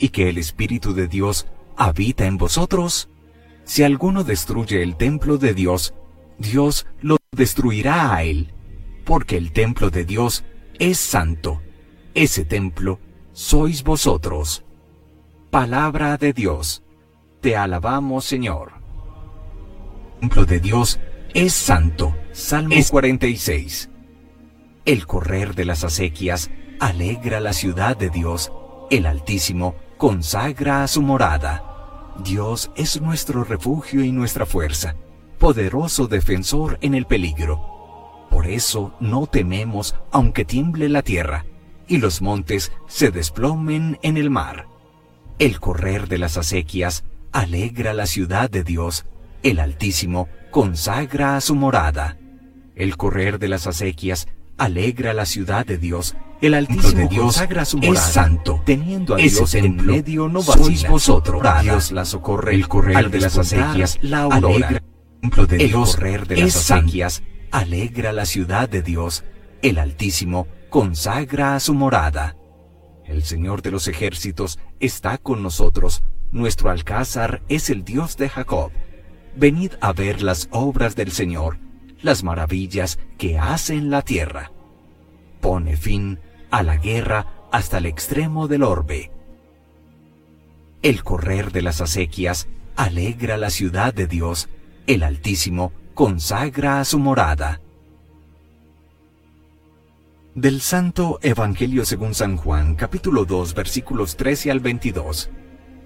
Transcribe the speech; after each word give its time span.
y 0.00 0.08
que 0.08 0.28
el 0.28 0.38
Espíritu 0.38 0.94
de 0.94 1.06
Dios 1.06 1.46
habita 1.76 2.26
en 2.26 2.38
vosotros? 2.38 3.10
Si 3.64 3.84
alguno 3.84 4.24
destruye 4.24 4.82
el 4.82 4.96
templo 4.96 5.38
de 5.38 5.54
Dios, 5.54 5.94
Dios 6.38 6.86
lo 7.02 7.18
destruirá 7.30 8.14
a 8.14 8.24
él, 8.24 8.52
porque 9.04 9.36
el 9.36 9.52
templo 9.52 9.90
de 9.90 10.04
Dios 10.04 10.44
es 10.78 10.98
santo. 10.98 11.60
Ese 12.14 12.44
templo 12.44 12.98
sois 13.32 13.84
vosotros. 13.84 14.64
Palabra 15.50 16.16
de 16.16 16.32
Dios. 16.32 16.82
Te 17.40 17.56
alabamos, 17.56 18.24
Señor. 18.24 18.72
El 20.14 20.20
templo 20.20 20.46
de 20.46 20.60
Dios 20.60 20.98
es 21.34 21.52
santo. 21.52 22.16
Salmo 22.32 22.74
46. 22.90 23.90
El 24.86 25.06
correr 25.06 25.54
de 25.54 25.66
las 25.66 25.84
acequias 25.84 26.50
alegra 26.80 27.40
la 27.40 27.52
ciudad 27.52 27.96
de 27.96 28.08
Dios. 28.08 28.50
El 28.90 29.06
Altísimo 29.06 29.74
consagra 30.00 30.82
a 30.82 30.88
su 30.88 31.02
morada. 31.02 32.14
Dios 32.24 32.70
es 32.74 33.02
nuestro 33.02 33.44
refugio 33.44 34.02
y 34.02 34.12
nuestra 34.12 34.46
fuerza, 34.46 34.96
poderoso 35.38 36.06
defensor 36.06 36.78
en 36.80 36.94
el 36.94 37.04
peligro. 37.04 38.26
Por 38.30 38.46
eso 38.46 38.94
no 38.98 39.26
tememos 39.26 39.94
aunque 40.10 40.46
tiemble 40.46 40.88
la 40.88 41.02
tierra 41.02 41.44
y 41.86 41.98
los 41.98 42.22
montes 42.22 42.72
se 42.86 43.10
desplomen 43.10 43.98
en 44.00 44.16
el 44.16 44.30
mar. 44.30 44.68
El 45.38 45.60
correr 45.60 46.08
de 46.08 46.16
las 46.16 46.38
acequias 46.38 47.04
alegra 47.30 47.92
la 47.92 48.06
ciudad 48.06 48.48
de 48.48 48.64
Dios, 48.64 49.04
el 49.42 49.60
Altísimo 49.60 50.28
consagra 50.50 51.36
a 51.36 51.42
su 51.42 51.54
morada. 51.54 52.16
El 52.74 52.96
correr 52.96 53.38
de 53.38 53.48
las 53.48 53.66
acequias 53.66 54.28
alegra 54.56 55.12
la 55.12 55.26
ciudad 55.26 55.66
de 55.66 55.76
Dios, 55.76 56.16
el 56.40 56.54
Altísimo 56.54 57.02
de 57.02 57.08
Dios 57.08 57.24
consagra 57.24 57.64
su 57.64 57.78
morada. 57.78 58.06
Es 58.06 58.12
santo, 58.12 58.62
teniendo 58.64 59.14
a 59.14 59.18
Dios 59.18 59.54
en 59.54 59.76
medio 59.76 60.28
no 60.28 60.42
vacila. 60.42 60.90
vosotros, 60.90 61.42
Dios 61.62 61.92
la 61.92 62.04
socorre. 62.04 62.54
El 62.54 62.68
correr 62.68 63.10
de 63.10 63.20
las 63.20 63.36
acequias 63.36 63.98
la. 64.00 64.28
De 64.28 65.56
el 65.56 65.72
correr 65.72 66.26
de 66.26 66.36
las 66.38 66.56
acequias 66.70 67.22
alegra 67.50 68.12
la 68.12 68.24
ciudad 68.24 68.68
de 68.68 68.82
Dios, 68.82 69.24
el 69.60 69.78
Altísimo 69.78 70.46
consagra 70.70 71.56
a 71.56 71.60
su 71.60 71.74
morada. 71.74 72.36
El 73.04 73.24
Señor 73.24 73.60
de 73.60 73.70
los 73.70 73.88
ejércitos 73.88 74.58
está 74.78 75.18
con 75.18 75.42
nosotros, 75.42 76.02
nuestro 76.30 76.70
alcázar 76.70 77.42
es 77.48 77.68
el 77.68 77.84
Dios 77.84 78.16
de 78.16 78.28
Jacob. 78.28 78.70
Venid 79.36 79.72
a 79.80 79.92
ver 79.92 80.22
las 80.22 80.48
obras 80.52 80.96
del 80.96 81.10
Señor, 81.10 81.58
las 82.02 82.22
maravillas 82.22 82.98
que 83.18 83.38
hace 83.38 83.74
en 83.74 83.90
la 83.90 84.02
tierra. 84.02 84.52
Pone 85.40 85.76
fin 85.76 86.18
a 86.50 86.62
la 86.62 86.76
guerra 86.76 87.26
hasta 87.52 87.78
el 87.78 87.86
extremo 87.86 88.48
del 88.48 88.62
orbe. 88.62 89.10
El 90.82 91.04
correr 91.04 91.52
de 91.52 91.62
las 91.62 91.80
acequias 91.80 92.48
alegra 92.76 93.36
la 93.36 93.50
ciudad 93.50 93.92
de 93.92 94.06
Dios, 94.06 94.48
el 94.86 95.02
Altísimo 95.02 95.72
consagra 95.94 96.80
a 96.80 96.84
su 96.84 96.98
morada. 96.98 97.60
Del 100.34 100.60
Santo 100.60 101.18
Evangelio 101.22 101.84
según 101.84 102.14
San 102.14 102.36
Juan, 102.36 102.76
capítulo 102.76 103.24
2, 103.24 103.52
versículos 103.52 104.16
13 104.16 104.50
al 104.50 104.60
22. 104.60 105.28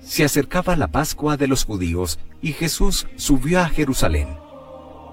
Se 0.00 0.22
acercaba 0.22 0.76
la 0.76 0.88
Pascua 0.88 1.36
de 1.36 1.48
los 1.48 1.64
judíos 1.64 2.20
y 2.42 2.52
Jesús 2.52 3.06
subió 3.16 3.60
a 3.60 3.68
Jerusalén. 3.68 4.36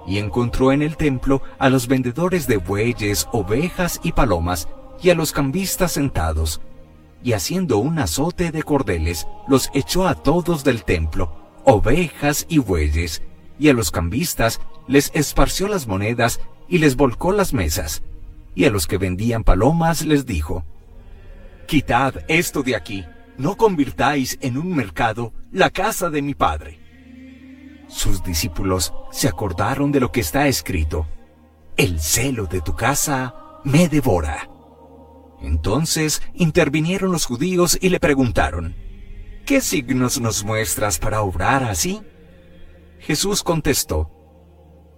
Y 0.05 0.17
encontró 0.17 0.71
en 0.71 0.81
el 0.81 0.97
templo 0.97 1.41
a 1.57 1.69
los 1.69 1.87
vendedores 1.87 2.45
de 2.45 2.57
bueyes, 2.57 3.27
ovejas 3.31 3.99
y 4.03 4.11
palomas, 4.11 4.67
y 5.01 5.09
a 5.09 5.15
los 5.15 5.31
cambistas 5.31 5.91
sentados. 5.91 6.61
Y 7.23 7.33
haciendo 7.33 7.77
un 7.77 7.99
azote 7.99 8.51
de 8.51 8.63
cordeles, 8.63 9.27
los 9.47 9.69
echó 9.73 10.07
a 10.07 10.15
todos 10.15 10.63
del 10.63 10.83
templo, 10.83 11.31
ovejas 11.65 12.45
y 12.49 12.57
bueyes, 12.57 13.21
y 13.59 13.69
a 13.69 13.73
los 13.73 13.91
cambistas 13.91 14.59
les 14.87 15.11
esparció 15.13 15.67
las 15.67 15.87
monedas 15.87 16.39
y 16.67 16.79
les 16.79 16.95
volcó 16.95 17.31
las 17.31 17.53
mesas 17.53 18.01
y 18.55 18.65
a 18.65 18.69
los 18.69 18.87
que 18.87 18.97
vendían 18.97 19.43
palomas 19.43 20.05
les 20.05 20.25
dijo, 20.25 20.65
Quitad 21.67 22.15
esto 22.27 22.63
de 22.63 22.75
aquí, 22.75 23.05
no 23.37 23.55
convirtáis 23.55 24.37
en 24.41 24.57
un 24.57 24.75
mercado 24.75 25.33
la 25.51 25.69
casa 25.69 26.09
de 26.09 26.21
mi 26.21 26.35
padre. 26.35 26.79
Sus 27.87 28.23
discípulos 28.23 28.93
se 29.11 29.27
acordaron 29.27 29.91
de 29.91 29.99
lo 29.99 30.11
que 30.11 30.21
está 30.21 30.47
escrito, 30.47 31.07
El 31.77 31.99
celo 31.99 32.45
de 32.45 32.61
tu 32.61 32.75
casa 32.75 33.33
me 33.63 33.87
devora. 33.87 34.50
Entonces 35.41 36.21
intervinieron 36.33 37.11
los 37.11 37.25
judíos 37.25 37.77
y 37.81 37.89
le 37.89 37.99
preguntaron, 37.99 38.75
¿Qué 39.45 39.59
signos 39.59 40.21
nos 40.21 40.43
muestras 40.43 40.99
para 40.99 41.21
obrar 41.21 41.63
así? 41.63 42.01
Jesús 42.99 43.43
contestó, 43.43 44.11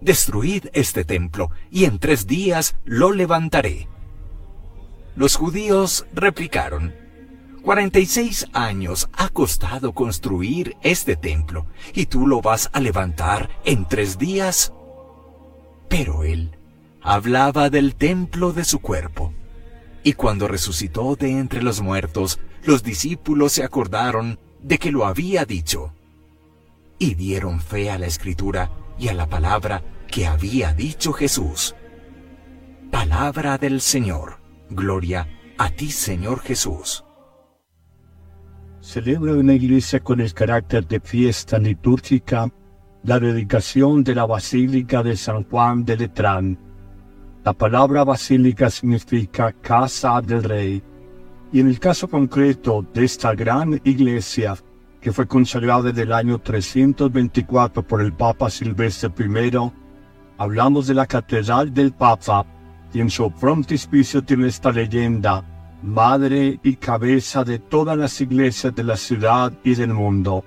destruid 0.00 0.66
este 0.74 1.04
templo, 1.04 1.50
y 1.70 1.86
en 1.86 1.98
tres 1.98 2.26
días 2.26 2.76
lo 2.84 3.12
levantaré. 3.12 3.88
Los 5.16 5.36
judíos 5.36 6.06
replicaron, 6.12 6.94
Cuarenta 7.62 7.98
y 7.98 8.04
seis 8.04 8.46
años 8.52 9.08
ha 9.14 9.30
costado 9.30 9.94
construir 9.94 10.76
este 10.82 11.16
templo, 11.16 11.64
y 11.94 12.06
tú 12.06 12.26
lo 12.26 12.42
vas 12.42 12.68
a 12.74 12.80
levantar 12.80 13.48
en 13.64 13.88
tres 13.88 14.18
días. 14.18 14.74
Pero 15.88 16.24
él 16.24 16.58
hablaba 17.00 17.70
del 17.70 17.94
templo 17.94 18.52
de 18.52 18.64
su 18.64 18.80
cuerpo. 18.80 19.32
Y 20.04 20.12
cuando 20.12 20.46
resucitó 20.46 21.16
de 21.16 21.38
entre 21.38 21.62
los 21.62 21.80
muertos, 21.80 22.38
los 22.62 22.82
discípulos 22.82 23.52
se 23.52 23.64
acordaron 23.64 24.38
de 24.62 24.78
que 24.78 24.92
lo 24.92 25.06
había 25.06 25.44
dicho. 25.44 25.92
Y 26.98 27.14
dieron 27.14 27.60
fe 27.60 27.90
a 27.90 27.98
la 27.98 28.06
escritura 28.06 28.70
y 28.98 29.08
a 29.08 29.14
la 29.14 29.26
palabra 29.26 29.82
que 30.06 30.26
había 30.26 30.72
dicho 30.72 31.12
Jesús. 31.12 31.74
Palabra 32.90 33.58
del 33.58 33.80
Señor. 33.80 34.38
Gloria 34.70 35.28
a 35.58 35.70
ti, 35.70 35.90
Señor 35.90 36.40
Jesús. 36.40 37.04
Celebra 38.80 39.32
una 39.32 39.54
iglesia 39.54 40.00
con 40.00 40.20
el 40.20 40.34
carácter 40.34 40.86
de 40.86 41.00
fiesta 41.00 41.58
litúrgica 41.58 42.52
la 43.04 43.20
dedicación 43.20 44.02
de 44.02 44.14
la 44.14 44.24
Basílica 44.24 45.02
de 45.02 45.16
San 45.16 45.44
Juan 45.44 45.84
de 45.84 45.96
Letrán. 45.96 46.58
La 47.44 47.52
palabra 47.52 48.04
basílica 48.04 48.70
significa 48.70 49.52
casa 49.52 50.22
del 50.22 50.42
rey. 50.44 50.82
Y 51.52 51.60
en 51.60 51.68
el 51.68 51.78
caso 51.78 52.08
concreto 52.08 52.86
de 52.94 53.04
esta 53.04 53.34
gran 53.34 53.78
iglesia, 53.84 54.56
que 54.98 55.12
fue 55.12 55.28
consagrada 55.28 55.90
en 55.90 55.98
el 55.98 56.12
año 56.14 56.38
324 56.38 57.86
por 57.86 58.00
el 58.00 58.14
Papa 58.14 58.48
Silvestre 58.48 59.12
I, 59.18 59.70
hablamos 60.38 60.86
de 60.86 60.94
la 60.94 61.04
Catedral 61.04 61.74
del 61.74 61.92
Papa 61.92 62.46
y 62.94 63.00
en 63.00 63.10
su 63.10 63.28
frontispicio 63.28 64.24
tiene 64.24 64.48
esta 64.48 64.72
leyenda, 64.72 65.44
madre 65.82 66.58
y 66.62 66.76
cabeza 66.76 67.44
de 67.44 67.58
todas 67.58 67.98
las 67.98 68.18
iglesias 68.22 68.74
de 68.74 68.84
la 68.84 68.96
ciudad 68.96 69.52
y 69.62 69.74
del 69.74 69.92
mundo. 69.92 70.46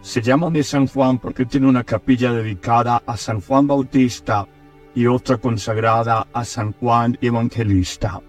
Se 0.00 0.22
llama 0.22 0.48
de 0.50 0.62
San 0.62 0.86
Juan 0.86 1.18
porque 1.18 1.44
tiene 1.44 1.66
una 1.66 1.82
capilla 1.82 2.32
dedicada 2.32 3.02
a 3.04 3.16
San 3.16 3.40
Juan 3.40 3.66
Bautista 3.66 4.46
y 4.94 5.06
otra 5.06 5.36
consagrada 5.38 6.26
a 6.32 6.44
San 6.44 6.72
Juan 6.72 7.18
Evangelista. 7.20 8.20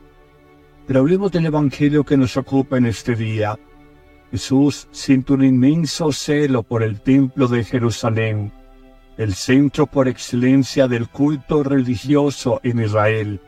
Pero 0.88 1.00
hablemos 1.00 1.32
del 1.32 1.46
Evangelio 1.46 2.04
que 2.04 2.18
nos 2.18 2.38
ocupa 2.38 2.78
en 2.78 2.86
este 2.86 3.16
día. 3.16 3.58
Jesús 4.32 4.88
siente 4.92 5.34
un 5.34 5.44
inmenso 5.44 6.12
celo 6.12 6.64
por 6.64 6.84
el 6.84 7.02
templo 7.02 7.48
de 7.48 7.64
Jerusalén 7.64 8.52
el 9.18 9.36
centro 9.36 9.86
por 9.86 10.08
excelencia 10.08 10.88
del 10.88 11.08
culto 11.10 11.64
religioso 11.64 12.60
en 12.64 12.80
Israel. 12.80 13.42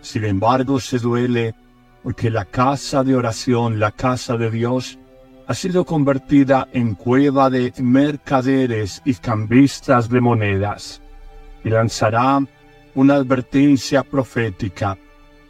Sin 0.00 0.24
embargo, 0.24 0.80
se 0.80 0.98
duele 0.98 1.54
porque 2.02 2.30
la 2.30 2.44
casa 2.44 3.04
de 3.04 3.14
oración, 3.14 3.78
la 3.78 3.92
casa 3.92 4.36
de 4.36 4.50
Dios, 4.50 4.98
ha 5.46 5.54
sido 5.54 5.84
convertida 5.84 6.68
en 6.72 6.94
cueva 6.94 7.50
de 7.50 7.72
mercaderes 7.78 9.02
y 9.04 9.14
cambistas 9.14 10.08
de 10.08 10.20
monedas. 10.20 11.01
Y 11.64 11.70
lanzará 11.70 12.40
una 12.94 13.14
advertencia 13.14 14.02
profética. 14.02 14.98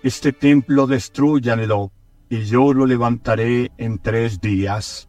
Este 0.02 0.32
templo 0.32 0.86
destruyanlo, 0.86 1.92
y 2.28 2.42
yo 2.44 2.72
lo 2.72 2.86
levantaré 2.86 3.70
en 3.78 3.98
tres 3.98 4.40
días. 4.40 5.08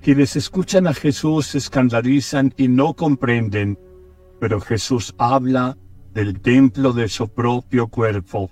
Quienes 0.00 0.36
escuchan 0.36 0.86
a 0.86 0.94
Jesús 0.94 1.54
escandalizan 1.54 2.54
y 2.56 2.68
no 2.68 2.94
comprenden, 2.94 3.78
pero 4.38 4.60
Jesús 4.60 5.14
habla 5.18 5.76
del 6.12 6.40
templo 6.40 6.92
de 6.92 7.08
su 7.08 7.28
propio 7.28 7.88
cuerpo. 7.88 8.50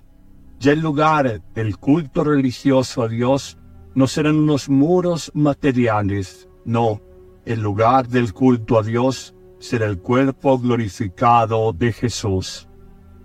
Ya 0.59 0.71
el 0.71 0.81
lugar 0.81 1.41
del 1.53 1.77
culto 1.77 2.23
religioso 2.23 3.03
a 3.03 3.07
Dios 3.07 3.57
no 3.93 4.07
serán 4.07 4.35
unos 4.35 4.67
muros 4.69 5.31
materiales, 5.33 6.49
no, 6.65 7.01
el 7.45 7.61
lugar 7.61 8.07
del 8.07 8.33
culto 8.33 8.79
a 8.79 8.83
Dios 8.83 9.34
será 9.65 9.87
el 9.87 9.97
cuerpo 9.97 10.59
glorificado 10.59 11.73
de 11.73 11.91
Jesús. 11.91 12.67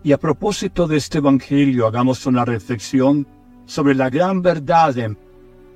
Y 0.02 0.12
a 0.12 0.18
propósito 0.18 0.88
de 0.88 0.96
este 0.96 1.18
Evangelio, 1.18 1.86
hagamos 1.86 2.24
una 2.24 2.46
reflexión 2.46 3.26
sobre 3.66 3.94
la 3.94 4.08
gran 4.08 4.40
verdad 4.40 4.94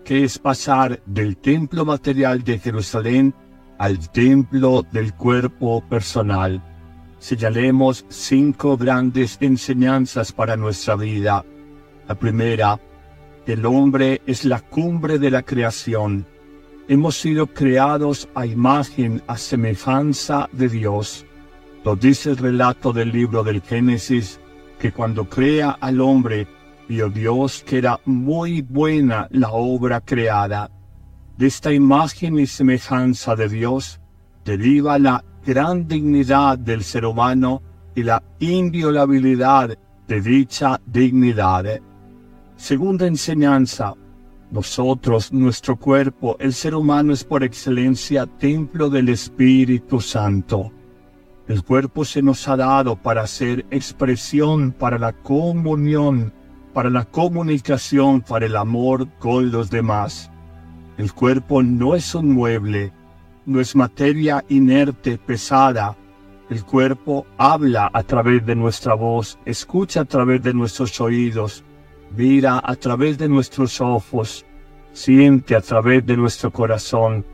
que 0.04 0.24
es 0.24 0.38
pasar 0.38 1.02
del 1.04 1.36
templo 1.36 1.84
material 1.84 2.42
de 2.42 2.58
Jerusalén 2.58 3.34
al 3.76 4.10
templo 4.10 4.82
del 4.90 5.14
cuerpo 5.14 5.86
personal. 5.86 6.62
Señalemos 7.18 8.06
cinco 8.08 8.78
grandes 8.78 9.36
enseñanzas 9.40 10.32
para 10.32 10.56
nuestra 10.56 10.96
vida. 10.96 11.44
La 12.08 12.14
primera, 12.14 12.80
el 13.46 13.66
hombre 13.66 14.22
es 14.26 14.46
la 14.46 14.60
cumbre 14.60 15.18
de 15.18 15.30
la 15.30 15.42
creación. 15.42 16.26
Hemos 16.86 17.16
sido 17.16 17.46
creados 17.46 18.28
a 18.34 18.44
imagen, 18.44 19.22
a 19.26 19.38
semejanza 19.38 20.50
de 20.52 20.68
Dios. 20.68 21.24
Lo 21.82 21.96
dice 21.96 22.30
el 22.30 22.36
relato 22.36 22.92
del 22.92 23.10
libro 23.10 23.42
del 23.42 23.62
Génesis, 23.62 24.38
que 24.78 24.92
cuando 24.92 25.26
crea 25.26 25.70
al 25.80 26.02
hombre, 26.02 26.46
vio 26.86 27.08
Dios 27.08 27.64
que 27.66 27.78
era 27.78 27.98
muy 28.04 28.60
buena 28.60 29.28
la 29.30 29.50
obra 29.50 30.02
creada. 30.02 30.70
De 31.38 31.46
esta 31.46 31.72
imagen 31.72 32.38
y 32.38 32.46
semejanza 32.46 33.34
de 33.34 33.48
Dios 33.48 33.98
deriva 34.44 34.98
la 34.98 35.24
gran 35.46 35.88
dignidad 35.88 36.58
del 36.58 36.84
ser 36.84 37.06
humano 37.06 37.62
y 37.94 38.02
la 38.02 38.22
inviolabilidad 38.40 39.78
de 40.06 40.20
dicha 40.20 40.78
dignidad. 40.84 41.80
Segunda 42.56 43.06
enseñanza, 43.06 43.94
nosotros, 44.54 45.32
nuestro 45.32 45.74
cuerpo, 45.74 46.36
el 46.38 46.52
ser 46.54 46.76
humano 46.76 47.12
es 47.12 47.24
por 47.24 47.42
excelencia 47.42 48.24
templo 48.24 48.88
del 48.88 49.08
Espíritu 49.08 50.00
Santo. 50.00 50.70
El 51.48 51.64
cuerpo 51.64 52.04
se 52.04 52.22
nos 52.22 52.46
ha 52.46 52.56
dado 52.56 52.94
para 52.94 53.26
ser 53.26 53.66
expresión, 53.72 54.70
para 54.70 54.96
la 54.96 55.12
comunión, 55.12 56.32
para 56.72 56.88
la 56.88 57.04
comunicación, 57.04 58.20
para 58.20 58.46
el 58.46 58.54
amor 58.54 59.08
con 59.18 59.50
los 59.50 59.70
demás. 59.70 60.30
El 60.98 61.12
cuerpo 61.12 61.64
no 61.64 61.96
es 61.96 62.14
un 62.14 62.30
mueble, 62.30 62.92
no 63.46 63.60
es 63.60 63.74
materia 63.74 64.44
inerte, 64.48 65.18
pesada. 65.18 65.96
El 66.48 66.64
cuerpo 66.64 67.26
habla 67.38 67.90
a 67.92 68.04
través 68.04 68.46
de 68.46 68.54
nuestra 68.54 68.94
voz, 68.94 69.36
escucha 69.46 70.02
a 70.02 70.04
través 70.04 70.44
de 70.44 70.54
nuestros 70.54 71.00
oídos, 71.00 71.64
mira 72.16 72.60
a 72.62 72.76
través 72.76 73.18
de 73.18 73.28
nuestros 73.28 73.80
ojos, 73.80 74.44
siente 74.92 75.56
a 75.56 75.60
través 75.60 76.06
de 76.06 76.16
nuestro 76.16 76.50
corazón. 76.50 77.24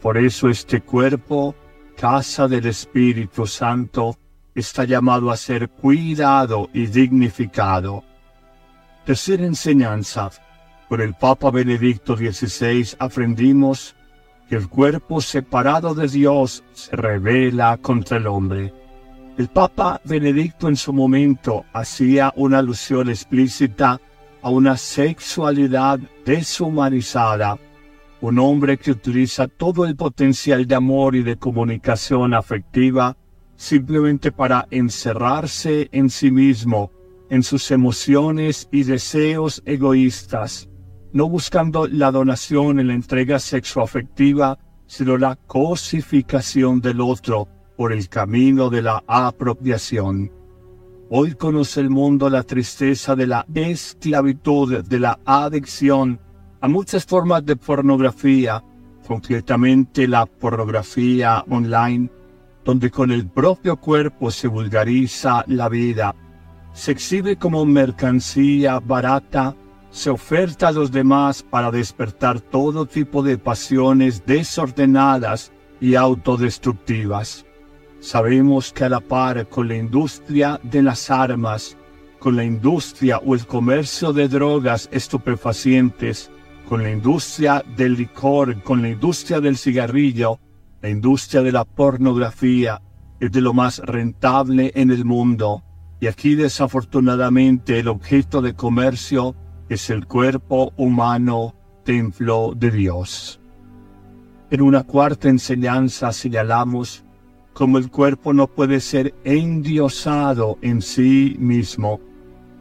Por 0.00 0.16
eso 0.16 0.48
este 0.48 0.80
cuerpo, 0.80 1.54
casa 1.96 2.48
del 2.48 2.66
Espíritu 2.66 3.46
Santo, 3.46 4.16
está 4.54 4.84
llamado 4.84 5.30
a 5.30 5.36
ser 5.36 5.68
cuidado 5.68 6.68
y 6.72 6.86
dignificado. 6.86 8.02
Tercera 9.04 9.44
enseñanza. 9.44 10.30
Por 10.88 11.00
el 11.00 11.14
Papa 11.14 11.50
Benedicto 11.50 12.16
XVI 12.16 12.96
aprendimos 12.98 13.94
que 14.48 14.56
el 14.56 14.68
cuerpo 14.68 15.20
separado 15.20 15.94
de 15.94 16.08
Dios 16.08 16.64
se 16.72 16.96
revela 16.96 17.76
contra 17.76 18.16
el 18.16 18.26
hombre. 18.26 18.74
El 19.38 19.48
Papa 19.48 20.00
Benedicto 20.04 20.68
en 20.68 20.74
su 20.74 20.92
momento 20.92 21.64
hacía 21.72 22.32
una 22.34 22.58
alusión 22.58 23.08
explícita 23.08 24.00
a 24.42 24.50
una 24.50 24.76
sexualidad 24.76 25.98
deshumanizada, 26.24 27.58
un 28.20 28.38
hombre 28.38 28.78
que 28.78 28.90
utiliza 28.90 29.48
todo 29.48 29.86
el 29.86 29.96
potencial 29.96 30.66
de 30.66 30.74
amor 30.74 31.16
y 31.16 31.22
de 31.22 31.36
comunicación 31.36 32.34
afectiva 32.34 33.16
simplemente 33.60 34.32
para 34.32 34.66
encerrarse 34.70 35.90
en 35.92 36.08
sí 36.08 36.30
mismo, 36.30 36.90
en 37.28 37.42
sus 37.42 37.70
emociones 37.70 38.68
y 38.72 38.84
deseos 38.84 39.62
egoístas, 39.66 40.70
no 41.12 41.28
buscando 41.28 41.86
la 41.86 42.10
donación 42.10 42.80
y 42.80 42.84
la 42.84 42.94
entrega 42.94 43.38
sexoafectiva, 43.38 44.58
sino 44.86 45.18
la 45.18 45.36
cosificación 45.36 46.80
del 46.80 47.02
otro 47.02 47.48
por 47.76 47.92
el 47.92 48.08
camino 48.08 48.70
de 48.70 48.80
la 48.80 49.04
apropiación. 49.06 50.39
Hoy 51.12 51.34
conoce 51.34 51.80
el 51.80 51.90
mundo 51.90 52.30
la 52.30 52.44
tristeza 52.44 53.16
de 53.16 53.26
la 53.26 53.44
esclavitud, 53.52 54.84
de 54.84 55.00
la 55.00 55.18
adicción 55.24 56.20
a 56.60 56.68
muchas 56.68 57.04
formas 57.04 57.44
de 57.44 57.56
pornografía, 57.56 58.62
concretamente 59.08 60.06
la 60.06 60.24
pornografía 60.26 61.44
online, 61.50 62.08
donde 62.64 62.92
con 62.92 63.10
el 63.10 63.26
propio 63.26 63.76
cuerpo 63.76 64.30
se 64.30 64.46
vulgariza 64.46 65.42
la 65.48 65.68
vida, 65.68 66.14
se 66.74 66.92
exhibe 66.92 67.34
como 67.34 67.64
mercancía 67.64 68.78
barata, 68.78 69.56
se 69.90 70.10
oferta 70.10 70.68
a 70.68 70.72
los 70.72 70.92
demás 70.92 71.42
para 71.42 71.72
despertar 71.72 72.40
todo 72.40 72.86
tipo 72.86 73.24
de 73.24 73.36
pasiones 73.36 74.24
desordenadas 74.24 75.50
y 75.80 75.96
autodestructivas. 75.96 77.46
Sabemos 78.00 78.72
que 78.72 78.84
a 78.84 78.88
la 78.88 79.00
par 79.00 79.46
con 79.48 79.68
la 79.68 79.76
industria 79.76 80.58
de 80.62 80.82
las 80.82 81.10
armas, 81.10 81.76
con 82.18 82.34
la 82.34 82.44
industria 82.44 83.18
o 83.18 83.34
el 83.34 83.46
comercio 83.46 84.14
de 84.14 84.26
drogas 84.26 84.88
estupefacientes, 84.90 86.30
con 86.66 86.82
la 86.82 86.90
industria 86.90 87.62
del 87.76 87.94
licor, 87.94 88.62
con 88.62 88.80
la 88.80 88.88
industria 88.88 89.40
del 89.40 89.58
cigarrillo, 89.58 90.38
la 90.80 90.88
industria 90.88 91.42
de 91.42 91.52
la 91.52 91.66
pornografía 91.66 92.80
es 93.20 93.32
de 93.32 93.42
lo 93.42 93.52
más 93.52 93.80
rentable 93.80 94.72
en 94.74 94.90
el 94.90 95.04
mundo. 95.04 95.62
Y 96.00 96.06
aquí 96.06 96.34
desafortunadamente 96.34 97.80
el 97.80 97.88
objeto 97.88 98.40
de 98.40 98.54
comercio 98.54 99.36
es 99.68 99.90
el 99.90 100.06
cuerpo 100.06 100.72
humano, 100.78 101.54
templo 101.84 102.54
de 102.56 102.70
Dios. 102.70 103.40
En 104.50 104.62
una 104.62 104.84
cuarta 104.84 105.28
enseñanza 105.28 106.12
señalamos 106.12 107.04
como 107.52 107.78
el 107.78 107.90
cuerpo 107.90 108.32
no 108.32 108.46
puede 108.46 108.80
ser 108.80 109.14
endiosado 109.24 110.58
en 110.62 110.82
sí 110.82 111.36
mismo. 111.38 112.00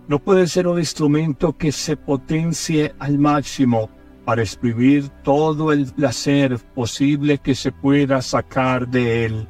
No 0.07 0.19
puede 0.19 0.47
ser 0.47 0.67
un 0.67 0.79
instrumento 0.79 1.55
que 1.55 1.71
se 1.71 1.95
potencie 1.95 2.93
al 2.99 3.19
máximo 3.19 3.89
para 4.25 4.41
exprimir 4.41 5.09
todo 5.23 5.71
el 5.71 5.85
placer 5.85 6.57
posible 6.75 7.37
que 7.37 7.55
se 7.55 7.71
pueda 7.71 8.21
sacar 8.21 8.87
de 8.87 9.25
él. 9.25 9.47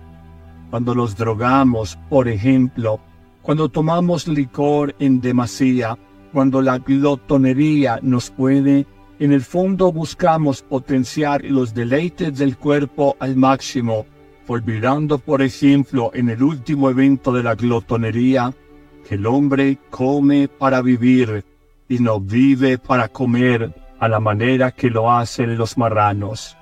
Cuando 0.69 0.93
los 0.93 1.15
drogamos, 1.15 1.97
por 2.09 2.27
ejemplo, 2.27 2.99
cuando 3.41 3.69
tomamos 3.69 4.27
licor 4.27 4.95
en 4.99 5.21
demasía, 5.21 5.97
cuando 6.31 6.61
la 6.61 6.77
glotonería 6.77 7.99
nos 8.03 8.29
puede, 8.29 8.85
en 9.19 9.31
el 9.33 9.41
fondo 9.41 9.91
buscamos 9.91 10.61
potenciar 10.61 11.43
los 11.43 11.73
deleites 11.73 12.37
del 12.37 12.57
cuerpo 12.57 13.17
al 13.19 13.35
máximo 13.35 14.05
olvidando 14.49 15.19
por 15.19 15.41
ejemplo 15.41 16.11
en 16.13 16.29
el 16.29 16.41
último 16.41 16.89
evento 16.89 17.31
de 17.31 17.43
la 17.43 17.53
glotonería 17.53 18.51
que 19.07 19.15
el 19.15 19.27
hombre 19.27 19.77
come 19.91 20.47
para 20.47 20.81
vivir 20.81 21.45
y 21.87 21.99
no 21.99 22.19
vive 22.19 22.79
para 22.79 23.09
comer 23.09 23.73
a 23.99 24.07
la 24.07 24.19
manera 24.19 24.71
que 24.71 24.89
lo 24.89 25.11
hacen 25.11 25.57
los 25.57 25.77
marranos. 25.77 26.57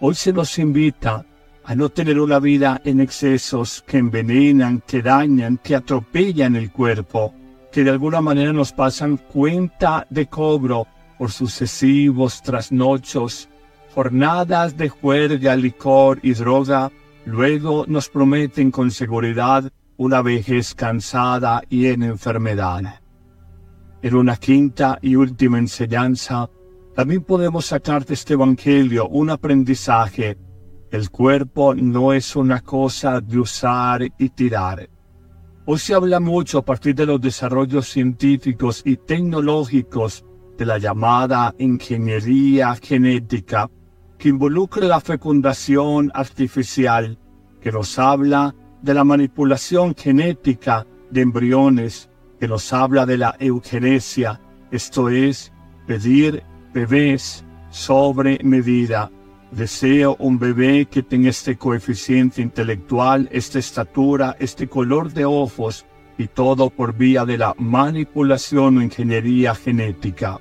Hoy 0.00 0.14
se 0.14 0.32
nos 0.32 0.58
invita 0.58 1.24
a 1.64 1.74
no 1.74 1.90
tener 1.90 2.18
una 2.18 2.38
vida 2.38 2.80
en 2.84 3.00
excesos 3.00 3.84
que 3.86 3.98
envenenan, 3.98 4.82
que 4.86 5.02
dañan, 5.02 5.58
que 5.58 5.74
atropellan 5.74 6.56
el 6.56 6.70
cuerpo, 6.70 7.34
que 7.70 7.84
de 7.84 7.90
alguna 7.90 8.22
manera 8.22 8.54
nos 8.54 8.72
pasan 8.72 9.18
cuenta 9.18 10.06
de 10.08 10.26
cobro 10.26 10.86
por 11.18 11.30
sucesivos 11.30 12.42
trasnochos, 12.42 13.50
jornadas 13.94 14.78
de 14.78 14.88
juerga, 14.88 15.56
licor 15.56 16.20
y 16.22 16.32
droga 16.32 16.90
Luego 17.28 17.84
nos 17.86 18.08
prometen 18.08 18.70
con 18.70 18.90
seguridad 18.90 19.70
una 19.98 20.22
vejez 20.22 20.74
cansada 20.74 21.62
y 21.68 21.88
en 21.88 22.02
enfermedad. 22.02 23.02
En 24.00 24.14
una 24.14 24.36
quinta 24.36 24.98
y 25.02 25.14
última 25.14 25.58
enseñanza, 25.58 26.48
también 26.94 27.22
podemos 27.22 27.66
sacar 27.66 28.06
de 28.06 28.14
este 28.14 28.32
Evangelio 28.32 29.08
un 29.08 29.28
aprendizaje. 29.28 30.38
El 30.90 31.10
cuerpo 31.10 31.74
no 31.74 32.14
es 32.14 32.34
una 32.34 32.62
cosa 32.62 33.20
de 33.20 33.40
usar 33.40 34.08
y 34.16 34.30
tirar. 34.30 34.88
Hoy 35.66 35.78
se 35.78 35.92
habla 35.92 36.20
mucho 36.20 36.56
a 36.56 36.64
partir 36.64 36.94
de 36.94 37.04
los 37.04 37.20
desarrollos 37.20 37.90
científicos 37.90 38.80
y 38.86 38.96
tecnológicos 38.96 40.24
de 40.56 40.64
la 40.64 40.78
llamada 40.78 41.54
ingeniería 41.58 42.74
genética 42.76 43.68
que 44.18 44.28
involucra 44.28 44.86
la 44.86 45.00
fecundación 45.00 46.10
artificial, 46.14 47.18
que 47.60 47.72
nos 47.72 47.98
habla 47.98 48.54
de 48.82 48.94
la 48.94 49.04
manipulación 49.04 49.94
genética 49.94 50.86
de 51.10 51.22
embriones, 51.22 52.10
que 52.38 52.48
nos 52.48 52.72
habla 52.72 53.06
de 53.06 53.18
la 53.18 53.36
eugenesia, 53.38 54.40
esto 54.70 55.08
es, 55.08 55.52
pedir 55.86 56.42
bebés 56.74 57.44
sobre 57.70 58.38
medida. 58.42 59.10
Deseo 59.50 60.16
un 60.18 60.38
bebé 60.38 60.86
que 60.86 61.02
tenga 61.02 61.30
este 61.30 61.56
coeficiente 61.56 62.42
intelectual, 62.42 63.28
esta 63.32 63.58
estatura, 63.58 64.36
este 64.38 64.68
color 64.68 65.12
de 65.12 65.24
ojos, 65.24 65.86
y 66.18 66.26
todo 66.26 66.68
por 66.68 66.94
vía 66.94 67.24
de 67.24 67.38
la 67.38 67.54
manipulación 67.58 68.78
o 68.78 68.82
ingeniería 68.82 69.54
genética 69.54 70.38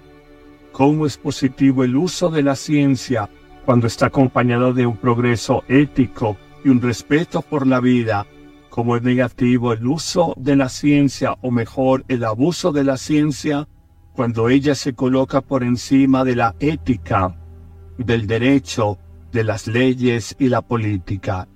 cómo 0.77 1.07
es 1.07 1.17
positivo 1.17 1.83
el 1.83 1.95
uso 1.95 2.29
de 2.29 2.43
la 2.43 2.55
ciencia 2.55 3.31
cuando 3.67 3.87
está 3.87 4.05
acompañado 4.05 4.71
de 4.71 4.85
un 4.85 4.95
progreso 4.95 5.65
ético 5.67 6.37
y 6.63 6.69
un 6.69 6.81
respeto 6.81 7.41
por 7.41 7.67
la 7.67 7.81
vida, 7.81 8.25
como 8.69 8.95
es 8.95 9.03
negativo 9.03 9.73
el 9.73 9.85
uso 9.85 10.33
de 10.37 10.55
la 10.55 10.69
ciencia 10.69 11.35
o 11.41 11.51
mejor 11.51 12.05
el 12.07 12.23
abuso 12.23 12.71
de 12.71 12.85
la 12.85 12.95
ciencia 12.95 13.67
cuando 14.13 14.47
ella 14.47 14.73
se 14.73 14.93
coloca 14.93 15.41
por 15.41 15.65
encima 15.65 16.23
de 16.23 16.37
la 16.37 16.55
ética, 16.61 17.35
del 17.97 18.25
derecho, 18.25 18.99
de 19.33 19.43
las 19.43 19.67
leyes 19.67 20.33
y 20.39 20.47
la 20.47 20.61
política. 20.61 21.49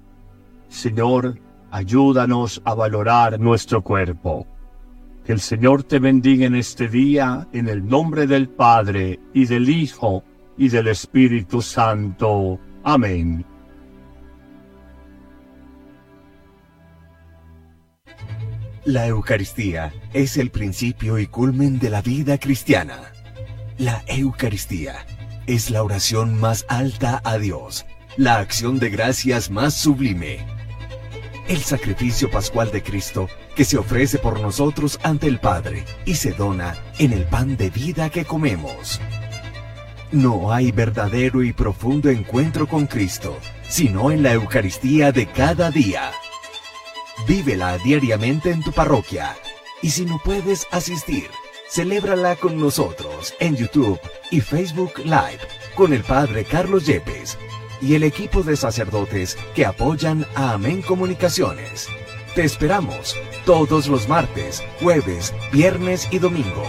Señor, 0.68 1.40
ayúdanos 1.72 2.62
a 2.66 2.74
valorar 2.74 3.40
nuestro 3.40 3.84
cuerpo. 3.84 4.46
Que 5.24 5.32
el 5.32 5.40
Señor 5.40 5.84
te 5.84 6.00
bendiga 6.00 6.46
en 6.46 6.56
este 6.56 6.90
día, 6.90 7.48
en 7.54 7.70
el 7.70 7.88
nombre 7.88 8.28
del 8.28 8.50
Padre, 8.50 9.22
y 9.34 9.46
del 9.46 9.70
Hijo, 9.70 10.26
y 10.62 10.70
del 10.70 10.90
Espíritu 10.90 11.60
Santo. 11.60 12.60
Amén. 12.84 13.44
La 18.86 19.08
Eucaristía 19.08 19.92
es 20.14 20.38
el 20.38 20.52
principio 20.52 21.18
y 21.18 21.26
culmen 21.26 21.80
de 21.80 21.90
la 21.90 22.04
vida 22.04 22.38
cristiana. 22.38 23.12
La 23.80 24.04
Eucaristía 24.06 25.04
es 25.48 25.72
la 25.72 25.82
oración 25.82 26.40
más 26.40 26.64
alta 26.70 27.22
a 27.24 27.40
Dios, 27.40 27.88
la 28.16 28.38
acción 28.38 28.78
de 28.78 28.92
gracias 28.92 29.50
más 29.50 29.74
sublime 29.74 30.46
el 31.48 31.62
sacrificio 31.64 32.32
pascual 32.32 32.72
de 32.72 32.82
Cristo 32.82 33.28
que 33.56 33.66
se 33.66 33.78
ofrece 33.78 34.20
por 34.20 34.40
nosotros 34.40 34.98
ante 35.04 35.28
el 35.28 35.40
Padre 35.40 35.84
y 36.06 36.16
se 36.16 36.32
dona 36.32 36.76
en 36.98 37.12
el 37.12 37.26
pan 37.26 37.58
de 37.58 37.70
vida 37.70 38.10
que 38.10 38.24
comemos. 38.24 39.02
No 40.12 40.52
hay 40.52 40.74
verdadero 40.74 41.42
y 41.42 41.54
profundo 41.54 42.10
encuentro 42.10 42.68
con 42.68 42.86
Cristo, 42.86 43.40
sino 43.70 44.12
en 44.12 44.24
la 44.24 44.34
Eucaristía 44.34 45.14
de 45.14 45.26
cada 45.26 45.72
día. 45.72 46.12
Vívela 47.26 47.78
diariamente 47.78 48.52
en 48.52 48.62
tu 48.62 48.74
parroquia 48.74 49.38
y 49.82 49.92
si 49.92 50.04
no 50.04 50.20
puedes 50.22 50.68
asistir, 50.72 51.30
celébrala 51.70 52.36
con 52.36 52.60
nosotros 52.60 53.34
en 53.40 53.56
YouTube 53.56 54.02
y 54.32 54.42
Facebook 54.42 54.98
Live 54.98 55.40
con 55.76 55.94
el 55.94 56.04
Padre 56.04 56.44
Carlos 56.44 56.86
Yepes 56.86 57.38
y 57.82 57.96
el 57.96 58.04
equipo 58.04 58.44
de 58.44 58.58
sacerdotes 58.58 59.38
que 59.56 59.66
apoyan 59.66 60.26
a 60.36 60.52
Amén 60.52 60.82
Comunicaciones. 60.82 61.88
Te 62.36 62.44
esperamos 62.44 63.16
todos 63.46 63.88
los 63.88 64.10
martes, 64.10 64.62
jueves, 64.82 65.34
viernes 65.54 66.10
y 66.12 66.20
domingo. 66.20 66.66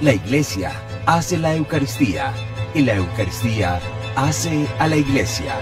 La 0.00 0.14
iglesia 0.14 0.87
hace 1.08 1.38
la 1.38 1.54
Eucaristía 1.54 2.34
y 2.74 2.82
la 2.82 2.96
Eucaristía 2.96 3.80
hace 4.14 4.66
a 4.78 4.86
la 4.86 4.96
iglesia. 4.96 5.54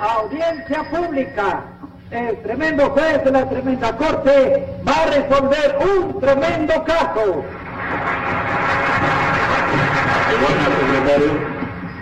Audiencia 0.00 0.90
pública 0.90 1.64
el 2.10 2.42
tremendo 2.42 2.90
juez 2.90 3.24
de 3.24 3.30
la 3.30 3.48
tremenda 3.48 3.96
corte 3.96 4.66
va 4.86 4.92
a 4.92 5.06
resolver 5.06 5.78
un 5.78 6.20
tremendo 6.20 6.84
caso. 6.84 7.44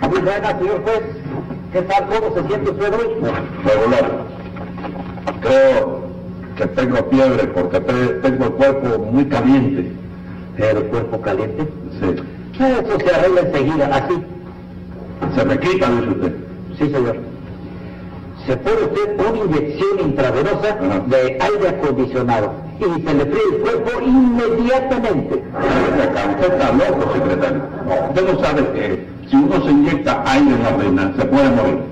Muy 0.09 0.19
buena, 0.19 0.57
señor 0.57 0.83
juez. 0.83 1.01
¿Qué 1.71 1.81
tal? 1.83 2.07
¿Cómo 2.07 2.33
se 2.33 2.47
siente 2.47 2.71
usted 2.71 2.93
hoy? 2.93 3.23
Regular. 3.63 4.30
Creo 5.41 6.01
que 6.57 6.67
tengo 6.67 6.97
fiebre 7.09 7.43
porque 7.47 7.79
tengo 7.79 8.45
el 8.45 8.51
cuerpo 8.51 8.99
muy 8.99 9.25
caliente. 9.25 9.91
¿El 10.57 10.83
cuerpo 10.83 11.21
caliente? 11.21 11.67
Sí. 11.99 12.15
Eso 12.63 12.99
se 12.99 13.15
arregla 13.15 13.41
enseguida, 13.41 13.85
así. 13.87 14.15
¿Se 15.35 15.45
me 15.45 15.59
quita, 15.59 15.89
dice 15.89 16.09
usted? 16.09 16.35
Sí, 16.77 16.91
señor 16.91 17.31
se 18.45 18.57
pone 18.57 18.83
usted 18.83 19.19
una 19.19 19.37
inyección 19.45 19.99
intravenosa 19.99 20.77
de 21.07 21.37
aire 21.39 21.69
acondicionado 21.69 22.53
y 22.79 23.01
se 23.01 23.13
le 23.13 23.25
fríe 23.25 23.41
el 23.51 23.61
cuerpo 23.61 24.01
inmediatamente. 24.01 25.43
Usted 26.39 26.53
está 26.53 26.71
loco, 26.71 27.13
secretario. 27.13 27.61
Usted 28.09 28.33
no 28.33 28.43
sabe 28.43 28.61
que 28.73 29.07
si 29.29 29.35
uno 29.35 29.63
se 29.63 29.71
inyecta 29.71 30.23
aire 30.25 30.55
en 30.55 30.63
la 30.63 30.71
vena, 30.71 31.13
se 31.17 31.25
puede 31.25 31.49
morir. 31.51 31.90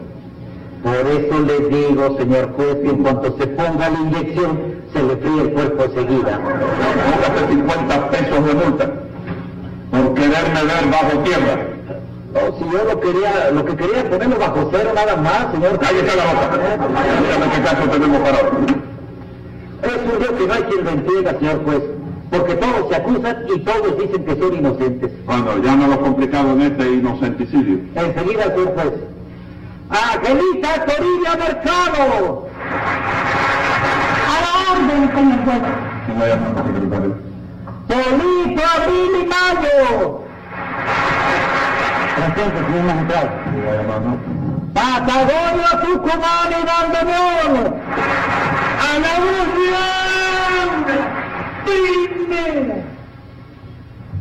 Por 0.84 0.96
eso 0.96 1.40
le 1.40 1.68
digo, 1.68 2.18
señor 2.18 2.54
juez, 2.54 2.76
que 2.76 2.90
en 2.90 3.04
cuanto 3.04 3.36
se 3.38 3.48
ponga 3.48 3.90
la 3.90 4.00
inyección, 4.00 4.60
se 4.94 5.04
le 5.04 5.18
fríe 5.18 5.42
el 5.42 5.52
cuerpo 5.52 5.84
enseguida. 5.84 6.40
Póngase 6.40 7.48
50 7.50 8.10
pesos 8.10 8.46
de 8.46 8.54
multa 8.54 8.92
por 9.92 10.14
quererme 10.14 10.62
ver 10.64 10.92
bajo 10.92 11.20
tierra. 11.20 11.58
No, 12.34 12.58
si 12.58 12.64
yo 12.72 12.84
lo 12.86 13.00
quería, 13.00 13.52
lo 13.52 13.66
que 13.66 13.76
quería 13.76 13.98
es 13.98 14.04
ponerlo 14.06 14.38
bajo 14.38 14.70
cero 14.72 14.92
nada 14.94 15.16
más, 15.18 15.52
señor. 15.52 15.80
Cállese 15.80 16.16
la 16.16 16.26
boca. 16.26 16.60
Qué 17.56 17.62
caso 17.62 17.90
tenemos 17.90 18.18
para 18.20 18.38
hoy. 18.38 18.76
Es 19.82 20.14
un 20.14 20.20
Dios 20.20 20.32
que 20.32 20.48
no 20.48 20.54
hay 20.54 20.64
quien 20.64 20.86
lo 20.86 20.92
entienda, 20.92 21.40
señor 21.40 21.64
juez. 21.66 21.82
Porque 22.30 22.54
todos 22.56 22.90
se 22.90 22.96
acusan 22.96 23.38
y 23.54 23.60
todos 23.60 23.98
dicen 23.98 24.24
que 24.24 24.36
son 24.36 24.56
inocentes. 24.56 25.12
Bueno, 25.26 25.58
ya 25.64 25.76
lo 25.76 26.00
complicado 26.00 26.52
en 26.54 26.62
este 26.62 26.94
inocenticidio. 26.94 27.80
Enseguida, 27.96 28.44
señor 28.44 28.74
juez. 28.76 28.94
¡Angelita 29.90 30.86
Toribia 30.86 31.36
Mercado! 31.36 32.48
A 34.28 34.36
la 34.44 34.52
orden, 34.72 35.02
señor 35.16 35.40
juez. 35.46 35.64
Polito 37.88 38.64
Abril 38.76 39.14
y 39.20 39.26
Mayo. 39.26 40.22
Presente, 42.16 42.60
señor 42.66 42.84
magistrado. 42.86 43.30
Patagonia, 44.74 45.72
Tucumán 45.82 46.50
y 46.52 46.62
Bandoneón. 46.68 47.74
A 48.80 49.00
la 49.00 49.14
luz 49.20 49.48
primera. 51.66 52.78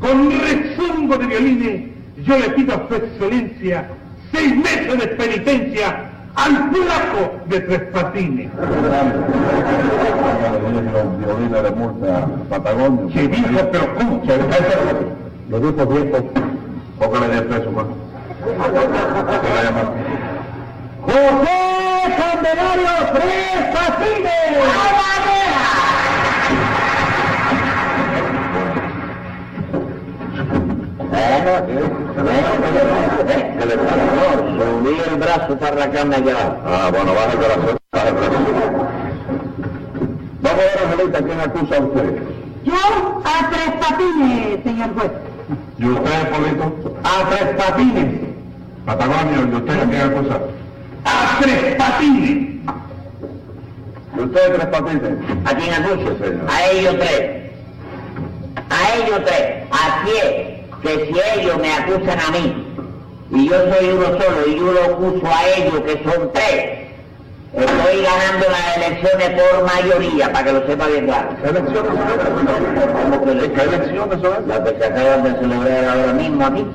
Con 0.01 0.17
rezongo 0.31 1.15
de 1.19 1.27
violines, 1.27 1.91
yo 2.25 2.39
le 2.39 2.51
pido 2.51 2.75
a 2.75 2.89
su 2.89 2.95
excelencia 2.95 3.89
seis 4.33 4.57
meses 4.57 4.99
de 4.99 5.07
penitencia 5.09 6.11
al 6.35 6.71
flaco 6.71 7.41
de 7.47 7.61
tres 7.61 7.81
patines. 7.93 8.51
De 11.63 11.71
multa 11.73 12.29
Patagonia. 12.49 13.13
Que 13.13 13.29
dijo, 13.29 13.61
pero 13.73 13.95
¿cómo? 13.97 14.23
Lo 15.49 15.61
dijo 15.61 15.87
viejo. 15.87 16.19
Póngale 16.99 17.29
10 17.29 17.43
pesos 17.43 17.73
más. 17.73 17.87
José 21.03 21.59
Candelario 22.19 22.89
Tres 23.15 23.59
Patines. 23.73 24.29
Subí 34.59 34.97
el 35.11 35.17
brazo 35.17 35.59
para 35.59 35.77
arrancarme 35.77 36.17
allá. 36.17 36.57
Ah, 36.65 36.91
bueno, 36.91 37.13
baja 37.15 37.33
el 37.33 37.39
corazón, 37.39 37.79
baja 37.93 38.09
el 38.09 38.15
brazo. 38.15 38.33
Vamos 40.41 40.59
a 40.59 40.65
ver, 40.65 40.79
Angelita, 40.93 41.19
¿quién 41.19 41.41
acusa 41.41 41.77
a 41.77 41.81
usted? 41.81 42.23
Yo 42.65 42.75
a 43.25 43.51
tres 43.51 43.71
patines, 43.81 44.63
señor 44.65 44.95
juez. 44.95 45.11
¿Y 45.79 45.85
usted, 45.85 46.31
Polito? 46.31 46.97
A 47.05 47.29
Tres 47.31 47.55
Patines. 47.57 48.21
Patagonio, 48.85 49.49
¿y 49.51 49.55
usted 49.55 49.81
a 49.81 49.87
quién 49.87 50.01
acusa? 50.01 50.41
¡A 51.05 51.39
tres 51.41 51.75
patines! 51.77 52.49
¿Y 54.17 54.21
usted, 54.21 54.55
Tres 54.55 54.67
Patines? 54.67 55.13
¿A 55.45 55.55
quién 55.55 55.75
acuso? 55.75 56.17
Sí, 56.19 56.25
señor. 56.25 56.47
A 56.51 56.67
ellos 56.71 56.97
tres. 56.99 57.53
A 58.71 58.97
ellos 58.97 59.21
tres. 59.25 59.65
Así 59.71 60.11
es 60.23 60.58
que 60.83 60.89
si 61.07 61.41
ellos 61.41 61.59
me 61.59 61.73
acusan 61.73 62.19
a 62.21 62.31
mí 62.31 62.65
y 63.31 63.49
yo 63.49 63.55
soy 63.73 63.89
uno 63.91 64.07
solo 64.07 64.47
y 64.47 64.57
yo 64.57 64.73
lo 64.73 64.85
acuso 64.85 65.27
a 65.27 65.49
ellos 65.57 65.81
que 65.83 66.03
son 66.05 66.31
tres, 66.33 66.79
estoy 67.55 68.03
ganando 68.03 68.47
las 68.51 68.77
elecciones 68.77 69.31
por 69.41 69.65
mayoría, 69.65 70.33
para 70.33 70.45
que 70.45 70.53
lo 70.53 70.67
sepa 70.67 70.87
bien 70.87 71.07
claro. 71.07 71.29
¿Qué 71.43 71.49
elecciones 71.51 71.93
son 71.93 73.25
que 73.25 73.53
¿Qué 73.53 73.63
elecciones 73.63 74.19
son? 74.23 74.49
Las 74.49 74.61
que 74.61 74.79
se 74.79 74.85
acaban 74.85 75.23
de 75.25 75.31
celebrar 75.41 75.85
ahora 75.85 76.13
mismo 76.13 76.47
aquí. 76.47 76.67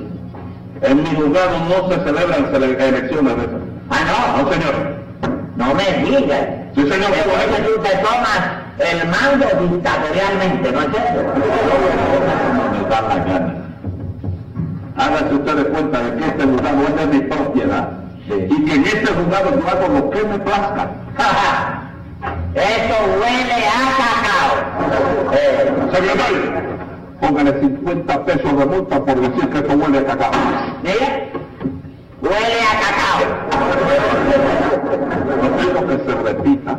En 0.82 1.02
mi 1.02 1.10
lugar 1.12 1.48
no 1.68 1.88
se 1.88 1.94
celebran 2.04 2.52
cele- 2.52 2.78
elecciones 2.88 3.36
de 3.36 3.42
esas. 3.44 3.60
Ah, 3.90 4.36
No, 4.42 4.52
señor. 4.52 4.74
no, 5.56 5.66
no 5.68 5.74
me 5.74 6.04
digas. 6.04 6.46
Sí, 6.74 6.82
señor. 6.82 7.10
Que 7.12 7.22
por 7.22 7.38
eso 7.40 7.62
tú 7.74 7.82
te 7.82 7.96
tomas 7.98 8.40
el 8.78 9.08
mando 9.08 9.46
dictatorialmente, 9.74 10.72
¿no 10.72 10.80
es 10.82 10.88
cierto? 10.90 11.20
Hágase 14.96 15.34
ustedes 15.34 15.64
cuenta 15.66 16.00
de 16.02 16.16
que 16.16 16.24
este 16.26 16.46
lugar 16.46 16.74
no 16.74 16.82
es 16.86 16.96
de 16.96 17.06
mi 17.06 17.20
propiedad. 17.22 17.88
Sí. 18.28 18.46
Y 18.48 18.64
que 18.64 18.74
en 18.74 18.84
este 18.84 19.12
lugar 19.12 19.42
yo 19.44 19.68
hago 19.68 19.88
lo 19.88 20.10
que 20.10 20.22
me 20.24 20.38
plazca. 20.38 20.88
Eso 22.54 22.96
huele 23.20 23.66
a 23.66 23.96
cacao. 23.98 24.54
Eh, 25.36 25.72
Secretario, 25.92 26.52
póngale 27.20 27.60
50 27.60 28.24
pesos 28.24 28.56
de 28.56 28.66
multa 28.66 29.04
por 29.04 29.20
decir 29.20 29.48
que 29.50 29.58
esto 29.58 29.72
huele 29.74 29.98
a 29.98 30.04
cacao. 30.06 30.30
mire, 30.82 31.32
huele 32.22 32.60
a 32.62 32.74
cacao. 32.84 33.20
No 35.42 35.56
quiero 35.56 35.80
que 35.88 35.96
se 36.04 36.14
repita. 36.22 36.78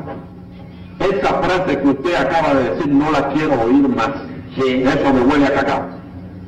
Esa 1.00 1.34
frase 1.42 1.80
que 1.82 1.88
usted 1.88 2.16
acaba 2.16 2.54
de 2.54 2.70
decir 2.70 2.88
no 2.88 3.12
la 3.12 3.28
quiero 3.30 3.62
oír 3.62 3.90
más. 3.90 4.10
Sí. 4.56 4.84
Eso 4.86 5.14
me 5.14 5.22
huele 5.22 5.48
a 5.48 5.54
cacao. 5.54 5.95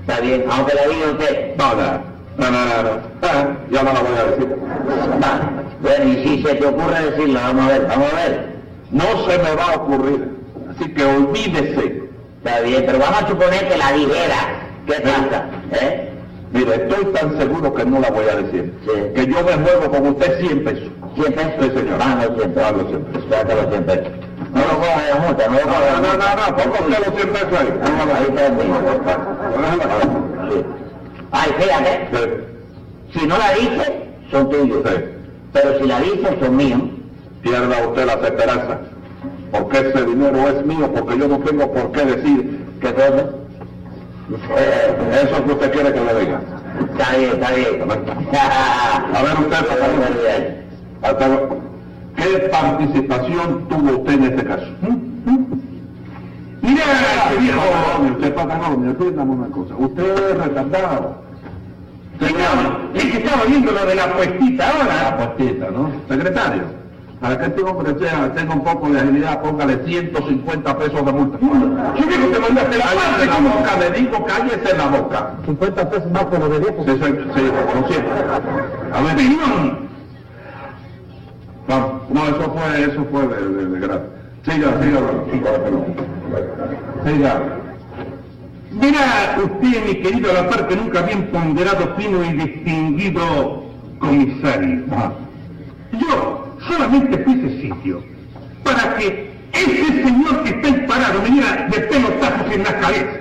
Está 0.08 0.22
bien, 0.22 0.46
aunque 0.50 0.74
lo 0.74 0.94
diga 0.94 1.12
usted. 1.12 1.56
No, 1.58 1.76
no, 1.76 1.92
no, 2.38 2.52
no, 2.52 2.66
no, 2.66 2.84
no. 2.84 3.02
Ah, 3.24 3.48
ya 3.70 3.84
no 3.84 3.92
la 3.92 4.00
voy 4.00 4.18
a 4.18 4.24
decir. 4.32 4.58
Va. 5.22 5.50
Bueno, 5.82 6.14
y 6.14 6.24
si 6.24 6.44
se 6.44 6.56
te 6.56 6.66
ocurre 6.66 7.12
decirlo, 7.12 7.40
vamos 7.42 7.66
a 7.66 7.68
ver, 7.68 7.88
vamos 7.88 8.14
a 8.14 8.16
ver. 8.16 8.56
No 8.92 9.04
se 9.04 9.38
me 9.38 9.56
va 9.56 9.66
a 9.66 9.76
ocurrir. 9.76 10.30
Así 10.72 10.94
que 10.94 11.04
olvídese. 11.04 12.04
Está 12.38 12.62
bien, 12.62 12.84
pero 12.86 13.00
vamos 13.00 13.22
a 13.22 13.28
suponer 13.28 13.68
que 13.68 13.78
la 13.78 13.92
dijera. 13.92 14.62
¿Qué 14.86 14.94
pasa? 14.94 15.46
¿Eh? 15.74 16.10
Mire, 16.54 16.76
estoy 16.76 17.06
tan 17.12 17.38
seguro 17.38 17.74
que 17.74 17.84
no 17.84 18.00
la 18.00 18.10
voy 18.10 18.26
a 18.32 18.36
decir. 18.38 18.74
Sí. 18.86 18.92
Que 19.14 19.28
yo 19.28 19.44
me 19.44 19.54
juego 19.56 19.92
con 19.92 20.08
usted 20.08 20.40
100 20.40 20.64
pesos. 20.64 20.90
¿Cien 21.16 21.34
pesos? 21.34 21.54
Sí, 21.60 21.70
señor. 21.80 22.00
Vamos, 22.00 22.28
cien 22.38 22.54
pesos. 22.54 22.72
Vamos, 23.30 23.70
100 23.72 23.84
pesos. 23.84 24.08
No 24.58 24.64
lo 24.74 24.80
cojas 24.80 25.06
de 25.08 25.20
multa, 25.20 25.44
no 25.48 25.54
lo 25.54 25.60
No, 25.60 25.68
cojas 25.68 25.84
de 25.86 25.92
no, 25.92 26.02
no, 26.02 26.18
no, 26.18 26.30
no, 26.36 26.58
ponga 26.58 26.80
usted 26.80 27.06
los 27.06 27.16
100 27.16 27.30
pesos 27.34 27.54
ahí. 27.60 27.70
Ahí 28.18 28.26
está 28.30 28.46
el. 28.48 28.58
Déjala. 28.58 29.86
Sí. 30.50 30.66
Ay, 31.32 31.50
fíjate, 31.60 32.08
Sí. 32.12 33.20
si 33.20 33.28
no 33.28 33.38
la 33.38 33.54
dice, 33.54 33.86
son 34.32 34.50
tuyos. 34.50 34.80
Sí. 34.86 34.96
Pero 35.54 35.80
si 35.80 35.86
la 35.88 36.00
dice, 36.00 36.38
son 36.42 36.56
míos. 36.56 36.82
Pierda 37.42 37.88
usted 37.88 38.06
las 38.06 38.24
esperanzas. 38.24 38.78
Porque 39.52 39.78
ese 39.80 40.06
dinero 40.06 40.38
es 40.50 40.66
mío, 40.66 40.92
porque 40.94 41.18
yo 41.18 41.28
no 41.28 41.40
tengo 41.40 41.72
por 41.72 41.92
qué 41.94 42.04
decir 42.06 42.66
¿Qué 42.82 42.94
cosa? 42.94 43.26
eh, 44.58 45.24
eso 45.24 45.46
que 45.46 45.52
usted 45.54 45.72
quiere 45.72 45.94
que 45.94 46.00
le 46.02 46.20
diga. 46.20 46.42
Está 46.92 47.16
bien, 47.18 47.32
está 47.34 47.52
bien. 47.54 47.82
A 49.16 49.24
ver 49.24 49.34
usted, 49.40 49.66
por 51.02 51.20
favor. 51.20 51.58
¿Qué 52.18 52.50
participación 52.52 53.68
tuvo 53.70 53.98
usted 54.00 54.14
en 54.14 54.24
este 54.24 54.44
caso? 54.44 54.66
Mira, 56.62 56.84
este 57.30 57.38
viejo. 57.42 57.60
Patagonia, 57.62 58.12
usted 58.14 58.34
Patagonia, 58.36 58.90
entiéndame 58.92 59.32
una 59.32 59.48
cosa. 59.48 59.76
Usted 59.78 60.32
es 60.32 60.38
retardado. 60.38 61.28
Señor, 62.20 62.90
es 62.96 63.06
que 63.06 63.18
estaba 63.20 63.44
viendo 63.46 63.72
lo 63.72 63.86
de 63.86 63.96
la 63.96 64.14
puestita 64.14 64.66
La 64.66 65.10
ahora. 65.12 65.18
puestita, 65.36 65.68
¿no? 65.70 65.92
Secretario, 66.10 66.64
para 67.22 67.38
que 67.38 67.46
este 67.46 67.62
hombre 67.62 67.96
sea, 68.00 68.34
tenga 68.34 68.54
un 68.56 68.64
poco 68.64 68.90
de 68.90 69.00
agilidad, 69.00 69.42
póngale 69.44 69.78
150 69.86 70.78
pesos 70.80 71.06
de 71.06 71.12
multa. 71.12 71.38
Yo 71.40 72.06
digo 72.08 72.32
que 72.32 72.40
mandaste 72.40 72.78
la 72.80 72.86
parte, 72.86 73.26
la 73.28 73.34
¿cómo? 73.36 73.50
boca, 73.50 73.78
le 73.80 74.00
digo, 74.00 74.26
cállese 74.26 74.78
la 74.78 74.88
boca. 74.88 75.32
50 75.46 75.90
pesos 75.92 76.12
más 76.12 76.26
por 76.26 76.40
lo 76.40 76.50
de 76.50 76.60
viejo. 76.60 76.84
Sí, 76.86 76.92
sí, 76.92 77.42
lo 77.82 77.88
siento. 77.88 78.10
A 78.94 79.02
ver, 79.02 79.14
Opinión. 79.14 79.87
Vamos. 81.68 82.02
No, 82.10 82.26
eso 82.26 82.54
fue, 82.54 82.84
eso 82.84 83.06
fue 83.12 83.28
de, 83.28 83.50
de, 83.50 83.66
de 83.66 83.80
gratis. 83.80 84.10
Siga, 84.44 84.82
siga, 84.82 85.00
siga. 85.32 85.52
Siga. 87.06 87.42
Verá 88.72 89.38
usted, 89.44 89.86
mi 89.86 89.96
querido, 90.02 90.34
la 90.34 90.50
parte 90.50 90.76
nunca 90.76 91.02
bien 91.02 91.28
ponderado, 91.28 91.96
fino 91.98 92.24
y 92.24 92.34
distinguido 92.34 93.64
comisario. 94.00 94.84
Yo 95.94 96.48
solamente 96.68 97.18
fui 97.20 97.34
a 97.34 97.38
ese 97.38 97.62
sitio 97.62 98.04
para 98.64 98.96
que 98.96 99.32
ese 99.54 100.04
señor 100.04 100.44
que 100.44 100.50
está 100.50 100.68
ahí 100.68 100.86
parado 100.88 101.22
me 101.22 101.30
diera 101.30 101.68
de 101.72 101.80
pelotazos 101.80 102.52
en 102.52 102.64
la 102.64 102.80
cabeza. 102.80 103.20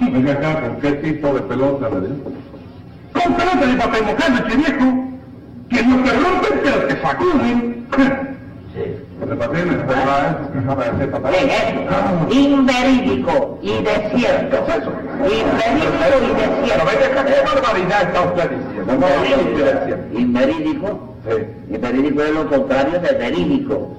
Venga 0.00 0.32
acá, 0.32 0.60
¿con 0.60 0.80
qué 0.80 0.92
tipo 0.92 1.34
de 1.34 1.40
pelota 1.40 1.88
le 1.88 2.00
digo? 2.00 2.32
Con 3.12 3.34
pelota 3.34 3.66
de 3.66 3.76
papel 3.76 4.02
mojado, 4.04 4.46
ese 4.46 4.56
viejo, 4.56 5.07
que 5.70 5.82
no 5.82 6.02
te 6.04 6.10
rompen, 6.12 6.60
pero 6.62 6.86
te 6.86 7.00
sacuden. 7.02 7.86
¿De 9.18 9.34
patines? 9.34 9.86
¿Verdad? 9.86 10.38
Déjame 10.54 10.84
decir 10.84 11.00
¿Qué 11.00 11.06
patines. 11.06 11.44
es 11.44 11.62
eso? 11.64 12.28
Inverídico 12.30 13.58
y 13.62 13.72
desierto. 13.82 14.56
Inverídico 15.18 15.92
y 16.22 16.34
Pero 16.38 16.54
desierto. 16.60 16.84
venga 16.86 17.06
acá, 17.06 17.24
¿qué 17.24 17.40
barbaridad 17.54 18.02
está 18.02 18.20
usted 18.22 18.50
diciendo? 18.50 18.92
No, 18.94 18.98
no, 20.14 20.18
Inverídico. 20.18 21.14
Sí. 21.28 21.74
Inverídico 21.74 22.22
es 22.22 22.30
lo 22.30 22.48
contrario 22.48 23.00
de 23.00 23.12
verídico. 23.18 23.96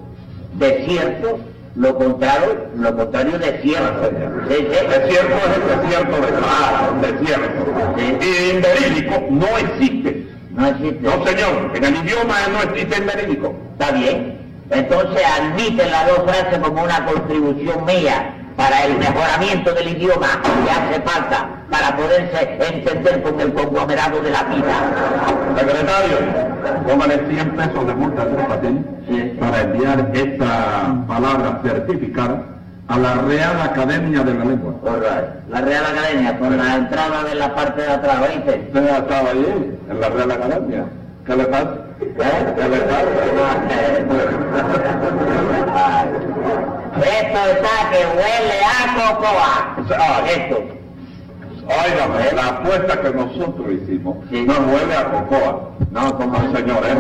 Desierto, 0.53 1.39
lo 1.75 1.95
contrario, 1.97 2.67
lo 2.77 2.95
contrario 2.95 3.37
de 3.39 3.59
cierto. 3.61 4.09
Sí, 4.49 4.55
sí. 4.55 4.87
Desierto 4.87 5.35
es 5.35 5.57
el 5.57 5.81
desierto 5.81 6.15
de 6.15 6.27
claro, 6.27 6.95
desierto. 7.01 7.65
Sí. 7.97 8.17
Y 8.21 8.55
inverídico 8.55 9.27
no 9.31 9.47
existe. 9.57 10.28
No 10.51 10.67
existe. 10.67 10.99
No, 11.01 11.25
señor, 11.25 11.71
en 11.75 11.83
el 11.83 11.95
idioma 11.97 12.35
no 12.51 12.61
existe 12.63 12.97
inverídico. 12.97 13.53
Está 13.79 13.91
bien. 13.91 14.37
Entonces 14.71 15.21
admite 15.39 15.89
las 15.89 16.07
dos 16.07 16.23
frases 16.25 16.59
como 16.59 16.83
una 16.83 17.05
contribución 17.05 17.85
mía 17.85 18.35
para 18.55 18.85
el 18.85 18.97
mejoramiento 18.97 19.73
del 19.73 19.87
idioma 19.89 20.41
que 20.43 20.71
hace 20.71 21.01
falta 21.01 21.49
para 21.71 21.95
poderse 21.95 22.57
entender 22.67 23.23
con 23.23 23.39
el 23.39 23.53
conglomerado 23.53 24.21
de 24.21 24.31
la 24.31 24.43
vida. 24.43 25.55
Secretario, 25.57 26.17
póngale 26.87 27.19
100 27.29 27.49
pesos 27.51 27.87
de 27.87 27.95
multa 27.95 28.21
a 28.23 28.25
Tres 28.27 28.45
Patines 28.47 28.83
Sí. 29.07 29.37
para 29.39 29.61
enviar 29.61 30.11
esta 30.13 30.95
palabra 31.07 31.61
certificada 31.63 32.43
a 32.89 32.97
la 32.97 33.13
Real 33.21 33.61
Academia 33.61 34.23
de 34.23 34.33
la 34.33 34.45
Lengua. 34.45 34.73
Right. 34.83 35.47
La 35.49 35.61
Real 35.61 35.85
Academia, 35.85 36.39
con 36.39 36.57
la 36.57 36.75
entrada 36.75 37.23
de 37.23 37.35
la 37.35 37.53
parte 37.53 37.81
de 37.83 37.87
atrás, 37.91 38.17
¿oíste? 38.27 38.63
Usted 38.67 38.83
estaba 38.97 39.29
ahí, 39.29 39.77
en 39.89 40.01
la 40.01 40.09
Real 40.09 40.31
Academia. 40.31 40.85
¿Qué 41.25 41.35
le 41.35 41.45
pasa? 41.45 41.69
¿Eh? 42.01 42.53
¿Qué 42.57 42.69
le 42.69 42.77
pasa? 42.79 43.03
Esto 46.97 47.39
está 47.51 47.89
que 47.91 48.01
huele 48.17 48.57
a 48.65 48.95
cocoa. 48.95 49.75
Ah, 49.97 50.21
Esto. 50.27 50.57
Óigame, 51.69 52.31
la 52.33 52.47
apuesta 52.47 52.99
que 52.99 53.09
nosotros 53.11 53.67
hicimos 53.71 54.17
Sí. 54.31 54.43
no 54.47 54.53
huele 54.73 54.95
a 54.95 55.03
cocoa. 55.11 55.69
No, 55.91 56.17
como 56.17 56.39
No, 56.39 56.55
señor, 56.57 56.83
es 56.83 56.91
¿Eh? 56.93 56.97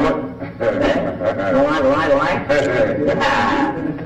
¿Cómo 1.53 1.73
es? 1.73 1.79
¿Cómo 1.81 2.01
es? 2.01 2.09
¿Cómo 2.09 2.23
es? 2.23 2.39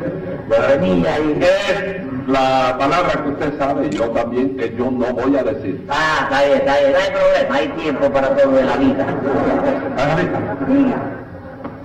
Ahí. 0.62 1.40
Es 1.42 2.28
la 2.28 2.76
palabra 2.78 3.24
que 3.24 3.30
usted 3.30 3.58
sabe 3.58 3.90
yo 3.90 4.10
también 4.12 4.56
que 4.56 4.76
yo 4.78 4.92
no 4.92 5.14
voy 5.14 5.36
a 5.36 5.44
decir. 5.44 5.86
Ah, 5.90 6.22
está 6.24 6.46
bien, 6.46 6.58
está 6.58 6.80
bien, 6.80 6.92
no 6.92 6.98
hay 6.98 7.12
problema, 7.12 7.56
hay 7.56 7.68
tiempo 7.82 8.10
para 8.12 8.36
todo 8.36 8.52
de 8.52 8.64
la 8.64 8.78
vida. 8.78 9.08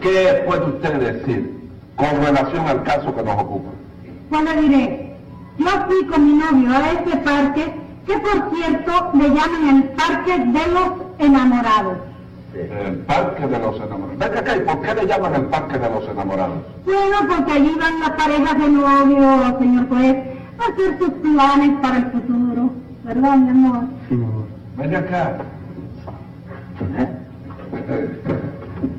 ¿qué 0.01 0.45
puede 0.47 0.65
usted 0.65 0.93
decir 0.95 1.71
con 1.97 2.25
relación 2.25 2.67
al 2.67 2.83
caso 2.85 3.15
que 3.15 3.23
nos 3.23 3.43
ocupa? 3.43 3.71
Pues 4.31 4.43
le 4.45 4.63
diré, 4.63 5.17
yo 5.59 5.71
fui 5.89 6.07
con 6.07 6.27
mi 6.27 6.35
novio 6.35 6.71
a 6.77 6.93
este 6.93 7.17
parque, 7.19 7.75
que 8.07 8.19
por 8.19 8.55
cierto 8.55 9.11
le 9.15 9.29
llaman 9.29 9.77
el 9.77 9.83
Parque 9.91 10.39
de 10.39 10.73
los 10.73 10.91
Enamorados. 11.19 12.08
El 12.59 12.97
Parque 13.07 13.47
de 13.47 13.59
los 13.59 13.77
Enamorados. 13.77 14.19
Venga 14.19 14.41
acá, 14.41 14.57
¿y 14.57 14.61
por 14.61 14.81
qué 14.83 14.95
le 14.95 15.07
llaman 15.07 15.35
el 15.37 15.43
Parque 15.43 15.79
de 15.79 15.91
los 15.91 16.09
Enamorados? 16.09 16.57
Bueno, 16.85 17.17
porque 17.29 17.53
allí 17.53 17.77
van 17.79 18.01
las 18.01 18.11
parejas 18.11 18.59
de 18.59 18.69
novio, 18.69 19.59
señor 19.59 19.89
juez, 19.89 20.17
a 20.59 20.73
hacer 20.73 20.99
sus 20.99 21.11
planes 21.11 21.71
para 21.81 21.97
el 21.99 22.05
futuro. 22.11 22.71
¿Verdad, 23.05 23.37
mi 23.37 23.51
amor? 23.51 23.85
Venga 24.77 24.99
acá. 24.99 25.37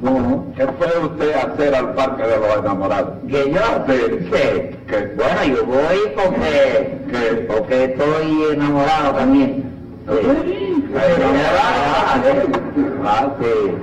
¿Cómo? 0.03 0.53
¿Qué 0.55 0.65
puede 0.65 0.99
usted 1.05 1.33
hacer 1.33 1.75
al 1.75 1.93
Parque 1.93 2.23
de 2.23 2.37
los 2.37 2.57
Enamorados? 2.59 3.13
¿Que 3.27 3.51
yo? 3.51 3.85
Sí. 3.87 4.29
¿Qué? 4.31 4.77
¿Qué? 4.87 5.13
Bueno, 5.15 5.55
yo 5.55 5.65
voy 5.65 5.99
porque, 6.15 6.97
¿Qué? 7.09 7.45
porque 7.47 7.83
estoy 7.85 8.53
enamorado 8.53 9.15
también. 9.15 9.78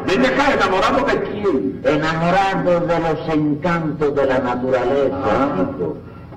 Venga 0.06 0.28
acá, 0.28 0.54
¿enamorado 0.54 1.04
de 1.06 1.22
quién? 1.22 1.80
Enamorado 1.84 2.80
de 2.80 2.98
los 3.00 3.28
encantos 3.28 4.14
de 4.14 4.26
la 4.26 4.38
naturaleza, 4.38 5.16
Ah. 5.24 5.66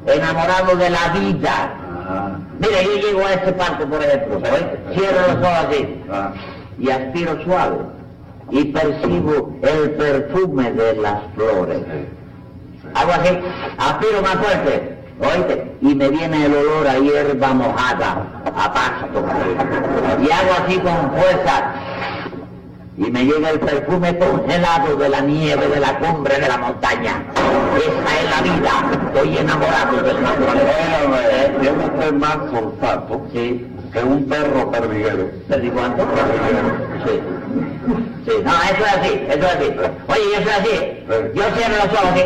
enamorado 0.06 0.76
de 0.76 0.90
la 0.90 1.08
vida. 1.20 1.74
Ah, 2.12 2.32
Mira, 2.60 2.82
yo 2.84 2.96
llego 3.08 3.26
a 3.26 3.34
este 3.34 3.54
parque, 3.54 3.86
por 3.86 4.02
ejemplo, 4.04 4.42
cierro 4.94 5.22
los 5.28 5.36
ojos 5.38 5.66
así 5.70 6.02
ah. 6.12 6.32
y 6.80 6.90
aspiro 6.90 7.44
suave 7.44 7.78
y 8.52 8.66
percibo 8.66 9.54
el 9.62 9.92
perfume 9.92 10.72
de 10.72 10.96
las 10.96 11.20
flores. 11.36 11.80
Hago 12.96 13.12
así, 13.12 13.38
aspiro 13.78 14.22
más 14.22 14.36
fuerte, 14.36 14.98
¿oíste? 15.20 15.76
Y 15.82 15.96
me 15.96 16.10
viene 16.10 16.46
el 16.46 16.54
olor 16.56 16.88
a 16.88 16.98
hierba 17.00 17.54
mojada, 17.54 18.18
a 18.46 18.74
pasto. 18.74 19.24
Y 20.22 20.32
hago 20.32 20.52
así 20.66 20.78
con 20.80 21.12
fuerza 21.12 21.74
y 22.98 23.10
me 23.12 23.24
llega 23.24 23.52
el 23.52 23.60
perfume 23.62 24.18
congelado 24.18 24.96
de 24.98 25.08
la 25.10 25.22
nieve 25.22 25.68
de 25.68 25.80
la 25.80 25.98
cumbre 26.00 26.38
de 26.38 26.48
la 26.48 26.58
montaña. 26.58 27.24
Esa 27.78 28.20
es 28.20 28.30
la 28.30 28.42
vida. 28.42 28.72
Estoy 29.14 29.38
enamorado 29.38 30.02
del 30.04 30.22
naturaleza. 30.22 31.60
Tiene 31.62 31.86
usted 31.86 32.14
más 32.14 32.38
olfato 32.54 33.22
Sí. 33.32 33.66
que 33.94 34.04
un 34.04 34.26
perro 34.26 34.70
perdiguero. 34.70 35.30
¿Perdí 35.48 35.70
cuánto? 35.70 36.04
Perdiguero. 36.04 36.70
Sí. 37.06 37.20
Sí. 38.26 38.32
No, 38.44 38.52
eso 38.52 38.86
es 38.86 38.98
así, 38.98 39.26
eso 39.30 39.40
es 39.40 39.56
así. 39.56 39.74
Oye, 40.08 40.22
yo 40.34 40.44
soy 40.44 40.54
así. 40.60 41.06
Yo 41.36 41.44
cierro 41.56 41.76
los 41.76 41.94
ojos 41.94 42.10
así, 42.12 42.24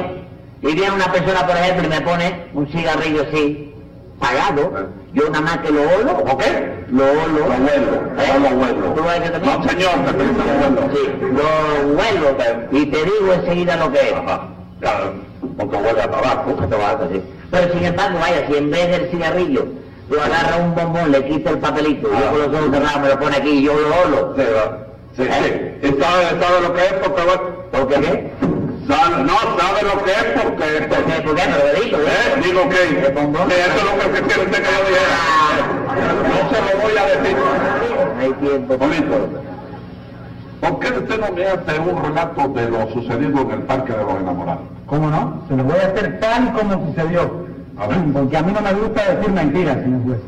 y 0.63 0.73
viene 0.73 0.91
una 0.91 1.11
persona, 1.11 1.45
por 1.45 1.55
ejemplo, 1.57 1.85
y 1.85 1.89
me 1.89 2.01
pone 2.01 2.45
un 2.53 2.67
cigarrillo 2.67 3.23
así, 3.23 3.73
pagado. 4.19 4.87
Yo 5.13 5.25
nada 5.29 5.41
más 5.41 5.57
que 5.59 5.71
lo 5.71 5.81
olo. 5.81 6.11
¿O 6.31 6.37
qué? 6.37 6.73
Lo 6.89 7.03
olo. 7.03 7.39
Lo 7.39 7.45
huelo, 7.45 7.93
¿Eh? 8.17 8.39
lo 8.39 8.57
huelo. 8.59 8.93
¿Tú 8.95 9.03
ves 9.03 9.19
que 9.21 9.29
también? 9.29 9.59
No, 9.61 9.69
señor, 9.69 9.91
lo 9.97 10.81
huelo. 10.81 10.89
Sí, 10.93 11.09
lo 11.21 11.93
huelo 11.97 12.37
y 12.71 12.85
te 12.87 12.97
digo 13.03 13.33
enseguida 13.33 13.75
lo 13.77 13.91
que 13.91 13.99
es. 13.99 14.13
Ajá, 14.13 14.47
claro, 14.79 15.13
porque 15.57 15.75
huele 15.75 16.01
a 16.01 16.09
tabaco. 16.09 16.55
A 16.61 16.67
ser 16.67 17.07
así. 17.07 17.21
Pero 17.51 17.73
sin 17.73 17.83
embargo, 17.85 18.19
vaya, 18.19 18.47
si 18.47 18.55
en 18.57 18.71
vez 18.71 18.89
del 18.89 19.11
cigarrillo 19.11 19.65
tú 20.09 20.15
agarras 20.19 20.59
un 20.61 20.73
bombón, 20.75 21.11
le 21.11 21.25
quitas 21.25 21.53
el 21.53 21.59
papelito, 21.59 22.07
y 22.07 22.11
yo 22.11 22.17
Ah. 22.17 22.29
con 22.31 22.39
los 22.39 22.47
ojos 22.47 22.71
cerrados 22.71 23.01
me 23.01 23.09
lo 23.09 23.19
pone 23.19 23.35
aquí 23.37 23.49
y 23.49 23.63
yo 23.63 23.73
lo 23.73 24.01
olo. 24.07 24.33
Sí, 24.35 24.43
sí, 25.17 25.23
¿Eh? 25.29 25.79
sí. 25.83 25.87
¿Y 25.87 26.01
sabe, 26.01 26.23
sabe 26.41 26.61
lo 26.61 26.73
que 26.73 26.81
es? 26.85 26.93
Porque. 26.93 27.21
¿Por 27.71 27.87
qué? 27.87 28.31
Sabe, 28.87 29.23
no, 29.23 29.37
sabe 29.57 29.79
lo 29.83 30.03
que 30.03 30.11
es 30.11 30.25
porque... 30.43 30.87
¿Por 30.87 31.05
qué? 31.05 31.21
¿Por 31.21 31.35
qué? 31.35 31.41
Me 31.47 31.57
lo 31.57 31.65
he 31.69 31.83
dicho, 31.83 31.97
¿Eh? 32.01 32.41
Digo 32.43 32.69
que... 32.69 32.81
Eso 32.83 33.07
es 33.07 34.05
lo 34.05 34.13
que 34.13 34.21
quiere 34.21 34.41
usted 34.43 34.61
que 34.63 34.71
yo 34.71 34.81
dijera. 34.89 35.17
No 36.27 36.37
se 36.49 36.57
lo 36.61 36.81
voy 36.81 36.95
a 36.97 37.05
decir. 37.05 37.35
No 38.17 38.21
hay 38.21 38.33
tiempo. 38.33 38.77
Bonito. 38.77 39.15
¿Por 40.59 40.79
qué 40.79 40.87
usted 40.97 41.19
no 41.19 41.31
me 41.35 41.45
hace 41.45 41.79
un 41.79 42.03
relato 42.03 42.47
de 42.49 42.69
lo 42.69 42.89
sucedido 42.91 43.41
en 43.41 43.51
el 43.51 43.61
Parque 43.63 43.93
de 43.93 44.03
los 44.03 44.19
Enamorados? 44.19 44.63
¿Cómo 44.85 45.09
no? 45.09 45.43
Se 45.47 45.55
lo 45.55 45.63
voy 45.63 45.75
a 45.77 45.87
hacer 45.87 46.19
tal 46.19 46.53
como 46.53 46.87
sucedió. 46.87 47.43
A 47.77 47.87
ver. 47.87 47.97
Porque 48.13 48.37
a 48.37 48.43
mí 48.43 48.51
no 48.53 48.61
me 48.61 48.73
gusta 48.73 49.13
decir 49.13 49.31
mentiras, 49.33 49.77
señor 49.77 50.03
juez. 50.03 50.19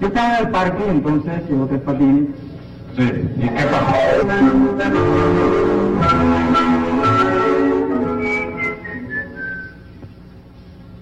Yo 0.00 0.08
estaba 0.08 0.38
en 0.38 0.46
el 0.46 0.50
parque, 0.50 0.82
entonces 0.88 1.32
llevo 1.48 1.66
tres 1.66 1.80
patines. 1.82 2.28
Sí. 2.96 3.30
¿Y 3.36 3.48
qué 3.48 3.64
pasó? 3.64 3.96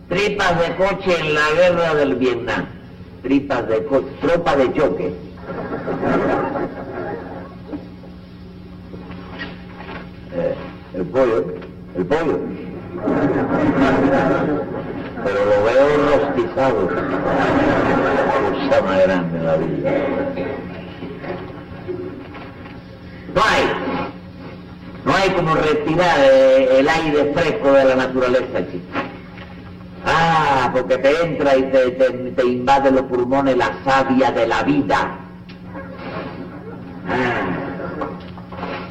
Tripas 0.09 0.59
de 0.61 0.77
coche 0.77 1.19
en 1.19 1.35
la 1.35 1.51
guerra 1.57 1.95
del 1.95 2.15
Vietnam. 2.17 2.67
Tripas 3.23 3.67
de 3.69 3.85
coche, 3.85 4.09
tropa 4.21 4.55
de 4.57 4.73
choque. 4.75 5.15
Eh, 10.37 10.55
el 10.95 11.05
pollo, 11.07 11.45
el 11.97 12.05
pollo. 12.05 12.39
Pero 15.25 15.45
lo 15.47 15.65
veo 15.65 15.87
rostizado. 16.11 16.89
Cosa 18.53 18.83
más 18.83 19.03
grande 19.05 19.39
en 19.39 19.47
la 19.47 19.57
vida. 19.57 19.91
No 23.35 23.43
hay. 23.43 23.65
No 25.05 25.15
hay 25.15 25.31
como 25.31 25.55
respirar 25.55 26.19
eh, 26.21 26.79
el 26.79 26.89
aire 26.89 27.33
fresco 27.35 27.73
de 27.73 27.85
la 27.85 27.95
naturaleza, 27.95 28.59
chico. 28.71 29.14
Ah, 30.07 30.71
porque 30.73 30.99
te 30.99 31.23
entra 31.25 31.57
y 31.57 31.63
te, 31.71 31.91
te, 31.93 32.11
te 32.11 32.45
invade 32.47 32.91
los 32.91 33.03
pulmones 33.03 33.57
la 33.57 33.73
savia 33.85 34.31
de 34.33 34.47
la 34.47 34.63
vida. 34.63 35.19
Ah, 37.09 37.51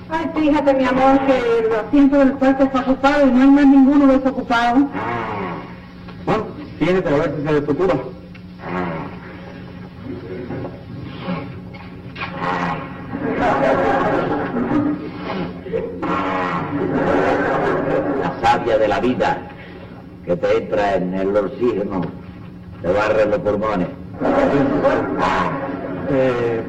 Ay, 0.10 0.30
fíjate, 0.36 0.74
mi 0.76 0.86
amor, 0.86 1.20
que 1.26 1.38
el 1.38 1.76
asiento 1.76 2.18
del 2.18 2.34
cuarto 2.34 2.64
está 2.64 2.80
ocupado 2.82 3.28
y 3.28 3.32
no 3.32 3.42
hay 3.42 3.48
más 3.50 3.66
ninguno 3.66 4.08
desocupado. 4.14 4.88
ah, 4.96 5.56
Bueno, 6.26 6.46
siéntate 6.80 7.10
a 7.10 7.18
ver 7.18 7.36
si 7.38 7.48
se 7.48 7.54
desocupa. 7.62 7.94
la 18.22 18.34
savia 18.42 18.78
de 18.78 18.88
la 18.88 19.00
vida 19.00 19.38
que 20.26 20.36
te 20.36 20.58
entra 20.58 20.96
en 20.96 21.14
el 21.14 21.36
oxígeno, 21.36 22.02
te 22.82 22.92
barre 22.92 23.26
los 23.26 23.40
pulmones. 23.40 23.88
Eh, 26.10 26.62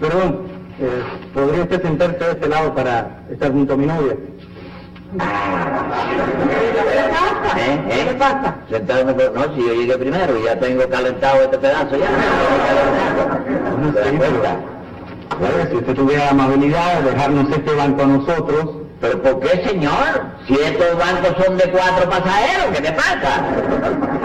perdón, 0.00 0.42
eh, 0.80 1.02
¿podría 1.34 1.62
usted 1.62 1.82
sentarse 1.82 2.24
de 2.24 2.30
este 2.32 2.48
lado 2.48 2.74
para 2.74 3.22
estar 3.30 3.52
junto 3.52 3.74
a 3.74 3.76
mi 3.76 3.86
novia? 3.86 4.16
¿Qué 5.12 5.18
le 6.94 7.08
pasa? 7.08 7.58
¿Eh? 7.58 7.74
¿Eh? 7.74 7.90
¿Qué 7.90 8.04
le 8.04 8.14
pasa? 8.14 8.56
Sentarme 8.70 9.12
por... 9.12 9.32
No, 9.32 9.54
si 9.54 9.60
yo 9.66 9.74
llegué 9.74 9.98
primero 9.98 10.42
ya 10.42 10.58
tengo 10.58 10.88
calentado 10.88 11.42
este 11.42 11.58
pedazo 11.58 11.96
ya. 11.96 12.06
¿Te 13.92 14.00
das 14.00 14.08
cuenta? 14.08 14.56
Bueno, 15.38 15.70
si 15.70 15.76
usted 15.76 15.94
tuviera 15.94 16.24
la 16.26 16.30
amabilidad 16.30 17.00
de 17.00 17.10
dejarnos 17.10 17.50
este 17.50 17.74
banco 17.74 18.02
a 18.02 18.06
nosotros, 18.06 18.81
¿Pero 19.02 19.20
por 19.20 19.40
qué, 19.40 19.68
señor? 19.68 20.22
Si 20.46 20.54
estos 20.54 20.96
bancos 20.96 21.44
son 21.44 21.56
de 21.58 21.64
cuatro 21.70 22.08
pasajeros, 22.08 22.66
¿qué 22.76 22.82
te 22.82 22.92
pasa? 22.92 23.44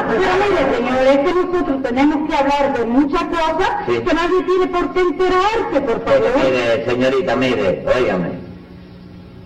Pero 0.08 0.32
mire, 0.38 0.78
señor, 0.78 1.08
es 1.08 1.18
que 1.18 1.34
nosotros 1.34 1.82
tenemos 1.84 2.30
que 2.30 2.36
hablar 2.36 2.78
de 2.78 2.86
muchas 2.86 3.24
cosas 3.24 3.70
Sí. 3.88 3.94
que 3.94 4.14
nadie 4.14 4.44
tiene 4.44 4.68
por 4.68 4.94
qué 4.94 5.00
enterarse, 5.02 5.82
por 5.82 6.04
favor. 6.06 6.32
mire, 6.44 6.86
señorita, 6.86 7.36
mire, 7.36 7.86
óigame. 7.98 8.30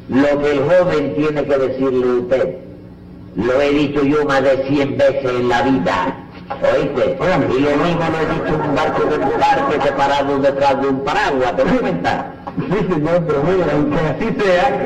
Lo 0.09 0.41
que 0.41 0.51
el 0.51 0.59
joven 0.59 1.15
tiene 1.15 1.45
que 1.45 1.57
decirle 1.57 2.05
a 2.05 2.13
usted, 2.23 2.55
lo 3.37 3.61
he 3.61 3.69
dicho 3.69 4.03
yo 4.03 4.25
más 4.25 4.43
de 4.43 4.65
cien 4.67 4.97
veces 4.97 5.23
en 5.31 5.47
la 5.47 5.61
vida. 5.61 6.17
¿Oíste? 6.61 7.17
Y 7.55 7.59
lo 7.61 7.77
mismo 7.77 8.03
lo 8.11 8.19
he 8.19 8.25
dicho 8.33 8.55
en 8.55 8.61
un 8.69 8.75
barco 8.75 9.03
de 9.05 9.15
un 9.17 9.29
parque 9.31 9.81
separado 9.87 10.39
detrás 10.39 10.81
de 10.81 10.87
un 10.87 10.99
paraguas, 11.03 11.55
¿te 11.55 11.63
cuenta? 11.63 12.25
sí 12.57 12.87
señor, 12.93 13.23
pero 13.25 13.43
mire, 13.43 13.71
aunque 13.71 13.97
así 13.99 14.37
sea, 14.41 14.79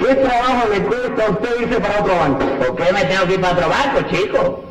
¿qué 0.00 0.14
trabajo 0.16 0.68
le 0.72 0.80
cuesta 0.82 1.26
a 1.26 1.30
usted 1.30 1.60
irse 1.62 1.80
para 1.80 2.00
otro 2.00 2.14
banco? 2.16 2.44
¿Por 2.66 2.76
qué 2.76 2.92
me 2.92 3.04
tengo 3.04 3.26
que 3.26 3.34
ir 3.34 3.40
para 3.40 3.52
otro 3.54 3.68
barco, 3.68 4.08
chico? 4.10 4.64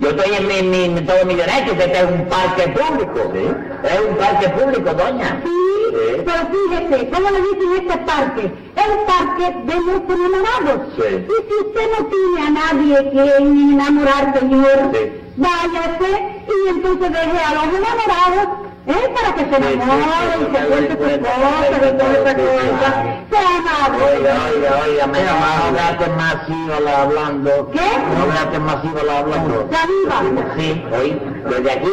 Yo 0.00 0.08
estoy 0.10 0.34
en, 0.34 0.48
mi, 0.48 0.62
mi- 0.76 0.98
en 0.98 1.06
todo 1.06 1.24
mi 1.24 1.34
derecho, 1.36 1.76
que 1.76 1.84
este 1.84 1.98
es 1.98 2.04
un 2.04 2.24
parque 2.26 2.62
público. 2.72 3.32
Es 3.84 4.00
un 4.10 4.16
parque 4.16 4.48
público, 4.48 4.92
doña. 4.92 5.40
Sí, 5.44 5.83
Sí. 5.94 6.22
pero 6.24 6.40
fíjese, 6.52 7.10
¿cómo 7.10 7.30
le 7.30 7.40
dicen 7.42 7.72
este 7.78 7.96
parque? 7.98 8.42
El 8.84 8.92
parque 9.06 9.56
de 9.64 9.74
los 9.74 10.02
enamorados. 10.08 10.88
Sí. 10.96 11.26
Y 11.26 11.36
si 11.48 11.54
usted 11.66 11.86
no 11.98 12.06
tiene 12.06 12.46
a 12.46 12.50
nadie 12.50 13.10
que 13.10 13.36
enamorar, 13.36 14.38
señor, 14.38 14.90
Sí. 14.92 15.12
váyase 15.36 16.42
y 16.48 16.68
entonces 16.68 17.12
deje 17.12 17.38
a 17.44 17.54
los 17.54 17.64
enamorados, 17.64 18.48
¿eh? 18.86 19.14
Para 19.14 19.34
que 19.34 19.44
se 19.44 19.72
enamoren, 19.72 20.40
se 20.52 20.66
cuente 20.66 20.92
sus 20.92 21.18
cosas 21.18 21.76
y 21.76 21.96
toda 21.98 22.12
esa 22.12 22.34
cosa. 22.34 22.74
claro. 22.78 23.24
Sea 23.30 23.50
amable. 23.58 24.04
Oiga, 24.04 24.34
oiga, 24.54 24.82
oiga, 24.84 25.06
me 25.06 25.22
no 25.22 25.30
hablaste 25.66 26.06
masiva 26.10 26.80
la 26.80 27.02
hablando. 27.02 27.70
¿Qué? 27.72 27.80
No 28.14 28.22
hablaste 28.22 28.58
masiva 28.58 29.02
la 29.04 29.18
hablando. 29.18 29.68
Ya 29.70 29.86
viva. 29.86 30.54
Sí, 30.56 30.84
oí, 30.92 31.20
desde 31.50 31.70
aquí 31.72 31.90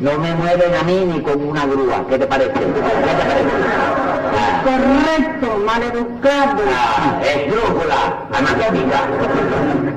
no 0.00 0.18
me 0.18 0.34
mueven 0.34 0.74
a 0.74 0.82
mí 0.82 1.04
ni 1.12 1.20
con 1.22 1.42
una 1.42 1.66
grúa. 1.66 2.04
¿Qué 2.08 2.18
te 2.18 2.26
parece? 2.26 2.52
¿Qué 2.52 2.60
te 2.60 2.80
parece? 2.80 3.50
Ah, 4.36 4.62
Correcto, 4.64 5.58
maleducado. 5.64 6.62
ah, 6.74 7.20
esdrújula, 7.22 8.00
anatómica. 8.32 9.00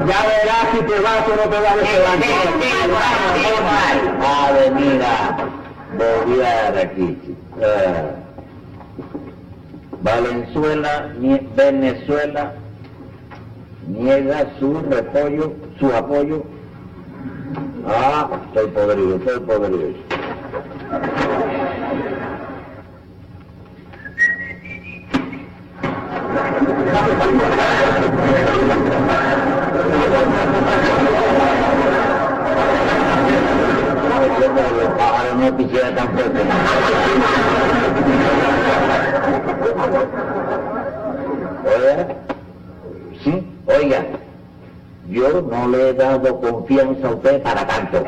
Ya 0.08 0.20
verás 0.28 0.66
si 0.74 0.80
te 0.80 1.00
vas 1.00 1.24
o 1.28 1.36
no 1.36 1.50
te 1.50 1.60
vas 1.60 1.76
este. 1.82 1.98
A 4.24 4.52
venir 4.52 5.02
a 5.04 5.38
bobear 5.98 6.78
aquí. 6.78 7.18
Ah. 7.62 8.12
Valenzuela, 10.02 11.10
nie- 11.20 11.48
Venezuela, 11.56 12.54
niega 13.88 14.46
su 14.60 14.80
repollo, 14.90 15.54
su 15.80 15.92
apoyo. 15.94 16.44
Ah, 17.88 18.30
estoy 18.48 18.68
podrido, 18.68 19.16
estoy 19.18 19.40
podrido. 19.42 19.88
No 35.38 35.56
quisieran 35.56 35.96
tan 35.96 36.10
fuerte. 36.10 36.40
Sí, 43.24 43.48
oiga, 43.68 44.06
yo 45.10 45.42
no 45.44 45.68
le 45.68 45.90
he 45.90 45.94
dado 45.94 46.42
confianza 46.42 47.08
a 47.08 47.12
usted 47.12 47.42
para 47.44 47.68
tanto. 47.68 48.04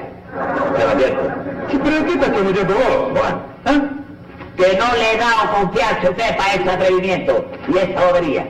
Se 0.77 0.83
lo 0.83 0.91
advierto. 0.91 1.21
Sí, 1.69 1.78
pero 1.89 2.05
¿qué 2.05 2.13
estás 2.13 2.29
cometiendo 2.29 2.73
vos? 2.75 3.11
Bueno, 3.11 3.41
¿Ah? 3.65 3.81
que 4.57 4.77
no 4.77 4.93
le 4.95 5.13
he 5.13 5.17
dado 5.17 5.51
confianza 5.55 6.07
a 6.07 6.09
usted 6.11 6.37
para 6.37 6.53
ese 6.53 6.69
atrevimiento 6.69 7.45
y 7.67 7.77
esa 7.77 8.05
bobería. 8.05 8.47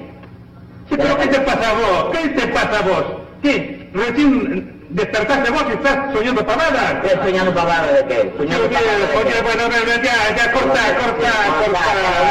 Sí, 0.90 0.96
pero 0.98 1.18
¿qué 1.18 1.28
te 1.28 1.40
pasa 1.42 1.70
a 1.70 1.74
vos? 1.74 2.18
¿Qué 2.18 2.30
te 2.30 2.48
pasa 2.48 2.80
a 2.80 2.82
vos? 2.82 3.06
¿Qué? 3.44 3.90
¿Recién 3.94 4.80
despertaste 4.90 5.52
vos 5.52 5.66
y 5.70 5.74
estás 5.74 6.14
soñando 6.14 6.46
pavadas? 6.46 6.96
¿Estoy 7.04 7.30
soñando 7.30 7.54
pavadas 7.54 7.94
de 7.94 8.06
qué? 8.08 8.34
Soñando 8.38 8.66
Oye, 8.66 8.76
pavadas 8.76 9.34
qué? 9.36 9.42
bueno, 9.44 9.64
ya, 10.04 10.36
ya, 10.36 10.52
corta, 10.52 10.82
corta, 11.00 11.32
corta. 11.60 11.80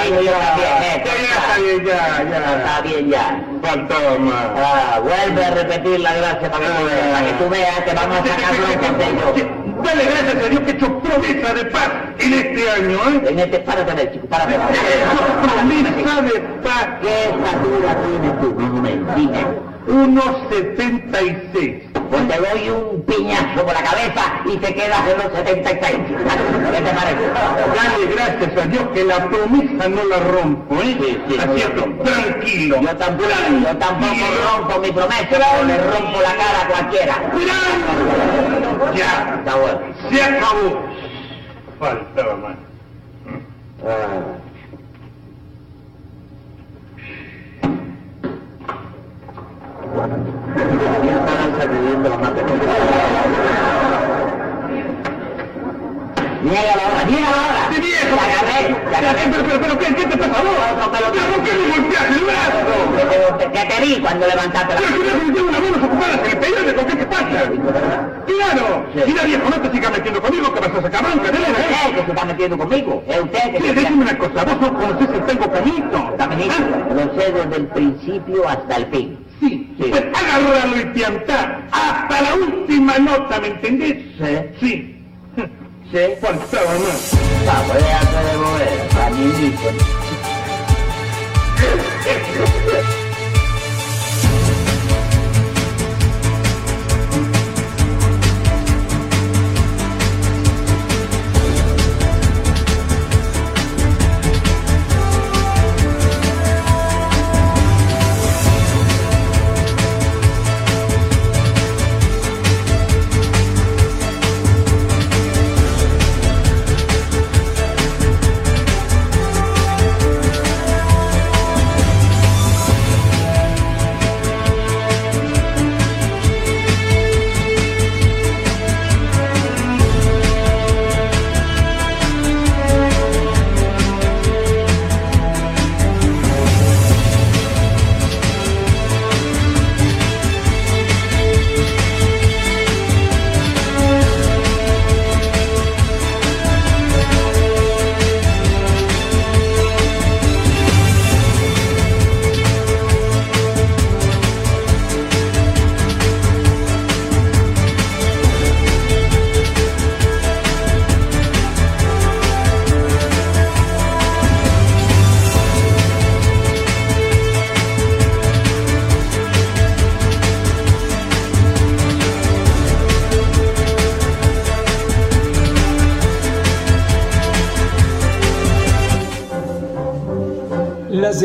Ya, 0.09 0.21
ya, 0.23 0.95
está 0.97 1.59
bien, 1.59 1.85
ya, 1.85 2.25
ya. 2.31 2.57
Está 2.57 2.81
bien 2.83 3.11
ya. 3.11 3.45
Fantoma. 3.63 4.55
Ah, 4.57 5.01
vuelve 5.01 5.45
a 5.45 5.51
repetir 5.51 6.01
la 6.01 6.15
gracia 6.15 6.51
para 6.51 6.67
que 6.67 6.73
tú 6.73 6.85
veas, 6.85 7.09
para 7.13 7.27
que 7.27 7.33
tú 7.33 7.49
veas 7.49 7.81
que 7.81 7.95
vamos 7.95 8.19
a 8.19 8.27
sacar 8.27 8.55
ellos. 8.55 9.58
Dale 9.89 10.05
gracias 10.05 10.45
a 10.45 10.49
Dios 10.51 10.61
que 10.65 10.71
he 10.71 10.75
hecho 10.75 10.99
promesa 10.99 11.55
de 11.55 11.65
paz 11.65 11.91
en 12.19 12.35
este 12.35 12.71
año, 12.71 12.99
¿eh? 13.09 13.23
En 13.31 13.39
este, 13.39 13.59
párate 13.61 13.91
a 13.91 13.95
ver, 13.95 14.13
chico, 14.13 14.27
párate 14.27 14.57
a 14.57 14.67
ver. 14.67 14.69
Promesa 15.43 16.21
de 16.21 16.41
paz. 16.63 16.89
¿Qué 17.01 17.25
estatura 17.25 17.97
tienes 18.03 18.39
tú, 18.43 18.55
más 18.55 18.71
o 18.71 18.83
menos? 18.83 19.17
Dime. 19.17 19.47
1.76. 19.89 21.88
Pues 22.11 22.29
te 22.29 22.37
doy 22.39 22.71
un 22.71 23.03
piñazo 23.03 23.65
por 23.65 23.75
la 23.75 23.83
cabeza 23.83 24.23
y 24.47 24.57
te 24.57 24.75
quedas 24.75 25.01
en 25.09 25.19
los 25.19 25.33
76. 25.33 25.97
¿Qué 26.71 26.81
te 26.81 26.91
parece? 26.91 27.29
Dale 27.77 28.07
gracias 28.15 28.57
a 28.65 28.67
Dios 28.69 28.85
que 28.95 29.05
la 29.05 29.29
promesa 29.29 29.89
no 29.89 30.05
la 30.05 30.19
rompo, 30.19 30.75
¿eh? 30.77 30.97
Sí, 31.01 31.19
sí, 31.29 31.37
Así 31.39 31.61
es, 31.63 31.75
no. 31.75 32.03
tranquilo. 32.05 32.81
Yo 32.81 32.97
tampoco, 32.97 33.29
yo 33.63 33.77
tampoco 33.77 34.15
rompo 34.57 34.81
mi 34.81 34.91
promesa, 34.93 35.27
pero 35.31 35.45
le 35.67 35.77
rompo 35.79 36.21
la 36.23 36.35
cara 36.35 36.63
a 36.65 36.69
cualquiera. 36.69 37.15
Ya, 38.95 39.35
Está 39.39 39.55
bueno. 39.57 39.81
se 40.11 40.23
acabó. 40.23 40.81
Faltaba 41.79 42.37
más. 42.37 42.57
Ah. 43.87 44.39
Sacudiendo 49.99 52.09
la 52.09 52.17
la 56.77 56.85
hora, 56.87 57.03
llega 57.09 57.29
la 57.31 57.41
hora. 57.49 57.63
Te 57.69 57.77
agarré, 58.15 58.63
te 58.89 58.95
agarré. 58.97 59.23
Pero, 59.61 59.75
¿qué, 59.79 59.87
¿qué 59.87 60.05
te. 60.07 60.17
¿Pero 60.17 60.31
por 60.31 60.39
qué 61.43 61.53
me 61.53 61.67
golpeas 61.75 62.07
el 62.09 62.21
brazo? 62.25 62.61
Te- 63.39 63.49
vi 63.81 63.93
cuando 64.01 64.27
levantaste 64.27 64.75
la 64.75 64.81
Pero 64.81 64.89
si 64.89 64.95
una 64.99 65.13
manos 65.61 65.83
ocupadas 65.85 66.19
en 66.19 66.25
el 66.31 66.39
periódico, 66.39 66.81
¿qué 66.87 66.97
pasa? 67.07 67.25
Mira, 69.07 69.23
viejo, 69.25 69.51
no 69.51 69.57
te 69.61 69.69
metiendo 69.91 70.21
conmigo 70.23 70.55
que 70.55 70.61
vas 70.61 70.71
a 70.71 70.73
¿eh? 71.27 71.29
usted 71.29 71.41
que 71.95 72.03
se 72.05 72.11
está 72.13 72.25
metiendo 72.25 72.59
conmigo. 72.59 73.03
Es 73.09 73.21
usted 73.21 73.53
que 73.53 73.61
Sí, 73.61 73.67
se 73.69 73.75
déjame 73.75 74.03
una 74.03 74.19
cosa, 74.19 74.45
vos 74.45 74.61
no 74.61 74.75
conocés 74.75 75.09
el 75.15 75.23
tango 75.27 75.53
cañito. 75.53 76.17
Caminito, 76.17 76.55
lo 76.95 77.03
sé 77.21 77.33
desde 77.33 77.57
el 77.57 77.67
principio 77.69 78.49
hasta 78.49 78.77
el 78.77 78.87
fin. 78.87 79.19
Sí, 79.41 79.75
Sí. 79.79 79.85
pues 79.91 80.05
agárralo 80.15 80.81
y 80.81 80.85
piantá 80.87 81.61
hasta 81.71 82.23
la 82.23 82.35
última 82.35 82.99
nota, 82.99 83.41
¿me 83.41 83.49
entendés? 83.49 83.97
Sí. 84.19 84.37
Sí. 84.61 84.95
¿Sí? 85.93 85.99
Más. 86.23 86.35
Vamos, 87.47 87.75
déjate 87.75 88.25
de 88.25 88.37
mover, 88.37 88.89
caminito. 88.95 89.69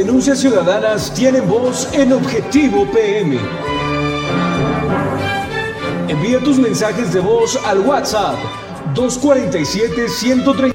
Denuncias 0.06 0.40
ciudadanas 0.40 1.14
tienen 1.14 1.48
voz 1.48 1.88
en 1.94 2.12
Objetivo 2.12 2.86
PM. 2.92 3.40
Envía 6.10 6.40
tus 6.40 6.58
mensajes 6.58 7.14
de 7.14 7.22
voz 7.22 7.58
al 7.66 7.80
WhatsApp 7.80 8.36
247-130. 8.96 10.74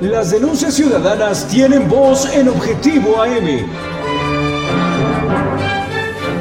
Las 0.00 0.30
denuncias 0.30 0.72
ciudadanas 0.72 1.46
tienen 1.48 1.86
voz 1.86 2.34
en 2.34 2.48
Objetivo 2.48 3.20
AM. 3.20 3.66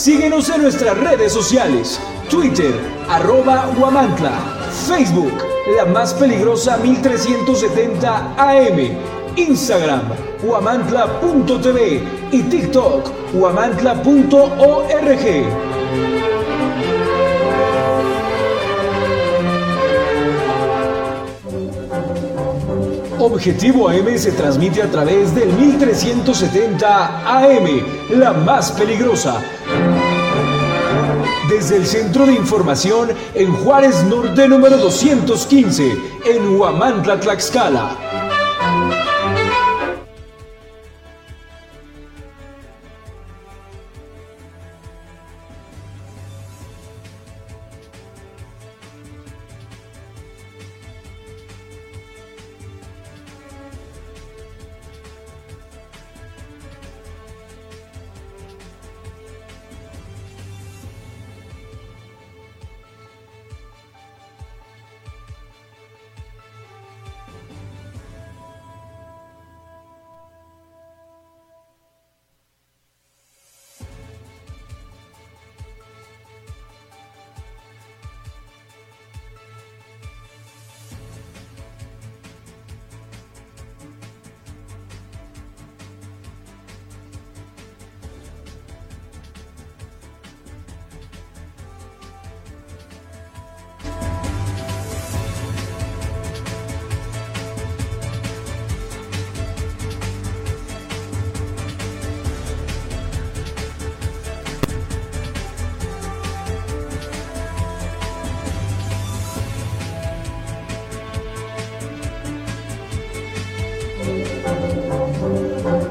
Síguenos 0.00 0.48
en 0.48 0.62
nuestras 0.62 0.96
redes 0.96 1.30
sociales, 1.30 2.00
Twitter, 2.30 2.72
arroba 3.06 3.70
Huamantla, 3.78 4.32
Facebook, 4.88 5.34
la 5.76 5.84
más 5.84 6.14
peligrosa 6.14 6.78
1370 6.78 8.34
AM, 8.38 8.96
Instagram, 9.36 10.00
huamantla.tv 10.42 12.02
y 12.32 12.42
TikTok, 12.44 13.10
huamantla.org. 13.34 14.00
Objetivo 23.18 23.90
AM 23.90 24.16
se 24.16 24.32
transmite 24.32 24.82
a 24.82 24.90
través 24.90 25.34
del 25.34 25.52
1370 25.52 27.36
AM, 27.36 28.18
la 28.18 28.32
más 28.32 28.72
peligrosa. 28.72 29.42
Desde 31.50 31.78
el 31.78 31.86
Centro 31.86 32.26
de 32.26 32.34
Información 32.34 33.08
en 33.34 33.52
Juárez 33.52 34.04
Norte 34.04 34.46
número 34.46 34.76
215, 34.76 35.98
en 36.26 36.56
Huamantla, 36.56 37.18
Tlaxcala. 37.18 38.09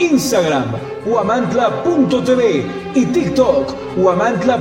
Instagram, 0.00 0.64
guamantla.tv 1.04 2.66
y 2.94 3.06
TikTok, 3.06 3.96
guamantla.org. 3.96 4.60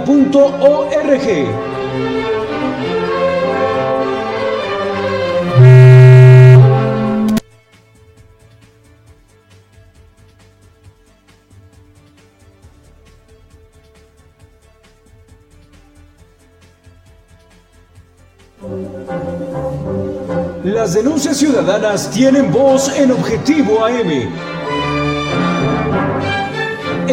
Las 20.63 20.93
denuncias 20.93 21.37
ciudadanas 21.37 22.09
tienen 22.11 22.51
voz 22.51 22.89
en 22.97 23.11
Objetivo 23.11 23.83
AM. 23.85 24.58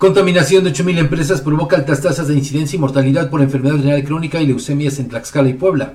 Contaminación 0.00 0.64
de 0.64 0.72
8.000 0.72 0.96
empresas 0.96 1.42
provoca 1.42 1.76
altas 1.76 2.00
tasas 2.00 2.26
de 2.26 2.32
incidencia 2.32 2.74
y 2.74 2.80
mortalidad 2.80 3.28
por 3.28 3.42
enfermedad 3.42 3.76
renal 3.76 4.02
crónica 4.02 4.40
y 4.40 4.46
leucemias 4.46 4.98
en 4.98 5.10
Tlaxcala 5.10 5.50
y 5.50 5.52
Puebla. 5.52 5.92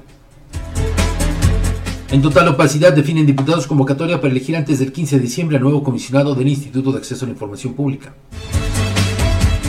En 2.11 2.21
total 2.21 2.49
opacidad 2.49 2.93
definen 2.93 3.25
diputados 3.25 3.65
convocatoria 3.65 4.21
para 4.21 4.29
elegir 4.29 4.57
antes 4.57 4.77
del 4.77 4.91
15 4.91 5.15
de 5.15 5.21
diciembre 5.23 5.57
al 5.57 5.63
nuevo 5.63 5.81
comisionado 5.81 6.35
del 6.35 6.49
Instituto 6.49 6.91
de 6.91 6.99
Acceso 6.99 7.25
a 7.25 7.29
la 7.29 7.33
Información 7.33 7.73
Pública. 7.73 8.13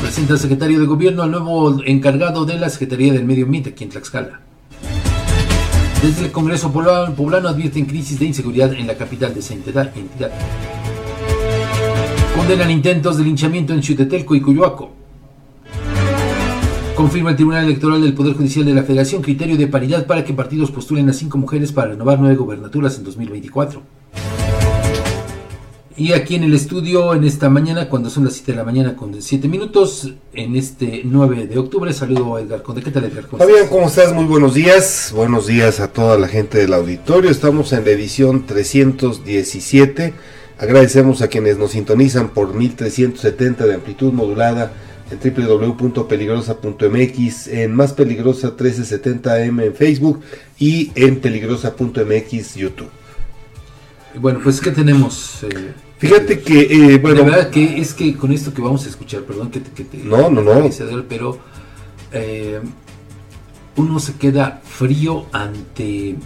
Presenta 0.03 0.35
el 0.35 0.38
secretario 0.38 0.81
de 0.81 0.87
Gobierno 0.87 1.22
al 1.22 1.31
nuevo 1.31 1.83
encargado 1.87 2.44
de 2.44 2.59
la 2.59 2.68
Secretaría 2.68 3.14
del 3.14 3.25
Medio 3.25 3.46
Ambiente 3.46 3.70
aquí 3.70 3.85
en 3.85 3.90
Tlaxcala. 3.90 4.42
Desde 6.03 6.27
el 6.27 6.31
Congreso 6.31 6.70
Poblano 6.70 7.49
advierten 7.49 7.87
crisis 7.87 8.18
de 8.18 8.27
inseguridad 8.27 8.75
en 8.75 8.87
la 8.87 8.99
capital 8.99 9.33
de 9.33 9.40
esa 9.40 9.55
entidad. 9.55 9.90
Condenan 12.37 12.70
intentos 12.70 13.16
de 13.16 13.25
linchamiento 13.25 13.72
en 13.72 13.81
Chutetelco 13.81 14.35
y 14.35 14.42
Cuyoaco. 14.42 14.90
Confirma 16.94 17.31
el 17.31 17.37
Tribunal 17.37 17.64
Electoral 17.64 18.03
del 18.03 18.12
Poder 18.12 18.35
Judicial 18.35 18.66
de 18.66 18.75
la 18.75 18.83
Federación 18.83 19.22
criterio 19.22 19.57
de 19.57 19.66
paridad 19.66 20.07
para 20.07 20.22
que 20.22 20.35
partidos 20.35 20.70
postulen 20.70 21.09
a 21.09 21.14
cinco 21.14 21.38
mujeres 21.38 21.72
para 21.72 21.88
renovar 21.88 22.20
nueve 22.20 22.37
gobernaturas 22.37 22.99
en 22.99 23.05
2024. 23.05 23.83
Y 25.96 26.12
aquí 26.12 26.35
en 26.35 26.44
el 26.44 26.53
estudio, 26.53 27.14
en 27.14 27.25
esta 27.25 27.49
mañana, 27.49 27.88
cuando 27.88 28.11
son 28.11 28.25
las 28.25 28.35
7 28.35 28.53
de 28.53 28.59
la 28.59 28.64
mañana 28.64 28.94
con 28.96 29.20
7 29.20 29.49
minutos, 29.49 30.12
en 30.35 30.55
este 30.55 31.01
9 31.05 31.46
de 31.46 31.59
octubre, 31.59 31.90
saludo 31.94 32.37
a 32.37 32.42
Edgar 32.42 32.62
Conde. 32.62 32.83
¿Qué 32.83 32.90
tal, 32.90 33.05
Edgar? 33.05 33.27
¿Cómo 33.29 33.42
Fabián, 33.42 33.66
¿cómo 33.70 33.87
estás? 33.87 34.12
Muy 34.12 34.27
buenos 34.27 34.53
días. 34.53 35.11
Buenos 35.16 35.46
días 35.46 35.81
a 35.81 35.90
toda 35.90 36.18
la 36.18 36.29
gente 36.29 36.59
del 36.59 36.75
auditorio. 36.75 37.31
Estamos 37.31 37.72
en 37.72 37.87
la 37.87 37.92
edición 37.92 38.44
317. 38.44 40.36
Agradecemos 40.59 41.23
a 41.23 41.29
quienes 41.29 41.57
nos 41.59 41.71
sintonizan 41.73 42.31
por 42.31 42.55
1370 42.55 43.66
de 43.66 43.75
amplitud 43.75 44.11
modulada 44.12 44.73
en 45.11 45.19
www.peligrosa.mx, 45.21 47.49
en 47.49 47.75
Más 47.75 47.92
Peligrosa 47.92 48.57
1370M 48.57 49.66
en 49.66 49.75
Facebook 49.75 50.23
y 50.59 50.92
en 50.95 51.21
peligrosa.mx 51.21 52.55
YouTube. 52.55 52.88
Bueno, 54.19 54.40
pues 54.42 54.61
¿qué 54.61 54.71
tenemos? 54.71 55.42
Eh, 55.42 55.75
Fíjate 55.99 56.40
que, 56.40 56.95
eh, 56.95 56.99
bueno... 56.99 57.21
La 57.21 57.27
verdad 57.27 57.51
que 57.51 57.79
es 57.81 57.95
que 57.95 58.16
con 58.16 58.33
esto 58.33 58.55
que 58.55 58.62
vamos 58.62 58.87
a 58.87 58.88
escuchar, 58.88 59.23
perdón 59.23 59.51
que 59.51 59.61
te... 59.61 59.71
Que 59.71 59.85
te 59.85 59.99
no, 59.99 60.31
no, 60.31 60.42
no. 60.42 60.69
Pero 61.09 61.38
eh, 62.12 62.61
uno 63.77 64.01
se 64.01 64.14
queda 64.14 64.62
frío 64.64 65.27
ante 65.33 66.16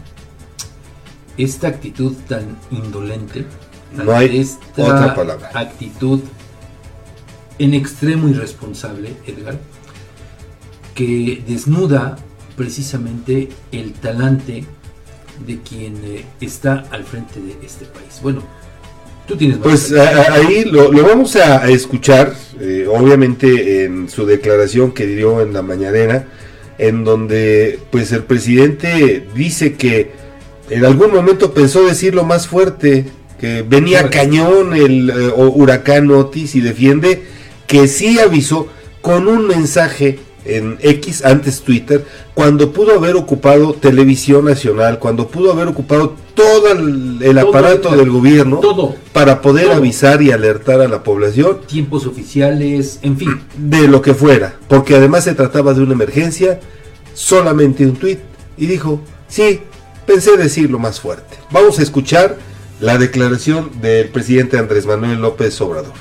esta 1.36 1.68
actitud 1.68 2.14
tan 2.28 2.56
indolente. 2.70 3.44
No 3.92 4.14
hay 4.14 4.38
esta 4.38 4.82
otra 4.82 5.14
palabra. 5.14 5.50
actitud 5.54 6.20
en 7.58 7.74
extremo 7.74 8.28
irresponsable, 8.28 9.12
Edgar, 9.26 9.58
que 10.94 11.42
desnuda 11.46 12.16
precisamente 12.56 13.48
el 13.72 13.92
talante 13.92 14.64
de 15.46 15.58
quien 15.60 15.96
eh, 16.04 16.24
está 16.40 16.84
al 16.90 17.04
frente 17.04 17.40
de 17.40 17.56
este 17.64 17.84
país. 17.86 18.20
Bueno, 18.22 18.42
tú 19.26 19.36
tienes 19.36 19.58
Pues 19.58 19.92
ahí 19.92 20.64
lo, 20.64 20.90
vamos 20.90 21.36
a, 21.36 21.68
escuchar, 21.68 22.34
eh, 22.60 22.86
obviamente 22.88 23.84
en 23.84 24.08
su 24.08 24.26
declaración 24.26 24.92
que 24.92 25.06
dio 25.06 25.40
en 25.40 25.52
la 25.52 25.62
mañanera, 25.62 26.28
en 26.78 27.04
donde 27.04 27.78
pues 27.90 28.12
el 28.12 28.24
presidente 28.24 29.26
dice 29.34 29.74
que 29.74 30.12
en 30.70 30.84
algún 30.84 31.12
momento 31.12 31.52
pensó 31.52 31.84
decirlo 31.84 32.24
más 32.24 32.46
fuerte, 32.46 33.06
que 33.40 33.62
venía 33.62 34.10
cañón 34.10 34.74
el 34.74 35.08
eh, 35.08 35.32
huracán 35.34 36.10
Otis 36.10 36.54
y 36.54 36.60
defiende 36.60 37.22
que 37.66 37.88
sí 37.88 38.18
avisó 38.18 38.68
con 39.00 39.28
un 39.28 39.46
mensaje 39.46 40.18
en 40.44 40.78
X, 40.80 41.24
antes 41.24 41.62
Twitter, 41.62 42.04
cuando 42.34 42.72
pudo 42.72 42.94
haber 42.94 43.16
ocupado 43.16 43.72
televisión 43.72 44.44
nacional, 44.44 44.98
cuando 44.98 45.28
pudo 45.28 45.52
haber 45.52 45.68
ocupado 45.68 46.16
todo 46.34 46.72
el, 46.72 47.38
aparato 47.38 47.94
del 47.94 48.10
gobierno 48.10 48.58
todo, 48.58 48.96
para 49.12 49.40
poder 49.40 49.70
avisar 49.70 50.22
y 50.22 50.32
alertar 50.32 50.80
a 50.80 50.88
la 50.88 51.02
población. 51.02 51.60
Tiempos 51.66 52.06
oficiales, 52.06 52.98
en 53.02 53.16
fin. 53.16 53.40
De 53.56 53.86
lo 53.86 54.02
que 54.02 54.14
fuera, 54.14 54.56
porque 54.68 54.96
además 54.96 55.24
se 55.24 55.34
trataba 55.34 55.74
de 55.74 55.82
una 55.82 55.92
emergencia, 55.92 56.60
solamente 57.14 57.84
un 57.84 57.96
tweet, 57.96 58.18
y 58.56 58.66
dijo, 58.66 59.00
sí, 59.28 59.60
pensé 60.06 60.36
decirlo 60.36 60.78
más 60.78 61.00
fuerte. 61.00 61.36
Vamos 61.50 61.78
a 61.78 61.82
escuchar 61.82 62.49
la 62.80 62.96
declaración 62.96 63.80
del 63.80 64.08
presidente 64.08 64.58
Andrés 64.58 64.86
Manuel 64.86 65.20
López 65.20 65.60
Obrador. 65.60 65.92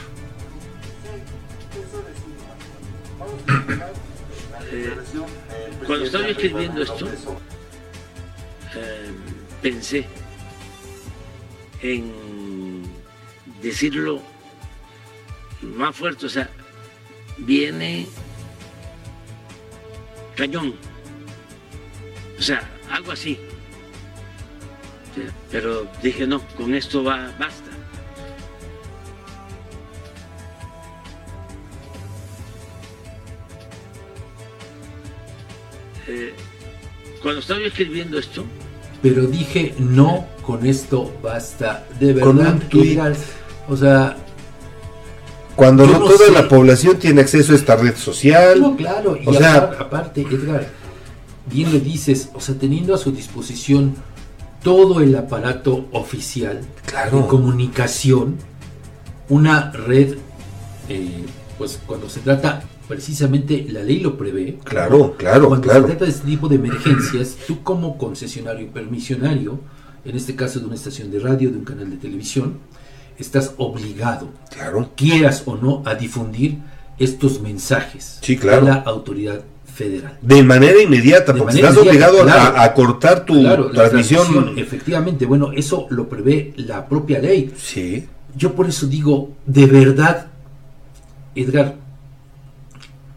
Cuando 5.86 6.06
estaba 6.06 6.28
escribiendo 6.28 6.82
esto, 6.82 7.08
eh, 8.76 9.12
pensé 9.62 10.06
en 11.82 12.84
decirlo 13.62 14.22
más 15.62 15.96
fuerte, 15.96 16.28
o 16.28 16.30
sea, 16.30 16.50
viene 17.38 18.08
cañón, 20.36 20.76
o 22.38 22.42
sea, 22.42 22.62
algo 22.90 23.12
así. 23.12 23.38
Pero 25.52 25.88
dije, 26.02 26.28
no, 26.28 26.42
con 26.58 26.74
esto 26.76 27.04
va, 27.04 27.32
basta. 27.40 27.70
Eh, 36.08 36.34
cuando 37.22 37.42
estaba 37.42 37.60
escribiendo 37.62 38.18
esto. 38.18 38.46
Pero 39.02 39.28
dije, 39.28 39.76
no, 39.78 40.26
con 40.42 40.66
esto 40.66 41.14
basta. 41.22 41.86
De 42.00 42.14
verdad, 42.14 42.60
o 43.68 43.78
sea. 43.78 44.18
Cuando 45.56 45.86
no, 45.86 46.00
toda 46.00 46.32
la 46.32 46.48
población 46.48 46.98
tiene 46.98 47.22
acceso 47.22 47.52
a 47.52 47.56
esta 47.56 47.76
red 47.76 47.96
social. 47.96 48.62
No, 48.62 48.78
claro, 48.78 49.18
y 49.18 49.36
aparte, 49.36 50.22
Edgar, 50.22 50.70
bien 51.48 51.72
le 51.72 51.82
dices, 51.82 52.30
o 52.34 52.40
sea, 52.40 52.56
teniendo 52.56 52.96
a 52.96 52.98
su 52.98 53.12
disposición 53.12 53.96
todo 54.64 55.02
el 55.02 55.16
aparato 55.16 55.88
oficial 55.92 56.62
claro. 56.86 57.22
de 57.22 57.28
comunicación, 57.28 58.36
una 59.30 59.72
red 59.72 60.16
eh, 60.90 61.26
pues 61.58 61.80
cuando 61.86 62.10
se 62.10 62.22
trata, 62.22 62.64
precisamente 62.88 63.66
la 63.70 63.84
ley 63.84 64.00
lo 64.00 64.18
prevé. 64.18 64.58
Claro, 64.64 65.16
claro, 65.18 65.48
Cuando 65.50 65.68
claro. 65.68 65.82
se 65.82 65.88
trata 65.90 66.06
de 66.06 66.12
este 66.12 66.26
tipo 66.28 66.48
de 66.48 66.56
emergencias, 66.56 67.36
tú 67.48 67.62
como 67.64 67.98
concesionario 67.98 68.68
permisionario, 68.72 69.60
en 70.06 70.16
este 70.16 70.36
caso 70.36 70.60
de 70.60 70.66
una 70.66 70.76
estación 70.76 71.12
de 71.12 71.20
radio, 71.20 71.52
de 71.52 71.58
un 71.58 71.66
canal 71.66 71.90
de 71.90 71.98
televisión, 71.98 72.58
estás 73.18 73.54
obligado, 73.58 74.30
Claro. 74.50 74.90
quieras 74.96 75.44
o 75.46 75.56
no, 75.58 75.84
a 75.86 75.96
difundir 75.96 76.58
estos 76.98 77.42
mensajes 77.42 78.20
Sí, 78.22 78.38
claro. 78.38 78.62
a 78.66 78.70
la 78.70 78.76
autoridad 78.76 79.42
federal. 79.80 80.18
De 80.22 80.44
manera 80.44 80.82
inmediata, 80.82 81.32
De 81.34 81.40
porque 81.40 81.54
manera 81.56 81.70
estás 81.70 81.84
inmediata, 81.86 82.12
obligado 82.12 82.30
a- 82.30 82.34
claro. 82.52 82.62
a, 82.62 82.74
cortar 82.74 83.26
tu 83.26 83.40
Claro, 83.42 83.72
transmisión. 83.72 84.26
transmisión, 84.28 84.60
efectivamente, 84.60 85.26
bueno, 85.26 85.52
eso 85.54 85.88
lo 85.90 86.08
prevé 86.10 86.54
la 86.58 86.88
propia 86.88 87.20
ley. 87.20 87.52
Sí. 87.58 88.06
Yo 88.36 88.54
por 88.56 88.68
eso 88.68 88.88
digo, 88.88 89.32
de 89.46 89.66
verdad, 89.66 90.28
Edgar, 91.36 91.76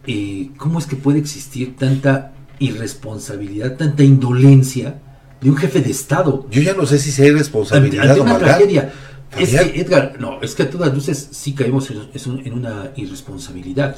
eh, 0.07 0.51
¿cómo 0.57 0.79
es 0.79 0.87
que 0.87 0.97
puede 0.97 1.19
existir 1.19 1.77
tanta 1.77 2.33
irresponsabilidad, 2.59 3.77
tanta 3.77 4.03
indolencia 4.05 5.01
de 5.41 5.51
un 5.51 5.57
jefe 5.57 5.81
de 5.81 5.91
Estado? 5.91 6.47
Yo 6.51 6.63
ya 6.63 6.75
no 6.75 6.87
sé 6.87 6.99
si 6.99 7.11
sea 7.11 7.27
irresponsabilidad 7.27 8.07
ante 8.09 8.21
o 8.21 8.23
una 8.23 8.33
maldad. 8.35 8.49
tragedia. 8.57 8.93
Es 9.39 9.51
que, 9.51 9.81
Edgar, 9.81 10.17
no, 10.21 10.43
es 10.43 10.55
que 10.55 10.65
a 10.65 10.71
todas 10.71 10.93
luces 10.95 11.29
sí 11.33 11.55
caemos 11.55 11.91
en 11.91 12.53
una 12.53 12.91
irresponsabilidad, 12.97 13.97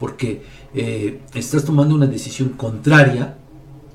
porque 0.00 0.42
eh, 0.74 1.20
estás 1.34 1.64
tomando 1.64 1.94
una 1.94 2.06
decisión 2.06 2.50
contraria 2.50 3.36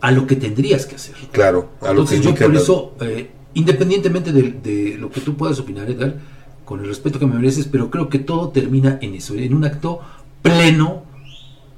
a 0.02 0.12
lo 0.12 0.26
que 0.26 0.36
tendrías 0.36 0.86
que 0.86 0.96
hacer. 0.96 1.16
Claro, 1.32 1.70
a 1.82 1.86
lo 1.94 2.06
que 2.06 2.16
Entonces 2.16 2.22
yo 2.22 2.30
indica 2.30 2.46
por 2.46 2.54
la- 2.56 2.60
eso, 2.62 2.96
eh, 3.02 3.30
independientemente 3.54 4.32
de, 4.32 4.44
de 4.64 4.98
lo 4.98 5.10
que 5.10 5.22
tú 5.22 5.36
puedas 5.36 5.60
opinar, 5.60 5.90
Edgar, 5.90 6.16
con 6.66 6.80
el 6.80 6.88
respeto 6.88 7.20
que 7.20 7.26
me 7.26 7.36
mereces, 7.36 7.66
pero 7.68 7.90
creo 7.90 8.10
que 8.10 8.20
todo 8.20 8.50
termina 8.50 8.98
en 9.02 9.16
eso, 9.16 9.34
en 9.36 9.54
un 9.54 9.66
acto 9.66 10.00
pleno, 10.42 11.04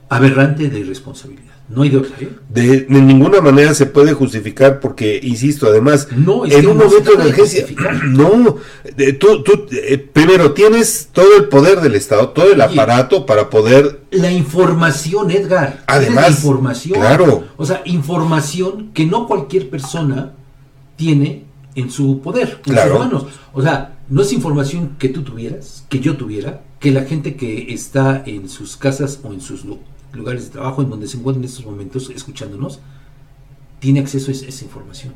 aberrante 0.09 0.69
de 0.69 0.79
irresponsabilidad. 0.79 1.50
No 1.73 1.83
hay 1.83 1.89
de 1.89 1.97
otra, 1.97 2.15
¿eh? 2.19 2.29
De, 2.49 2.81
de 2.81 3.01
ninguna 3.01 3.39
manera 3.39 3.73
se 3.73 3.85
puede 3.85 4.13
justificar 4.13 4.79
porque, 4.81 5.19
insisto, 5.23 5.67
además, 5.67 6.07
No, 6.15 6.43
es 6.45 6.53
en 6.55 6.67
un 6.67 6.77
no 6.77 6.85
momento 6.85 7.11
de 7.15 7.21
emergencia, 7.23 7.65
no, 8.07 8.57
de- 8.97 9.13
tú, 9.13 9.41
tú, 9.43 9.67
eh, 9.71 9.97
primero 9.97 10.51
tienes 10.51 11.09
todo 11.13 11.37
el 11.37 11.45
poder 11.45 11.79
del 11.79 11.95
Estado, 11.95 12.29
todo 12.29 12.51
el 12.51 12.59
Oye. 12.61 12.73
aparato 12.73 13.25
para 13.25 13.49
poder, 13.49 14.01
La 14.11 14.31
información, 14.31 15.31
Edgar. 15.31 15.83
Además, 15.87 16.23
la 16.23 16.29
información. 16.29 16.99
claro. 16.99 17.45
O 17.55 17.65
sea, 17.65 17.81
información 17.85 18.91
que 18.93 19.05
no 19.05 19.27
cualquier 19.27 19.69
persona 19.69 20.33
tiene 20.97 21.45
en 21.75 21.89
su 21.89 22.19
poder, 22.21 22.59
en 22.65 22.73
Claro. 22.73 22.91
sus 22.91 22.99
manos. 22.99 23.25
O 23.53 23.61
sea, 23.61 23.97
no 24.09 24.21
es 24.23 24.33
información 24.33 24.95
que 24.99 25.07
tú 25.09 25.23
tuvieras, 25.23 25.85
que 25.89 25.99
yo 25.99 26.17
tuviera, 26.17 26.61
que 26.79 26.91
la 26.91 27.03
gente 27.03 27.35
que 27.35 27.73
está 27.73 28.23
en 28.25 28.49
sus 28.49 28.75
casas 28.75 29.19
o 29.23 29.31
en 29.31 29.39
sus 29.39 29.63
lugares 30.13 30.45
de 30.45 30.49
trabajo, 30.51 30.81
en 30.81 30.89
donde 30.89 31.07
se 31.07 31.17
encuentran 31.17 31.43
en 31.43 31.49
estos 31.49 31.65
momentos 31.65 32.09
escuchándonos, 32.13 32.79
tiene 33.79 33.99
acceso 33.99 34.31
a 34.31 34.33
esa, 34.33 34.63
información. 34.63 35.13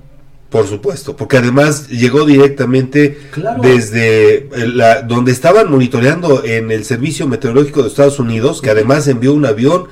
por 0.49 0.67
supuesto, 0.67 1.15
porque 1.15 1.37
además 1.37 1.89
llegó 1.89 2.25
directamente 2.25 3.17
Claro. 3.31 3.61
desde 3.61 4.49
la, 4.67 5.01
donde 5.01 5.31
estaban 5.31 5.69
monitoreando 5.69 6.43
en 6.45 6.71
el 6.71 6.85
Servicio 6.85 7.27
Meteorológico 7.27 7.81
de 7.81 7.89
Estados 7.89 8.19
Unidos, 8.19 8.61
que 8.61 8.69
además 8.69 9.07
envió 9.07 9.33
un 9.33 9.45
avión 9.45 9.87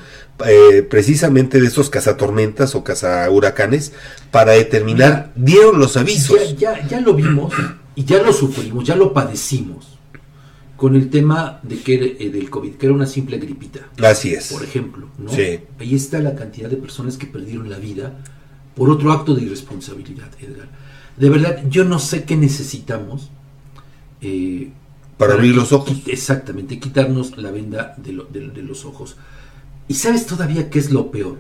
eh, 0.47 0.82
precisamente 0.89 1.60
de 1.62 1.68
esos 1.68 1.89
cazatormentas 1.89 2.76
o 2.76 2.84
cazahuracanes 2.84 3.91
para 4.32 4.54
determinar, 4.54 5.32
dieron 5.36 5.80
los 5.80 5.97
avisos. 5.97 6.56
Ya, 6.58 6.76
ya, 6.76 6.88
ya 6.88 7.01
lo 7.01 7.14
vimos 7.14 7.54
y 7.95 8.06
ya 8.06 8.22
lo 8.24 8.34
sufrimos, 8.34 8.86
ya 8.86 8.95
lo 8.95 9.14
padecimos 9.14 9.93
con 10.84 10.95
el 10.97 11.09
tema 11.09 11.61
de 11.63 11.79
que 11.79 12.17
eh, 12.19 12.29
del 12.29 12.49
COVID, 12.49 12.73
que 12.73 12.88
era 12.88 12.93
una 12.93 13.05
simple 13.05 13.38
gripita. 13.38 13.88
Así 14.05 14.34
es. 14.34 14.51
Por 14.51 14.63
ejemplo, 14.65 15.07
¿no? 15.17 15.31
Sí. 15.31 15.61
Ahí 15.79 15.95
está 15.95 16.19
la 16.19 16.36
cantidad 16.36 16.69
de 16.69 16.75
personas 16.75 17.15
que 17.15 17.25
perdieron 17.25 17.69
la 17.69 17.77
vida 17.77 18.19
por 18.75 18.89
otro 18.89 19.13
acto 19.13 19.34
de 19.34 19.43
irresponsabilidad, 19.43 20.29
Edgar. 20.41 20.67
De 21.15 21.29
verdad, 21.29 21.63
yo 21.69 21.86
no 21.86 21.99
sé 21.99 22.25
qué 22.25 22.36
necesitamos 22.36 23.29
eh, 24.19 24.71
Para 25.17 25.36
abrir 25.36 25.55
los 25.55 25.71
ojos. 25.71 26.01
Exactamente, 26.05 26.77
quitarnos 26.81 27.38
la 27.38 27.51
venda 27.51 27.95
de, 27.95 28.11
lo- 28.11 28.25
de- 28.25 28.49
de 28.49 28.61
los 28.61 28.84
ojos. 28.84 29.15
¿Y 29.88 29.93
sabes 29.93 30.25
todavía 30.25 30.69
qué 30.69 30.79
es 30.79 30.91
lo 30.91 31.11
peor? 31.11 31.38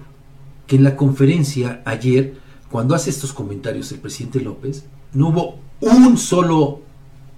Que 0.67 0.77
en 0.77 0.85
la 0.85 0.95
conferencia 0.95 1.81
ayer, 1.83 2.35
cuando 2.71 2.95
hace 2.95 3.09
estos 3.09 3.33
comentarios 3.33 3.91
el 3.91 3.99
presidente 3.99 4.39
López, 4.39 4.85
no 5.13 5.27
hubo 5.27 5.59
un 5.81 6.17
solo 6.17 6.82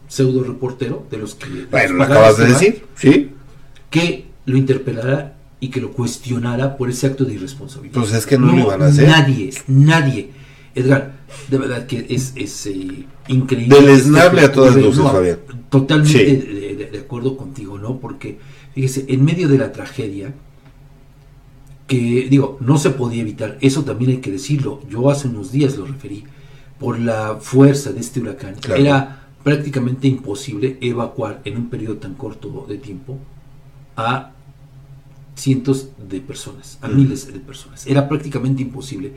pseudo 0.08 0.44
reportero 0.44 1.06
de 1.10 1.18
los 1.18 1.36
que... 1.36 1.50
de 1.50 1.62
los 1.62 1.72
Bueno, 1.72 1.94
lo 1.96 2.04
acabas 2.04 2.38
de 2.38 2.44
van, 2.44 2.54
decir, 2.54 2.84
¿sí? 2.96 3.32
que 3.90 4.26
lo 4.46 4.58
interpelara 4.58 5.38
y 5.60 5.70
que 5.70 5.82
lo 5.82 5.92
cuestionara 5.92 6.78
por 6.78 6.90
ese 6.90 7.08
acto 7.08 7.26
de 7.26 7.34
irresponsabilidad. 7.34 8.00
Pues 8.00 8.14
es 8.14 8.26
que 8.26 8.38
no 8.38 8.48
lo 8.48 8.60
iban 8.60 8.82
a 8.82 8.88
hacer. 8.88 9.08
Nadie, 9.08 9.52
nadie. 9.68 10.30
Edgar, 10.76 11.14
de 11.50 11.58
verdad 11.58 11.86
que 11.88 12.06
es, 12.10 12.34
es 12.36 12.66
eh, 12.68 13.06
increíble. 13.30 13.80
Deleznable 13.80 14.42
a 14.42 14.52
todas 14.52 14.76
luces, 14.76 14.98
No, 14.98 15.10
Fabián. 15.12 15.40
Totalmente 15.70 16.20
Sí. 16.20 16.26
de, 16.26 16.76
de- 16.76 16.86
de 16.92 17.00
acuerdo 17.00 17.36
contigo, 17.38 17.78
¿no? 17.80 17.98
Porque, 18.00 18.38
fíjese, 18.74 19.06
en 19.08 19.24
medio 19.26 19.48
de 19.48 19.58
la 19.58 19.72
tragedia, 19.72 20.34
que 21.88 22.28
digo, 22.30 22.58
no 22.62 22.78
se 22.78 22.90
podía 22.92 23.22
evitar, 23.22 23.58
eso 23.62 23.84
también 23.84 24.12
hay 24.12 24.18
que 24.18 24.32
decirlo, 24.32 24.82
yo 24.90 25.10
hace 25.10 25.28
unos 25.28 25.52
días 25.52 25.78
lo 25.78 25.86
referí, 25.86 26.24
por 26.80 27.00
la 27.00 27.38
fuerza 27.40 27.92
de 27.94 28.00
este 28.02 28.20
huracán, 28.20 28.56
Claro. 28.60 28.82
era 28.82 29.25
prácticamente 29.46 30.08
imposible 30.08 30.80
evacuar 30.82 31.40
en 31.46 31.56
un 31.58 31.70
periodo 31.70 31.98
tan 31.98 32.16
corto 32.16 32.66
de 32.68 32.80
tiempo 32.80 33.20
a 33.96 34.32
cientos 35.36 35.90
de 36.10 36.20
personas, 36.20 36.80
a 36.82 36.88
miles 36.88 37.32
de 37.32 37.40
personas. 37.40 37.86
Era 37.86 38.10
prácticamente 38.10 38.64
imposible, 38.64 39.12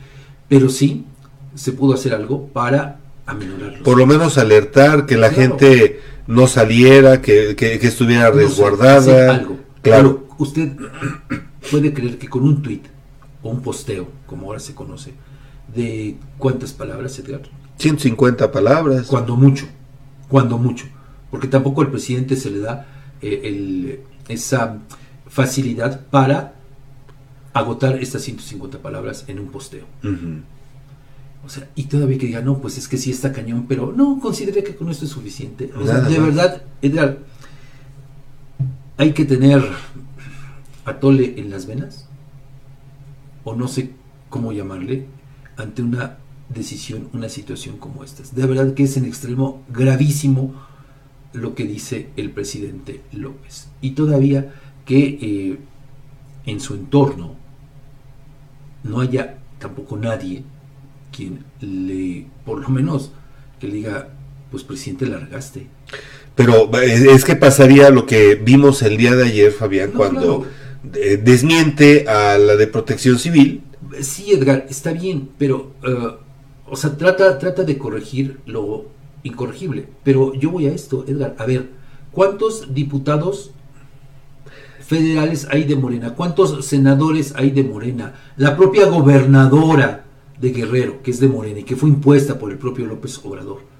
pero 0.46 0.68
sí 0.68 1.06
se 1.54 1.72
pudo 1.72 1.94
hacer 1.94 2.12
algo 2.12 2.46
para 2.48 3.00
aminorarlo. 3.24 3.82
Por 3.82 3.96
lo 3.96 4.04
menos 4.06 4.36
alertar 4.36 5.06
que 5.06 5.16
la 5.16 5.30
Claro. 5.30 5.42
gente 5.56 6.00
no 6.26 6.46
saliera, 6.46 7.22
que, 7.22 7.56
que- 7.56 7.78
que 7.78 7.86
estuviera 7.86 8.30
resguardada. 8.30 9.34
algo. 9.34 9.56
Claro. 9.80 10.26
Pero 10.26 10.28
usted 10.36 10.72
puede 11.70 11.94
creer 11.94 12.18
que 12.18 12.28
con 12.28 12.42
un 12.42 12.60
tuit 12.60 12.84
o 13.42 13.48
un 13.48 13.62
posteo, 13.62 14.08
como 14.26 14.48
ahora 14.48 14.60
se 14.60 14.74
conoce, 14.74 15.14
de 15.74 16.18
cuántas 16.36 16.74
palabras, 16.74 17.18
Edgar, 17.18 17.40
150 17.78 18.52
palabras. 18.52 19.06
cuando 19.06 19.36
mucho, 19.36 19.66
cuando 20.28 20.58
mucho, 20.58 20.86
porque 21.30 21.48
tampoco 21.48 21.80
al 21.82 21.90
presidente 21.90 22.36
se 22.36 22.50
le 22.50 22.60
da 22.60 22.86
eh, 23.22 23.40
el- 23.44 24.00
esa 24.28 24.78
facilidad 25.26 26.06
para 26.10 26.54
agotar 27.52 27.96
estas 27.96 28.22
150 28.22 28.78
palabras 28.78 29.24
en 29.28 29.38
un 29.40 29.48
posteo. 29.48 29.84
O 31.44 31.48
sea, 31.48 31.68
y 31.74 31.84
todavía 31.84 32.18
que 32.18 32.26
diga, 32.26 32.40
no, 32.42 32.58
pues 32.58 32.76
es 32.78 32.88
que 32.88 32.98
sí 32.98 33.10
está 33.10 33.32
cañón, 33.32 33.66
pero 33.68 33.92
no, 33.96 34.18
consideré 34.20 34.62
que 34.62 34.74
con 34.76 34.90
esto 34.90 35.04
es 35.06 35.10
suficiente. 35.10 35.70
O 35.76 35.84
sea, 35.86 36.00
de 36.00 36.18
verdad, 36.20 36.62
Edgar, 36.82 37.18
hay 38.96 39.12
que 39.12 39.24
tener 39.24 39.62
atole 40.84 41.34
en 41.38 41.50
las 41.50 41.66
venas, 41.66 42.06
o 43.44 43.54
no 43.54 43.68
sé 43.68 43.90
cómo 44.28 44.52
llamarle, 44.52 45.06
ante 45.56 45.82
una 45.82 46.18
decisión, 46.48 47.08
una 47.12 47.28
situación 47.28 47.76
como 47.78 48.04
esta. 48.04 48.22
De 48.32 48.46
verdad 48.46 48.74
que 48.74 48.84
es 48.84 48.96
en 48.96 49.04
extremo 49.04 49.62
gravísimo 49.68 50.54
lo 51.32 51.54
que 51.54 51.64
dice 51.64 52.08
el 52.16 52.30
presidente 52.30 53.02
López. 53.12 53.68
Y 53.80 53.90
todavía 53.90 54.54
que 54.84 55.18
eh, 55.20 55.58
en 56.46 56.60
su 56.60 56.74
entorno 56.74 57.34
no 58.82 59.00
haya 59.00 59.38
tampoco 59.58 59.96
nadie 59.96 60.44
quien 61.14 61.44
le, 61.60 62.26
por 62.44 62.60
lo 62.60 62.68
menos, 62.68 63.12
que 63.60 63.68
le 63.68 63.74
diga, 63.74 64.08
pues 64.50 64.62
presidente, 64.62 65.06
largaste. 65.06 65.66
Pero 66.34 66.70
es 66.80 67.24
que 67.24 67.34
pasaría 67.34 67.90
lo 67.90 68.06
que 68.06 68.36
vimos 68.36 68.82
el 68.82 68.96
día 68.96 69.16
de 69.16 69.24
ayer, 69.24 69.50
Fabián, 69.50 69.90
No, 69.92 69.96
cuando 69.96 70.46
desmiente 70.82 72.08
a 72.08 72.38
la 72.38 72.56
de 72.56 72.66
protección 72.68 73.18
civil. 73.18 73.62
Sí, 74.00 74.32
Edgar, 74.32 74.66
está 74.70 74.92
bien, 74.92 75.30
pero, 75.38 75.72
eh, 75.82 76.16
o 76.70 76.76
sea, 76.76 76.96
trata, 76.96 77.38
trata 77.38 77.64
de 77.64 77.78
corregir 77.78 78.40
lo 78.46 78.86
incorregible. 79.22 79.88
Pero 80.04 80.34
yo 80.34 80.50
voy 80.50 80.66
a 80.66 80.72
esto, 80.72 81.04
Edgar, 81.06 81.34
a 81.38 81.46
ver, 81.46 81.70
¿cuántos 82.12 82.74
diputados 82.74 83.50
federales 84.80 85.46
hay 85.50 85.64
de 85.64 85.76
Morena? 85.76 86.14
¿Cuántos 86.14 86.64
senadores 86.64 87.34
hay 87.36 87.50
de 87.50 87.64
Morena? 87.64 88.14
La 88.36 88.56
propia 88.56 88.86
gobernadora 88.86 90.04
de 90.40 90.50
Guerrero, 90.50 91.02
que 91.02 91.10
es 91.10 91.20
de 91.20 91.28
Morena 91.28 91.60
y 91.60 91.64
que 91.64 91.76
fue 91.76 91.88
impuesta 91.88 92.38
por 92.38 92.50
el 92.50 92.58
propio 92.58 92.86
López 92.86 93.20
Obrador. 93.24 93.77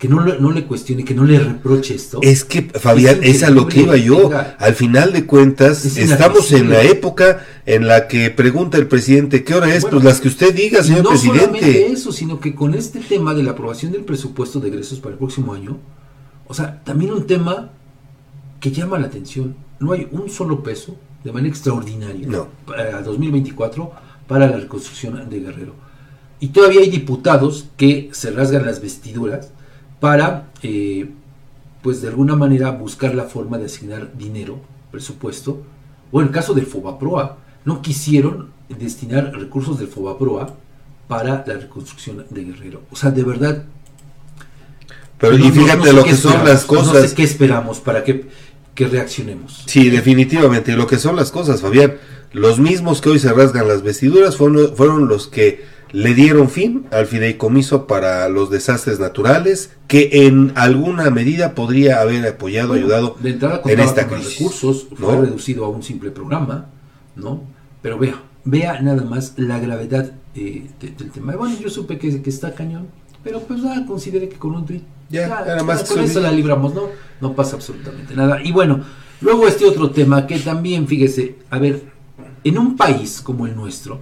Que 0.00 0.08
no, 0.08 0.24
le- 0.24 0.40
no 0.40 0.50
le 0.50 0.64
cuestione, 0.64 1.04
que 1.04 1.14
no 1.14 1.24
le 1.24 1.38
reproche 1.38 1.94
esto. 1.94 2.20
Es 2.22 2.42
que, 2.44 2.62
Fabián, 2.62 3.18
Es 3.22 3.36
es, 3.36 3.42
a 3.42 3.50
lo 3.50 3.66
que 3.68 3.82
iba 3.82 3.96
yo. 3.98 4.28
Edgar. 4.30 4.56
Al 4.58 4.74
final 4.74 5.12
de 5.12 5.26
cuentas, 5.26 5.84
Es 5.84 5.98
estamos 5.98 6.50
en 6.52 6.70
la 6.70 6.82
época 6.82 7.44
en 7.66 7.86
la 7.86 8.08
que 8.08 8.30
pregunta 8.30 8.78
el 8.78 8.86
presidente, 8.88 9.44
¿qué 9.44 9.54
hora 9.54 9.72
es? 9.74 9.82
Bueno, 9.82 9.98
pues 9.98 10.04
las 10.06 10.20
que 10.22 10.28
usted 10.28 10.54
diga, 10.54 10.82
señor 10.82 11.04
no 11.04 11.10
presidente. 11.10 11.40
solamente 11.44 11.86
eso, 11.92 12.12
sino 12.12 12.40
que 12.40 12.54
con 12.54 12.72
este 12.74 13.00
tema 13.00 13.34
de 13.34 13.42
la 13.42 13.50
aprobación 13.52 13.92
del 13.92 14.02
presupuesto 14.04 14.58
de 14.58 14.68
egresos 14.68 15.00
para 15.00 15.12
el 15.12 15.18
próximo 15.18 15.52
año, 15.52 15.76
o 16.46 16.54
sea, 16.54 16.82
también 16.82 17.12
un 17.12 17.26
tema 17.26 17.70
que 18.58 18.70
llama 18.72 18.98
la 18.98 19.06
atención. 19.08 19.54
no 19.80 19.92
hay 19.92 20.08
un 20.12 20.28
solo 20.30 20.62
peso 20.62 20.96
de 21.24 21.32
manera 21.32 21.50
extraordinaria 21.50 22.26
No. 22.26 22.48
para 22.66 23.02
2024 23.02 23.92
para 24.26 24.46
la 24.48 24.56
reconstrucción 24.56 25.28
de 25.28 25.40
Guerrero. 25.40 25.74
Y 26.40 26.48
todavía 26.48 26.80
hay 26.80 26.88
diputados 26.90 27.66
que 27.76 28.08
se 28.12 28.30
rasgan 28.30 28.64
las 28.66 28.80
vestiduras 28.82 29.50
para, 30.00 30.50
eh, 30.62 31.10
pues 31.82 32.02
de 32.02 32.08
alguna 32.08 32.34
manera, 32.34 32.70
buscar 32.70 33.14
la 33.14 33.24
forma 33.24 33.58
de 33.58 33.66
asignar 33.66 34.16
dinero, 34.16 34.60
presupuesto. 34.90 35.62
O 36.10 36.20
en 36.20 36.28
el 36.28 36.32
caso 36.32 36.54
del 36.54 36.66
FOBAPROA, 36.66 37.38
no 37.64 37.82
quisieron 37.82 38.48
destinar 38.68 39.32
recursos 39.32 39.78
del 39.78 39.88
FOBAPROA 39.88 40.54
para 41.06 41.44
la 41.46 41.54
reconstrucción 41.54 42.24
de 42.30 42.44
Guerrero. 42.44 42.82
O 42.90 42.96
sea, 42.96 43.10
de 43.10 43.24
verdad, 43.24 43.64
Pero 45.18 45.36
y 45.36 45.50
fíjate 45.50 45.78
no 45.78 45.84
sé 45.84 45.92
lo 45.92 46.04
que 46.04 46.16
son 46.16 46.44
las 46.44 46.64
cosas. 46.64 46.94
No 46.94 47.08
sé 47.08 47.14
qué 47.14 47.24
esperamos 47.24 47.80
para 47.80 48.04
que, 48.04 48.26
que 48.74 48.86
reaccionemos. 48.86 49.64
Sí, 49.66 49.90
definitivamente. 49.90 50.72
Y 50.72 50.76
lo 50.76 50.86
que 50.86 50.98
son 50.98 51.16
las 51.16 51.30
cosas, 51.30 51.60
Fabián, 51.60 51.96
los 52.32 52.58
mismos 52.58 53.00
que 53.00 53.10
hoy 53.10 53.18
se 53.18 53.32
rasgan 53.32 53.68
las 53.68 53.82
vestiduras 53.82 54.36
fueron, 54.36 54.74
fueron 54.76 55.08
los 55.08 55.26
que 55.26 55.64
le 55.92 56.14
dieron 56.14 56.48
fin 56.48 56.86
al 56.92 57.06
fideicomiso 57.06 57.86
para 57.86 58.28
los 58.28 58.50
desastres 58.50 59.00
naturales, 59.00 59.72
que 59.88 60.26
en 60.26 60.52
alguna 60.54 61.10
medida 61.10 61.54
podría 61.54 62.00
haber 62.00 62.26
apoyado, 62.26 62.68
Bueno, 62.68 62.84
ayudado 62.86 63.16
de 63.20 63.30
entrada 63.30 63.62
en 63.66 63.80
esta 63.80 64.06
con 64.08 64.18
crisis. 64.18 64.38
recursos, 64.38 64.86
¿no? 64.90 64.96
fue 65.06 65.16
reducido 65.20 65.64
a 65.64 65.68
un 65.68 65.82
simple 65.82 66.10
programa, 66.10 66.66
¿no? 67.16 67.42
Pero 67.82 67.98
vea, 67.98 68.22
vea 68.44 68.80
nada 68.80 69.02
más 69.04 69.34
la 69.36 69.58
gravedad 69.58 70.12
eh, 70.34 70.70
de- 70.80 70.90
del 70.90 71.10
tema. 71.10 71.34
Bueno, 71.34 71.56
yo 71.58 71.68
supe 71.70 71.98
que, 71.98 72.22
que 72.22 72.30
está 72.30 72.54
cañón, 72.54 72.86
pero 73.24 73.40
pues 73.40 73.62
ya 73.62 73.84
consideré 73.86 74.28
que 74.28 74.36
con 74.36 74.54
un 74.54 74.64
tweet 74.66 74.82
Ya, 75.08 75.24
era 75.44 75.62
más 75.64 75.82
con 75.84 75.98
eso 76.00 76.20
la 76.20 76.30
libramos, 76.30 76.72
¿no? 76.74 76.82
No 77.20 77.34
pasa 77.34 77.56
absolutamente 77.56 78.14
nada. 78.14 78.40
Y 78.42 78.52
bueno, 78.52 78.80
luego 79.20 79.48
este 79.48 79.64
otro 79.66 79.90
tema 79.90 80.26
que 80.26 80.38
también, 80.38 80.86
fíjese, 80.86 81.34
a 81.50 81.58
ver, 81.58 81.82
en 82.44 82.58
un 82.58 82.76
país 82.76 83.20
como 83.20 83.46
el 83.46 83.56
nuestro, 83.56 84.00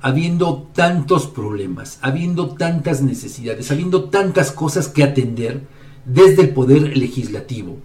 habiendo 0.00 0.68
tantos 0.74 1.26
problemas, 1.26 1.98
habiendo 2.02 2.50
tantas 2.50 3.02
necesidades, 3.02 3.70
habiendo 3.70 4.04
tantas 4.04 4.52
cosas 4.52 4.88
que 4.88 5.04
atender 5.04 5.66
desde 6.04 6.42
el 6.42 6.50
poder 6.50 6.96
legislativo, 6.96 7.78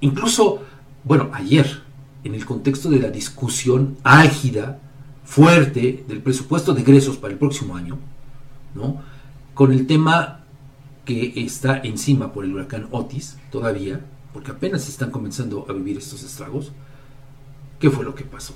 incluso, 0.00 0.62
bueno, 1.04 1.30
ayer, 1.32 1.82
en 2.24 2.34
el 2.34 2.44
contexto 2.44 2.90
de 2.90 3.00
la 3.00 3.10
discusión 3.10 3.96
álgida, 4.02 4.80
fuerte, 5.24 6.04
del 6.08 6.22
presupuesto 6.22 6.72
de 6.72 6.82
egresos 6.82 7.16
para 7.16 7.32
el 7.32 7.38
próximo 7.38 7.76
año, 7.76 7.98
¿no? 8.74 9.02
Con 9.54 9.72
el 9.72 9.86
tema 9.86 10.44
que 11.04 11.32
está 11.36 11.78
encima 11.78 12.32
por 12.32 12.44
el 12.44 12.54
huracán 12.54 12.88
Otis, 12.90 13.36
todavía, 13.50 14.00
porque 14.32 14.50
apenas 14.50 14.88
están 14.88 15.10
comenzando 15.10 15.66
a 15.68 15.72
vivir 15.72 15.96
estos 15.96 16.22
estragos. 16.22 16.72
¿Qué 17.78 17.90
fue 17.90 18.04
lo 18.04 18.14
que 18.14 18.24
pasó? 18.24 18.54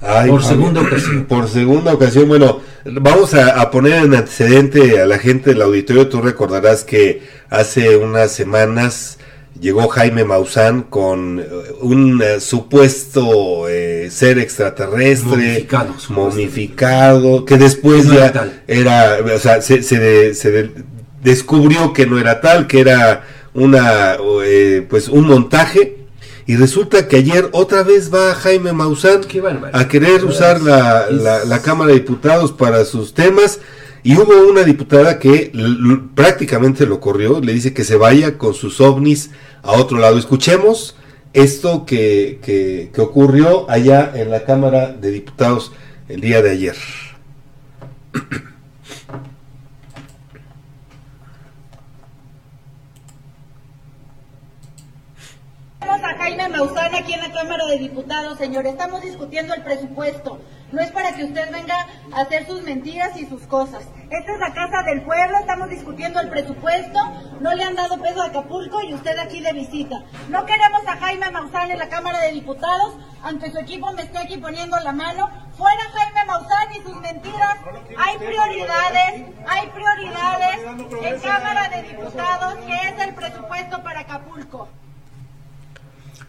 Ay, 0.00 0.30
por 0.30 0.42
segunda 0.42 0.80
ocasión. 0.86 1.24
Por 1.26 1.48
segunda 1.48 1.92
ocasión, 1.94 2.28
bueno, 2.28 2.60
vamos 2.84 3.34
a, 3.34 3.60
a 3.60 3.70
poner 3.70 4.04
en 4.04 4.14
antecedente 4.14 5.00
a 5.00 5.06
la 5.06 5.18
gente 5.18 5.50
del 5.50 5.62
auditorio. 5.62 6.08
Tú 6.08 6.20
recordarás 6.22 6.84
que 6.84 7.22
hace 7.50 7.96
unas 7.96 8.32
semanas 8.32 9.18
llegó 9.60 9.88
Jaime 9.88 10.24
Maussan 10.24 10.82
con 10.82 11.40
eh, 11.40 11.44
un 11.80 12.22
eh, 12.22 12.40
supuesto 12.40 13.68
eh, 13.68 14.08
ser 14.10 14.38
extraterrestre 14.38 15.28
Momificado, 15.28 15.94
momificado, 16.10 17.44
que 17.44 17.56
después 17.58 18.02
Que 18.02 18.08
no 18.08 18.14
ya 18.14 18.26
era 18.26 18.52
era, 18.66 19.34
o 19.34 19.38
sea, 19.38 19.60
se, 19.62 19.82
se 19.82 19.98
de- 19.98 20.34
se 20.34 20.50
de- 20.50 20.70
descubrió 21.22 21.92
que 21.92 22.06
no 22.06 22.18
era 22.18 22.40
tal, 22.40 22.66
que 22.66 22.80
era 22.80 23.24
una, 23.54 24.16
eh, 24.44 24.86
pues 24.88 25.08
un 25.08 25.26
montaje. 25.26 26.05
Y 26.46 26.54
resulta 26.56 27.08
que 27.08 27.16
ayer 27.16 27.48
otra 27.52 27.82
vez 27.82 28.12
va 28.14 28.34
Jaime 28.34 28.72
Maussan 28.72 29.22
a 29.72 29.88
querer 29.88 30.24
usar 30.24 30.60
la, 30.60 31.10
la- 31.10 31.44
la 31.44 31.62
Cámara 31.62 31.88
de 31.92 31.98
Diputados 31.98 32.52
para 32.52 32.84
sus 32.84 33.14
temas. 33.14 33.60
Y 34.04 34.16
hubo 34.16 34.48
una 34.48 34.62
diputada 34.62 35.18
que 35.18 35.50
prácticamente 36.14 36.86
lo 36.86 37.00
corrió, 37.00 37.40
le 37.40 37.52
dice 37.52 37.74
que 37.74 37.82
se 37.82 37.96
vaya 37.96 38.38
con 38.38 38.54
sus 38.54 38.80
ovnis 38.80 39.30
a 39.64 39.72
otro 39.72 39.98
lado. 39.98 40.16
Escuchemos 40.18 40.94
esto 41.32 41.84
que, 41.84 42.38
que, 42.44 42.90
que 42.94 43.00
ocurrió 43.00 43.68
allá 43.68 44.12
en 44.14 44.30
la 44.30 44.44
Cámara 44.44 44.92
de 44.92 45.10
Diputados 45.10 45.72
el 46.08 46.20
día 46.20 46.40
de 46.42 46.50
ayer. 46.50 46.76
Tenemos 55.80 56.02
a 56.04 56.15
Jaime 56.26 56.48
Maussan 56.48 56.92
aquí 56.92 57.14
en 57.14 57.20
la 57.20 57.30
Cámara 57.30 57.66
de 57.66 57.78
Diputados, 57.78 58.36
señor. 58.36 58.66
Estamos 58.66 59.00
discutiendo 59.00 59.54
el 59.54 59.62
presupuesto. 59.62 60.40
No 60.72 60.82
es 60.82 60.90
para 60.90 61.14
que 61.14 61.22
usted 61.22 61.52
venga 61.52 61.86
a 62.12 62.22
hacer 62.22 62.44
sus 62.48 62.62
mentiras 62.62 63.16
y 63.16 63.26
sus 63.26 63.42
cosas. 63.42 63.84
Esta 64.10 64.32
es 64.32 64.40
la 64.40 64.52
Casa 64.52 64.82
del 64.82 65.02
Pueblo, 65.02 65.38
estamos 65.38 65.70
discutiendo 65.70 66.18
el 66.18 66.28
presupuesto. 66.28 66.98
No 67.38 67.54
le 67.54 67.62
han 67.62 67.76
dado 67.76 68.02
peso 68.02 68.22
a 68.22 68.26
Acapulco 68.26 68.82
y 68.82 68.94
usted 68.94 69.16
aquí 69.18 69.40
de 69.40 69.52
visita. 69.52 70.02
No 70.28 70.44
queremos 70.46 70.82
a 70.88 70.96
Jaime 70.96 71.30
Maussan 71.30 71.70
en 71.70 71.78
la 71.78 71.88
Cámara 71.88 72.18
de 72.18 72.32
Diputados, 72.32 72.96
aunque 73.22 73.52
su 73.52 73.58
equipo 73.58 73.92
me 73.92 74.02
esté 74.02 74.18
aquí 74.18 74.36
poniendo 74.38 74.76
la 74.80 74.90
mano. 74.90 75.30
Fuera 75.56 75.82
Jaime 75.94 76.24
Maussan 76.24 76.72
y 76.72 76.82
sus 76.82 77.00
mentiras. 77.02 77.56
Hay 77.98 78.18
prioridades, 78.18 79.26
hay 79.46 79.68
prioridades 79.68 80.58
en 81.04 81.20
Cámara 81.20 81.68
de 81.68 81.82
Diputados, 81.84 82.56
que 82.66 82.74
es 82.74 82.98
el 83.06 83.14
presupuesto 83.14 83.80
para 83.84 84.00
Acapulco. 84.00 84.68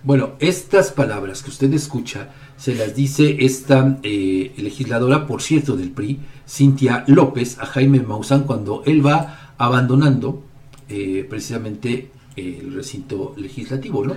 Bueno, 0.04 0.34
estas 0.40 0.92
palabras 0.92 1.44
que 1.44 1.50
usted 1.50 1.74
escucha 1.74 2.30
se 2.56 2.76
las 2.76 2.96
dice 2.96 3.38
esta 3.42 4.00
eh, 4.04 4.54
legisladora, 4.58 5.28
por 5.28 5.42
cierto, 5.42 5.76
del 5.76 5.92
PRI, 5.92 6.20
Cintia 6.48 7.04
López, 7.08 7.58
a 7.60 7.66
Jaime 7.66 8.00
Maussan 8.00 8.44
cuando 8.44 8.84
él 8.86 9.06
va 9.06 9.54
abandonando 9.58 10.44
eh, 10.90 11.26
precisamente 11.30 12.12
el 12.36 12.74
recinto 12.74 13.34
legislativo, 13.38 14.06
¿no? 14.06 14.16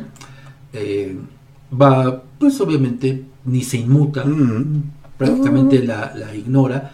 Eh, 0.73 1.17
va, 1.81 2.23
pues 2.39 2.61
obviamente, 2.61 3.25
ni 3.45 3.63
se 3.63 3.79
inmuta, 3.79 4.25
prácticamente 5.17 5.83
la, 5.83 6.15
la 6.15 6.35
ignora. 6.35 6.93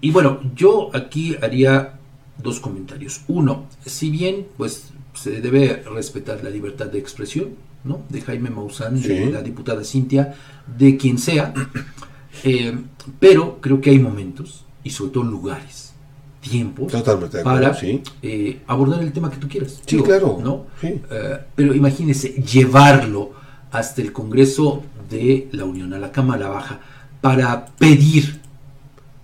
Y 0.00 0.10
bueno, 0.10 0.40
yo 0.54 0.90
aquí 0.94 1.36
haría 1.42 1.98
dos 2.42 2.60
comentarios. 2.60 3.22
Uno, 3.28 3.66
si 3.84 4.10
bien 4.10 4.46
pues 4.56 4.90
se 5.12 5.40
debe 5.40 5.82
respetar 5.94 6.42
la 6.44 6.50
libertad 6.50 6.86
de 6.86 6.98
expresión, 6.98 7.48
¿no? 7.84 8.02
De 8.08 8.20
Jaime 8.20 8.50
Maussan, 8.50 9.00
de 9.00 9.30
la 9.30 9.42
diputada 9.42 9.84
Cintia, 9.84 10.34
de 10.76 10.96
quien 10.96 11.18
sea, 11.18 11.54
eh, 12.44 12.76
pero 13.18 13.60
creo 13.60 13.80
que 13.80 13.90
hay 13.90 13.98
momentos 13.98 14.64
y 14.84 14.90
sobre 14.90 15.12
todo 15.12 15.24
lugares, 15.24 15.92
tiempos 16.40 16.92
Totalmente 16.92 17.38
de 17.38 17.40
acuerdo, 17.40 17.60
para 17.60 17.74
sí. 17.74 18.02
eh, 18.22 18.62
abordar 18.66 19.02
el 19.02 19.12
tema 19.12 19.30
que 19.30 19.38
tú 19.38 19.48
quieras. 19.48 19.80
Sí, 19.86 20.00
claro, 20.02 20.38
¿no? 20.42 20.66
sí. 20.80 21.00
Eh, 21.10 21.38
pero 21.54 21.74
imagínese 21.74 22.28
llevarlo 22.42 23.32
hasta 23.70 24.02
el 24.02 24.12
Congreso 24.12 24.82
de 25.10 25.48
la 25.52 25.64
Unión, 25.64 25.92
a 25.94 25.98
la 25.98 26.12
Cámara 26.12 26.48
Baja, 26.48 26.80
para 27.20 27.66
pedir, 27.66 28.40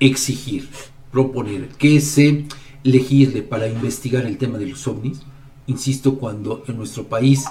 exigir, 0.00 0.68
proponer 1.12 1.68
que 1.68 2.00
se 2.00 2.46
legisle 2.82 3.42
para 3.42 3.68
investigar 3.68 4.26
el 4.26 4.36
tema 4.36 4.58
de 4.58 4.66
los 4.66 4.86
ovnis, 4.86 5.20
insisto, 5.66 6.16
cuando 6.16 6.64
en 6.66 6.76
nuestro 6.76 7.04
país 7.04 7.44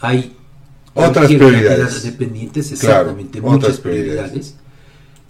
hay 0.00 0.36
Otras 0.94 1.26
prioridades. 1.26 1.78
cantidad 1.94 2.02
de 2.02 2.12
pendientes, 2.12 2.66
Claro, 2.80 3.10
exactamente, 3.10 3.38
otras 3.40 3.52
muchas 3.52 3.80
prioridades. 3.80 4.30
prioridades. 4.30 4.56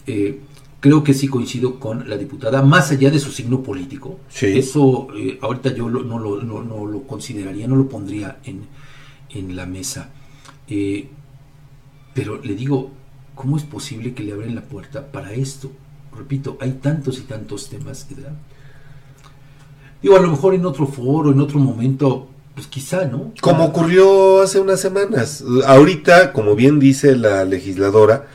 Eh, 0.07 0.41
creo 0.81 1.03
que 1.03 1.15
sí 1.15 1.29
coincido 1.29 1.81
con 1.81 2.09
la 2.09 2.17
diputada, 2.19 2.61
más 2.63 2.91
allá 2.91 3.11
de 3.11 3.19
su 3.19 3.31
signo 3.33 3.63
político. 3.63 4.21
Sí. 4.29 4.47
Eso 4.59 5.09
eh, 5.17 5.39
ahorita 5.41 5.75
yo 5.75 5.89
lo- 5.89 6.03
no, 6.05 6.19
lo, 6.19 6.43
no- 6.43 6.63
no 6.63 6.85
lo 6.87 7.03
consideraría, 7.05 7.67
no 7.67 7.77
lo 7.77 7.89
pondría 7.89 8.39
en, 8.45 8.67
en 9.31 9.57
la 9.57 9.65
mesa. 9.65 10.11
Eh, 10.69 11.09
pero 12.13 12.41
le 12.43 12.55
digo, 12.55 12.91
¿cómo 13.35 13.57
es 13.57 13.63
posible 13.65 14.13
que 14.13 14.23
le 14.23 14.33
abren 14.33 14.55
la 14.55 14.63
puerta 14.63 15.11
para 15.11 15.33
esto? 15.33 15.73
Repito, 16.17 16.59
hay 16.61 16.73
tantos 16.73 17.19
y 17.19 17.23
tantos 17.23 17.69
temas, 17.71 18.07
¿verdad? 18.15 18.33
Digo, 20.03 20.17
a 20.17 20.21
lo 20.21 20.31
mejor 20.31 20.55
en 20.55 20.67
otro 20.67 20.87
foro, 20.87 21.33
en 21.33 21.41
otro 21.41 21.59
momento, 21.59 22.29
pues 22.55 22.67
quizá, 22.69 23.05
¿no? 23.07 23.33
Como 23.41 23.65
ocurrió 23.65 24.41
hace 24.43 24.61
unas 24.61 24.81
semanas. 24.81 25.43
Ahorita, 25.67 26.33
como 26.33 26.55
bien 26.55 26.79
dice 26.79 27.17
la 27.17 27.45
legisladora, 27.45 28.27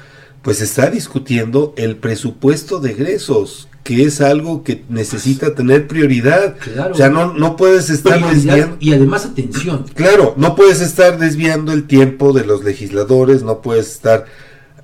pues 0.41 0.61
está 0.61 0.89
discutiendo 0.89 1.73
el 1.77 1.95
presupuesto 1.97 2.79
de 2.79 2.91
egresos, 2.91 3.67
que 3.83 4.03
es 4.03 4.21
algo 4.21 4.63
que 4.63 4.83
necesita 4.89 5.55
tener 5.55 5.87
prioridad. 5.87 6.55
Claro. 6.57 6.93
O 6.93 6.97
sea, 6.97 7.09
no, 7.09 7.33
no 7.33 7.55
puedes 7.55 7.89
estar 7.89 8.19
desviando. 8.33 8.77
y 8.79 8.93
además 8.93 9.25
atención. 9.25 9.85
Claro, 9.95 10.33
no 10.37 10.55
puedes 10.55 10.81
estar 10.81 11.17
desviando 11.17 11.71
el 11.71 11.87
tiempo 11.87 12.33
de 12.33 12.45
los 12.45 12.63
legisladores, 12.63 13.43
no 13.43 13.61
puedes 13.61 13.87
estar 13.91 14.25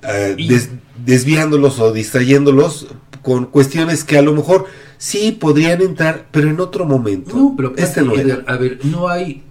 eh, 0.02 0.34
Y- 0.38 0.48
des- 0.48 0.70
desviándolos 1.04 1.78
o 1.78 1.92
distrayéndolos 1.92 2.86
con 3.26 3.46
cuestiones 3.46 4.04
que 4.04 4.16
a 4.16 4.22
lo 4.22 4.32
mejor 4.34 4.66
sí 4.98 5.32
podrían 5.32 5.82
entrar, 5.82 6.28
pero 6.30 6.48
en 6.48 6.60
otro 6.60 6.86
momento. 6.86 7.34
No, 7.36 7.54
pero 7.56 7.74
este 7.76 8.00
no. 8.02 8.14
Edgar, 8.14 8.44
a 8.46 8.56
ver, 8.56 8.78
no 8.84 9.08
hay 9.08 9.42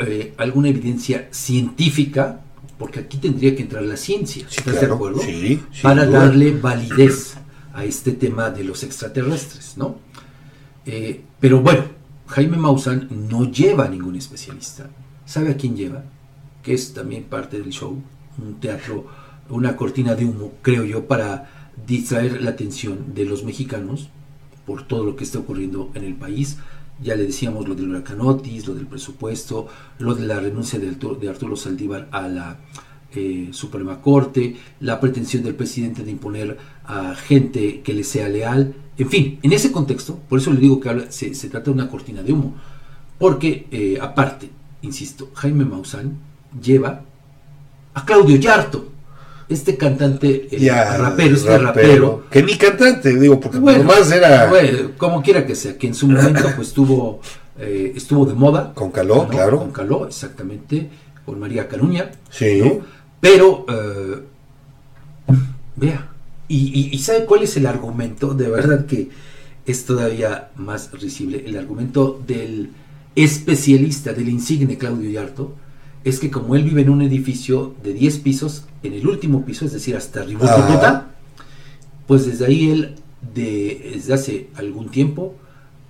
eh, 0.00 0.32
alguna 0.36 0.68
evidencia 0.68 1.26
científica 1.32 2.40
porque 2.78 3.00
aquí 3.00 3.16
tendría 3.18 3.56
que 3.56 3.62
entrar 3.62 3.82
la 3.82 3.96
ciencia, 3.96 4.46
¿estás 4.48 4.80
de 4.80 4.86
acuerdo? 4.86 5.18
sí, 5.18 5.60
sin 5.72 5.82
Para 5.82 6.06
duda. 6.06 6.26
darle 6.26 6.52
validez 6.52 7.36
a 7.74 7.84
este 7.84 8.12
tema 8.12 8.50
de 8.50 8.62
los 8.62 8.84
extraterrestres, 8.84 9.76
¿no? 9.76 9.96
Eh, 10.86 11.22
pero 11.40 11.60
bueno, 11.60 11.82
Jaime 12.28 12.58
Maussan 12.58 13.08
no 13.10 13.50
lleva 13.50 13.86
a 13.86 13.88
ningún 13.88 14.14
especialista. 14.14 14.88
¿Sabe 15.26 15.50
a 15.50 15.56
quién 15.56 15.76
lleva? 15.76 16.04
Que 16.62 16.74
es 16.74 16.94
también 16.94 17.24
parte 17.24 17.58
del 17.58 17.70
show, 17.70 18.00
un 18.40 18.60
teatro, 18.60 19.04
una 19.48 19.74
cortina 19.74 20.14
de 20.14 20.26
humo, 20.26 20.52
creo 20.62 20.84
yo, 20.84 21.08
para 21.08 21.57
distraer 21.86 22.42
la 22.42 22.50
atención 22.50 23.14
de 23.14 23.24
los 23.24 23.44
mexicanos 23.44 24.08
por 24.66 24.86
todo 24.86 25.04
lo 25.04 25.16
que 25.16 25.24
está 25.24 25.38
ocurriendo 25.38 25.90
en 25.94 26.04
el 26.04 26.14
país. 26.14 26.58
Ya 27.02 27.14
le 27.14 27.24
decíamos 27.24 27.68
lo 27.68 27.74
del 27.74 27.90
huracán 27.90 28.20
Otis, 28.20 28.66
lo 28.66 28.74
del 28.74 28.86
presupuesto, 28.86 29.68
lo 29.98 30.14
de 30.14 30.26
la 30.26 30.40
renuncia 30.40 30.78
de 30.78 30.88
Arturo, 31.28 31.56
Saldívar 31.56 32.08
a 32.10 32.28
la 32.28 32.60
eh, 33.14 33.48
Suprema 33.52 34.00
Corte, 34.00 34.56
la 34.80 35.00
pretensión 35.00 35.42
del 35.42 35.54
presidente 35.54 36.02
de 36.02 36.10
imponer 36.10 36.58
a 36.84 37.14
gente 37.14 37.80
que 37.80 37.94
le 37.94 38.04
sea 38.04 38.28
leal. 38.28 38.74
En 38.98 39.08
fin, 39.08 39.38
en 39.42 39.52
ese 39.52 39.70
contexto, 39.70 40.18
por 40.28 40.40
eso 40.40 40.52
le 40.52 40.60
digo 40.60 40.80
que 40.80 41.06
se 41.10 41.48
trata 41.48 41.66
de 41.66 41.70
una 41.70 41.88
cortina 41.88 42.22
de 42.22 42.32
humo. 42.32 42.54
Porque, 43.18 43.66
eh, 43.70 43.98
aparte, 44.00 44.50
insisto, 44.82 45.30
Jaime 45.34 45.64
Maussan 45.64 46.18
lleva 46.62 47.02
a 47.94 48.04
Claudio 48.04 48.36
Yarto, 48.36 48.92
este 49.48 49.76
cantante, 49.76 50.48
Ya, 50.58 50.96
rapero, 50.98 51.34
este 51.36 51.58
rapero, 51.58 52.24
Que 52.30 52.42
ni 52.42 52.54
cantante, 52.56 53.18
digo, 53.18 53.40
porque 53.40 53.58
bueno, 53.58 53.78
nomás 53.84 54.10
era. 54.12 54.46
bueno, 54.48 54.90
como 54.98 55.22
quiera 55.22 55.46
que 55.46 55.54
sea, 55.54 55.76
que 55.78 55.86
en 55.86 55.94
su 55.94 56.06
momento 56.08 56.42
pues 56.56 56.68
estuvo, 56.68 57.20
eh, 57.58 57.92
estuvo 57.96 58.26
de 58.26 58.34
moda. 58.34 58.72
Con 58.74 58.90
Caló, 58.90 59.16
¿no? 59.16 59.28
claro. 59.28 59.58
Con 59.58 59.72
Caló, 59.72 60.06
exactamente, 60.06 60.88
con 61.24 61.38
María 61.40 61.66
Caruña. 61.68 62.10
Sí. 62.30 62.60
¿no? 62.62 62.80
Pero, 63.20 63.64
eh, 63.68 64.18
vea, 65.76 66.08
y, 66.48 66.56
y- 66.80 66.94
y 66.94 66.98
¿sabe 66.98 67.24
cuál 67.24 67.42
es 67.42 67.56
el 67.56 67.66
argumento? 67.66 68.34
De 68.34 68.48
verdad 68.48 68.86
que 68.86 69.08
es 69.66 69.84
todavía 69.84 70.50
más 70.56 70.90
risible. 70.92 71.42
El 71.46 71.56
argumento 71.58 72.20
del 72.26 72.70
especialista, 73.16 74.12
del 74.12 74.28
insigne 74.28 74.78
Claudio 74.78 75.10
Yarto, 75.10 75.54
es 76.08 76.20
que 76.20 76.30
como 76.30 76.54
él 76.54 76.62
vive 76.62 76.82
en 76.82 76.90
un 76.90 77.02
edificio 77.02 77.74
de 77.82 77.92
10 77.92 78.18
pisos, 78.18 78.64
en 78.82 78.94
el 78.94 79.06
último 79.06 79.44
piso, 79.44 79.64
es 79.64 79.72
decir, 79.72 79.96
hasta 79.96 80.20
arriba, 80.20 80.46
Ajá. 80.46 81.08
pues 82.06 82.26
desde 82.26 82.46
ahí 82.46 82.70
él, 82.70 82.94
de, 83.34 83.92
desde 83.94 84.14
hace 84.14 84.48
algún 84.56 84.90
tiempo, 84.90 85.34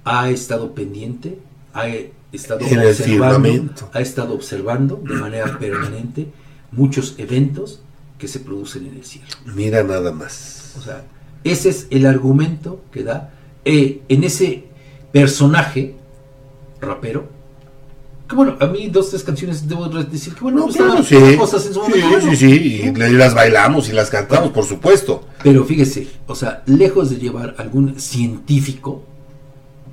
ha 0.05 0.31
estado 0.31 0.75
pendiente, 0.75 1.39
ha 1.75 1.87
estado 2.33 2.61
En 2.67 2.79
observando, 2.79 3.73
ha 3.93 4.01
estado 4.01 4.35
observando 4.35 5.03
de 5.07 5.15
manera 5.15 5.59
permanente 5.59 6.29
muchos 6.73 7.15
eventos 7.19 7.81
que 8.19 8.29
se 8.29 8.41
producen 8.41 8.87
en 8.87 8.97
el 8.97 9.05
cielo. 9.05 9.29
Mira 9.55 9.83
nada 9.83 10.13
más. 10.13 10.75
O 10.79 10.83
sea, 10.83 11.05
ese 11.45 11.69
es 11.69 11.87
el 11.91 12.07
argumento 12.07 12.83
que 12.91 13.05
da 13.05 13.33
eh, 13.65 14.03
en 14.09 14.25
ese 14.25 14.65
personaje 15.13 15.95
rapero. 16.81 17.38
Que 18.29 18.37
bueno, 18.37 18.57
a 18.61 18.67
mí 18.67 18.89
dos, 18.89 19.09
tres 19.11 19.23
canciones 19.23 19.67
debo 19.67 19.89
decir 19.89 20.35
que 20.35 20.41
bueno, 20.41 20.67
No, 20.67 20.69
claro, 20.69 21.03
sí. 21.03 21.17
cosas 21.39 21.65
en 21.67 21.73
su 21.75 21.81
Sí, 21.85 21.91
momento, 21.91 22.09
bueno. 22.11 22.31
sí, 22.31 22.37
sí, 22.37 22.83
y 22.85 22.93
las 23.13 23.35
bailamos 23.35 23.89
y 23.89 23.93
las 23.93 24.11
cantamos, 24.11 24.51
por 24.51 24.65
supuesto. 24.65 25.25
Pero 25.43 25.65
fíjese, 25.65 26.09
o 26.27 26.35
sea, 26.35 26.63
lejos 26.67 27.09
de 27.11 27.17
llevar 27.17 27.55
algún 27.59 27.99
científico 27.99 29.03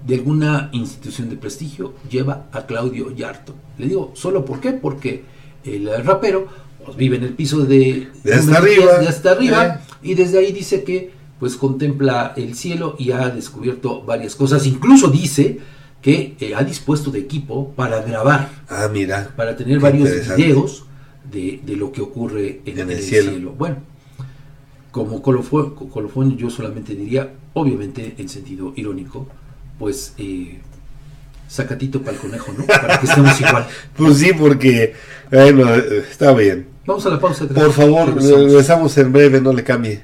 de 0.05 0.15
alguna 0.15 0.69
institución 0.73 1.29
de 1.29 1.38
prestigio, 1.38 1.93
lleva 2.09 2.47
a 2.51 2.65
Claudio 2.65 3.09
Yarto. 3.15 3.55
Le 3.77 3.88
digo, 3.88 4.11
¿solo 4.15 4.43
por 4.45 4.59
qué? 4.59 4.71
Porque 4.73 5.23
el 5.63 5.89
rapero 6.03 6.47
pues, 6.83 6.97
vive 6.97 7.15
en 7.15 7.23
el 7.23 7.33
piso 7.33 7.61
de, 7.65 8.09
De 8.23 8.33
hasta 8.33 8.57
arriba. 8.57 8.99
de 8.99 9.07
hasta 9.07 9.31
arriba, 9.31 9.81
y 10.03 10.13
desde 10.13 10.39
ahí 10.39 10.51
dice 10.51 10.83
que 10.83 11.11
pues 11.39 11.55
contempla 11.55 12.33
el 12.38 12.55
cielo 12.55 12.95
y 12.99 13.11
ha 13.11 13.29
descubierto 13.29 14.01
varias 14.03 14.36
cosas. 14.36 14.65
Incluso 14.67 15.07
dice 15.09 15.59
que 16.06 16.36
eh, 16.39 16.53
ha 16.56 16.64
dispuesto 16.64 17.10
de 17.10 17.18
equipo 17.18 17.72
para 17.76 17.99
grabar, 18.03 18.49
Ah, 18.70 18.88
mira. 18.93 19.32
para 19.36 19.56
tener 19.56 19.80
varios 19.80 20.08
videos 20.38 20.86
de, 21.32 21.60
de 21.66 21.76
lo 21.76 21.91
que 21.91 22.01
ocurre 22.01 22.62
en, 22.64 22.78
En 22.80 22.91
el 22.91 22.97
el 22.97 23.03
cielo. 23.03 23.32
cielo. 23.32 23.56
Bueno, 23.58 23.78
como 24.91 25.24
colofón, 25.24 25.74
colofón 25.74 26.38
yo 26.38 26.51
solamente 26.51 26.93
diría, 26.93 27.34
obviamente 27.53 28.14
en 28.20 28.30
sentido 28.30 28.72
irónico, 28.76 29.28
pues 29.80 30.14
eh, 30.20 30.60
sacatito 31.47 31.99
para 32.01 32.12
el 32.12 32.18
conejo, 32.22 32.53
¿no? 32.56 32.66
Para 32.68 32.99
que 32.99 33.08
estemos 33.08 33.41
igual. 33.41 33.66
Pues 33.97 34.18
sí, 34.20 34.30
porque, 34.39 34.93
bueno, 35.32 35.74
eh, 35.76 36.03
está 36.12 36.34
bien. 36.34 36.68
Vamos 36.86 37.03
a 37.08 37.10
la 37.10 37.20
pausa. 37.20 37.47
Por 37.47 37.72
favor, 37.74 38.10
Regresamos. 38.14 38.45
regresamos 38.45 38.97
en 38.99 39.12
breve, 39.12 39.41
no 39.41 39.51
le 39.53 39.64
cambie. 39.64 40.03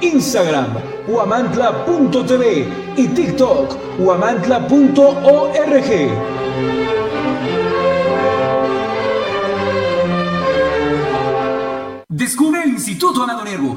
Instagram, 0.00 0.66
guamantla.tv 1.06 2.68
y 2.96 3.08
TikTok, 3.08 3.98
guamantla.org. 3.98 5.86
Descubre 12.08 12.62
el 12.62 12.70
Instituto 12.70 13.22
Amado 13.22 13.44
Nervo, 13.44 13.76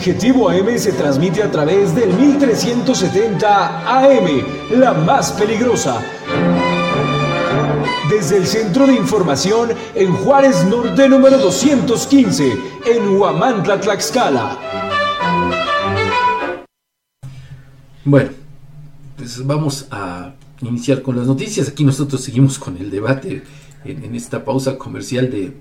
Objetivo 0.00 0.48
AM 0.48 0.78
se 0.78 0.92
transmite 0.92 1.42
a 1.42 1.50
través 1.50 1.94
del 1.94 2.10
1370 2.14 3.98
AM, 3.98 4.78
la 4.78 4.94
más 4.94 5.30
peligrosa. 5.32 6.02
Desde 8.08 8.38
el 8.38 8.46
Centro 8.46 8.86
de 8.86 8.94
Información 8.94 9.68
en 9.94 10.10
Juárez 10.14 10.64
Norte 10.64 11.06
número 11.06 11.36
215, 11.36 12.50
en 12.86 13.08
Huamantla, 13.18 13.78
Tlaxcala. 13.78 14.58
Bueno, 18.02 18.30
pues 19.18 19.46
vamos 19.46 19.86
a 19.90 20.32
iniciar 20.62 21.02
con 21.02 21.18
las 21.18 21.26
noticias. 21.26 21.68
Aquí 21.68 21.84
nosotros 21.84 22.22
seguimos 22.22 22.58
con 22.58 22.78
el 22.78 22.90
debate 22.90 23.42
en, 23.84 24.02
en 24.02 24.14
esta 24.14 24.42
pausa 24.46 24.78
comercial 24.78 25.30
de 25.30 25.52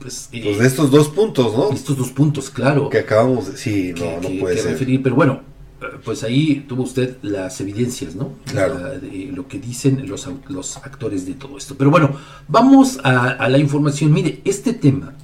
pues, 0.00 0.30
pues, 0.32 0.58
de 0.58 0.66
estos 0.66 0.90
dos 0.90 1.08
puntos, 1.08 1.54
¿no? 1.54 1.70
Estos 1.72 1.96
dos 1.96 2.10
puntos, 2.10 2.48
claro. 2.48 2.88
Que 2.88 3.00
acabamos 3.00 3.52
de... 3.52 3.56
Sí, 3.58 3.94
no, 3.98 4.20
no 4.20 4.40
puede 4.40 4.56
ser. 4.56 4.72
referir, 4.72 5.02
pero 5.02 5.14
bueno, 5.14 5.42
eh, 5.82 5.86
pues 6.02 6.22
ahí 6.22 6.64
tuvo 6.66 6.84
usted 6.84 7.18
las 7.20 7.60
evidencias, 7.60 8.14
¿no? 8.14 8.32
Claro. 8.46 8.78
de 8.98 9.30
lo 9.32 9.46
que 9.46 9.58
dicen 9.58 10.08
los, 10.08 10.26
los 10.48 10.76
actores 10.78 11.26
de 11.26 11.34
todo 11.34 11.58
esto. 11.58 11.74
Pero 11.76 11.90
bueno, 11.90 12.16
vamos 12.48 12.98
a, 13.04 13.46
la 13.46 13.58
información. 13.58 14.10
Mire, 14.12 14.40
este 14.44 14.72
tema 14.72 15.14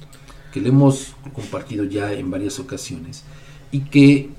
que 0.53 0.61
le 0.61 0.69
hemos 0.69 1.15
compartido 1.33 1.83
ya 1.83 2.13
en 2.13 2.29
varias 2.29 2.59
ocasiones 2.59 3.23
y 3.71 3.81
que 3.81 4.29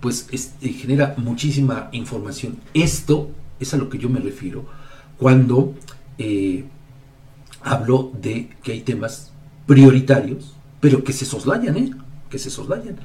pues 0.00 0.28
eh, 0.30 0.68
genera 0.68 1.14
muchísima 1.16 1.88
información. 1.92 2.58
Esto 2.74 3.30
es 3.58 3.72
a 3.72 3.78
lo 3.78 3.88
que 3.88 3.96
yo 3.96 4.10
me 4.10 4.20
refiero 4.20 4.66
cuando 5.16 5.74
eh, 6.18 6.64
hablo 7.62 8.12
de 8.20 8.50
que 8.62 8.72
hay 8.72 8.80
temas 8.82 9.32
prioritarios, 9.66 10.54
pero 10.80 11.04
que 11.04 11.12
se 11.12 11.24
soslayan, 11.24 11.76
¿eh? 11.76 11.90
Que 12.30 12.38
se 12.38 12.50
soslayan. 12.50 12.96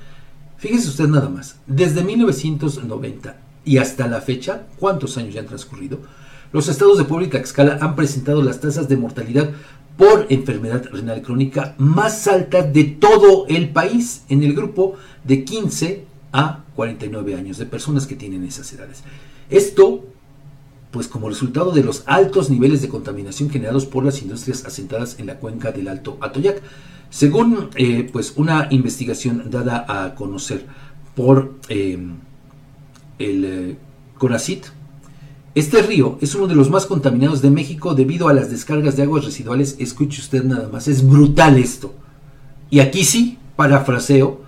Fíjese 0.58 0.90
usted 0.90 1.08
nada 1.08 1.30
más, 1.30 1.58
desde 1.66 2.04
1990 2.04 3.36
y 3.66 3.78
hasta 3.78 4.08
la 4.08 4.22
fecha, 4.22 4.68
¿cuántos 4.80 5.18
años 5.18 5.34
ya 5.34 5.42
han 5.42 5.48
transcurrido? 5.48 6.00
Los 6.52 6.68
estados 6.68 6.98
de 6.98 7.24
y 7.24 7.28
Tlaxcala 7.28 7.78
han 7.82 7.96
presentado 7.96 8.42
las 8.42 8.60
tasas 8.60 8.90
de 8.90 8.98
mortalidad 8.98 9.52
por 9.98 10.28
enfermedad 10.30 10.86
renal 10.92 11.22
crónica 11.22 11.76
más 11.78 12.28
altas 12.28 12.74
de 12.74 12.84
todo 12.84 13.46
el 13.48 13.70
país 13.70 14.24
en 14.30 14.44
el 14.44 14.54
grupo 14.54 14.96
de 15.24 15.44
15 15.44 16.06
a 16.34 16.64
49 16.76 17.36
años 17.36 17.58
de 17.58 17.66
personas 17.66 18.08
que 18.08 18.16
tienen 18.16 18.44
esas 18.44 18.72
edades. 18.74 19.04
Esto 19.50 20.06
pues 20.92 21.08
como 21.08 21.30
resultado 21.30 21.72
de 21.72 21.84
los 21.84 22.04
altos 22.06 22.50
niveles 22.50 22.82
de 22.82 22.90
contaminación 22.90 23.50
generados 23.50 23.86
por 23.86 24.04
las 24.04 24.22
industrias 24.22 24.66
asentadas 24.66 25.20
en 25.20 25.28
la 25.28 25.40
cuenca 25.40 25.72
del 25.72 25.88
Alto 25.88 26.18
Atoyac. 26.22 26.62
Según 27.10 27.70
eh, 27.76 28.10
pues 28.12 28.34
una 28.36 28.68
investigación 28.72 29.50
dada 29.50 29.86
a 29.88 30.16
conocer 30.16 30.66
por 31.16 31.56
eh, 31.70 31.98
el 33.20 33.46
eh, 33.46 33.78
este 35.56 35.82
río 35.82 36.20
es 36.22 36.36
uno 36.36 36.46
de 36.46 36.54
los 36.54 36.70
más 36.70 36.86
contaminados 36.86 37.42
de 37.42 37.50
México 37.50 37.96
debido 37.96 38.30
a 38.30 38.34
las 38.34 38.52
descargas 38.52 38.96
de 38.96 39.04
aguas 39.04 39.26
residuales. 39.26 39.78
Escuche 39.80 40.22
usted 40.22 40.44
nada 40.44 40.70
más, 40.72 40.88
es 40.88 41.06
brutal 41.06 41.58
esto. 41.58 41.94
Y 42.70 42.82
aquí 42.82 43.04
sí, 43.04 43.40
parafraseo 43.56 44.42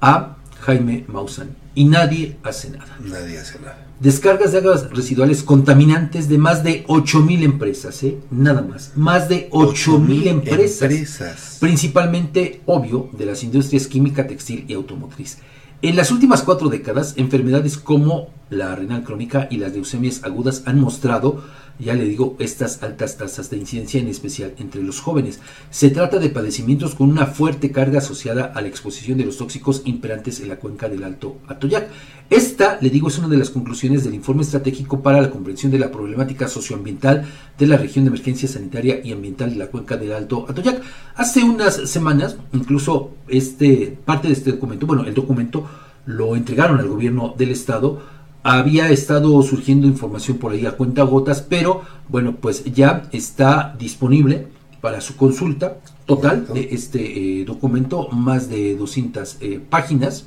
a 0.00 0.36
Jaime 0.60 1.04
Maussan. 1.08 1.56
Y 1.74 1.84
nadie 1.84 2.36
hace 2.42 2.70
nada. 2.70 2.96
Nadie 3.00 3.38
hace 3.38 3.58
nada 3.58 3.90
descargas 4.00 4.52
de 4.52 4.58
aguas 4.58 4.90
residuales 4.90 5.42
contaminantes 5.42 6.28
de 6.28 6.38
más 6.38 6.64
de 6.64 6.86
8.000 6.86 7.42
empresas, 7.42 8.02
¿eh? 8.02 8.18
nada 8.30 8.62
más, 8.62 8.92
más 8.96 9.28
de 9.28 9.50
8.000 9.50 10.26
empresas, 10.26 10.82
empresas, 10.82 11.58
principalmente, 11.60 12.62
obvio, 12.66 13.10
de 13.12 13.26
las 13.26 13.44
industrias 13.44 13.86
química, 13.86 14.26
textil 14.26 14.64
y 14.66 14.72
automotriz. 14.72 15.38
En 15.82 15.96
las 15.96 16.10
últimas 16.10 16.42
cuatro 16.42 16.68
décadas, 16.68 17.14
enfermedades 17.16 17.76
como 17.76 18.28
la 18.50 18.74
renal 18.74 19.04
crónica 19.04 19.48
y 19.50 19.56
las 19.56 19.72
leucemias 19.72 20.22
agudas 20.24 20.64
han 20.66 20.80
mostrado 20.80 21.42
ya 21.80 21.94
le 21.94 22.04
digo, 22.04 22.36
estas 22.38 22.82
altas 22.82 23.16
tasas 23.16 23.48
de 23.48 23.56
incidencia, 23.56 24.00
en 24.00 24.08
especial 24.08 24.54
entre 24.58 24.82
los 24.82 25.00
jóvenes. 25.00 25.40
Se 25.70 25.90
trata 25.90 26.18
de 26.18 26.28
padecimientos 26.28 26.94
con 26.94 27.08
una 27.08 27.26
fuerte 27.26 27.72
carga 27.72 27.98
asociada 27.98 28.44
a 28.54 28.60
la 28.60 28.68
exposición 28.68 29.16
de 29.16 29.24
los 29.24 29.38
tóxicos 29.38 29.82
imperantes 29.86 30.40
en 30.40 30.48
la 30.48 30.56
cuenca 30.56 30.88
del 30.88 31.04
Alto 31.04 31.38
Atoyac. 31.48 31.88
Esta, 32.28 32.78
le 32.80 32.90
digo, 32.90 33.08
es 33.08 33.18
una 33.18 33.28
de 33.28 33.38
las 33.38 33.50
conclusiones 33.50 34.04
del 34.04 34.14
informe 34.14 34.42
estratégico 34.42 35.02
para 35.02 35.20
la 35.20 35.30
comprensión 35.30 35.72
de 35.72 35.78
la 35.78 35.90
problemática 35.90 36.48
socioambiental 36.48 37.24
de 37.58 37.66
la 37.66 37.78
región 37.78 38.04
de 38.04 38.10
emergencia 38.10 38.48
sanitaria 38.48 39.00
y 39.02 39.12
ambiental 39.12 39.50
de 39.50 39.56
la 39.56 39.68
cuenca 39.68 39.96
del 39.96 40.12
Alto 40.12 40.46
Atoyac. 40.48 40.82
Hace 41.16 41.42
unas 41.42 41.74
semanas, 41.90 42.36
incluso 42.52 43.14
este, 43.26 43.98
parte 44.04 44.28
de 44.28 44.34
este 44.34 44.52
documento, 44.52 44.86
bueno, 44.86 45.04
el 45.04 45.14
documento 45.14 45.66
lo 46.06 46.36
entregaron 46.36 46.78
al 46.78 46.88
gobierno 46.88 47.34
del 47.36 47.50
estado, 47.50 48.19
había 48.42 48.90
estado 48.90 49.42
surgiendo 49.42 49.86
información 49.86 50.38
por 50.38 50.52
ahí 50.52 50.66
a 50.66 50.72
cuenta 50.72 51.02
gotas, 51.02 51.42
pero 51.42 51.82
bueno, 52.08 52.36
pues 52.36 52.64
ya 52.64 53.08
está 53.12 53.76
disponible 53.78 54.48
para 54.80 55.00
su 55.00 55.16
consulta 55.16 55.78
total 56.06 56.46
de 56.52 56.68
este 56.72 57.40
eh, 57.40 57.44
documento, 57.44 58.08
más 58.08 58.48
de 58.48 58.76
200 58.76 59.36
eh, 59.40 59.60
páginas. 59.68 60.26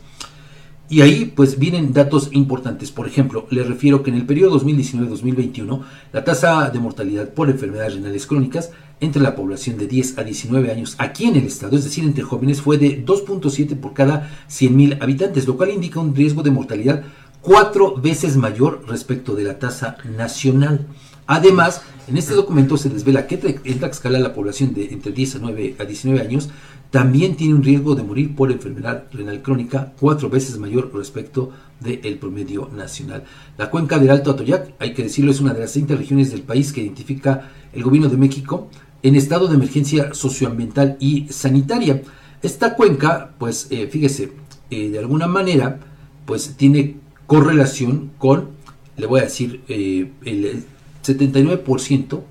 Y 0.90 1.02
ahí 1.02 1.26
pues 1.26 1.58
vienen 1.58 1.92
datos 1.92 2.30
importantes. 2.34 2.92
Por 2.92 3.08
ejemplo, 3.08 3.48
le 3.50 3.64
refiero 3.64 4.04
que 4.04 4.12
en 4.12 4.18
el 4.18 4.26
periodo 4.26 4.60
2019-2021 4.60 5.82
la 6.12 6.24
tasa 6.24 6.70
de 6.70 6.80
mortalidad 6.80 7.34
por 7.34 7.50
enfermedades 7.50 7.96
renales 7.96 8.28
crónicas 8.28 8.70
entre 9.00 9.22
la 9.22 9.36
población 9.36 9.78
de 9.78 9.88
10 9.88 10.18
a 10.20 10.24
19 10.24 10.72
años 10.72 10.96
aquí 10.98 11.26
en 11.26 11.36
el 11.36 11.46
estado, 11.46 11.76
es 11.76 11.84
decir, 11.84 12.04
entre 12.04 12.24
jóvenes, 12.24 12.62
fue 12.62 12.78
de 12.78 13.04
2.7 13.06 13.76
por 13.76 13.94
cada 13.94 14.30
100.000 14.50 15.02
habitantes, 15.02 15.48
lo 15.48 15.58
cual 15.58 15.72
indica 15.72 16.00
un 16.00 16.16
riesgo 16.16 16.44
de 16.44 16.52
mortalidad 16.52 17.04
cuatro 17.44 17.96
veces 17.96 18.38
mayor 18.38 18.86
respecto 18.88 19.36
de 19.36 19.44
la 19.44 19.60
tasa 19.60 19.98
nacional. 20.18 20.88
Además, 21.28 21.82
en 22.08 22.18
este 22.18 22.34
documento 22.34 22.78
se 22.78 22.90
desvela 22.90 23.28
que 23.28 23.60
en 23.64 23.80
Tlaxcala 23.80 24.20
la 24.20 24.34
población 24.34 24.74
de 24.74 24.86
entre 24.92 25.12
10 25.12 25.36
a, 25.36 25.40
9 25.40 25.76
a 25.80 25.86
19 25.86 26.22
años 26.22 26.50
también 26.90 27.36
tiene 27.36 27.56
un 27.56 27.64
riesgo 27.64 27.96
de 27.96 28.04
morir 28.04 28.36
por 28.36 28.52
enfermedad 28.52 29.06
renal 29.12 29.42
crónica 29.42 29.94
cuatro 30.00 30.30
veces 30.30 30.58
mayor 30.58 30.92
respecto 30.94 31.52
del 31.80 32.18
promedio 32.18 32.70
nacional. 32.76 33.24
La 33.58 33.70
cuenca 33.70 33.98
del 34.00 34.12
Alto 34.12 34.32
Atoyac, 34.32 34.76
hay 34.80 34.94
que 34.94 35.04
decirlo, 35.04 35.32
es 35.32 35.42
una 35.42 35.54
de 35.54 35.62
las 35.62 35.74
30 35.74 35.96
regiones 35.96 36.32
del 36.32 36.44
país 36.44 36.72
que 36.72 36.82
identifica 36.82 37.50
el 37.74 37.84
gobierno 37.84 38.10
de 38.10 38.18
México 38.18 38.70
en 39.02 39.16
estado 39.16 39.48
de 39.48 39.56
emergencia 39.56 40.14
socioambiental 40.14 40.98
y 41.00 41.28
sanitaria. 41.30 42.04
Esta 42.44 42.76
cuenca, 42.76 43.34
pues 43.40 43.68
eh, 43.72 43.88
fíjese, 43.88 44.32
eh, 44.70 44.90
de 44.90 45.00
alguna 45.00 45.28
manera, 45.28 45.80
pues 46.26 46.56
tiene 46.58 46.98
correlación 47.34 48.12
con, 48.20 48.50
le 48.96 49.08
voy 49.08 49.22
a 49.22 49.24
decir, 49.24 49.64
eh, 49.68 50.12
el 50.24 50.66
79% 51.04 52.22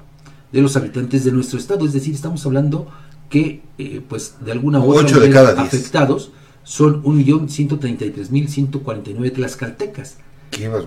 de 0.53 0.63
los 0.63 0.77
habitantes 0.77 1.25
de 1.25 1.33
nuestro 1.33 1.59
estado. 1.59 1.85
Es 1.85 1.93
decir, 1.93 2.15
estamos 2.15 2.47
hablando 2.47 2.87
que, 3.29 3.63
eh, 3.79 4.01
pues, 4.09 4.37
de 4.45 4.53
alguna 4.53 4.79
u 4.79 4.95
otra 4.95 5.19
manera 5.19 5.61
afectados 5.61 6.31
son 6.63 7.03
1.133.149 7.03 9.33
tlaxcaltecas. 9.33 10.19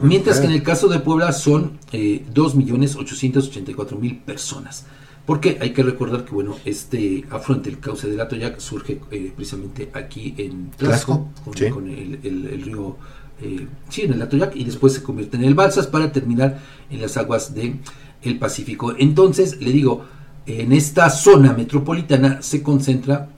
Mientras 0.01 0.39
que 0.39 0.45
en 0.45 0.53
el 0.53 0.63
caso 0.63 0.87
de 0.87 0.99
Puebla 0.99 1.33
son 1.33 1.77
eh, 1.91 2.23
2.884.000 2.33 4.21
personas. 4.21 4.85
Porque 5.25 5.57
hay 5.59 5.73
que 5.73 5.83
recordar 5.83 6.23
que, 6.23 6.31
bueno, 6.31 6.55
este 6.65 7.25
afluente, 7.31 7.69
el 7.69 7.79
cauce 7.79 8.07
del 8.07 8.21
Atoyac, 8.21 8.59
surge 8.59 9.01
eh, 9.09 9.33
precisamente 9.35 9.89
aquí 9.93 10.35
en 10.37 10.69
Tlaxco, 10.69 11.31
con, 11.43 11.89
el, 11.89 12.61
río 12.63 12.95
eh, 13.41 13.67
sí, 13.89 14.03
en 14.03 14.13
el 14.13 14.21
Atoyac 14.21 14.55
y 14.55 14.63
después 14.63 14.93
se 14.93 15.03
convierte 15.03 15.37
en 15.37 15.43
el 15.43 15.55
Balsas 15.55 15.87
para 15.87 16.11
terminar 16.11 16.59
en 16.89 17.01
las 17.01 17.17
aguas 17.17 17.53
del 17.53 17.79
el 18.21 18.39
Pacífico. 18.39 18.93
Entonces, 18.97 19.61
le 19.61 19.71
digo, 19.71 20.05
en 20.45 20.71
esta 20.71 21.09
zona 21.09 21.53
metropolitana 21.53 22.41
se 22.41 22.63
concentra 22.63 23.29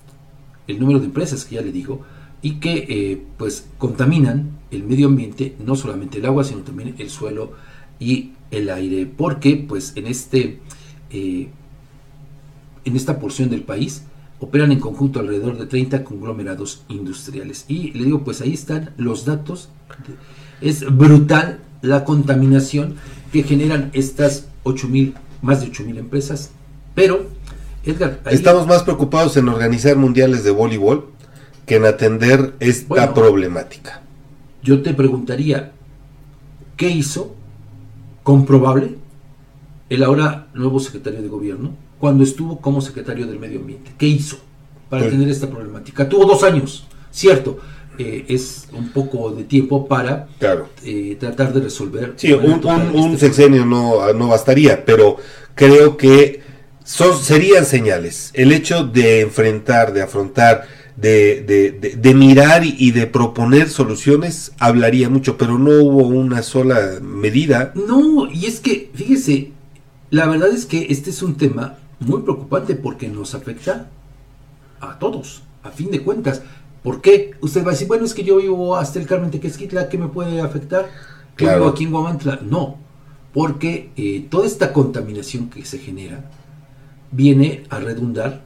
el 0.67 0.79
número 0.79 0.99
de 0.99 1.05
empresas 1.05 1.45
que 1.45 1.55
ya 1.55 1.61
le 1.61 1.71
digo 1.71 2.01
y 2.41 2.55
que 2.55 2.85
eh, 2.89 3.23
pues 3.37 3.67
contaminan 3.77 4.51
el 4.71 4.83
medio 4.83 5.07
ambiente, 5.07 5.55
no 5.65 5.75
solamente 5.75 6.19
el 6.19 6.25
agua, 6.25 6.43
sino 6.43 6.61
también 6.61 6.95
el 6.97 7.09
suelo 7.09 7.53
y 7.99 8.31
el 8.51 8.69
aire, 8.69 9.05
porque 9.05 9.55
pues 9.67 9.93
en 9.95 10.07
este 10.07 10.59
eh, 11.09 11.49
en 12.85 12.95
esta 12.95 13.19
porción 13.19 13.49
del 13.49 13.63
país 13.63 14.03
operan 14.39 14.71
en 14.71 14.79
conjunto 14.79 15.19
alrededor 15.19 15.57
de 15.57 15.65
30 15.65 16.03
conglomerados 16.03 16.83
industriales. 16.89 17.65
Y 17.67 17.91
le 17.91 18.05
digo, 18.05 18.23
pues 18.23 18.41
ahí 18.41 18.53
están 18.53 18.93
los 18.97 19.25
datos. 19.25 19.69
Es 20.61 20.85
brutal 20.95 21.59
la 21.81 22.03
contaminación 22.03 22.95
que 23.31 23.43
generan 23.43 23.89
estas 23.93 24.47
8.000, 24.63 25.13
más 25.41 25.61
de 25.61 25.71
8.000 25.71 25.97
empresas. 25.97 26.51
Pero, 26.95 27.27
Edgar... 27.83 28.21
Estamos 28.25 28.67
más 28.67 28.83
preocupados 28.83 29.37
en 29.37 29.47
organizar 29.49 29.95
mundiales 29.95 30.43
de 30.43 30.51
voleibol 30.51 31.09
que 31.65 31.75
en 31.75 31.85
atender 31.85 32.55
esta 32.59 33.13
problemática. 33.13 34.01
Yo 34.63 34.81
te 34.81 34.93
preguntaría, 34.93 35.73
¿qué 36.75 36.89
hizo 36.89 37.35
comprobable 38.23 38.97
el 39.89 40.03
ahora 40.03 40.47
nuevo 40.53 40.79
secretario 40.79 41.21
de 41.21 41.27
gobierno 41.27 41.86
cuando 41.99 42.23
estuvo 42.23 42.59
como 42.59 42.81
secretario 42.81 43.25
del 43.27 43.39
Medio 43.39 43.59
Ambiente. 43.59 43.91
¿Qué 43.97 44.07
hizo 44.07 44.37
para 44.89 45.09
tener 45.09 45.27
esta 45.29 45.49
problemática? 45.49 46.07
Tuvo 46.07 46.25
dos 46.25 46.43
años, 46.43 46.87
cierto. 47.11 47.59
eh, 47.99 48.25
es 48.27 48.67
un 48.73 48.89
poco 48.89 49.31
de 49.31 49.43
tiempo 49.43 49.87
para 49.87 50.27
Claro. 50.37 50.69
eh, 50.83 51.17
tratar 51.19 51.51
de 51.51 51.61
resolver. 51.61 52.13
Sí, 52.17 52.31
un, 52.31 52.61
este 52.95 53.17
sexenio 53.17 53.65
no, 53.65 54.13
no 54.13 54.27
bastaría, 54.27 54.85
pero 54.85 55.17
creo 55.55 55.97
que 55.97 56.41
son, 56.83 57.17
serían 57.17 57.65
señales. 57.65 58.29
El 58.35 58.51
hecho 58.51 58.83
de 58.83 59.21
enfrentar, 59.21 59.93
de 59.93 60.03
afrontar, 60.03 60.65
de, 60.95 61.41
de- 61.41 61.71
de- 61.71 61.95
de 61.95 62.13
mirar 62.13 62.61
y 62.63 62.91
de 62.91 63.07
proponer 63.07 63.67
soluciones 63.67 64.51
hablaría 64.59 65.09
mucho, 65.09 65.35
pero 65.37 65.57
no 65.57 65.71
hubo 65.81 66.07
una 66.07 66.43
sola 66.43 66.99
medida. 67.01 67.71
No, 67.73 68.31
y 68.31 68.45
es 68.45 68.59
que, 68.59 68.91
fíjese, 68.93 69.51
la 70.11 70.27
verdad 70.27 70.49
es 70.49 70.67
que 70.67 70.85
este 70.91 71.09
es 71.09 71.23
un 71.23 71.35
tema 71.35 71.79
muy 71.99 72.21
preocupante 72.21 72.75
porque 72.75 73.07
nos 73.07 73.33
afecta 73.35 73.87
a 74.79 74.99
todos, 74.99 75.43
a 75.63 75.71
fin 75.71 75.89
de 75.91 76.01
cuentas. 76.03 76.41
¿Por 76.83 77.01
qué? 77.01 77.31
Usted 77.41 77.63
va 77.63 77.69
a 77.69 77.71
decir, 77.71 77.87
bueno, 77.87 78.05
es 78.05 78.13
que 78.13 78.23
yo 78.23 78.37
vivo 78.37 78.75
hasta 78.77 78.99
el 78.99 79.07
Carmen 79.07 79.31
Tequesquitla, 79.31 79.89
¿qué 79.89 79.97
me 79.97 80.07
puede 80.07 80.39
afectar? 80.41 80.85
Yo 80.85 81.35
Claro. 81.35 81.59
vivo 81.59 81.69
aquí 81.71 81.83
en 81.83 81.91
Guamantla. 81.91 82.39
No, 82.43 82.77
porque 83.33 83.91
eh, 83.97 84.25
toda 84.29 84.45
esta 84.47 84.73
contaminación 84.73 85.49
que 85.49 85.65
se 85.65 85.79
genera 85.79 86.29
viene 87.11 87.63
a 87.69 87.79
redundar 87.79 88.41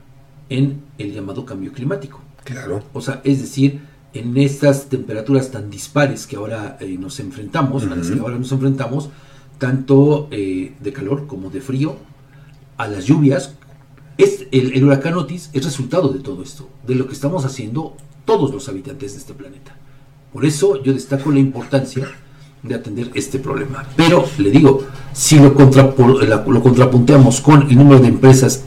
en 0.49 0.82
el 0.97 1.14
llamado 1.14 1.45
cambio 1.45 1.72
climático. 1.72 2.22
Claro. 2.43 2.84
O 2.93 3.02
sea, 3.02 3.22
es 3.24 3.41
decir, 3.41 3.82
en 4.14 4.36
estas 4.38 4.89
temperaturas 4.89 5.52
tan 5.52 5.70
dispares 5.70 6.28
que 6.28 6.36
ahora 6.36 6.78
eh, 6.80 6.97
nos 6.99 7.20
enfrentamos, 7.20 7.84
a 7.84 7.95
las 7.95 8.10
que 8.10 8.20
ahora 8.20 8.38
nos 8.38 8.52
enfrentamos, 8.52 9.10
tanto 9.58 10.28
eh, 10.32 10.74
de 10.80 10.93
calor 10.93 11.28
como 11.28 11.49
de 11.49 11.62
frío, 11.62 11.95
a 12.82 12.88
las 12.88 13.05
lluvias, 13.05 13.53
es 14.17 14.45
el, 14.51 14.84
huracán 14.84 15.15
Otis 15.15 15.49
es 15.53 15.63
resultado 15.63 16.09
de 16.09 16.19
todo 16.19 16.43
esto, 16.43 16.69
de 16.86 16.95
lo 16.95 17.07
que 17.07 17.13
estamos 17.13 17.45
haciendo 17.45 17.95
todos 18.25 18.51
los 18.51 18.67
habitantes 18.69 19.13
de 19.13 19.19
este 19.19 19.34
planeta. 19.34 19.75
Por 20.34 20.45
eso 20.45 20.82
yo 20.82 20.93
destaco 20.93 21.32
la 21.32 21.39
importancia 21.39 22.07
de 22.63 22.75
atender 22.75 23.11
este 23.15 23.39
problema. 23.39 23.86
Pero 23.95 24.25
le 24.38 24.51
digo, 24.51 24.84
si 25.13 25.38
lo, 25.38 25.49
lo 25.49 26.63
contrapunteamos 26.63 27.41
con 27.41 27.63
el 27.63 27.75
número 27.75 27.99
de 27.99 28.07
empresas 28.07 28.63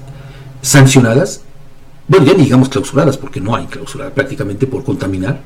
sancionadas, 0.63 1.43
bueno, 2.09 2.27
ya 2.27 2.35
digamos 2.35 2.69
clausuradas, 2.69 3.17
porque 3.17 3.41
no 3.41 3.55
hay 3.55 3.67
clausura 3.67 4.13
prácticamente 4.13 4.67
por 4.67 4.85
contaminar, 4.85 5.41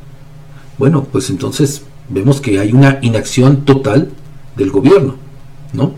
bueno, 0.78 1.04
pues 1.04 1.30
entonces 1.30 1.82
vemos 2.08 2.40
que 2.40 2.58
hay 2.58 2.72
una 2.72 2.98
inacción 3.02 3.64
total 3.64 4.10
del 4.56 4.70
gobierno, 4.70 5.16
¿no? 5.72 5.92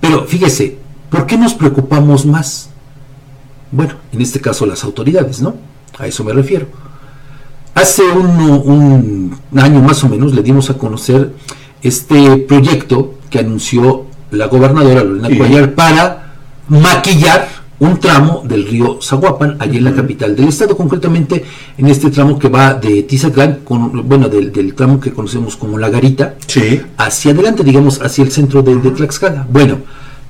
Pero 0.00 0.24
fíjese, 0.24 0.78
¿por 1.10 1.26
qué 1.26 1.36
nos 1.36 1.54
preocupamos 1.54 2.26
más? 2.26 2.70
Bueno, 3.70 3.94
en 4.12 4.20
este 4.20 4.40
caso 4.40 4.66
las 4.66 4.84
autoridades, 4.84 5.40
¿no? 5.40 5.54
A 5.98 6.06
eso 6.06 6.24
me 6.24 6.32
refiero. 6.32 6.66
Hace 7.74 8.02
un, 8.02 8.40
un 9.52 9.60
año 9.60 9.80
más 9.80 10.02
o 10.04 10.08
menos 10.08 10.34
le 10.34 10.42
dimos 10.42 10.70
a 10.70 10.74
conocer 10.74 11.32
este 11.82 12.38
proyecto 12.38 13.14
que 13.30 13.38
anunció 13.38 14.06
la 14.30 14.46
gobernadora 14.46 15.04
Lorena 15.04 15.28
Sí. 15.28 15.38
Cuellar 15.38 15.74
para 15.74 16.34
maquillar 16.68 17.48
un 17.80 17.98
tramo 18.00 18.42
del 18.44 18.66
río 18.66 18.98
Zaguapan, 19.00 19.56
allí 19.60 19.78
en 19.78 19.84
la 19.84 19.94
capital 19.94 20.34
del 20.34 20.48
estado, 20.48 20.76
concretamente 20.76 21.44
en 21.76 21.86
este 21.86 22.10
tramo 22.10 22.38
que 22.38 22.48
va 22.48 22.74
de 22.74 23.04
Tizatlán, 23.04 23.60
con, 23.64 24.08
bueno, 24.08 24.28
del, 24.28 24.52
del 24.52 24.74
tramo 24.74 24.98
que 24.98 25.12
conocemos 25.12 25.56
como 25.56 25.78
La 25.78 25.88
Garita, 25.88 26.34
hacia 26.96 27.30
adelante, 27.30 27.62
digamos, 27.62 28.02
hacia 28.02 28.24
el 28.24 28.32
centro 28.32 28.62
de, 28.62 28.74
de 28.76 28.90
Tlaxcala. 28.90 29.46
Bueno, 29.48 29.78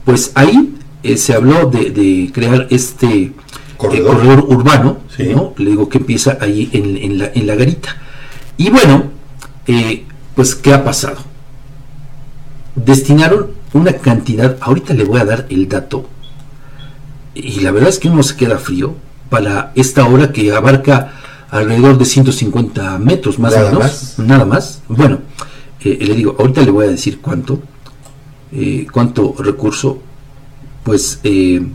pues 0.08 0.32
ahí 0.36 0.74
eh, 1.02 1.18
se 1.18 1.34
habló 1.34 1.66
de, 1.68 1.90
de 1.90 2.30
crear 2.32 2.66
este 2.70 3.24
eh, 3.24 3.32
Corredor. 3.76 4.46
urbano, 4.48 5.00
Sí. 5.14 5.24
¿no? 5.34 5.52
Le 5.58 5.68
digo 5.72 5.90
que 5.90 5.98
empieza 5.98 6.38
ahí 6.40 6.70
en, 6.72 6.96
en 6.96 7.18
la, 7.18 7.30
en 7.34 7.46
la 7.46 7.54
garita. 7.56 7.90
Y 8.56 8.70
bueno, 8.70 9.04
eh, 9.66 10.06
pues, 10.34 10.54
¿qué 10.54 10.72
ha 10.72 10.82
pasado? 10.82 11.18
Destinaron 12.74 13.48
una 13.74 13.92
cantidad, 13.92 14.56
ahorita 14.60 14.94
le 14.94 15.04
voy 15.04 15.20
a 15.20 15.26
dar 15.26 15.46
el 15.50 15.68
dato, 15.68 16.06
y 17.34 17.60
la 17.60 17.70
verdad 17.70 17.90
es 17.90 17.98
que 17.98 18.08
uno 18.08 18.22
se 18.22 18.34
queda 18.36 18.56
frío 18.56 18.94
para 19.28 19.72
esta 19.74 20.06
obra 20.06 20.32
que 20.32 20.52
abarca 20.52 21.12
alrededor 21.50 21.98
de 21.98 22.06
150 22.06 22.96
metros 22.98 23.38
más 23.38 23.52
Nada 23.52 23.66
o 23.66 23.72
menos, 23.74 23.82
más. 23.82 24.18
nada 24.18 24.44
más. 24.46 24.80
Bueno, 24.88 25.18
le 25.84 26.14
digo, 26.14 26.34
ahorita 26.38 26.62
le 26.62 26.70
voy 26.70 26.86
a 26.86 26.90
decir 26.90 27.20
cuánto, 27.20 27.60
eh, 28.52 28.86
cuánto 28.90 29.34
recurso, 29.38 29.98
pues, 30.84 31.20
eh, 31.24 31.66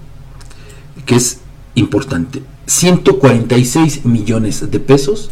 que 1.05 1.15
es 1.15 1.39
importante. 1.75 2.41
146 2.65 4.05
millones 4.05 4.69
de 4.71 4.79
pesos. 4.79 5.31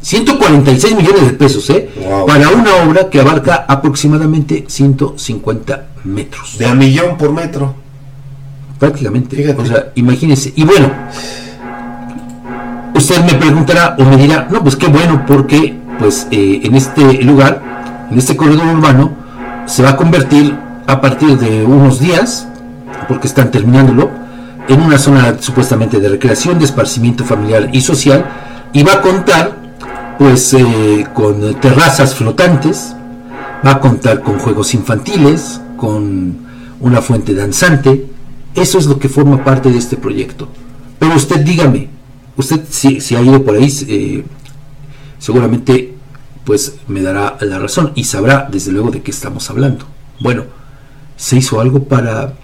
146 0.00 0.96
millones 0.96 1.26
de 1.26 1.32
pesos, 1.32 1.68
¿eh? 1.70 1.90
Wow. 1.96 2.26
Para 2.26 2.50
una 2.50 2.76
obra 2.86 3.08
que 3.08 3.20
abarca 3.20 3.64
aproximadamente 3.66 4.64
150 4.68 5.88
metros. 6.04 6.58
De 6.58 6.66
a 6.66 6.74
millón 6.74 7.16
por 7.16 7.32
metro. 7.32 7.74
Prácticamente. 8.78 9.54
O 9.56 9.64
sea, 9.64 9.92
imagínense. 9.94 10.52
Y 10.56 10.64
bueno, 10.64 10.90
usted 12.94 13.24
me 13.24 13.34
preguntará 13.34 13.96
o 13.98 14.04
me 14.04 14.16
dirá, 14.16 14.48
no, 14.50 14.62
pues 14.62 14.76
qué 14.76 14.88
bueno, 14.88 15.24
porque 15.26 15.74
pues 15.98 16.26
eh, 16.30 16.60
en 16.62 16.74
este 16.74 17.22
lugar, 17.22 18.08
en 18.10 18.18
este 18.18 18.36
corredor 18.36 18.66
urbano, 18.66 19.23
se 19.66 19.82
va 19.82 19.90
a 19.90 19.96
convertir 19.96 20.56
a 20.86 21.00
partir 21.00 21.38
de 21.38 21.64
unos 21.64 22.00
días, 22.00 22.46
porque 23.08 23.26
están 23.26 23.50
terminándolo, 23.50 24.10
en 24.68 24.80
una 24.80 24.98
zona 24.98 25.36
supuestamente 25.40 26.00
de 26.00 26.08
recreación, 26.08 26.58
de 26.58 26.64
esparcimiento 26.64 27.24
familiar 27.24 27.68
y 27.72 27.80
social, 27.80 28.24
y 28.72 28.82
va 28.82 28.94
a 28.94 29.00
contar 29.00 29.56
pues 30.18 30.54
eh, 30.54 31.06
con 31.12 31.60
terrazas 31.60 32.14
flotantes, 32.14 32.94
va 33.66 33.72
a 33.72 33.80
contar 33.80 34.22
con 34.22 34.38
juegos 34.38 34.74
infantiles, 34.74 35.60
con 35.76 36.36
una 36.80 37.00
fuente 37.00 37.34
danzante, 37.34 38.06
eso 38.54 38.78
es 38.78 38.86
lo 38.86 38.98
que 38.98 39.08
forma 39.08 39.42
parte 39.42 39.70
de 39.70 39.78
este 39.78 39.96
proyecto. 39.96 40.48
Pero 40.98 41.14
usted 41.14 41.40
dígame, 41.40 41.88
usted 42.36 42.60
si, 42.68 43.16
ha 43.16 43.20
ido 43.20 43.42
por 43.42 43.56
ahí, 43.56 43.72
eh, 43.88 44.24
seguramente 45.18 45.93
pues 46.44 46.76
me 46.88 47.02
dará 47.02 47.36
la 47.40 47.58
razón 47.58 47.92
y 47.94 48.04
sabrá 48.04 48.48
desde 48.50 48.72
luego 48.72 48.90
de 48.90 49.02
qué 49.02 49.10
estamos 49.10 49.48
hablando. 49.50 49.86
Bueno, 50.20 50.44
¿se 51.16 51.36
hizo 51.36 51.60
algo 51.60 51.84
para 51.84 52.34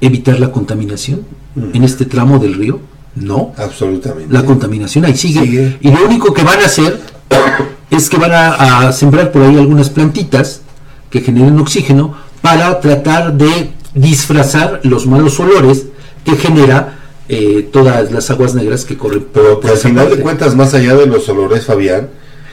evitar 0.00 0.38
la 0.38 0.52
contaminación 0.52 1.26
en 1.72 1.84
este 1.84 2.04
tramo 2.04 2.38
del 2.38 2.54
río? 2.54 2.80
No. 3.14 3.52
Absolutamente. 3.56 4.32
La 4.32 4.44
contaminación 4.44 5.06
ahí 5.06 5.16
sigue. 5.16 5.78
Y 5.80 5.90
lo 5.90 6.04
único 6.04 6.34
que 6.34 6.42
van 6.42 6.60
a 6.60 6.66
hacer 6.66 7.00
es 7.90 8.10
que 8.10 8.18
van 8.18 8.32
a, 8.32 8.88
a 8.88 8.92
sembrar 8.92 9.32
por 9.32 9.42
ahí 9.42 9.56
algunas 9.56 9.88
plantitas 9.88 10.62
que 11.10 11.20
generen 11.20 11.58
oxígeno 11.58 12.14
para 12.42 12.78
tratar 12.80 13.32
de 13.32 13.70
disfrazar 13.94 14.80
los 14.84 15.06
malos 15.06 15.40
olores 15.40 15.86
que 16.24 16.36
genera 16.36 16.98
eh, 17.28 17.68
todas 17.72 18.12
las 18.12 18.30
aguas 18.30 18.54
negras 18.54 18.84
que 18.84 18.96
corren 18.96 19.26
Pero 19.32 19.54
por 19.54 19.62
que 19.62 19.70
al 19.70 19.78
final 19.78 20.10
de 20.10 20.20
cuentas, 20.20 20.54
más 20.54 20.74
allá 20.74 20.94
de 20.94 21.06
los 21.06 21.28
olores, 21.28 21.64
Fabián, 21.64 22.08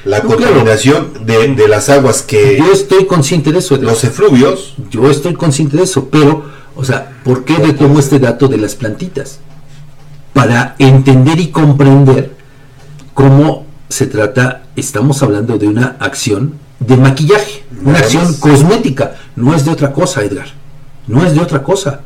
la 0.06 0.20
No, 0.20 0.30
claro. 0.30 0.42
contaminación 0.44 1.26
de, 1.26 1.48
de 1.56 1.68
las 1.68 1.90
aguas 1.90 2.22
que... 2.22 2.58
Yo 2.58 2.72
estoy 2.72 3.06
consciente 3.06 3.52
de 3.52 3.60
eso. 3.60 3.78
Los 3.78 4.04
efluvios. 4.04 4.76
Yo 4.90 5.10
estoy 5.10 5.34
consciente 5.34 5.78
de 5.78 5.84
eso, 5.84 6.10
pero, 6.10 6.46
o 6.76 6.84
sea, 6.84 7.14
¿por 7.24 7.46
qué 7.46 7.56
retomo 7.58 8.00
este 8.00 8.20
dato 8.20 8.48
de 8.48 8.58
las 8.58 8.76
plantitas? 8.76 9.40
Para 10.34 10.76
entender 10.80 11.40
y 11.40 11.48
comprender 11.52 12.36
cómo 13.14 13.66
se 13.90 14.08
trata, 14.08 14.64
estamos 14.76 15.22
hablando 15.24 15.58
de 15.58 15.68
una 15.68 15.96
acción 16.00 16.56
de 16.80 16.98
maquillaje, 16.98 17.64
una 17.86 18.00
acción 18.00 18.34
cosmética, 18.36 19.16
no 19.36 19.54
es 19.56 19.64
de 19.64 19.72
otra 19.72 19.94
cosa, 19.94 20.24
Edgar, 20.24 20.48
no 21.08 21.24
es 21.24 21.34
de 21.36 21.40
otra 21.42 21.62
cosa. 21.64 22.02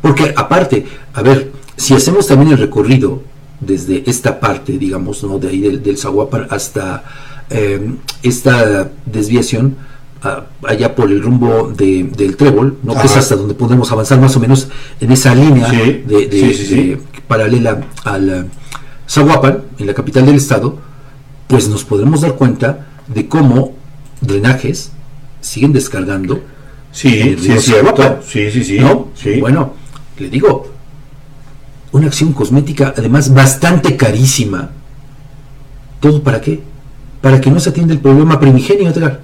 Porque 0.00 0.32
aparte, 0.36 0.86
a 1.12 1.22
ver, 1.22 1.52
si 1.76 1.94
hacemos 1.94 2.26
también 2.26 2.52
el 2.52 2.58
recorrido 2.58 3.22
desde 3.60 4.04
esta 4.08 4.38
parte, 4.40 4.78
digamos, 4.78 5.22
¿no? 5.24 5.38
de 5.38 5.48
ahí 5.48 5.60
del, 5.60 5.82
del 5.82 5.98
hasta 6.50 7.04
eh, 7.50 7.94
esta 8.22 8.90
desviación, 9.06 9.76
ah, 10.22 10.44
allá 10.64 10.94
por 10.94 11.10
el 11.10 11.22
rumbo 11.22 11.72
de- 11.76 12.04
del 12.16 12.36
Trébol, 12.36 12.78
¿no? 12.82 12.94
que 12.94 13.06
es 13.06 13.16
hasta 13.16 13.36
donde 13.36 13.54
podemos 13.54 13.90
avanzar 13.90 14.20
más 14.20 14.36
o 14.36 14.40
menos 14.40 14.68
en 15.00 15.12
esa 15.12 15.34
línea 15.34 15.68
Sí, 15.70 15.76
de, 16.06 16.26
de- 16.28 16.30
sí, 16.30 16.54
sí, 16.54 16.66
sí. 16.66 16.74
de- 16.88 17.00
paralela 17.26 17.80
al 18.04 18.28
eh, 18.30 18.44
Zaguapan, 19.08 19.62
en 19.78 19.86
la 19.86 19.94
capital 19.94 20.26
del 20.26 20.36
estado, 20.36 20.78
pues 21.46 21.68
nos 21.68 21.84
podremos 21.84 22.20
dar 22.20 22.34
cuenta 22.34 22.86
de 23.06 23.26
cómo 23.26 23.74
drenajes 24.20 24.92
siguen 25.40 25.72
descargando. 25.72 26.40
Sí, 26.92 27.20
el 27.20 27.38
río. 27.38 27.60
Zaguapan, 27.60 28.18
Sí, 28.26 28.50
sí, 28.50 28.64
sí. 28.64 28.78
¿no? 28.78 29.08
Sí. 29.14 29.40
Bueno, 29.40 29.72
le 30.18 30.28
digo, 30.28 30.66
una 31.92 32.06
acción 32.08 32.32
cosmética 32.32 32.94
además 32.96 33.32
bastante 33.32 33.96
carísima. 33.96 34.70
¿Todo 36.00 36.22
para 36.22 36.40
qué? 36.40 36.60
Para 37.20 37.40
que 37.40 37.50
no 37.50 37.58
se 37.60 37.70
atienda 37.70 37.92
el 37.94 38.00
problema 38.00 38.38
primigenio, 38.38 38.90
Edgar. 38.90 39.20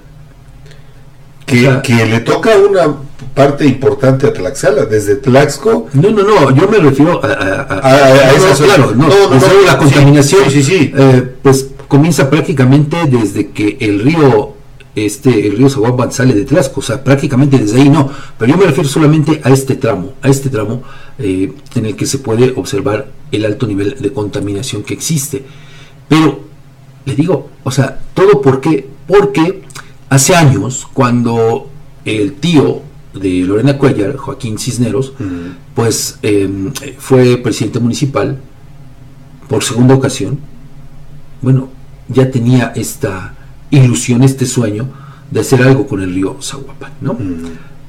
Que, 1.45 1.59
O 1.67 1.71
sea, 1.71 1.81
que 1.81 2.05
le 2.05 2.19
toca 2.21 2.49
una 2.57 2.95
parte 3.35 3.65
importante 3.65 4.25
a 4.27 4.33
Tlaxcala, 4.33 4.85
desde 4.85 5.15
Tlaxco. 5.17 5.87
No, 5.93 6.09
no, 6.09 6.23
no, 6.23 6.51
yo 6.55 6.67
me 6.67 6.77
refiero 6.79 7.23
a, 7.23 7.27
a, 7.27 7.31
a- 7.31 7.79
A- 7.79 7.89
a- 7.91 8.29
a 8.29 8.31
no, 8.31 8.37
esa 8.37 8.55
zona. 8.55 8.73
claro, 8.75 8.91
no, 8.95 9.07
No, 9.07 9.29
no, 9.29 9.61
la 9.65 9.77
contaminación, 9.77 10.41
sí, 10.49 10.63
sí, 10.63 10.63
sí. 10.63 10.93
eh, 10.97 11.35
pues 11.43 11.67
comienza 11.87 12.29
prácticamente 12.29 12.97
desde 13.05 13.51
que 13.51 13.77
el 13.79 13.99
río, 14.01 14.54
este, 14.95 15.47
el 15.47 15.57
río 15.57 15.69
Zaguapan 15.69 16.11
sale 16.11 16.33
de 16.33 16.45
Tlaxco, 16.45 16.79
o 16.79 16.83
sea, 16.83 17.03
prácticamente 17.03 17.57
desde 17.57 17.81
ahí 17.81 17.89
no, 17.89 18.09
pero 18.37 18.51
yo 18.51 18.57
me 18.57 18.65
refiero 18.65 18.87
solamente 18.87 19.41
a 19.43 19.49
este 19.49 19.75
tramo, 19.75 20.13
a 20.21 20.29
este 20.29 20.49
tramo 20.49 20.83
eh, 21.19 21.53
en 21.75 21.85
el 21.85 21.95
que 21.95 22.05
se 22.05 22.19
puede 22.19 22.53
observar 22.55 23.11
el 23.31 23.45
alto 23.45 23.67
nivel 23.67 23.97
de 23.99 24.13
contaminación 24.13 24.83
que 24.83 24.93
existe. 24.93 25.43
Pero 26.07 26.39
le 27.05 27.15
digo, 27.15 27.49
o 27.63 27.71
sea, 27.71 27.99
todo 28.13 28.41
por 28.41 28.61
qué? 28.61 28.87
Porque 29.07 29.63
hace 30.09 30.35
años, 30.35 30.87
cuando 30.93 31.69
el 32.05 32.33
tío 32.33 32.81
de 33.13 33.41
Lorena 33.41 33.77
Cuellar, 33.77 34.15
Joaquín 34.15 34.57
Cisneros, 34.57 35.13
pues 35.73 36.19
eh, 36.23 36.49
fue 36.97 37.37
presidente 37.37 37.79
municipal 37.79 38.39
por 39.47 39.63
segunda 39.63 39.93
ocasión, 39.93 40.39
bueno, 41.41 41.69
ya 42.07 42.31
tenía 42.31 42.71
esta 42.75 43.34
ilusión, 43.69 44.23
este 44.23 44.45
sueño 44.45 44.87
de 45.31 45.39
hacer 45.39 45.61
algo 45.63 45.87
con 45.87 46.01
el 46.01 46.13
río 46.13 46.37
Zaguapan, 46.41 46.93
¿no? 47.01 47.17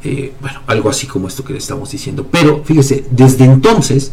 Eh, 0.03 0.33
bueno, 0.41 0.61
algo 0.67 0.89
así 0.89 1.07
como 1.07 1.29
esto 1.29 1.45
que 1.45 1.53
le 1.53 1.59
estamos 1.59 1.91
diciendo. 1.91 2.27
Pero 2.31 2.63
fíjese, 2.65 3.05
desde 3.11 3.45
entonces 3.45 4.13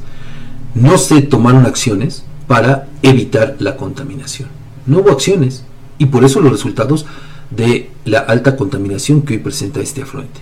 no 0.75 0.97
se 0.97 1.21
tomaron 1.21 1.65
acciones 1.65 2.23
para 2.47 2.87
evitar 3.01 3.55
la 3.59 3.77
contaminación. 3.77 4.49
No 4.85 4.99
hubo 4.99 5.11
acciones 5.11 5.63
y 5.97 6.07
por 6.07 6.23
eso 6.23 6.41
los 6.41 6.51
resultados 6.51 7.05
de 7.49 7.91
la 8.05 8.19
alta 8.19 8.55
contaminación 8.55 9.21
que 9.21 9.35
hoy 9.35 9.39
presenta 9.39 9.79
este 9.79 10.01
afluente. 10.01 10.39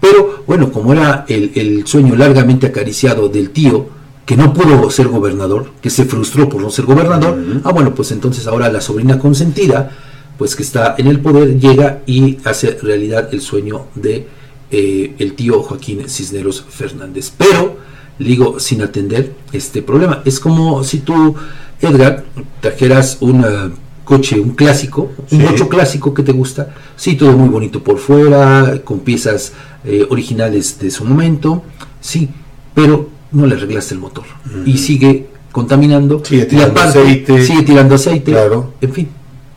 Pero 0.00 0.44
bueno, 0.46 0.70
como 0.70 0.92
era 0.92 1.24
el, 1.28 1.50
el 1.56 1.86
sueño 1.86 2.14
largamente 2.14 2.68
acariciado 2.68 3.28
del 3.28 3.50
tío, 3.50 3.88
que 4.26 4.36
no 4.36 4.52
pudo 4.52 4.90
ser 4.90 5.08
gobernador, 5.08 5.70
que 5.82 5.90
se 5.90 6.04
frustró 6.06 6.48
por 6.48 6.62
no 6.62 6.70
ser 6.70 6.86
gobernador, 6.86 7.36
ah 7.64 7.72
bueno, 7.72 7.94
pues 7.94 8.10
entonces 8.10 8.46
ahora 8.46 8.70
la 8.72 8.80
sobrina 8.80 9.18
consentida, 9.18 9.90
pues 10.38 10.56
que 10.56 10.62
está 10.62 10.94
en 10.98 11.06
el 11.08 11.20
poder, 11.20 11.58
llega 11.60 12.02
y 12.06 12.38
hace 12.44 12.78
realidad 12.82 13.28
el 13.32 13.40
sueño 13.40 13.86
de 13.94 14.26
eh, 14.70 15.14
el 15.18 15.34
tío 15.34 15.62
Joaquín 15.62 16.08
Cisneros 16.08 16.64
Fernández. 16.68 17.32
Pero, 17.36 17.76
digo, 18.18 18.58
sin 18.58 18.82
atender 18.82 19.32
este 19.52 19.82
problema. 19.82 20.22
Es 20.24 20.40
como 20.40 20.82
si 20.82 21.00
tú, 21.00 21.36
Edgar, 21.80 22.24
trajeras 22.60 23.18
un 23.20 23.44
eh, 23.44 23.70
coche, 24.04 24.40
un 24.40 24.50
clásico, 24.50 25.12
un 25.30 25.40
Sí. 25.40 25.46
ocho 25.48 25.68
clásico 25.68 26.12
que 26.14 26.22
te 26.22 26.32
gusta, 26.32 26.74
sí, 26.96 27.14
todo 27.14 27.32
muy 27.32 27.48
bonito 27.48 27.82
por 27.84 27.98
fuera, 27.98 28.80
con 28.84 29.00
piezas 29.00 29.52
eh, 29.84 30.04
originales 30.10 30.78
de 30.80 30.90
su 30.90 31.04
momento, 31.04 31.62
sí, 32.00 32.28
pero 32.74 33.10
no 33.34 33.46
le 33.46 33.54
arreglaste 33.56 33.94
el 33.94 34.00
motor 34.00 34.24
y 34.64 34.78
sigue 34.78 35.26
contaminando 35.52 36.24
Sigue 36.24 36.42
y 36.42 36.46
tirando 36.46 36.80
aparte 36.80 37.00
aceite. 37.00 37.44
sigue 37.46 37.62
tirando 37.62 37.94
aceite, 37.96 38.32
Claro. 38.32 38.72
en 38.80 38.92
fin, 38.92 39.08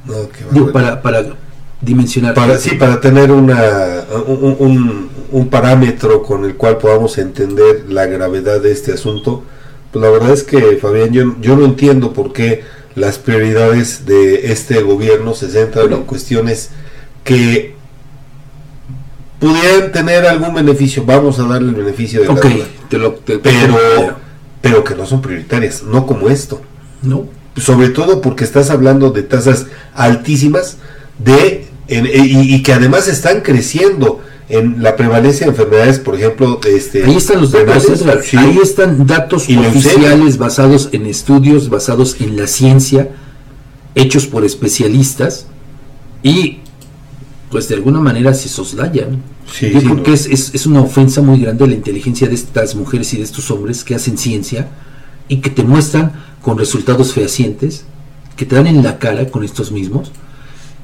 No, 0.05 0.13
digo, 0.51 0.71
para, 0.71 1.01
para 1.01 1.23
dimensionar. 1.81 2.33
Para, 2.33 2.57
sí, 2.57 2.71
para 2.75 2.99
tener 3.01 3.31
una, 3.31 3.61
un, 4.27 4.55
un- 4.59 5.09
un 5.31 5.49
parámetro 5.49 6.23
con 6.23 6.45
el 6.45 6.55
cual 6.55 6.77
podamos 6.77 7.17
entender 7.17 7.85
la 7.89 8.05
gravedad 8.05 8.61
de 8.61 8.71
este 8.71 8.93
asunto, 8.93 9.43
pues 9.91 10.01
la 10.03 10.09
verdad 10.09 10.31
es 10.31 10.43
que, 10.43 10.77
Fabián, 10.81 11.11
yo, 11.11 11.35
yo 11.41 11.55
no 11.57 11.65
entiendo 11.65 12.13
por 12.13 12.31
qué 12.33 12.63
las 12.95 13.17
prioridades 13.19 14.05
de 14.05 14.51
este 14.51 14.81
gobierno 14.81 15.33
se 15.35 15.49
centran 15.49 15.91
en 15.93 16.03
cuestiones 16.03 16.69
que 17.23 17.75
pudieran 19.39 19.91
tener 19.91 20.25
algún 20.25 20.53
beneficio. 20.53 21.03
Vamos 21.05 21.39
a 21.39 21.43
darle 21.43 21.69
el 21.69 21.75
beneficio 21.75 22.21
de 22.21 22.27
Ok, 22.29 22.43
la 22.45 22.49
duda. 22.51 22.65
te 22.89 22.97
lo, 22.97 23.11
te- 23.13 23.39
Pero, 23.39 23.77
pero 24.61 24.83
que 24.83 24.95
no 24.95 25.05
son 25.05 25.21
prioritarias, 25.21 25.83
no 25.83 26.05
como 26.05 26.29
esto. 26.29 26.61
No. 27.01 27.25
Sobre 27.55 27.89
todo 27.89 28.21
porque 28.21 28.43
estás 28.43 28.69
hablando 28.69 29.11
de 29.11 29.23
tasas 29.23 29.67
altísimas 29.93 30.77
de 31.19 31.67
en- 31.87 32.05
y, 32.05 32.55
y 32.55 32.63
que 32.63 32.73
además 32.73 33.07
están 33.07 33.41
creciendo 33.41 34.21
en 34.49 34.81
la 34.81 34.95
prevalencia 34.95 35.45
de 35.45 35.51
enfermedades, 35.51 35.99
por 35.99 36.15
ejemplo, 36.15 36.59
este, 36.69 37.03
Ahí 37.03 37.15
están 37.17 37.41
los 37.41 37.51
datos, 37.51 37.83
sí. 38.23 38.37
ahí 38.37 38.59
están 38.63 39.05
datos 39.05 39.49
Y 39.49 39.57
oficiales 39.57 40.37
basados 40.37 40.89
en 40.93 41.05
estudios, 41.05 41.69
basados 41.69 42.15
en 42.21 42.37
la 42.37 42.47
ciencia, 42.47 43.09
hechos 43.95 44.25
por 44.27 44.45
especialistas 44.45 45.47
y 46.23 46.59
pues 47.49 47.67
de 47.69 47.75
alguna 47.75 47.99
manera 47.99 48.33
se 48.33 48.49
soslayan. 48.49 49.21
Sí, 49.51 49.69
Yo 49.71 49.79
sí, 49.79 49.85
creo 49.85 49.97
no. 49.97 50.03
que 50.03 50.13
es, 50.13 50.25
es- 50.25 50.53
es 50.53 50.65
una 50.65 50.81
ofensa 50.81 51.21
muy 51.21 51.39
grande 51.39 51.63
a 51.63 51.67
la 51.67 51.73
inteligencia 51.75 52.27
de 52.27 52.35
estas 52.35 52.75
mujeres 52.75 53.13
y 53.13 53.17
de 53.17 53.23
estos 53.23 53.49
hombres 53.51 53.83
que 53.83 53.95
hacen 53.95 54.17
ciencia 54.17 54.67
y 55.29 55.37
que 55.37 55.49
te 55.49 55.63
muestran 55.63 56.11
con 56.41 56.57
resultados 56.57 57.13
fehacientes, 57.13 57.85
que 58.35 58.45
te 58.45 58.55
dan 58.55 58.67
en 58.67 58.83
la 58.83 58.99
cara 58.99 59.27
con 59.29 59.43
estos 59.43 59.71
mismos. 59.71 60.11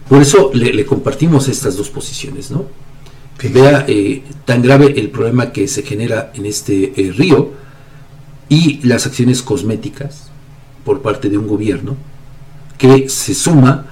Por 0.09 0.21
eso 0.21 0.51
le, 0.53 0.73
le 0.73 0.85
compartimos 0.85 1.47
estas 1.47 1.77
dos 1.77 1.89
posiciones, 1.89 2.51
¿no? 2.51 2.65
Vea 3.51 3.83
eh, 3.89 4.23
tan 4.45 4.61
grave 4.61 4.93
el 4.97 5.09
problema 5.09 5.51
que 5.51 5.67
se 5.67 5.83
genera 5.83 6.31
en 6.33 6.45
este 6.45 6.93
eh, 6.95 7.11
río 7.11 7.51
y 8.47 8.79
las 8.87 9.05
acciones 9.05 9.41
cosméticas 9.41 10.29
por 10.85 11.01
parte 11.01 11.29
de 11.29 11.37
un 11.37 11.47
gobierno 11.47 11.97
que 12.77 13.09
se 13.09 13.33
suma 13.33 13.85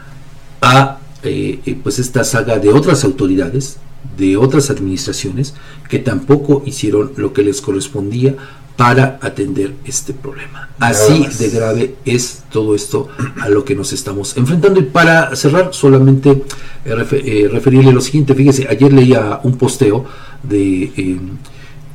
a 0.61 0.99
eh, 1.23 1.59
eh, 1.65 1.77
pues 1.81 1.99
esta 1.99 2.23
saga 2.23 2.57
de 2.59 2.69
otras 2.69 3.03
autoridades, 3.03 3.77
de 4.17 4.37
otras 4.37 4.69
administraciones 4.69 5.53
que 5.89 5.99
tampoco 5.99 6.63
hicieron 6.65 7.11
lo 7.17 7.33
que 7.33 7.43
les 7.43 7.61
correspondía 7.61 8.35
para 8.77 9.19
atender 9.21 9.73
este 9.85 10.13
problema. 10.13 10.69
Así 10.79 11.27
de 11.37 11.49
grave 11.49 11.95
es 12.05 12.43
todo 12.51 12.73
esto 12.73 13.09
a 13.39 13.49
lo 13.49 13.63
que 13.63 13.75
nos 13.75 13.93
estamos 13.93 14.35
enfrentando. 14.37 14.79
Y 14.79 14.83
para 14.83 15.35
cerrar, 15.35 15.69
solamente 15.73 16.31
eh, 16.31 16.95
refe- 16.95 17.21
eh, 17.23 17.47
referirle 17.47 17.91
lo 17.91 18.01
siguiente. 18.01 18.33
Fíjese, 18.33 18.67
ayer 18.67 18.91
leía 18.91 19.39
un 19.43 19.55
posteo 19.57 20.05
de 20.41 20.83
eh, 20.97 21.19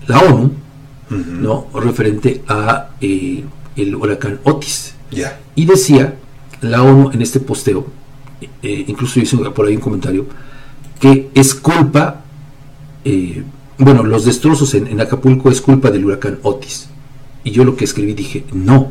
la 0.06 0.20
ONU, 0.20 0.52
¿no? 1.10 1.66
referente 1.74 2.42
a 2.46 2.90
eh, 3.00 3.44
el 3.74 3.94
huracán 3.96 4.38
Otis. 4.44 4.94
Y 5.56 5.64
decía 5.64 6.14
la 6.60 6.82
ONU 6.82 7.10
en 7.12 7.22
este 7.22 7.40
posteo, 7.40 7.86
eh, 8.40 8.84
incluso 8.86 9.20
hizo 9.20 9.52
por 9.54 9.66
ahí 9.66 9.76
un 9.76 9.80
comentario, 9.80 10.26
que 11.00 11.30
es 11.34 11.54
culpa, 11.54 12.22
eh, 13.04 13.42
bueno, 13.78 14.02
los 14.02 14.24
destrozos 14.24 14.74
en, 14.74 14.86
en 14.86 15.00
Acapulco 15.00 15.50
es 15.50 15.60
culpa 15.60 15.90
del 15.90 16.04
huracán 16.04 16.38
Otis. 16.42 16.88
Y 17.44 17.50
yo 17.50 17.64
lo 17.64 17.76
que 17.76 17.84
escribí 17.84 18.14
dije, 18.14 18.44
no, 18.52 18.90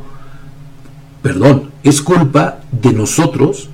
perdón, 1.22 1.72
es 1.84 2.02
culpa 2.02 2.60
de 2.72 2.94
nosotros 2.94 3.70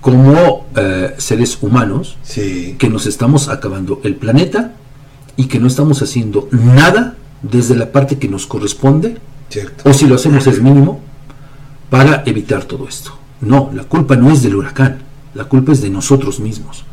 como 0.00 0.66
eh, 0.76 1.14
seres 1.18 1.58
humanos 1.60 2.16
que 2.34 2.88
nos 2.88 3.06
estamos 3.06 3.48
acabando 3.48 4.00
el 4.04 4.14
planeta 4.14 4.74
y 5.36 5.46
que 5.46 5.58
no 5.58 5.66
estamos 5.66 6.02
haciendo 6.02 6.48
nada 6.50 7.16
desde 7.42 7.76
la 7.76 7.90
parte 7.92 8.18
que 8.18 8.28
nos 8.28 8.46
corresponde, 8.46 9.16
o 9.84 9.92
si 9.92 10.06
lo 10.06 10.16
hacemos 10.16 10.46
es 10.46 10.60
mínimo, 10.60 11.00
para 11.90 12.22
evitar 12.26 12.64
todo 12.64 12.88
esto. 12.88 13.12
No, 13.40 13.70
la 13.72 13.84
culpa 13.84 14.16
no 14.16 14.30
es 14.30 14.42
del 14.42 14.56
huracán, 14.56 14.98
la 15.34 15.44
culpa 15.44 15.72
es 15.72 15.80
de 15.80 15.90
nosotros 15.90 16.40
mismos. 16.40 16.84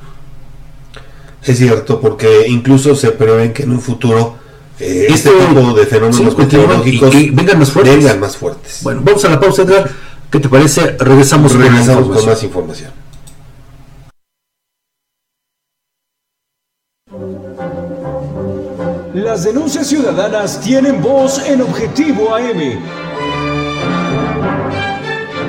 Es 1.43 1.57
cierto, 1.57 1.99
porque 2.01 2.47
incluso 2.47 2.95
se 2.95 3.11
prevén 3.11 3.53
que 3.53 3.63
en 3.63 3.71
un 3.71 3.79
futuro 3.81 4.35
eh, 4.79 5.07
este 5.09 5.29
Esto- 5.29 5.47
tipo 5.47 5.73
de 5.73 5.85
fenómenos 5.85 6.33
sí, 6.33 6.37
meteorológicos 6.37 7.15
y 7.15 7.29
vengan 7.29 7.59
más 7.59 7.71
fuertes. 7.71 7.95
vengan 7.97 8.19
más 8.19 8.35
fuertes. 8.35 8.79
Bueno, 8.83 9.01
vamos 9.03 9.23
a 9.25 9.29
la 9.29 9.39
pausa, 9.39 9.61
Edgar. 9.61 9.89
¿Qué 10.31 10.39
te 10.39 10.49
parece? 10.49 10.97
Regresamos, 10.97 11.53
con 11.53 11.61
Regresamos 11.61 12.25
más 12.25 12.43
información. 12.43 12.91
Las 19.13 19.43
denuncias 19.45 19.87
ciudadanas 19.87 20.59
tienen 20.61 21.01
voz 21.01 21.39
en 21.47 21.61
Objetivo 21.61 22.33
AM. 22.35 22.79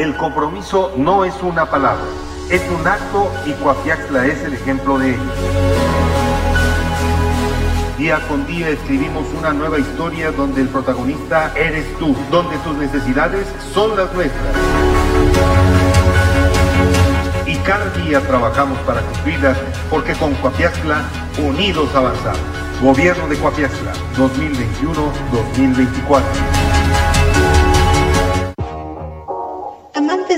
El 0.00 0.16
compromiso 0.16 0.92
no 0.96 1.24
es 1.26 1.34
una 1.42 1.66
palabra, 1.66 2.06
es 2.48 2.62
un 2.70 2.88
acto 2.88 3.30
y 3.44 3.52
Coapiaxla 3.52 4.24
es 4.24 4.42
el 4.44 4.54
ejemplo 4.54 4.98
de 4.98 5.10
ello. 5.10 5.20
Día 7.98 8.18
con 8.26 8.46
día 8.46 8.70
escribimos 8.70 9.26
una 9.38 9.52
nueva 9.52 9.78
historia 9.78 10.32
donde 10.32 10.62
el 10.62 10.68
protagonista 10.68 11.52
eres 11.54 11.84
tú, 11.98 12.16
donde 12.30 12.56
tus 12.64 12.78
necesidades 12.78 13.46
son 13.74 13.94
las 13.94 14.10
nuestras. 14.14 14.54
Y 17.44 17.56
cada 17.56 17.90
día 17.90 18.22
trabajamos 18.22 18.78
para 18.86 19.02
cumplirlas 19.02 19.58
porque 19.90 20.14
con 20.14 20.32
Coapiaxla 20.36 21.02
unidos 21.46 21.94
avanzamos. 21.94 22.40
Gobierno 22.80 23.28
de 23.28 23.36
Coapiaxla 23.36 23.92
2021-2024. 24.16 26.69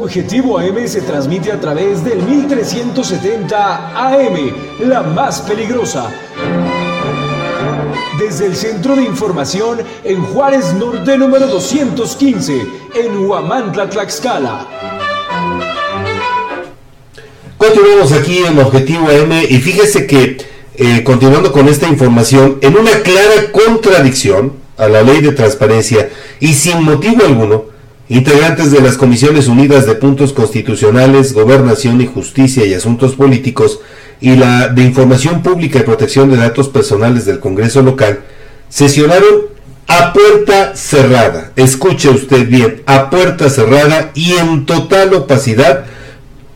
Objetivo 0.00 0.58
AM 0.60 0.86
se 0.86 1.00
transmite 1.00 1.50
a 1.50 1.60
través 1.60 2.04
del 2.04 2.22
1370 2.22 3.96
AM, 3.96 4.52
la 4.88 5.02
más 5.02 5.40
peligrosa. 5.40 6.08
Desde 8.16 8.46
el 8.46 8.54
Centro 8.54 8.94
de 8.94 9.02
Información 9.02 9.80
en 10.04 10.22
Juárez 10.22 10.72
Norte 10.74 11.18
número 11.18 11.48
215, 11.48 12.62
en 12.94 13.26
Huamantla, 13.26 13.90
Tlaxcala. 13.90 14.68
Continuamos 17.56 18.12
aquí 18.12 18.38
en 18.44 18.56
Objetivo 18.60 19.08
AM 19.08 19.32
y 19.48 19.58
fíjese 19.58 20.06
que, 20.06 20.36
eh, 20.76 21.02
continuando 21.02 21.50
con 21.50 21.66
esta 21.66 21.88
información, 21.88 22.58
en 22.60 22.78
una 22.78 22.92
clara 23.02 23.50
contradicción 23.50 24.52
a 24.76 24.86
la 24.86 25.02
ley 25.02 25.20
de 25.20 25.32
transparencia 25.32 26.08
y 26.38 26.54
sin 26.54 26.84
motivo 26.84 27.24
alguno, 27.24 27.77
integrantes 28.08 28.70
de 28.70 28.80
las 28.80 28.96
Comisiones 28.96 29.48
Unidas 29.48 29.86
de 29.86 29.94
Puntos 29.94 30.32
Constitucionales, 30.32 31.34
Gobernación 31.34 32.00
y 32.00 32.06
Justicia 32.06 32.64
y 32.64 32.74
Asuntos 32.74 33.14
Políticos 33.14 33.80
y 34.20 34.36
la 34.36 34.68
de 34.68 34.82
Información 34.82 35.42
Pública 35.42 35.78
y 35.78 35.82
Protección 35.82 36.30
de 36.30 36.38
Datos 36.38 36.68
Personales 36.68 37.26
del 37.26 37.38
Congreso 37.38 37.82
local, 37.82 38.20
sesionaron 38.68 39.48
a 39.86 40.12
puerta 40.12 40.74
cerrada, 40.76 41.52
escuche 41.56 42.08
usted 42.10 42.46
bien, 42.48 42.82
a 42.86 43.10
puerta 43.10 43.48
cerrada 43.48 44.10
y 44.14 44.32
en 44.32 44.66
total 44.66 45.14
opacidad 45.14 45.84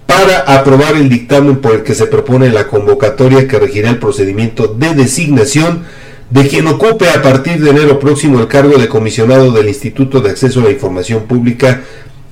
para 0.06 0.40
aprobar 0.40 0.96
el 0.96 1.08
dictamen 1.08 1.56
por 1.56 1.74
el 1.74 1.82
que 1.82 1.94
se 1.94 2.06
propone 2.06 2.50
la 2.50 2.66
convocatoria 2.66 3.48
que 3.48 3.58
regirá 3.58 3.90
el 3.90 3.98
procedimiento 3.98 4.68
de 4.68 4.94
designación 4.94 5.84
de 6.32 6.48
quien 6.48 6.66
ocupe 6.66 7.10
a 7.10 7.20
partir 7.20 7.62
de 7.62 7.70
enero 7.70 7.98
próximo 7.98 8.40
el 8.40 8.48
cargo 8.48 8.78
de 8.78 8.88
comisionado 8.88 9.52
del 9.52 9.68
Instituto 9.68 10.22
de 10.22 10.30
Acceso 10.30 10.60
a 10.60 10.64
la 10.64 10.70
Información 10.70 11.24
Pública 11.24 11.82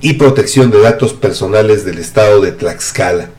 y 0.01 0.13
Protección 0.13 0.71
de 0.71 0.81
Datos 0.81 1.13
Personales 1.13 1.85
del 1.85 1.99
Estado 1.99 2.41
de 2.41 2.51
Tlaxcala. 2.51 3.29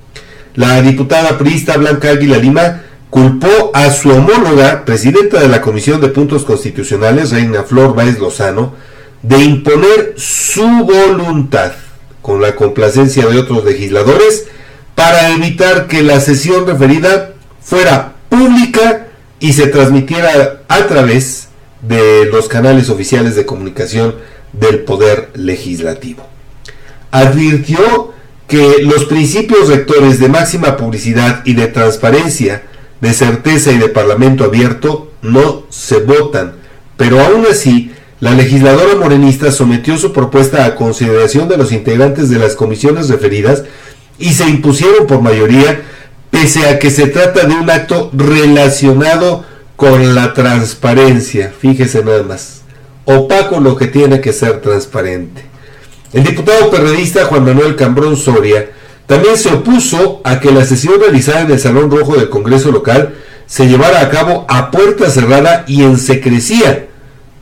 La 0.54 0.80
diputada 0.80 1.36
priista 1.36 1.76
Blanca 1.76 2.10
Águila 2.10 2.38
Lima 2.38 2.82
culpó 3.10 3.72
a 3.74 3.90
su 3.90 4.10
homóloga, 4.10 4.84
presidenta 4.84 5.40
de 5.40 5.48
la 5.48 5.60
Comisión 5.60 6.00
de 6.00 6.08
Puntos 6.08 6.44
Constitucionales, 6.44 7.32
Reina 7.32 7.64
Flor 7.64 7.96
Báez 7.96 8.20
Lozano, 8.20 8.74
de 9.22 9.42
imponer 9.42 10.14
su 10.16 10.62
voluntad, 10.62 11.72
con 12.20 12.40
la 12.40 12.54
complacencia 12.54 13.26
de 13.26 13.36
otros 13.36 13.64
legisladores, 13.64 14.46
para 14.94 15.30
evitar 15.30 15.88
que 15.88 16.02
la 16.02 16.20
sesión 16.20 16.68
referida 16.68 17.32
fuera 17.60 18.12
pública 18.28 19.01
y 19.42 19.54
se 19.54 19.66
transmitiera 19.66 20.62
a 20.68 20.86
través 20.86 21.48
de 21.82 22.26
los 22.26 22.48
canales 22.48 22.88
oficiales 22.88 23.34
de 23.34 23.44
comunicación 23.44 24.14
del 24.52 24.84
Poder 24.84 25.30
Legislativo. 25.34 26.24
Advirtió 27.10 28.12
que 28.46 28.76
los 28.82 29.04
principios 29.06 29.68
rectores 29.68 30.20
de 30.20 30.28
máxima 30.28 30.76
publicidad 30.76 31.42
y 31.44 31.54
de 31.54 31.66
transparencia, 31.66 32.62
de 33.00 33.12
certeza 33.12 33.72
y 33.72 33.78
de 33.78 33.88
parlamento 33.88 34.44
abierto 34.44 35.10
no 35.22 35.64
se 35.70 35.96
votan, 35.96 36.52
pero 36.96 37.20
aún 37.20 37.44
así 37.50 37.90
la 38.20 38.34
legisladora 38.34 38.94
morenista 38.94 39.50
sometió 39.50 39.98
su 39.98 40.12
propuesta 40.12 40.66
a 40.66 40.76
consideración 40.76 41.48
de 41.48 41.56
los 41.56 41.72
integrantes 41.72 42.30
de 42.30 42.38
las 42.38 42.54
comisiones 42.54 43.08
referidas 43.08 43.64
y 44.20 44.34
se 44.34 44.48
impusieron 44.48 45.08
por 45.08 45.20
mayoría 45.20 45.82
pese 46.42 46.66
a 46.66 46.80
que 46.80 46.90
se 46.90 47.06
trata 47.06 47.46
de 47.46 47.54
un 47.54 47.70
acto 47.70 48.10
relacionado 48.12 49.44
con 49.76 50.16
la 50.16 50.34
transparencia. 50.34 51.52
Fíjese 51.56 52.02
nada 52.02 52.24
más. 52.24 52.62
Opaco 53.04 53.60
lo 53.60 53.76
que 53.76 53.86
tiene 53.86 54.20
que 54.20 54.32
ser 54.32 54.60
transparente. 54.60 55.44
El 56.12 56.24
diputado 56.24 56.68
perredista 56.68 57.26
Juan 57.26 57.44
Manuel 57.44 57.76
Cambrón 57.76 58.16
Soria 58.16 58.70
también 59.06 59.38
se 59.38 59.50
opuso 59.50 60.20
a 60.24 60.40
que 60.40 60.50
la 60.50 60.64
sesión 60.64 60.98
realizada 60.98 61.42
en 61.42 61.52
el 61.52 61.60
Salón 61.60 61.92
Rojo 61.92 62.16
del 62.16 62.28
Congreso 62.28 62.72
local 62.72 63.14
se 63.46 63.68
llevara 63.68 64.00
a 64.00 64.10
cabo 64.10 64.44
a 64.48 64.72
puerta 64.72 65.08
cerrada 65.10 65.64
y 65.68 65.84
en 65.84 65.96
secrecía. 65.96 66.88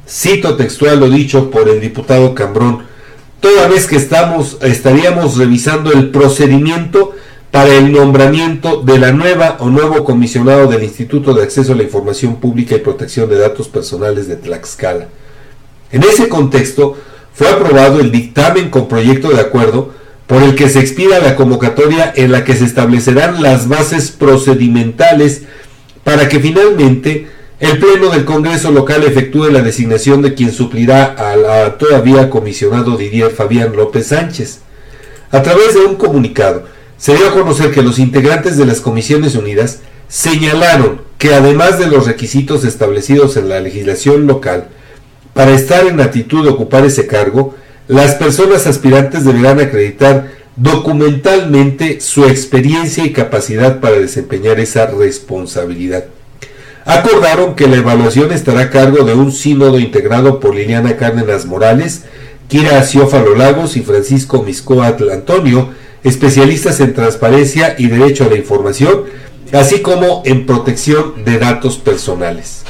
Cito 0.07 0.57
textual 0.57 1.01
lo 1.01 1.09
dicho 1.09 1.51
por 1.51 1.71
el 1.71 1.81
diputado 1.81 2.35
Cambrón. 2.35 2.85
Toda 3.41 3.67
vez 3.67 3.87
que 3.87 3.97
estamos, 3.97 4.59
estaríamos 4.61 5.39
revisando 5.39 5.91
el 5.91 6.11
procedimiento 6.11 7.15
para 7.51 7.75
el 7.75 7.91
nombramiento 7.91 8.83
de 8.83 8.99
la 8.99 9.13
nueva 9.13 9.57
o 9.61 9.69
nuevo 9.69 10.05
comisionado 10.05 10.69
del 10.69 10.85
Instituto 10.85 11.35
de 11.35 11.43
Acceso 11.43 11.73
a 11.73 11.77
la 11.77 11.83
Información 11.83 12.37
Pública 12.37 12.77
y 12.77 12.81
Protección 12.81 13.29
de 13.29 13.39
Datos 13.39 13.69
Personales 13.69 14.29
de 14.29 14.37
Tlaxcala. 14.37 15.09
En 15.91 16.05
ese 16.05 16.29
contexto, 16.29 16.97
fue 17.35 17.49
aprobado 17.49 18.01
el 18.01 18.13
dictamen 18.13 18.71
con 18.71 18.87
proyecto 18.87 19.31
de 19.31 19.41
acuerdo 19.41 19.93
por 20.27 20.43
el 20.43 20.55
que 20.55 20.69
se 20.69 20.79
expida 20.79 21.19
la 21.19 21.35
convocatoria 21.35 22.13
en 22.15 22.31
la 22.31 22.45
que 22.45 22.55
se 22.55 22.65
establecerán 22.65 23.43
las 23.43 23.67
bases 23.67 24.11
procedimentales 24.11 25.43
para 26.05 26.29
que 26.29 26.39
finalmente 26.39 27.27
el 27.59 27.79
Pleno 27.79 28.11
del 28.11 28.25
Congreso 28.25 28.71
local 28.71 29.03
efectúe 29.03 29.51
la 29.51 29.61
designación 29.61 30.23
de 30.23 30.35
quien 30.35 30.53
suplirá 30.53 31.05
al 31.05 31.77
todavía 31.79 32.31
comisionado 32.31 32.97
Didier 32.97 33.31
Fabián 33.31 33.75
López 33.75 34.07
Sánchez. 34.07 34.61
A 35.33 35.43
través 35.43 35.75
de 35.75 35.81
un 35.81 35.97
comunicado, 35.97 36.65
se 37.01 37.17
dio 37.17 37.29
a 37.29 37.33
conocer 37.33 37.71
que 37.73 37.83
los 37.83 37.99
integrantes 37.99 38.59
de 38.59 38.67
las 38.67 38.83
Comisiones 38.83 39.35
Unidas 39.35 39.79
señalaron 40.09 41.01
que 41.17 41.33
además 41.33 41.79
de 41.79 41.87
los 41.87 42.07
requisitos 42.07 42.63
establecidos 42.65 43.39
en 43.39 43.49
la 43.49 43.59
legislación 43.61 44.27
local, 44.27 44.69
para 45.33 45.53
estar 45.53 45.87
en 45.87 46.01
actitud 46.01 46.45
de 46.45 46.51
ocupar 46.51 46.85
ese 46.85 47.07
cargo, 47.07 47.55
las 47.89 48.17
personas 48.17 48.67
aspirantes 48.67 49.25
deberán 49.25 49.61
acreditar 49.61 50.31
documentalmente 50.57 52.03
su 52.03 52.27
experiencia 52.27 53.03
y 53.05 53.13
capacidad 53.13 53.81
para 53.81 53.99
desempeñar 53.99 54.61
esa 54.61 54.85
responsabilidad. 54.87 56.05
Acordaron 56.85 57.55
que 57.55 57.67
la 57.67 57.77
evaluación 57.77 58.31
estará 58.31 58.61
a 58.63 58.71
cargo 58.71 59.05
de 59.05 59.15
un 59.15 59.33
sínodo 59.33 59.79
integrado 59.79 60.39
por 60.39 60.55
Liliana 60.55 60.99
Cárdenas 60.99 61.47
Morales, 61.47 62.03
Kira 62.49 62.79
Aciófalo 62.79 63.35
Lagos 63.37 63.79
y 63.79 63.81
Francisco 63.81 64.43
Miscoatl 64.43 65.11
Antonio, 65.11 65.71
especialistas 66.05 66.81
en 66.81 66.95
transparencia 66.95 67.75
y 67.79 67.89
derecho 67.89 68.25
a 68.25 68.29
la 68.29 68.37
información, 68.37 69.05
así 69.53 69.81
como 69.81 70.23
en 70.25 70.47
protección 70.47 71.25
de 71.25 71.39
datos 71.39 71.79
personales. 71.79 72.63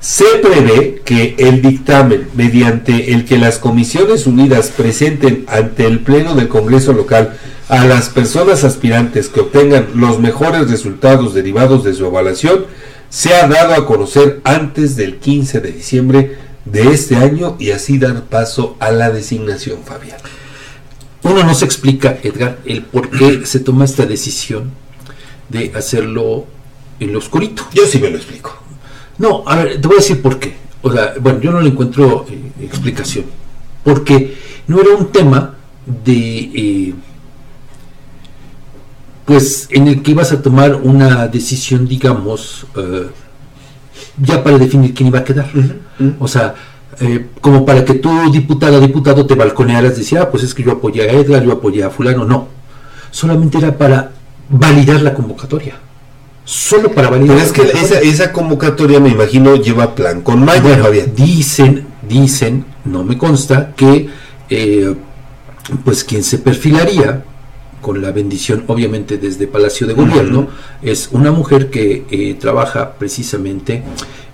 Se 0.00 0.24
prevé 0.40 1.02
que 1.04 1.34
el 1.38 1.62
dictamen 1.62 2.28
mediante 2.34 3.12
el 3.12 3.24
que 3.24 3.38
las 3.38 3.58
Comisiones 3.58 4.26
Unidas 4.26 4.72
presenten 4.76 5.44
ante 5.48 5.86
el 5.86 6.00
Pleno 6.00 6.34
del 6.34 6.48
Congreso 6.48 6.92
local 6.92 7.36
a 7.68 7.84
las 7.84 8.10
personas 8.10 8.62
aspirantes 8.62 9.28
que 9.28 9.40
obtengan 9.40 9.88
los 9.94 10.20
mejores 10.20 10.70
resultados 10.70 11.34
derivados 11.34 11.82
de 11.82 11.94
su 11.94 12.06
evaluación 12.06 12.66
se 13.08 13.34
ha 13.34 13.48
dado 13.48 13.74
a 13.74 13.86
conocer 13.86 14.40
antes 14.44 14.96
del 14.96 15.16
15 15.16 15.60
de 15.60 15.72
diciembre 15.72 16.36
de 16.64 16.92
este 16.92 17.16
año 17.16 17.56
y 17.58 17.70
así 17.70 17.98
dar 17.98 18.24
paso 18.24 18.76
a 18.78 18.90
la 18.90 19.10
designación, 19.10 19.78
Fabián. 19.84 20.18
Uno 21.26 21.42
no 21.42 21.54
se 21.54 21.64
explica, 21.64 22.18
Edgar, 22.22 22.58
el 22.64 22.82
por 22.82 23.10
qué 23.10 23.44
se 23.46 23.58
toma 23.58 23.84
esta 23.84 24.06
decisión 24.06 24.70
de 25.48 25.72
hacerlo 25.74 26.46
en 27.00 27.12
lo 27.12 27.18
oscurito. 27.18 27.64
Yo 27.74 27.84
sí 27.84 27.98
me 27.98 28.10
lo 28.10 28.16
explico. 28.16 28.56
No, 29.18 29.42
a 29.44 29.56
ver, 29.56 29.80
te 29.80 29.88
voy 29.88 29.96
a 29.96 30.00
decir 30.00 30.22
por 30.22 30.38
qué. 30.38 30.54
O 30.82 30.92
sea, 30.92 31.14
bueno, 31.20 31.40
yo 31.40 31.50
no 31.50 31.60
le 31.60 31.70
encuentro 31.70 32.26
eh, 32.30 32.52
explicación. 32.62 33.24
Porque 33.82 34.36
no 34.68 34.80
era 34.80 34.90
un 34.90 35.10
tema 35.10 35.56
de... 36.04 36.50
Eh, 36.54 36.94
pues 39.24 39.66
en 39.70 39.88
el 39.88 40.02
que 40.02 40.12
ibas 40.12 40.30
a 40.30 40.40
tomar 40.40 40.76
una 40.76 41.26
decisión, 41.26 41.88
digamos, 41.88 42.68
eh, 42.76 43.08
ya 44.18 44.44
para 44.44 44.58
definir 44.58 44.94
quién 44.94 45.08
iba 45.08 45.18
a 45.18 45.24
quedar. 45.24 45.50
O 46.20 46.28
sea, 46.28 46.54
como 47.40 47.66
para 47.66 47.84
que 47.84 47.94
tú, 47.94 48.30
diputada, 48.32 48.80
diputado, 48.80 49.26
te 49.26 49.34
balconearas, 49.34 49.96
decía, 49.96 50.22
ah, 50.22 50.30
pues 50.30 50.42
es 50.42 50.54
que 50.54 50.62
yo 50.62 50.72
apoyé 50.72 51.02
a 51.02 51.12
Edgar, 51.12 51.42
yo 51.42 51.52
apoyé 51.52 51.84
a 51.84 51.90
fulano. 51.90 52.24
No, 52.24 52.48
solamente 53.10 53.58
era 53.58 53.76
para 53.76 54.12
validar 54.48 55.02
la 55.02 55.14
convocatoria 55.14 55.74
solo 56.46 56.92
para 56.92 57.10
validar. 57.10 57.36
Pero 57.36 57.46
es 57.46 57.52
que 57.52 57.78
esa, 57.78 58.00
esa, 58.00 58.32
convocatoria, 58.32 59.00
me 59.00 59.10
imagino, 59.10 59.56
lleva 59.56 59.94
plan 59.94 60.22
con 60.22 60.42
mayo, 60.44 60.62
bueno, 60.62 60.86
Dicen, 61.14 61.86
dicen, 62.08 62.64
no 62.84 63.04
me 63.04 63.18
consta, 63.18 63.74
que 63.76 64.08
eh, 64.48 64.94
pues 65.84 66.04
quien 66.04 66.22
se 66.22 66.38
perfilaría 66.38 67.24
con 67.82 68.00
la 68.00 68.10
bendición, 68.12 68.64
obviamente 68.68 69.18
desde 69.18 69.46
Palacio 69.46 69.86
de 69.86 69.94
Gobierno, 69.94 70.48
es 70.82 71.08
una 71.12 71.30
mujer 71.30 71.68
que 71.68 72.04
eh, 72.10 72.34
trabaja 72.34 72.94
precisamente 72.94 73.82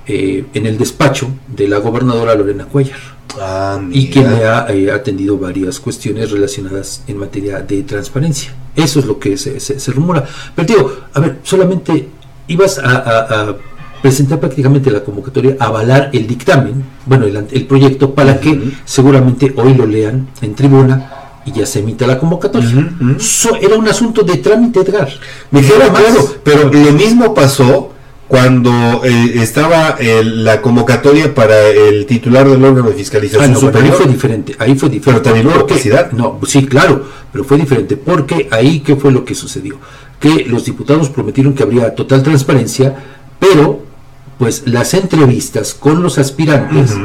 eh, 0.07 0.45
en 0.55 0.66
el 0.66 0.79
despacho 0.79 1.29
de 1.49 1.69
la 1.69 1.79
gobernadora 1.79 2.35
Lorena 2.35 2.65
Cuellar. 2.66 2.99
Ah, 3.41 3.81
y 3.91 4.09
quien 4.09 4.31
le 4.31 4.47
ha 4.91 4.95
atendido 4.95 5.39
varias 5.39 5.81
cuestiones 5.81 6.31
relacionadas 6.31 7.03
en 7.07 7.16
materia 7.16 7.61
de 7.61 7.83
transparencia. 7.83 8.53
Eso 8.77 9.01
es 9.01 9.07
lo 9.07 9.19
que 9.19 9.37
se, 9.37 9.61
se, 9.61 9.93
rumora. 9.93 10.27
Pero 10.55 10.66
digo, 10.66 10.93
a 11.12 11.20
ver, 11.20 11.39
solamente 11.43 12.09
ibas 12.49 12.79
a, 12.79 13.57
presentar 14.01 14.41
prácticamente 14.41 14.91
la 14.91 15.05
convocatoria, 15.05 15.57
avalar 15.61 16.11
el 16.12 16.27
dictamen, 16.27 16.85
bueno, 17.07 17.24
el, 17.24 17.66
proyecto, 17.66 18.12
para 18.12 18.41
que 18.41 18.73
seguramente 18.85 19.53
hoy 19.57 19.74
lo 19.74 19.87
lean 19.87 20.29
en 20.41 20.57
tribuna 20.57 21.39
y 21.45 21.53
ya 21.53 21.65
se 21.66 21.79
emita 21.79 22.05
la 22.05 22.19
convocatoria. 22.19 22.91
era 23.61 23.77
un 23.77 23.89
asunto 23.89 24.24
de 24.24 24.39
trámite, 24.39 24.81
Edgar. 24.81 25.09
Me 25.53 25.61
queda 25.61 25.93
claro, 25.93 26.35
pero 26.43 26.69
lo 26.73 26.93
mismo 26.93 27.33
pasó 27.33 27.91
cuando 28.33 29.05
eh, 29.05 29.43
estaba 29.43 29.99
la 30.01 30.63
convocatoria 30.63 31.35
para 31.35 31.69
el 31.69 32.07
titular 32.07 32.49
del 32.49 32.65
órgano 32.65 32.89
de 32.89 32.95
fiscalización 32.95 33.75
ah, 33.75 33.79
ahí 33.79 33.91
fue 33.91 34.07
diferente, 34.07 34.57
ahí 34.59 34.75
fue 34.75 34.89
diferente. 34.89 35.05
Pero 35.05 35.21
también 35.21 35.47
hubo 35.47 35.67
No, 36.17 36.41
sí, 36.47 36.65
claro, 36.65 37.05
pero 37.31 37.45
fue 37.45 37.59
diferente, 37.59 37.99
porque 37.99 38.49
ahí, 38.51 38.81
¿qué 38.81 38.97
fue 38.97 39.13
lo 39.13 39.27
que 39.27 39.35
sucedió? 39.35 39.77
Que 40.19 40.47
los 40.47 40.65
diputados 40.65 41.11
prometieron 41.11 41.53
que 41.53 41.63
habría 41.63 41.95
total 41.95 42.23
transparencia, 42.23 42.97
pero 43.39 43.83
pues 44.43 44.64
las 44.66 44.93
entrevistas 44.94 45.73
con 45.73 46.02
los 46.02 46.19
aspirantes 46.19 46.97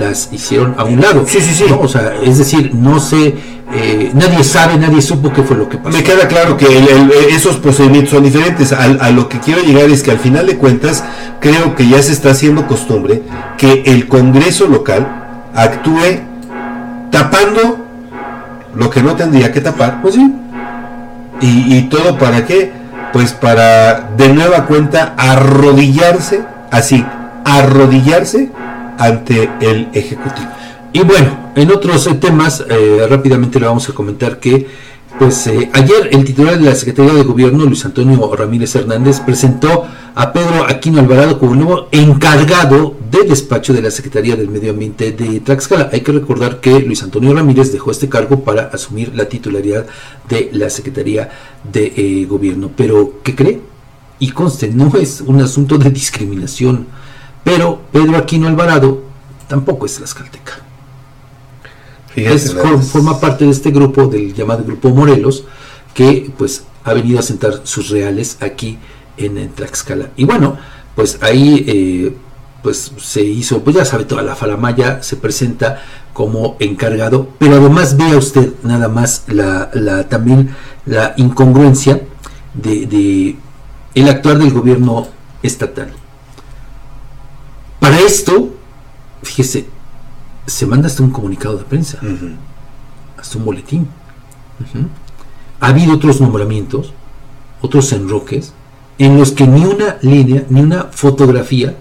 las 0.00 0.30
hicieron 0.32 0.74
a 0.76 0.82
un 0.82 1.00
lado. 1.00 1.24
Sí, 1.28 1.40
sí, 1.40 1.54
sí. 1.54 1.64
O 1.80 1.86
sea, 1.86 2.14
es 2.24 2.38
decir, 2.38 2.74
no 2.74 2.98
sé, 2.98 3.36
eh, 3.72 4.10
nadie 4.14 4.42
sabe, 4.42 4.76
nadie 4.76 5.00
supo 5.00 5.32
qué 5.32 5.44
fue 5.44 5.56
lo 5.56 5.68
que 5.68 5.78
pasó. 5.78 5.96
Me 5.96 6.02
queda 6.02 6.26
claro 6.26 6.56
que 6.56 6.66
esos 7.30 7.58
procedimientos 7.58 8.10
son 8.10 8.24
diferentes. 8.24 8.72
A, 8.72 9.10
lo 9.12 9.28
que 9.28 9.38
quiero 9.38 9.62
llegar 9.62 9.90
es 9.90 10.02
que 10.02 10.10
al 10.10 10.18
final 10.18 10.44
de 10.44 10.56
cuentas 10.56 11.04
creo 11.38 11.76
que 11.76 11.86
ya 11.86 12.02
se 12.02 12.10
está 12.10 12.32
haciendo 12.32 12.66
costumbre 12.66 13.22
que 13.58 13.84
el 13.86 14.08
Congreso 14.08 14.66
local 14.66 15.06
actúe 15.54 16.18
tapando 17.12 17.86
lo 18.74 18.90
que 18.90 19.04
no 19.04 19.14
tendría 19.14 19.52
que 19.52 19.60
tapar. 19.60 20.02
Pues 20.02 20.16
sí. 20.16 20.32
Y, 21.40 21.76
y 21.76 21.82
todo 21.82 22.18
para 22.18 22.44
qué? 22.44 22.72
Pues 23.12 23.32
para 23.34 24.10
de 24.16 24.30
nueva 24.30 24.66
cuenta 24.66 25.14
arrodillarse 25.16 26.50
así, 26.72 27.04
arrodillarse 27.44 28.50
ante 28.98 29.48
el 29.60 29.88
Ejecutivo. 29.92 30.48
Y 30.92 31.00
bueno, 31.00 31.52
en 31.54 31.70
otros 31.70 32.06
eh, 32.06 32.14
temas, 32.14 32.64
eh, 32.68 33.06
rápidamente 33.08 33.60
le 33.60 33.66
vamos 33.66 33.88
a 33.88 33.94
comentar 33.94 34.38
que 34.38 34.66
pues 35.18 35.46
eh, 35.46 35.70
ayer 35.74 36.08
el 36.10 36.24
titular 36.24 36.58
de 36.58 36.64
la 36.64 36.74
Secretaría 36.74 37.12
de 37.12 37.22
Gobierno, 37.22 37.64
Luis 37.64 37.84
Antonio 37.84 38.34
Ramírez 38.34 38.74
Hernández, 38.74 39.20
presentó 39.20 39.84
a 40.14 40.32
Pedro 40.32 40.64
Aquino 40.66 41.00
Alvarado 41.00 41.38
como 41.38 41.54
nuevo 41.54 41.88
encargado 41.92 42.96
de 43.10 43.24
despacho 43.24 43.72
de 43.72 43.82
la 43.82 43.90
Secretaría 43.90 44.36
del 44.36 44.48
Medio 44.48 44.70
Ambiente 44.70 45.12
de 45.12 45.40
Tlaxcala. 45.40 45.90
Hay 45.92 46.00
que 46.00 46.12
recordar 46.12 46.60
que 46.60 46.80
Luis 46.80 47.02
Antonio 47.02 47.34
Ramírez 47.34 47.72
dejó 47.72 47.90
este 47.90 48.08
cargo 48.08 48.42
para 48.42 48.64
asumir 48.64 49.14
la 49.14 49.26
titularidad 49.26 49.86
de 50.28 50.50
la 50.52 50.70
Secretaría 50.70 51.30
de 51.70 52.26
Gobierno. 52.28 52.70
Pero, 52.74 53.20
¿qué 53.22 53.34
cree? 53.34 53.71
Y 54.22 54.30
conste, 54.30 54.68
no 54.68 54.92
es 54.96 55.20
un 55.20 55.40
asunto 55.40 55.78
de 55.78 55.90
discriminación, 55.90 56.86
pero 57.42 57.82
Pedro 57.90 58.16
Aquino 58.16 58.46
Alvarado 58.46 59.02
tampoco 59.48 59.84
es 59.84 59.96
tlaxcalteca. 59.96 60.60
Es, 62.14 62.54
forma 62.92 63.18
parte 63.18 63.46
de 63.46 63.50
este 63.50 63.72
grupo, 63.72 64.06
del 64.06 64.32
llamado 64.32 64.62
Grupo 64.62 64.90
Morelos, 64.90 65.42
que 65.92 66.30
pues 66.38 66.62
ha 66.84 66.92
venido 66.92 67.18
a 67.18 67.22
sentar 67.22 67.62
sus 67.64 67.88
reales 67.88 68.36
aquí 68.40 68.78
en, 69.16 69.48
Tlaxcala. 69.54 70.10
Y 70.16 70.24
bueno, 70.24 70.56
pues 70.94 71.18
ahí 71.20 71.64
eh, 71.66 72.16
pues 72.62 72.92
se 72.98 73.24
hizo, 73.24 73.64
pues 73.64 73.74
ya 73.74 73.84
sabe, 73.84 74.04
toda 74.04 74.22
la 74.22 74.36
falamaya 74.36 75.02
se 75.02 75.16
presenta 75.16 75.82
como 76.12 76.56
encargado, 76.60 77.30
pero 77.40 77.56
además 77.56 77.96
vea 77.96 78.16
usted 78.16 78.52
nada 78.62 78.88
más 78.88 79.24
la, 79.26 79.68
la 79.74 80.08
también 80.08 80.54
la 80.86 81.12
incongruencia 81.16 82.02
de, 82.54 82.86
de 82.86 83.36
el 83.94 84.08
actuar 84.08 84.38
del 84.38 84.52
gobierno 84.52 85.08
estatal. 85.42 85.92
Para 87.80 87.98
esto, 87.98 88.54
fíjese, 89.22 89.66
se 90.46 90.66
manda 90.66 90.86
hasta 90.86 91.02
un 91.02 91.10
comunicado 91.10 91.56
de 91.56 91.64
prensa, 91.64 91.98
hasta 93.18 93.38
un 93.38 93.44
boletín. 93.44 93.88
Ha 95.60 95.66
habido 95.66 95.94
otros 95.94 96.20
nombramientos, 96.20 96.92
otros 97.60 97.92
enroques, 97.92 98.52
en 98.98 99.18
los 99.18 99.32
que 99.32 99.46
ni 99.46 99.64
una 99.64 99.96
línea, 100.02 100.44
ni 100.48 100.60
una 100.60 100.84
fotografía, 100.84 101.76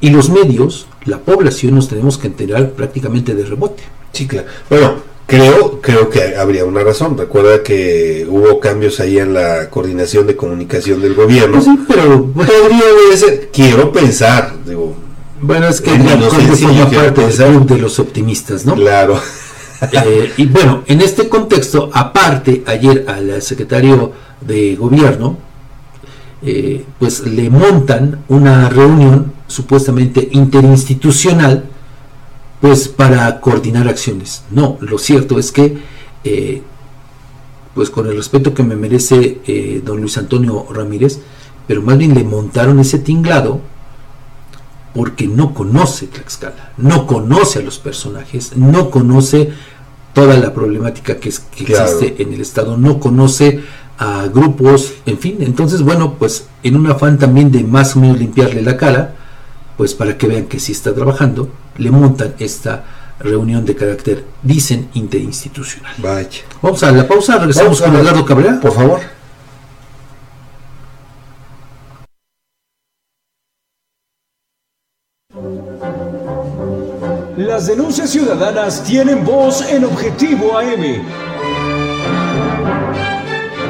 y 0.00 0.10
los 0.10 0.30
medios, 0.30 0.86
la 1.04 1.18
población, 1.18 1.74
nos 1.74 1.88
tenemos 1.88 2.18
que 2.18 2.28
enterar 2.28 2.70
prácticamente 2.72 3.34
de 3.34 3.44
rebote. 3.44 3.82
Sí, 4.12 4.26
claro. 4.26 4.48
Bueno, 4.70 4.94
Creo, 5.28 5.82
creo 5.82 6.08
que 6.08 6.36
habría 6.36 6.64
una 6.64 6.82
razón. 6.82 7.18
Recuerda 7.18 7.62
que 7.62 8.26
hubo 8.26 8.60
cambios 8.60 8.98
ahí 8.98 9.18
en 9.18 9.34
la 9.34 9.68
coordinación 9.68 10.26
de 10.26 10.34
comunicación 10.34 11.02
del 11.02 11.14
gobierno. 11.14 11.52
Pues 11.52 11.64
sí, 11.66 11.78
pero 11.86 12.24
podría 12.32 13.14
ser. 13.14 13.50
Quiero 13.52 13.92
pensar, 13.92 14.54
digo. 14.64 14.96
Bueno, 15.42 15.68
es 15.68 15.82
que 15.82 15.90
la 15.90 16.18
forma 16.30 16.90
parte 16.90 17.26
del 17.26 17.66
de 17.66 17.78
los 17.78 17.98
optimistas, 17.98 18.64
¿no? 18.64 18.74
Claro. 18.74 19.20
Eh, 19.92 20.32
y 20.38 20.46
bueno, 20.46 20.82
en 20.86 21.02
este 21.02 21.28
contexto, 21.28 21.90
aparte, 21.92 22.64
ayer 22.66 23.04
al 23.06 23.40
secretario 23.42 24.12
de 24.40 24.76
gobierno, 24.76 25.36
eh, 26.42 26.84
pues 26.98 27.20
le 27.20 27.50
montan 27.50 28.24
una 28.28 28.70
reunión 28.70 29.34
supuestamente 29.46 30.26
interinstitucional, 30.32 31.66
pues 32.60 32.88
para 32.88 33.40
coordinar 33.40 33.88
acciones. 33.88 34.44
No, 34.50 34.78
lo 34.80 34.98
cierto 34.98 35.38
es 35.38 35.52
que, 35.52 35.78
eh, 36.24 36.62
pues 37.74 37.90
con 37.90 38.06
el 38.06 38.16
respeto 38.16 38.54
que 38.54 38.62
me 38.62 38.76
merece 38.76 39.80
don 39.84 40.00
Luis 40.00 40.18
Antonio 40.18 40.66
Ramírez, 40.70 41.20
pero 41.68 41.82
más 41.82 41.96
bien 41.96 42.14
le 42.14 42.24
montaron 42.24 42.80
ese 42.80 42.98
tinglado 42.98 43.60
porque 44.94 45.28
no 45.28 45.54
conoce 45.54 46.06
Tlaxcala, 46.06 46.72
no 46.76 47.06
conoce 47.06 47.60
a 47.60 47.62
los 47.62 47.78
personajes, 47.78 48.56
no 48.56 48.90
conoce 48.90 49.50
toda 50.12 50.36
la 50.36 50.52
problemática 50.52 51.18
que, 51.18 51.28
existe 51.28 52.16
en 52.18 52.32
el 52.32 52.40
Estado, 52.40 52.76
no 52.76 52.98
conoce 52.98 53.60
a 53.98 54.26
grupos, 54.26 54.94
en 55.06 55.18
fin, 55.18 55.36
entonces 55.40 55.82
bueno, 55.82 56.14
pues 56.18 56.48
en 56.62 56.74
un 56.74 56.88
afán 56.88 57.18
también 57.18 57.52
de 57.52 57.62
más 57.62 57.94
o 57.94 58.00
menos 58.00 58.18
limpiarle 58.18 58.62
la 58.62 58.76
cara, 58.76 59.14
pues 59.78 59.94
para 59.94 60.18
que 60.18 60.26
vean 60.26 60.46
que 60.46 60.58
sí 60.58 60.72
está 60.72 60.92
trabajando, 60.92 61.48
le 61.76 61.92
montan 61.92 62.34
esta 62.40 62.84
reunión 63.20 63.64
de 63.64 63.76
carácter, 63.76 64.24
dicen, 64.42 64.90
interinstitucional. 64.94 65.94
Vaya. 65.98 66.42
Vamos 66.60 66.82
a 66.82 66.90
la 66.90 67.06
pausa, 67.06 67.38
regresamos 67.38 67.80
con 67.80 67.94
Eduardo 67.94 68.26
Cabrera. 68.26 68.60
Por 68.60 68.72
favor. 68.72 69.00
Las 77.36 77.68
denuncias 77.68 78.10
ciudadanas 78.10 78.82
tienen 78.82 79.24
voz 79.24 79.62
en 79.70 79.84
Objetivo 79.84 80.58
AM. 80.58 81.27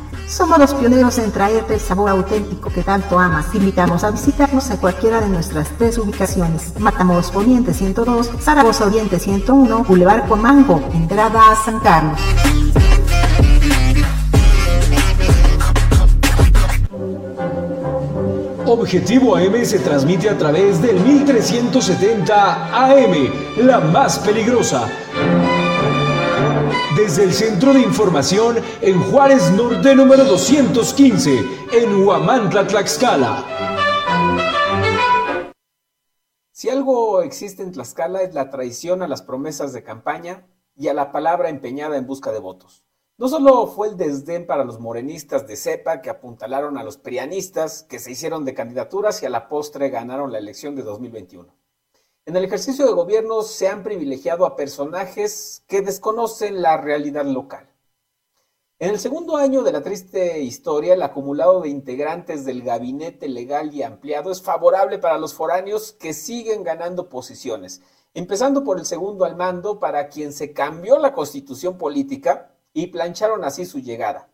Somos 0.31 0.59
los 0.59 0.73
pioneros 0.73 1.17
en 1.17 1.29
traerte 1.29 1.73
el 1.73 1.79
sabor 1.81 2.09
auténtico 2.09 2.69
que 2.69 2.83
tanto 2.83 3.19
amas. 3.19 3.53
invitamos 3.53 4.05
a 4.05 4.11
visitarnos 4.11 4.69
en 4.69 4.77
cualquiera 4.77 5.19
de 5.19 5.27
nuestras 5.27 5.67
tres 5.77 5.97
ubicaciones. 5.97 6.79
Matamoros 6.79 7.31
Poniente 7.31 7.73
102, 7.73 8.31
Zaragoza 8.39 8.85
Oriente 8.85 9.19
101, 9.19 9.83
Boulevard 9.83 10.29
Comango, 10.29 10.81
entrada 10.93 11.51
a 11.51 11.55
San 11.57 11.81
Carlos. 11.81 12.17
Objetivo 18.65 19.35
AM 19.35 19.65
se 19.65 19.79
transmite 19.79 20.29
a 20.29 20.37
través 20.37 20.81
del 20.81 20.97
1370 20.97 22.85
AM, 22.87 23.67
la 23.67 23.81
más 23.81 24.17
peligrosa 24.19 24.87
desde 26.95 27.23
el 27.23 27.33
Centro 27.33 27.73
de 27.73 27.81
Información 27.81 28.57
en 28.81 29.01
Juárez 29.01 29.51
Norte 29.51 29.95
número 29.95 30.25
215, 30.25 31.39
en 31.71 32.05
Huamantla, 32.05 32.67
Tlaxcala. 32.67 33.45
Si 36.51 36.69
algo 36.69 37.21
existe 37.21 37.63
en 37.63 37.71
Tlaxcala 37.71 38.21
es 38.21 38.33
la 38.33 38.49
traición 38.49 39.01
a 39.01 39.07
las 39.07 39.21
promesas 39.21 39.73
de 39.73 39.83
campaña 39.83 40.47
y 40.75 40.89
a 40.89 40.93
la 40.93 41.11
palabra 41.11 41.49
empeñada 41.49 41.97
en 41.97 42.05
busca 42.05 42.31
de 42.31 42.39
votos. 42.39 42.83
No 43.17 43.27
solo 43.27 43.67
fue 43.67 43.87
el 43.87 43.97
desdén 43.97 44.45
para 44.45 44.65
los 44.65 44.79
morenistas 44.79 45.47
de 45.47 45.55
cepa 45.55 46.01
que 46.01 46.09
apuntalaron 46.09 46.77
a 46.77 46.83
los 46.83 46.97
prianistas 46.97 47.83
que 47.83 47.99
se 47.99 48.11
hicieron 48.11 48.45
de 48.45 48.53
candidaturas 48.53 49.21
y 49.21 49.25
a 49.25 49.29
la 49.29 49.47
postre 49.47 49.89
ganaron 49.89 50.31
la 50.31 50.39
elección 50.39 50.75
de 50.75 50.83
2021. 50.83 51.60
En 52.27 52.35
el 52.35 52.45
ejercicio 52.45 52.85
de 52.85 52.93
gobierno 52.93 53.41
se 53.41 53.67
han 53.67 53.81
privilegiado 53.81 54.45
a 54.45 54.55
personajes 54.55 55.63
que 55.65 55.81
desconocen 55.81 56.61
la 56.61 56.77
realidad 56.77 57.25
local. 57.25 57.67
En 58.77 58.91
el 58.91 58.99
segundo 58.99 59.37
año 59.37 59.63
de 59.63 59.71
la 59.71 59.81
triste 59.81 60.39
historia, 60.39 60.93
el 60.93 61.01
acumulado 61.01 61.61
de 61.61 61.69
integrantes 61.69 62.45
del 62.45 62.61
gabinete 62.61 63.27
legal 63.27 63.73
y 63.73 63.81
ampliado 63.81 64.31
es 64.31 64.39
favorable 64.39 64.99
para 64.99 65.17
los 65.17 65.33
foráneos 65.33 65.93
que 65.93 66.13
siguen 66.13 66.63
ganando 66.63 67.09
posiciones, 67.09 67.81
empezando 68.13 68.63
por 68.63 68.77
el 68.77 68.85
segundo 68.85 69.25
al 69.25 69.35
mando 69.35 69.79
para 69.79 70.07
quien 70.07 70.31
se 70.31 70.53
cambió 70.53 70.99
la 70.99 71.13
constitución 71.13 71.79
política 71.79 72.55
y 72.71 72.87
plancharon 72.87 73.43
así 73.43 73.65
su 73.65 73.79
llegada. 73.79 74.29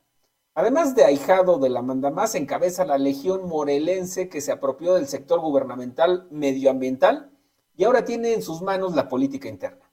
Además 0.56 0.94
de 0.94 1.06
ahijado 1.06 1.58
de 1.58 1.70
la 1.70 1.82
mandamás, 1.82 2.36
encabeza 2.36 2.84
la 2.84 2.98
legión 2.98 3.48
morelense 3.48 4.28
que 4.28 4.42
se 4.42 4.52
apropió 4.52 4.94
del 4.94 5.08
sector 5.08 5.40
gubernamental 5.40 6.28
medioambiental 6.32 7.32
y 7.78 7.84
ahora 7.84 8.04
tiene 8.04 8.34
en 8.34 8.42
sus 8.42 8.62
manos 8.62 8.96
la 8.96 9.08
política 9.08 9.48
interna. 9.48 9.90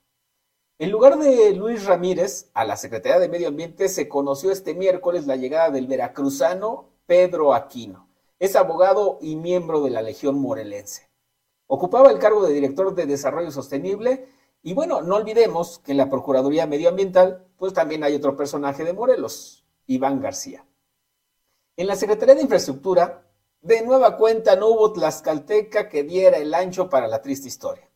En 0.79 0.91
lugar 0.91 1.19
de 1.19 1.53
Luis 1.53 1.85
Ramírez, 1.85 2.51
a 2.55 2.65
la 2.65 2.77
Secretaría 2.77 3.21
de 3.21 3.29
Medio 3.29 3.49
Ambiente 3.49 3.89
se 3.89 4.09
conoció 4.09 4.51
este 4.51 4.75
miércoles 4.75 5.27
la 5.27 5.37
llegada 5.37 5.71
del 5.71 5.87
veracruzano 5.87 6.89
Pedro 7.07 7.55
Aquino. 7.55 8.09
Es 8.41 8.57
abogado 8.57 9.19
y 9.21 9.37
miembro 9.37 9.83
de 9.83 9.91
la 9.91 10.03
Legión 10.03 10.41
Morelense. 10.41 11.11
Ocupaba 11.67 12.11
el 12.11 12.19
cargo 12.19 12.45
de 12.45 12.55
director 12.55 12.95
de 12.95 13.07
Desarrollo 13.07 13.53
Sostenible 13.53 14.27
y 14.63 14.75
bueno, 14.75 15.03
no 15.03 15.17
olvidemos 15.17 15.79
que 15.79 15.93
en 15.93 15.99
la 15.99 16.11
Procuraduría 16.11 16.67
Medioambiental 16.67 17.47
pues 17.57 17.73
también 17.73 18.03
hay 18.03 18.15
otro 18.15 18.37
personaje 18.37 18.83
de 18.83 18.95
Morelos, 18.95 19.65
Iván 19.87 20.21
García. 20.21 20.67
En 21.77 21.87
la 21.87 21.97
Secretaría 21.97 22.35
de 22.35 22.43
Infraestructura 22.43 23.24
de 23.65 23.81
nueva 23.81 24.19
cuenta 24.19 24.57
no 24.57 24.69
hubo 24.69 24.93
tlaxcalteca 24.93 25.89
que 25.89 26.03
diera 26.03 26.37
el 26.37 26.53
ancho 26.53 26.91
para 26.91 27.09
la 27.09 27.23
triste 27.23 27.49
historia. 27.49 27.91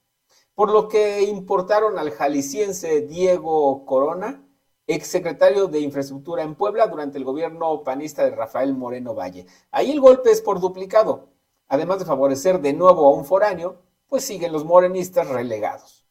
Por 0.54 0.72
lo 0.72 0.88
que 0.88 1.22
importaron 1.24 1.98
al 1.98 2.10
jalisciense 2.10 3.02
Diego 3.02 3.84
Corona, 3.84 4.48
exsecretario 4.86 5.66
de 5.66 5.80
Infraestructura 5.80 6.42
en 6.42 6.54
Puebla 6.54 6.86
durante 6.86 7.18
el 7.18 7.24
gobierno 7.24 7.84
panista 7.84 8.24
de 8.24 8.30
Rafael 8.30 8.74
Moreno 8.74 9.14
Valle. 9.14 9.44
Ahí 9.70 9.90
el 9.90 10.00
golpe 10.00 10.30
es 10.30 10.40
por 10.40 10.58
duplicado. 10.58 11.28
Además 11.68 11.98
de 11.98 12.06
favorecer 12.06 12.62
de 12.62 12.72
nuevo 12.72 13.06
a 13.06 13.12
un 13.12 13.26
foráneo, 13.26 13.82
pues 14.08 14.24
siguen 14.24 14.52
los 14.52 14.64
morenistas 14.64 15.28
relegados. 15.28 16.06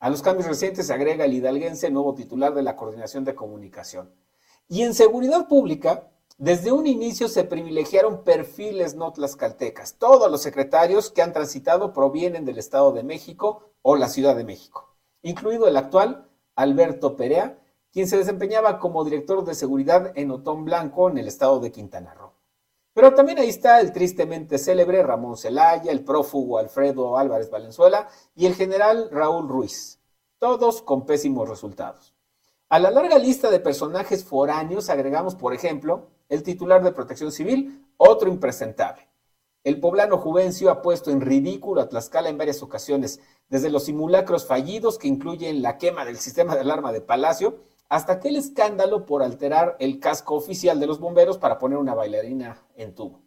A 0.00 0.10
los 0.10 0.20
cambios 0.20 0.46
recientes 0.46 0.86
se 0.86 0.92
agrega 0.92 1.24
el 1.24 1.32
hidalguense 1.32 1.90
nuevo 1.90 2.14
titular 2.14 2.52
de 2.52 2.62
la 2.62 2.76
Coordinación 2.76 3.24
de 3.24 3.34
Comunicación. 3.34 4.14
Y 4.68 4.82
en 4.82 4.92
seguridad 4.92 5.48
pública, 5.48 6.10
Desde 6.40 6.70
un 6.70 6.86
inicio 6.86 7.26
se 7.26 7.42
privilegiaron 7.42 8.22
perfiles 8.22 8.94
no 8.94 9.12
tlaxcaltecas. 9.12 9.94
Todos 9.94 10.30
los 10.30 10.40
secretarios 10.40 11.10
que 11.10 11.20
han 11.20 11.32
transitado 11.32 11.92
provienen 11.92 12.44
del 12.44 12.58
Estado 12.58 12.92
de 12.92 13.02
México 13.02 13.72
o 13.82 13.96
la 13.96 14.08
Ciudad 14.08 14.36
de 14.36 14.44
México, 14.44 14.96
incluido 15.22 15.66
el 15.66 15.76
actual 15.76 16.28
Alberto 16.54 17.16
Perea, 17.16 17.58
quien 17.92 18.06
se 18.06 18.18
desempeñaba 18.18 18.78
como 18.78 19.04
director 19.04 19.44
de 19.44 19.56
seguridad 19.56 20.12
en 20.14 20.30
Otón 20.30 20.64
Blanco 20.64 21.10
en 21.10 21.18
el 21.18 21.26
estado 21.26 21.58
de 21.58 21.72
Quintana 21.72 22.14
Roo. 22.14 22.34
Pero 22.94 23.14
también 23.14 23.40
ahí 23.40 23.48
está 23.48 23.80
el 23.80 23.92
tristemente 23.92 24.58
célebre 24.58 25.02
Ramón 25.02 25.36
Celaya, 25.36 25.90
el 25.90 26.04
prófugo 26.04 26.58
Alfredo 26.58 27.18
Álvarez 27.18 27.50
Valenzuela 27.50 28.08
y 28.36 28.46
el 28.46 28.54
general 28.54 29.08
Raúl 29.10 29.48
Ruiz, 29.48 29.98
todos 30.38 30.82
con 30.82 31.04
pésimos 31.04 31.48
resultados. 31.48 32.14
A 32.68 32.78
la 32.78 32.92
larga 32.92 33.18
lista 33.18 33.50
de 33.50 33.58
personajes 33.58 34.24
foráneos 34.24 34.88
agregamos, 34.88 35.34
por 35.34 35.52
ejemplo, 35.52 36.10
el 36.28 36.42
titular 36.42 36.82
de 36.82 36.92
Protección 36.92 37.32
Civil, 37.32 37.86
otro 37.96 38.28
impresentable. 38.28 39.08
El 39.64 39.80
poblano 39.80 40.18
Juvencio 40.18 40.70
ha 40.70 40.82
puesto 40.82 41.10
en 41.10 41.20
ridículo 41.20 41.80
a 41.80 41.88
Tlaxcala 41.88 42.28
en 42.28 42.38
varias 42.38 42.62
ocasiones, 42.62 43.20
desde 43.48 43.70
los 43.70 43.84
simulacros 43.84 44.46
fallidos 44.46 44.98
que 44.98 45.08
incluyen 45.08 45.62
la 45.62 45.78
quema 45.78 46.04
del 46.04 46.18
sistema 46.18 46.54
de 46.54 46.60
alarma 46.60 46.92
de 46.92 47.00
Palacio, 47.00 47.58
hasta 47.88 48.14
aquel 48.14 48.36
escándalo 48.36 49.06
por 49.06 49.22
alterar 49.22 49.76
el 49.80 49.98
casco 49.98 50.34
oficial 50.34 50.78
de 50.78 50.86
los 50.86 51.00
bomberos 51.00 51.38
para 51.38 51.58
poner 51.58 51.78
una 51.78 51.94
bailarina 51.94 52.62
en 52.76 52.94
tubo. 52.94 53.22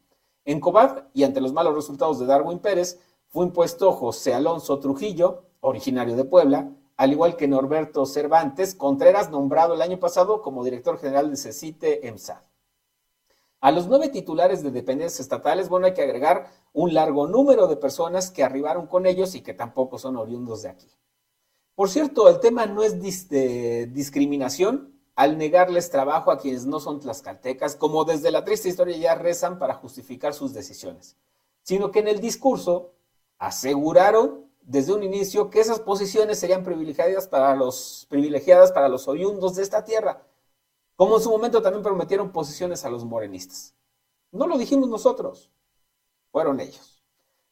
En 0.46 0.60
Cobad, 0.60 1.06
y 1.14 1.24
ante 1.24 1.42
los 1.42 1.54
malos 1.54 1.76
resultados 1.76 2.20
de 2.20 2.26
Darwin 2.26 2.60
Pérez, 2.60 3.00
fue 3.28 3.46
impuesto 3.46 3.92
José 3.92 4.34
Alonso 4.34 4.80
Trujillo, 4.80 5.46
originario 5.60 6.16
de 6.16 6.26
Puebla, 6.26 6.72
al 6.98 7.12
igual 7.12 7.36
que 7.36 7.48
Norberto 7.48 8.06
Cervantes 8.06 8.76
Contreras, 8.76 9.32
nombrado 9.32 9.74
el 9.74 9.82
año 9.82 10.00
pasado 10.00 10.42
como 10.42 10.64
director 10.64 11.00
general 11.00 11.30
de 11.30 11.38
CECITE 11.38 12.08
EMSAD. 12.08 12.51
A 13.62 13.72
los 13.72 13.88
nueve 13.88 14.10
titulares 14.10 14.64
de 14.64 14.72
dependencias 14.72 15.20
estatales, 15.20 15.70
bueno, 15.70 15.86
hay 15.86 15.94
que 15.94 16.02
agregar 16.02 16.52
un 16.74 16.96
largo 16.96 17.28
número 17.28 17.68
de 17.68 17.78
personas 17.78 18.32
que 18.32 18.44
arribaron 18.44 18.88
con 18.88 19.06
ellos 19.06 19.36
y 19.36 19.42
que 19.42 19.54
tampoco 19.54 20.00
son 20.00 20.18
oriundos 20.18 20.64
de 20.64 20.70
aquí. 20.70 20.90
Por 21.76 21.88
cierto, 21.88 22.28
el 22.28 22.40
tema 22.40 22.66
no 22.66 22.82
es 22.82 23.00
de 23.30 23.88
discriminación 23.94 25.00
al 25.16 25.38
negarles 25.38 25.92
trabajo 25.92 26.32
a 26.32 26.40
quienes 26.40 26.66
no 26.66 26.80
son 26.80 27.00
tlaxcaltecas, 27.00 27.76
como 27.76 28.04
desde 28.04 28.32
la 28.32 28.44
triste 28.44 28.68
historia 28.68 28.98
ya 28.98 29.14
rezan 29.14 29.60
para 29.60 29.76
justificar 29.76 30.34
sus 30.34 30.54
decisiones, 30.54 31.16
sino 31.62 31.92
que 31.92 32.00
en 32.00 32.08
el 32.08 32.20
discurso 32.20 32.94
aseguraron 33.38 34.48
desde 34.62 34.94
un 34.94 35.04
inicio 35.04 35.52
que 35.52 35.60
esas 35.60 35.80
posiciones 35.80 36.40
serían 36.40 36.64
privilegiadas 36.64 37.28
para 37.28 37.56
los, 37.56 38.08
privilegiadas 38.10 38.72
para 38.72 38.90
los 38.90 39.08
oriundos 39.08 39.56
de 39.56 39.64
esta 39.64 39.84
tierra, 39.84 40.24
como 41.02 41.16
en 41.16 41.24
su 41.24 41.32
momento 41.32 41.64
también 41.64 41.82
prometieron 41.82 42.32
posiciones 42.32 42.86
a 42.86 42.90
los 42.92 43.04
morenistas. 43.04 43.74
No 44.32 44.46
lo 44.46 44.56
dijimos 44.56 44.88
nosotros, 44.88 45.50
fueron 46.32 46.60
ellos. 46.60 47.02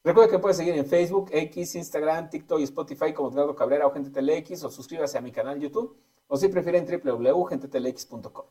Recuerda 0.04 0.30
que 0.30 0.38
puedes 0.38 0.58
seguir 0.58 0.76
en 0.76 0.86
Facebook, 0.86 1.32
X, 1.32 1.74
Instagram, 1.74 2.30
TikTok 2.30 2.60
y 2.60 2.64
Spotify 2.66 3.12
como 3.12 3.32
Edgardo 3.32 3.56
Cabrera 3.56 3.88
o 3.88 3.92
Gente 3.92 4.12
Telex 4.12 4.64
o 4.66 4.70
suscríbase 4.70 5.18
a 5.18 5.22
mi 5.22 5.32
canal 5.32 5.60
YouTube 5.60 5.98
o 6.28 6.38
si 6.38 6.48
prefieren 6.50 6.86
www.gentetelex.com. 6.86 8.46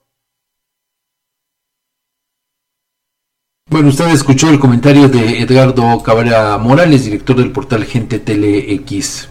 Bueno, 3.70 3.90
usted 3.90 4.08
escuchó 4.08 4.50
el 4.50 4.58
comentario 4.58 5.06
de 5.06 5.42
Edgardo 5.42 6.02
Cabrera 6.02 6.58
Morales, 6.58 7.04
director 7.04 7.36
del 7.36 7.52
portal 7.52 7.84
Gente 7.84 8.18
Telex. 8.18 9.28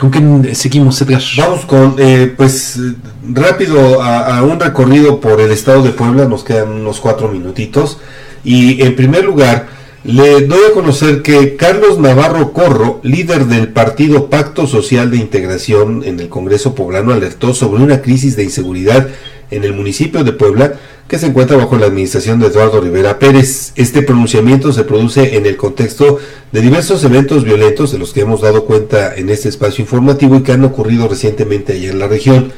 ¿Con 0.00 0.10
qué 0.10 0.54
seguimos, 0.54 0.98
Edgar? 1.02 1.20
Vamos 1.36 1.66
con, 1.66 1.96
eh, 1.98 2.32
pues, 2.34 2.80
rápido 3.22 4.02
a, 4.02 4.42
un 4.42 4.58
recorrido 4.58 5.20
por 5.20 5.42
el 5.42 5.50
estado 5.50 5.82
de 5.82 5.90
Puebla, 5.90 6.24
nos 6.24 6.42
quedan 6.42 6.70
unos 6.72 7.00
cuatro 7.00 7.28
minutitos. 7.28 7.98
Y 8.42 8.80
en 8.80 8.96
primer 8.96 9.24
lugar, 9.24 9.68
le 10.02 10.46
doy 10.46 10.60
a 10.70 10.72
conocer 10.72 11.20
que 11.20 11.54
Carlos 11.56 11.98
Navarro 11.98 12.54
Corro, 12.54 13.00
líder 13.02 13.44
del 13.44 13.68
partido 13.68 14.30
Pacto 14.30 14.66
Social 14.66 15.10
de 15.10 15.18
Integración 15.18 16.02
en 16.02 16.18
el 16.18 16.30
Congreso 16.30 16.74
Poblano, 16.74 17.12
alertó 17.12 17.52
sobre 17.52 17.82
una 17.82 18.00
crisis 18.00 18.36
de 18.36 18.44
inseguridad 18.44 19.06
en 19.50 19.64
el 19.64 19.74
municipio 19.74 20.24
de 20.24 20.32
Puebla 20.32 20.80
que 21.10 21.18
se 21.18 21.26
encuentra 21.26 21.56
bajo 21.56 21.76
la 21.76 21.86
administración 21.86 22.38
de 22.38 22.46
Eduardo 22.46 22.80
Rivera 22.80 23.18
Pérez. 23.18 23.72
Este 23.74 24.02
pronunciamiento 24.02 24.72
se 24.72 24.84
produce 24.84 25.36
en 25.36 25.44
el 25.44 25.56
contexto 25.56 26.20
de 26.52 26.60
diversos 26.60 27.02
eventos 27.02 27.42
violentos 27.42 27.90
de 27.90 27.98
los 27.98 28.12
que 28.12 28.20
hemos 28.20 28.42
dado 28.42 28.64
cuenta 28.64 29.16
en 29.16 29.28
este 29.28 29.48
espacio 29.48 29.82
informativo 29.82 30.36
y 30.36 30.42
que 30.44 30.52
han 30.52 30.64
ocurrido 30.64 31.08
recientemente 31.08 31.72
allá 31.72 31.90
en 31.90 31.98
la 31.98 32.06
región. 32.06 32.52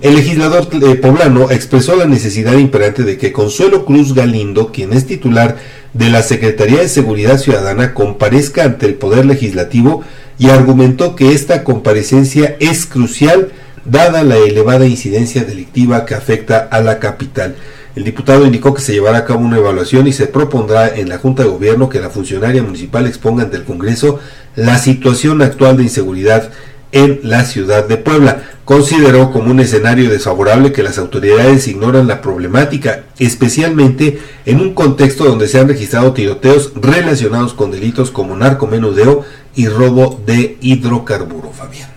El 0.00 0.14
legislador 0.14 0.68
eh, 0.72 0.94
poblano 0.94 1.50
expresó 1.50 1.94
la 1.94 2.06
necesidad 2.06 2.54
imperante 2.54 3.02
de 3.02 3.18
que 3.18 3.30
Consuelo 3.30 3.84
Cruz 3.84 4.14
Galindo, 4.14 4.72
quien 4.72 4.94
es 4.94 5.06
titular 5.06 5.58
de 5.92 6.08
la 6.08 6.22
Secretaría 6.22 6.78
de 6.78 6.88
Seguridad 6.88 7.36
Ciudadana, 7.36 7.92
comparezca 7.92 8.64
ante 8.64 8.86
el 8.86 8.94
Poder 8.94 9.26
Legislativo 9.26 10.02
y 10.38 10.48
argumentó 10.48 11.14
que 11.14 11.32
esta 11.32 11.62
comparecencia 11.62 12.56
es 12.58 12.86
crucial 12.86 13.52
dada 13.84 14.22
la 14.22 14.36
elevada 14.36 14.86
incidencia 14.86 15.44
delictiva 15.44 16.06
que 16.06 16.14
afecta 16.14 16.56
a 16.70 16.80
la 16.80 16.98
capital. 16.98 17.54
El 17.94 18.04
diputado 18.04 18.46
indicó 18.46 18.72
que 18.72 18.80
se 18.80 18.92
llevará 18.92 19.18
a 19.18 19.24
cabo 19.24 19.40
una 19.40 19.58
evaluación 19.58 20.06
y 20.06 20.12
se 20.12 20.26
propondrá 20.26 20.96
en 20.96 21.10
la 21.10 21.18
Junta 21.18 21.42
de 21.42 21.50
Gobierno 21.50 21.90
que 21.90 22.00
la 22.00 22.08
funcionaria 22.08 22.62
municipal 22.62 23.06
exponga 23.06 23.42
ante 23.42 23.58
el 23.58 23.64
Congreso 23.64 24.18
la 24.56 24.78
situación 24.78 25.42
actual 25.42 25.76
de 25.76 25.82
inseguridad 25.82 26.50
en 26.92 27.20
la 27.22 27.44
ciudad 27.44 27.86
de 27.86 27.98
Puebla. 27.98 28.44
Consideró 28.64 29.30
como 29.30 29.50
un 29.50 29.60
escenario 29.60 30.08
desfavorable 30.08 30.72
que 30.72 30.82
las 30.82 30.96
autoridades 30.96 31.68
ignoran 31.68 32.06
la 32.06 32.22
problemática, 32.22 33.04
especialmente 33.18 34.20
en 34.46 34.60
un 34.60 34.72
contexto 34.72 35.24
donde 35.24 35.48
se 35.48 35.58
han 35.58 35.68
registrado 35.68 36.12
tiroteos 36.12 36.72
relacionados 36.76 37.52
con 37.52 37.72
delitos 37.72 38.10
como 38.10 38.36
narcomenudeo 38.36 39.24
y 39.54 39.68
robo 39.68 40.18
de 40.24 40.56
hidrocarburo, 40.62 41.50
Fabián. 41.50 41.90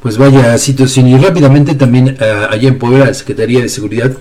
Pues 0.00 0.16
vaya 0.16 0.56
situación 0.56 1.08
y 1.08 1.18
rápidamente 1.18 1.74
también 1.74 2.16
uh, 2.20 2.52
allá 2.52 2.68
en 2.68 2.78
Puebla 2.78 3.06
la 3.06 3.14
Secretaría 3.14 3.60
de 3.60 3.68
Seguridad 3.68 4.12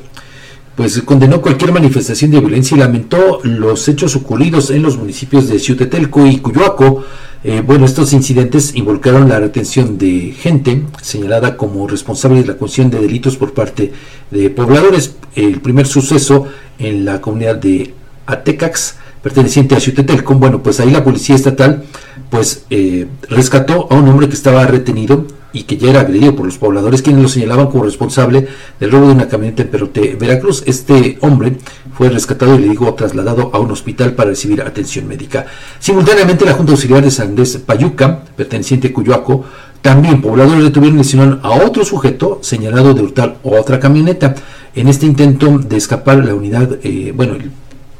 pues 0.75 1.01
condenó 1.03 1.41
cualquier 1.41 1.71
manifestación 1.71 2.31
de 2.31 2.41
violencia 2.41 2.75
y 2.75 2.79
lamentó 2.79 3.39
los 3.43 3.87
hechos 3.87 4.15
ocurridos 4.15 4.71
en 4.71 4.81
los 4.81 4.97
municipios 4.97 5.47
de 5.47 5.59
Ciutetelco 5.59 6.25
y 6.25 6.39
Cuyoaco. 6.39 7.03
Eh, 7.43 7.61
bueno, 7.65 7.85
estos 7.85 8.11
incidentes 8.11 8.75
involucraron 8.75 9.29
la 9.29 9.39
retención 9.39 9.97
de 9.97 10.33
gente 10.37 10.83
señalada 11.01 11.55
como 11.55 11.87
responsable 11.87 12.41
de 12.41 12.47
la 12.47 12.57
comisión 12.57 12.89
de 12.89 12.99
delitos 12.99 13.37
por 13.37 13.53
parte 13.53 13.93
de 14.31 14.49
pobladores. 14.49 15.15
El 15.35 15.61
primer 15.61 15.87
suceso 15.87 16.47
en 16.77 17.05
la 17.05 17.21
comunidad 17.21 17.55
de 17.55 17.93
Atecax, 18.25 18.95
perteneciente 19.21 19.75
a 19.75 19.79
Ciutetelco, 19.79 20.35
bueno, 20.35 20.61
pues 20.61 20.79
ahí 20.79 20.91
la 20.91 21.03
policía 21.03 21.35
estatal 21.35 21.83
pues 22.29 22.65
eh, 22.69 23.07
rescató 23.29 23.87
a 23.89 23.95
un 23.95 24.09
hombre 24.09 24.27
que 24.27 24.35
estaba 24.35 24.65
retenido 24.65 25.25
y 25.55 25.63
que 25.63 25.77
ya 25.77 25.89
era 25.89 26.01
agredido 26.01 26.35
por 26.35 26.45
los 26.45 26.57
pobladores 26.57 27.01
quienes 27.01 27.23
lo 27.23 27.29
señalaban 27.29 27.67
como 27.67 27.85
responsable 27.85 28.45
del 28.77 28.91
robo 28.91 29.07
de 29.07 29.13
una 29.13 29.29
camioneta 29.29 29.63
en 29.63 29.69
Perote, 29.69 30.17
Veracruz. 30.19 30.63
Este 30.65 31.17
hombre 31.21 31.57
fue 31.93 32.09
rescatado 32.09 32.55
y 32.55 32.59
le 32.59 32.69
digo 32.69 32.93
trasladado 32.93 33.51
a 33.53 33.59
un 33.59 33.71
hospital 33.71 34.13
para 34.13 34.31
recibir 34.31 34.61
atención 34.61 35.07
médica. 35.07 35.45
Simultáneamente 35.79 36.45
la 36.45 36.53
Junta 36.53 36.73
Auxiliar 36.73 37.03
de 37.03 37.09
San 37.09 37.35
Payuca, 37.65 38.25
perteneciente 38.35 38.89
a 38.89 38.93
Cuyoaco, 38.93 39.45
también 39.81 40.21
pobladores 40.21 40.63
detuvieron 40.63 40.97
y 40.97 41.03
lesionaron 41.03 41.39
a 41.41 41.51
otro 41.51 41.85
sujeto 41.85 42.39
señalado 42.41 42.93
de 42.93 43.01
hurtar 43.01 43.37
otra 43.43 43.79
camioneta. 43.79 44.35
En 44.75 44.89
este 44.89 45.05
intento 45.05 45.57
de 45.57 45.77
escapar 45.77 46.17
la 46.17 46.35
unidad, 46.35 46.79
eh, 46.83 47.13
bueno, 47.15 47.35
el 47.35 47.49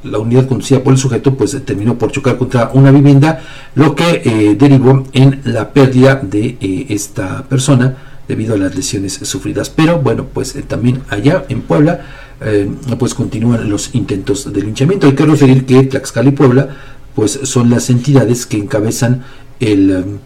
la 0.06 0.20
unidad 0.20 0.48
conducida 0.48 0.84
por 0.84 0.94
el 0.94 1.00
sujeto 1.00 1.36
pues 1.36 1.58
terminó 1.66 1.98
por 1.98 2.12
chocar 2.12 2.38
contra 2.38 2.72
una 2.74 2.92
vivienda, 2.92 3.42
lo 3.76 3.96
que 3.96 4.22
eh, 4.24 4.56
derivó 4.58 5.04
en 5.14 5.42
la 5.46 5.72
pérdida 5.72 6.16
de 6.16 6.58
eh, 6.60 6.86
esta 6.90 7.44
persona 7.44 7.98
debido 8.28 8.56
a 8.56 8.58
las 8.58 8.76
lesiones 8.76 9.14
sufridas. 9.14 9.70
Pero 9.70 10.00
bueno, 10.00 10.26
pues 10.32 10.56
eh, 10.56 10.64
también 10.64 11.02
allá 11.10 11.46
en 11.50 11.62
Puebla 11.62 12.02
pues 13.00 13.14
continúan 13.14 13.70
los 13.70 13.96
intentos 13.96 14.52
de 14.52 14.62
linchamiento. 14.62 15.08
Hay 15.08 15.16
que 15.16 15.26
referir 15.26 15.66
que 15.66 15.84
Tlaxcala 15.84 16.30
y 16.30 16.34
Puebla 16.34 16.68
pues 17.16 17.40
son 17.44 17.70
las 17.70 17.90
entidades 17.90 18.46
que 18.46 18.58
encabezan 18.58 19.24
el 19.62 20.20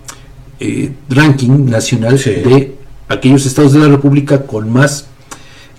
ranking 1.08 1.70
nacional 1.70 2.18
de 2.18 2.76
aquellos 3.10 3.46
estados 3.46 3.74
de 3.74 3.80
la 3.80 3.90
República 3.90 4.42
con 4.42 4.74
más 4.74 5.06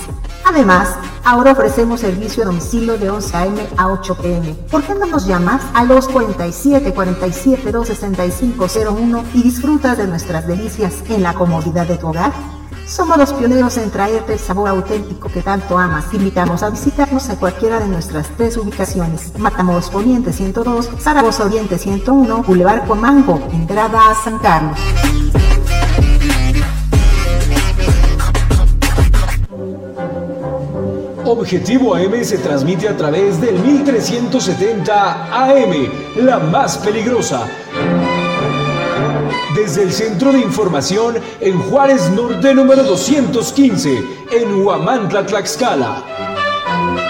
Además, 0.44 0.96
ahora 1.24 1.52
ofrecemos 1.52 2.00
servicio 2.00 2.42
a 2.42 2.46
domicilio 2.46 2.96
de 2.98 3.10
11 3.10 3.36
a.m. 3.36 3.66
a 3.76 3.88
8 3.88 4.16
p.m. 4.16 4.54
¿Por 4.70 4.82
qué 4.82 4.94
no 4.94 5.06
nos 5.06 5.26
llamas 5.26 5.62
a 5.74 5.84
los 5.84 6.08
47 6.08 6.92
47 6.94 7.72
265 7.72 8.66
01 8.90 9.24
y 9.34 9.42
disfrutas 9.42 9.98
de 9.98 10.06
nuestras 10.06 10.46
delicias 10.46 10.94
en 11.08 11.22
la 11.22 11.34
comodidad 11.34 11.86
de 11.86 11.98
tu 11.98 12.08
hogar? 12.08 12.32
Somos 12.88 13.18
los 13.18 13.34
pioneros 13.34 13.76
en 13.76 13.90
traerte 13.90 14.32
el 14.32 14.38
sabor 14.38 14.70
auténtico 14.70 15.28
que 15.28 15.42
tanto 15.42 15.76
amas. 15.76 16.06
invitamos 16.14 16.62
a 16.62 16.70
visitarnos 16.70 17.28
en 17.28 17.36
cualquiera 17.36 17.78
de 17.80 17.86
nuestras 17.86 18.26
tres 18.38 18.56
ubicaciones. 18.56 19.38
Matamoros 19.38 19.90
Poniente 19.90 20.32
102, 20.32 20.88
Zaragoza 20.98 21.44
Oriente 21.44 21.76
101, 21.76 22.42
Boulevard 22.44 22.86
Comango, 22.86 23.46
entrada 23.52 24.10
a 24.10 24.14
San 24.14 24.38
Carlos. 24.38 24.78
Objetivo 31.26 31.94
AM 31.94 32.24
se 32.24 32.38
transmite 32.38 32.88
a 32.88 32.96
través 32.96 33.38
del 33.38 33.58
1370 33.58 35.44
AM, 35.44 36.24
la 36.24 36.38
más 36.38 36.78
peligrosa 36.78 37.46
desde 39.58 39.82
el 39.82 39.92
Centro 39.92 40.32
de 40.32 40.38
Información 40.38 41.16
en 41.40 41.58
Juárez 41.58 42.10
Norte 42.10 42.54
número 42.54 42.84
215, 42.84 44.04
en 44.30 44.64
Huamantla, 44.64 45.26
Tlaxcala. 45.26 47.07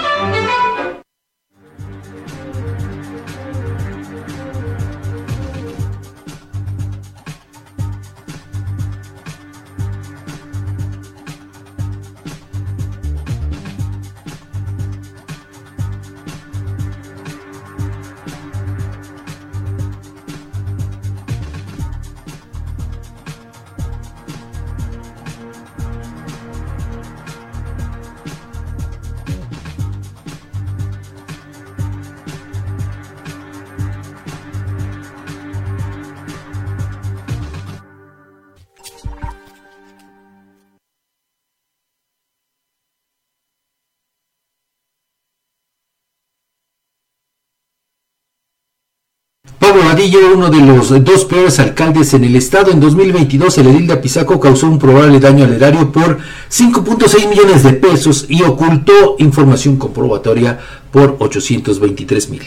Vadillo, 49.99 50.33
uno 50.33 50.49
de 50.49 50.61
los 50.61 51.03
dos 51.03 51.25
peores 51.25 51.59
alcaldes 51.59 52.13
en 52.13 52.23
el 52.23 52.37
estado, 52.37 52.71
en 52.71 52.79
2022 52.79 53.57
el 53.57 53.67
edil 53.67 53.87
de 53.87 53.93
Apizaco 53.95 54.39
causó 54.39 54.67
un 54.67 54.79
probable 54.79 55.19
daño 55.19 55.43
al 55.43 55.51
erario 55.51 55.91
por 55.91 56.19
5.6 56.49 57.27
millones 57.27 57.63
de 57.63 57.73
pesos 57.73 58.25
y 58.29 58.41
ocultó 58.43 59.17
información 59.19 59.75
comprobatoria 59.75 60.57
por 60.89 61.17
823 61.19 62.29
mil. 62.29 62.43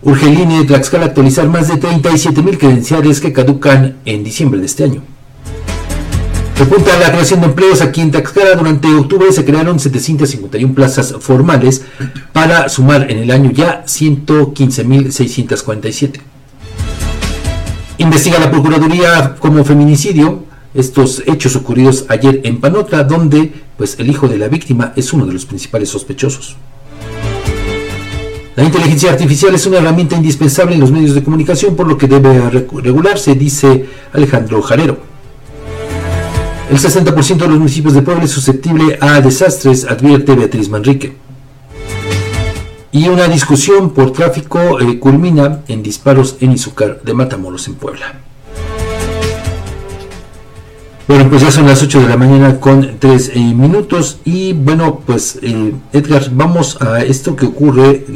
Urge 0.00 0.30
INE 0.30 0.60
de 0.60 0.64
Tlaxcala 0.64 1.04
actualizar 1.04 1.46
más 1.46 1.68
de 1.68 1.76
37 1.76 2.40
mil 2.40 2.56
credenciales 2.56 3.20
que 3.20 3.34
caducan 3.34 3.98
en 4.06 4.24
diciembre 4.24 4.60
de 4.60 4.66
este 4.66 4.84
año. 4.84 5.02
Repunta 6.60 6.96
la 6.98 7.10
creación 7.10 7.40
de 7.40 7.46
empleos 7.46 7.80
aquí 7.80 8.02
en 8.02 8.10
Tlaxcala. 8.10 8.54
Durante 8.54 8.86
octubre 8.88 9.32
se 9.32 9.46
crearon 9.46 9.80
751 9.80 10.74
plazas 10.74 11.14
formales 11.18 11.80
para 12.34 12.68
sumar 12.68 13.10
en 13.10 13.16
el 13.16 13.30
año 13.30 13.50
ya 13.50 13.82
115.647. 13.86 16.20
Investiga 17.96 18.38
la 18.38 18.50
Procuraduría 18.50 19.36
como 19.38 19.64
feminicidio 19.64 20.44
estos 20.74 21.22
hechos 21.26 21.56
ocurridos 21.56 22.04
ayer 22.10 22.42
en 22.44 22.60
Panotla, 22.60 23.04
donde 23.04 23.54
pues, 23.78 23.98
el 23.98 24.10
hijo 24.10 24.28
de 24.28 24.36
la 24.36 24.48
víctima 24.48 24.92
es 24.96 25.14
uno 25.14 25.24
de 25.24 25.32
los 25.32 25.46
principales 25.46 25.88
sospechosos. 25.88 26.58
La 28.56 28.64
inteligencia 28.64 29.10
artificial 29.10 29.54
es 29.54 29.64
una 29.64 29.78
herramienta 29.78 30.14
indispensable 30.14 30.74
en 30.74 30.82
los 30.82 30.92
medios 30.92 31.14
de 31.14 31.24
comunicación, 31.24 31.74
por 31.74 31.88
lo 31.88 31.96
que 31.96 32.06
debe 32.06 32.50
regularse, 32.50 33.34
dice 33.34 33.86
Alejandro 34.12 34.60
Jarero. 34.60 35.08
El 36.70 36.78
60% 36.78 37.36
de 37.36 37.48
los 37.48 37.58
municipios 37.58 37.94
de 37.94 38.02
Puebla 38.02 38.22
es 38.22 38.30
susceptible 38.30 38.96
a 39.00 39.20
desastres, 39.20 39.84
advierte 39.86 40.36
Beatriz 40.36 40.68
Manrique. 40.68 41.16
Y 42.92 43.08
una 43.08 43.26
discusión 43.26 43.90
por 43.90 44.12
tráfico 44.12 44.78
eh, 44.78 45.00
culmina 45.00 45.62
en 45.66 45.82
disparos 45.82 46.36
en 46.38 46.52
Izúcar 46.52 47.02
de 47.02 47.12
Matamoros 47.12 47.66
en 47.66 47.74
Puebla. 47.74 48.20
Bueno, 51.08 51.28
pues 51.28 51.42
ya 51.42 51.50
son 51.50 51.66
las 51.66 51.82
8 51.82 52.02
de 52.02 52.08
la 52.08 52.16
mañana 52.16 52.60
con 52.60 53.00
3 53.00 53.32
eh, 53.34 53.40
minutos 53.40 54.20
y 54.24 54.52
bueno, 54.52 55.00
pues 55.04 55.40
eh, 55.42 55.74
Edgar, 55.92 56.30
vamos 56.30 56.80
a 56.80 57.02
esto 57.02 57.34
que 57.34 57.46
ocurre 57.46 58.06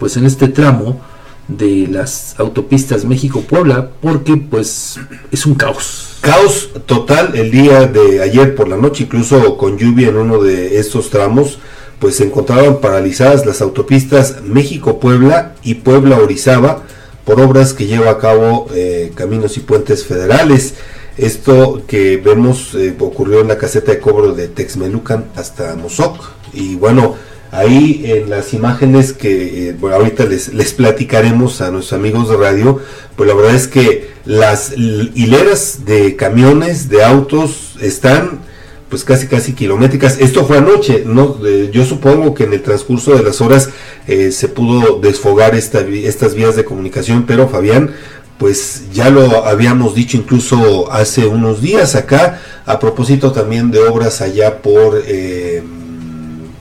pues 0.00 0.16
en 0.16 0.26
este 0.26 0.48
tramo 0.48 1.00
de 1.48 1.86
las 1.88 2.34
autopistas 2.38 3.04
México-Puebla 3.04 3.90
porque 4.00 4.36
pues 4.36 4.98
es 5.30 5.46
un 5.46 5.54
caos 5.54 6.14
Caos 6.24 6.70
total 6.86 7.36
el 7.36 7.50
día 7.50 7.86
de 7.86 8.22
ayer 8.22 8.54
por 8.54 8.66
la 8.66 8.78
noche, 8.78 9.04
incluso 9.04 9.58
con 9.58 9.76
lluvia 9.76 10.08
en 10.08 10.16
uno 10.16 10.42
de 10.42 10.78
estos 10.78 11.10
tramos, 11.10 11.58
pues 11.98 12.16
se 12.16 12.24
encontraban 12.24 12.80
paralizadas 12.80 13.44
las 13.44 13.60
autopistas 13.60 14.36
México-Puebla 14.42 15.54
y 15.62 15.74
Puebla-Orizaba 15.74 16.82
por 17.26 17.42
obras 17.42 17.74
que 17.74 17.84
lleva 17.84 18.10
a 18.10 18.18
cabo 18.18 18.68
eh, 18.74 19.12
Caminos 19.14 19.58
y 19.58 19.60
Puentes 19.60 20.06
Federales. 20.06 20.76
Esto 21.18 21.82
que 21.86 22.16
vemos 22.16 22.74
eh, 22.74 22.96
ocurrió 22.98 23.40
en 23.40 23.48
la 23.48 23.58
caseta 23.58 23.92
de 23.92 24.00
cobro 24.00 24.32
de 24.32 24.48
Texmelucan 24.48 25.26
hasta 25.36 25.76
Mozoc. 25.76 26.24
Y 26.54 26.76
bueno, 26.76 27.16
Ahí 27.54 28.02
en 28.04 28.30
las 28.30 28.52
imágenes 28.52 29.12
que 29.12 29.68
eh, 29.68 29.76
ahorita 29.80 30.24
les, 30.24 30.52
les 30.52 30.72
platicaremos 30.72 31.60
a 31.60 31.70
nuestros 31.70 31.98
amigos 31.98 32.28
de 32.28 32.36
radio, 32.36 32.80
pues 33.14 33.28
la 33.28 33.34
verdad 33.36 33.54
es 33.54 33.68
que 33.68 34.10
las 34.24 34.72
hileras 34.76 35.84
de 35.84 36.16
camiones, 36.16 36.88
de 36.88 37.04
autos, 37.04 37.76
están 37.80 38.40
pues 38.88 39.04
casi 39.04 39.26
casi 39.26 39.52
kilométricas. 39.52 40.18
Esto 40.20 40.44
fue 40.46 40.58
anoche, 40.58 41.04
¿no? 41.06 41.38
yo 41.70 41.84
supongo 41.84 42.34
que 42.34 42.44
en 42.44 42.52
el 42.54 42.62
transcurso 42.62 43.14
de 43.16 43.22
las 43.22 43.40
horas 43.40 43.70
eh, 44.06 44.30
se 44.30 44.48
pudo 44.48 45.00
desfogar 45.00 45.54
esta, 45.54 45.80
estas 45.80 46.34
vías 46.34 46.56
de 46.56 46.64
comunicación, 46.64 47.24
pero 47.26 47.48
Fabián, 47.48 47.90
pues 48.38 48.84
ya 48.92 49.10
lo 49.10 49.46
habíamos 49.46 49.94
dicho 49.94 50.16
incluso 50.16 50.92
hace 50.92 51.26
unos 51.26 51.60
días 51.60 51.94
acá, 51.94 52.40
a 52.66 52.78
propósito 52.78 53.32
también 53.32 53.70
de 53.70 53.80
obras 53.80 54.20
allá 54.20 54.60
por... 54.62 55.02
Eh, 55.06 55.62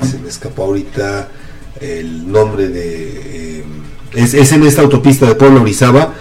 se 0.03 0.19
me 0.19 0.29
escapó 0.29 0.63
ahorita 0.65 1.29
el 1.81 2.31
nombre 2.31 2.67
de... 2.69 3.59
Eh, 3.59 3.63
es, 4.15 4.33
es 4.33 4.51
en 4.51 4.63
esta 4.63 4.81
autopista 4.81 5.25
de 5.25 5.35
Puebla 5.35 5.61
Orizaba, 5.61 6.13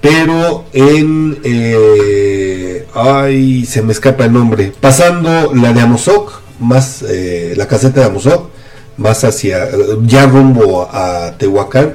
pero 0.00 0.64
en... 0.72 1.38
eh, 1.44 2.86
ay, 2.94 3.64
se 3.66 3.82
me 3.82 3.92
escapa 3.92 4.24
el 4.24 4.32
nombre. 4.32 4.72
Pasando 4.80 5.52
la 5.54 5.72
de 5.72 5.80
Amozoc, 5.80 6.40
más 6.60 7.02
eh, 7.02 7.54
la 7.56 7.66
caseta 7.66 8.00
de 8.00 8.06
Amozoc, 8.06 8.48
más 8.96 9.24
hacia, 9.24 9.68
ya 10.04 10.26
rumbo 10.26 10.88
a 10.92 11.34
Tehuacán, 11.38 11.94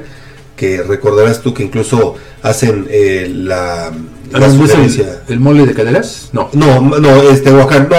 que 0.56 0.82
recordarás 0.84 1.42
tú 1.42 1.54
que 1.54 1.64
incluso 1.64 2.16
hacen 2.42 2.88
eh, 2.90 3.32
la... 3.34 3.92
la 4.32 4.40
¿No 4.40 4.46
es 4.46 4.54
sugerencia. 4.54 5.22
el, 5.28 5.34
el 5.34 5.40
mole 5.40 5.66
de 5.66 5.74
caderas? 5.74 6.30
No. 6.34 6.50
No, 6.54 6.82
no, 6.82 7.22
es 7.30 7.44
Tehuacán. 7.44 7.90
No, 7.90 7.96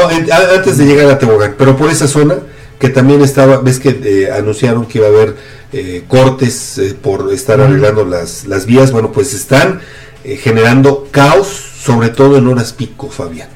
antes 0.56 0.78
de 0.78 0.86
llegar 0.86 1.10
a 1.10 1.18
Tehuacán, 1.18 1.54
pero 1.58 1.76
por 1.76 1.90
esa 1.90 2.06
zona 2.06 2.36
que 2.78 2.88
también 2.88 3.22
estaba, 3.22 3.58
ves 3.58 3.80
que 3.80 4.00
eh, 4.04 4.30
anunciaron 4.30 4.86
que 4.86 4.98
iba 4.98 5.06
a 5.06 5.10
haber 5.10 5.36
eh, 5.72 6.04
cortes 6.08 6.78
eh, 6.78 6.94
por 7.00 7.32
estar 7.32 7.60
arreglando 7.60 8.04
las, 8.04 8.46
las 8.46 8.66
vías. 8.66 8.92
Bueno, 8.92 9.12
pues 9.12 9.34
están 9.34 9.80
generando 10.24 11.06
caos, 11.12 11.46
sobre 11.46 12.08
todo 12.08 12.36
en 12.36 12.48
horas 12.48 12.72
pico, 12.72 13.08
Fabián. 13.10 13.48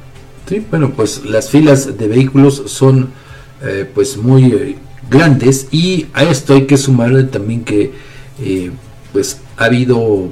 Sí, 0.49 0.65
bueno, 0.71 0.93
pues 0.95 1.25
las 1.25 1.51
filas 1.51 1.99
de 1.99 2.07
vehículos 2.09 2.63
son 2.67 3.11
pues 3.93 4.17
muy 4.17 4.77
grandes 5.11 5.67
y 5.71 6.07
a 6.15 6.23
esto 6.23 6.55
hay 6.55 6.67
que 6.67 6.77
sumarle 6.77 7.25
también 7.25 7.65
que 7.65 7.93
pues 9.13 9.39
ha 9.57 9.65
habido 9.65 10.29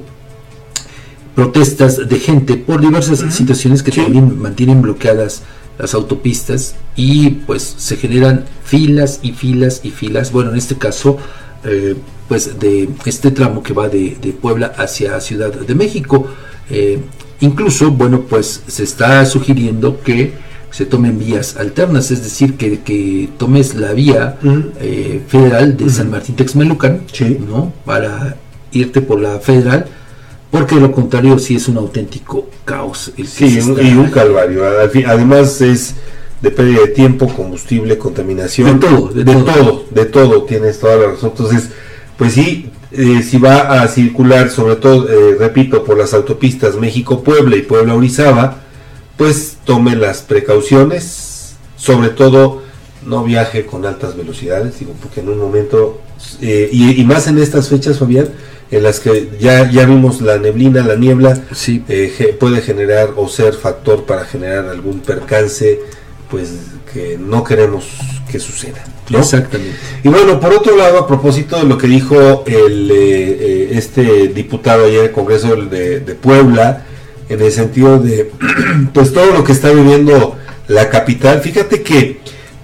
protestas 1.35 2.09
de 2.09 2.19
gente 2.19 2.55
por 2.55 2.81
diversas 2.81 3.19
situaciones 3.33 3.83
que 3.83 3.91
también 3.91 4.39
mantienen 4.39 4.81
bloqueadas 4.81 5.43
las 5.79 5.93
autopistas 5.95 6.75
y 6.95 7.29
pues 7.29 7.73
se 7.77 7.95
generan 7.95 8.45
filas 8.63 9.21
y 9.23 9.31
filas 9.31 9.81
y 9.83 9.89
filas. 9.89 10.31
Bueno, 10.31 10.51
en 10.51 10.57
este 10.57 10.75
caso, 10.75 11.17
eh, 11.63 11.95
pues 12.27 12.59
de 12.59 12.89
este 13.05 13.31
tramo 13.31 13.63
que 13.63 13.73
va 13.73 13.89
de, 13.89 14.17
de 14.21 14.33
Puebla 14.33 14.73
hacia 14.77 15.19
Ciudad 15.21 15.51
de 15.51 15.75
México. 15.75 16.27
Eh, 16.69 16.99
incluso, 17.39 17.91
bueno, 17.91 18.21
pues 18.29 18.61
se 18.67 18.83
está 18.83 19.25
sugiriendo 19.25 20.01
que 20.01 20.33
se 20.69 20.85
tomen 20.85 21.17
vías 21.17 21.55
alternas, 21.57 22.11
es 22.11 22.23
decir, 22.23 22.55
que, 22.55 22.81
que 22.81 23.29
tomes 23.37 23.73
la 23.73 23.93
vía 23.93 24.37
eh, 24.79 25.21
federal 25.27 25.75
de 25.75 25.89
San 25.89 26.11
Martín 26.11 26.35
Texmelucan, 26.35 27.01
¿no? 27.49 27.73
Para 27.85 28.35
irte 28.71 29.01
por 29.01 29.19
la 29.19 29.39
federal, 29.39 29.87
porque 30.51 30.75
de 30.75 30.81
lo 30.81 30.91
contrario 30.91 31.37
sí 31.39 31.55
es 31.55 31.67
un 31.67 31.77
auténtico 31.77 32.49
caos. 32.65 33.11
el 33.17 33.27
Sí, 33.27 33.59
y 33.81 33.93
un 33.93 34.09
calvario. 34.09 34.63
Además 35.07 35.61
es 35.61 35.95
de 36.41 36.51
pérdida 36.51 36.81
de 36.81 36.87
tiempo, 36.87 37.27
combustible, 37.27 37.97
contaminación. 37.97 38.79
De 38.79 38.87
todo, 38.87 39.07
de 39.09 39.25
todo. 39.25 39.43
todo, 39.43 39.85
de 39.91 40.05
todo, 40.05 40.43
tienes 40.43 40.79
toda 40.79 40.95
la 40.95 41.07
razón. 41.07 41.31
Entonces, 41.31 41.69
pues 42.17 42.33
sí, 42.33 42.71
eh, 42.91 43.21
si 43.21 43.37
va 43.37 43.81
a 43.81 43.87
circular, 43.87 44.49
sobre 44.49 44.77
todo, 44.77 45.07
eh, 45.09 45.35
repito, 45.37 45.83
por 45.83 45.97
las 45.97 46.13
autopistas 46.13 46.75
México-Puebla 46.75 47.55
y 47.55 47.61
Puebla-Orizaba, 47.61 48.61
pues 49.17 49.57
tome 49.65 49.95
las 49.95 50.21
precauciones, 50.21 51.55
sobre 51.75 52.09
todo 52.09 52.63
no 53.09 53.23
viaje 53.23 53.65
con 53.65 53.85
altas 53.85 54.15
velocidades, 54.15 54.79
digo, 54.79 54.93
porque 55.01 55.19
en 55.21 55.29
un 55.29 55.37
momento, 55.39 55.99
eh, 56.41 56.69
y, 56.71 57.01
y 57.01 57.03
más 57.05 57.27
en 57.27 57.37
estas 57.39 57.67
fechas, 57.69 57.99
Fabián, 57.99 58.29
en 58.71 58.83
las 58.83 58.99
que 58.99 59.29
ya, 59.39 59.69
ya 59.71 59.85
vimos 59.85 60.21
la 60.21 60.37
neblina, 60.37 60.83
la 60.85 60.95
niebla, 60.95 61.41
eh, 61.67 62.13
ge- 62.15 62.33
puede 62.33 62.61
generar 62.61 63.09
o 63.15 63.27
ser 63.27 63.53
factor 63.55 64.03
para 64.05 64.25
generar 64.25 64.65
algún 64.69 64.99
percance, 64.99 65.79
pues 66.29 66.49
que 66.93 67.17
no 67.19 67.43
queremos 67.43 67.85
que 68.31 68.39
suceda. 68.39 68.83
¿no? 69.09 69.19
Exactamente. 69.19 69.75
Y 70.03 70.09
bueno, 70.09 70.39
por 70.39 70.53
otro 70.53 70.77
lado, 70.77 70.99
a 70.99 71.07
propósito 71.07 71.57
de 71.57 71.63
lo 71.63 71.79
que 71.79 71.87
dijo 71.87 72.43
el, 72.45 72.91
eh, 72.91 72.95
eh, 72.95 73.69
este 73.73 74.27
diputado 74.27 74.85
ayer 74.85 74.99
en 74.99 75.05
el 75.05 75.11
Congreso 75.11 75.55
de, 75.55 75.99
de 76.01 76.13
Puebla, 76.15 76.85
en 77.27 77.41
el 77.41 77.51
sentido 77.51 77.97
de 77.97 78.31
pues 78.93 79.11
todo 79.13 79.31
lo 79.33 79.43
que 79.43 79.51
está 79.51 79.71
viviendo 79.71 80.35
la 80.67 80.89
capital, 80.91 81.41
fíjate 81.41 81.81
que 81.81 82.18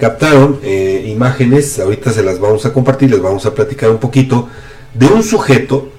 captaron 0.06 0.60
eh, 0.62 1.04
imágenes, 1.08 1.80
ahorita 1.80 2.12
se 2.12 2.22
las 2.22 2.40
vamos 2.40 2.64
a 2.68 2.72
compartir, 2.74 3.10
les 3.10 3.22
vamos 3.24 3.44
a 3.48 3.56
platicar 3.56 3.90
un 3.90 3.98
poquito, 3.98 4.48
de 4.94 5.08
un 5.08 5.24
sujeto 5.24 5.90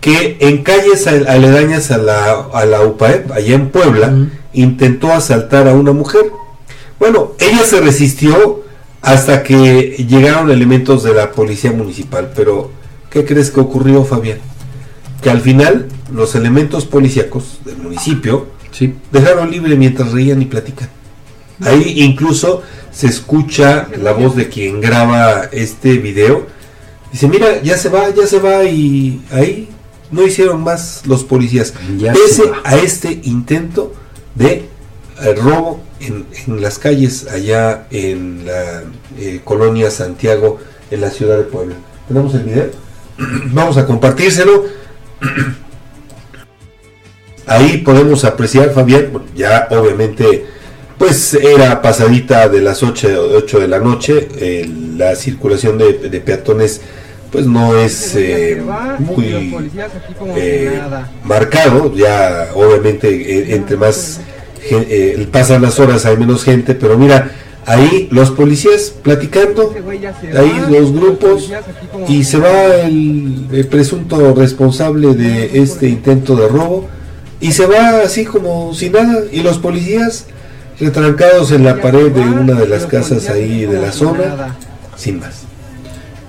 que 0.00 0.36
en 0.38 0.62
calles 0.62 1.08
al- 1.08 1.26
aledañas 1.26 1.90
a 1.90 1.98
la, 1.98 2.34
a 2.52 2.64
la 2.66 2.82
UPAEP, 2.82 3.32
allá 3.32 3.54
en 3.56 3.70
Puebla, 3.70 4.14
intentó 4.52 5.12
asaltar 5.12 5.66
a 5.66 5.72
una 5.74 5.90
mujer. 5.90 6.30
Bueno, 7.00 7.32
ella 7.40 7.64
se 7.64 7.80
resistió 7.80 8.62
hasta 9.02 9.42
que 9.42 10.06
llegaron 10.08 10.52
elementos 10.52 11.02
de 11.02 11.14
la 11.14 11.32
policía 11.32 11.72
municipal, 11.72 12.30
pero 12.36 12.70
¿qué 13.10 13.24
crees 13.24 13.50
que 13.50 13.58
ocurrió, 13.58 14.04
Fabián? 14.04 14.38
Que 15.20 15.30
al 15.30 15.40
final 15.40 15.88
los 16.12 16.36
elementos 16.36 16.84
policíacos 16.84 17.58
del 17.64 17.78
municipio 17.78 18.46
dejaron 19.10 19.50
libre 19.50 19.74
mientras 19.74 20.12
reían 20.12 20.40
y 20.42 20.44
platican. 20.44 20.90
Ahí 21.60 21.94
incluso 22.04 22.62
se 22.98 23.06
escucha 23.06 23.86
la 24.02 24.12
voz 24.12 24.34
de 24.34 24.48
quien 24.48 24.80
graba 24.80 25.44
este 25.52 25.98
video. 25.98 26.48
Dice, 27.12 27.28
mira, 27.28 27.62
ya 27.62 27.78
se 27.78 27.90
va, 27.90 28.12
ya 28.12 28.26
se 28.26 28.40
va 28.40 28.64
y 28.64 29.22
ahí 29.30 29.68
no 30.10 30.26
hicieron 30.26 30.64
más 30.64 31.02
los 31.06 31.22
policías. 31.22 31.74
Ya 31.96 32.12
Pese 32.12 32.50
a 32.64 32.74
este 32.74 33.20
intento 33.22 33.94
de 34.34 34.68
eh, 35.22 35.34
robo 35.36 35.80
en, 36.00 36.26
en 36.44 36.60
las 36.60 36.80
calles 36.80 37.28
allá 37.28 37.86
en 37.92 38.44
la 38.44 38.82
eh, 39.16 39.42
colonia 39.44 39.92
Santiago, 39.92 40.58
en 40.90 41.00
la 41.00 41.10
ciudad 41.10 41.36
de 41.36 41.44
Puebla. 41.44 41.76
¿Tenemos 42.08 42.34
el 42.34 42.42
video? 42.42 42.70
Vamos 43.52 43.76
a 43.76 43.86
compartírselo. 43.86 44.64
Ahí 47.46 47.78
podemos 47.78 48.24
apreciar, 48.24 48.70
Fabián, 48.70 49.22
ya 49.36 49.68
obviamente, 49.70 50.57
pues 50.98 51.34
era 51.34 51.80
pasadita 51.80 52.48
de 52.48 52.60
las 52.60 52.82
8, 52.82 53.30
8 53.36 53.60
de 53.60 53.68
la 53.68 53.78
noche, 53.78 54.28
eh, 54.38 54.68
la 54.96 55.14
circulación 55.16 55.78
de, 55.78 55.92
de 55.94 56.20
peatones 56.20 56.80
pues 57.30 57.46
no 57.46 57.76
es 57.78 58.14
eh, 58.16 58.60
muy 58.98 59.52
eh, 60.36 60.80
marcado, 61.24 61.94
ya 61.94 62.48
obviamente 62.54 63.08
eh, 63.10 63.54
entre 63.54 63.76
más 63.76 64.20
gen- 64.62 64.86
eh, 64.88 65.28
pasan 65.30 65.62
las 65.62 65.78
horas 65.78 66.06
hay 66.06 66.16
menos 66.16 66.42
gente, 66.42 66.74
pero 66.74 66.96
mira, 66.98 67.30
ahí 67.66 68.08
los 68.10 68.30
policías 68.30 68.94
platicando, 69.02 69.74
ahí 70.38 70.62
los 70.70 70.92
grupos 70.92 71.50
y 72.08 72.24
se 72.24 72.38
va 72.38 72.76
el, 72.76 73.46
el 73.52 73.66
presunto 73.66 74.34
responsable 74.34 75.14
de 75.14 75.60
este 75.62 75.86
intento 75.88 76.34
de 76.34 76.48
robo 76.48 76.88
y 77.40 77.52
se 77.52 77.66
va 77.66 78.00
así 78.04 78.24
como 78.24 78.72
si 78.74 78.88
nada 78.88 79.22
y 79.30 79.42
los 79.42 79.58
policías 79.58 80.24
retrancados 80.80 81.50
en 81.52 81.64
la 81.64 81.80
pared 81.80 82.10
de 82.12 82.20
una 82.20 82.54
de 82.54 82.68
las 82.68 82.86
casas 82.86 83.28
ahí 83.28 83.66
de 83.66 83.80
la 83.80 83.92
zona 83.92 84.56
sin 84.96 85.20
más. 85.20 85.42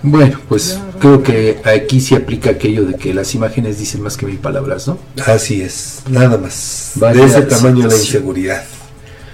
Bueno, 0.01 0.39
pues 0.47 0.79
creo 0.99 1.21
que 1.21 1.59
aquí 1.65 1.99
sí 1.99 2.15
aplica 2.15 2.51
aquello 2.51 2.85
de 2.85 2.95
que 2.95 3.13
las 3.13 3.35
imágenes 3.35 3.77
dicen 3.79 4.01
más 4.01 4.15
que 4.15 4.25
mil 4.25 4.37
palabras, 4.37 4.87
¿no? 4.87 4.97
Así 5.25 5.61
es, 5.61 6.03
nada 6.09 6.37
más. 6.37 6.93
Vaya 6.95 7.21
de 7.21 7.27
ese 7.27 7.41
tamaño 7.41 7.87
la 7.87 7.95
inseguridad. 7.95 8.63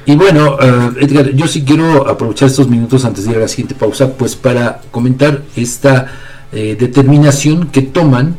Y 0.07 0.15
bueno, 0.15 0.57
eh, 0.61 0.91
Edgar, 1.01 1.31
yo 1.31 1.47
sí 1.47 1.63
quiero 1.63 2.07
aprovechar 2.07 2.47
estos 2.47 2.69
minutos 2.69 3.05
antes 3.05 3.25
de 3.25 3.31
ir 3.31 3.37
a 3.37 3.41
la 3.41 3.47
siguiente 3.47 3.75
pausa, 3.75 4.13
pues 4.13 4.35
para 4.35 4.81
comentar 4.91 5.41
esta 5.55 6.07
eh, 6.51 6.75
determinación 6.79 7.67
que 7.67 7.81
toman 7.81 8.37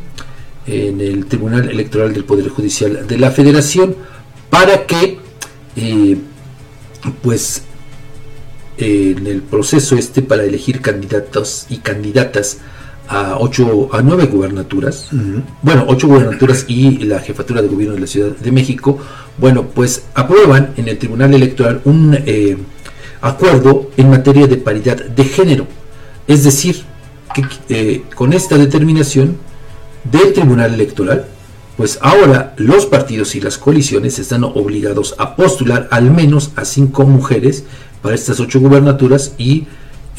en 0.65 0.99
el 1.01 1.25
Tribunal 1.25 1.69
Electoral 1.69 2.13
del 2.13 2.23
Poder 2.23 2.49
Judicial 2.49 3.07
de 3.07 3.17
la 3.17 3.31
Federación 3.31 3.95
para 4.49 4.85
que, 4.85 5.19
eh, 5.75 6.17
pues, 7.11 7.63
eh, 8.77 9.15
en 9.17 9.27
el 9.27 9.41
proceso 9.41 9.95
este 9.95 10.21
para 10.21 10.43
elegir 10.43 10.81
candidatos 10.81 11.65
y 11.69 11.77
candidatas 11.77 12.59
a 13.07 13.37
ocho, 13.39 13.89
a 13.93 14.01
nueve 14.01 14.25
gubernaturas, 14.25 15.09
bueno, 15.61 15.85
ocho 15.87 16.07
gubernaturas 16.07 16.65
y 16.67 17.05
la 17.05 17.19
jefatura 17.19 17.61
de 17.61 17.69
gobierno 17.69 17.95
de 17.95 18.01
la 18.01 18.07
Ciudad 18.07 18.35
de 18.35 18.51
México, 18.51 18.99
bueno, 19.37 19.67
pues 19.67 20.03
aprueban 20.13 20.73
en 20.75 20.89
el 20.89 20.97
Tribunal 20.97 21.33
Electoral 21.33 21.81
un 21.85 22.17
eh, 22.25 22.57
acuerdo 23.21 23.91
en 23.97 24.09
materia 24.09 24.47
de 24.47 24.57
paridad 24.57 24.97
de 24.97 25.23
género. 25.23 25.67
Es 26.27 26.43
decir, 26.43 26.83
que 27.33 27.45
eh, 27.69 28.03
con 28.13 28.33
esta 28.33 28.57
determinación 28.57 29.37
del 30.03 30.33
Tribunal 30.33 30.73
Electoral, 30.73 31.25
pues 31.77 31.99
ahora 32.01 32.55
los 32.57 32.87
partidos 32.87 33.35
y 33.35 33.39
las 33.39 33.59
coaliciones 33.59 34.17
están 34.17 34.43
obligados 34.43 35.13
a 35.19 35.35
postular 35.35 35.87
al 35.91 36.09
menos 36.11 36.51
a 36.55 36.65
cinco 36.65 37.05
mujeres 37.05 37.63
para 38.01 38.15
estas 38.15 38.39
ocho 38.39 38.59
gubernaturas 38.59 39.33
y 39.37 39.67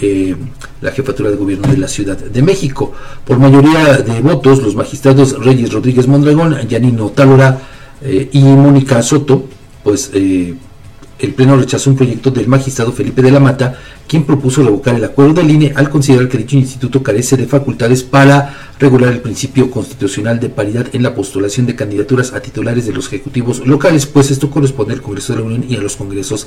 eh, 0.01 0.37
la 0.81 0.93
jefatura 0.93 1.31
de 1.31 1.37
gobierno 1.37 1.67
de 1.67 1.77
la 1.77 1.89
Ciudad 1.89 2.17
de 2.17 2.43
México. 2.43 2.93
Por 3.25 3.41
mayoría 3.41 3.99
de 3.99 4.21
votos, 4.21 4.63
los 4.63 4.77
magistrados 4.77 5.45
Reyes 5.45 5.73
Rodríguez 5.73 6.07
Mondragón, 6.07 6.57
Yanino 6.69 7.09
Tálora 7.09 7.59
eh, 8.03 8.31
y 8.33 8.43
Mónica 8.43 9.03
Soto, 9.03 9.49
pues 9.83 10.13
eh, 10.15 10.55
el 11.19 11.35
Pleno 11.35 11.57
rechazó 11.57 11.91
un 11.91 11.97
proyecto 11.97 12.31
del 12.31 12.49
magistrado 12.49 12.93
Felipe 12.93 13.23
de 13.23 13.31
la 13.31 13.41
Mata, 13.41 13.79
quien 14.07 14.25
propuso 14.25 14.63
revocar 14.63 14.95
el 14.95 15.05
acuerdo 15.05 15.35
del 15.35 15.51
INE 15.51 15.73
al 15.75 15.91
considerar 15.91 16.29
que 16.29 16.39
dicho 16.39 16.57
instituto 16.57 17.03
carece 17.03 17.37
de 17.37 17.47
facultades 17.47 18.03
para 18.03 18.73
regular 18.79 19.13
el 19.13 19.21
principio 19.21 19.71
constitucional 19.71 20.39
de 20.41 20.49
paridad 20.49 20.87
en 20.93 21.03
la 21.03 21.15
postulación 21.15 21.67
de 21.67 21.75
candidaturas 21.75 22.33
a 22.33 22.41
titulares 22.41 22.87
de 22.87 22.93
los 22.93 23.07
ejecutivos 23.09 23.67
locales, 23.67 24.07
pues 24.07 24.31
esto 24.31 24.51
corresponde 24.51 24.95
al 24.95 25.03
Congreso 25.03 25.33
de 25.33 25.41
la 25.41 25.45
Unión 25.47 25.65
y 25.69 25.77
a 25.77 25.81
los 25.81 25.97
congresos 25.97 26.47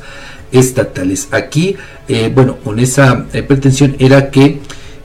estatales. 0.52 1.28
Aquí, 1.32 1.76
eh, 2.08 2.32
bueno, 2.34 2.58
con 2.64 2.80
esa 2.80 3.28
eh, 3.34 3.44
pretensión 3.44 3.96
era 4.00 4.32
que 4.32 4.60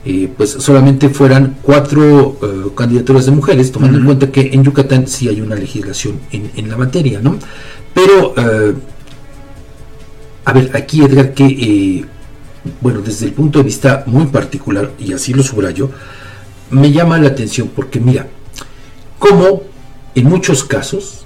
eh, 0.09 0.29
pues 0.37 0.51
solamente 0.51 1.09
fueran 1.09 1.57
cuatro 1.61 2.37
eh, 2.41 2.69
candidaturas 2.75 3.25
de 3.25 3.31
mujeres, 3.33 3.73
tomando 3.73 3.97
en 3.97 4.05
cuenta 4.05 4.31
que 4.31 4.51
en 4.53 4.63
Yucatán 4.63 5.05
sí 5.05 5.27
hay 5.27 5.41
una 5.41 5.55
legislación 5.55 6.21
en, 6.31 6.49
en 6.55 6.69
la 6.69 6.77
materia, 6.77 7.19
¿no? 7.21 7.37
Pero 7.93 8.33
eh, 8.37 8.73
a 10.47 10.53
ver, 10.53 10.71
aquí 10.77 11.03
Edgar, 11.03 11.33
que, 11.33 11.43
eh, 11.45 12.05
bueno, 12.79 13.01
desde 13.01 13.25
el 13.25 13.33
punto 13.33 13.59
de 13.59 13.65
vista 13.65 14.05
muy 14.05 14.27
particular, 14.27 14.93
y 14.97 15.11
así 15.11 15.33
lo 15.33 15.43
subrayo, 15.43 15.91
me 16.69 16.89
llama 16.89 17.17
la 17.17 17.27
atención 17.27 17.69
porque 17.75 17.99
mira, 17.99 18.27
como 19.19 19.63
en 20.15 20.23
muchos 20.23 20.63
casos 20.63 21.25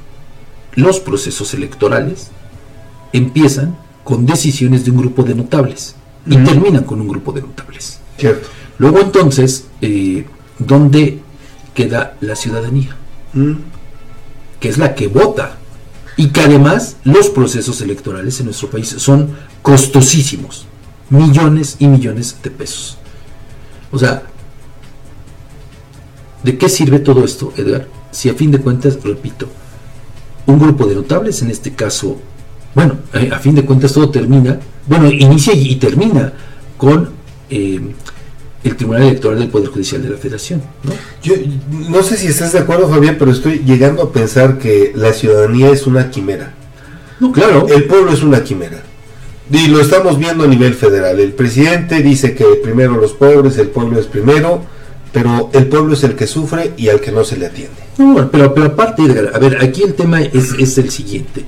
los 0.74 1.00
procesos 1.00 1.54
electorales 1.54 2.32
empiezan 3.14 3.78
con 4.04 4.26
decisiones 4.26 4.86
de 4.86 4.92
un 4.92 4.98
grupo 4.98 5.22
de 5.22 5.36
notables 5.36 5.96
y 6.26 6.38
terminan 6.38 6.84
con 6.84 7.00
un 7.00 7.08
grupo 7.08 7.32
de 7.32 7.42
notables. 7.42 8.00
Cierto. 8.18 8.50
Luego 8.80 9.02
entonces, 9.02 9.68
eh, 9.82 10.26
¿dónde 10.58 11.20
queda 11.76 12.18
la 12.22 12.36
ciudadanía? 12.36 12.96
Que 14.60 14.68
es 14.68 14.80
la 14.80 14.96
que 14.96 15.08
vota. 15.08 15.60
Y 16.18 16.28
que 16.30 16.42
además 16.42 16.98
los 17.04 17.30
procesos 17.30 17.82
electorales 17.82 18.40
en 18.40 18.48
nuestro 18.48 18.70
país 18.70 18.90
son 18.98 19.36
costosísimos. 19.62 20.66
Millones 21.10 21.78
y 21.80 21.88
millones 21.88 22.38
de 22.44 22.52
pesos. 22.52 22.98
O 23.92 24.00
sea, 24.00 24.24
¿de 26.44 26.58
qué 26.58 26.70
sirve 26.70 27.00
todo 27.00 27.24
esto, 27.24 27.54
Edgar? 27.58 27.88
Si 28.12 28.30
a 28.30 28.34
fin 28.34 28.52
de 28.52 28.60
cuentas, 28.60 28.98
repito, 29.04 29.48
un 30.46 30.60
grupo 30.60 30.86
de 30.86 30.96
notables, 30.96 31.42
en 31.42 31.52
este 31.52 31.74
caso, 31.74 32.20
bueno, 32.74 32.98
eh, 33.14 33.30
a 33.34 33.40
fin 33.40 33.56
de 33.56 33.66
cuentas 33.66 33.94
todo 33.94 34.10
termina, 34.10 34.60
bueno, 34.88 35.10
inicia 35.10 35.54
y, 35.54 35.76
termina 35.76 36.34
con 36.78 37.10
eh, 37.50 37.80
el 38.64 38.76
Tribunal 38.76 39.04
Electoral 39.04 39.40
del 39.40 39.50
Poder 39.50 39.70
Judicial 39.70 40.04
de 40.04 40.10
la 40.10 40.18
Federación, 40.18 40.62
¿no? 40.84 40.92
Yo 41.24 41.34
no 41.90 42.04
sé 42.04 42.18
si 42.18 42.28
estás 42.28 42.54
de 42.54 42.60
acuerdo, 42.60 42.90
Fabián, 42.90 43.16
pero 43.18 43.32
estoy 43.32 43.64
llegando 43.66 44.04
a 44.04 44.12
pensar 44.12 44.58
que 44.58 44.92
la 44.96 45.14
ciudadanía 45.14 45.70
es 45.70 45.88
una 45.88 46.12
quimera. 46.12 46.54
No, 47.20 47.32
claro. 47.32 47.68
El 47.68 47.86
pueblo 47.86 48.12
es 48.12 48.24
una 48.24 48.44
quimera. 48.44 48.82
Y 49.52 49.68
lo 49.68 49.82
estamos 49.82 50.18
viendo 50.18 50.44
a 50.44 50.48
nivel 50.48 50.74
federal. 50.76 51.20
El 51.20 51.34
presidente 51.34 52.02
dice 52.02 52.34
que 52.34 52.46
primero 52.64 52.96
los 52.96 53.14
pobres, 53.14 53.58
el 53.58 53.68
pueblo 53.68 54.00
es 54.00 54.08
primero, 54.08 54.64
pero 55.12 55.50
el 55.54 55.68
pueblo 55.68 55.94
es 55.94 56.04
el 56.04 56.16
que 56.16 56.26
sufre 56.26 56.72
y 56.78 56.90
al 56.90 57.02
que 57.02 57.12
no 57.12 57.24
se 57.24 57.38
le 57.38 57.48
atiende. 57.48 57.82
No, 57.98 58.30
pero, 58.32 58.54
pero 58.54 58.68
aparte, 58.68 59.04
Edgar, 59.04 59.32
a 59.34 59.40
ver, 59.40 59.62
aquí 59.62 59.84
el 59.84 59.94
tema 59.94 60.22
es, 60.22 60.54
es 60.54 60.78
el 60.78 60.90
siguiente. 60.90 61.44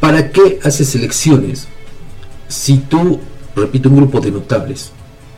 ¿Para 0.00 0.30
qué 0.30 0.58
haces 0.62 0.94
elecciones 0.94 1.68
si 2.48 2.78
tú, 2.78 3.20
repito, 3.54 3.88
un 3.88 3.96
grupo 3.96 4.20
de 4.20 4.30
notables, 4.30 4.92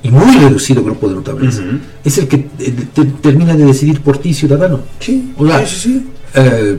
y 0.07 0.11
muy 0.11 0.37
reducido 0.37 0.83
grupo 0.85 1.09
de 1.09 1.15
notables, 1.17 1.61
es 2.05 2.19
el 2.19 2.29
que 2.29 2.37
eh, 2.59 2.75
te- 2.95 3.05
termina 3.27 3.55
de 3.57 3.65
decidir 3.65 4.01
por 4.01 4.19
ti, 4.19 4.33
ciudadano? 4.35 4.81
Sí, 5.01 5.33
O 5.37 5.47
sea, 5.47 5.59
eh, 6.35 6.79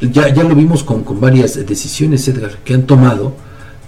ya, 0.00 0.32
ya 0.34 0.42
lo 0.44 0.54
vimos 0.54 0.82
con, 0.82 1.04
con 1.04 1.20
varias 1.20 1.54
decisiones, 1.66 2.26
Edgar, 2.28 2.58
que 2.64 2.74
han 2.74 2.84
tomado, 2.86 3.34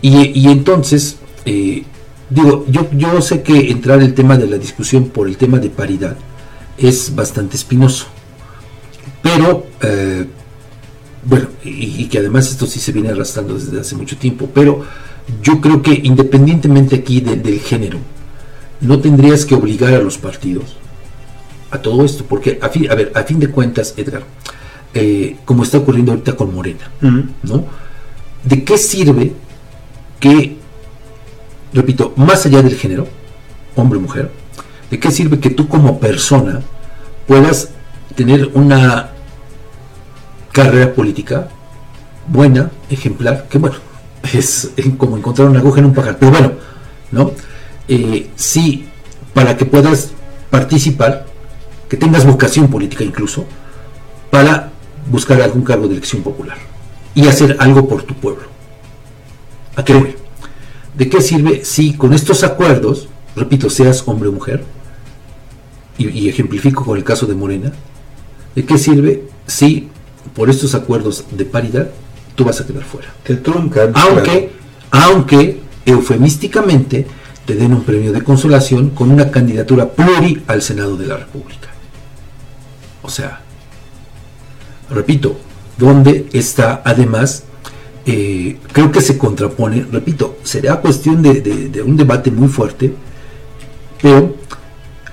y, 0.00 0.38
y 0.38 0.48
entonces, 0.48 1.16
eh, 1.44 1.82
digo, 2.30 2.64
yo, 2.68 2.88
yo 2.92 3.20
sé 3.22 3.42
que 3.42 3.70
entrar 3.70 4.00
el 4.02 4.12
tema 4.14 4.36
de 4.36 4.46
la 4.46 4.58
discusión 4.58 5.06
por 5.08 5.26
el 5.28 5.36
tema 5.36 5.58
de 5.58 5.70
paridad 5.70 6.16
es 6.78 7.14
bastante 7.14 7.56
espinoso, 7.56 8.06
pero, 9.22 9.66
eh, 9.82 10.26
bueno, 11.24 11.46
y, 11.64 12.02
y 12.02 12.06
que 12.08 12.18
además 12.18 12.50
esto 12.50 12.66
sí 12.66 12.80
se 12.80 12.92
viene 12.92 13.10
arrastrando 13.10 13.54
desde 13.54 13.80
hace 13.80 13.94
mucho 13.96 14.16
tiempo, 14.16 14.48
pero 14.52 14.84
yo 15.42 15.60
creo 15.60 15.80
que 15.82 15.92
independientemente 16.02 16.96
aquí 16.96 17.20
de- 17.20 17.36
del 17.36 17.60
género, 17.60 17.98
no 18.82 18.98
tendrías 19.00 19.46
que 19.46 19.54
obligar 19.54 19.94
a 19.94 20.00
los 20.00 20.18
partidos 20.18 20.76
a 21.70 21.78
todo 21.78 22.04
esto, 22.04 22.24
porque 22.28 22.58
a 22.60 22.68
fin, 22.68 22.90
a 22.90 22.94
ver, 22.94 23.12
a 23.14 23.22
fin 23.22 23.38
de 23.38 23.48
cuentas, 23.48 23.94
Edgar, 23.96 24.24
eh, 24.92 25.38
como 25.46 25.62
está 25.62 25.78
ocurriendo 25.78 26.12
ahorita 26.12 26.36
con 26.36 26.54
Morena, 26.54 26.90
¿no? 27.00 27.64
¿De 28.44 28.62
qué 28.62 28.76
sirve 28.76 29.32
que, 30.20 30.58
repito, 31.72 32.12
más 32.16 32.44
allá 32.44 32.62
del 32.62 32.76
género, 32.76 33.08
hombre 33.74 33.98
o 33.98 34.02
mujer, 34.02 34.30
de 34.90 35.00
qué 35.00 35.10
sirve 35.10 35.40
que 35.40 35.48
tú 35.48 35.66
como 35.66 35.98
persona 35.98 36.60
puedas 37.26 37.70
tener 38.14 38.50
una 38.52 39.12
carrera 40.52 40.92
política 40.92 41.48
buena, 42.28 42.70
ejemplar, 42.90 43.46
que 43.48 43.56
bueno, 43.56 43.76
es 44.34 44.72
como 44.98 45.16
encontrar 45.16 45.48
una 45.48 45.60
aguja 45.60 45.78
en 45.78 45.86
un 45.86 45.94
pajar, 45.94 46.18
pero 46.18 46.32
bueno, 46.32 46.52
¿no? 47.12 47.32
Eh, 47.88 48.30
sí, 48.36 48.86
para 49.34 49.56
que 49.56 49.64
puedas 49.64 50.12
participar, 50.50 51.26
que 51.88 51.96
tengas 51.96 52.24
vocación 52.24 52.68
política 52.68 53.04
incluso, 53.04 53.44
para 54.30 54.70
buscar 55.10 55.40
algún 55.42 55.62
cargo 55.62 55.88
de 55.88 55.94
elección 55.94 56.22
popular 56.22 56.56
y 57.14 57.26
hacer 57.26 57.56
algo 57.58 57.88
por 57.88 58.02
tu 58.02 58.14
pueblo. 58.14 58.44
¿A 59.76 59.84
qué 59.84 59.94
voy? 59.94 60.16
¿De 60.96 61.08
qué 61.08 61.20
sirve 61.20 61.64
si 61.64 61.94
con 61.94 62.12
estos 62.12 62.44
acuerdos, 62.44 63.08
repito, 63.34 63.70
seas 63.70 64.02
hombre 64.06 64.28
o 64.28 64.32
mujer, 64.32 64.64
y, 65.98 66.08
y 66.08 66.28
ejemplifico 66.28 66.84
con 66.84 66.96
el 66.96 67.04
caso 67.04 67.26
de 67.26 67.34
Morena, 67.34 67.72
¿de 68.54 68.64
qué 68.64 68.78
sirve 68.78 69.24
si 69.46 69.88
por 70.34 70.50
estos 70.50 70.74
acuerdos 70.74 71.24
de 71.30 71.44
paridad 71.44 71.88
tú 72.34 72.44
vas 72.44 72.60
a 72.60 72.66
quedar 72.66 72.84
fuera? 72.84 73.08
Te 73.24 73.36
truncan. 73.36 73.92
Aunque, 73.94 74.50
aunque 74.90 75.60
eufemísticamente 75.84 77.06
te 77.46 77.54
den 77.54 77.72
un 77.72 77.82
premio 77.82 78.12
de 78.12 78.22
consolación 78.22 78.90
con 78.90 79.10
una 79.10 79.30
candidatura 79.30 79.88
pluri 79.88 80.42
al 80.46 80.62
Senado 80.62 80.96
de 80.96 81.06
la 81.06 81.16
República. 81.16 81.68
O 83.02 83.08
sea, 83.08 83.40
repito, 84.90 85.36
donde 85.76 86.28
está 86.32 86.82
además, 86.84 87.44
eh, 88.06 88.58
creo 88.72 88.92
que 88.92 89.00
se 89.00 89.18
contrapone, 89.18 89.86
repito, 89.90 90.38
será 90.44 90.80
cuestión 90.80 91.22
de, 91.22 91.82
un 91.84 91.96
debate 91.96 92.30
muy 92.30 92.48
fuerte, 92.48 92.94
pero, 94.00 94.36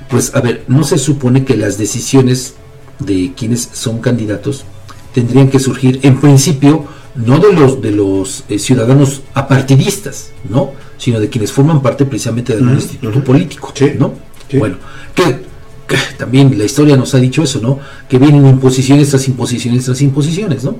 pues 0.10 0.36
a 0.36 0.42
ver, 0.42 0.66
no 0.68 0.84
se 0.84 0.98
supone 0.98 1.46
que 1.46 1.58
las 1.58 1.78
decisiones 1.78 2.56
de 3.00 3.34
quienes 3.36 3.70
son 3.74 4.00
candidatos 4.00 4.66
tendrían 5.14 5.50
que 5.50 5.60
surgir 5.60 6.00
en 6.04 6.20
principio 6.20 6.86
no 7.16 7.40
de 7.40 7.54
los 7.54 7.82
de 7.82 7.92
los 7.92 8.44
eh, 8.50 8.60
ciudadanos 8.60 9.22
apartidistas, 9.34 10.32
¿no? 10.48 10.72
Sino 11.00 11.20
de 11.20 11.30
quienes 11.30 11.52
forman 11.52 11.82
parte 11.82 12.06
precisamente 12.06 12.56
del 12.56 12.70
instituto 12.70 13.24
político, 13.24 13.74
¿no? 13.98 14.14
Bueno, 14.54 14.76
que, 15.16 15.44
que 15.88 15.98
también 16.18 16.56
la 16.58 16.66
historia 16.66 16.96
nos 16.98 17.16
ha 17.16 17.18
dicho 17.18 17.42
eso, 17.42 17.60
¿no? 17.60 17.80
Que 18.08 18.20
vienen 18.20 18.46
imposiciones 18.46 19.10
tras 19.10 19.28
imposiciones 19.28 19.86
tras 19.86 20.02
imposiciones, 20.02 20.64
¿no? 20.64 20.76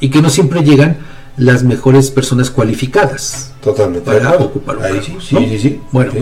Y 0.00 0.10
que 0.10 0.20
no 0.20 0.28
siempre 0.28 0.62
llegan 0.62 0.98
las 1.36 1.62
mejores 1.62 2.10
personas 2.10 2.50
cualificadas 2.50 3.52
Totalmente. 3.62 4.10
para 4.10 4.36
ocupar 4.36 4.76
un 4.76 4.84
Ahí 4.84 5.00
cargo, 5.00 5.20
sí, 5.20 5.26
sí, 5.28 5.34
¿no? 5.34 5.40
sí, 5.40 5.58
sí. 5.58 5.80
Bueno, 5.92 6.12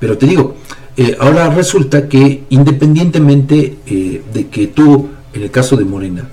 pero 0.00 0.16
te 0.16 0.26
digo, 0.26 0.56
eh, 0.96 1.16
ahora 1.20 1.50
resulta 1.50 2.08
que 2.08 2.44
independientemente 2.48 3.76
eh, 3.86 4.22
de 4.32 4.48
que 4.48 4.68
tú, 4.68 5.10
en 5.32 5.42
el 5.42 5.50
caso 5.50 5.76
de 5.76 5.84
Morena, 5.84 6.28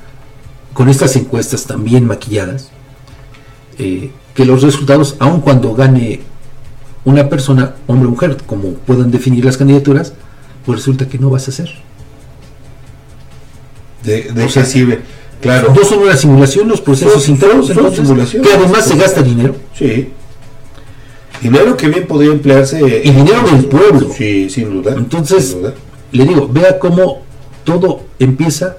con 0.73 0.89
estas 0.89 1.15
encuestas 1.17 1.65
también 1.65 2.05
maquilladas, 2.05 2.69
eh, 3.77 4.11
que 4.33 4.45
los 4.45 4.61
resultados, 4.63 5.15
aun 5.19 5.41
cuando 5.41 5.73
gane 5.73 6.21
una 7.05 7.29
persona, 7.29 7.75
hombre 7.87 8.07
o 8.07 8.11
mujer, 8.11 8.37
como 8.45 8.73
puedan 8.73 9.11
definir 9.11 9.45
las 9.45 9.57
candidaturas, 9.57 10.13
pues 10.65 10.79
resulta 10.79 11.07
que 11.07 11.17
no 11.19 11.29
vas 11.29 11.47
a 11.47 11.51
hacer. 11.51 11.69
¿De, 14.03 14.23
de 14.23 14.43
O 14.43 14.47
qué 14.47 14.51
sea, 14.51 14.65
sirve? 14.65 14.99
Claro. 15.41 15.73
No 15.75 15.83
son 15.83 15.99
una 15.99 16.15
simulación 16.17 16.67
los 16.67 16.81
procesos 16.81 17.23
Son- 17.23 17.35
internos, 17.35 17.67
son 17.67 17.77
entonces, 17.85 18.41
que 18.41 18.53
además 18.53 18.85
se 18.85 18.95
gasta 18.97 19.21
dinero. 19.21 19.55
Sí. 19.77 20.09
Dinero 21.41 21.75
que 21.77 21.87
bien 21.89 22.07
podría 22.07 22.31
emplearse. 22.31 22.79
Y 23.03 23.11
dinero 23.11 23.41
del 23.51 23.65
pueblo. 23.65 24.09
Sí, 24.15 24.49
sin 24.49 24.71
duda. 24.71 24.95
Entonces, 24.97 25.49
sin 25.49 25.61
duda. 25.61 25.73
le 26.11 26.25
digo, 26.25 26.47
vea 26.47 26.79
cómo 26.79 27.21
todo 27.63 28.03
empieza 28.19 28.77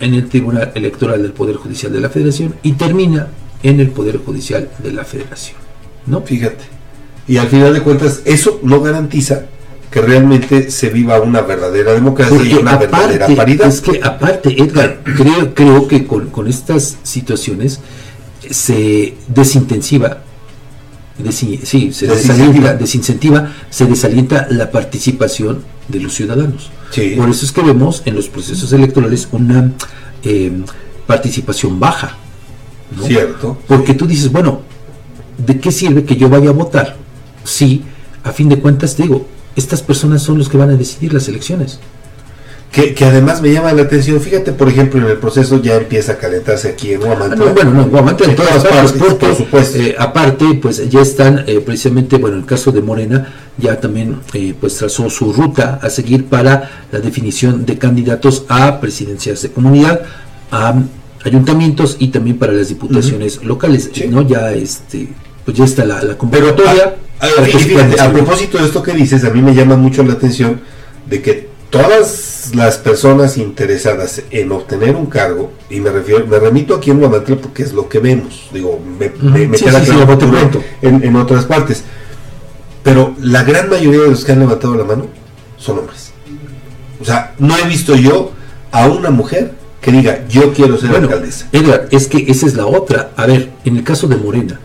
en 0.00 0.14
el 0.14 0.28
Tribunal 0.28 0.72
Electoral 0.74 1.22
del 1.22 1.32
Poder 1.32 1.56
Judicial 1.56 1.92
de 1.92 2.00
la 2.00 2.08
Federación 2.08 2.54
y 2.62 2.72
termina 2.72 3.28
en 3.62 3.80
el 3.80 3.90
Poder 3.90 4.18
Judicial 4.18 4.68
de 4.78 4.92
la 4.92 5.04
Federación. 5.04 5.56
¿No? 6.06 6.22
Fíjate. 6.22 6.64
Y 7.28 7.36
al 7.36 7.48
final 7.48 7.72
de 7.74 7.82
cuentas, 7.82 8.22
eso 8.24 8.58
no 8.62 8.80
garantiza 8.80 9.42
que 9.90 10.00
realmente 10.00 10.70
se 10.70 10.88
viva 10.90 11.20
una 11.20 11.40
verdadera 11.42 11.92
democracia 11.92 12.36
y 12.42 12.54
una 12.54 12.76
verdadera 12.76 13.26
paridad. 13.36 13.68
es 13.68 13.80
que 13.80 14.00
aparte, 14.02 14.60
Edgar, 14.62 15.00
creo, 15.04 15.54
creo 15.54 15.88
que 15.88 16.06
con, 16.06 16.28
con 16.30 16.46
estas 16.48 16.96
situaciones 17.02 17.80
se 18.50 19.14
desintensiva 19.28 20.18
desi- 21.22 21.60
sí, 21.64 21.92
se 21.92 22.06
desalienta, 22.06 22.74
desincentiva, 22.74 23.52
se 23.70 23.86
desalienta 23.86 24.46
la 24.50 24.70
participación 24.70 25.64
de 25.88 26.00
los 26.00 26.14
ciudadanos. 26.14 26.70
Por 27.16 27.28
eso 27.28 27.44
es 27.44 27.52
que 27.52 27.62
vemos 27.62 28.02
en 28.04 28.14
los 28.14 28.28
procesos 28.28 28.72
electorales 28.72 29.28
una 29.32 29.72
eh, 30.22 30.52
participación 31.06 31.80
baja. 31.80 32.16
¿no? 32.96 33.04
Cierto. 33.04 33.58
Porque 33.66 33.94
tú 33.94 34.06
dices, 34.06 34.30
bueno, 34.30 34.62
¿de 35.38 35.58
qué 35.60 35.72
sirve 35.72 36.04
que 36.04 36.16
yo 36.16 36.28
vaya 36.28 36.50
a 36.50 36.52
votar 36.52 36.96
si, 37.44 37.82
a 38.24 38.32
fin 38.32 38.48
de 38.48 38.58
cuentas, 38.58 38.96
te 38.96 39.04
digo, 39.04 39.26
estas 39.56 39.82
personas 39.82 40.22
son 40.22 40.38
los 40.38 40.48
que 40.48 40.56
van 40.56 40.70
a 40.70 40.76
decidir 40.76 41.12
las 41.12 41.28
elecciones? 41.28 41.80
Que, 42.70 42.94
que 42.94 43.06
además 43.06 43.40
me 43.40 43.50
llama 43.50 43.72
la 43.72 43.82
atención, 43.82 44.20
fíjate, 44.20 44.52
por 44.52 44.68
ejemplo, 44.68 45.00
en 45.00 45.06
el 45.06 45.16
proceso 45.16 45.60
ya 45.62 45.76
empieza 45.76 46.12
a 46.12 46.16
calentarse 46.18 46.68
aquí 46.68 46.92
en 46.92 47.02
Huamantla. 47.02 47.34
Ah, 47.34 47.48
no, 47.48 47.54
bueno, 47.54 47.70
no, 47.72 47.84
Guamantla 47.86 48.26
en 48.26 48.36
todas 48.36 48.62
partes, 48.62 48.92
por 48.92 49.34
supuesto. 49.34 49.78
eh, 49.78 49.96
aparte, 49.98 50.44
pues 50.60 50.86
ya 50.90 51.00
están 51.00 51.44
eh, 51.46 51.60
precisamente, 51.64 52.18
bueno, 52.18 52.36
en 52.36 52.42
el 52.42 52.46
caso 52.46 52.70
de 52.70 52.82
Morena, 52.82 53.32
ya 53.56 53.80
también 53.80 54.20
eh, 54.34 54.54
pues 54.60 54.76
trazó 54.76 55.08
su 55.08 55.32
ruta 55.32 55.80
a 55.82 55.88
seguir 55.88 56.26
para 56.26 56.84
la 56.92 57.00
definición 57.00 57.64
de 57.64 57.78
candidatos 57.78 58.44
a 58.48 58.80
presidencias 58.80 59.40
de 59.40 59.50
comunidad, 59.50 60.02
a 60.50 60.74
ayuntamientos 61.24 61.96
y 61.98 62.08
también 62.08 62.38
para 62.38 62.52
las 62.52 62.68
diputaciones 62.68 63.42
locales, 63.42 63.90
¿no? 64.10 64.22
Ya 64.22 64.52
este, 64.52 65.08
pues 65.48 65.56
ya 65.56 65.64
está 65.64 65.86
la, 65.86 66.02
la 66.02 66.18
convocatoria. 66.18 66.96
Ah, 67.20 67.26
para 67.36 67.48
y 67.48 67.52
que 67.52 67.58
se 67.58 67.64
fíjate, 67.70 67.98
a 68.02 68.12
propósito 68.12 68.58
de 68.58 68.66
esto 68.66 68.82
que 68.82 68.92
dices, 68.92 69.24
a 69.24 69.30
mí 69.30 69.40
me 69.40 69.54
llama 69.54 69.76
mucho 69.76 70.02
la 70.02 70.12
atención 70.12 70.60
de 71.08 71.22
que 71.22 71.48
todas 71.70 72.50
las 72.54 72.76
personas 72.76 73.38
interesadas 73.38 74.24
en 74.30 74.52
obtener 74.52 74.94
un 74.94 75.06
cargo, 75.06 75.50
y 75.70 75.80
me 75.80 75.88
refiero, 75.88 76.26
me 76.26 76.38
remito 76.38 76.74
aquí 76.74 76.90
en 76.90 76.98
Guamantla 77.00 77.36
porque 77.36 77.62
es 77.62 77.72
lo 77.72 77.88
que 77.88 77.98
vemos, 77.98 78.50
digo, 78.52 78.78
me, 79.00 79.10
me- 79.22 79.48
me 79.48 79.56
sí, 79.56 79.64
queda 79.64 79.80
sí, 79.80 79.86
sí, 79.86 79.92
claro 79.92 80.12
a 80.12 80.18
pronto. 80.18 80.62
en, 80.82 81.02
en 81.02 81.16
otras 81.16 81.46
partes, 81.46 81.82
pero 82.82 83.14
la 83.22 83.42
gran 83.42 83.70
mayoría 83.70 84.02
de 84.02 84.08
los 84.10 84.26
que 84.26 84.32
han 84.32 84.40
levantado 84.40 84.74
la 84.76 84.84
mano 84.84 85.06
son 85.56 85.78
hombres. 85.78 86.12
O 87.00 87.06
sea, 87.06 87.32
no 87.38 87.56
he 87.56 87.66
visto 87.66 87.96
yo 87.96 88.32
a 88.70 88.86
una 88.86 89.08
mujer 89.08 89.52
que 89.80 89.92
diga, 89.92 90.26
yo 90.28 90.52
quiero 90.52 90.76
ser 90.76 90.90
Bueno, 90.90 91.06
alcaldesa. 91.06 91.46
Edgar, 91.52 91.88
es 91.90 92.06
que 92.06 92.26
esa 92.30 92.44
es 92.44 92.54
la 92.54 92.66
otra. 92.66 93.12
A 93.16 93.24
ver, 93.24 93.48
en 93.64 93.78
el 93.78 93.82
caso 93.84 94.08
de 94.08 94.16
Morena, 94.16 94.60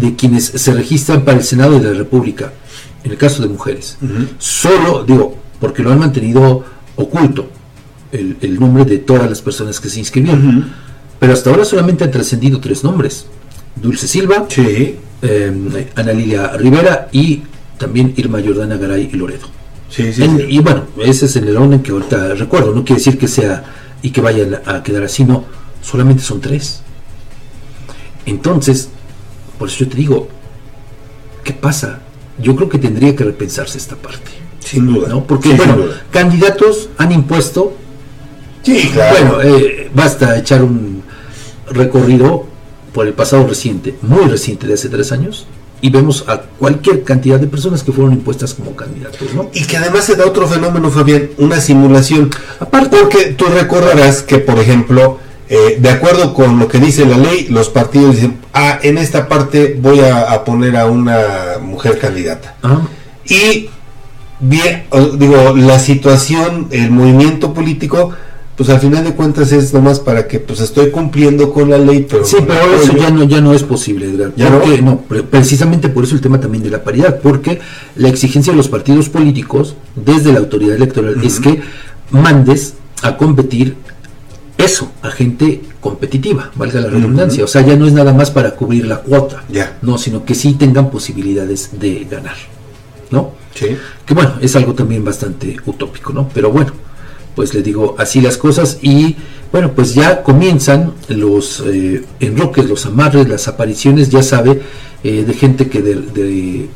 de 0.00 0.14
quienes 0.16 0.44
se 0.46 0.72
registran 0.74 1.24
para 1.24 1.38
el 1.38 1.44
Senado 1.44 1.78
de 1.78 1.92
la 1.92 1.98
República, 1.98 2.52
en 3.04 3.10
el 3.12 3.16
caso 3.18 3.42
de 3.42 3.48
mujeres, 3.48 3.96
solo, 4.38 5.04
digo, 5.04 5.36
porque 5.60 5.82
lo 5.82 5.90
han 5.92 5.98
mantenido 5.98 6.64
oculto 6.96 7.48
el, 8.12 8.36
el 8.40 8.58
nombre 8.60 8.84
de 8.84 8.98
todas 8.98 9.28
las 9.28 9.40
personas 9.42 9.80
que 9.80 9.88
se 9.88 9.98
inscribieron, 10.00 10.72
pero 11.18 11.32
hasta 11.32 11.50
ahora 11.50 11.64
solamente 11.64 12.04
han 12.04 12.10
trascendido 12.10 12.60
tres 12.60 12.84
nombres. 12.84 13.26
Dulce 13.76 14.06
Silva, 14.08 14.46
eh, 15.22 15.88
Ana 15.94 16.12
Lilia 16.12 16.48
Rivera 16.56 17.08
y 17.12 17.42
también 17.76 18.12
Irma 18.16 18.40
Jordana 18.44 18.76
Garay 18.76 19.10
y 19.12 19.16
Loredo. 19.16 19.46
En- 20.24 20.50
Y 20.50 20.58
bueno, 20.60 20.82
ese 21.04 21.26
es 21.26 21.36
el 21.36 21.56
orden 21.56 21.80
que 21.82 21.92
ahorita 21.92 22.34
recuerdo. 22.34 22.74
No 22.74 22.84
quiere 22.84 22.98
decir 23.00 23.18
que 23.18 23.26
sea 23.28 23.64
y 24.02 24.10
que 24.10 24.20
vayan 24.20 24.58
a 24.66 24.82
quedar 24.82 25.02
así, 25.04 25.24
no. 25.24 25.44
Solamente 25.82 26.22
son 26.22 26.40
tres. 26.40 26.82
Entonces, 28.26 28.90
por 29.58 29.68
eso 29.68 29.78
yo 29.80 29.88
te 29.88 29.96
digo, 29.96 30.28
¿qué 31.44 31.52
pasa? 31.52 32.00
Yo 32.38 32.54
creo 32.54 32.68
que 32.68 32.78
tendría 32.78 33.14
que 33.16 33.24
repensarse 33.24 33.78
esta 33.78 33.96
parte. 33.96 34.30
Sin 34.60 34.86
duda. 34.86 35.08
¿no? 35.08 35.24
Porque, 35.24 35.50
Sí, 35.50 35.56
bueno, 35.56 35.76
duda. 35.76 36.02
candidatos 36.10 36.90
han 36.98 37.12
impuesto. 37.12 37.74
Sí, 38.62 38.90
claro. 38.92 39.38
Bueno, 39.38 39.56
eh, 39.56 39.90
basta 39.94 40.36
echar 40.38 40.62
un 40.62 41.02
recorrido 41.70 42.46
por 42.92 43.06
el 43.06 43.12
pasado 43.14 43.46
reciente, 43.46 43.96
muy 44.02 44.26
reciente 44.26 44.66
de 44.66 44.74
hace 44.74 44.88
tres 44.88 45.12
años, 45.12 45.46
y 45.80 45.90
vemos 45.90 46.24
a 46.26 46.42
cualquier 46.58 47.04
cantidad 47.04 47.38
de 47.38 47.46
personas 47.46 47.82
que 47.82 47.92
fueron 47.92 48.12
impuestas 48.12 48.52
como 48.54 48.74
candidatos, 48.74 49.32
¿no? 49.34 49.48
Y 49.54 49.64
que 49.64 49.76
además 49.76 50.04
se 50.04 50.16
da 50.16 50.26
otro 50.26 50.48
fenómeno, 50.48 50.90
Fabián, 50.90 51.30
una 51.38 51.60
simulación. 51.60 52.30
Aparte, 52.58 52.96
porque 53.00 53.26
tú 53.32 53.44
recordarás 53.46 54.22
que, 54.22 54.38
por 54.38 54.58
ejemplo, 54.58 55.18
eh, 55.48 55.78
de 55.80 55.90
acuerdo 55.90 56.34
con 56.34 56.58
lo 56.58 56.68
que 56.68 56.78
dice 56.78 57.06
la 57.06 57.16
ley, 57.16 57.46
los 57.48 57.68
partidos 57.68 58.16
dicen, 58.16 58.38
ah, 58.52 58.78
en 58.82 58.98
esta 58.98 59.28
parte 59.28 59.78
voy 59.80 60.00
a, 60.00 60.32
a 60.32 60.44
poner 60.44 60.76
a 60.76 60.86
una 60.86 61.58
mujer 61.62 61.98
candidata. 61.98 62.56
Y, 63.24 63.68
bien, 64.40 64.84
digo, 65.18 65.54
la 65.56 65.78
situación, 65.78 66.68
el 66.70 66.90
movimiento 66.90 67.54
político, 67.54 68.10
pues 68.56 68.70
al 68.70 68.80
final 68.80 69.04
de 69.04 69.12
cuentas 69.12 69.52
es 69.52 69.72
nomás 69.72 70.00
para 70.00 70.26
que, 70.26 70.40
pues 70.40 70.58
estoy 70.60 70.90
cumpliendo 70.90 71.52
con 71.52 71.70
la 71.70 71.78
ley, 71.78 72.06
pero... 72.10 72.24
Sí, 72.24 72.38
pero 72.46 72.74
eso 72.74 72.96
ya 72.96 73.08
no, 73.10 73.22
ya 73.22 73.40
no 73.40 73.54
es 73.54 73.62
posible, 73.62 74.06
Edgar. 74.06 74.32
¿Ya 74.36 74.50
porque, 74.50 74.82
no? 74.82 74.90
no, 74.90 75.00
pre- 75.02 75.22
precisamente 75.22 75.88
por 75.88 76.02
eso 76.04 76.16
el 76.16 76.20
tema 76.20 76.40
también 76.40 76.64
de 76.64 76.70
la 76.70 76.82
paridad, 76.82 77.20
porque 77.22 77.60
la 77.94 78.08
exigencia 78.08 78.52
de 78.52 78.56
los 78.56 78.68
partidos 78.68 79.08
políticos 79.08 79.76
desde 79.94 80.32
la 80.32 80.40
autoridad 80.40 80.74
electoral 80.74 81.22
es 81.22 81.38
que 81.38 81.60
mandes 82.10 82.74
a 83.02 83.16
competir 83.16 83.76
eso, 84.58 84.90
a 85.02 85.10
gente 85.10 85.62
competitiva, 85.80 86.50
valga 86.56 86.80
la 86.80 86.88
redundancia. 86.88 87.44
O 87.44 87.46
sea, 87.46 87.64
ya 87.64 87.76
no 87.76 87.86
es 87.86 87.92
nada 87.92 88.12
más 88.12 88.32
para 88.32 88.50
cubrir 88.56 88.86
la 88.86 88.98
cuota, 88.98 89.44
no, 89.82 89.96
sino 89.96 90.24
que 90.24 90.34
sí 90.34 90.54
tengan 90.54 90.90
posibilidades 90.90 91.78
de 91.78 92.04
ganar, 92.10 92.36
¿no? 93.10 93.32
Sí. 93.54 93.76
Que 94.04 94.14
bueno, 94.14 94.34
es 94.40 94.56
algo 94.56 94.74
también 94.74 95.04
bastante 95.04 95.56
utópico, 95.64 96.12
¿no? 96.12 96.28
Pero 96.34 96.50
bueno, 96.50 96.72
pues 97.36 97.54
le 97.54 97.62
digo 97.62 97.94
así 97.98 98.20
las 98.20 98.36
cosas 98.36 98.78
y 98.82 99.16
bueno, 99.52 99.72
pues 99.72 99.94
ya 99.94 100.24
comienzan 100.24 100.92
los 101.08 101.62
eh, 101.64 102.04
enroques, 102.18 102.68
los 102.68 102.84
amarres, 102.84 103.28
las 103.28 103.46
apariciones, 103.46 104.10
ya 104.10 104.24
sabe, 104.24 104.60
eh, 105.04 105.24
de 105.24 105.34
gente 105.34 105.68
que 105.68 105.82
de, 105.82 105.94
de 105.94 106.68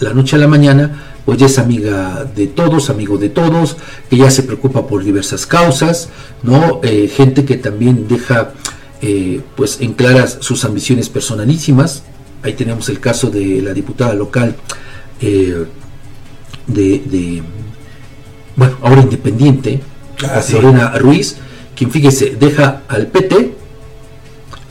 la 0.00 0.12
noche 0.12 0.34
a 0.34 0.40
la 0.40 0.48
mañana 0.48 1.07
pues 1.28 1.36
ya 1.36 1.44
es 1.44 1.58
amiga 1.58 2.24
de 2.24 2.46
todos, 2.46 2.88
amigo 2.88 3.18
de 3.18 3.28
todos, 3.28 3.76
que 4.08 4.16
ya 4.16 4.30
se 4.30 4.44
preocupa 4.44 4.86
por 4.86 5.04
diversas 5.04 5.44
causas, 5.44 6.08
¿no? 6.42 6.80
Eh, 6.82 7.06
gente 7.14 7.44
que 7.44 7.58
también 7.58 8.08
deja 8.08 8.54
eh, 9.02 9.42
pues 9.54 9.82
en 9.82 9.92
claras 9.92 10.38
sus 10.40 10.64
ambiciones 10.64 11.10
personalísimas. 11.10 12.02
Ahí 12.42 12.54
tenemos 12.54 12.88
el 12.88 12.98
caso 12.98 13.28
de 13.28 13.60
la 13.60 13.74
diputada 13.74 14.14
local 14.14 14.56
eh, 15.20 15.66
de, 16.66 17.02
de, 17.04 17.42
bueno, 18.56 18.78
ahora 18.80 19.02
independiente, 19.02 19.82
Ah, 20.26 20.40
sí. 20.40 20.54
Lorena 20.54 20.92
Ruiz, 20.96 21.36
quien 21.76 21.90
fíjese, 21.90 22.36
deja 22.40 22.84
al 22.88 23.08
PT 23.08 23.52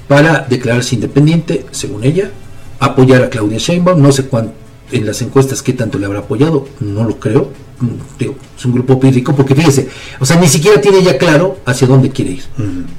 para 0.07 0.39
declararse 0.49 0.95
independiente, 0.95 1.67
según 1.69 2.03
ella, 2.03 2.31
apoyar 2.79 3.21
a 3.21 3.29
Claudia 3.29 3.59
Sheinbaum, 3.59 4.01
no 4.01 4.11
sé 4.11 4.25
cuánto 4.25 4.66
en 4.91 5.05
las 5.05 5.21
encuestas 5.21 5.61
qué 5.61 5.73
tanto 5.73 5.99
le 5.99 6.05
habrá 6.05 6.19
apoyado, 6.19 6.67
no 6.79 7.03
lo 7.03 7.19
creo, 7.19 7.51
Mm, 7.79 8.17
digo, 8.17 8.35
es 8.57 8.65
un 8.65 8.73
grupo 8.73 8.99
pírrico, 8.99 9.35
porque 9.35 9.53
fíjese, 9.53 9.87
o 10.19 10.25
sea, 10.25 10.37
ni 10.37 10.47
siquiera 10.47 10.81
tiene 10.81 11.03
ya 11.03 11.17
claro 11.17 11.59
hacia 11.65 11.87
dónde 11.87 12.09
quiere 12.09 12.31
ir. 12.31 12.43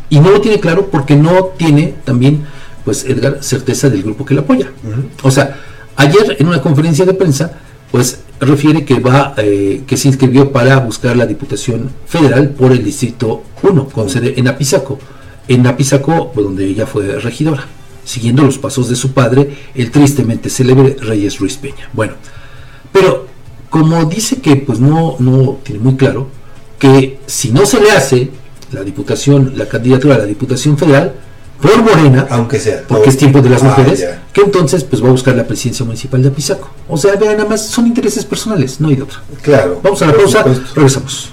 Y 0.09 0.21
no 0.21 0.31
lo 0.31 0.41
tiene 0.41 0.61
claro 0.61 0.89
porque 0.89 1.17
no 1.17 1.47
tiene 1.57 1.95
también, 2.05 2.45
pues 2.85 3.05
Edgar, 3.05 3.39
certeza 3.41 3.91
del 3.91 4.05
grupo 4.05 4.25
que 4.25 4.35
le 4.35 4.41
apoya. 4.41 4.71
O 5.23 5.31
sea, 5.31 5.59
ayer 5.97 6.37
en 6.39 6.47
una 6.47 6.63
conferencia 6.63 7.05
de 7.05 7.15
prensa, 7.15 7.53
pues 7.91 8.21
refiere 8.39 8.85
que 8.85 9.01
va, 9.01 9.35
eh, 9.39 9.83
que 9.85 9.97
se 9.97 10.09
inscribió 10.09 10.53
para 10.53 10.79
buscar 10.79 11.17
la 11.17 11.27
Diputación 11.27 11.91
Federal 12.07 12.51
por 12.51 12.71
el 12.71 12.85
Distrito 12.85 13.43
1, 13.63 13.89
con 13.89 14.09
sede 14.09 14.35
en 14.37 14.47
Apizaco. 14.47 14.99
En 15.49 15.67
Apizaco, 15.67 16.31
pues, 16.33 16.47
donde 16.47 16.67
ella 16.67 16.87
fue 16.87 17.19
regidora, 17.19 17.67
siguiendo 18.09 18.43
los 18.43 18.57
pasos 18.59 18.89
de 18.89 18.97
su 18.97 19.13
padre, 19.13 19.55
el 19.75 19.91
tristemente 19.91 20.49
célebre 20.49 20.97
Reyes 20.99 21.39
Ruiz 21.39 21.59
Peña. 21.59 21.91
Bueno, 21.93 22.15
pero 22.91 23.27
como 23.69 24.05
dice 24.07 24.37
que 24.41 24.57
pues 24.57 24.81
no, 24.81 25.17
no 25.19 25.59
tiene 25.63 25.81
muy 25.81 25.97
claro 25.97 26.29
que 26.79 27.19
si 27.27 27.51
no 27.51 27.67
se 27.67 27.81
le 27.81 27.91
hace 27.91 28.31
la 28.73 28.83
diputación, 28.83 29.53
la 29.57 29.67
candidatura 29.69 30.15
a 30.15 30.19
la 30.19 30.25
Diputación 30.25 30.79
Federal 30.79 31.13
por 31.61 31.83
Morena, 31.83 32.27
aunque 32.31 32.59
sea, 32.61 32.83
porque 32.89 33.11
es 33.11 33.17
tiempo 33.19 33.43
de 33.43 33.51
las 33.51 33.63
Ah, 33.63 33.67
mujeres, 33.77 34.07
que 34.33 34.41
entonces 34.43 34.85
pues 34.85 35.03
va 35.03 35.09
a 35.09 35.11
buscar 35.11 35.35
la 35.35 35.47
presidencia 35.47 35.85
municipal 35.85 36.23
de 36.23 36.29
Apizaco. 36.29 36.71
O 36.89 36.97
sea, 36.97 37.15
vean, 37.17 37.37
nada 37.37 37.49
más 37.49 37.67
son 37.67 37.87
intereses 37.89 38.25
personales, 38.25 38.81
no 38.81 38.89
hay 38.89 38.97
de 38.97 39.03
otra. 39.03 39.21
Claro. 39.43 39.81
Vamos 39.83 40.01
a 40.03 40.07
la 40.07 40.13
pausa, 40.15 40.39
supuesto. 40.45 40.75
regresamos. 40.77 41.33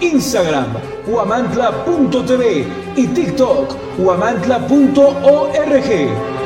Instagram, 0.00 0.74
huamantla.tv 1.06 2.66
y 2.96 3.06
TikTok, 3.08 3.76
huamantla.org. 3.98 6.36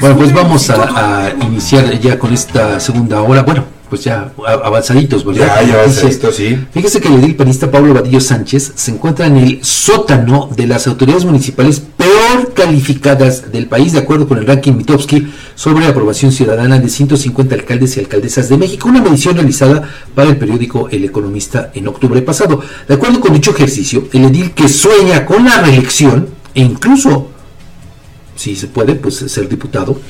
Bueno, 0.00 0.16
pues 0.16 0.32
vamos 0.32 0.70
a, 0.70 1.24
a 1.26 1.30
iniciar 1.44 1.98
ya 1.98 2.16
con 2.20 2.32
esta 2.32 2.78
segunda 2.78 3.20
hora. 3.20 3.42
Bueno, 3.42 3.64
pues 3.92 4.04
ya 4.04 4.32
avanzaditos, 4.64 5.22
¿verdad? 5.22 5.60
Ya, 5.60 5.68
ya 5.68 5.74
avanzaditos, 5.74 6.34
sí. 6.34 6.58
Fíjese 6.72 6.98
que 6.98 7.08
el 7.08 7.22
edil 7.22 7.36
panista 7.36 7.70
Pablo 7.70 7.92
Vadillo 7.92 8.22
Sánchez 8.22 8.72
se 8.74 8.90
encuentra 8.90 9.26
en 9.26 9.36
el 9.36 9.62
sótano 9.62 10.48
de 10.56 10.66
las 10.66 10.86
autoridades 10.86 11.26
municipales 11.26 11.82
peor 11.94 12.54
calificadas 12.54 13.52
del 13.52 13.66
país, 13.66 13.92
de 13.92 13.98
acuerdo 13.98 14.26
con 14.26 14.38
el 14.38 14.46
ranking 14.46 14.72
Mitowski 14.72 15.30
sobre 15.54 15.84
aprobación 15.84 16.32
ciudadana 16.32 16.78
de 16.78 16.88
150 16.88 17.54
alcaldes 17.54 17.94
y 17.98 18.00
alcaldesas 18.00 18.48
de 18.48 18.56
México, 18.56 18.88
una 18.88 19.02
medición 19.02 19.34
realizada 19.34 19.86
para 20.14 20.30
el 20.30 20.38
periódico 20.38 20.88
El 20.90 21.04
Economista 21.04 21.70
en 21.74 21.86
octubre 21.86 22.22
pasado. 22.22 22.62
De 22.88 22.94
acuerdo 22.94 23.20
con 23.20 23.34
dicho 23.34 23.50
ejercicio, 23.50 24.08
el 24.14 24.24
edil 24.24 24.52
que 24.52 24.70
sueña 24.70 25.26
con 25.26 25.44
la 25.44 25.60
reelección 25.60 26.28
e 26.54 26.62
incluso, 26.62 27.28
si 28.36 28.56
se 28.56 28.68
puede, 28.68 28.94
pues 28.94 29.16
ser 29.16 29.50
diputado, 29.50 30.00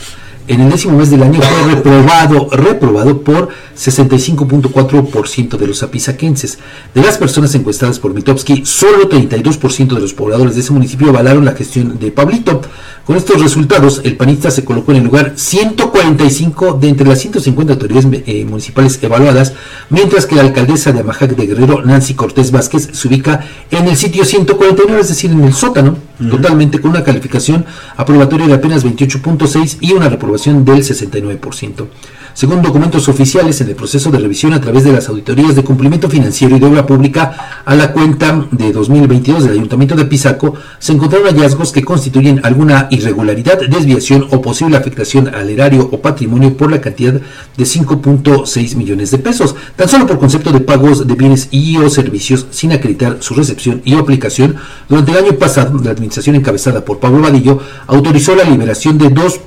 en 0.48 0.60
el 0.60 0.70
décimo 0.70 0.98
mes 0.98 1.10
del 1.10 1.23
año 1.23 1.40
fue 1.40 1.74
reprobado, 1.74 2.48
reprobado 2.51 3.23
por 3.23 3.48
65.4% 3.77 5.56
de 5.56 5.66
los 5.66 5.82
apisaquenses. 5.82 6.59
De 6.94 7.02
las 7.02 7.19
personas 7.19 7.55
encuestadas 7.55 7.98
por 7.98 8.12
Mitowski, 8.12 8.64
solo 8.66 9.09
32% 9.09 9.94
de 9.94 10.01
los 10.01 10.14
pobladores 10.14 10.55
de 10.55 10.62
ese 10.62 10.73
municipio 10.73 11.10
avalaron 11.10 11.44
la 11.44 11.52
gestión 11.52 11.98
de 11.98 12.10
Pablito. 12.10 12.60
Con 13.05 13.16
estos 13.16 13.43
resultados, 13.43 14.01
el 14.05 14.16
panista 14.16 14.49
se 14.53 14.65
colocó 14.65 14.93
en 14.93 14.99
el 14.99 15.05
lugar 15.05 15.33
145 15.35 16.74
de 16.74 16.89
entre 16.89 17.09
las 17.09 17.19
150 17.19 17.73
autoridades 17.73 18.07
eh, 18.27 18.45
municipales 18.45 18.97
evaluadas, 19.03 19.55
mientras 19.91 20.24
que 20.24 20.37
la 20.37 20.43
alcaldesa 20.43 20.93
de 20.93 21.01
Amajac 21.01 21.35
de 21.35 21.47
Guerrero, 21.49 21.83
Nancy 21.85 22.15
Cortés 22.15 22.53
Vázquez, 22.53 22.91
se 22.93 23.09
ubica 23.09 23.45
en 23.73 23.89
el 23.89 23.97
sitio 23.97 24.24
149, 24.24 25.01
es 25.01 25.09
decir, 25.09 25.33
en 25.33 25.43
el 25.43 25.53
sótano, 25.53 25.97
totalmente 26.31 26.81
con 26.81 26.93
una 26.93 27.03
calificación 27.03 27.66
aprobatoria 27.97 28.47
de 28.47 28.55
apenas 28.55 28.85
28.6 28.85 29.79
y 29.81 29.93
una 29.95 30.09
reprobación 30.09 30.65
del 30.65 30.85
69%. 30.85 31.87
Según 32.35 32.62
documentos 32.62 33.09
oficiales, 33.09 33.61
en 33.61 33.69
el 33.69 33.74
proceso 33.74 34.11
de 34.11 34.19
revisión 34.19 34.55
a 34.55 34.61
través 34.61 34.85
de 34.85 34.93
las 34.93 35.09
auditorías 35.09 35.55
de 35.55 35.65
cumplimiento 35.65 36.09
financiero 36.09 36.57
y 36.57 36.61
de 36.61 36.66
obra 36.66 36.87
pública 36.87 37.62
a 37.65 37.74
la 37.74 37.93
cuenta 37.93 38.47
de 38.51 38.73
2022 38.73 39.45
del 39.45 39.53
Ayuntamiento 39.53 39.97
de 39.97 40.07
Pisaco, 40.07 40.55
se 40.79 40.93
encontraron 40.93 41.29
hallazgos 41.29 41.73
que 41.73 41.85
constituyen 41.85 42.41
alguna 42.43 42.89
irregularidad, 42.93 43.59
desviación 43.69 44.28
o 44.31 44.43
posible 44.43 44.77
afectación 44.77 45.35
al 45.35 45.48
erario 45.48 45.89
o 45.90 46.01
patrimonio 46.01 46.56
por 46.56 46.70
la 46.70 46.81
cantidad 46.81 47.14
de 47.14 47.64
5.6 47.64 48.77
millones 48.77 49.10
de 49.10 49.19
pesos, 49.19 49.55
tan 49.77 49.89
solo 49.89 50.06
por 50.06 50.19
concepto 50.19 50.52
de 50.52 50.60
pagos 50.60 51.06
de 51.06 51.14
bienes 51.14 51.48
y 51.51 51.78
o 51.78 51.89
servicios 51.89 52.47
sin 52.51 52.73
acreditar 52.73 53.16
su 53.20 53.35
recepción 53.35 53.81
y 53.85 53.94
aplicación. 53.94 54.56
Durante 54.89 55.12
el 55.12 55.19
año 55.19 55.32
pasado, 55.39 55.81
la 55.82 55.90
administración 55.90 56.36
encabezada 56.36 56.85
por 56.85 56.98
Pablo 56.98 57.20
Vadillo 57.20 57.60
autorizó 57.86 58.35
la 58.35 58.44
liberación 58.44 58.98
de 58.98 59.09
2. 59.09 59.40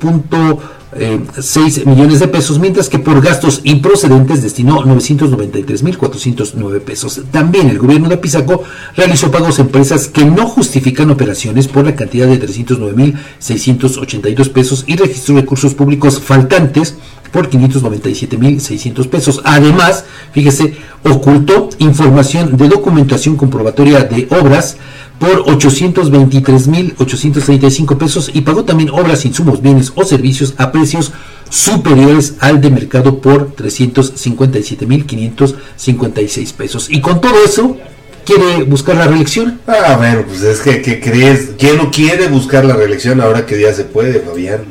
6 0.95 1.85
millones 1.85 2.19
de 2.19 2.27
pesos, 2.29 2.59
mientras 2.59 2.87
que 2.87 2.99
por 2.99 3.19
gastos 3.21 3.59
improcedentes 3.63 4.41
destinó 4.41 4.81
993.409 4.83 6.79
pesos. 6.81 7.21
También 7.31 7.67
el 7.69 7.79
gobierno 7.79 8.07
de 8.07 8.15
Pisaco 8.17 8.63
realizó 8.95 9.29
pagos 9.29 9.59
a 9.59 9.63
empresas 9.63 10.07
que 10.07 10.23
no 10.23 10.47
justifican 10.47 11.11
operaciones 11.11 11.67
por 11.67 11.83
la 11.85 11.95
cantidad 11.95 12.27
de 12.27 12.41
309.682 12.41 14.49
pesos 14.51 14.85
y 14.87 14.95
registró 14.95 15.35
recursos 15.35 15.73
públicos 15.73 16.21
faltantes 16.21 16.95
por 17.33 17.49
597.600 17.49 19.09
pesos. 19.09 19.41
Además, 19.43 20.05
fíjese, 20.31 20.77
ocultó 21.03 21.67
información 21.79 22.55
de 22.55 22.69
documentación 22.69 23.35
comprobatoria 23.35 24.05
de 24.05 24.29
obras 24.31 24.77
por 25.19 25.45
823.835 25.45 27.97
pesos 27.97 28.31
y 28.33 28.41
pagó 28.41 28.65
también 28.65 28.89
obras, 28.89 29.25
insumos, 29.25 29.61
bienes 29.61 29.93
o 29.95 30.03
servicios 30.03 30.55
a 30.57 30.71
precios 30.71 31.11
superiores 31.49 32.35
al 32.39 32.61
de 32.61 32.69
mercado 32.69 33.19
por 33.19 33.55
357.556 33.55 36.53
pesos. 36.53 36.87
Y 36.89 37.01
con 37.01 37.19
todo 37.21 37.35
eso, 37.45 37.77
quiere 38.25 38.63
buscar 38.63 38.97
la 38.97 39.07
reelección. 39.07 39.61
Ah, 39.67 39.95
bueno, 39.97 40.23
pues 40.27 40.41
es 40.41 40.59
que, 40.59 40.81
¿qué 40.81 40.99
crees? 40.99 41.51
¿Quién 41.57 41.77
no 41.77 41.91
quiere 41.91 42.27
buscar 42.27 42.65
la 42.65 42.75
reelección 42.75 43.21
ahora 43.21 43.45
que 43.45 43.61
ya 43.61 43.73
se 43.73 43.85
puede, 43.85 44.19
Fabián? 44.19 44.65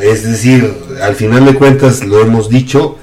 Es 0.00 0.24
decir, 0.24 0.72
al 1.02 1.16
final 1.16 1.44
de 1.44 1.54
cuentas, 1.54 2.02
lo 2.04 2.22
hemos 2.22 2.48
dicho, 2.48 2.96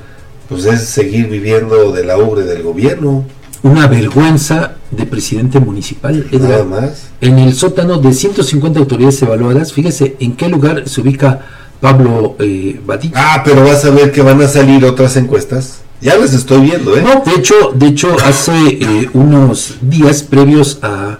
pues 0.47 0.65
es 0.65 0.85
seguir 0.85 1.27
viviendo 1.27 1.91
de 1.91 2.03
la 2.03 2.17
ubre 2.17 2.41
del 2.43 2.63
gobierno. 2.63 3.25
Una 3.61 3.87
vergüenza 3.87 4.75
de 4.91 5.05
presidente 5.05 5.59
municipal, 5.59 6.25
Edgar. 6.31 6.49
Nada 6.49 6.63
más. 6.63 7.09
En 7.21 7.39
el 7.39 7.53
sótano 7.53 7.97
de 7.97 8.13
150 8.13 8.79
autoridades 8.79 9.21
evaluadas, 9.21 9.73
fíjese 9.73 10.15
en 10.19 10.35
qué 10.35 10.47
lugar 10.47 10.87
se 10.87 11.01
ubica 11.01 11.41
Pablo 11.81 12.35
eh, 12.39 12.79
Badillo. 12.85 13.15
Ah, 13.17 13.41
pero 13.43 13.63
vas 13.63 13.83
a 13.85 13.89
ver 13.89 14.11
que 14.11 14.21
van 14.21 14.41
a 14.41 14.47
salir 14.47 14.85
otras 14.85 15.17
encuestas. 15.17 15.81
Ya 16.01 16.17
las 16.17 16.33
estoy 16.33 16.61
viendo, 16.61 16.95
¿eh? 16.95 17.01
No, 17.01 17.23
de 17.29 17.37
hecho, 17.37 17.73
de 17.75 17.87
hecho 17.87 18.15
hace 18.25 18.53
eh, 18.53 19.09
unos 19.13 19.75
días 19.81 20.23
previos 20.23 20.79
a 20.81 21.19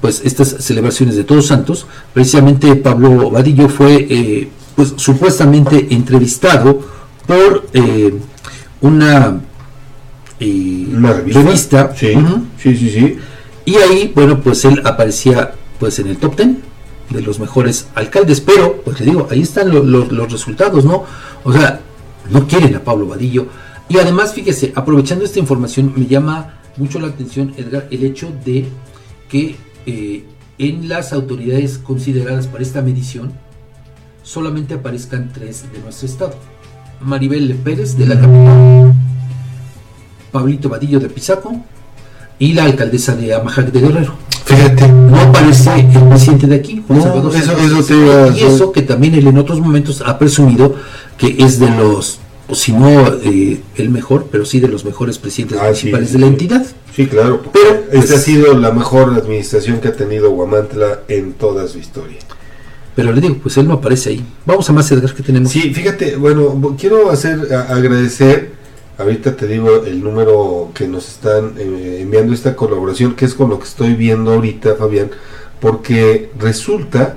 pues 0.00 0.20
estas 0.24 0.56
celebraciones 0.58 1.16
de 1.16 1.24
Todos 1.24 1.46
Santos, 1.46 1.86
precisamente 2.12 2.74
Pablo 2.74 3.30
Vadillo 3.30 3.68
fue 3.68 4.06
eh, 4.10 4.48
pues 4.74 4.94
supuestamente 4.96 5.88
entrevistado 5.90 6.80
por 7.26 7.66
eh, 7.72 8.12
una, 8.80 9.40
Una 10.44 11.12
revista. 11.12 11.94
Sí, 11.96 12.12
Ujú. 12.16 12.42
sí, 12.58 12.76
sí, 12.76 12.90
sí. 12.90 13.16
Y 13.64 13.76
ahí, 13.76 14.12
bueno, 14.14 14.40
pues 14.40 14.64
él 14.64 14.82
aparecía 14.84 15.52
pues 15.78 15.98
en 15.98 16.08
el 16.08 16.16
top 16.16 16.36
10 16.36 16.48
de 17.10 17.20
los 17.22 17.38
mejores 17.40 17.88
alcaldes, 17.94 18.40
pero, 18.40 18.80
pues 18.84 18.98
le 19.00 19.06
digo, 19.06 19.28
ahí 19.30 19.42
están 19.42 19.70
lo- 19.70 19.82
lo- 19.82 20.06
los 20.06 20.32
resultados, 20.32 20.84
¿no? 20.84 21.04
O 21.44 21.52
sea, 21.52 21.80
no 22.30 22.46
quieren 22.46 22.74
a 22.76 22.80
Pablo 22.84 23.06
Vadillo. 23.06 23.46
Y 23.88 23.98
además, 23.98 24.32
fíjese, 24.32 24.72
aprovechando 24.74 25.24
esta 25.24 25.38
información, 25.38 25.92
me 25.96 26.06
llama 26.06 26.54
mucho 26.76 26.98
la 27.00 27.08
atención, 27.08 27.52
Edgar, 27.58 27.86
el 27.90 28.04
hecho 28.04 28.32
de 28.44 28.66
que 29.28 29.56
eh, 29.86 30.24
en 30.58 30.88
las 30.88 31.12
autoridades 31.12 31.78
consideradas 31.78 32.46
para 32.46 32.62
esta 32.62 32.80
medición 32.80 33.32
solamente 34.22 34.74
aparezcan 34.74 35.30
tres 35.34 35.64
de 35.72 35.80
nuestro 35.80 36.06
estado. 36.06 36.34
Maribel 37.00 37.54
Pérez 37.56 37.96
de 37.98 38.06
la 38.06 38.14
capital, 38.14 38.81
Pablito 40.32 40.68
Vadillo 40.68 40.98
de 40.98 41.08
Pisaco 41.08 41.54
y 42.38 42.54
la 42.54 42.64
alcaldesa 42.64 43.14
de 43.14 43.34
Amajac 43.34 43.70
de 43.70 43.80
Guerrero. 43.80 44.14
Fíjate. 44.44 44.88
No 44.88 45.20
aparece 45.20 45.70
el 45.80 46.08
presidente 46.08 46.46
de 46.48 46.56
aquí, 46.56 46.82
Juan 46.86 46.98
No, 46.98 47.04
Salvador 47.04 47.36
eso- 47.36 47.44
Sánchez. 47.46 47.66
eso 47.72 47.84
te 47.84 47.94
iba 47.94 48.24
a 48.24 48.28
Y 48.28 48.40
eso 48.42 48.72
que 48.72 48.82
también 48.82 49.14
él 49.14 49.26
en 49.28 49.38
otros 49.38 49.60
momentos 49.60 50.02
ha 50.04 50.18
presumido 50.18 50.74
que 51.16 51.36
es 51.38 51.60
de 51.60 51.70
los, 51.70 52.18
o 52.48 52.54
si 52.54 52.72
no 52.72 52.88
eh, 53.22 53.60
el 53.76 53.90
mejor, 53.90 54.26
pero 54.32 54.44
sí 54.44 54.58
de 54.58 54.68
los 54.68 54.84
mejores 54.84 55.18
presidentes 55.18 55.58
Ah, 55.60 55.64
municipales 55.66 56.08
sí, 56.08 56.14
de 56.14 56.18
la 56.18 56.26
sí. 56.26 56.32
entidad. 56.32 56.66
Sí, 56.96 57.06
claro. 57.06 57.42
Pero, 57.52 57.68
Esta 57.90 57.90
pues- 57.92 58.10
ha 58.12 58.18
sido 58.18 58.58
la 58.58 58.72
mejor 58.72 59.10
administración 59.14 59.78
que 59.80 59.88
ha 59.88 59.92
tenido 59.96 60.30
Guamantla 60.30 61.00
en 61.08 61.34
toda 61.34 61.68
su 61.68 61.78
historia. 61.78 62.18
Pero 62.96 63.12
le 63.12 63.20
digo, 63.22 63.36
pues 63.42 63.56
él 63.56 63.68
no 63.68 63.74
aparece 63.74 64.10
ahí. 64.10 64.24
Vamos 64.44 64.68
a 64.68 64.72
más, 64.74 64.90
Edgar, 64.92 65.14
que 65.14 65.22
tenemos. 65.22 65.50
Sí, 65.50 65.72
fíjate, 65.72 66.16
bueno, 66.16 66.76
quiero 66.78 67.10
hacer 67.10 67.48
a- 67.54 67.72
agradecer, 67.74 68.52
ahorita 68.98 69.36
te 69.36 69.46
digo 69.46 69.84
el 69.84 70.02
número 70.02 70.70
que 70.74 70.88
nos 70.88 71.08
están 71.08 71.54
eh, 71.58 71.98
enviando 72.00 72.32
esta 72.32 72.54
colaboración, 72.56 73.14
que 73.14 73.24
es 73.24 73.34
con 73.34 73.50
lo 73.50 73.58
que 73.58 73.64
estoy 73.64 73.94
viendo 73.94 74.32
ahorita, 74.32 74.74
Fabián, 74.76 75.10
porque 75.60 76.30
resulta 76.38 77.16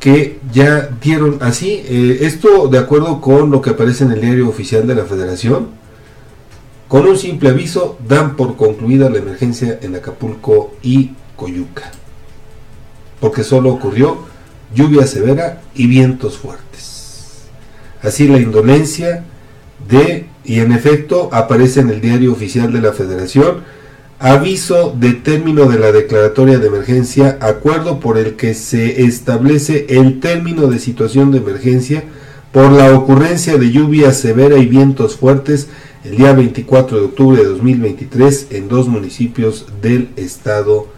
que 0.00 0.38
ya 0.52 0.90
dieron 1.00 1.38
así, 1.40 1.82
eh, 1.86 2.18
esto 2.22 2.68
de 2.68 2.78
acuerdo 2.78 3.20
con 3.20 3.50
lo 3.50 3.62
que 3.62 3.70
aparece 3.70 4.04
en 4.04 4.12
el 4.12 4.20
diario 4.20 4.48
oficial 4.48 4.86
de 4.86 4.94
la 4.94 5.04
Federación, 5.04 5.68
con 6.88 7.06
un 7.06 7.16
simple 7.16 7.48
aviso 7.48 7.98
dan 8.06 8.36
por 8.36 8.56
concluida 8.56 9.08
la 9.08 9.18
emergencia 9.18 9.78
en 9.80 9.96
Acapulco 9.96 10.74
y 10.82 11.12
Coyuca, 11.36 11.90
porque 13.20 13.42
solo 13.42 13.70
ocurrió 13.70 14.18
lluvia 14.74 15.06
severa 15.06 15.62
y 15.74 15.86
vientos 15.86 16.36
fuertes. 16.36 17.44
Así 18.02 18.28
la 18.28 18.38
indolencia 18.38 19.24
de, 19.88 20.26
y 20.44 20.60
en 20.60 20.72
efecto 20.72 21.30
aparece 21.32 21.80
en 21.80 21.90
el 21.90 22.00
diario 22.00 22.32
oficial 22.32 22.72
de 22.72 22.80
la 22.80 22.92
Federación, 22.92 23.62
aviso 24.18 24.94
de 24.98 25.12
término 25.12 25.66
de 25.66 25.78
la 25.78 25.92
declaratoria 25.92 26.58
de 26.58 26.66
emergencia, 26.66 27.38
acuerdo 27.40 28.00
por 28.00 28.18
el 28.18 28.36
que 28.36 28.54
se 28.54 29.04
establece 29.04 29.86
el 29.88 30.20
término 30.20 30.66
de 30.68 30.78
situación 30.78 31.30
de 31.30 31.38
emergencia 31.38 32.04
por 32.52 32.70
la 32.70 32.96
ocurrencia 32.96 33.56
de 33.56 33.72
lluvia 33.72 34.12
severa 34.12 34.58
y 34.58 34.66
vientos 34.66 35.16
fuertes 35.16 35.68
el 36.04 36.16
día 36.18 36.32
24 36.32 36.98
de 36.98 37.04
octubre 37.06 37.42
de 37.42 37.48
2023 37.48 38.48
en 38.50 38.68
dos 38.68 38.88
municipios 38.88 39.66
del 39.82 40.10
estado 40.16 40.88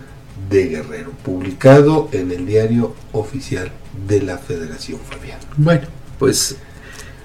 de 0.51 0.68
Guerrero, 0.68 1.12
publicado 1.24 2.09
en 2.12 2.31
el 2.31 2.47
diario 2.47 2.94
oficial 3.12 3.70
de 4.06 4.23
la 4.23 4.39
Federación 4.39 4.98
Fabián. 5.09 5.39
Bueno, 5.56 5.86
pues 6.18 6.56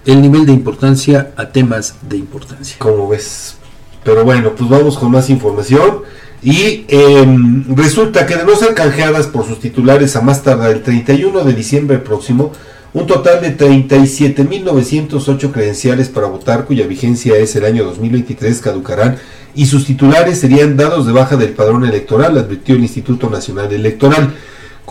el 0.06 0.22
nivel 0.22 0.46
de 0.46 0.54
importancia 0.54 1.32
a 1.36 1.50
temas 1.50 1.96
de 2.02 2.18
importancia. 2.18 2.78
Como 2.80 3.08
ves. 3.08 3.56
Pero 4.04 4.24
bueno, 4.24 4.54
pues 4.56 4.70
vamos 4.70 4.98
con 4.98 5.12
más 5.12 5.30
información. 5.30 6.02
Y 6.44 6.86
em, 6.88 7.64
resulta 7.76 8.26
que 8.26 8.36
de 8.36 8.46
no 8.46 8.56
ser 8.56 8.74
canjeadas 8.74 9.28
por 9.28 9.46
sus 9.46 9.60
titulares 9.60 10.16
a 10.16 10.22
más 10.22 10.42
tardar 10.42 10.72
el 10.72 10.82
31 10.82 11.44
de 11.44 11.54
diciembre 11.54 12.00
próximo, 12.00 12.52
un 12.94 13.06
total 13.06 13.42
de 13.42 13.56
37.908 13.58 15.52
credenciales 15.52 16.10
para 16.10 16.28
votar 16.28 16.66
cuya 16.66 16.88
vigencia 16.88 17.38
es 17.38 17.56
el 17.56 17.66
año 17.66 17.86
2023 17.86 18.60
caducarán 18.60 19.18
y 19.56 19.66
sus 19.68 19.86
titulares 19.86 20.40
serían 20.40 20.76
dados 20.78 21.06
de 21.06 21.14
baja 21.14 21.36
del 21.38 21.52
padrón 21.52 21.86
electoral, 21.86 22.38
advirtió 22.38 22.76
el 22.76 22.82
Instituto 22.82 23.30
Nacional 23.30 23.72
Electoral. 23.72 24.34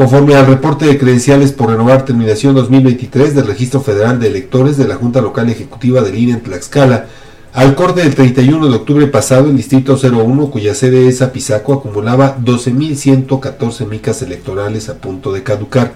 Conforme 0.01 0.35
al 0.35 0.47
reporte 0.47 0.87
de 0.87 0.97
credenciales 0.97 1.53
por 1.53 1.69
renovar 1.69 2.07
terminación 2.07 2.55
2023 2.55 3.35
del 3.35 3.47
Registro 3.47 3.83
Federal 3.83 4.19
de 4.19 4.29
Electores 4.29 4.79
de 4.79 4.89
la 4.89 4.95
Junta 4.95 5.21
Local 5.21 5.51
Ejecutiva 5.51 6.01
del 6.01 6.17
INE 6.17 6.33
en 6.33 6.41
Tlaxcala, 6.41 7.05
al 7.53 7.75
corte 7.75 8.01
del 8.01 8.15
31 8.15 8.67
de 8.67 8.77
octubre 8.77 9.07
pasado, 9.09 9.51
el 9.51 9.59
Distrito 9.59 9.99
01, 10.03 10.51
cuya 10.51 10.75
sede 10.75 11.07
es 11.07 11.21
Apizaco, 11.21 11.75
acumulaba 11.75 12.39
12.114 12.39 13.87
micas 13.87 14.23
electorales 14.23 14.89
a 14.89 14.97
punto 14.97 15.35
de 15.35 15.43
caducar. 15.43 15.93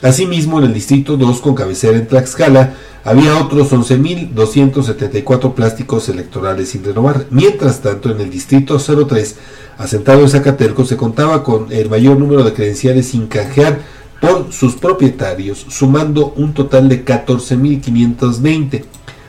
Asimismo, 0.00 0.58
en 0.58 0.64
el 0.64 0.72
Distrito 0.72 1.18
2, 1.18 1.42
con 1.42 1.54
cabecera 1.54 1.98
en 1.98 2.06
Tlaxcala, 2.06 2.72
había 3.04 3.36
otros 3.36 3.72
11.274 3.72 5.52
plásticos 5.52 6.08
electorales 6.08 6.70
sin 6.70 6.82
renovar. 6.82 7.26
Mientras 7.28 7.82
tanto, 7.82 8.10
en 8.10 8.22
el 8.22 8.30
Distrito 8.30 8.78
03, 8.78 9.36
asentado 9.78 10.20
en 10.20 10.28
Zacatelco, 10.28 10.84
se 10.84 10.96
contaba 10.96 11.42
con 11.42 11.72
el 11.72 11.88
mayor 11.88 12.18
número 12.18 12.44
de 12.44 12.52
credenciales 12.52 13.08
sin 13.08 13.26
canjear 13.26 13.78
por 14.20 14.52
sus 14.52 14.76
propietarios, 14.76 15.66
sumando 15.68 16.32
un 16.36 16.54
total 16.54 16.88
de 16.88 17.04
14.520. 17.04 18.84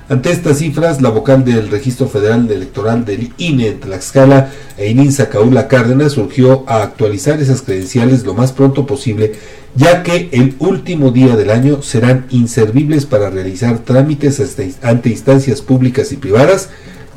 Ante 0.08 0.32
estas 0.32 0.60
cifras, 0.60 1.02
la 1.02 1.10
vocal 1.10 1.44
del 1.44 1.70
Registro 1.70 2.08
Federal 2.08 2.50
Electoral 2.52 3.06
del 3.06 3.34
INE 3.38 3.70
en 3.70 3.80
Tlaxcala, 3.80 4.52
Einin 4.78 5.12
Sacaula 5.12 5.68
Cárdenas, 5.68 6.12
surgió 6.12 6.64
a 6.68 6.84
actualizar 6.84 7.42
esas 7.42 7.64
credenciales 7.64 8.24
lo 8.24 8.36
más 8.36 8.52
pronto 8.52 8.86
posible, 8.86 9.34
ya 9.74 10.04
que 10.04 10.30
el 10.32 10.56
último 10.60 11.10
día 11.10 11.36
del 11.36 11.50
año 11.50 11.82
serán 11.82 12.28
inservibles 12.30 13.08
para 13.08 13.32
realizar 13.32 13.80
trámites 13.80 14.40
ante 14.84 15.10
instancias 15.10 15.64
públicas 15.64 16.12
y 16.12 16.18
privadas, 16.18 16.70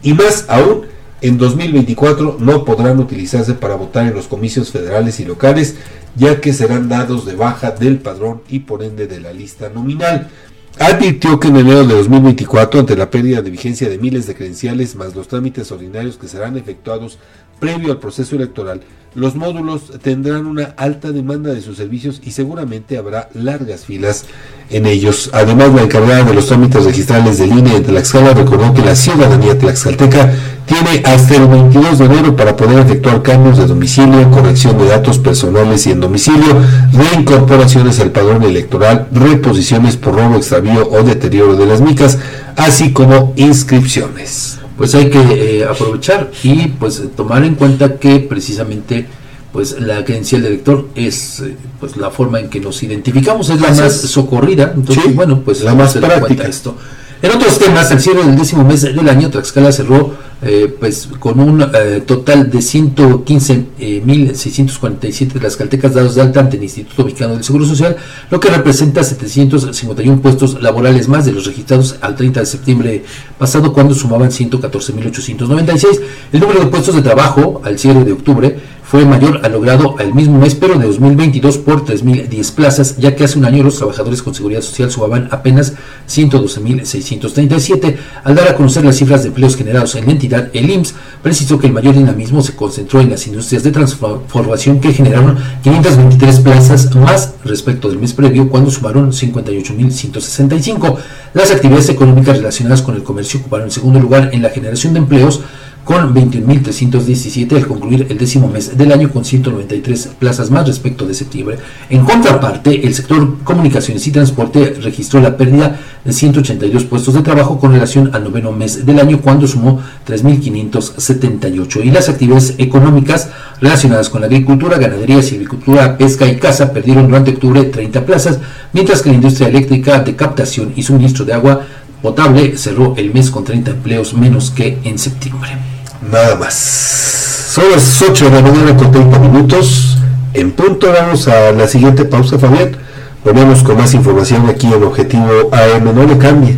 y 0.03 0.15
más 0.15 0.47
aún, 0.49 0.87
en 1.21 1.39
2024 1.39 2.37
no 2.39 2.65
podrán 2.65 2.99
utilizarse 2.99 3.55
para 3.55 3.75
votar 3.75 4.07
en 4.07 4.15
los 4.15 4.29
comicios 4.29 4.71
federales 4.71 5.19
y 5.21 5.25
locales, 5.25 5.77
ya 6.17 6.41
que 6.41 6.53
serán 6.53 6.89
dados 6.89 7.27
de 7.27 7.35
baja 7.35 7.73
del 7.73 7.99
padrón 7.99 8.43
y 8.49 8.61
por 8.61 8.83
ende 8.83 9.07
de 9.07 9.21
la 9.21 9.33
lista 9.33 9.69
nominal. 9.69 10.31
Advirtió 10.79 11.41
que 11.41 11.49
en 11.49 11.57
enero 11.57 11.85
de 11.85 11.95
2024, 11.95 12.81
ante 12.81 12.97
la 12.97 13.11
pérdida 13.11 13.43
de 13.43 13.51
vigencia 13.51 13.89
de 13.89 13.99
miles 13.99 14.29
de 14.29 14.37
credenciales 14.37 14.95
más 14.95 15.17
los 15.17 15.27
trámites 15.27 15.73
ordinarios 15.73 16.19
que 16.19 16.29
serán 16.29 16.57
efectuados 16.57 17.19
previo 17.59 17.93
al 17.93 17.99
proceso 17.99 18.37
electoral, 18.37 18.81
los 19.15 19.35
módulos 19.35 19.91
tendrán 20.03 20.47
una 20.47 20.75
alta 20.77 21.11
demanda 21.13 21.53
de 21.53 21.63
sus 21.63 21.77
servicios 21.79 22.21
y 22.25 22.33
seguramente 22.33 22.99
habrá 22.99 23.31
largas 23.35 23.85
filas 23.85 24.27
en 24.71 24.87
ellos. 24.87 25.31
Además, 25.33 25.73
la 25.75 25.83
encargada 25.83 26.25
de 26.25 26.35
los 26.35 26.47
trámites 26.47 26.85
registrales 26.85 27.39
del 27.39 27.51
INE 27.51 27.77
en 27.77 27.85
Tlaxcala 27.85 28.35
recordó 28.35 28.73
que 28.75 28.83
la 28.83 28.95
ciudadanía 28.95 29.59
tlaxcalteca 29.59 30.33
tiene 30.67 31.03
hasta 31.05 31.37
el 31.37 31.49
22 31.49 31.99
de 31.99 32.05
enero 32.05 32.37
para 32.37 32.55
poder 32.55 32.81
efectuar 32.81 33.23
cambios 33.23 33.57
de 33.57 33.67
domicilio, 33.67 34.31
corrección 34.31 34.77
de 34.77 34.87
datos 34.87 35.19
personales 35.19 35.87
y 35.87 35.93
en 35.93 36.01
domicilio, 36.01 36.61
reincorporaciones 36.93 37.99
al 38.01 38.13
padrón 38.13 38.43
electoral, 38.43 39.09
reposiciones 39.11 39.97
por 39.97 40.15
robo, 40.15 40.37
extravío 40.37 40.89
o 40.91 41.03
deterioro 41.03 41.57
de 41.57 41.67
las 41.67 41.81
micas, 41.81 42.19
así 42.57 42.93
como 42.93 43.33
inscripciones. 43.37 44.59
Pues 44.79 44.95
hay 44.95 45.11
que 45.11 45.19
eh, 45.61 45.65
aprovechar 45.65 46.31
y 46.43 46.69
pues 46.69 47.03
tomar 47.17 47.45
en 47.45 47.57
cuenta 47.57 47.99
que 47.99 48.21
precisamente 48.21 49.07
pues 49.53 49.79
la 49.81 50.05
credencial 50.05 50.43
de 50.43 50.49
elector 50.49 50.89
es 50.95 51.41
eh, 51.41 51.57
pues 51.81 51.97
la 51.97 52.11
forma 52.11 52.39
en 52.39 52.49
que 52.49 52.61
nos 52.61 52.83
identificamos, 52.83 53.51
es 53.51 53.61
la 53.61 53.69
Así 53.69 53.81
más 53.83 54.05
es. 54.05 54.11
socorrida, 54.11 54.73
entonces 54.77 55.05
Sí, 55.05 55.11
bueno, 55.13 55.41
pues 55.45 55.63
la 55.63 55.75
más 55.75 55.95
práctica. 55.97 56.45
esto. 56.47 56.77
En 57.21 57.33
otros 57.33 57.59
temas, 57.59 57.91
al 57.91 58.01
cierre 58.01 58.25
del 58.25 58.37
décimo 58.37 58.65
mes 58.65 58.83
del 58.83 59.09
año, 59.09 59.29
Tlaxcala 59.29 59.73
cerró 59.73 60.15
eh, 60.41 60.73
pues 60.79 61.09
con 61.19 61.41
un 61.41 61.61
eh, 61.63 62.01
total 62.07 62.49
de 62.49 62.59
115.647 62.59 63.71
eh, 63.81 65.31
de 65.35 65.41
las 65.41 65.57
caltecas 65.57 65.95
dados 65.95 66.15
de 66.15 66.23
alta 66.23 66.39
ante 66.39 66.57
el 66.57 66.63
Instituto 66.63 67.03
Mexicano 67.03 67.35
del 67.35 67.43
Seguro 67.43 67.67
Social, 67.67 67.97
lo 68.31 68.39
que 68.39 68.51
representa 68.51 69.03
751 69.03 70.23
puestos 70.23 70.63
laborales 70.63 71.09
más 71.09 71.27
de 71.27 71.33
los 71.33 71.45
registrados 71.45 71.97
al 72.03 72.15
30 72.15 72.39
de 72.39 72.47
septiembre 72.47 73.03
pasado, 73.37 73.73
cuando 73.73 73.97
sumaban 73.97 74.31
114.896. 74.31 76.01
El 76.33 76.39
número 76.39 76.61
de 76.61 76.67
puestos 76.67 76.95
de 76.95 77.03
trabajo 77.03 77.61
al 77.65 77.81
cierre 77.81 78.05
de 78.05 78.13
octubre 78.13 78.78
fue 78.91 79.05
mayor 79.05 79.41
al 79.45 79.53
logrado 79.53 79.97
al 79.99 80.15
mismo 80.15 80.39
mes, 80.39 80.55
pero 80.55 80.79
de 80.79 80.87
2022 80.87 81.59
por 81.59 81.85
3.010 81.85 82.55
plazas, 82.55 82.97
ya 82.97 83.15
que 83.15 83.25
hace 83.25 83.39
un 83.39 83.45
año 83.45 83.63
los 83.63 83.77
trabajadores 83.77 84.23
con 84.23 84.35
seguridad 84.35 84.63
social 84.63 84.91
sumaban 84.91 85.29
apenas 85.31 85.75
112.637. 86.09 87.97
Al 88.25 88.35
dar 88.35 88.49
a 88.49 88.55
conocer 88.55 88.87
las 88.87 88.97
cifras 88.97 89.23
de 89.23 89.29
empleos 89.29 89.57
generados 89.57 89.95
en 89.95 90.07
la 90.07 90.13
entidad, 90.13 90.49
el 90.55 90.71
IMSS 90.71 90.95
precisó 91.23 91.59
que 91.59 91.67
el 91.67 91.75
mayor 91.75 91.97
dinamismo 91.97 92.41
se 92.41 92.57
concentró 92.57 93.03
en 93.03 93.11
las 93.11 93.27
industrias 93.27 93.63
de 93.63 93.73
transformación 93.73 94.81
que 94.81 94.95
generaron 94.95 95.37
523 95.63 96.41
plazas 96.41 96.95
más 96.95 97.35
respecto 97.45 97.91
del 97.91 97.99
mes 97.99 98.15
previo, 98.15 98.49
cuando 98.49 98.71
sumaron 98.71 99.13
58.165. 99.13 100.97
Las 101.35 101.51
actividades 101.51 101.91
económicas 101.91 102.39
relacionadas 102.39 102.81
con 102.81 102.95
el 102.95 103.03
comercio 103.03 103.41
ocuparon 103.41 103.67
el 103.67 103.73
segundo 103.73 104.01
lugar 104.01 104.31
en 104.33 104.41
la 104.41 104.49
generación 104.49 104.95
de 104.95 105.01
empleos, 105.01 105.43
con 105.89 106.15
21.317 106.15 107.57
al 107.57 107.67
concluir 107.67 108.09
el 108.11 108.19
décimo 108.19 108.47
mes 108.47 108.77
del 108.77 108.93
año 108.93 109.11
con 109.11 109.25
193 109.25 110.11
plazas 110.19 110.51
más 110.51 110.67
respecto 110.67 111.07
de 111.07 111.15
septiembre. 111.15 111.57
En 111.89 112.05
contraparte, 112.05 112.87
el 112.87 112.95
sector 112.95 113.39
comunicaciones 113.43 114.07
y 114.07 114.11
transporte 114.11 114.77
registró 114.83 115.19
la 115.19 115.39
pérdida 115.39 115.81
de 116.05 116.13
182 116.13 116.85
puestos 116.85 117.15
de 117.15 117.23
trabajo 117.23 117.59
con 117.59 117.73
relación 117.73 118.11
al 118.15 118.23
noveno 118.23 118.53
mes 118.53 118.85
del 118.85 119.01
año 119.01 119.23
cuando 119.23 119.47
sumó 119.47 119.81
3.578 120.07 121.83
y 121.83 121.91
las 121.91 122.11
actividades 122.11 122.57
económicas 122.59 123.31
relacionadas 123.59 124.11
con 124.11 124.21
la 124.21 124.27
agricultura, 124.27 124.77
ganadería, 124.77 125.23
silvicultura, 125.23 125.97
pesca 125.97 126.29
y 126.29 126.37
caza 126.37 126.71
perdieron 126.71 127.07
durante 127.07 127.31
octubre 127.31 127.65
30 127.65 128.05
plazas, 128.05 128.41
mientras 128.75 129.01
que 129.01 129.09
la 129.09 129.15
industria 129.15 129.49
eléctrica 129.49 130.01
de 130.01 130.15
captación 130.15 130.71
y 130.77 130.83
suministro 130.83 131.25
de 131.25 131.33
agua 131.33 131.63
potable 132.03 132.59
cerró 132.59 132.93
el 132.99 133.15
mes 133.15 133.31
con 133.31 133.45
30 133.45 133.71
empleos 133.71 134.13
menos 134.13 134.51
que 134.51 134.77
en 134.85 134.99
septiembre. 134.99 135.78
Nada 136.11 136.37
más. 136.37 136.55
Son 136.55 137.71
las 137.71 138.01
8 138.01 138.31
de 138.31 138.31
la 138.31 138.41
mañana 138.41 138.77
con 138.77 138.91
30 138.91 139.19
minutos. 139.19 139.99
En 140.33 140.53
punto 140.53 140.91
vamos 140.93 141.29
a 141.29 141.53
la 141.53 141.69
siguiente 141.69 142.05
pausa, 142.05 142.39
Fabián. 142.39 142.77
Volvemos 143.25 143.63
con 143.63 143.77
más 143.77 143.93
información 143.95 144.49
aquí 144.49 144.67
en 144.73 144.83
Objetivo 144.85 145.51
AM. 145.53 145.85
No 145.95 146.05
le 146.05 146.17
cambie. 146.17 146.57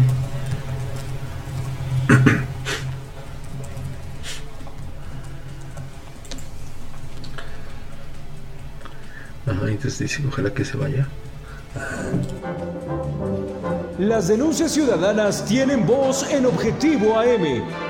Ajá, 9.47 9.69
entonces 9.69 9.99
dicen, 9.99 10.29
ojalá 10.29 10.51
que 10.51 10.65
se 10.65 10.77
vaya. 10.77 11.09
Las 13.99 14.29
denuncias 14.29 14.71
ciudadanas 14.73 15.45
tienen 15.45 15.87
voz 15.87 16.31
en 16.31 16.47
Objetivo 16.47 17.19
AM. 17.19 17.90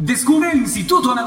Descubre 0.00 0.50
el 0.52 0.60
Instituto 0.60 1.12
Ana 1.12 1.26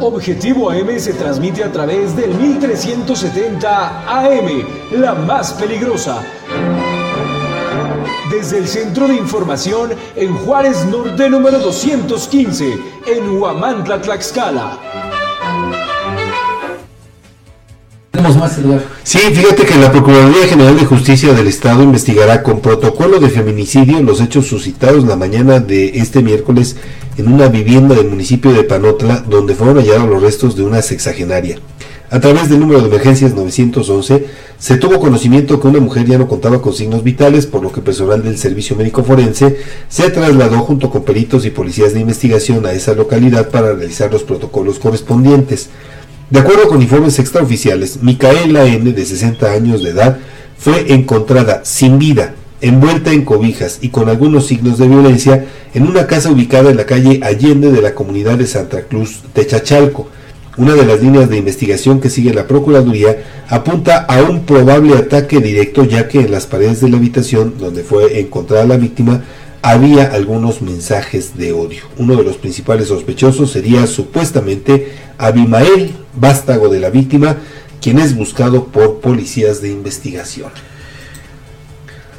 Objetivo 0.00 0.70
AM 0.70 0.98
se 0.98 1.12
transmite 1.12 1.62
a 1.62 1.70
través 1.70 2.16
del 2.16 2.32
1370 2.34 4.04
AM, 4.08 4.64
la 4.92 5.14
más 5.14 5.52
peligrosa. 5.52 6.22
Desde 8.30 8.58
el 8.58 8.66
Centro 8.66 9.08
de 9.08 9.16
Información 9.16 9.90
en 10.16 10.34
Juárez 10.36 10.86
Norte 10.86 11.28
número 11.28 11.58
215, 11.58 12.78
en 13.06 13.36
Huamantla, 13.36 14.00
Tlaxcala. 14.00 14.78
Sí, 19.02 19.18
fíjate 19.18 19.66
que 19.66 19.76
la 19.76 19.92
Procuraduría 19.92 20.46
General 20.46 20.78
de 20.78 20.86
Justicia 20.86 21.34
del 21.34 21.46
Estado 21.46 21.82
investigará 21.82 22.42
con 22.42 22.60
protocolo 22.60 23.20
de 23.20 23.28
feminicidio 23.28 24.00
los 24.02 24.20
hechos 24.20 24.46
suscitados 24.46 25.04
la 25.04 25.16
mañana 25.16 25.60
de 25.60 25.98
este 25.98 26.22
miércoles 26.22 26.76
en 27.16 27.32
una 27.32 27.48
vivienda 27.48 27.94
del 27.94 28.08
municipio 28.08 28.52
de 28.52 28.64
Panotla, 28.64 29.24
donde 29.28 29.54
fueron 29.54 29.78
hallados 29.78 30.08
los 30.08 30.22
restos 30.22 30.56
de 30.56 30.64
una 30.64 30.82
sexagenaria. 30.82 31.58
A 32.10 32.20
través 32.20 32.48
del 32.48 32.60
número 32.60 32.80
de 32.80 32.86
emergencias 32.86 33.34
911 33.34 34.26
se 34.58 34.76
tuvo 34.76 35.00
conocimiento 35.00 35.58
que 35.58 35.68
una 35.68 35.80
mujer 35.80 36.06
ya 36.06 36.18
no 36.18 36.28
contaba 36.28 36.62
con 36.62 36.72
signos 36.72 37.02
vitales, 37.02 37.46
por 37.46 37.62
lo 37.62 37.72
que 37.72 37.80
personal 37.80 38.22
del 38.22 38.38
Servicio 38.38 38.76
Médico 38.76 39.02
Forense 39.02 39.58
se 39.88 40.10
trasladó 40.10 40.58
junto 40.60 40.90
con 40.90 41.02
peritos 41.04 41.44
y 41.44 41.50
policías 41.50 41.92
de 41.92 42.00
investigación 42.00 42.66
a 42.66 42.72
esa 42.72 42.94
localidad 42.94 43.50
para 43.50 43.72
realizar 43.72 44.12
los 44.12 44.22
protocolos 44.22 44.78
correspondientes. 44.78 45.70
De 46.30 46.40
acuerdo 46.40 46.68
con 46.68 46.82
informes 46.82 47.18
extraoficiales, 47.18 48.02
Micaela 48.02 48.64
N., 48.66 48.92
de 48.92 49.04
60 49.04 49.50
años 49.50 49.82
de 49.82 49.90
edad, 49.90 50.18
fue 50.56 50.92
encontrada 50.94 51.62
sin 51.64 51.98
vida, 51.98 52.34
envuelta 52.64 53.12
en 53.12 53.26
cobijas 53.26 53.78
y 53.82 53.90
con 53.90 54.08
algunos 54.08 54.46
signos 54.46 54.78
de 54.78 54.88
violencia 54.88 55.44
en 55.74 55.86
una 55.86 56.06
casa 56.06 56.30
ubicada 56.30 56.70
en 56.70 56.78
la 56.78 56.86
calle 56.86 57.20
Allende 57.22 57.70
de 57.70 57.82
la 57.82 57.94
comunidad 57.94 58.38
de 58.38 58.46
Santa 58.46 58.84
Cruz 58.84 59.20
de 59.34 59.46
Chachalco. 59.46 60.08
una 60.56 60.74
de 60.74 60.86
las 60.86 61.02
líneas 61.02 61.28
de 61.28 61.36
investigación 61.36 62.00
que 62.00 62.08
sigue 62.08 62.32
la 62.32 62.46
Procuraduría 62.46 63.22
apunta 63.48 63.98
a 63.98 64.22
un 64.22 64.46
probable 64.46 64.94
ataque 64.94 65.40
directo 65.40 65.84
ya 65.84 66.08
que 66.08 66.20
en 66.20 66.30
las 66.30 66.46
paredes 66.46 66.80
de 66.80 66.88
la 66.88 66.96
habitación 66.96 67.54
donde 67.58 67.82
fue 67.82 68.20
encontrada 68.20 68.64
la 68.64 68.78
víctima 68.78 69.22
había 69.60 70.04
algunos 70.04 70.62
mensajes 70.62 71.36
de 71.36 71.52
odio. 71.52 71.82
Uno 71.98 72.16
de 72.16 72.22
los 72.22 72.36
principales 72.36 72.88
sospechosos 72.88 73.50
sería 73.50 73.86
supuestamente 73.86 74.92
Abimael, 75.18 75.92
vástago 76.14 76.70
de 76.70 76.80
la 76.80 76.88
víctima, 76.88 77.36
quien 77.82 77.98
es 77.98 78.16
buscado 78.16 78.66
por 78.68 79.00
policías 79.00 79.60
de 79.60 79.70
investigación. 79.70 80.50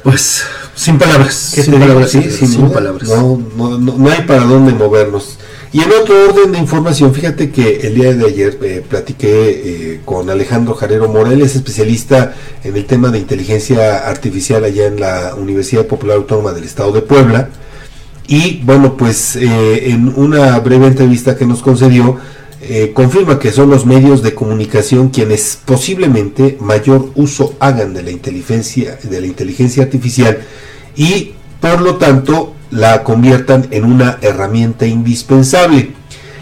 Pues, 0.06 0.44
sin 0.76 0.98
palabras. 0.98 1.34
sin 1.34 1.80
palabras, 1.80 2.12
sí, 2.12 2.22
sin, 2.30 2.70
palabras. 2.70 3.08
No, 3.08 3.42
no, 3.56 3.76
no, 3.76 4.08
hay 4.08 4.22
para 4.22 4.44
dónde 4.44 4.72
movernos. 4.72 5.36
Y 5.72 5.80
en 5.80 5.90
otro 6.00 6.30
orden 6.30 6.52
de 6.52 6.58
información, 6.58 7.12
fíjate 7.12 7.50
que 7.50 7.80
el 7.80 7.96
día 7.96 8.14
de 8.14 8.24
ayer 8.24 8.56
eh, 8.62 8.84
platiqué 8.88 9.24
eh, 9.96 10.00
con 10.04 10.30
Alejandro 10.30 10.74
Jarero 10.74 11.08
Morales, 11.08 11.56
especialista 11.56 12.36
en 12.62 12.76
el 12.76 12.86
tema 12.86 13.08
de 13.08 13.18
inteligencia 13.18 14.08
artificial 14.08 14.62
allá 14.62 14.86
en 14.86 15.00
la 15.00 15.34
Universidad 15.34 15.86
Popular 15.86 16.18
Autónoma 16.18 16.52
del 16.52 16.62
Estado 16.62 16.92
de 16.92 17.02
Puebla. 17.02 17.48
Y 18.28 18.62
bueno, 18.62 18.96
pues 18.96 19.34
eh, 19.34 19.90
en 19.90 20.06
una 20.14 20.56
breve 20.60 20.86
entrevista 20.86 21.36
que 21.36 21.46
nos 21.46 21.62
concedió, 21.62 22.16
confirma 22.94 23.38
que 23.38 23.52
son 23.52 23.70
los 23.70 23.86
medios 23.86 24.22
de 24.22 24.34
comunicación 24.34 25.10
quienes 25.10 25.58
posiblemente 25.64 26.56
mayor 26.60 27.10
uso 27.14 27.54
hagan 27.60 27.94
de 27.94 28.02
la 28.02 28.10
inteligencia, 28.10 28.98
de 29.02 29.20
la 29.20 29.26
inteligencia 29.26 29.84
artificial 29.84 30.38
y 30.96 31.32
por 31.60 31.80
lo 31.80 31.96
tanto 31.96 32.54
la 32.70 33.04
conviertan 33.04 33.68
en 33.70 33.84
una 33.84 34.18
herramienta 34.22 34.86
indispensable. 34.86 35.92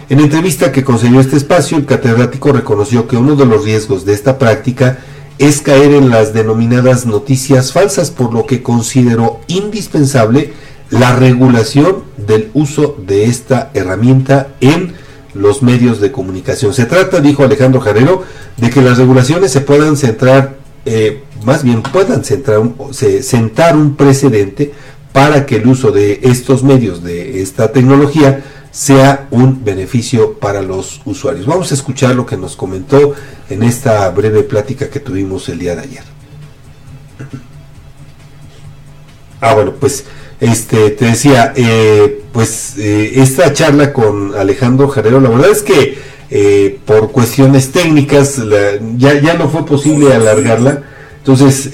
En 0.08 0.20
entrevista 0.20 0.72
que 0.72 0.84
concedió 0.84 1.20
este 1.20 1.36
espacio, 1.36 1.76
el 1.78 1.86
catedrático 1.86 2.52
reconoció 2.52 3.08
que 3.08 3.16
uno 3.16 3.36
de 3.36 3.46
los 3.46 3.64
riesgos 3.64 4.04
de 4.04 4.12
esta 4.12 4.38
práctica 4.38 4.98
es 5.38 5.60
caer 5.60 5.92
en 5.92 6.10
las 6.10 6.32
denominadas 6.32 7.06
noticias 7.06 7.72
falsas, 7.72 8.10
por 8.10 8.32
lo 8.32 8.46
que 8.46 8.62
consideró 8.62 9.40
indispensable 9.46 10.52
la 10.90 11.16
regulación 11.16 12.04
del 12.16 12.50
uso 12.54 12.96
de 13.06 13.24
esta 13.24 13.70
herramienta 13.74 14.48
en 14.60 14.92
los 15.34 15.62
medios 15.62 16.00
de 16.00 16.12
comunicación. 16.12 16.72
Se 16.72 16.86
trata, 16.86 17.20
dijo 17.20 17.42
Alejandro 17.42 17.80
Jarero, 17.80 18.24
de 18.56 18.70
que 18.70 18.82
las 18.82 18.98
regulaciones 18.98 19.52
se 19.52 19.60
puedan 19.60 19.96
centrar, 19.96 20.56
eh, 20.86 21.22
más 21.44 21.62
bien 21.62 21.82
puedan 21.82 22.24
centrar, 22.24 22.62
se, 22.92 23.22
sentar 23.22 23.76
un 23.76 23.96
precedente 23.96 24.72
para 25.12 25.46
que 25.46 25.56
el 25.56 25.66
uso 25.66 25.92
de 25.92 26.20
estos 26.22 26.62
medios, 26.62 27.02
de 27.02 27.40
esta 27.42 27.72
tecnología, 27.72 28.44
sea 28.70 29.28
un 29.30 29.64
beneficio 29.64 30.34
para 30.34 30.60
los 30.60 31.00
usuarios. 31.04 31.46
Vamos 31.46 31.70
a 31.70 31.74
escuchar 31.74 32.16
lo 32.16 32.26
que 32.26 32.36
nos 32.36 32.56
comentó 32.56 33.14
en 33.48 33.62
esta 33.62 34.08
breve 34.10 34.42
plática 34.42 34.90
que 34.90 34.98
tuvimos 34.98 35.48
el 35.48 35.60
día 35.60 35.76
de 35.76 35.82
ayer. 35.82 36.02
Ah, 39.40 39.54
bueno, 39.54 39.74
pues 39.78 40.04
este 40.40 40.90
te 40.90 41.06
decía, 41.06 41.52
eh, 41.56 42.22
pues 42.32 42.74
eh, 42.78 43.12
esta 43.16 43.52
charla 43.52 43.92
con 43.92 44.34
Alejandro 44.34 44.88
Jarero, 44.88 45.20
la 45.20 45.30
verdad 45.30 45.50
es 45.50 45.62
que 45.62 45.98
eh, 46.30 46.78
por 46.84 47.12
cuestiones 47.12 47.70
técnicas 47.72 48.40
ya, 48.96 49.20
ya 49.20 49.34
no 49.34 49.48
fue 49.48 49.64
posible 49.64 50.12
alargarla. 50.12 50.82
Entonces, 51.18 51.70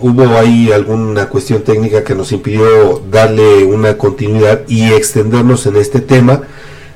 hubo 0.00 0.22
ahí 0.36 0.70
alguna 0.70 1.28
cuestión 1.28 1.62
técnica 1.62 2.04
que 2.04 2.14
nos 2.14 2.30
impidió 2.32 3.02
darle 3.10 3.64
una 3.64 3.98
continuidad 3.98 4.62
y 4.68 4.92
extendernos 4.92 5.66
en 5.66 5.76
este 5.76 6.00
tema. 6.00 6.42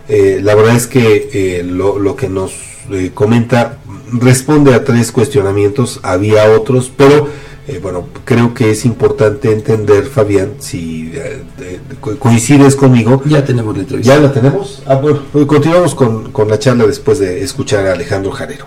Eh, 0.08 0.40
la 0.42 0.54
verdad 0.54 0.76
es 0.76 0.86
que 0.86 1.30
eh, 1.32 1.62
lo, 1.64 2.16
que 2.16 2.28
nos 2.28 2.52
eh, 2.90 3.10
comenta 3.14 3.78
responde 4.12 4.74
a 4.74 4.84
tres 4.84 5.12
cuestionamientos, 5.12 6.00
había 6.02 6.50
otros, 6.50 6.92
pero 6.94 7.28
bueno, 7.80 8.08
creo 8.24 8.54
que 8.54 8.70
es 8.72 8.84
importante 8.84 9.52
entender, 9.52 10.06
Fabián, 10.06 10.54
si 10.58 11.12
coincides 12.18 12.74
conmigo. 12.74 13.22
Ya 13.24 13.44
tenemos 13.44 13.76
la 13.76 13.82
entrevista. 13.82 14.14
¿Ya 14.14 14.20
la 14.20 14.32
tenemos? 14.32 14.82
Ah, 14.86 14.96
bueno, 14.96 15.22
continuamos 15.46 15.94
con, 15.94 16.32
con 16.32 16.48
la 16.48 16.58
charla 16.58 16.86
después 16.86 17.18
de 17.18 17.42
escuchar 17.42 17.86
a 17.86 17.92
Alejandro 17.92 18.32
Jarero. 18.32 18.66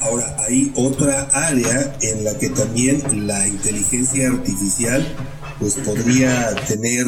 Ahora, 0.00 0.36
hay 0.46 0.72
otra 0.74 1.28
área 1.32 1.96
en 2.00 2.24
la 2.24 2.36
que 2.38 2.48
también 2.50 3.26
la 3.26 3.46
inteligencia 3.46 4.28
artificial 4.28 5.06
pues 5.58 5.74
podría 5.74 6.54
tener 6.66 7.06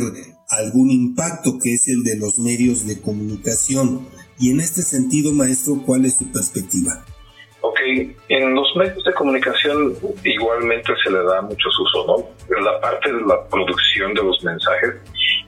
algún 0.48 0.90
impacto, 0.90 1.58
que 1.58 1.74
es 1.74 1.88
el 1.88 2.02
de 2.02 2.16
los 2.16 2.38
medios 2.38 2.86
de 2.86 3.00
comunicación. 3.00 4.08
Y 4.38 4.50
en 4.50 4.60
este 4.60 4.82
sentido, 4.82 5.32
maestro, 5.32 5.82
¿cuál 5.84 6.04
es 6.04 6.14
su 6.14 6.30
perspectiva? 6.32 7.04
Ok, 7.62 7.78
en 8.28 8.54
los 8.54 8.74
medios 8.76 9.04
de 9.04 9.12
comunicación 9.12 9.94
igualmente 10.24 10.92
se 11.04 11.10
le 11.10 11.22
da 11.22 11.42
mucho 11.42 11.68
uso, 11.68 12.06
¿no? 12.06 12.60
La 12.62 12.80
parte 12.80 13.12
de 13.12 13.20
la 13.20 13.46
producción 13.48 14.14
de 14.14 14.22
los 14.22 14.42
mensajes 14.42 14.94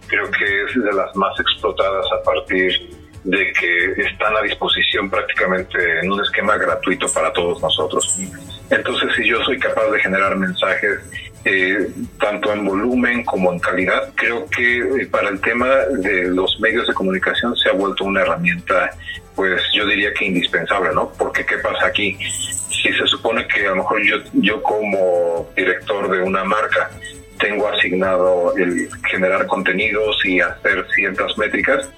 creo 0.07 0.31
que 0.31 0.65
es 0.65 0.75
de 0.75 0.93
las 0.93 1.15
más 1.17 1.39
explotadas 1.41 2.05
a 2.13 2.23
partir 2.23 2.91
de 3.25 3.53
que 3.53 4.03
están 4.03 4.37
a 4.37 4.43
disposición 4.43 5.09
prácticamente 5.09 5.79
en 6.01 6.13
un 6.13 6.21
esquema 6.21 6.57
gratuito 6.57 7.07
para 7.13 7.33
todos 7.33 7.63
nosotros. 7.63 8.19
Entonces, 8.69 9.11
si 9.17 9.27
yo 9.27 9.43
soy 9.45 9.59
capaz 9.59 9.91
de 9.91 10.01
generar 10.01 10.37
mensajes 10.37 10.99
eh, 11.45 11.89
tanto 12.21 12.53
en 12.53 12.65
volumen 12.65 13.25
como 13.25 13.53
en 13.53 13.59
calidad, 13.59 14.13
creo 14.15 14.47
que 14.49 14.79
eh, 14.79 15.07
para 15.11 15.29
el 15.29 15.41
tema 15.41 15.69
de 15.99 16.29
los 16.29 16.59
medios 16.61 16.87
de 16.87 16.95
comunicación 16.95 17.57
se 17.57 17.69
ha 17.69 17.73
vuelto 17.73 18.05
una 18.05 18.23
herramienta, 18.23 18.91
pues 19.35 19.63
yo 19.75 19.87
diría 19.87 20.13
que 20.13 20.27
indispensable, 20.27 20.91
¿no? 20.95 21.13
Porque 21.19 21.45
¿qué 21.45 21.59
pasa 21.59 21.87
aquí? 21.87 22.19
Si 22.23 22.93
se 22.93 23.07
supone 23.07 23.47
que 23.47 23.67
a 23.67 23.71
lo 23.71 23.77
mejor 23.77 24.03
yo, 24.03 24.17
yo 24.35 24.63
como 24.63 25.49
director 25.57 26.11
de 26.11 26.23
una 26.23 26.45
marca 26.45 26.91
tengo 27.39 27.69
asignado 27.69 28.57
el 28.57 28.89
generar 29.11 29.47
contenidos 29.47 30.25
y 30.25 30.41
hacer 30.41 30.87
ciertas 30.95 31.37
métricas, 31.39 31.89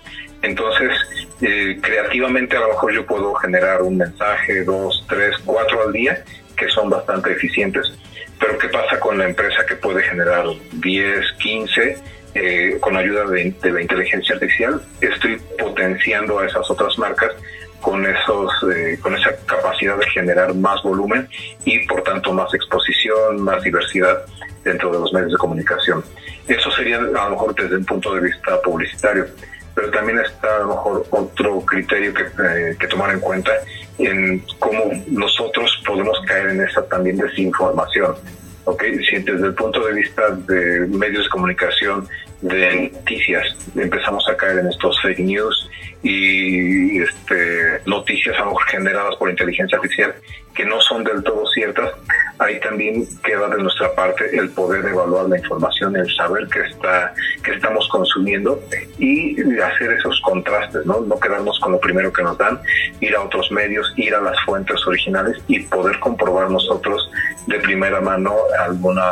entonces, 0.44 0.92
eh, 1.40 1.78
creativamente 1.80 2.56
a 2.56 2.60
lo 2.60 2.68
mejor 2.68 2.92
yo 2.92 3.06
puedo 3.06 3.34
generar 3.34 3.80
un 3.80 3.96
mensaje, 3.96 4.62
dos, 4.64 5.04
tres, 5.08 5.34
cuatro 5.44 5.86
al 5.86 5.92
día, 5.92 6.22
que 6.54 6.68
son 6.68 6.90
bastante 6.90 7.32
eficientes. 7.32 7.90
Pero 8.38 8.58
¿qué 8.58 8.68
pasa 8.68 9.00
con 9.00 9.16
la 9.16 9.26
empresa 9.26 9.64
que 9.66 9.76
puede 9.76 10.02
generar 10.02 10.44
10, 10.72 11.32
15 11.38 11.98
eh, 12.34 12.78
con 12.80 12.96
ayuda 12.96 13.26
de, 13.26 13.54
la 13.62 13.80
inteligencia 13.80 14.34
artificial? 14.34 14.80
Estoy 15.00 15.40
potenciando 15.58 16.38
a 16.38 16.46
esas 16.46 16.68
otras 16.70 16.98
marcas 16.98 17.32
con 17.80 18.04
esos 18.06 18.50
eh, 18.74 18.98
con 19.00 19.14
esa 19.14 19.36
capacidad 19.44 19.98
de 19.98 20.06
generar 20.08 20.54
más 20.54 20.82
volumen 20.82 21.28
y 21.64 21.86
por 21.86 22.02
tanto 22.02 22.32
más 22.32 22.52
exposición, 22.54 23.40
más 23.42 23.62
diversidad 23.62 24.24
dentro 24.64 24.90
de 24.90 25.00
los 25.00 25.12
medios 25.12 25.32
de 25.32 25.38
comunicación. 25.38 26.02
Eso 26.48 26.70
sería 26.70 26.96
a 26.96 27.00
lo 27.00 27.30
mejor 27.30 27.54
desde 27.54 27.76
un 27.76 27.84
punto 27.84 28.14
de 28.14 28.22
vista 28.22 28.60
publicitario 28.62 29.26
pero 29.74 29.90
también 29.90 30.18
está 30.20 30.56
a 30.56 30.58
lo 30.60 30.68
mejor 30.68 31.06
otro 31.10 31.60
criterio 31.62 32.14
que, 32.14 32.22
eh, 32.22 32.76
que 32.78 32.86
tomar 32.86 33.10
en 33.12 33.20
cuenta 33.20 33.50
en 33.98 34.42
cómo 34.58 34.84
nosotros 35.08 35.82
podemos 35.86 36.18
caer 36.26 36.50
en 36.50 36.60
esa 36.62 36.86
también 36.86 37.16
desinformación. 37.16 38.14
¿Okay? 38.64 39.04
Si 39.04 39.18
desde 39.18 39.46
el 39.46 39.54
punto 39.54 39.84
de 39.86 39.92
vista 39.94 40.30
de 40.30 40.86
medios 40.86 41.24
de 41.24 41.30
comunicación, 41.30 42.08
de 42.44 42.90
noticias, 42.92 43.56
empezamos 43.74 44.28
a 44.28 44.36
caer 44.36 44.58
en 44.58 44.66
estos 44.68 45.00
fake 45.00 45.20
news 45.20 45.70
y 46.02 47.00
este, 47.00 47.80
noticias 47.86 48.36
a 48.36 48.40
lo 48.40 48.46
mejor 48.48 48.64
generadas 48.68 49.16
por 49.16 49.30
inteligencia 49.30 49.78
artificial 49.78 50.14
que 50.54 50.64
no 50.64 50.80
son 50.82 51.02
del 51.02 51.22
todo 51.24 51.46
ciertas, 51.48 51.92
ahí 52.38 52.60
también 52.60 53.06
queda 53.24 53.48
de 53.48 53.62
nuestra 53.62 53.94
parte 53.94 54.24
el 54.36 54.50
poder 54.50 54.84
evaluar 54.84 55.26
la 55.28 55.38
información, 55.38 55.96
el 55.96 56.14
saber 56.14 56.46
que 56.48 56.60
está 56.60 57.14
que 57.42 57.52
estamos 57.52 57.88
consumiendo 57.88 58.60
y 58.98 59.40
hacer 59.60 59.92
esos 59.92 60.20
contrastes, 60.20 60.86
¿no? 60.86 61.00
No 61.00 61.18
quedarnos 61.18 61.58
con 61.60 61.72
lo 61.72 61.80
primero 61.80 62.12
que 62.12 62.22
nos 62.22 62.38
dan, 62.38 62.60
ir 63.00 63.16
a 63.16 63.22
otros 63.22 63.50
medios, 63.50 63.92
ir 63.96 64.14
a 64.14 64.20
las 64.20 64.38
fuentes 64.44 64.86
originales 64.86 65.38
y 65.48 65.60
poder 65.60 65.98
comprobar 65.98 66.50
nosotros 66.50 67.10
de 67.46 67.58
primera 67.60 68.00
mano 68.00 68.34
alguna 68.60 69.02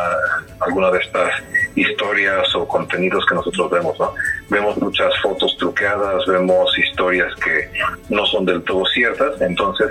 alguna 0.60 0.90
de 0.90 0.98
estas 0.98 1.32
historias 1.74 2.54
o 2.54 2.66
contenidos 2.66 3.24
que 3.26 3.34
nosotros 3.34 3.70
vemos, 3.70 3.98
¿no? 3.98 4.14
Vemos 4.48 4.76
muchas 4.78 5.12
fotos 5.22 5.56
truqueadas, 5.58 6.24
vemos 6.26 6.78
historias 6.78 7.34
que 7.36 7.70
no 8.08 8.26
son 8.26 8.44
del 8.44 8.62
todo 8.62 8.84
ciertas, 8.86 9.40
entonces 9.40 9.88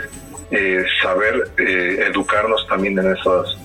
eh, 0.51 0.83
saber 1.01 1.49
eh, 1.57 2.07
educarnos 2.09 2.67
también 2.67 2.97
en 2.99 3.15
esas 3.15 3.57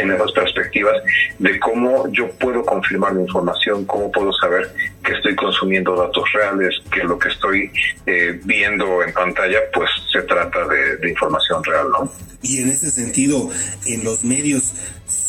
en 0.00 0.10
esas 0.10 0.32
perspectivas 0.32 0.94
de 1.38 1.58
cómo 1.60 2.08
yo 2.12 2.30
puedo 2.32 2.64
confirmar 2.64 3.14
la 3.14 3.22
información, 3.22 3.84
cómo 3.84 4.10
puedo 4.10 4.32
saber 4.32 4.72
que 5.04 5.12
estoy 5.12 5.34
consumiendo 5.36 5.94
datos 5.94 6.24
reales, 6.32 6.80
que 6.90 7.04
lo 7.04 7.18
que 7.18 7.28
estoy 7.28 7.70
eh, 8.06 8.40
viendo 8.44 9.02
en 9.02 9.12
pantalla, 9.12 9.58
pues 9.72 9.90
se 10.12 10.22
trata 10.22 10.66
de, 10.66 10.96
de, 10.96 11.10
información 11.10 11.62
real, 11.64 11.88
¿no? 11.90 12.12
Y 12.42 12.62
en 12.62 12.70
ese 12.70 12.90
sentido, 12.90 13.50
en 13.86 14.04
los 14.04 14.24
medios 14.24 14.72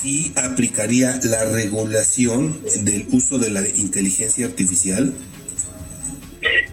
sí 0.03 0.33
aplicaría 0.35 1.17
la 1.23 1.45
regulación 1.45 2.61
del 2.83 3.07
uso 3.11 3.39
de 3.39 3.49
la 3.49 3.61
inteligencia 3.61 4.45
artificial. 4.45 5.13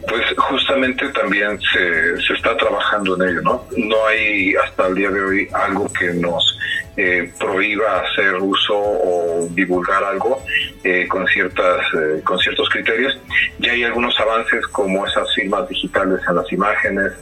pues 0.09 0.25
justamente 0.37 1.09
también 1.11 1.61
se, 1.73 2.21
se 2.27 2.33
está 2.35 2.57
trabajando 2.57 3.15
en 3.15 3.31
ello, 3.31 3.43
¿no? 3.43 3.67
No 3.77 4.07
hay 4.09 4.55
hasta 4.57 4.89
el 4.89 4.97
día 4.97 5.11
de 5.11 5.21
hoy 5.21 5.49
algo 5.53 5.87
que 5.93 6.13
nos 6.15 6.59
eh, 7.03 7.33
prohíba 7.39 8.01
hacer 8.01 8.35
uso 8.35 8.77
o 8.77 9.49
divulgar 9.53 10.05
algo 10.05 10.43
eh, 10.85 11.09
con 11.09 11.27
ciertas 11.29 11.81
eh, 11.95 12.21
con 12.23 12.39
ciertos 12.39 12.69
criterios. 12.69 13.19
Ya 13.59 13.73
hay 13.73 13.85
algunos 13.85 14.21
avances 14.21 14.67
como 14.67 15.07
esas 15.07 15.35
firmas 15.35 15.67
digitales 15.67 16.21
en 16.29 16.37
las 16.37 16.53
imágenes, 16.53 17.13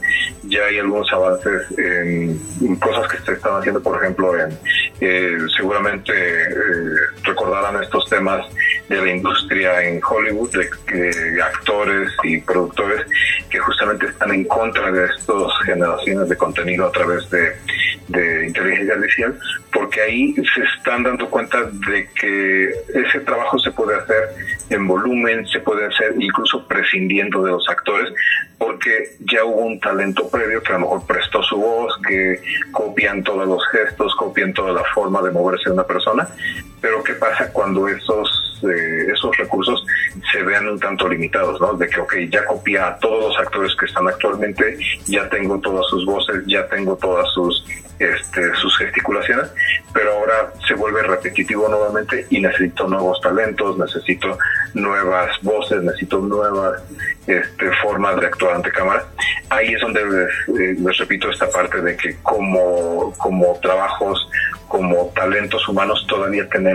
ya 0.43 0.65
hay 0.65 0.79
algunos 0.79 1.09
avances 1.13 1.61
en, 1.77 2.75
cosas 2.75 3.09
que 3.09 3.19
se 3.19 3.31
están 3.31 3.53
haciendo, 3.55 3.81
por 3.81 4.03
ejemplo, 4.03 4.33
en 4.37 4.49
seguramente 5.55 6.11
recordarán 7.23 7.81
estos 7.81 8.03
temas 8.09 8.45
de 8.89 9.01
la 9.01 9.11
industria 9.11 9.81
en 9.81 10.01
Hollywood, 10.03 10.51
de, 10.51 11.41
actores 11.41 12.11
y 12.23 12.41
productores 12.41 13.05
que 13.49 13.59
justamente 13.59 14.07
están 14.07 14.31
en 14.31 14.43
contra 14.43 14.91
de 14.91 15.05
estas 15.05 15.51
generaciones 15.65 16.27
de 16.27 16.35
contenido 16.35 16.87
a 16.87 16.91
través 16.91 17.29
de, 17.29 17.55
de 18.09 18.47
inteligencia 18.47 18.93
artificial, 18.95 19.39
porque 19.71 20.01
ahí 20.01 20.33
se 20.33 20.63
están 20.77 21.03
dando 21.03 21.29
cuenta 21.29 21.63
de 21.63 22.09
que 22.19 22.69
ese 22.93 23.19
trabajo 23.21 23.59
se 23.59 23.71
puede 23.71 23.97
hacer 23.97 24.29
en 24.69 24.87
volumen, 24.87 25.47
se 25.47 25.59
puede 25.59 25.85
hacer 25.85 26.15
incluso 26.19 26.67
prescindiendo 26.67 27.43
de 27.43 27.51
los 27.51 27.67
actores, 27.69 28.11
porque 28.57 29.15
ya 29.31 29.43
hubo 29.43 29.61
un 29.61 29.79
talento 29.79 30.29
previo 30.29 30.61
que 30.61 30.69
a 30.73 30.73
lo 30.73 30.81
mejor 30.81 31.07
prestó 31.07 31.41
su 31.43 31.57
voz, 31.57 31.97
que 32.07 32.41
copian 32.71 33.23
todos 33.23 33.47
los 33.47 33.65
gestos, 33.69 34.15
copian 34.15 34.53
toda 34.53 34.73
la 34.73 34.83
forma 34.93 35.21
de 35.21 35.31
moverse 35.31 35.65
de 35.69 35.73
una 35.73 35.85
persona, 35.85 36.27
pero 36.81 37.03
¿qué 37.03 37.13
pasa 37.13 37.51
cuando 37.51 37.87
esos 37.87 38.49
eh, 38.63 39.07
esos 39.13 39.35
recursos 39.37 39.85
se 40.33 40.43
vean 40.43 40.67
un 40.67 40.79
tanto 40.79 41.07
limitados, 41.07 41.61
¿no? 41.61 41.73
De 41.73 41.87
que, 41.87 41.99
ok, 42.01 42.15
ya 42.29 42.45
copia 42.45 42.87
a 42.87 42.97
todos 42.97 43.29
los 43.29 43.39
actores 43.39 43.73
que 43.75 43.85
están 43.85 44.07
actualmente, 44.07 44.77
ya 45.05 45.29
tengo 45.29 45.59
todas 45.59 45.85
sus 45.87 46.05
voces, 46.05 46.43
ya 46.45 46.67
tengo 46.67 46.97
todas 46.97 47.31
sus 47.33 47.63
este, 47.99 48.55
sus 48.55 48.77
gesticulaciones, 48.77 49.51
pero 49.93 50.13
ahora 50.13 50.53
se 50.65 50.73
vuelve 50.73 51.03
repetitivo 51.03 51.67
nuevamente 51.67 52.25
y 52.29 52.39
necesito 52.39 52.87
nuevos 52.87 53.19
talentos, 53.19 53.77
necesito 53.77 54.37
nuevas 54.73 55.29
voces, 55.41 55.83
necesito 55.83 56.19
nuevas 56.19 56.81
este, 57.27 57.71
formas 57.83 58.17
de 58.21 58.27
actuar 58.27 58.55
ante 58.55 58.71
cámara. 58.71 59.05
Ahí 59.49 59.73
es 59.73 59.81
donde 59.81 60.05
les, 60.05 60.77
eh, 60.77 60.93
repito 60.97 61.29
esta 61.29 61.49
parte 61.49 61.81
de 61.81 61.97
que 61.97 62.15
como, 62.23 63.13
como 63.17 63.59
trabajos, 63.61 64.29
como 64.69 65.11
talentos 65.13 65.67
humanos 65.67 66.05
todavía 66.07 66.47
tenemos 66.47 66.68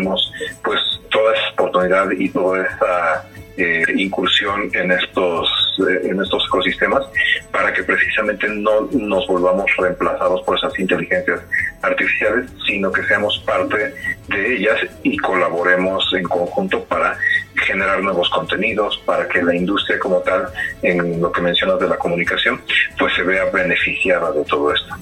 pues 0.63 0.81
toda 1.11 1.35
esa 1.35 1.51
oportunidad 1.53 2.11
y 2.11 2.29
toda 2.31 2.67
esa 2.67 3.25
eh, 3.57 3.85
incursión 3.97 4.69
en 4.73 4.91
estos 4.91 5.49
eh, 5.89 6.09
en 6.09 6.21
estos 6.21 6.45
ecosistemas 6.47 7.05
para 7.53 7.73
que 7.73 7.83
precisamente 7.85 8.49
no 8.49 8.89
nos 8.93 9.27
volvamos 9.27 9.71
reemplazados 9.79 10.43
por 10.43 10.59
esas 10.59 10.77
inteligencias 10.79 11.41
artificiales, 11.83 12.51
sino 12.67 12.91
que 12.91 13.03
seamos 13.05 13.43
parte 13.47 13.95
de 14.29 14.57
ellas 14.57 14.81
y 15.03 15.17
colaboremos 15.19 16.13
en 16.15 16.25
conjunto 16.25 16.83
para 16.85 17.17
generar 17.65 18.03
nuevos 18.03 18.29
contenidos, 18.31 19.01
para 19.05 19.29
que 19.29 19.43
la 19.43 19.55
industria 19.55 19.99
como 19.99 20.19
tal, 20.21 20.49
en 20.83 21.21
lo 21.21 21.31
que 21.33 21.41
mencionas 21.41 21.79
de 21.79 21.89
la 21.89 21.97
comunicación, 21.97 22.61
pues 22.99 23.15
se 23.15 23.23
vea 23.23 23.45
beneficiada 23.47 24.33
de 24.33 24.45
todo 24.45 24.73
esto. 24.73 24.95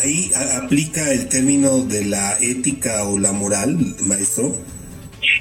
Ahí 0.00 0.30
aplica 0.62 1.12
el 1.12 1.28
término 1.28 1.80
de 1.80 2.04
la 2.04 2.38
ética 2.40 3.04
o 3.04 3.18
la 3.18 3.32
moral, 3.32 3.96
maestro. 4.06 4.56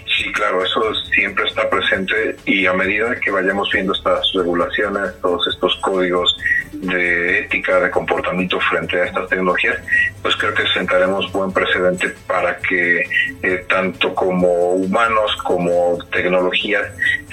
Sí, 0.05 0.31
claro, 0.31 0.63
eso 0.63 0.93
siempre 1.13 1.45
está 1.45 1.69
presente 1.69 2.35
y 2.45 2.65
a 2.65 2.73
medida 2.73 3.19
que 3.19 3.29
vayamos 3.29 3.69
viendo 3.71 3.93
estas 3.93 4.31
regulaciones, 4.33 5.19
todos 5.21 5.47
estos 5.47 5.75
códigos 5.77 6.35
de 6.73 7.39
ética, 7.39 7.79
de 7.79 7.89
comportamiento 7.91 8.59
frente 8.61 8.99
a 8.99 9.05
estas 9.05 9.29
tecnologías, 9.29 9.77
pues 10.21 10.35
creo 10.37 10.53
que 10.53 10.67
sentaremos 10.73 11.31
buen 11.31 11.51
precedente 11.51 12.09
para 12.27 12.57
que 12.57 13.03
eh, 13.43 13.65
tanto 13.69 14.13
como 14.13 14.73
humanos 14.73 15.35
como 15.43 15.97
tecnologías 16.11 16.85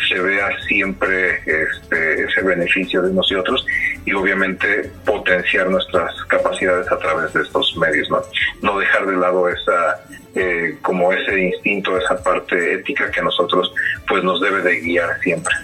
se 0.09 0.20
vea 0.20 0.49
siempre 0.66 1.39
este, 1.47 2.24
ese 2.24 2.43
beneficio 2.43 3.03
de 3.03 3.12
nosotros 3.12 3.66
y 4.05 4.12
obviamente 4.12 4.91
potenciar 5.05 5.70
nuestras 5.70 6.12
capacidades 6.24 6.91
a 6.91 6.99
través 6.99 7.32
de 7.32 7.43
estos 7.43 7.77
medios, 7.77 8.09
¿no? 8.11 8.20
No 8.62 8.78
dejar 8.78 9.07
de 9.07 9.16
lado 9.16 9.49
esa 9.49 10.01
eh, 10.36 10.78
como 10.82 11.12
ese 11.12 11.40
instinto, 11.40 11.97
esa 11.97 12.20
parte 12.20 12.74
ética 12.74 13.09
que 13.09 13.20
a 13.20 13.23
nosotros 13.23 13.73
pues 14.09 14.24
nos 14.24 14.40
debe 14.40 14.62
de 14.62 14.81
guiar 14.81 15.20
siempre. 15.23 15.55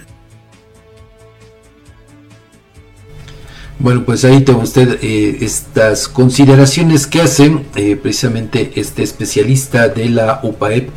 Bueno, 3.80 4.04
pues 4.04 4.24
ahí 4.24 4.42
tengo 4.42 4.60
usted 4.60 4.98
eh, 5.02 5.38
estas 5.40 6.06
consideraciones 6.06 7.08
que 7.08 7.20
hace 7.20 7.64
eh, 7.74 7.96
precisamente 7.96 8.70
este 8.76 9.02
especialista 9.02 9.88
de 9.88 10.08
la 10.08 10.38
UPAEP 10.44 10.90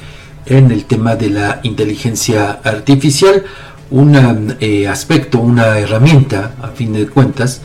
en 0.46 0.70
el 0.70 0.86
tema 0.86 1.16
de 1.16 1.32
la 1.32 1.60
inteligencia 1.64 2.60
artificial, 2.64 3.44
un 3.90 4.16
aspecto, 4.88 5.40
una 5.40 5.80
herramienta, 5.80 6.56
a 6.62 6.68
fin 6.68 6.94
de 6.94 7.08
cuentas, 7.08 7.62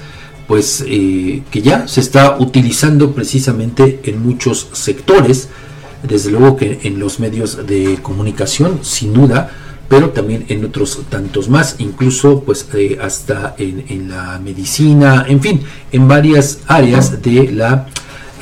pues 0.47 0.83
que 0.87 1.63
ya 1.63 1.87
se 1.89 2.01
está 2.01 2.39
utilizando 2.39 3.13
precisamente 3.13 4.01
en 4.05 4.23
muchos 4.23 4.69
sectores, 4.73 5.49
desde 6.03 6.31
luego 6.31 6.57
que 6.57 6.81
en 6.83 6.99
los 6.99 7.21
medios 7.21 7.67
de 7.67 7.99
comunicación, 8.03 8.81
sin 8.83 9.13
duda, 9.13 9.51
pero 9.89 10.11
también 10.11 10.45
en 10.49 10.65
otros 10.65 11.01
tantos 11.09 11.49
más, 11.49 11.77
incluso 11.79 12.43
pues 12.45 12.69
eh, 12.75 12.99
hasta 13.01 13.55
en, 13.59 14.09
la 14.11 14.39
medicina, 14.39 15.25
en 15.27 15.41
fin, 15.41 15.63
en 15.91 16.07
varias 16.07 16.61
áreas 16.67 17.23
de 17.23 17.51
la 17.51 17.87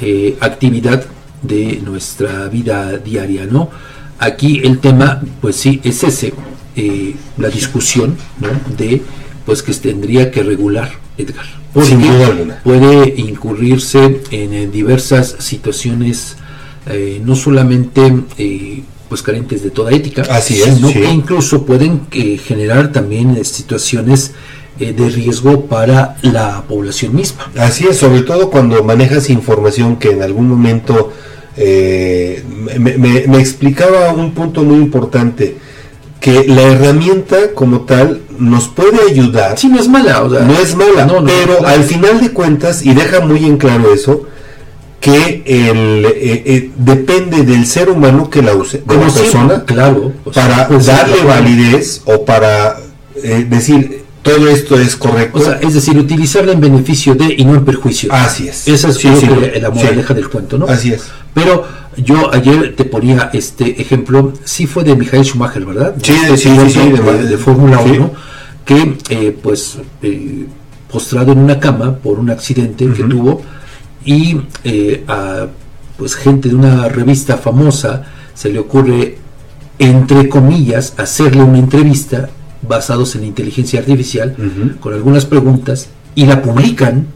eh, 0.01 0.37
actividad 0.41 1.05
de 1.43 1.81
nuestra 1.85 2.49
vida 2.49 2.99
diaria, 2.99 3.47
¿no? 3.47 3.71
Aquí 4.19 4.61
el 4.65 4.81
tema, 4.81 5.23
pues 5.41 5.57
sí, 5.57 5.81
es 5.85 6.03
ese, 6.03 6.35
eh, 6.75 7.15
la 7.37 7.49
discusión, 7.49 8.17
¿no? 8.41 8.49
De, 8.77 9.03
pues 9.45 9.63
que 9.63 9.73
tendría 9.75 10.33
que 10.33 10.43
regular, 10.43 10.91
Edgar, 11.17 11.47
porque 11.73 11.95
puede 12.65 13.15
incurrirse 13.21 14.23
en 14.33 14.73
diversas 14.73 15.37
situaciones 15.39 16.37
eh, 16.89 17.21
no 17.25 17.35
solamente 17.35 18.15
eh, 18.39 18.83
pues 19.09 19.21
carentes 19.21 19.63
de 19.65 19.71
toda 19.71 19.91
ética, 19.91 20.25
sino 20.41 20.93
que 20.93 21.05
incluso 21.05 21.67
pueden 21.67 22.03
eh, 22.13 22.39
generar 22.39 22.93
también 22.93 23.45
situaciones 23.45 24.33
de 24.79 25.09
riesgo 25.09 25.67
para 25.67 26.17
la 26.21 26.63
población 26.69 27.17
misma. 27.17 27.51
Así 27.59 27.87
es, 27.87 27.97
sobre 27.97 28.23
todo 28.23 28.51
cuando 28.51 28.85
manejas 28.85 29.31
información 29.31 29.97
que 29.97 30.11
en 30.11 30.23
algún 30.23 30.49
momento 30.49 31.13
me, 31.57 33.39
explicaba 33.41 34.13
un 34.13 34.33
punto 34.33 34.63
muy 34.63 34.77
importante 34.77 35.57
que 36.21 36.45
la 36.47 36.63
herramienta 36.63 37.53
como 37.55 37.81
tal 37.81 38.21
nos 38.39 38.69
puede 38.69 39.11
ayudar. 39.11 39.59
Sí, 39.59 39.69
no 39.69 39.81
es 39.81 39.89
mala, 39.89 40.21
no 40.21 40.53
es 40.53 40.77
mala, 40.77 41.07
pero 41.25 41.67
al 41.67 41.83
final 41.83 42.21
de 42.21 42.33
cuentas, 42.33 42.85
y 42.85 42.93
deja 42.93 43.21
muy 43.21 43.45
en 43.47 43.57
claro 43.57 43.95
eso, 43.95 44.27
que 45.07 45.43
el, 45.47 46.05
eh, 46.05 46.43
eh, 46.45 46.71
depende 46.77 47.45
del 47.45 47.65
ser 47.65 47.91
humano 47.91 48.29
que 48.29 48.43
la 48.43 48.55
use, 48.55 48.83
de 48.85 48.95
la 48.97 49.07
persona, 49.07 49.65
claro, 49.65 50.13
para 50.35 50.67
darle 50.67 51.23
validez 51.23 52.03
o 52.07 52.25
para 52.25 52.77
eh, 53.23 53.47
decir 53.49 54.03
todo 54.23 54.49
esto 54.49 54.77
es 54.81 54.97
correcto. 54.97 55.39
O 55.39 55.41
sea, 55.41 55.61
es 55.63 55.75
decir, 55.75 55.97
utilizarla 55.97 56.51
en 56.51 56.61
beneficio 56.61 57.15
de 57.15 57.33
y 57.39 57.45
no 57.45 57.55
en 57.55 57.65
perjuicio. 57.65 58.13
Así 58.13 58.49
es. 58.49 58.67
Esa 58.67 58.89
es 58.89 59.05
la 59.63 59.71
moraleja 59.71 60.13
del 60.13 60.29
cuento, 60.29 60.59
¿no? 60.59 60.67
Así 60.67 60.93
es. 60.93 61.05
Pero 61.33 61.65
yo 61.97 62.35
ayer 62.35 62.75
te 62.75 62.85
ponía 62.85 63.31
este 63.33 63.81
ejemplo, 63.81 64.33
sí 64.43 64.67
fue 64.67 64.83
de 64.83 64.97
Michael 64.97 65.25
Schumacher, 65.25 65.65
¿verdad? 65.65 65.95
Sí, 66.03 66.15
de, 66.29 66.37
sí, 66.37 66.51
sí, 66.69 66.81
de, 66.81 67.39
Fórmula 67.39 67.79
1, 67.79 68.11
que 68.65 69.37
pues 69.41 69.79
postrado 70.91 71.31
en 71.31 71.39
una 71.39 71.61
cama 71.61 71.95
por 71.95 72.19
un 72.19 72.31
accidente 72.31 72.87
que 72.87 73.05
tuvo, 73.05 73.43
y 74.07 74.41
eh, 74.65 75.05
a 75.09 75.49
pues 75.99 76.15
gente 76.15 76.49
de 76.49 76.55
una 76.55 76.89
revista 76.89 77.37
famosa 77.37 78.05
se 78.35 78.51
le 78.51 78.61
ocurre 78.61 79.19
entre 79.79 80.29
comillas 80.29 80.95
hacerle 80.97 81.43
una 81.43 81.59
entrevista 81.59 82.31
basados 82.63 83.15
en 83.17 83.25
inteligencia 83.25 83.81
artificial 83.81 84.35
con 84.81 84.95
algunas 84.95 85.27
preguntas 85.27 85.89
y 86.15 86.25
la 86.25 86.41
publican. 86.41 87.07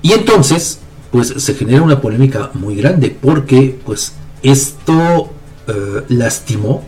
Y 0.00 0.12
entonces 0.12 0.80
pues 1.10 1.28
se 1.28 1.54
genera 1.54 1.82
una 1.82 2.00
polémica 2.00 2.50
muy 2.54 2.74
grande 2.74 3.16
porque 3.20 3.78
pues 3.84 4.14
esto 4.42 5.30
eh, 5.68 6.02
lastimó 6.08 6.82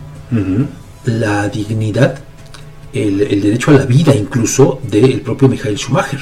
la 1.05 1.47
dignidad 1.49 2.19
el, 2.91 3.21
el, 3.21 3.41
derecho 3.41 3.71
a 3.71 3.75
la 3.75 3.85
vida 3.85 4.15
incluso 4.15 4.79
del 4.89 5.21
propio 5.21 5.47
Michael 5.47 5.77
Schumacher 5.77 6.19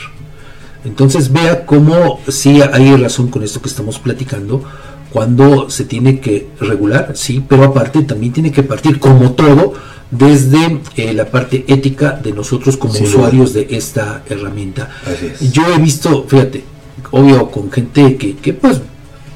Entonces 0.86 1.32
vea 1.32 1.66
cómo 1.66 2.20
sí 2.28 2.62
hay 2.62 2.96
razón 2.98 3.30
con 3.30 3.44
esto 3.44 3.62
que 3.62 3.70
estamos 3.70 4.00
platicando, 4.00 4.64
cuando 5.12 5.70
se 5.70 5.86
tiene 5.86 6.20
que 6.20 6.50
regular, 6.60 7.14
sí, 7.16 7.44
pero 7.48 7.64
aparte 7.64 8.02
también 8.02 8.34
tiene 8.34 8.52
que 8.52 8.64
partir 8.64 9.00
como 9.00 9.34
todo 9.34 9.74
desde 10.10 10.80
eh, 10.96 11.14
la 11.14 11.26
parte 11.26 11.66
ética 11.68 12.12
de 12.12 12.32
nosotros 12.32 12.78
como 12.78 12.94
usuarios 12.94 13.54
de 13.54 13.68
esta 13.72 14.24
herramienta. 14.30 14.90
Así 15.06 15.28
es. 15.28 15.52
Yo 15.52 15.64
he 15.74 15.78
visto, 15.80 16.26
fíjate, 16.28 16.64
obvio 17.12 17.50
con 17.50 17.72
gente 17.72 18.18
que, 18.18 18.36
que 18.36 18.54
pues 18.54 18.82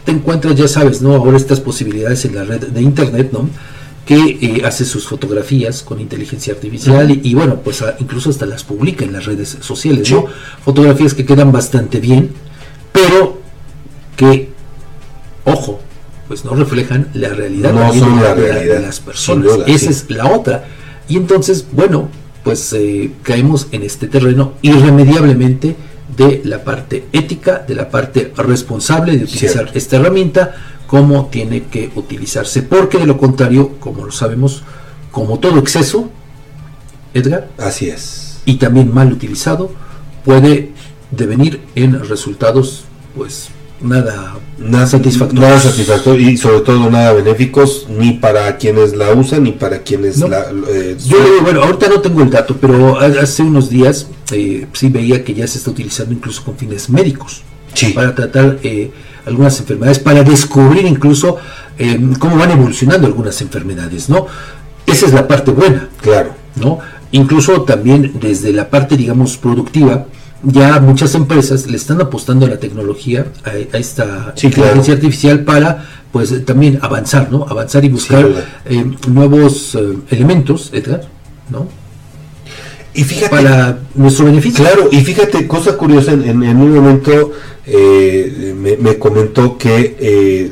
te 0.03 0.11
encuentras, 0.11 0.55
ya 0.55 0.67
sabes, 0.67 1.01
¿no? 1.01 1.13
Ahora 1.15 1.37
estas 1.37 1.59
posibilidades 1.59 2.25
en 2.25 2.35
la 2.35 2.43
red 2.43 2.67
de 2.67 2.81
internet, 2.81 3.29
¿no? 3.31 3.49
Que 4.07 4.15
eh, 4.41 4.61
hace 4.65 4.85
sus 4.85 5.05
fotografías 5.07 5.83
con 5.83 5.99
inteligencia 5.99 6.53
artificial 6.53 7.11
y, 7.11 7.19
y, 7.23 7.33
bueno, 7.35 7.57
pues 7.63 7.81
a- 7.81 7.95
incluso 7.99 8.29
hasta 8.29 8.45
las 8.45 8.63
publica 8.63 9.03
en 9.05 9.11
las 9.13 9.25
redes 9.25 9.57
sociales, 9.59 10.09
¿no? 10.11 10.25
Fotografías 10.63 11.13
que 11.13 11.25
quedan 11.25 11.51
bastante 11.51 11.99
bien, 11.99 12.31
pero 12.93 13.39
que, 14.15 14.49
ojo, 15.43 15.81
pues 16.29 16.45
no 16.45 16.55
reflejan 16.55 17.09
la 17.13 17.29
realidad 17.29 17.73
No 17.73 17.93
son 17.93 18.15
de, 18.17 18.23
la 18.23 18.33
de- 18.35 18.41
de 18.43 18.51
realidad, 18.53 18.81
las 18.81 18.99
personas. 19.01 19.43
duda, 19.45 19.65
Esa 19.67 19.77
sí. 19.79 19.91
es 19.91 20.05
la 20.09 20.31
otra. 20.31 20.65
Y 21.09 21.17
entonces, 21.17 21.65
bueno, 21.73 22.07
pues 22.45 22.71
eh, 22.73 23.11
caemos 23.23 23.67
en 23.73 23.83
este 23.83 24.07
terreno 24.07 24.53
irremediablemente 24.61 25.75
de 26.15 26.41
la 26.45 26.63
parte 26.63 27.05
ética, 27.11 27.63
de 27.67 27.75
la 27.75 27.89
parte 27.89 28.31
responsable 28.37 29.17
de 29.17 29.25
utilizar 29.25 29.51
Cierto. 29.63 29.77
esta 29.77 29.97
herramienta, 29.97 30.55
cómo 30.87 31.27
tiene 31.27 31.63
que 31.63 31.91
utilizarse, 31.95 32.61
porque 32.63 32.97
de 32.97 33.05
lo 33.05 33.17
contrario, 33.17 33.77
como 33.79 34.05
lo 34.05 34.11
sabemos, 34.11 34.63
como 35.11 35.39
todo 35.39 35.59
exceso, 35.59 36.09
Edgar, 37.13 37.49
Así 37.57 37.89
es. 37.89 38.39
y 38.45 38.55
también 38.55 38.93
mal 38.93 39.11
utilizado, 39.11 39.71
puede 40.23 40.71
devenir 41.11 41.61
en 41.75 41.99
resultados, 42.07 42.83
pues, 43.15 43.49
nada, 43.81 44.35
Nada 44.59 44.87
satisfactorios. 44.87 45.45
Nada 45.47 45.59
satisfactorio 45.59 46.29
y 46.31 46.35
sobre 46.37 46.61
todo 46.61 46.89
nada 46.89 47.13
benéficos 47.13 47.85
ni 47.89 48.13
para 48.13 48.57
quienes 48.57 48.95
la 48.95 49.11
usan 49.13 49.43
ni 49.43 49.51
para 49.51 49.83
quienes 49.83 50.17
No. 50.17 50.27
la... 50.27 50.45
eh, 50.69 50.97
Yo, 51.05 51.17
bueno, 51.43 51.61
ahorita 51.61 51.87
no 51.87 52.01
tengo 52.01 52.23
el 52.23 52.29
dato, 52.31 52.57
pero 52.59 52.99
ha- 52.99 53.05
hace 53.21 53.43
unos 53.43 53.69
días 53.69 54.07
eh, 54.31 54.65
sí 54.73 54.89
veía 54.89 55.23
que 55.23 55.33
ya 55.35 55.45
se 55.47 55.59
está 55.59 55.69
utilizando 55.69 56.13
incluso 56.13 56.43
con 56.43 56.57
fines 56.57 56.89
médicos 56.89 57.43
para 57.93 58.15
tratar 58.15 58.57
eh, 58.63 58.89
algunas 59.27 59.59
enfermedades, 59.59 59.99
para 59.99 60.23
descubrir 60.23 60.85
incluso 60.85 61.37
eh, 61.77 61.99
cómo 62.19 62.37
van 62.37 62.51
evolucionando 62.51 63.05
algunas 63.07 63.39
enfermedades, 63.41 64.09
¿no? 64.09 64.25
Esa 64.85 65.05
es 65.05 65.13
la 65.13 65.27
parte 65.27 65.51
buena. 65.51 65.89
Claro. 66.01 66.31
¿No? 66.55 66.79
Incluso 67.11 67.61
también 67.61 68.13
desde 68.19 68.51
la 68.51 68.69
parte, 68.69 68.97
digamos, 68.97 69.37
productiva, 69.37 70.05
ya 70.43 70.79
muchas 70.79 71.13
empresas 71.15 71.67
le 71.67 71.77
están 71.77 71.99
apostando 72.01 72.45
a 72.45 72.49
la 72.49 72.57
tecnología, 72.57 73.27
a, 73.45 73.49
a 73.49 73.77
esta 73.77 74.33
Sí, 74.35 74.47
inteligencia 74.47 74.93
claro. 74.93 74.97
artificial 74.97 75.39
para, 75.41 75.85
pues, 76.11 76.45
también 76.45 76.79
avanzar, 76.81 77.31
¿no? 77.31 77.45
Avanzar 77.49 77.83
y 77.85 77.89
buscar 77.89 78.25
eh, 78.65 78.85
nuevos 79.07 79.75
eh, 79.75 79.97
elementos, 80.09 80.69
Edgar, 80.73 81.01
¿no? 81.49 81.67
Y 82.97 83.03
fíjate, 83.03 83.29
para 83.29 83.79
nuestro 83.95 84.25
beneficio. 84.25 84.63
Claro, 84.65 84.89
y 84.91 85.01
fíjate, 85.01 85.47
cosa 85.47 85.77
curiosa, 85.77 86.11
en, 86.13 86.23
en- 86.23 86.43
en 86.43 86.57
un 86.57 86.73
momento 86.73 87.31
eh, 87.65 88.53
me, 88.57 88.75
me 88.77 88.97
comentó 88.97 89.57
que, 89.57 89.95
eh, 89.99 90.51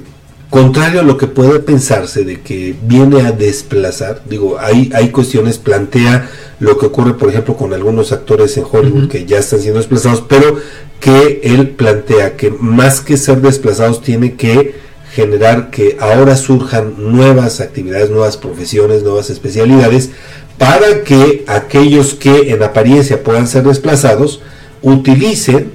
contrario 0.49 0.99
a 0.99 1.03
lo 1.03 1.17
que 1.17 1.27
puede 1.27 1.59
pensarse 1.59 2.23
de 2.23 2.41
que 2.41 2.75
viene 2.83 3.21
a 3.21 3.31
desplazar, 3.31 4.21
digo, 4.29 4.57
hay, 4.59 4.91
hay 4.93 5.09
cuestiones, 5.09 5.57
plantea 5.57 6.29
lo 6.59 6.77
que 6.77 6.85
ocurre, 6.85 7.15
por 7.15 7.29
ejemplo, 7.29 7.57
con 7.57 7.73
algunos 7.73 8.11
actores 8.11 8.55
en 8.57 8.63
Hollywood 8.71 9.09
que 9.09 9.25
ya 9.25 9.39
están 9.39 9.59
siendo 9.59 9.79
desplazados, 9.79 10.23
pero 10.27 10.57
que 10.99 11.41
él 11.43 11.69
plantea 11.71 12.37
que 12.37 12.51
más 12.51 13.01
que 13.01 13.17
ser 13.17 13.41
desplazados 13.41 14.01
tiene 14.01 14.35
que 14.35 14.75
generar 15.13 15.69
que 15.71 15.97
ahora 15.99 16.35
surjan 16.35 16.93
nuevas 16.97 17.59
actividades, 17.61 18.09
nuevas 18.09 18.37
profesiones, 18.37 19.03
nuevas 19.03 19.29
especialidades, 19.29 20.11
para 20.57 21.03
que 21.03 21.43
aquellos 21.47 22.13
que 22.13 22.51
en 22.53 22.63
apariencia 22.63 23.23
puedan 23.23 23.47
ser 23.47 23.63
desplazados 23.63 24.41
utilicen 24.81 25.73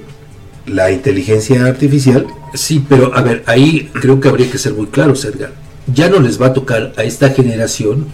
la 0.65 0.91
inteligencia 0.91 1.65
artificial. 1.65 2.27
Sí, 2.53 2.83
pero 2.87 3.15
a 3.15 3.21
ver, 3.21 3.43
ahí 3.45 3.89
creo 3.93 4.19
que 4.19 4.27
habría 4.29 4.49
que 4.49 4.57
ser 4.57 4.73
muy 4.73 4.87
claros, 4.87 5.23
Edgar. 5.25 5.53
Ya 5.93 6.09
no 6.09 6.19
les 6.19 6.41
va 6.41 6.47
a 6.47 6.53
tocar 6.53 6.93
a 6.97 7.03
esta 7.03 7.29
generación 7.29 8.07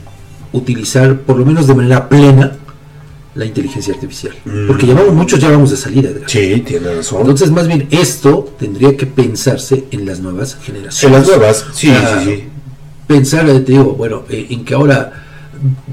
utilizar, 0.51 1.19
por 1.21 1.37
lo 1.37 1.45
menos 1.45 1.67
de 1.67 1.75
manera 1.75 2.07
plena, 2.09 2.57
la 3.35 3.45
inteligencia 3.45 3.93
artificial. 3.93 4.33
Porque 4.67 4.87
llevamos 4.87 5.13
muchos, 5.13 5.39
ya 5.39 5.49
vamos 5.51 5.69
de 5.69 5.77
salida, 5.77 6.09
Edgar. 6.09 6.29
Sí, 6.29 6.63
tiene 6.65 6.95
razón. 6.95 7.21
Entonces, 7.21 7.51
más 7.51 7.67
bien, 7.67 7.87
esto 7.91 8.51
tendría 8.57 8.97
que 8.97 9.05
pensarse 9.05 9.85
en 9.91 10.05
las 10.05 10.19
nuevas 10.19 10.57
generaciones. 10.61 11.03
En 11.03 11.11
las 11.11 11.27
nuevas, 11.27 11.65
sí, 11.73 11.89
Ah, 11.91 12.21
sí, 12.23 12.29
sí. 12.35 12.43
Pensar, 13.05 13.45
te 13.45 13.59
digo, 13.59 13.93
bueno, 13.93 14.23
eh, 14.29 14.47
en 14.49 14.65
que 14.65 14.73
ahora, 14.73 15.26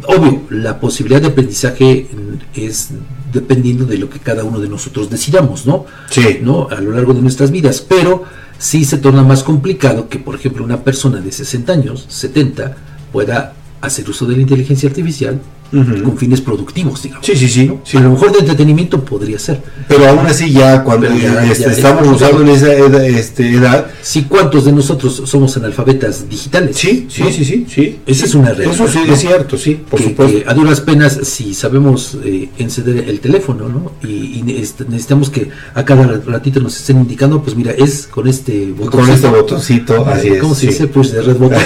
obvio, 0.06 0.42
la 0.50 0.80
posibilidad 0.80 1.20
de 1.20 1.28
aprendizaje 1.28 2.08
es 2.54 2.90
dependiendo 3.32 3.84
de 3.84 3.98
lo 3.98 4.08
que 4.08 4.20
cada 4.20 4.44
uno 4.44 4.60
de 4.60 4.68
nosotros 4.68 5.10
decidamos, 5.10 5.66
¿no? 5.66 5.86
Sí. 6.10 6.38
¿No? 6.42 6.68
A 6.70 6.80
lo 6.80 6.92
largo 6.92 7.14
de 7.14 7.22
nuestras 7.22 7.50
vidas, 7.50 7.80
pero 7.80 8.24
sí 8.58 8.84
se 8.84 8.98
torna 8.98 9.22
más 9.22 9.42
complicado 9.42 10.08
que, 10.08 10.18
por 10.18 10.34
ejemplo, 10.36 10.64
una 10.64 10.82
persona 10.82 11.20
de 11.20 11.32
60 11.32 11.72
años, 11.72 12.06
70, 12.08 12.76
pueda 13.12 13.54
hacer 13.80 14.08
uso 14.08 14.24
de 14.26 14.36
la 14.36 14.42
inteligencia 14.42 14.88
artificial 14.88 15.40
con 15.70 16.16
fines 16.16 16.40
productivos, 16.40 17.02
digamos. 17.02 17.26
Sí, 17.26 17.34
sí, 17.36 17.48
sí. 17.48 17.96
A 17.96 18.00
lo 18.00 18.10
mejor 18.10 18.32
de 18.32 18.38
entretenimiento 18.40 19.04
podría 19.04 19.38
ser. 19.38 19.60
Pero 19.88 20.08
aún 20.08 20.26
así 20.26 20.52
ya 20.52 20.84
cuando 20.84 21.08
ya- 21.08 21.44
este, 21.50 21.64
ya- 21.64 21.70
estamos 21.72 22.06
usando 22.06 22.42
en 22.42 22.48
esa 22.50 22.72
edad, 22.72 23.04
este, 23.04 23.50
edad 23.50 23.86
Sí, 24.02 24.26
¿cuántos 24.28 24.64
de 24.66 24.72
nosotros 24.72 25.22
somos 25.24 25.56
analfabetas 25.56 26.28
digitales? 26.28 26.76
Sí, 26.76 27.06
sí, 27.10 27.22
¿no? 27.22 27.30
sí, 27.32 27.44
sí, 27.44 27.66
sí. 27.68 28.00
Esa 28.06 28.24
es 28.26 28.34
una 28.34 28.50
realidad. 28.50 28.74
Eso 28.74 28.86
sí 28.86 29.00
¿no? 29.06 29.14
es 29.14 29.20
cierto, 29.20 29.56
sí, 29.58 29.74
por 29.90 29.98
que, 29.98 30.10
supuesto. 30.10 30.38
que 30.44 30.48
a 30.48 30.54
duras 30.54 30.80
penas, 30.80 31.18
si 31.24 31.54
sabemos 31.54 32.18
eh, 32.24 32.50
encender 32.58 33.08
el 33.08 33.18
teléfono, 33.20 33.68
¿no? 33.68 33.92
Y, 34.08 34.38
y 34.38 34.42
neces- 34.44 34.86
necesitamos 34.88 35.30
que 35.30 35.48
a 35.74 35.84
cada 35.84 36.06
ratito 36.26 36.60
nos 36.60 36.76
estén 36.76 36.98
indicando, 36.98 37.42
pues 37.42 37.56
mira, 37.56 37.72
es 37.72 38.06
con 38.06 38.28
este 38.28 38.72
Con 38.90 39.08
este 39.10 39.26
botoncito, 39.28 40.06
así 40.06 40.28
es, 40.28 40.40
¿Cómo 40.40 40.54
se 40.54 40.60
sí. 40.62 40.66
dice? 40.68 40.86
Push 40.86 41.08
de 41.10 41.22
red 41.22 41.36
button, 41.36 41.58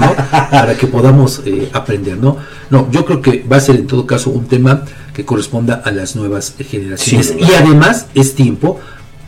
¿no? 0.00 0.14
Para 0.50 0.74
que 0.76 0.86
podamos 0.86 1.42
eh, 1.44 1.68
aprender, 1.72 2.16
¿no? 2.18 2.36
No, 2.70 2.88
yo 2.90 3.04
creo 3.04 3.20
que 3.20 3.41
va 3.50 3.56
a 3.56 3.60
ser 3.60 3.76
en 3.76 3.86
todo 3.86 4.06
caso 4.06 4.30
un 4.30 4.46
tema 4.46 4.84
que 5.14 5.24
corresponda 5.24 5.82
a 5.84 5.90
las 5.90 6.16
nuevas 6.16 6.54
generaciones. 6.58 7.34
Y 7.38 7.52
además 7.54 8.06
es 8.14 8.34
tiempo, 8.34 8.80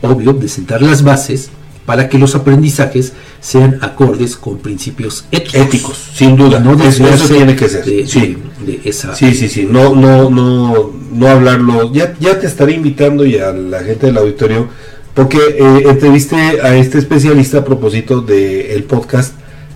obvio, 0.03 0.33
de 0.33 0.49
sentar 0.49 0.83
las 0.83 1.03
bases 1.03 1.51
para 1.87 2.09
que 2.09 2.19
los 2.19 2.35
aprendizajes 2.35 3.13
sean 3.41 3.79
acordes 3.83 4.37
con 4.37 4.59
principios 4.59 5.27
éticos. 5.31 5.55
Éticos, 5.61 5.99
sin 6.15 6.35
duda. 6.37 6.59
No 6.59 6.73
Eso- 6.83 7.05
tiene 7.29 7.55
que 7.57 7.69
ser, 7.69 7.85
de- 7.85 8.07
sí. 8.07 8.39
de- 8.65 8.73
de 8.73 8.81
esa 8.89 9.15
Sí, 9.15 9.35
sí, 9.35 9.49
sí, 9.51 9.69
no, 9.71 9.95
no, 9.95 10.31
no, 10.31 10.91
no 11.13 11.29
hablarlo. 11.29 11.93
Ya, 11.93 12.15
ya 12.19 12.41
te 12.41 12.47
estaré 12.47 12.73
invitando 12.73 13.27
y 13.27 13.37
a 13.37 13.53
la 13.53 13.81
gente 13.85 14.07
del 14.07 14.17
auditorio, 14.17 14.69
porque 15.13 15.37
eh, 15.59 15.83
entrevisté 15.91 16.63
a 16.63 16.75
este 16.75 16.97
especialista 16.99 17.59
a 17.59 17.65
propósito 17.65 18.23
del 18.23 18.85
podcast 18.85 19.35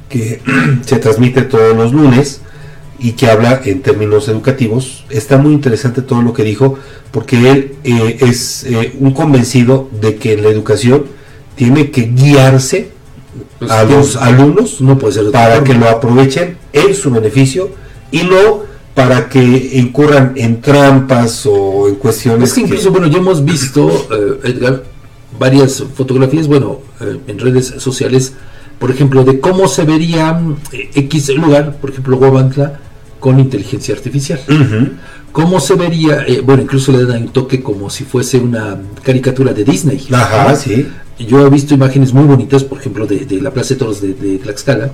que 0.08 0.40
se 0.86 0.96
transmite 0.96 1.42
todos 1.42 1.76
los 1.76 1.92
lunes 1.92 2.40
y 2.98 3.12
que 3.12 3.28
habla 3.30 3.60
en 3.64 3.82
términos 3.82 4.28
educativos. 4.28 5.04
Está 5.10 5.38
muy 5.38 5.52
interesante 5.52 6.02
todo 6.02 6.22
lo 6.22 6.32
que 6.32 6.44
dijo, 6.44 6.78
porque 7.10 7.50
él 7.50 7.76
eh, 7.84 8.18
es 8.20 8.64
eh, 8.64 8.94
un 8.98 9.12
convencido 9.12 9.88
de 10.00 10.16
que 10.16 10.36
la 10.36 10.48
educación 10.48 11.04
tiene 11.54 11.90
que 11.90 12.02
guiarse 12.02 12.98
Pues, 13.58 13.70
a 13.70 13.84
los 13.84 14.16
alumnos 14.16 14.80
no 14.80 14.98
puede 14.98 15.14
ser 15.14 15.30
para 15.30 15.62
que 15.64 15.74
lo 15.74 15.88
aprovechen 15.88 16.56
en 16.72 16.94
su 16.94 17.10
beneficio 17.10 17.70
y 18.10 18.22
no 18.22 18.68
para 18.94 19.28
que 19.28 19.70
incurran 19.74 20.32
en 20.36 20.60
trampas 20.60 21.46
o 21.46 21.88
en 21.88 21.96
cuestiones 21.96 22.48
Es 22.48 22.54
que 22.54 22.62
incluso, 22.62 22.90
bueno, 22.90 23.06
ya 23.06 23.18
hemos 23.18 23.44
visto, 23.44 23.90
eh, 24.10 24.50
Edgar, 24.50 24.84
varias 25.38 25.84
fotografías, 25.94 26.48
bueno, 26.48 26.80
eh, 27.00 27.18
en 27.28 27.38
redes 27.38 27.74
sociales, 27.78 28.32
por 28.78 28.90
ejemplo, 28.90 29.24
de 29.24 29.38
cómo 29.40 29.68
se 29.68 29.84
vería 29.84 30.40
eh, 30.72 30.90
X 30.94 31.28
lugar, 31.30 31.76
por 31.80 31.90
ejemplo, 31.90 32.16
Guabantla, 32.16 32.80
con 33.28 33.38
inteligencia 33.38 33.94
artificial. 33.94 34.40
¿Cómo 35.32 35.60
se 35.60 35.74
vería? 35.74 36.24
eh, 36.26 36.40
bueno, 36.40 36.62
incluso 36.62 36.92
le 36.92 37.04
dan 37.04 37.24
un 37.24 37.28
toque 37.28 37.62
como 37.62 37.90
si 37.90 38.04
fuese 38.04 38.38
una 38.38 38.80
caricatura 39.02 39.52
de 39.52 39.64
Disney. 39.64 40.00
Ajá, 40.10 40.56
sí. 40.56 40.88
Yo 41.18 41.46
he 41.46 41.50
visto 41.50 41.74
imágenes 41.74 42.14
muy 42.14 42.24
bonitas, 42.24 42.64
por 42.64 42.78
ejemplo, 42.78 43.06
de, 43.06 43.26
de 43.26 43.42
la 43.42 43.50
Plaza 43.50 43.74
de 43.74 43.80
Toros 43.80 44.00
de, 44.00 44.14
de 44.14 44.38
Tlaxcala, 44.38 44.92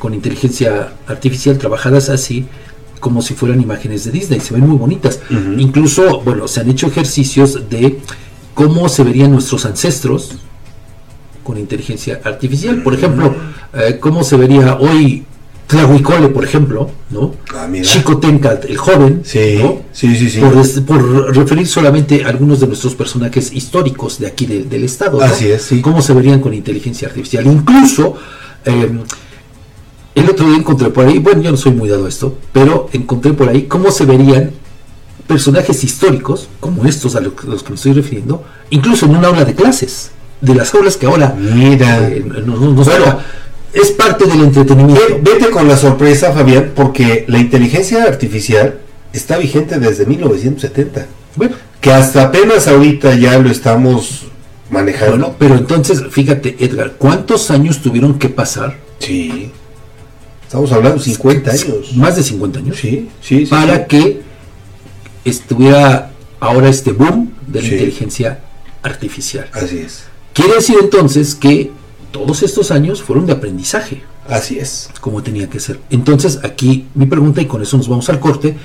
con 0.00 0.14
inteligencia 0.14 0.94
artificial 1.06 1.56
trabajadas 1.56 2.08
así, 2.08 2.44
como 2.98 3.22
si 3.22 3.34
fueran 3.34 3.60
imágenes 3.60 4.04
de 4.04 4.10
Disney, 4.10 4.40
se 4.40 4.52
ven 4.52 4.66
muy 4.66 4.76
bonitas. 4.76 5.20
Incluso, 5.56 6.22
bueno, 6.22 6.48
se 6.48 6.58
han 6.58 6.68
hecho 6.70 6.88
ejercicios 6.88 7.70
de 7.70 8.00
cómo 8.54 8.88
se 8.88 9.04
verían 9.04 9.30
nuestros 9.30 9.64
ancestros 9.64 10.38
con 11.44 11.56
inteligencia 11.56 12.20
artificial. 12.24 12.82
Por 12.82 12.94
ejemplo, 12.94 13.32
eh, 13.74 13.98
cómo 14.00 14.24
se 14.24 14.36
vería 14.36 14.76
hoy 14.78 15.24
Tlahuicole, 15.66 16.28
por 16.28 16.44
ejemplo, 16.44 16.90
¿no? 17.10 17.34
Ah. 17.54 17.66
Chico 17.82 18.18
Tencat, 18.18 18.64
el 18.66 18.76
joven, 18.76 19.22
Sí, 19.24 19.56
¿no? 19.62 19.80
sí, 19.92 20.14
sí, 20.14 20.28
sí. 20.28 20.40
Por, 20.86 21.34
referir 21.34 21.66
solamente 21.66 22.22
a 22.24 22.28
algunos 22.28 22.60
de 22.60 22.66
nuestros 22.66 22.94
personajes 22.94 23.50
históricos 23.52 24.18
de 24.18 24.26
aquí 24.26 24.44
de- 24.46 24.64
del 24.64 24.84
Estado. 24.84 25.18
¿no? 25.18 25.24
Así 25.24 25.46
es, 25.50 25.62
sí. 25.62 25.80
Cómo 25.80 26.02
se 26.02 26.12
verían 26.12 26.40
con 26.40 26.52
inteligencia 26.52 27.08
artificial. 27.08 27.46
Incluso, 27.46 28.14
eh, 28.66 28.90
el 30.14 30.30
otro 30.30 30.46
día 30.46 30.58
encontré 30.58 30.90
por 30.90 31.06
ahí, 31.06 31.18
bueno, 31.18 31.40
yo 31.42 31.50
no 31.50 31.56
soy 31.56 31.72
muy 31.72 31.88
dado 31.88 32.04
a 32.06 32.08
esto, 32.08 32.36
pero 32.52 32.88
encontré 32.92 33.32
por 33.32 33.48
ahí 33.48 33.62
cómo 33.62 33.90
se 33.90 34.04
verían 34.04 34.50
personajes 35.26 35.82
históricos, 35.82 36.48
como 36.60 36.84
estos 36.84 37.16
a 37.16 37.20
los 37.20 37.32
que 37.62 37.70
me 37.70 37.74
estoy 37.76 37.94
refiriendo, 37.94 38.44
incluso 38.70 39.06
en 39.06 39.16
un 39.16 39.24
aula 39.24 39.44
de 39.46 39.54
clases, 39.54 40.10
de 40.42 40.54
las 40.54 40.74
aulas 40.74 40.98
que 40.98 41.06
ahora 41.06 41.34
Mira. 41.38 42.06
eh, 42.08 42.22
nos- 42.44 42.60
nos- 42.60 42.86
toca. 42.86 43.24
Es 43.74 43.90
parte 43.92 44.26
del 44.26 44.40
entretenimiento. 44.40 45.02
Ve- 45.08 45.20
Vete 45.22 45.50
con 45.50 45.66
la 45.68 45.76
sorpresa, 45.76 46.32
Fabián, 46.32 46.72
porque 46.74 47.24
la 47.28 47.38
inteligencia 47.38 48.04
artificial 48.04 48.78
está 49.12 49.36
vigente 49.38 49.78
desde 49.78 50.06
1970. 50.06 51.06
Bueno, 51.36 51.56
Que 51.80 51.92
hasta 51.92 52.22
apenas 52.24 52.66
ahorita 52.68 53.14
ya 53.16 53.38
lo 53.38 53.50
estamos 53.50 54.22
manejando. 54.70 55.16
Bueno, 55.18 55.34
pero 55.38 55.54
entonces, 55.56 56.02
fíjate, 56.10 56.56
Edgar, 56.58 56.92
¿cuántos 56.98 57.50
años 57.50 57.82
tuvieron 57.82 58.18
que 58.18 58.28
pasar? 58.30 58.78
Sí. 59.00 59.50
Estamos 60.46 60.72
hablando 60.72 60.98
de 60.98 61.04
50 61.04 61.50
años. 61.50 61.94
Más 61.96 62.16
de 62.16 62.22
50 62.22 62.58
años. 62.60 62.76
Sí, 62.80 63.08
sí, 63.20 63.40
sí, 63.40 63.46
Para 63.46 63.76
sí. 63.78 63.82
que 63.88 64.22
estuviera 65.24 66.10
ahora 66.40 66.68
este 66.68 66.92
boom 66.92 67.32
de 67.46 67.62
la 67.62 67.68
Sí. 67.68 67.74
inteligencia 67.74 68.40
artificial. 68.82 69.48
Así 69.52 69.78
es. 69.78 70.04
Quiere 70.32 70.54
decir 70.54 70.76
entonces 70.80 71.34
que 71.34 71.70
todos 72.14 72.44
estos 72.44 72.70
años 72.70 73.02
fueron 73.02 73.26
de 73.26 73.32
aprendizaje. 73.32 74.04
Así 74.28 74.56
es. 74.56 74.88
Como 75.00 75.24
tenía 75.24 75.50
que 75.50 75.58
ser. 75.58 75.80
Entonces, 75.90 76.38
aquí 76.44 76.86
mi 76.94 77.06
pregunta, 77.06 77.42
y 77.42 77.46
con 77.46 77.60
eso 77.60 77.76
nos 77.76 77.88
vamos 77.88 78.08
al 78.08 78.20
corte, 78.20 78.56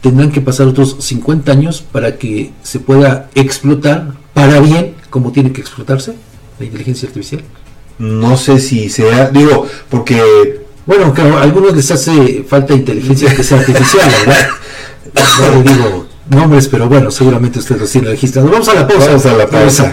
tendrán 0.00 0.32
que 0.32 0.40
pasar 0.40 0.66
otros 0.66 0.96
50 1.00 1.52
años 1.52 1.84
para 1.92 2.16
que 2.16 2.52
se 2.62 2.80
pueda 2.80 3.28
explotar 3.34 4.14
para 4.32 4.58
bien 4.60 4.94
como 5.10 5.32
tiene 5.32 5.52
que 5.52 5.60
explotarse 5.60 6.14
la 6.58 6.64
inteligencia 6.64 7.06
artificial. 7.06 7.42
No 7.98 8.38
sé 8.38 8.58
si 8.58 8.88
sea, 8.88 9.28
digo, 9.28 9.66
porque 9.90 10.62
Bueno, 10.86 11.04
aunque 11.04 11.22
a 11.22 11.42
algunos 11.42 11.76
les 11.76 11.90
hace 11.90 12.42
falta 12.42 12.74
inteligencia 12.74 13.34
que 13.34 13.44
sea 13.44 13.58
artificial, 13.60 14.10
la 14.10 14.18
¿verdad? 14.18 14.48
No 15.40 15.62
le 15.62 15.62
digo 15.62 16.06
nombres, 16.28 16.68
pero 16.68 16.88
bueno, 16.88 17.10
seguramente 17.10 17.58
ustedes 17.58 17.94
los 17.94 18.04
registrados. 18.04 18.50
Vamos 18.50 18.68
a 18.68 18.74
la 18.74 18.88
pausa. 18.88 19.06
Vamos 19.06 19.26
a 19.26 19.34
la 19.34 19.46
pausa. 19.46 19.92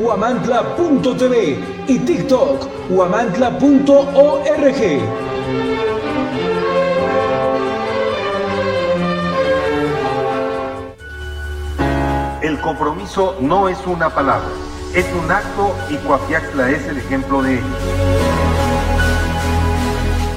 guamantla.tv 0.00 1.58
y 1.86 1.98
TikTok, 1.98 2.88
guamantla.org. 2.88 4.80
El 12.40 12.60
compromiso 12.60 13.36
no 13.40 13.68
es 13.68 13.78
una 13.86 14.08
palabra, 14.08 14.48
es 14.94 15.04
un 15.22 15.30
acto 15.30 15.76
y 15.90 15.96
Coapiaxla 15.98 16.70
es 16.70 16.86
el 16.86 16.96
ejemplo 16.96 17.42
de 17.42 17.54
ello. 17.54 17.66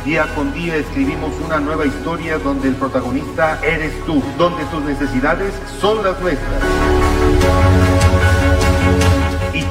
Día 0.03 0.27
con 0.35 0.53
día 0.53 0.75
escribimos 0.75 1.31
una 1.45 1.61
nueva 1.61 1.85
historia 1.85 2.37
donde 2.37 2.67
el 2.67 2.75
protagonista 2.75 3.57
eres 3.63 3.93
tú, 4.05 4.21
donde 4.37 4.65
tus 4.65 4.83
necesidades 4.83 5.53
son 5.79 6.03
las 6.03 6.19
nuestras. 6.19 7.92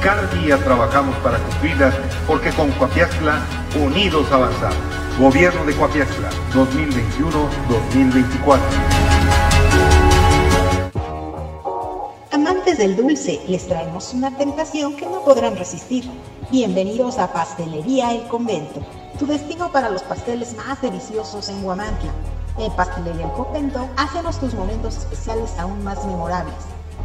Cada 0.03 0.27
día 0.33 0.57
trabajamos 0.57 1.15
para 1.19 1.39
cumplirlas 1.39 1.95
porque 2.27 2.51
con 2.51 2.69
Coapiaxla 2.71 3.41
unidos 3.81 4.29
avanzamos. 4.33 4.75
Gobierno 5.17 5.63
de 5.63 5.73
Coapiaxla 5.77 6.29
2021-2024. 6.53 8.59
Amantes 12.33 12.79
del 12.79 12.97
dulce, 12.97 13.39
les 13.47 13.65
traemos 13.65 14.13
una 14.13 14.35
tentación 14.35 14.97
que 14.97 15.05
no 15.05 15.23
podrán 15.23 15.55
resistir. 15.55 16.03
Bienvenidos 16.51 17.17
a 17.17 17.31
Pastelería 17.31 18.13
El 18.13 18.27
Convento, 18.27 18.81
tu 19.17 19.25
destino 19.25 19.71
para 19.71 19.89
los 19.89 20.03
pasteles 20.03 20.53
más 20.57 20.81
deliciosos 20.81 21.47
en 21.47 21.63
Huamantla. 21.63 22.11
En 22.57 22.73
Pastelería 22.73 23.27
El 23.27 23.31
Convento, 23.31 23.87
hacemos 23.95 24.37
tus 24.37 24.53
momentos 24.53 24.97
especiales 24.97 25.57
aún 25.57 25.81
más 25.81 26.03
memorables. 26.03 26.72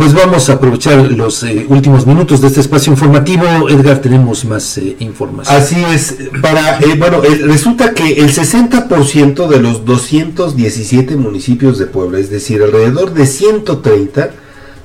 Pues 0.00 0.14
vamos 0.14 0.48
a 0.48 0.54
aprovechar 0.54 1.12
los 1.12 1.42
eh, 1.42 1.66
últimos 1.68 2.06
minutos 2.06 2.40
de 2.40 2.46
este 2.46 2.60
espacio 2.60 2.90
informativo. 2.90 3.68
Edgar, 3.68 4.00
tenemos 4.00 4.46
más 4.46 4.78
eh, 4.78 4.96
información. 4.98 5.54
Así 5.54 5.76
es, 5.92 6.16
para, 6.40 6.78
eh, 6.78 6.94
bueno, 6.98 7.22
eh, 7.22 7.42
resulta 7.42 7.92
que 7.92 8.14
el 8.14 8.32
60% 8.32 9.46
de 9.46 9.60
los 9.60 9.84
217 9.84 11.16
municipios 11.16 11.78
de 11.78 11.84
Puebla, 11.84 12.18
es 12.18 12.30
decir, 12.30 12.62
alrededor 12.62 13.12
de 13.12 13.26
130, 13.26 14.30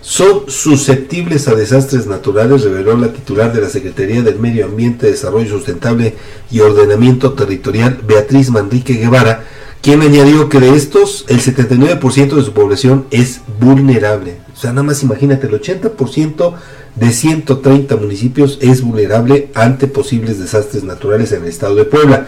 son 0.01 0.49
susceptibles 0.49 1.47
a 1.47 1.55
desastres 1.55 2.07
naturales, 2.07 2.65
reveló 2.65 2.97
la 2.97 3.13
titular 3.13 3.53
de 3.53 3.61
la 3.61 3.69
Secretaría 3.69 4.21
del 4.21 4.37
Medio 4.37 4.65
Ambiente, 4.65 5.07
Desarrollo 5.07 5.47
Sustentable 5.47 6.13
y 6.51 6.59
Ordenamiento 6.59 7.31
Territorial, 7.31 7.99
Beatriz 8.05 8.49
Manrique 8.49 8.95
Guevara, 8.95 9.45
quien 9.85 10.01
añadió 10.01 10.49
que 10.49 10.59
de 10.59 10.75
estos, 10.75 11.25
el 11.27 11.39
79% 11.39 12.35
de 12.35 12.41
su 12.41 12.53
población 12.53 13.05
es 13.11 13.41
vulnerable. 13.59 14.37
O 14.51 14.57
sea, 14.57 14.71
nada 14.71 14.81
más 14.81 15.03
imagínate, 15.03 15.45
el 15.45 15.61
80% 15.61 16.55
de 16.95 17.11
130 17.11 17.95
municipios 17.95 18.57
es 18.61 18.81
vulnerable 18.81 19.49
ante 19.53 19.85
posibles 19.85 20.39
desastres 20.39 20.83
naturales 20.83 21.33
en 21.33 21.43
el 21.43 21.49
estado 21.49 21.75
de 21.75 21.85
Puebla. 21.85 22.25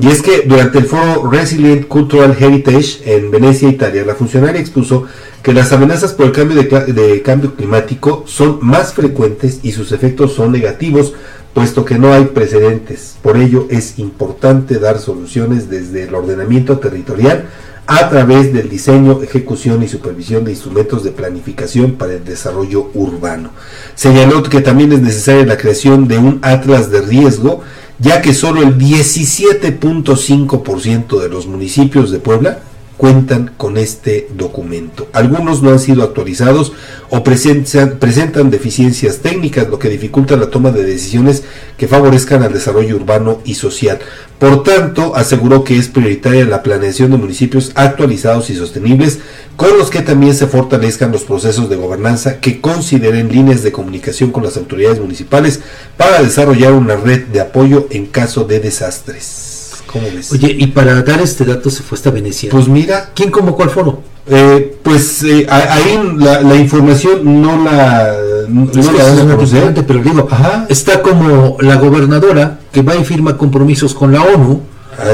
Y 0.00 0.08
es 0.08 0.22
que 0.22 0.42
durante 0.44 0.78
el 0.78 0.86
foro 0.86 1.30
Resilient 1.30 1.86
Cultural 1.86 2.36
Heritage 2.36 3.02
en 3.04 3.30
Venecia, 3.30 3.68
Italia, 3.68 4.04
la 4.04 4.16
funcionaria 4.16 4.60
expuso 4.60 5.04
que 5.44 5.52
las 5.52 5.70
amenazas 5.70 6.14
por 6.14 6.26
el 6.26 6.32
cambio 6.32 6.60
de, 6.60 6.92
de 6.92 7.22
cambio 7.22 7.54
climático 7.54 8.24
son 8.26 8.58
más 8.60 8.92
frecuentes 8.92 9.60
y 9.62 9.70
sus 9.70 9.92
efectos 9.92 10.34
son 10.34 10.50
negativos, 10.50 11.14
puesto 11.58 11.84
que 11.84 11.98
no 11.98 12.12
hay 12.12 12.26
precedentes. 12.26 13.16
Por 13.20 13.36
ello 13.36 13.66
es 13.68 13.98
importante 13.98 14.78
dar 14.78 15.00
soluciones 15.00 15.68
desde 15.68 16.04
el 16.04 16.14
ordenamiento 16.14 16.78
territorial 16.78 17.46
a 17.88 18.08
través 18.08 18.52
del 18.52 18.68
diseño, 18.68 19.20
ejecución 19.24 19.82
y 19.82 19.88
supervisión 19.88 20.44
de 20.44 20.52
instrumentos 20.52 21.02
de 21.02 21.10
planificación 21.10 21.96
para 21.96 22.12
el 22.12 22.24
desarrollo 22.24 22.92
urbano. 22.94 23.50
Señaló 23.96 24.44
que 24.44 24.60
también 24.60 24.92
es 24.92 25.00
necesaria 25.00 25.44
la 25.46 25.56
creación 25.56 26.06
de 26.06 26.18
un 26.18 26.38
atlas 26.42 26.92
de 26.92 27.00
riesgo, 27.00 27.62
ya 27.98 28.22
que 28.22 28.34
solo 28.34 28.62
el 28.62 28.78
17.5% 28.78 31.20
de 31.20 31.28
los 31.28 31.48
municipios 31.48 32.12
de 32.12 32.20
Puebla 32.20 32.60
cuentan 32.98 33.52
con 33.56 33.78
este 33.78 34.28
documento. 34.36 35.08
Algunos 35.12 35.62
no 35.62 35.70
han 35.70 35.78
sido 35.78 36.02
actualizados 36.02 36.72
o 37.08 37.24
presentan, 37.24 38.50
deficiencias 38.50 39.18
técnicas, 39.18 39.68
lo 39.68 39.78
que 39.78 39.88
dificulta 39.88 40.36
la 40.36 40.50
toma 40.50 40.72
de 40.72 40.84
decisiones 40.84 41.44
que 41.78 41.88
favorezcan 41.88 42.42
al 42.42 42.52
desarrollo 42.52 42.96
urbano 42.96 43.40
y 43.44 43.54
social. 43.54 44.00
Por 44.38 44.64
tanto, 44.64 45.16
aseguró 45.16 45.64
que 45.64 45.78
es 45.78 45.88
prioritaria 45.88 46.44
la 46.44 46.62
planeación 46.62 47.12
de 47.12 47.16
municipios 47.16 47.72
actualizados 47.76 48.50
y 48.50 48.56
sostenibles, 48.56 49.20
con 49.56 49.78
los 49.78 49.90
que 49.90 50.02
también 50.02 50.34
se 50.34 50.48
fortalezcan 50.48 51.12
los 51.12 51.22
procesos 51.22 51.70
de 51.70 51.76
gobernanza 51.76 52.40
que 52.40 52.60
consideren 52.60 53.32
líneas 53.32 53.62
de 53.62 53.72
comunicación 53.72 54.32
con 54.32 54.42
las 54.42 54.56
autoridades 54.56 55.00
municipales 55.00 55.60
para 55.96 56.20
desarrollar 56.20 56.72
una 56.72 56.96
red 56.96 57.26
de 57.28 57.40
apoyo 57.40 57.86
en 57.90 58.06
caso 58.06 58.44
de 58.44 58.58
desastres. 58.60 59.57
¿Cómo 59.92 60.04
ves? 60.14 60.30
Oye, 60.32 60.54
y 60.58 60.66
para 60.68 61.02
dar 61.02 61.20
este 61.20 61.44
dato 61.44 61.70
se 61.70 61.82
fue 61.82 61.96
hasta 61.96 62.10
Venecia. 62.10 62.50
Pues 62.50 62.68
mira. 62.68 63.10
¿Quién 63.14 63.30
convocó 63.30 63.62
al 63.64 63.70
foro? 63.70 64.02
Eh, 64.30 64.76
pues 64.82 65.22
eh, 65.22 65.46
ahí 65.48 65.98
la, 66.18 66.42
la 66.42 66.54
información 66.56 67.40
no 67.40 67.64
la, 67.64 68.14
no 68.48 68.70
Es 68.70 68.76
la 68.92 69.12
es 69.14 69.20
importante, 69.20 69.82
pero 69.82 70.02
digo, 70.02 70.28
está 70.68 71.00
como 71.00 71.56
la 71.60 71.76
gobernadora 71.76 72.58
que 72.70 72.82
va 72.82 72.94
y 72.96 73.04
firma 73.04 73.38
compromisos 73.38 73.94
con 73.94 74.12
la 74.12 74.22
ONU 74.22 74.60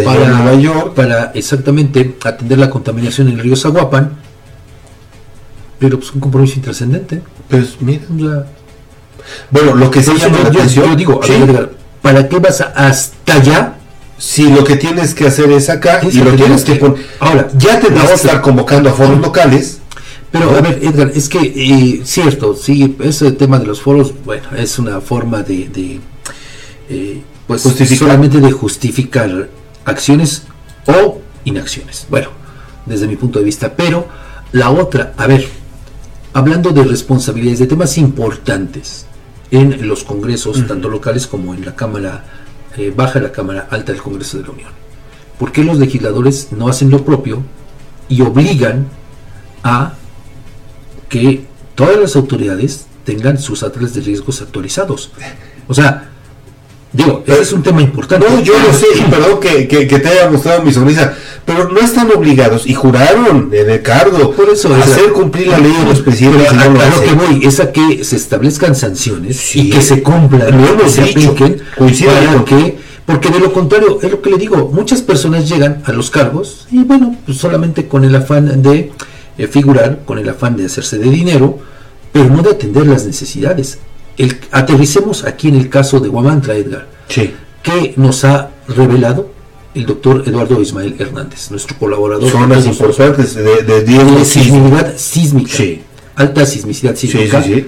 para, 0.05 0.29
Nueva 0.29 0.55
York. 0.55 0.95
para 0.95 1.31
exactamente 1.35 2.17
atender 2.25 2.59
la 2.59 2.69
contaminación 2.69 3.29
en 3.29 3.35
el 3.35 3.41
río 3.45 3.55
Zaguapan, 3.55 4.11
pero 5.79 5.99
pues 5.99 6.13
un 6.13 6.21
compromiso 6.21 6.55
intrascendente. 6.57 7.23
Pues 7.49 7.77
mira. 7.81 8.03
O 8.13 8.19
sea, 8.19 8.47
Bueno, 9.51 9.75
lo 9.77 9.91
que 9.93 10.01
eso 10.01 10.15
llama 10.17 10.39
la 10.39 10.51
yo- 10.51 10.59
atención. 10.59 10.87
yo 10.91 10.97
digo, 10.97 11.21
sí, 11.23 11.33
ver, 11.47 11.71
¿para 12.03 12.29
qué 12.29 12.39
vas 12.41 12.61
hasta 12.61 13.35
allá? 13.35 13.75
Si 14.19 14.49
lo 14.51 14.65
que 14.65 14.77
tienes 14.77 15.15
que 15.15 15.27
hacer 15.27 15.51
es 15.51 15.69
acá 15.69 15.99
Es 15.99 16.15
y 16.15 16.19
lo 16.21 16.33
tienes 16.35 16.65
que 16.65 16.77
poner. 16.77 17.05
Ahora, 17.21 17.49
ya 17.57 17.81
te 17.81 17.91
la 17.91 18.03
vas 18.03 18.11
a 18.11 18.15
estar 18.15 18.41
convocando 18.41 18.91
a 18.91 18.93
foros 18.93 19.21
locales. 19.21 19.79
Pero 20.31 20.51
¿no? 20.51 20.57
a 20.57 20.61
ver, 20.61 20.81
Edgar, 20.83 21.13
es 21.15 21.29
que 21.29 21.39
eh, 21.39 22.01
cierto, 22.05 22.57
sí, 22.57 22.97
ese 23.01 23.33
tema 23.33 23.59
de 23.59 23.67
los 23.67 23.81
foros, 23.81 24.13
bueno, 24.25 24.49
es 24.57 24.79
una 24.79 25.01
forma 25.01 25.43
de, 25.43 25.69
de, 25.69 26.01
eh, 26.89 27.23
pues 27.47 27.63
Justificar. 27.63 27.99
solamente 27.99 28.41
de 28.41 28.51
justificar 28.51 29.49
acciones 29.85 30.43
o 30.87 31.21
inacciones. 31.45 32.07
Bueno, 32.11 32.29
desde 32.87 33.07
mi 33.07 33.15
punto 33.17 33.39
de 33.39 33.45
vista, 33.45 33.75
pero 33.77 34.09
la 34.53 34.71
otra, 34.71 35.15
a 35.17 35.27
ver, 35.29 35.47
hablando 36.33 36.71
de 36.71 36.83
responsabilidades, 36.83 37.61
de 37.61 37.67
temas 37.69 37.97
importantes 37.97 39.07
en 39.51 39.87
los 39.87 40.03
congresos, 40.03 40.67
tanto 40.67 40.89
locales 40.89 41.29
como 41.29 41.55
en 41.55 41.65
la 41.65 41.77
Cámara 41.77 42.25
eh, 42.77 42.93
Baja 42.95 43.21
la 43.21 43.33
Cámara 43.33 43.69
Alta 43.71 43.93
del 43.93 44.03
Congreso 44.03 44.39
de 44.39 44.45
la 44.45 44.51
Unión. 44.51 44.71
¿Por 45.39 45.53
qué 45.53 45.65
los 45.65 45.79
legisladores 45.79 46.53
no 46.53 46.69
hacen 46.69 46.91
lo 46.91 47.05
propio 47.05 47.43
y 48.09 48.23
obligan 48.23 48.87
a 49.63 49.95
que 51.09 51.45
todas 51.75 51.97
las 51.99 52.17
autoridades 52.17 52.87
tengan 53.05 53.39
sus 53.39 53.63
atlas 53.63 53.95
de 53.95 54.01
riesgos 54.01 54.43
actualizados? 54.43 55.13
O 55.67 55.75
sea, 55.75 56.11
digo, 56.95 57.23
es 57.27 57.53
un 57.53 57.63
tema 57.63 57.83
importante. 57.83 58.27
No, 58.29 58.41
yo 58.41 58.55
lo 58.59 58.73
sé, 58.73 58.87
y 58.97 59.03
perdón 59.11 59.41
que, 59.41 59.69
que- 59.69 59.87
que 59.87 59.99
te 59.99 60.09
haya 60.09 60.31
mostrado 60.31 60.63
mi 60.63 60.73
sonrisa, 60.73 61.13
pero 61.45 61.69
no 61.69 61.79
están 61.81 62.11
obligados 62.11 62.67
y 62.67 62.73
juraron 62.73 63.51
en 63.53 63.69
el 63.69 63.83
cargo 63.83 64.31
Por 64.31 64.49
eso, 64.49 64.75
a 64.75 64.79
hacer 64.79 65.13
cumplir 65.13 65.49
la 65.49 65.59
ley 65.59 65.73
de 65.73 65.85
los 65.85 66.01
presidentes. 66.01 66.47
Pero 66.49 66.61
a, 66.63 66.65
no 66.65 66.73
lo 66.75 66.81
a 66.81 66.87
lo 66.87 66.91
hacen. 66.97 67.05
que 67.09 67.15
voy 67.15 67.47
es 67.47 67.61
a 67.61 67.71
que 67.73 68.03
se 68.05 68.17
establezcan 68.17 68.75
sanciones 68.75 69.37
Sí. 69.37 69.61
y 69.63 69.71
que 69.71 69.83
se 69.83 70.03
cumplan, 70.03 70.49
hemos 70.55 70.83
que 70.85 70.89
se 70.89 71.03
dicho. 71.03 71.31
apliquen, 71.33 71.63
para 71.77 72.45
que, 72.45 72.79
porque 73.05 73.29
de 73.29 73.41
lo 73.41 73.53
contrario, 73.53 73.99
es 74.01 74.11
lo 74.11 74.23
que 74.23 74.31
le 74.31 74.39
digo, 74.39 74.71
muchas 74.73 75.03
personas 75.03 75.47
llegan 75.49 75.83
a 75.85 75.93
los 75.93 76.11
cargos 76.11 76.67
y 76.73 76.83
bueno, 76.85 77.15
pues 77.27 77.37
solamente 77.37 77.87
con 77.89 78.05
el 78.05 78.15
afán 78.17 78.63
de 78.63 78.93
eh, 79.37 79.47
figurar, 79.49 79.99
con 80.07 80.19
el 80.19 80.29
afán 80.31 80.57
de 80.57 80.65
hacerse 80.67 80.97
de 80.97 81.11
dinero, 81.11 81.59
pero 82.13 82.31
no 82.31 82.41
de 82.43 82.51
atender 82.53 82.87
las 82.87 83.05
necesidades. 83.05 83.79
El, 84.17 84.37
aterricemos 84.53 85.25
aquí 85.25 85.49
en 85.49 85.57
el 85.57 85.69
caso 85.69 86.01
de 86.01 86.09
Guamantla, 86.09 86.55
Edgar, 86.55 86.87
Sí. 87.09 87.33
que 87.63 87.95
nos 87.97 88.25
ha 88.25 88.51
revelado 88.69 89.31
el 89.75 89.87
doctor 89.87 90.23
Eduardo 90.27 90.61
Ismael 90.61 90.95
Hernández, 90.99 91.51
nuestro 91.51 91.77
colaborador. 91.79 92.31
Zonas 92.31 92.65
de 92.65 92.71
importantes 92.71 93.35
de, 93.35 93.63
de 93.63 93.83
de 93.83 94.25
sismicidad 94.25 94.95
sísmica. 94.97 95.53
Sí. 95.57 95.83
Alta 96.17 96.47
sismicidad 96.47 96.95
Sí, 96.95 97.09
sísmica. 97.09 97.43
sí, 97.43 97.55
sí. 97.55 97.67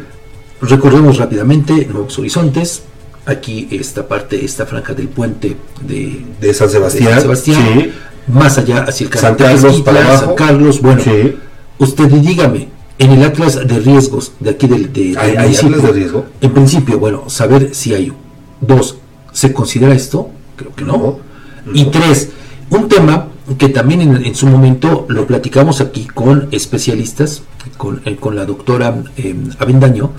Recordemos 0.60 1.18
rápidamente 1.18 1.86
Nuevos 1.90 2.18
Horizontes. 2.18 2.82
Aquí 3.26 3.66
esta 3.72 4.06
parte, 4.06 4.44
esta 4.44 4.66
franja 4.66 4.94
del 4.94 5.08
puente 5.08 5.56
de, 5.82 6.24
De 6.40 6.54
San 6.54 6.70
Sebastián. 6.70 7.06
de 7.06 7.10
San 7.12 7.22
Sebastián. 7.22 7.62
Sí. 7.74 7.92
Más 8.28 8.56
allá 8.58 8.84
hacia 8.84 9.08
el 9.08 9.12
San 9.14 9.34
Carlos 9.34 9.62
Tezquitla, 9.62 9.92
para 9.92 10.04
abajo. 10.06 10.24
San 10.26 10.34
Carlos. 10.36 10.80
Bueno, 10.80 11.02
Sí. 11.02 11.36
usted 11.78 12.04
dígame, 12.06 12.68
en 12.98 13.10
el 13.12 13.22
atlas 13.24 13.66
de 13.66 13.78
riesgos 13.80 14.32
de 14.40 14.50
aquí 14.50 14.66
del, 14.66 14.92
de, 14.92 15.02
del 15.08 15.18
¿Hay- 15.18 15.36
hay 15.36 15.54
atlas 15.56 15.82
de 15.82 15.92
riesgo? 15.92 16.26
En 16.40 16.52
principio, 16.52 16.98
bueno, 16.98 17.28
saber 17.28 17.74
si 17.74 17.94
hay. 17.94 18.12
Dos, 18.60 18.96
¿se 19.32 19.52
considera 19.52 19.94
esto? 19.94 20.30
Creo 20.56 20.74
que 20.74 20.84
no. 20.84 21.18
Y 21.74 21.84
tres, 21.86 22.30
un 22.70 22.88
tema 22.88 23.28
que 23.58 23.68
también 23.68 24.00
en, 24.00 24.24
en 24.24 24.34
su 24.34 24.46
momento 24.46 25.04
lo 25.08 25.26
platicamos 25.26 25.80
aquí 25.82 26.06
con 26.06 26.48
especialistas, 26.52 27.42
con, 27.76 28.00
eh, 28.06 28.16
con 28.16 28.34
la 28.34 28.46
doctora 28.46 29.02
eh, 29.16 29.34
Avendaño 29.58 30.10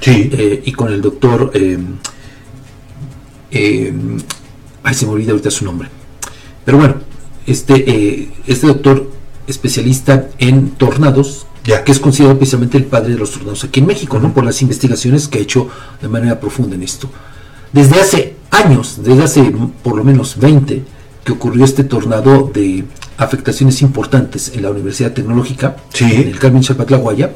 Sí. 0.00 0.28
eh, 0.32 0.62
y 0.66 0.72
con 0.72 0.92
el 0.92 1.00
doctor. 1.00 1.50
eh, 1.54 1.78
eh, 3.50 3.92
ay, 4.82 4.94
se 4.94 5.06
me 5.06 5.12
olvida 5.12 5.30
ahorita 5.32 5.50
su 5.50 5.64
nombre. 5.64 5.88
Pero 6.64 6.78
bueno, 6.78 6.96
este, 7.46 8.30
este 8.46 8.66
doctor 8.66 9.10
especialista 9.46 10.28
en 10.38 10.70
tornados, 10.70 11.46
Ya. 11.64 11.82
que 11.82 11.92
es 11.92 11.98
considerado 12.00 12.38
precisamente 12.38 12.76
el 12.76 12.84
padre 12.84 13.12
de 13.14 13.18
los 13.18 13.30
tornados 13.30 13.64
aquí 13.64 13.80
en 13.80 13.86
México, 13.86 14.18
¿no? 14.18 14.32
por 14.34 14.44
las 14.44 14.60
investigaciones 14.62 15.28
que 15.28 15.38
ha 15.38 15.42
hecho 15.42 15.68
de 16.00 16.08
manera 16.08 16.38
profunda 16.38 16.74
en 16.76 16.82
esto. 16.82 17.08
Desde 17.72 18.00
hace 18.00 18.36
años, 18.50 19.00
desde 19.02 19.22
hace 19.24 19.52
por 19.82 19.96
lo 19.96 20.04
menos 20.04 20.38
20, 20.38 20.82
que 21.24 21.32
ocurrió 21.32 21.64
este 21.64 21.84
tornado 21.84 22.50
de 22.52 22.84
afectaciones 23.16 23.80
importantes 23.82 24.52
en 24.54 24.62
la 24.62 24.70
Universidad 24.70 25.12
Tecnológica, 25.12 25.76
Sí. 25.92 26.04
en 26.04 26.28
el 26.28 26.38
Carmen 26.38 26.62
Chapatlaguaya, 26.62 27.32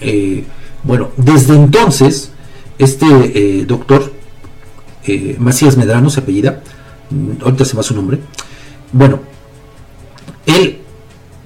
eh, 0.00 0.44
bueno, 0.82 1.10
desde 1.16 1.54
entonces, 1.54 2.32
este 2.78 3.06
eh, 3.06 3.64
doctor, 3.64 4.12
eh, 5.06 5.36
Macías 5.38 5.76
Medrano, 5.76 6.10
se 6.10 6.20
apellida, 6.20 6.62
mm, 7.10 7.42
ahorita 7.44 7.64
se 7.64 7.76
va 7.76 7.82
su 7.84 7.94
nombre, 7.94 8.18
bueno, 8.92 9.20
él 10.46 10.81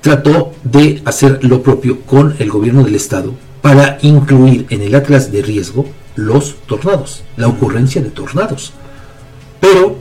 trató 0.07 0.52
de 0.62 1.02
hacer 1.05 1.41
lo 1.43 1.65
propio 1.65 2.02
con 2.02 2.36
el 2.39 2.49
gobierno 2.49 2.85
del 2.85 2.94
estado 2.94 3.35
para 3.60 3.99
incluir 4.02 4.65
en 4.70 4.83
el 4.83 4.94
atlas 4.94 5.33
de 5.33 5.43
riesgo 5.43 5.85
los 6.15 6.55
tornados, 6.68 7.25
la 7.36 7.49
ocurrencia 7.49 8.01
de 8.01 8.10
tornados. 8.10 8.73
Pero, 9.59 9.97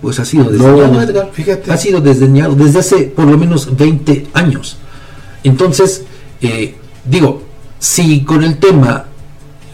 pues 0.00 0.18
ha 0.18 0.24
sido 0.24 0.44
desdeñado, 0.44 0.88
No, 0.88 1.02
Edgar. 1.02 1.28
fíjate. 1.30 1.70
Ha 1.70 1.76
sido 1.76 2.00
desdeñado 2.00 2.54
desde 2.54 2.78
hace 2.78 2.96
por 3.02 3.26
lo 3.26 3.36
menos 3.36 3.76
20 3.76 4.28
años. 4.32 4.78
Entonces, 5.44 6.04
eh, 6.40 6.76
digo, 7.04 7.42
si 7.78 8.24
con 8.24 8.42
el 8.42 8.56
tema, 8.56 9.04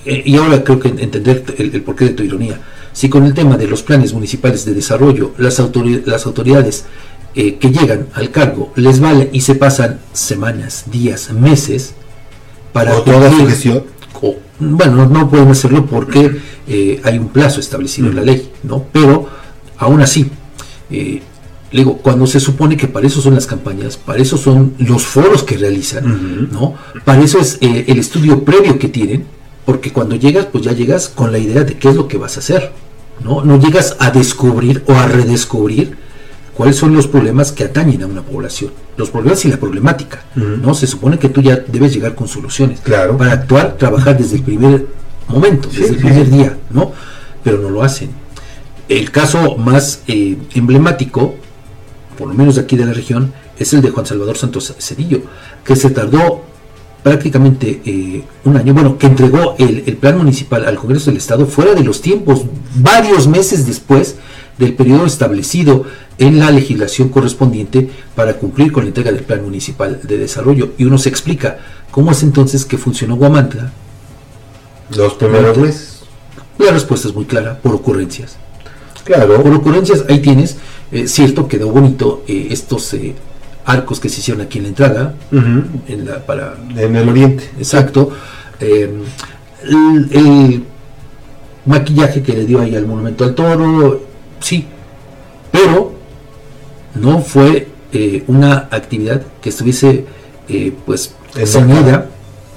eh, 0.04 0.20
y 0.26 0.34
ahora 0.36 0.64
creo 0.64 0.80
que 0.80 0.88
entender 0.88 1.44
el, 1.58 1.72
el 1.72 1.82
porqué 1.82 2.06
de 2.06 2.10
tu 2.10 2.24
ironía, 2.24 2.60
si 2.92 3.08
con 3.08 3.24
el 3.24 3.34
tema 3.34 3.56
de 3.56 3.68
los 3.68 3.84
planes 3.84 4.12
municipales 4.12 4.64
de 4.64 4.74
desarrollo, 4.74 5.30
las, 5.38 5.62
las 6.06 6.26
autoridades 6.26 6.86
eh, 7.36 7.56
que 7.56 7.70
llegan 7.70 8.08
al 8.14 8.30
cargo 8.30 8.72
les 8.76 8.98
vale 8.98 9.28
y 9.32 9.42
se 9.42 9.54
pasan 9.54 10.00
semanas, 10.12 10.84
días, 10.90 11.30
meses 11.32 11.94
para 12.72 12.92
toda 13.04 13.30
gestión. 13.32 13.84
o- 14.22 14.36
bueno, 14.58 15.06
no, 15.06 15.28
pueden 15.28 15.48
hacerlo 15.48 15.84
porque 15.86 16.40
eh, 16.66 17.00
hay 17.04 17.18
un 17.18 17.28
plazo 17.28 17.60
establecido 17.60 18.08
en 18.08 18.16
la 18.16 18.22
ley, 18.22 18.50
¿no? 18.62 18.84
Pero 18.90 19.28
aún 19.76 20.00
así, 20.00 20.30
eh, 20.90 21.20
le 21.72 21.78
digo, 21.80 21.98
cuando 21.98 22.26
se 22.26 22.40
supone 22.40 22.76
que 22.76 22.88
para 22.88 23.06
eso 23.06 23.20
son 23.20 23.34
las 23.34 23.46
campañas, 23.46 23.98
para 23.98 24.18
eso 24.22 24.38
son 24.38 24.72
los 24.78 25.04
foros 25.04 25.42
que 25.42 25.58
realizan, 25.58 26.48
¿no? 26.50 26.74
Para 27.04 27.22
eso 27.22 27.38
es 27.38 27.58
eh, 27.60 27.84
el 27.88 27.98
estudio 27.98 28.44
previo 28.44 28.78
que 28.78 28.88
tienen, 28.88 29.26
porque 29.66 29.92
cuando 29.92 30.16
llegas, 30.16 30.46
pues 30.46 30.64
ya 30.64 30.72
llegas 30.72 31.08
con 31.10 31.32
la 31.32 31.38
idea 31.38 31.62
de 31.64 31.74
qué 31.76 31.90
es 31.90 31.94
lo 31.96 32.08
que 32.08 32.16
vas 32.16 32.36
a 32.36 32.40
hacer, 32.40 32.72
¿no? 33.22 33.44
No 33.44 33.58
llegas 33.58 33.96
a 33.98 34.10
descubrir 34.10 34.82
o 34.86 34.92
a 34.94 35.06
redescubrir 35.06 35.98
cuáles 36.56 36.76
son 36.76 36.94
los 36.94 37.06
problemas 37.06 37.52
que 37.52 37.64
atañen 37.64 38.02
a 38.02 38.06
una 38.06 38.22
población, 38.22 38.72
los 38.96 39.10
problemas 39.10 39.44
y 39.44 39.48
la 39.48 39.58
problemática, 39.58 40.24
¿no? 40.34 40.74
Se 40.74 40.86
supone 40.86 41.18
que 41.18 41.28
tú 41.28 41.42
ya 41.42 41.56
debes 41.56 41.92
llegar 41.94 42.14
con 42.14 42.28
soluciones 42.28 42.80
Claro. 42.80 43.16
para 43.16 43.32
actuar, 43.32 43.76
trabajar 43.76 44.16
desde 44.16 44.36
el 44.36 44.42
primer 44.42 44.86
momento, 45.28 45.68
desde 45.68 45.90
el 45.90 45.96
primer 45.96 46.30
día, 46.30 46.56
¿no? 46.70 46.92
Pero 47.44 47.58
no 47.58 47.68
lo 47.70 47.82
hacen. 47.82 48.10
El 48.88 49.10
caso 49.10 49.56
más 49.56 50.00
eh, 50.06 50.38
emblemático, 50.54 51.34
por 52.16 52.28
lo 52.28 52.34
menos 52.34 52.54
de 52.54 52.62
aquí 52.62 52.76
de 52.76 52.86
la 52.86 52.92
región, 52.92 53.32
es 53.58 53.72
el 53.74 53.82
de 53.82 53.90
Juan 53.90 54.06
Salvador 54.06 54.38
Santos 54.38 54.74
Cedillo, 54.78 55.22
que 55.64 55.76
se 55.76 55.90
tardó 55.90 56.42
prácticamente 57.02 57.80
eh, 57.84 58.24
un 58.44 58.56
año, 58.56 58.72
bueno, 58.74 58.98
que 58.98 59.06
entregó 59.06 59.54
el, 59.58 59.84
el 59.86 59.96
plan 59.96 60.16
municipal 60.18 60.64
al 60.66 60.76
Congreso 60.76 61.10
del 61.10 61.18
Estado 61.18 61.46
fuera 61.46 61.74
de 61.74 61.84
los 61.84 62.00
tiempos, 62.00 62.42
varios 62.76 63.28
meses 63.28 63.66
después 63.66 64.16
del 64.58 64.74
periodo 64.74 65.06
establecido 65.06 65.84
en 66.18 66.38
la 66.38 66.50
legislación 66.50 67.10
correspondiente 67.10 67.90
para 68.14 68.34
cumplir 68.34 68.72
con 68.72 68.84
la 68.84 68.88
entrega 68.88 69.12
del 69.12 69.22
Plan 69.22 69.42
Municipal 69.42 70.00
de 70.02 70.18
Desarrollo. 70.18 70.72
Y 70.78 70.84
uno 70.84 70.98
se 70.98 71.08
explica 71.08 71.58
cómo 71.90 72.10
es 72.12 72.22
entonces 72.22 72.64
que 72.64 72.78
funcionó 72.78 73.16
Guamantla. 73.16 73.72
Los 74.96 75.14
primeros 75.14 75.58
meses. 75.58 76.02
La 76.58 76.70
respuesta 76.72 77.08
es 77.08 77.14
muy 77.14 77.26
clara, 77.26 77.58
por 77.58 77.74
ocurrencias. 77.74 78.36
Claro. 79.04 79.42
Por 79.42 79.52
ocurrencias, 79.52 80.04
ahí 80.08 80.20
tienes, 80.20 80.56
eh, 80.90 81.06
cierto, 81.06 81.48
quedó 81.48 81.68
bonito 81.68 82.24
eh, 82.26 82.48
estos 82.50 82.94
eh, 82.94 83.14
arcos 83.66 84.00
que 84.00 84.08
se 84.08 84.20
hicieron 84.20 84.42
aquí 84.42 84.58
en 84.58 84.64
la 84.64 84.68
entrada, 84.70 85.14
en, 85.32 86.06
la, 86.06 86.24
para, 86.24 86.56
en 86.76 86.96
el 86.96 87.08
oriente. 87.08 87.50
Exacto. 87.58 88.10
Eh, 88.58 88.90
el, 89.64 90.08
el 90.12 90.64
maquillaje 91.66 92.22
que 92.22 92.32
le 92.32 92.46
dio 92.46 92.60
ahí 92.60 92.74
al 92.74 92.86
monumento 92.86 93.24
al 93.24 93.34
toro, 93.34 94.05
sí, 94.40 94.66
pero 95.50 95.94
no 96.94 97.20
fue 97.20 97.68
eh, 97.92 98.24
una 98.26 98.68
actividad 98.70 99.22
que 99.40 99.50
estuviese 99.50 100.06
eh, 100.48 100.72
pues 100.84 101.14
ceñida 101.44 102.08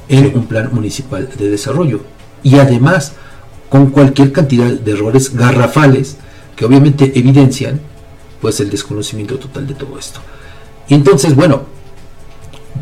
en 0.07 0.37
un 0.37 0.45
plan 0.45 0.69
municipal 0.73 1.29
de 1.37 1.49
desarrollo. 1.49 2.01
Y 2.43 2.55
además 2.55 3.13
con 3.69 3.91
cualquier 3.91 4.31
cantidad 4.31 4.67
de 4.67 4.91
errores 4.91 5.35
garrafales 5.35 6.17
que 6.55 6.65
obviamente 6.65 7.17
evidencian 7.17 7.79
pues 8.41 8.59
el 8.59 8.69
desconocimiento 8.69 9.37
total 9.37 9.67
de 9.67 9.75
todo 9.75 9.97
esto. 9.99 10.19
Y 10.87 10.95
entonces, 10.95 11.35
bueno, 11.35 11.63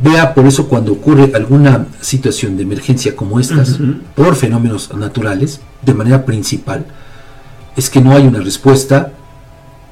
vea 0.01 0.33
por 0.33 0.45
eso 0.45 0.67
cuando 0.67 0.93
ocurre 0.93 1.31
alguna 1.35 1.87
situación 2.01 2.55
de 2.55 2.63
emergencia 2.63 3.15
como 3.15 3.39
estas, 3.39 3.77
por 4.15 4.35
fenómenos 4.35 4.93
naturales, 4.95 5.59
de 5.81 5.93
manera 5.93 6.25
principal, 6.25 6.85
es 7.77 7.89
que 7.89 8.01
no 8.01 8.11
hay 8.11 8.27
una 8.27 8.39
respuesta 8.39 9.13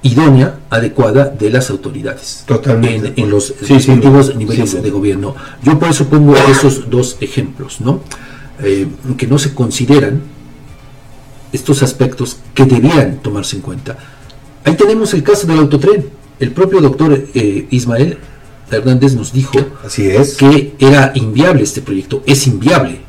idónea, 0.01 0.59
adecuada 0.69 1.25
de 1.29 1.49
las 1.49 1.69
autoridades 1.69 2.43
Totalmente. 2.45 3.13
en, 3.15 3.23
en 3.25 3.29
los 3.31 3.47
Sí, 3.61 3.73
respectivos 3.73 4.27
sí, 4.27 4.33
niveles 4.35 4.71
sí, 4.71 4.77
de 4.79 4.89
gobierno. 4.91 5.35
Yo 5.63 5.79
por 5.79 5.89
eso 5.89 6.05
pongo 6.07 6.35
esos 6.35 6.89
dos 6.89 7.17
ejemplos, 7.21 7.81
¿no? 7.81 8.01
Eh, 8.61 8.87
que 9.17 9.25
no 9.27 9.37
se 9.39 9.53
consideran 9.53 10.21
estos 11.51 11.81
aspectos 11.83 12.37
que 12.53 12.65
debieran 12.65 13.17
tomarse 13.21 13.55
en 13.55 13.61
cuenta. 13.61 13.97
Ahí 14.63 14.75
tenemos 14.75 15.13
el 15.13 15.23
caso 15.23 15.47
del 15.47 15.59
autotren. 15.59 16.05
El 16.39 16.51
propio 16.51 16.81
doctor 16.81 17.27
eh, 17.33 17.67
Ismael 17.71 18.17
Hernández 18.69 19.15
nos 19.15 19.31
dijo 19.31 19.57
Así 19.85 20.07
es. 20.07 20.35
que 20.35 20.75
era 20.79 21.11
inviable 21.15 21.63
este 21.63 21.81
proyecto. 21.81 22.21
Es 22.25 22.45
inviable. 22.47 22.99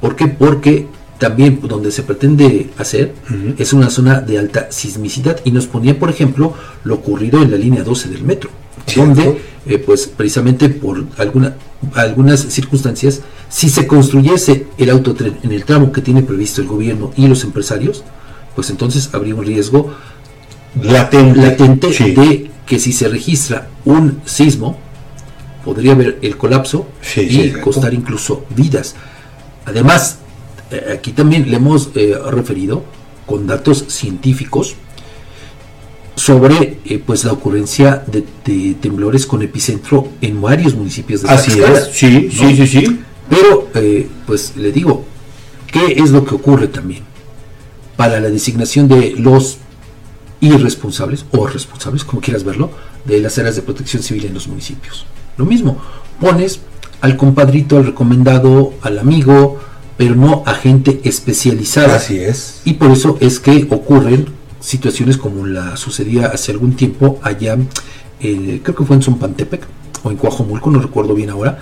¿Por 0.00 0.16
qué? 0.16 0.26
Porque 0.28 0.86
también 1.24 1.58
donde 1.62 1.90
se 1.90 2.02
pretende 2.02 2.68
hacer 2.76 3.14
es 3.56 3.72
una 3.72 3.88
zona 3.88 4.20
de 4.20 4.38
alta 4.38 4.70
sismicidad. 4.70 5.40
Y 5.42 5.52
nos 5.52 5.66
ponía, 5.66 5.98
por 5.98 6.10
ejemplo, 6.10 6.52
lo 6.84 6.96
ocurrido 6.96 7.42
en 7.42 7.50
la 7.50 7.56
línea 7.56 7.82
12 7.82 8.10
del 8.10 8.22
metro, 8.22 8.50
donde, 8.94 9.40
eh, 9.64 9.78
pues 9.78 10.06
precisamente 10.06 10.68
por 10.68 11.06
alguna, 11.16 11.54
algunas 11.94 12.40
circunstancias, 12.40 13.22
si 13.48 13.70
se 13.70 13.86
construyese 13.86 14.66
el 14.76 14.90
autotren 14.90 15.38
en 15.42 15.52
el 15.52 15.64
tramo 15.64 15.92
que 15.92 16.02
tiene 16.02 16.20
previsto 16.20 16.60
el 16.60 16.66
gobierno 16.66 17.10
y 17.16 17.26
los 17.26 17.42
empresarios, 17.42 18.04
pues 18.54 18.68
entonces 18.68 19.08
habría 19.14 19.34
un 19.34 19.46
riesgo 19.46 19.94
Latente. 20.82 21.40
latente 21.40 21.86
de 21.88 22.50
que 22.66 22.78
si 22.78 22.92
se 22.92 23.08
registra 23.08 23.68
un 23.86 24.20
sismo, 24.26 24.78
podría 25.64 25.92
haber 25.92 26.18
el 26.20 26.36
colapso 26.36 26.86
Sí, 27.00 27.22
y 27.22 27.30
sí, 27.30 27.52
costar 27.62 27.94
incluso 27.94 28.44
vidas. 28.54 28.94
Además, 29.64 30.18
aquí 30.94 31.12
también 31.12 31.50
le 31.50 31.56
hemos 31.56 31.90
eh, 31.94 32.16
referido 32.30 32.84
con 33.26 33.46
datos 33.46 33.84
científicos 33.88 34.76
sobre 36.16 36.78
eh, 36.84 37.02
pues 37.04 37.24
la 37.24 37.32
ocurrencia 37.32 38.04
de, 38.06 38.24
de 38.44 38.74
temblores 38.74 39.26
con 39.26 39.42
epicentro 39.42 40.08
en 40.20 40.40
varios 40.40 40.74
municipios 40.74 41.22
de 41.22 41.28
Así 41.28 41.60
es, 41.60 41.90
sí, 41.92 42.30
¿no? 42.30 42.48
sí, 42.48 42.56
sí, 42.56 42.66
sí. 42.66 43.00
Pero, 43.28 43.68
eh, 43.74 44.08
pues 44.26 44.56
le 44.56 44.70
digo, 44.70 45.04
¿qué 45.72 45.94
es 45.96 46.10
lo 46.10 46.24
que 46.24 46.34
ocurre 46.34 46.68
también? 46.68 47.02
Para 47.96 48.20
la 48.20 48.28
designación 48.28 48.86
de 48.88 49.14
los 49.16 49.58
irresponsables, 50.40 51.24
o 51.32 51.46
responsables, 51.46 52.04
como 52.04 52.20
quieras 52.20 52.44
verlo, 52.44 52.70
de 53.04 53.20
las 53.20 53.38
áreas 53.38 53.56
de 53.56 53.62
protección 53.62 54.02
civil 54.02 54.26
en 54.26 54.34
los 54.34 54.46
municipios. 54.46 55.06
Lo 55.36 55.46
mismo, 55.46 55.78
pones 56.20 56.60
al 57.00 57.16
compadrito, 57.16 57.76
al 57.76 57.86
recomendado, 57.86 58.74
al 58.82 58.98
amigo, 58.98 59.58
pero 59.96 60.14
no 60.14 60.42
a 60.46 60.54
gente 60.54 61.00
especializada. 61.04 61.96
Así 61.96 62.18
es. 62.18 62.60
Y 62.64 62.74
por 62.74 62.90
eso 62.90 63.16
es 63.20 63.40
que 63.40 63.66
ocurren 63.70 64.26
situaciones 64.60 65.16
como 65.16 65.46
la 65.46 65.76
sucedía 65.76 66.26
hace 66.26 66.52
algún 66.52 66.74
tiempo 66.74 67.20
allá, 67.22 67.56
eh, 68.20 68.60
creo 68.62 68.74
que 68.74 68.84
fue 68.84 68.96
en 68.96 69.02
Zompantepec 69.02 69.66
o 70.02 70.10
en 70.10 70.16
Coajomulco, 70.16 70.70
no 70.70 70.80
recuerdo 70.80 71.14
bien 71.14 71.30
ahora, 71.30 71.58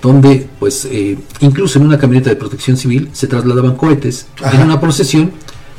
donde 0.00 0.48
pues 0.58 0.86
eh, 0.90 1.18
incluso 1.40 1.78
en 1.78 1.86
una 1.86 1.98
camioneta 1.98 2.30
de 2.30 2.36
protección 2.36 2.76
civil 2.76 3.10
se 3.12 3.26
trasladaban 3.26 3.76
cohetes 3.76 4.26
Ajá. 4.42 4.56
en 4.56 4.62
una 4.62 4.80
procesión 4.80 5.32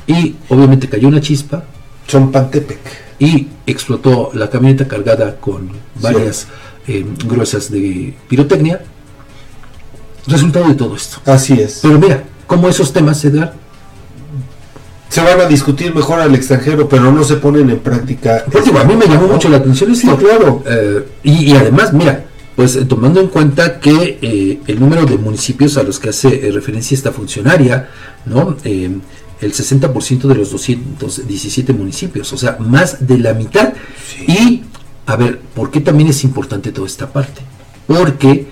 y 0.06 0.36
obviamente 0.50 0.88
cayó 0.88 1.08
una 1.08 1.22
chispa 1.22 1.64
Zompantepec. 2.08 2.80
y 3.19 3.48
explotó 3.66 4.32
la 4.34 4.50
camioneta 4.50 4.88
cargada 4.88 5.38
con 5.38 5.69
varias 6.02 6.48
eh, 6.88 7.06
gruesas 7.26 7.72
de 7.72 8.16
pirotecnia. 8.30 8.82
Resultado 10.28 10.68
de 10.68 10.76
todo 10.76 10.96
esto. 10.96 11.20
Así 11.26 11.54
es. 11.54 11.80
Pero 11.82 12.00
mira, 12.00 12.24
como 12.46 12.68
esos 12.68 12.92
temas, 12.94 13.24
Edgar, 13.24 13.54
Se 15.10 15.22
van 15.22 15.40
a 15.40 15.46
discutir 15.46 15.96
mejor 15.96 16.20
al 16.20 16.36
extranjero, 16.36 16.88
pero 16.88 17.12
no 17.12 17.24
se 17.24 17.38
ponen 17.38 17.70
en 17.70 17.80
práctica. 17.80 18.44
Pues 18.52 18.66
digo, 18.66 18.80
a 18.80 18.84
mí 18.84 18.96
me 18.96 19.08
llamó 19.08 19.28
mucho 19.28 19.50
la 19.50 19.58
atención 19.58 19.92
esto. 19.92 20.18
claro. 20.18 20.64
y, 21.24 21.52
y 21.52 21.56
además, 21.56 21.94
mira, 21.94 22.26
pues 22.58 22.76
eh, 22.76 22.86
tomando 22.86 23.22
en 23.22 23.28
cuenta 23.28 23.80
que 23.80 24.18
eh, 24.20 24.60
el 24.66 24.80
número 24.80 25.06
de 25.06 25.18
municipios 25.18 25.78
a 25.78 25.84
los 25.84 26.00
que 26.00 26.10
hace 26.10 26.48
eh, 26.48 26.52
referencia 26.52 26.96
esta 26.96 27.12
funcionaria, 27.12 27.88
¿no? 28.26 28.58
Eh, 28.64 28.98
el 29.40 29.54
60% 29.54 30.22
de 30.24 30.34
los 30.34 30.52
217 30.52 31.72
municipios, 31.72 32.34
o 32.34 32.38
sea, 32.38 32.58
más 32.60 33.06
de 33.06 33.20
la 33.20 33.36
mitad. 33.36 33.74
Y, 34.28 34.64
a 35.06 35.16
ver, 35.16 35.40
¿por 35.40 35.70
qué 35.70 35.82
también 35.82 36.10
es 36.10 36.24
importante 36.24 36.72
toda 36.72 36.88
esta 36.88 37.14
parte? 37.14 37.42
Porque 37.86 38.48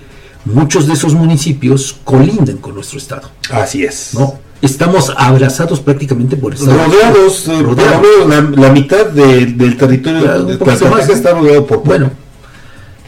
muchos 0.45 0.87
de 0.87 0.93
esos 0.93 1.13
municipios 1.13 1.95
colindan 2.03 2.57
con 2.57 2.75
nuestro 2.75 2.97
estado. 2.97 3.29
Así 3.51 3.83
es. 3.83 4.11
¿no? 4.13 4.39
Estamos 4.61 5.11
abrazados 5.17 5.79
prácticamente 5.81 6.37
por 6.37 6.53
estado. 6.53 6.77
Rodeados, 6.85 7.47
eh, 7.47 7.61
por 7.63 7.75
menos 7.75 8.27
la, 8.55 8.67
la 8.67 8.71
mitad 8.71 9.05
de- 9.07 9.45
del 9.47 9.77
territorio 9.77 10.21
Claro, 10.21 10.43
de 10.45 10.57
Tlaxcala 10.57 11.01
está 11.03 11.31
rodeado 11.33 11.65
por 11.67 11.83
Bueno, 11.83 12.11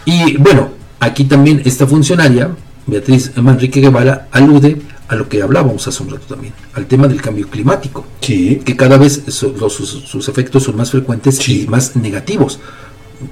y 0.06 0.38
bueno, 0.38 0.69
aquí 0.99 1.24
también 1.24 1.61
esta 1.66 1.88
funcionaria, 1.88 2.51
Beatriz 2.85 3.32
Manrique 3.38 3.80
Guevara, 3.82 4.27
alude 4.32 4.82
a 5.07 5.16
lo 5.16 5.30
que 5.30 5.41
hablábamos 5.41 5.88
hace 5.88 6.03
un 6.03 6.09
rato 6.11 6.25
también, 6.27 6.53
al 6.74 6.85
tema 6.85 7.07
del 7.07 7.22
cambio 7.22 7.48
climático. 7.49 8.06
Sí. 8.22 8.61
Que 8.64 8.75
cada 8.75 8.98
vez 8.98 9.24
so- 9.30 9.53
los- 9.57 9.74
sus, 9.74 9.90
sus 9.90 10.27
efectos 10.27 10.64
son 10.64 10.75
más 10.75 10.91
frecuentes 10.91 11.48
y 11.48 11.66
más 11.67 11.95
negativos, 11.95 12.59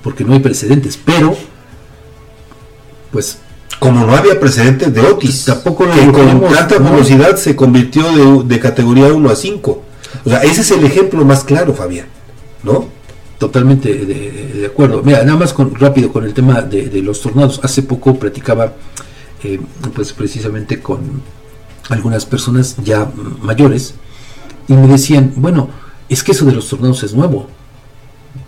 porque 0.02 0.24
no 0.24 0.34
hay 0.34 0.40
precedentes. 0.40 0.98
Pero, 1.04 1.36
pues. 3.12 3.40
Como 3.80 4.06
no 4.06 4.16
había 4.16 4.40
precedentes 4.40 4.94
de 4.94 5.02
Otis, 5.02 5.46
tampoco 5.46 5.86
que 5.90 6.12
con 6.12 6.42
tanta 6.54 6.80
¿no? 6.80 6.92
velocidad 6.92 7.36
se 7.36 7.56
convirtió 7.56 8.04
de, 8.44 8.56
de 8.56 8.60
categoría 8.60 9.08
1 9.08 9.30
a 9.30 9.36
5. 9.36 9.84
O 10.24 10.30
sea, 10.30 10.44
ese 10.44 10.62
es 10.62 10.72
el 10.72 10.86
ejemplo 10.86 11.24
más 11.26 11.44
claro, 11.44 11.74
Fabián. 11.74 12.08
¿No? 12.64 12.88
Totalmente 13.38 13.94
de, 13.94 14.52
de 14.54 14.66
acuerdo. 14.66 15.04
Mira, 15.04 15.24
nada 15.24 15.38
más 15.38 15.54
con, 15.54 15.76
rápido 15.76 16.12
con 16.12 16.24
el 16.24 16.34
tema 16.34 16.62
de, 16.62 16.88
de 16.90 17.02
los 17.02 17.22
tornados. 17.22 17.60
Hace 17.64 17.84
poco 17.84 18.16
platicaba, 18.16 18.74
eh, 19.44 19.60
pues 19.94 20.14
precisamente 20.14 20.80
con 20.80 21.22
algunas 21.90 22.26
personas 22.26 22.78
ya 22.84 23.10
mayores 23.42 23.96
y 24.68 24.74
me 24.74 24.88
decían, 24.88 25.34
bueno, 25.36 25.70
es 26.10 26.24
que 26.24 26.32
eso 26.32 26.46
de 26.46 26.54
los 26.54 26.68
tornados 26.68 27.04
es 27.04 27.14
nuevo, 27.14 27.48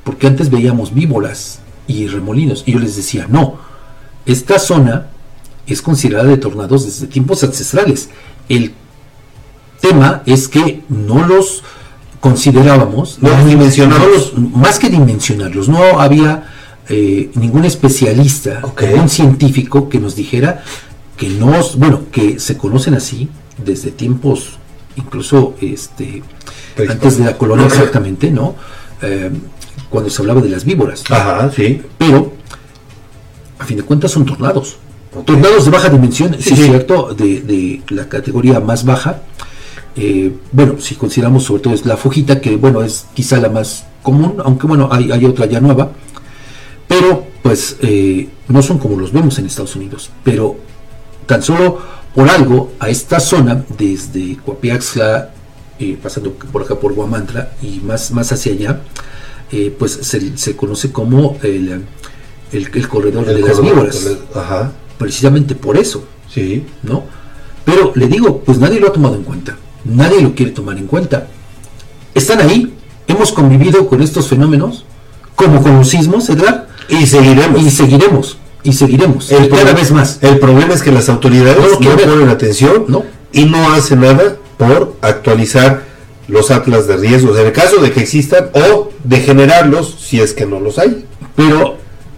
porque 0.04 0.28
antes 0.28 0.50
veíamos 0.50 0.94
víboras 0.94 1.60
y 1.88 2.08
remolinos 2.08 2.64
y 2.66 2.74
yo 2.74 2.80
les 2.80 2.96
decía, 2.96 3.28
no, 3.30 3.60
esta 4.28 4.60
zona 4.60 5.08
es 5.66 5.82
considerada 5.82 6.26
de 6.30 6.38
tornados 6.38 6.86
desde 6.86 7.08
tiempos 7.08 7.44
ancestrales. 7.44 8.10
El 8.48 8.74
tema 9.82 10.22
es 10.26 10.48
que 10.48 10.82
no 10.90 11.26
los 11.28 11.64
considerábamos, 12.20 13.20
No 13.22 13.30
los 13.30 13.46
dimensionamos. 13.46 14.00
no 14.02 14.08
los- 14.14 14.34
más 14.56 14.80
que 14.80 14.90
dimensionarlos, 14.90 15.70
no 15.70 16.00
había 16.00 16.54
eh, 16.90 17.32
ningún 17.36 17.66
especialista, 17.66 18.62
ningún 18.82 19.10
científico 19.10 19.90
que 19.90 20.00
nos 20.00 20.16
dijera 20.16 20.64
que 21.18 21.28
no, 21.30 21.52
bueno, 21.78 22.04
que 22.12 22.40
se 22.40 22.58
conocen 22.58 22.94
así 22.94 23.28
desde 23.64 23.92
tiempos 23.92 24.58
incluso 24.96 25.56
este 25.62 26.24
antes 26.90 27.18
de 27.18 27.26
la 27.26 27.38
colonia 27.38 27.66
exactamente, 27.66 28.32
¿no? 28.32 28.56
Eh, 29.02 29.32
cuando 29.90 30.10
se 30.10 30.22
hablaba 30.22 30.40
de 30.42 30.48
las 30.50 30.64
víboras. 30.64 31.04
Ajá, 31.10 31.52
sí. 31.54 31.82
Pero 31.98 32.34
a 33.60 33.66
fin 33.66 33.77
de 33.77 33.84
cuentas 33.84 34.11
son 34.11 34.26
tornados. 34.26 34.77
Tornados 35.26 35.66
de 35.66 35.72
baja 35.72 35.90
dimensión, 35.90 36.36
sí, 36.36 36.44
Sí, 36.44 36.53
es 36.53 36.68
cierto, 36.68 37.14
de, 37.14 37.42
de 37.42 37.82
la 37.90 38.08
categoría 38.08 38.60
más 38.60 38.86
baja. 38.86 39.22
Eh, 39.95 40.32
bueno, 40.52 40.76
si 40.80 40.95
consideramos 40.95 41.44
sobre 41.44 41.64
todo 41.64 41.74
es 41.74 41.86
la 41.86 41.98
fujita, 41.98 42.40
que 42.40 42.56
bueno, 42.56 42.84
es 42.84 43.08
quizá 43.16 43.38
la 43.38 43.50
más 43.50 43.86
común, 44.03 44.36
aunque 44.44 44.68
bueno, 44.68 44.90
hay, 44.92 45.11
hay 45.11 45.26
otra 45.26 45.48
ya 45.48 45.60
nueva, 45.60 45.92
pero 46.88 47.26
pues 47.42 47.77
eh, 47.82 48.30
no 48.48 48.61
son 48.61 48.77
como 48.77 49.00
los 49.00 49.11
vemos 49.11 49.40
en 49.40 49.48
Estados 49.48 49.76
Unidos, 49.76 50.11
pero 50.24 50.58
tan 51.26 51.42
solo 51.42 51.80
por 52.14 52.30
algo 52.30 52.74
a 52.80 52.90
esta 52.90 53.19
zona, 53.19 53.64
desde 53.77 54.38
Coapiaxla, 54.38 55.32
eh, 55.80 55.98
pasando 56.02 56.34
por 56.34 56.64
acá 56.64 56.76
por 56.76 56.94
Guamantra 56.94 57.53
y 57.61 57.80
más, 57.80 58.11
más 58.11 58.32
hacia 58.32 58.53
allá, 58.53 58.82
eh, 59.52 59.76
pues 59.77 59.94
se, 59.94 60.38
se, 60.38 60.56
conoce 60.56 60.92
como 60.92 61.38
el, 61.44 61.86
el, 62.51 62.69
el 62.74 62.88
corredor 62.88 63.27
El 63.30 63.42
de 63.42 63.48
las 63.48 63.61
víboras. 63.61 64.08
ajá. 64.35 64.72
Precisamente 64.98 65.53
por 65.56 65.77
eso. 65.77 66.03
Sí. 66.34 66.66
¿No? 66.84 67.03
Pero 67.66 67.92
le 67.95 68.08
digo, 68.08 68.40
pues 68.45 68.58
nadie 68.59 68.80
lo 68.80 68.88
ha 68.88 68.93
tomado 68.93 69.16
en 69.16 69.24
cuenta. 69.24 69.58
Nadie 69.85 70.22
lo 70.22 70.34
quiere 70.34 70.51
tomar 70.51 70.77
en 70.77 70.88
cuenta. 70.88 71.27
Están 72.14 72.42
ahí. 72.42 72.74
Hemos 73.08 73.32
convivido 73.32 73.88
con 73.88 74.01
estos 74.01 74.27
fenómenos, 74.27 74.85
como 75.35 75.61
con 75.61 75.77
los 75.77 75.90
sismos, 75.90 76.30
Edgar. 76.30 76.67
Y 76.90 77.06
seguiremos. 77.06 77.61
Y 77.61 77.69
seguiremos. 77.69 78.38
Y 78.64 78.74
seguiremos. 78.74 79.32
El 79.32 79.45
y 79.45 79.50
cada 79.50 79.61
problema- 79.61 79.80
vez 79.80 79.92
más. 79.92 80.19
El 80.22 80.40
problema 80.40 80.74
es 80.74 80.82
que 80.82 80.92
las 80.92 81.08
autoridades 81.09 81.58
No 81.80 81.80
ponen 81.80 82.30
atención 82.30 82.85
y 83.32 83.45
no 83.45 83.72
hacen 83.74 84.01
nada 84.01 84.35
por 84.58 84.95
actualizar 85.01 85.84
los 86.27 86.51
atlas 86.51 86.88
de 86.88 86.98
riesgos, 86.98 87.38
en 87.40 87.45
el 87.45 87.53
caso 87.53 87.77
de 87.82 87.92
que 87.92 88.01
existan, 88.01 88.50
o 88.53 88.90
de 89.03 89.17
generarlos 89.19 89.95
si 90.01 90.19
es 90.19 90.34
que 90.34 90.45
no 90.45 90.59
los 90.59 90.77
hay. 90.80 91.06
Pero, 91.38 91.77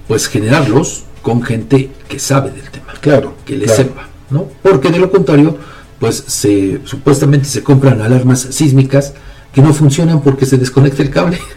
pues 0.10 0.28
generarlos 0.28 1.04
con 1.22 1.42
gente 1.42 1.90
que 2.10 2.20
sabe 2.20 2.52
del 2.52 2.70
tema. 2.70 2.94
Claro. 3.00 3.36
Que 3.46 3.56
le 3.56 3.66
claro. 3.66 3.84
sepa, 3.84 4.10
¿no? 4.32 4.48
Porque 4.62 4.90
de 4.90 5.00
lo 5.00 5.10
contrario, 5.10 5.58
pues 6.00 6.22
se 6.28 6.82
supuestamente 6.84 7.48
se 7.48 7.64
compran 7.64 8.02
alarmas 8.02 8.42
sísmicas 8.42 9.14
que 9.54 9.62
no 9.62 9.74
funcionan 9.74 10.22
porque 10.22 10.46
se 10.46 10.58
desconecta 10.58 11.02
el 11.04 11.12
cable. 11.12 11.40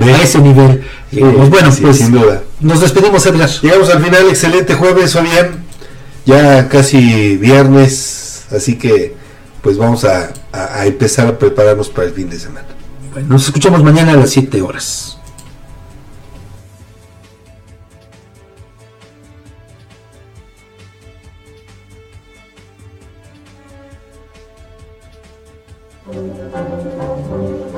A 0.00 0.22
ese 0.22 0.38
nivel. 0.38 0.82
Sí, 1.10 1.16
llegamos. 1.16 1.50
bueno, 1.50 1.70
sí, 1.72 1.82
pues 1.82 1.98
sin 1.98 2.12
duda. 2.12 2.42
nos 2.60 2.80
despedimos, 2.80 3.26
Edgar. 3.26 3.48
Llegamos 3.60 3.90
al 3.90 4.02
final, 4.02 4.26
excelente 4.28 4.74
jueves, 4.74 5.12
Fabián. 5.12 5.64
Ya 6.24 6.68
casi 6.68 7.36
viernes, 7.36 8.44
así 8.50 8.76
que 8.78 9.14
pues 9.62 9.76
vamos 9.76 10.04
a, 10.04 10.32
a- 10.52 10.80
a 10.80 10.86
empezar 10.86 11.26
a 11.26 11.38
prepararnos 11.38 11.88
para 11.90 12.08
el 12.08 12.14
fin 12.14 12.30
de 12.30 12.38
semana. 12.38 12.66
Bueno, 13.12 13.28
nos 13.28 13.44
escuchamos 13.46 13.82
mañana 13.84 14.12
a 14.12 14.16
las 14.16 14.30
7 14.30 14.62
horas. 14.62 15.18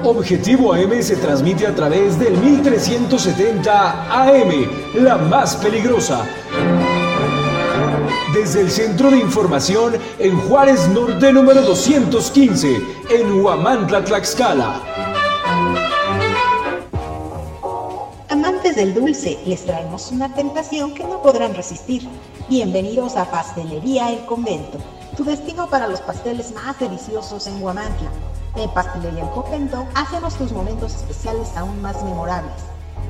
Objetivo 0.07 0.75
AM 0.75 1.03
se 1.03 1.17
transmite 1.17 1.67
a 1.67 1.75
través 1.75 2.19
del 2.19 2.37
1370 2.37 4.13
AM, 4.13 5.03
la 5.03 5.17
más 5.17 5.57
peligrosa. 5.57 6.27
Desde 8.35 8.61
el 8.61 8.71
Centro 8.71 9.11
de 9.11 9.17
Información 9.17 9.95
en 10.19 10.39
Juárez 10.41 10.89
Norte 10.89 11.33
número 11.33 11.63
215, 11.63 12.83
en 13.09 13.41
Huamantla, 13.41 14.05
Tlaxcala. 14.05 14.83
Amantes 18.29 18.77
del 18.77 18.93
dulce, 18.93 19.39
les 19.47 19.65
traemos 19.65 20.13
una 20.13 20.35
tentación 20.35 20.93
que 20.93 21.05
no 21.05 21.23
podrán 21.23 21.55
resistir. 21.55 22.07
Bienvenidos 22.51 23.17
a 23.17 23.31
Pastelería 23.31 24.13
El 24.13 24.27
Convento, 24.27 24.77
tu 25.17 25.25
destino 25.25 25.71
para 25.71 25.87
los 25.87 26.03
pasteles 26.03 26.53
más 26.53 26.79
deliciosos 26.79 27.47
en 27.47 27.63
Huamantla. 27.63 28.11
En 28.57 28.71
Pastelería 28.71 29.25
El 29.25 29.31
Convento 29.31 29.85
hacemos 29.97 30.35
tus 30.35 30.53
momentos 30.53 30.95
especiales 30.95 31.57
aún 31.57 31.83
más 31.83 32.03
memorables. 32.05 32.53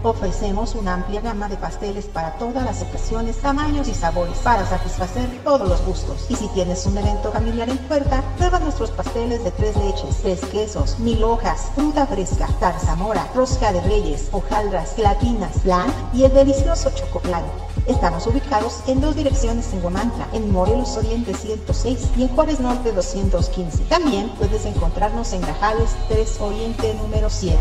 Ofrecemos 0.03 0.75
una 0.75 0.95
amplia 0.95 1.21
gama 1.21 1.49
de 1.49 1.57
pasteles 1.57 2.07
para 2.07 2.33
todas 2.39 2.65
las 2.65 2.83
ocasiones, 2.83 3.39
tamaños 3.39 3.89
y 3.89 3.95
sabores 3.95 4.39
para 4.39 4.65
satisfacer 4.65 5.29
todos 5.45 5.69
los 5.69 5.85
gustos. 5.85 6.27
Y 6.31 6.37
si 6.37 6.49
tienes 6.49 6.87
un 6.87 6.97
evento 6.97 7.31
familiar 7.31 7.69
en 7.69 7.79
puerta, 7.79 8.23
prueba 8.39 8.59
nuestros 8.59 8.91
pasteles 8.91 9.45
de 9.45 9.51
tres 9.51 9.77
leches, 9.77 10.23
tres 10.23 10.41
quesos, 10.47 10.99
mil 10.99 11.23
hojas, 11.23 11.71
fruta 11.75 12.07
fresca, 12.07 12.49
zarzamora, 12.59 13.27
rosca 13.35 13.73
de 13.73 13.83
reyes, 13.83 14.29
hojaldras, 14.33 14.95
gelatinas, 14.95 15.61
flan 15.63 15.93
y 16.15 16.25
el 16.25 16.33
delicioso 16.33 16.91
chocoplan. 16.95 17.45
Estamos 17.87 18.27
ubicados 18.27 18.81
en 18.87 19.03
dos 19.03 19.15
direcciones 19.15 19.71
en 19.75 19.83
Guamantla, 19.83 20.27
en 20.33 20.51
Morelos 20.51 20.97
Oriente 20.97 21.35
106 21.35 22.13
y 22.17 22.23
en 22.23 22.29
Juárez 22.29 22.59
Norte 22.59 22.93
215. 22.93 23.85
También 23.91 24.31
puedes 24.39 24.65
encontrarnos 24.65 25.35
en 25.35 25.43
Grajales 25.43 25.91
3 26.09 26.41
Oriente 26.41 26.95
número 26.95 27.29
7. 27.29 27.59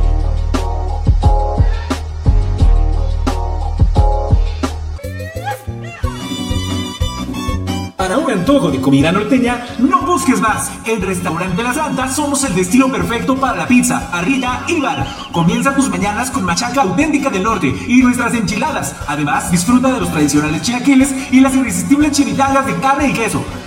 Antojo 8.34 8.72
de 8.72 8.82
comida 8.82 9.12
norteña, 9.12 9.66
no 9.80 10.02
busques 10.02 10.42
más. 10.42 10.72
En 10.86 11.02
Restaurante 11.02 11.64
La 11.64 11.74
Santa 11.74 12.10
somos 12.10 12.44
el 12.44 12.56
destino 12.56 12.92
perfecto 12.92 13.36
para 13.36 13.58
la 13.58 13.68
pizza, 13.68 14.12
parrilla 14.12 14.64
y 14.68 14.82
bar. 14.82 15.08
Comienza 15.32 15.76
tus 15.76 15.90
mañanas 15.90 16.30
con 16.32 16.44
machaca 16.44 16.82
auténtica 16.82 17.30
del 17.30 17.44
norte 17.44 17.74
y 17.88 18.02
nuestras 18.02 18.34
enchiladas. 18.34 18.96
Además, 19.08 19.52
disfruta 19.52 19.92
de 19.92 20.00
los 20.00 20.12
tradicionales 20.12 20.62
chilaquiles 20.62 21.14
y 21.32 21.40
las 21.40 21.56
irresistibles 21.56 22.12
chimichangas 22.12 22.66
de 22.66 22.76
carne 22.76 23.10
y 23.10 23.14
queso. 23.14 23.44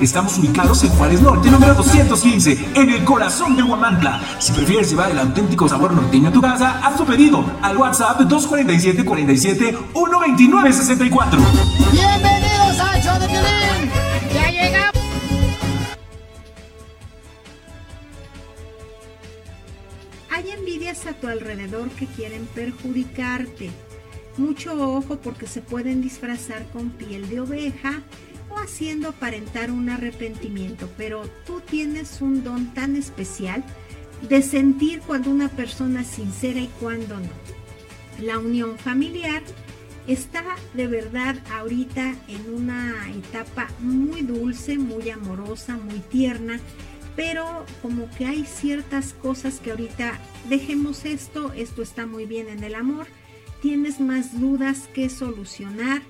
Estamos 0.00 0.38
ubicados 0.38 0.84
en 0.84 0.90
Juárez 0.90 1.20
Norte, 1.20 1.50
número 1.50 1.74
215, 1.74 2.70
en 2.74 2.90
el 2.90 3.04
corazón 3.04 3.56
de 3.56 3.62
Huamantla. 3.62 4.20
Si 4.38 4.52
prefieres 4.52 4.90
llevar 4.90 5.10
el 5.10 5.18
auténtico 5.18 5.68
sabor 5.68 5.92
norteño 5.92 6.28
a 6.28 6.32
tu 6.32 6.40
casa, 6.40 6.80
haz 6.82 6.96
tu 6.96 7.04
pedido 7.04 7.44
al 7.62 7.76
WhatsApp 7.76 8.20
247 8.20 9.04
47 9.04 9.76
129 9.92 10.72
64. 10.72 11.40
Bienvenidos 11.90 12.80
a 12.80 13.00
Show 13.00 13.18
de. 13.18 13.28
Ya 14.34 14.50
llegamos. 14.50 15.02
Hay 20.30 20.50
envidias 20.50 21.06
a 21.06 21.14
tu 21.14 21.26
alrededor 21.26 21.88
que 21.90 22.06
quieren 22.06 22.46
perjudicarte. 22.54 23.70
Mucho 24.36 24.72
ojo 24.74 25.16
porque 25.16 25.48
se 25.48 25.62
pueden 25.62 26.00
disfrazar 26.00 26.64
con 26.72 26.90
piel 26.90 27.28
de 27.28 27.40
oveja 27.40 28.02
haciendo 28.58 29.08
aparentar 29.08 29.70
un 29.70 29.90
arrepentimiento, 29.90 30.88
pero 30.96 31.28
tú 31.46 31.60
tienes 31.60 32.20
un 32.20 32.44
don 32.44 32.74
tan 32.74 32.96
especial 32.96 33.64
de 34.28 34.42
sentir 34.42 35.00
cuando 35.00 35.30
una 35.30 35.48
persona 35.48 36.02
es 36.02 36.08
sincera 36.08 36.60
y 36.60 36.70
cuando 36.80 37.18
no. 37.18 37.30
La 38.20 38.38
unión 38.38 38.78
familiar 38.78 39.42
está 40.08 40.42
de 40.74 40.86
verdad 40.86 41.36
ahorita 41.52 42.14
en 42.28 42.54
una 42.54 43.10
etapa 43.10 43.68
muy 43.78 44.22
dulce, 44.22 44.78
muy 44.78 45.10
amorosa, 45.10 45.76
muy 45.76 46.00
tierna, 46.00 46.58
pero 47.14 47.66
como 47.82 48.10
que 48.16 48.26
hay 48.26 48.44
ciertas 48.44 49.12
cosas 49.12 49.60
que 49.60 49.70
ahorita 49.70 50.18
dejemos 50.48 51.04
esto, 51.04 51.52
esto 51.52 51.82
está 51.82 52.06
muy 52.06 52.26
bien 52.26 52.48
en 52.48 52.64
el 52.64 52.74
amor, 52.74 53.06
tienes 53.60 54.00
más 54.00 54.40
dudas 54.40 54.88
que 54.94 55.10
solucionar. 55.10 56.02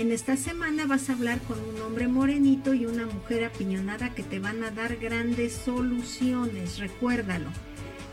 En 0.00 0.12
esta 0.12 0.38
semana 0.38 0.86
vas 0.86 1.10
a 1.10 1.12
hablar 1.12 1.38
con 1.42 1.58
un 1.60 1.78
hombre 1.82 2.08
morenito 2.08 2.72
y 2.72 2.86
una 2.86 3.04
mujer 3.04 3.44
apiñonada 3.44 4.14
que 4.14 4.22
te 4.22 4.38
van 4.38 4.64
a 4.64 4.70
dar 4.70 4.96
grandes 4.96 5.52
soluciones, 5.52 6.78
recuérdalo. 6.78 7.50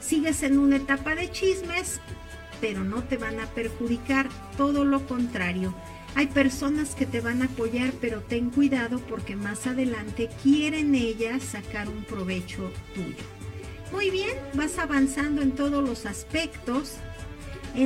Sigues 0.01 0.43
en 0.43 0.59
una 0.59 0.75
etapa 0.75 1.15
de 1.15 1.31
chismes, 1.31 2.01
pero 2.59 2.83
no 2.83 3.03
te 3.03 3.15
van 3.15 3.39
a 3.39 3.45
perjudicar, 3.45 4.27
todo 4.57 4.83
lo 4.83 5.07
contrario. 5.07 5.73
Hay 6.15 6.27
personas 6.27 6.93
que 6.93 7.05
te 7.05 7.21
van 7.21 7.41
a 7.41 7.45
apoyar, 7.45 7.93
pero 8.01 8.19
ten 8.19 8.49
cuidado 8.49 8.99
porque 8.99 9.37
más 9.37 9.65
adelante 9.65 10.29
quieren 10.43 10.93
ellas 10.93 11.41
sacar 11.41 11.87
un 11.87 12.03
provecho 12.03 12.69
tuyo. 12.95 13.23
Muy 13.93 14.09
bien, 14.09 14.37
vas 14.55 14.77
avanzando 14.77 15.41
en 15.41 15.53
todos 15.53 15.87
los 15.87 16.05
aspectos. 16.05 16.95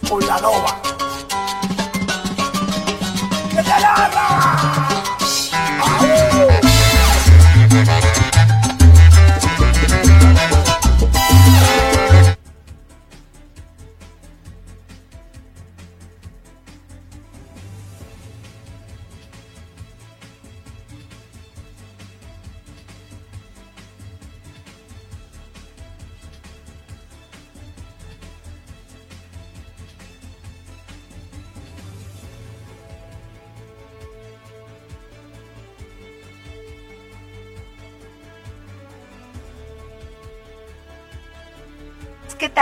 Con 0.10 0.26
la 0.26 0.42
loba. 0.42 0.82
¡Que 3.52 3.58
te 3.58 3.64
ladra! 3.64 5.01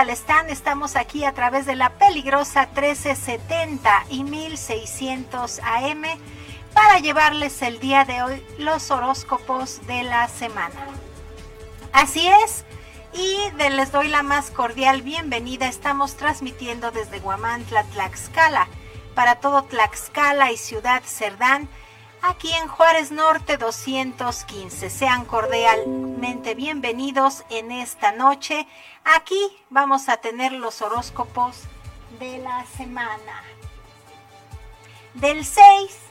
Están? 0.07 0.49
Estamos 0.49 0.95
aquí 0.95 1.25
a 1.25 1.33
través 1.33 1.65
de 1.65 1.75
la 1.75 1.89
peligrosa 1.89 2.67
1370 2.67 4.05
y 4.09 4.23
1600 4.23 5.59
AM 5.59 6.03
para 6.73 6.99
llevarles 6.99 7.61
el 7.61 7.79
día 7.81 8.05
de 8.05 8.23
hoy 8.23 8.45
los 8.57 8.91
horóscopos 8.91 9.85
de 9.87 10.03
la 10.03 10.29
semana. 10.29 10.87
Así 11.91 12.29
es, 12.45 12.63
y 13.13 13.39
les 13.57 13.91
doy 13.91 14.07
la 14.07 14.23
más 14.23 14.51
cordial 14.51 15.01
bienvenida. 15.01 15.67
Estamos 15.67 16.15
transmitiendo 16.15 16.91
desde 16.91 17.19
Guamantla, 17.19 17.83
Tlaxcala, 17.83 18.69
para 19.15 19.41
todo 19.41 19.63
Tlaxcala 19.63 20.53
y 20.53 20.57
Ciudad 20.57 21.03
Cerdán, 21.03 21.67
aquí 22.21 22.53
en 22.53 22.69
Juárez 22.69 23.11
Norte 23.11 23.57
215. 23.57 24.89
Sean 24.89 25.25
cordialmente 25.25 26.55
bienvenidos 26.55 27.43
en 27.49 27.71
esta 27.73 28.13
noche. 28.13 28.65
Aquí 29.03 29.39
vamos 29.69 30.09
a 30.09 30.17
tener 30.17 30.51
los 30.51 30.81
horóscopos 30.81 31.63
de 32.19 32.37
la 32.39 32.65
semana. 32.65 33.43
Del 35.15 35.45
6 35.45 36.09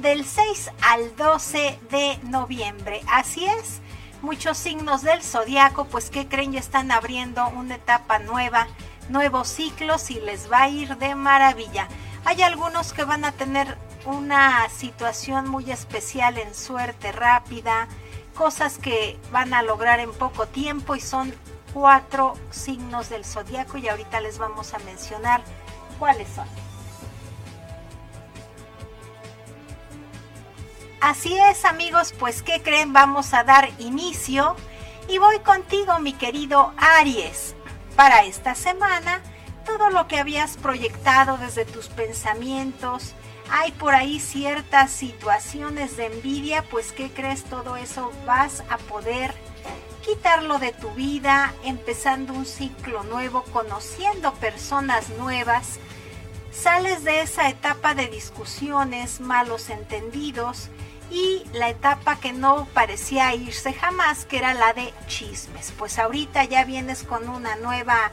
del 0.00 0.24
6 0.24 0.70
al 0.82 1.14
12 1.16 1.78
de 1.90 2.18
noviembre. 2.22 3.02
Así 3.08 3.46
es, 3.46 3.80
muchos 4.22 4.56
signos 4.56 5.02
del 5.02 5.22
zodiaco, 5.22 5.84
pues 5.84 6.10
que 6.10 6.26
creen 6.26 6.52
ya 6.52 6.60
están 6.60 6.90
abriendo 6.90 7.46
una 7.48 7.74
etapa 7.74 8.18
nueva, 8.18 8.66
nuevos 9.08 9.48
ciclos 9.48 10.10
y 10.10 10.20
les 10.20 10.50
va 10.50 10.62
a 10.62 10.68
ir 10.68 10.96
de 10.96 11.14
maravilla. 11.14 11.88
Hay 12.24 12.42
algunos 12.42 12.92
que 12.92 13.04
van 13.04 13.24
a 13.24 13.32
tener 13.32 13.76
una 14.06 14.68
situación 14.70 15.48
muy 15.48 15.70
especial 15.70 16.38
en 16.38 16.54
suerte 16.54 17.12
rápida, 17.12 17.88
cosas 18.34 18.78
que 18.78 19.18
van 19.32 19.54
a 19.54 19.62
lograr 19.62 20.00
en 20.00 20.12
poco 20.12 20.46
tiempo 20.46 20.96
y 20.96 21.00
son 21.00 21.34
cuatro 21.72 22.34
signos 22.50 23.08
del 23.08 23.24
zodiaco 23.24 23.78
y 23.78 23.88
ahorita 23.88 24.20
les 24.20 24.38
vamos 24.38 24.74
a 24.74 24.78
mencionar 24.80 25.42
cuáles 25.98 26.28
son. 26.28 26.46
Así 31.00 31.38
es 31.38 31.64
amigos, 31.64 32.12
pues 32.18 32.42
¿qué 32.42 32.60
creen? 32.62 32.92
Vamos 32.92 33.32
a 33.32 33.42
dar 33.42 33.70
inicio 33.78 34.54
y 35.08 35.18
voy 35.18 35.38
contigo 35.40 35.98
mi 35.98 36.12
querido 36.12 36.74
Aries. 36.76 37.54
Para 37.96 38.24
esta 38.24 38.54
semana, 38.54 39.22
todo 39.64 39.90
lo 39.90 40.08
que 40.08 40.18
habías 40.18 40.56
proyectado 40.56 41.38
desde 41.38 41.64
tus 41.64 41.88
pensamientos, 41.88 43.14
hay 43.50 43.72
por 43.72 43.94
ahí 43.94 44.20
ciertas 44.20 44.90
situaciones 44.90 45.96
de 45.96 46.06
envidia, 46.06 46.62
pues 46.70 46.92
¿qué 46.92 47.10
crees? 47.10 47.44
Todo 47.44 47.76
eso 47.76 48.12
vas 48.26 48.62
a 48.68 48.78
poder 48.78 49.34
quitarlo 50.04 50.58
de 50.58 50.72
tu 50.72 50.90
vida, 50.90 51.52
empezando 51.64 52.32
un 52.32 52.46
ciclo 52.46 53.02
nuevo, 53.04 53.42
conociendo 53.52 54.32
personas 54.34 55.08
nuevas. 55.10 55.78
Sales 56.50 57.04
de 57.04 57.22
esa 57.22 57.48
etapa 57.48 57.94
de 57.94 58.08
discusiones, 58.08 59.20
malos 59.20 59.70
entendidos, 59.70 60.68
y 61.10 61.44
la 61.52 61.68
etapa 61.68 62.16
que 62.20 62.32
no 62.32 62.68
parecía 62.72 63.34
irse 63.34 63.72
jamás, 63.72 64.24
que 64.24 64.38
era 64.38 64.54
la 64.54 64.72
de 64.72 64.94
chismes. 65.06 65.72
Pues 65.76 65.98
ahorita 65.98 66.44
ya 66.44 66.64
vienes 66.64 67.02
con 67.02 67.28
una 67.28 67.56
nueva 67.56 68.12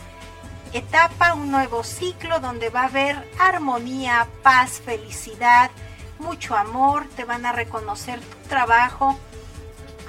etapa, 0.73 1.33
un 1.33 1.51
nuevo 1.51 1.83
ciclo 1.83 2.39
donde 2.39 2.69
va 2.69 2.81
a 2.81 2.85
haber 2.85 3.29
armonía, 3.39 4.27
paz, 4.43 4.81
felicidad, 4.83 5.71
mucho 6.19 6.55
amor, 6.55 7.07
te 7.15 7.25
van 7.25 7.45
a 7.45 7.51
reconocer 7.51 8.19
tu 8.19 8.49
trabajo 8.49 9.17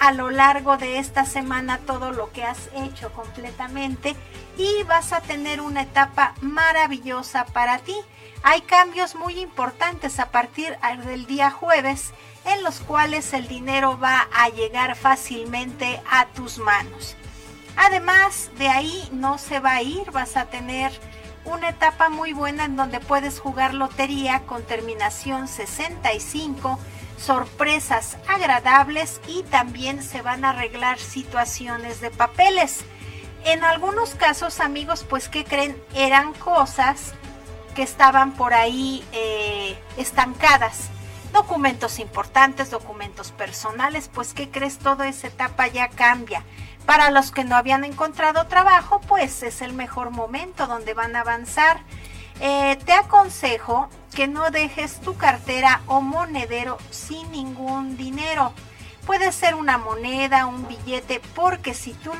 a 0.00 0.12
lo 0.12 0.30
largo 0.30 0.76
de 0.76 0.98
esta 0.98 1.24
semana 1.24 1.78
todo 1.78 2.12
lo 2.12 2.32
que 2.32 2.44
has 2.44 2.68
hecho 2.74 3.12
completamente 3.12 4.14
y 4.56 4.82
vas 4.84 5.12
a 5.12 5.20
tener 5.20 5.60
una 5.60 5.82
etapa 5.82 6.34
maravillosa 6.40 7.44
para 7.46 7.78
ti. 7.78 7.96
Hay 8.42 8.60
cambios 8.62 9.14
muy 9.16 9.38
importantes 9.40 10.20
a 10.20 10.30
partir 10.30 10.78
del 11.04 11.26
día 11.26 11.50
jueves 11.50 12.12
en 12.44 12.62
los 12.62 12.80
cuales 12.80 13.32
el 13.32 13.48
dinero 13.48 13.98
va 13.98 14.28
a 14.32 14.48
llegar 14.48 14.96
fácilmente 14.96 16.00
a 16.10 16.26
tus 16.26 16.58
manos. 16.58 17.16
Además, 17.78 18.50
de 18.58 18.68
ahí 18.68 19.08
no 19.12 19.38
se 19.38 19.60
va 19.60 19.74
a 19.74 19.82
ir, 19.82 20.10
vas 20.10 20.36
a 20.36 20.46
tener 20.46 20.90
una 21.44 21.68
etapa 21.68 22.08
muy 22.08 22.32
buena 22.32 22.64
en 22.64 22.76
donde 22.76 22.98
puedes 22.98 23.38
jugar 23.38 23.72
lotería 23.72 24.40
con 24.46 24.64
terminación 24.64 25.46
65, 25.46 26.76
sorpresas 27.16 28.18
agradables 28.26 29.20
y 29.28 29.44
también 29.44 30.02
se 30.02 30.22
van 30.22 30.44
a 30.44 30.50
arreglar 30.50 30.98
situaciones 30.98 32.00
de 32.00 32.10
papeles. 32.10 32.80
En 33.44 33.62
algunos 33.62 34.16
casos, 34.16 34.58
amigos, 34.58 35.06
pues 35.08 35.28
que 35.28 35.44
creen 35.44 35.80
eran 35.94 36.34
cosas 36.34 37.14
que 37.76 37.82
estaban 37.82 38.32
por 38.32 38.54
ahí 38.54 39.04
eh, 39.12 39.78
estancadas 39.96 40.90
documentos 41.32 41.98
importantes, 41.98 42.70
documentos 42.70 43.32
personales, 43.32 44.10
pues 44.12 44.34
¿qué 44.34 44.50
crees? 44.50 44.78
Toda 44.78 45.08
esa 45.08 45.28
etapa 45.28 45.66
ya 45.68 45.88
cambia. 45.88 46.42
Para 46.88 47.10
los 47.10 47.32
que 47.32 47.44
no 47.44 47.54
habían 47.54 47.84
encontrado 47.84 48.46
trabajo, 48.46 48.98
pues 49.02 49.42
es 49.42 49.60
el 49.60 49.74
mejor 49.74 50.08
momento 50.10 50.66
donde 50.66 50.94
van 50.94 51.16
a 51.16 51.20
avanzar. 51.20 51.80
Eh, 52.40 52.78
te 52.86 52.94
aconsejo 52.94 53.90
que 54.14 54.26
no 54.26 54.50
dejes 54.50 54.98
tu 55.02 55.14
cartera 55.14 55.82
o 55.86 56.00
monedero 56.00 56.78
sin 56.88 57.30
ningún 57.30 57.98
dinero. 57.98 58.54
Puede 59.04 59.32
ser 59.32 59.54
una 59.54 59.76
moneda, 59.76 60.46
un 60.46 60.66
billete, 60.66 61.20
porque 61.34 61.74
si 61.74 61.92
tú 61.92 62.10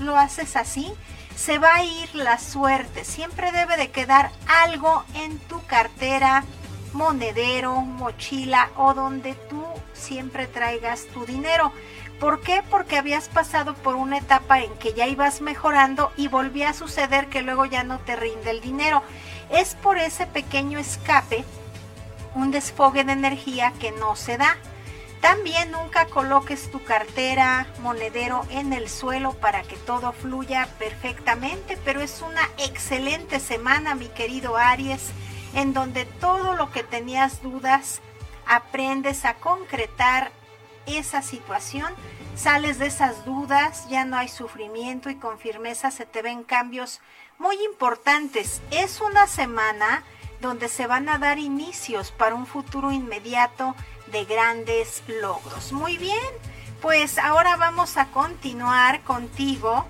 lo 0.00 0.18
haces 0.18 0.56
así, 0.56 0.92
se 1.34 1.58
va 1.58 1.76
a 1.76 1.84
ir 1.84 2.14
la 2.14 2.38
suerte. 2.38 3.06
Siempre 3.06 3.50
debe 3.50 3.78
de 3.78 3.90
quedar 3.90 4.30
algo 4.62 5.04
en 5.14 5.38
tu 5.38 5.64
cartera, 5.64 6.44
monedero, 6.92 7.80
mochila 7.80 8.68
o 8.76 8.92
donde 8.92 9.32
tú 9.48 9.64
siempre 9.94 10.46
traigas 10.46 11.06
tu 11.14 11.24
dinero. 11.24 11.72
¿Por 12.20 12.40
qué? 12.40 12.62
Porque 12.68 12.98
habías 12.98 13.28
pasado 13.28 13.74
por 13.74 13.94
una 13.94 14.18
etapa 14.18 14.60
en 14.60 14.74
que 14.78 14.92
ya 14.92 15.06
ibas 15.06 15.40
mejorando 15.40 16.12
y 16.16 16.28
volvía 16.28 16.70
a 16.70 16.74
suceder 16.74 17.28
que 17.28 17.42
luego 17.42 17.64
ya 17.64 17.84
no 17.84 17.98
te 18.00 18.16
rinde 18.16 18.50
el 18.50 18.60
dinero. 18.60 19.02
Es 19.50 19.74
por 19.76 19.98
ese 19.98 20.26
pequeño 20.26 20.78
escape, 20.78 21.44
un 22.34 22.50
desfogue 22.50 23.04
de 23.04 23.12
energía 23.12 23.72
que 23.78 23.92
no 23.92 24.16
se 24.16 24.36
da. 24.36 24.56
También 25.20 25.72
nunca 25.72 26.06
coloques 26.06 26.70
tu 26.70 26.82
cartera, 26.82 27.66
monedero 27.80 28.44
en 28.50 28.72
el 28.72 28.88
suelo 28.88 29.32
para 29.32 29.62
que 29.62 29.76
todo 29.76 30.12
fluya 30.12 30.68
perfectamente, 30.78 31.76
pero 31.84 32.00
es 32.00 32.22
una 32.22 32.48
excelente 32.58 33.40
semana, 33.40 33.94
mi 33.94 34.06
querido 34.08 34.56
Aries 34.56 35.12
en 35.54 35.72
donde 35.72 36.04
todo 36.04 36.54
lo 36.54 36.70
que 36.70 36.82
tenías 36.82 37.42
dudas, 37.42 38.00
aprendes 38.46 39.24
a 39.24 39.34
concretar 39.34 40.32
esa 40.96 41.22
situación, 41.22 41.92
sales 42.36 42.78
de 42.78 42.86
esas 42.86 43.24
dudas, 43.24 43.88
ya 43.88 44.04
no 44.04 44.16
hay 44.16 44.28
sufrimiento 44.28 45.10
y 45.10 45.16
con 45.16 45.38
firmeza 45.38 45.90
se 45.90 46.06
te 46.06 46.22
ven 46.22 46.44
cambios 46.44 47.00
muy 47.38 47.56
importantes. 47.64 48.62
Es 48.70 49.00
una 49.00 49.26
semana 49.26 50.02
donde 50.40 50.68
se 50.68 50.86
van 50.86 51.08
a 51.08 51.18
dar 51.18 51.38
inicios 51.38 52.12
para 52.12 52.34
un 52.34 52.46
futuro 52.46 52.92
inmediato 52.92 53.74
de 54.06 54.24
grandes 54.24 55.02
logros. 55.20 55.72
Muy 55.72 55.98
bien, 55.98 56.18
pues 56.80 57.18
ahora 57.18 57.56
vamos 57.56 57.96
a 57.96 58.06
continuar 58.06 59.02
contigo, 59.02 59.86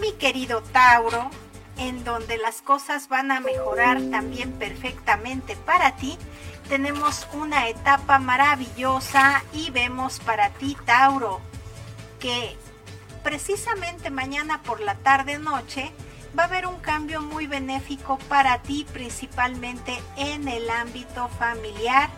mi 0.00 0.12
querido 0.12 0.62
Tauro 0.62 1.30
en 1.78 2.04
donde 2.04 2.36
las 2.38 2.60
cosas 2.60 3.08
van 3.08 3.30
a 3.30 3.40
mejorar 3.40 4.00
también 4.10 4.52
perfectamente 4.52 5.56
para 5.56 5.96
ti. 5.96 6.18
Tenemos 6.68 7.26
una 7.32 7.68
etapa 7.68 8.18
maravillosa 8.18 9.42
y 9.54 9.70
vemos 9.70 10.20
para 10.20 10.50
ti, 10.50 10.76
Tauro, 10.84 11.40
que 12.20 12.56
precisamente 13.22 14.10
mañana 14.10 14.62
por 14.62 14.80
la 14.80 14.94
tarde 14.96 15.38
noche 15.38 15.92
va 16.38 16.42
a 16.42 16.46
haber 16.46 16.66
un 16.66 16.78
cambio 16.80 17.22
muy 17.22 17.46
benéfico 17.46 18.18
para 18.28 18.60
ti, 18.60 18.86
principalmente 18.92 19.98
en 20.16 20.46
el 20.46 20.68
ámbito 20.68 21.28
familiar. 21.38 22.10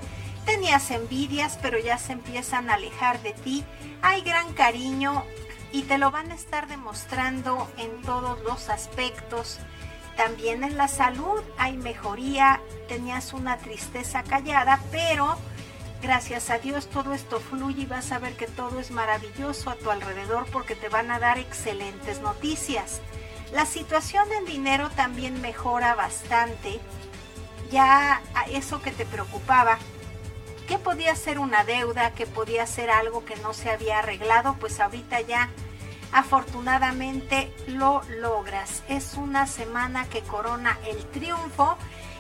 Tenías 0.47 0.91
envidias, 0.91 1.57
pero 1.63 1.79
ya 1.79 1.97
se 1.97 2.13
empiezan 2.13 2.71
a 2.71 2.75
alejar 2.75 3.23
de 3.23 3.35
ti. 3.35 3.65
Hay 4.03 4.23
gran 4.23 4.53
cariño 4.55 5.23
y 5.71 5.83
te 5.83 5.97
lo 5.97 6.11
van 6.11 6.33
a 6.33 6.35
estar 6.35 6.67
demostrando 6.67 7.71
en 7.77 8.03
todos 8.03 8.41
los 8.43 8.69
aspectos. 8.69 9.61
También 10.21 10.65
en 10.65 10.77
la 10.77 10.87
salud 10.87 11.43
hay 11.57 11.79
mejoría, 11.79 12.61
tenías 12.89 13.33
una 13.33 13.57
tristeza 13.57 14.23
callada, 14.23 14.79
pero 14.93 15.39
gracias 16.03 16.51
a 16.51 16.59
Dios 16.59 16.91
todo 16.91 17.15
esto 17.15 17.41
fluye 17.41 17.85
y 17.85 17.87
vas 17.87 18.13
a 18.13 18.19
ver 18.19 18.37
que 18.37 18.47
todo 18.47 18.81
es 18.81 18.91
maravilloso 18.91 19.71
a 19.71 19.77
tu 19.77 19.91
alrededor 19.91 20.45
porque 20.53 20.75
te 20.75 20.91
van 20.91 21.11
a 21.11 21.19
dar 21.19 21.39
excelentes 21.39 22.21
noticias. 22.21 23.01
La 23.55 23.65
situación 23.65 24.31
en 24.39 24.45
dinero 24.45 24.91
también 24.91 25.41
mejora 25.41 25.95
bastante. 25.95 26.81
Ya 27.71 28.21
eso 28.53 28.83
que 28.83 28.91
te 28.93 29.07
preocupaba, 29.07 29.79
¿Qué 30.69 30.79
podía 30.79 31.17
ser 31.17 31.39
una 31.39 31.65
deuda? 31.65 32.13
¿Qué 32.13 32.27
podía 32.27 32.67
ser 32.67 32.91
algo 32.91 33.25
que 33.25 33.37
no 33.37 33.55
se 33.55 33.71
había 33.71 33.99
arreglado? 34.01 34.55
Pues 34.61 34.79
ahorita 34.79 35.21
ya 35.23 35.49
afortunadamente 36.13 37.53
lo 37.67 38.03
logras. 38.21 38.83
Es 38.89 39.15
una 39.15 39.47
semana 39.47 40.09
que 40.09 40.23
corona 40.23 40.79
el 40.87 41.05
triunfo 41.07 41.77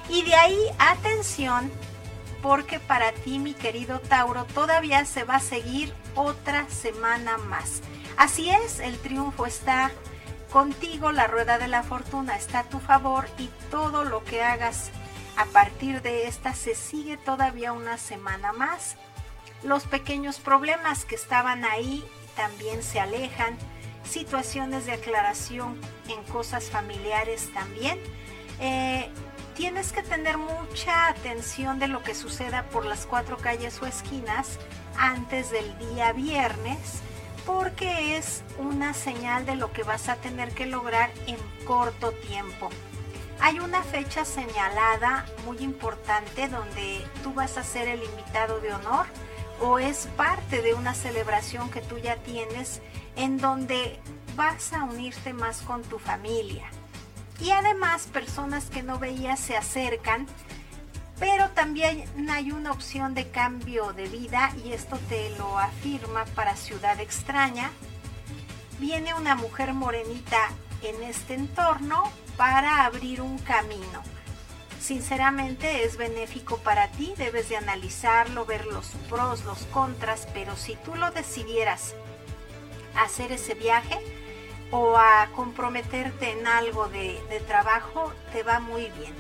y 0.09 0.23
de 0.23 0.35
ahí 0.35 0.61
atención 0.79 1.71
porque 2.43 2.81
para 2.81 3.13
ti 3.13 3.39
mi 3.39 3.55
querido 3.55 4.01
Tauro 4.01 4.45
todavía 4.45 5.05
se 5.05 5.25
va 5.25 5.37
a 5.37 5.41
seguir 5.41 5.93
otra 6.15 6.69
semana 6.71 7.39
más. 7.39 7.83
Así 8.17 8.51
es, 8.51 8.81
el 8.81 8.99
triunfo 8.99 9.47
está 9.47 9.91
contigo, 10.51 11.13
la 11.13 11.27
rueda 11.27 11.59
de 11.59 11.69
la 11.69 11.83
fortuna 11.83 12.37
está 12.37 12.61
a 12.61 12.65
tu 12.65 12.81
favor 12.81 13.27
y 13.39 13.49
todo 13.71 14.05
lo 14.05 14.25
que 14.25 14.43
hagas 14.43 14.91
a 15.37 15.45
partir 15.47 16.03
de 16.03 16.27
esta 16.27 16.55
se 16.55 16.75
sigue 16.75 17.17
todavía 17.17 17.73
una 17.73 17.99
semana 17.99 18.53
más. 18.53 18.97
Los 19.63 19.85
pequeños 19.85 20.39
problemas 20.41 21.05
que 21.05 21.15
estaban 21.15 21.65
ahí 21.65 22.05
también 22.37 22.83
se 22.83 23.01
alejan, 23.01 23.57
situaciones 24.05 24.87
de 24.87 24.93
aclaración 24.93 25.81
en 26.09 26.23
cosas 26.33 26.65
familiares 26.71 27.51
también. 27.55 27.99
Eh, 28.61 29.09
tienes 29.55 29.93
que 29.93 30.03
tener 30.03 30.39
mucha 30.39 31.09
atención 31.09 31.79
de 31.79 31.89
lo 31.89 32.03
que 32.03 32.15
suceda 32.15 32.65
por 32.65 32.85
las 32.85 33.07
cuatro 33.07 33.37
calles 33.37 33.81
o 33.83 33.87
esquinas 33.87 34.59
antes 34.97 35.51
del 35.51 35.79
día 35.79 36.13
viernes 36.13 37.03
porque 37.47 38.17
es 38.17 38.43
una 38.59 38.95
señal 38.95 39.47
de 39.47 39.57
lo 39.57 39.73
que 39.73 39.83
vas 39.83 40.09
a 40.09 40.17
tener 40.17 40.53
que 40.53 40.67
lograr 40.67 41.11
en 41.27 41.37
corto 41.65 42.13
tiempo. 42.13 42.71
Hay 43.41 43.59
una 43.59 43.83
fecha 43.83 44.25
señalada 44.25 45.25
muy 45.47 45.59
importante 45.59 46.49
donde 46.49 47.05
tú 47.23 47.33
vas 47.33 47.57
a 47.57 47.65
ser 47.65 47.89
el 47.89 48.03
invitado 48.03 48.61
de 48.61 48.73
honor 48.73 49.07
o 49.61 49.79
es 49.79 50.09
parte 50.17 50.63
de 50.63 50.75
una 50.75 50.95
celebración 50.95 51.71
que 51.71 51.81
tú 51.81 51.99
ya 51.99 52.17
tienes 52.17 52.83
en 53.17 53.39
donde 53.39 53.99
vas 54.37 54.73
a 54.73 54.85
unirte 54.85 55.33
más 55.33 55.63
con 55.63 55.83
tu 55.83 55.99
familia. 55.99 56.71
Y 57.41 57.51
además 57.51 58.09
personas 58.13 58.67
que 58.67 58.83
no 58.83 58.99
veías 58.99 59.41
se 59.41 59.57
acercan 59.57 60.27
pero 61.21 61.51
también 61.51 62.03
hay 62.31 62.51
una 62.51 62.73
opción 62.73 63.13
de 63.13 63.29
cambio 63.29 63.93
de 63.93 64.09
vida 64.09 64.53
y 64.65 64.73
esto 64.73 64.99
te 65.11 65.29
lo 65.37 65.59
afirma 65.59 66.25
para 66.35 66.57
Ciudad 66.57 66.99
Extraña. 66.99 67.71
Viene 68.79 69.13
una 69.13 69.35
mujer 69.35 69.75
morenita 69.75 70.49
en 70.83 71.03
este 71.03 71.35
entorno 71.35 72.11
para 72.39 72.87
abrir 72.87 73.21
un 73.21 73.39
camino. 73.39 74.03
Sinceramente 74.81 75.85
es 75.85 75.99
benéfico 75.99 76.57
para 76.57 76.89
ti, 76.93 77.13
debes 77.19 77.51
de 77.51 77.59
analizarlo, 77.59 78.47
ver 78.47 78.65
los 78.65 78.87
pros, 79.11 79.45
los 79.45 79.59
contras, 79.67 80.27
pero 80.33 80.57
si 80.57 80.75
tú 80.77 80.95
lo 80.95 81.11
decidieras 81.11 81.95
hacer 82.95 83.33
ese 83.33 83.55
viaje 83.55 83.99
o 84.71 84.97
a 84.97 85.29
comprometerte 85.35 86.31
en 86.31 86.47
algo 86.47 86.89
de, 86.89 87.21
de 87.29 87.41
trabajo, 87.41 88.13
te 88.33 88.43
va 88.43 88.61
muy 88.61 88.91
bien 88.91 89.15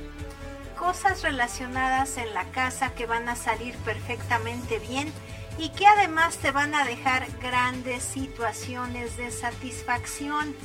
cosas 0.80 1.20
relacionadas 1.22 2.16
en 2.16 2.32
la 2.32 2.46
casa 2.46 2.94
que 2.94 3.04
van 3.04 3.28
a 3.28 3.36
salir 3.36 3.76
perfectamente 3.84 4.78
bien 4.78 5.12
y 5.58 5.68
que 5.70 5.86
además 5.86 6.38
te 6.38 6.52
van 6.52 6.74
a 6.74 6.86
dejar 6.86 7.26
grandes 7.42 8.02
situaciones 8.02 9.18
de 9.18 9.30
satisfacción. 9.30 10.56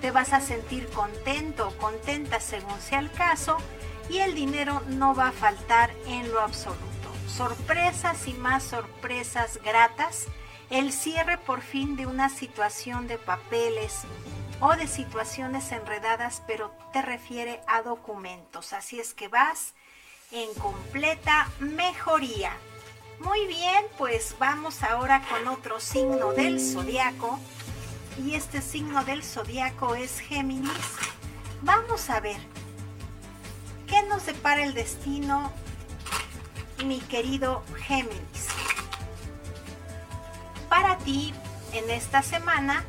Te 0.00 0.10
vas 0.10 0.32
a 0.32 0.40
sentir 0.40 0.88
contento 0.88 1.68
o 1.68 1.78
contenta 1.78 2.40
según 2.40 2.80
sea 2.80 2.98
el 2.98 3.12
caso 3.12 3.58
y 4.10 4.18
el 4.18 4.34
dinero 4.34 4.82
no 4.88 5.14
va 5.14 5.28
a 5.28 5.32
faltar 5.32 5.92
en 6.08 6.32
lo 6.32 6.40
absoluto. 6.40 6.80
Sorpresas 7.28 8.26
y 8.26 8.34
más 8.34 8.64
sorpresas 8.64 9.60
gratas. 9.62 10.26
El 10.74 10.92
cierre 10.92 11.38
por 11.38 11.62
fin 11.62 11.94
de 11.94 12.04
una 12.04 12.28
situación 12.28 13.06
de 13.06 13.16
papeles, 13.16 14.00
o 14.60 14.74
de 14.74 14.88
situaciones 14.88 15.70
enredadas, 15.70 16.42
pero 16.48 16.74
te 16.92 17.00
refiere 17.00 17.60
a 17.68 17.82
documentos. 17.82 18.72
Así 18.72 18.98
es 18.98 19.14
que 19.14 19.28
vas 19.28 19.74
en 20.32 20.52
completa 20.54 21.48
mejoría. 21.60 22.50
Muy 23.20 23.46
bien, 23.46 23.84
pues 23.98 24.34
vamos 24.40 24.82
ahora 24.82 25.22
con 25.30 25.46
otro 25.46 25.78
signo 25.78 26.32
del 26.32 26.58
zodiaco. 26.60 27.38
Y 28.18 28.34
este 28.34 28.60
signo 28.60 29.04
del 29.04 29.22
zodiaco 29.22 29.94
es 29.94 30.18
Géminis. 30.18 30.72
Vamos 31.62 32.10
a 32.10 32.18
ver 32.18 32.40
qué 33.86 34.02
nos 34.08 34.26
depara 34.26 34.64
el 34.64 34.74
destino, 34.74 35.52
mi 36.84 36.98
querido 36.98 37.62
Géminis. 37.76 38.48
Para 40.68 40.98
ti, 40.98 41.32
en 41.72 41.90
esta 41.90 42.22
semana, 42.22 42.84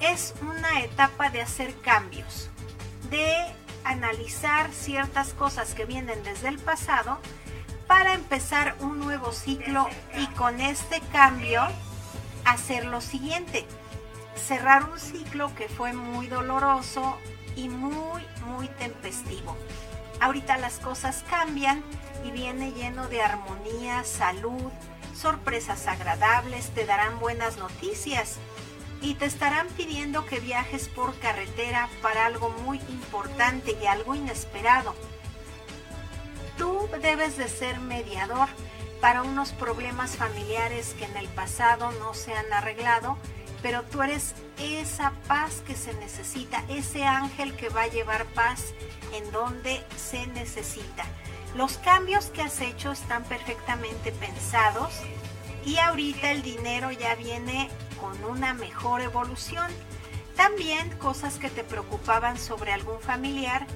es 0.00 0.34
una 0.42 0.80
etapa 0.80 1.30
de 1.30 1.42
hacer 1.42 1.74
cambios, 1.80 2.50
de 3.10 3.34
analizar 3.84 4.72
ciertas 4.72 5.32
cosas 5.32 5.74
que 5.74 5.84
vienen 5.84 6.22
desde 6.22 6.48
el 6.48 6.58
pasado 6.58 7.18
para 7.86 8.14
empezar 8.14 8.76
un 8.80 8.98
nuevo 8.98 9.32
ciclo 9.32 9.88
y 10.18 10.26
con 10.28 10.60
este 10.60 11.00
cambio 11.12 11.62
hacer 12.44 12.84
lo 12.84 13.00
siguiente, 13.00 13.64
cerrar 14.34 14.84
un 14.84 14.98
ciclo 14.98 15.54
que 15.54 15.68
fue 15.68 15.92
muy 15.92 16.26
doloroso 16.26 17.16
y 17.54 17.68
muy, 17.68 18.22
muy 18.46 18.68
tempestivo. 18.68 19.56
Ahorita 20.20 20.56
las 20.56 20.78
cosas 20.78 21.24
cambian 21.28 21.82
y 22.24 22.30
viene 22.30 22.72
lleno 22.72 23.08
de 23.08 23.22
armonía, 23.22 24.02
salud, 24.04 24.72
sorpresas 25.16 25.86
agradables, 25.86 26.70
te 26.70 26.86
darán 26.86 27.18
buenas 27.18 27.56
noticias 27.56 28.36
y 29.00 29.14
te 29.14 29.26
estarán 29.26 29.66
pidiendo 29.68 30.26
que 30.26 30.40
viajes 30.40 30.88
por 30.88 31.18
carretera 31.18 31.88
para 32.02 32.26
algo 32.26 32.50
muy 32.50 32.78
importante 32.88 33.76
y 33.82 33.86
algo 33.86 34.14
inesperado. 34.14 34.94
Tú 36.58 36.88
debes 37.02 37.36
de 37.36 37.48
ser 37.48 37.80
mediador 37.80 38.48
para 39.00 39.22
unos 39.22 39.52
problemas 39.52 40.16
familiares 40.16 40.94
que 40.98 41.04
en 41.04 41.16
el 41.16 41.28
pasado 41.28 41.92
no 42.00 42.14
se 42.14 42.32
han 42.32 42.50
arreglado, 42.52 43.18
pero 43.62 43.82
tú 43.82 44.02
eres 44.02 44.34
esa 44.58 45.12
paz 45.28 45.62
que 45.66 45.74
se 45.74 45.92
necesita, 45.94 46.64
ese 46.68 47.04
ángel 47.04 47.54
que 47.56 47.68
va 47.68 47.82
a 47.82 47.88
llevar 47.88 48.24
paz 48.26 48.72
en 49.12 49.30
donde 49.32 49.84
se 49.96 50.26
necesita. 50.28 51.04
Los 51.56 51.78
cambios 51.78 52.26
que 52.26 52.42
has 52.42 52.60
hecho 52.60 52.92
están 52.92 53.24
perfectamente 53.24 54.12
pensados 54.12 54.92
y 55.64 55.78
ahorita 55.78 56.30
el 56.30 56.42
dinero 56.42 56.90
ya 56.90 57.14
viene 57.14 57.70
con 57.98 58.22
una 58.24 58.52
mejor 58.52 59.00
evolución. 59.00 59.66
También 60.36 60.90
cosas 60.98 61.38
que 61.38 61.48
te 61.48 61.64
preocupaban 61.64 62.38
sobre 62.38 62.74
algún 62.74 63.00
familiar, 63.00 63.66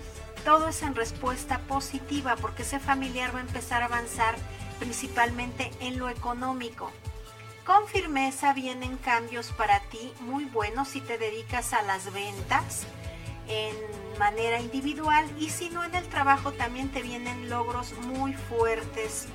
todo 0.44 0.68
es 0.68 0.82
en 0.82 0.94
respuesta 0.94 1.58
positiva 1.60 2.36
porque 2.36 2.64
ese 2.64 2.80
familiar 2.80 3.34
va 3.34 3.38
a 3.38 3.42
empezar 3.42 3.82
a 3.82 3.86
avanzar 3.86 4.36
principalmente 4.78 5.70
en 5.80 5.98
lo 5.98 6.10
económico. 6.10 6.92
Con 7.64 7.88
firmeza 7.88 8.52
vienen 8.52 8.98
cambios 8.98 9.52
para 9.52 9.80
ti 9.84 10.12
muy 10.20 10.44
buenos 10.44 10.88
si 10.88 11.00
te 11.00 11.16
dedicas 11.16 11.72
a 11.72 11.80
las 11.80 12.12
ventas 12.12 12.84
en 13.48 13.74
manera 14.20 14.60
individual 14.60 15.24
y 15.38 15.48
si 15.48 15.70
no 15.70 15.82
en 15.82 15.94
el 15.94 16.06
trabajo 16.06 16.52
también 16.52 16.90
te 16.92 17.00
vienen 17.00 17.48
logros 17.48 17.94
muy 18.06 18.34
fuertes 18.34 19.26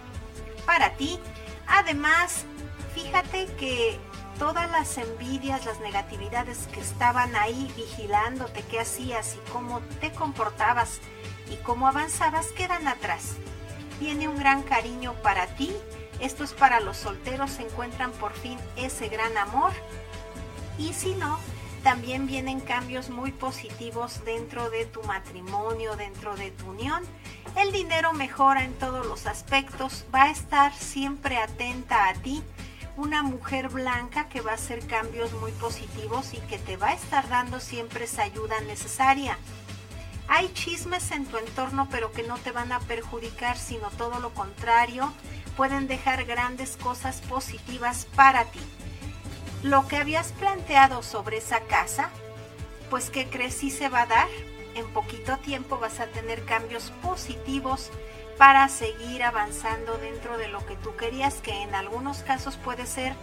para 0.68 0.92
ti. 0.92 1.20
Además, 1.66 2.46
fíjate 2.94 3.48
que 3.58 4.00
todas 4.38 4.70
las 4.70 5.00
envidias, 5.00 5.66
las 5.66 5.80
negatividades 5.80 6.68
que 6.68 6.82
estaban 6.82 7.36
ahí 7.36 7.74
vigilándote, 7.76 8.62
qué 8.70 8.80
hacías 8.80 9.36
y 9.36 9.52
cómo 9.52 9.82
te 10.02 10.12
comportabas 10.12 11.00
y 11.50 11.56
cómo 11.58 11.88
avanzabas 11.88 12.48
quedan 12.50 12.88
atrás. 12.88 13.38
Viene 14.00 14.28
un 14.28 14.38
gran 14.38 14.62
cariño 14.62 15.14
para 15.24 15.48
ti. 15.56 15.76
Esto 16.20 16.44
es 16.44 16.54
para 16.54 16.80
los 16.80 16.98
solteros, 16.98 17.58
encuentran 17.58 18.12
por 18.12 18.34
fin 18.34 18.60
ese 18.76 19.10
gran 19.10 19.36
amor. 19.38 19.72
Y 20.78 20.94
si 20.94 21.16
no, 21.16 21.40
también 21.86 22.26
vienen 22.26 22.62
cambios 22.62 23.12
muy 23.12 23.32
positivos 23.32 24.26
dentro 24.26 24.72
de 24.72 24.88
tu 24.88 25.04
matrimonio, 25.04 25.96
dentro 25.96 26.36
de 26.36 26.50
tu 26.50 26.72
unión. 26.72 27.04
El 27.56 27.72
dinero 27.72 28.12
mejora 28.12 28.64
en 28.64 28.74
todos 28.74 29.06
los 29.06 29.28
aspectos, 29.28 30.04
va 30.14 30.24
a 30.24 30.32
estar 30.32 30.74
siempre 30.74 31.38
atenta 31.38 32.10
a 32.10 32.16
ti 32.16 32.42
una 32.98 33.22
mujer 33.22 33.70
blanca 33.70 34.28
que 34.30 34.42
va 34.42 34.54
a 34.54 34.56
hacer 34.56 34.88
cambios 34.88 35.32
muy 35.34 35.52
positivos 35.52 36.34
y 36.34 36.38
que 36.48 36.58
te 36.58 36.76
va 36.76 36.88
a 36.88 36.94
estar 36.96 37.30
dando 37.30 37.60
siempre 37.60 38.06
esa 38.06 38.24
ayuda 38.24 38.60
necesaria. 38.62 39.38
Hay 40.28 40.52
chismes 40.54 41.12
en 41.12 41.28
tu 41.28 41.38
entorno 41.38 41.88
pero 41.92 42.12
que 42.12 42.24
no 42.24 42.40
te 42.40 42.52
van 42.52 42.72
a 42.72 42.80
perjudicar, 42.80 43.60
sino 43.60 43.92
todo 43.92 44.20
lo 44.22 44.34
contrario, 44.34 45.14
pueden 45.56 45.88
dejar 45.88 46.26
grandes 46.26 46.78
cosas 46.78 47.22
positivas 47.22 48.08
para 48.16 48.46
ti. 48.46 48.62
Lo 49.66 49.88
que 49.88 49.98
habías 49.98 50.32
planteado 50.34 51.02
sobre 51.02 51.38
esa 51.38 51.60
casa, 51.62 52.12
pues 52.92 53.10
que 53.10 53.28
crees 53.28 53.56
si 53.56 53.72
se 53.72 53.90
va 53.90 54.04
a 54.04 54.06
dar. 54.06 54.28
En 54.76 54.86
poquito 54.94 55.38
tiempo 55.38 55.80
vas 55.80 56.00
a 56.00 56.06
tener 56.06 56.46
cambios 56.46 56.92
positivos 57.02 57.90
para 58.38 58.70
seguir 58.70 59.24
avanzando 59.24 59.98
dentro 59.98 60.38
de 60.38 60.50
lo 60.50 60.64
que 60.68 60.76
tú 60.76 60.96
querías, 60.96 61.42
que 61.42 61.64
en 61.64 61.74
algunos 61.74 62.20
casos 62.20 62.58
puede 62.58 62.86
ser 62.86 63.16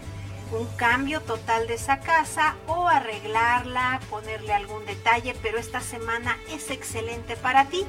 un 0.50 0.66
cambio 0.76 1.20
total 1.20 1.68
de 1.68 1.74
esa 1.74 2.00
casa 2.00 2.56
o 2.66 2.88
arreglarla, 2.88 4.00
ponerle 4.10 4.52
algún 4.52 4.84
detalle, 4.84 5.36
pero 5.42 5.58
esta 5.58 5.80
semana 5.80 6.36
es 6.50 6.70
excelente 6.70 7.36
para 7.36 7.66
ti. 7.66 7.86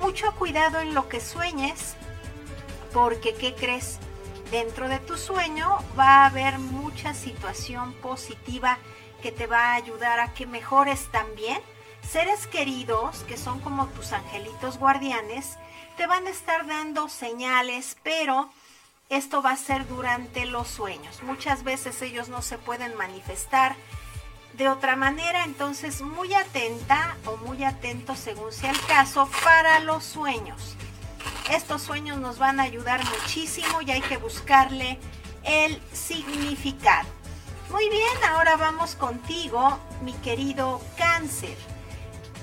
Mucho 0.00 0.32
cuidado 0.36 0.78
en 0.78 0.94
lo 0.94 1.08
que 1.08 1.20
sueñes, 1.20 1.96
porque 2.92 3.34
¿qué 3.34 3.56
crees? 3.56 3.98
Dentro 4.50 4.88
de 4.88 4.98
tu 4.98 5.18
sueño 5.18 5.78
va 5.98 6.22
a 6.22 6.26
haber 6.26 6.58
mucha 6.58 7.12
situación 7.12 7.92
positiva 7.94 8.78
que 9.22 9.30
te 9.30 9.46
va 9.46 9.72
a 9.72 9.74
ayudar 9.74 10.20
a 10.20 10.32
que 10.32 10.46
mejores 10.46 11.10
también. 11.12 11.60
Seres 12.08 12.46
queridos, 12.46 13.24
que 13.24 13.36
son 13.36 13.60
como 13.60 13.88
tus 13.88 14.12
angelitos 14.12 14.78
guardianes, 14.78 15.58
te 15.98 16.06
van 16.06 16.26
a 16.26 16.30
estar 16.30 16.66
dando 16.66 17.10
señales, 17.10 17.98
pero 18.02 18.48
esto 19.10 19.42
va 19.42 19.50
a 19.50 19.56
ser 19.56 19.86
durante 19.86 20.46
los 20.46 20.68
sueños. 20.68 21.22
Muchas 21.22 21.62
veces 21.62 22.00
ellos 22.00 22.30
no 22.30 22.40
se 22.40 22.56
pueden 22.56 22.96
manifestar 22.96 23.76
de 24.54 24.70
otra 24.70 24.96
manera, 24.96 25.44
entonces 25.44 26.00
muy 26.00 26.32
atenta 26.32 27.16
o 27.26 27.36
muy 27.36 27.64
atento 27.64 28.16
según 28.16 28.52
sea 28.52 28.70
el 28.70 28.80
caso 28.86 29.28
para 29.44 29.80
los 29.80 30.04
sueños. 30.04 30.76
Estos 31.50 31.82
sueños 31.82 32.18
nos 32.18 32.38
van 32.38 32.60
a 32.60 32.64
ayudar 32.64 33.00
muchísimo 33.04 33.80
y 33.82 33.90
hay 33.90 34.02
que 34.02 34.18
buscarle 34.18 34.98
el 35.44 35.80
significado. 35.92 37.08
Muy 37.70 37.88
bien, 37.90 38.24
ahora 38.30 38.56
vamos 38.56 38.94
contigo, 38.94 39.78
mi 40.02 40.12
querido 40.14 40.80
cáncer. 40.96 41.56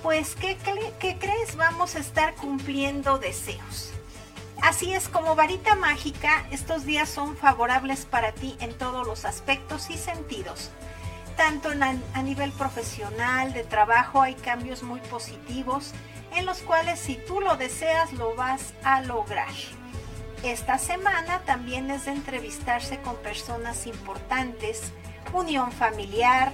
Pues, 0.04 0.36
¿qué, 0.36 0.56
¿qué, 1.00 1.18
crees? 1.18 1.56
Vamos 1.56 1.96
a 1.96 2.00
estar 2.00 2.36
cumpliendo 2.36 3.18
deseos. 3.18 3.92
Así 4.62 4.94
es, 4.94 5.08
como 5.08 5.36
varita 5.36 5.76
mágica, 5.76 6.46
estos 6.52 6.86
días 6.86 7.10
son 7.10 7.36
favorables 7.38 8.06
para 8.06 8.32
ti 8.34 8.56
en 8.60 8.78
todos 8.78 9.06
los 9.06 9.26
aspectos 9.26 9.90
y 9.90 9.98
sentidos. 9.98 10.70
Tanto 11.38 11.70
a 11.70 12.22
nivel 12.22 12.52
profesional, 12.52 13.52
de 13.54 13.64
trabajo, 13.64 14.22
hay 14.22 14.36
cambios 14.36 14.84
muy 14.84 15.00
positivos 15.02 15.92
en 16.36 16.46
los 16.46 16.60
cuales 16.60 17.00
si 17.00 17.16
tú 17.16 17.42
lo 17.42 17.56
deseas 17.58 18.14
lo 18.14 18.36
vas 18.36 18.74
a 18.84 19.02
lograr. 19.02 19.54
Esta 20.44 20.78
semana 20.78 21.40
también 21.46 21.90
es 21.90 22.06
de 22.06 22.12
entrevistarse 22.12 23.00
con 23.02 23.16
personas 23.18 23.88
importantes, 23.88 24.92
unión 25.34 25.72
familiar, 25.72 26.52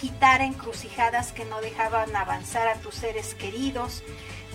quitar 0.00 0.40
encrucijadas 0.40 1.30
que 1.32 1.44
no 1.44 1.60
dejaban 1.60 2.16
avanzar 2.16 2.66
a 2.66 2.74
tus 2.76 2.96
seres 2.96 3.34
queridos. 3.34 4.02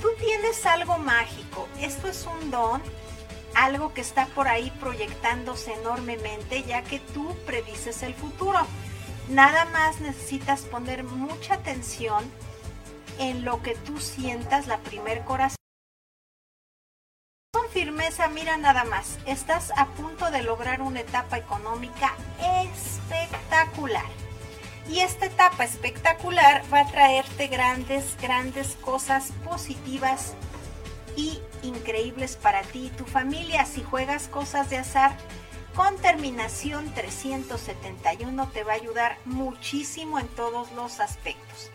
Tú 0.01 0.09
tienes 0.19 0.65
algo 0.65 0.97
mágico, 0.97 1.69
esto 1.79 2.09
es 2.09 2.25
un 2.25 2.51
don, 2.51 2.81
algo 3.55 3.93
que 3.93 4.01
está 4.01 4.25
por 4.27 4.47
ahí 4.47 4.71
proyectándose 4.79 5.73
enormemente 5.73 6.63
ya 6.63 6.81
que 6.81 6.99
tú 6.99 7.33
predices 7.45 8.03
el 8.03 8.13
futuro. 8.13 8.59
Nada 9.29 9.65
más 9.65 10.01
necesitas 10.01 10.61
poner 10.61 11.03
mucha 11.03 11.53
atención 11.53 12.23
en 13.19 13.45
lo 13.45 13.61
que 13.61 13.75
tú 13.75 13.99
sientas 13.99 14.67
la 14.67 14.77
primer 14.79 15.23
corazón. 15.23 15.57
Con 17.53 17.69
firmeza, 17.69 18.27
mira 18.27 18.57
nada 18.57 18.83
más, 18.83 19.17
estás 19.25 19.71
a 19.77 19.87
punto 19.87 20.29
de 20.31 20.43
lograr 20.43 20.81
una 20.81 21.01
etapa 21.01 21.37
económica 21.37 22.13
espectacular. 22.71 24.05
Y 24.89 24.99
esta 24.99 25.25
etapa 25.25 25.65
espectacular 25.65 26.63
va 26.73 26.81
a 26.81 26.87
traerte 26.87 27.47
grandes, 27.47 28.15
grandes 28.21 28.75
cosas 28.75 29.31
positivas 29.43 30.33
y 31.15 31.39
increíbles 31.63 32.37
para 32.37 32.61
ti 32.61 32.85
y 32.85 32.89
tu 32.97 33.05
familia. 33.05 33.65
Si 33.65 33.83
juegas 33.83 34.27
cosas 34.29 34.69
de 34.69 34.77
azar, 34.77 35.17
con 35.75 35.97
terminación 35.97 36.93
371 36.93 38.49
te 38.49 38.63
va 38.63 38.73
a 38.73 38.75
ayudar 38.75 39.17
muchísimo 39.25 40.19
en 40.19 40.27
todos 40.29 40.71
los 40.71 40.99
aspectos. 40.99 41.69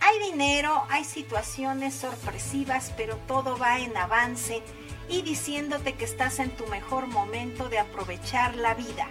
Hay 0.00 0.18
dinero, 0.30 0.84
hay 0.88 1.04
situaciones 1.04 1.94
sorpresivas, 1.94 2.92
pero 2.96 3.16
todo 3.26 3.56
va 3.58 3.78
en 3.78 3.96
avance 3.96 4.62
y 5.08 5.22
diciéndote 5.22 5.94
que 5.94 6.04
estás 6.04 6.38
en 6.38 6.50
tu 6.50 6.66
mejor 6.66 7.06
momento 7.06 7.68
de 7.68 7.78
aprovechar 7.78 8.54
la 8.56 8.74
vida. 8.74 9.08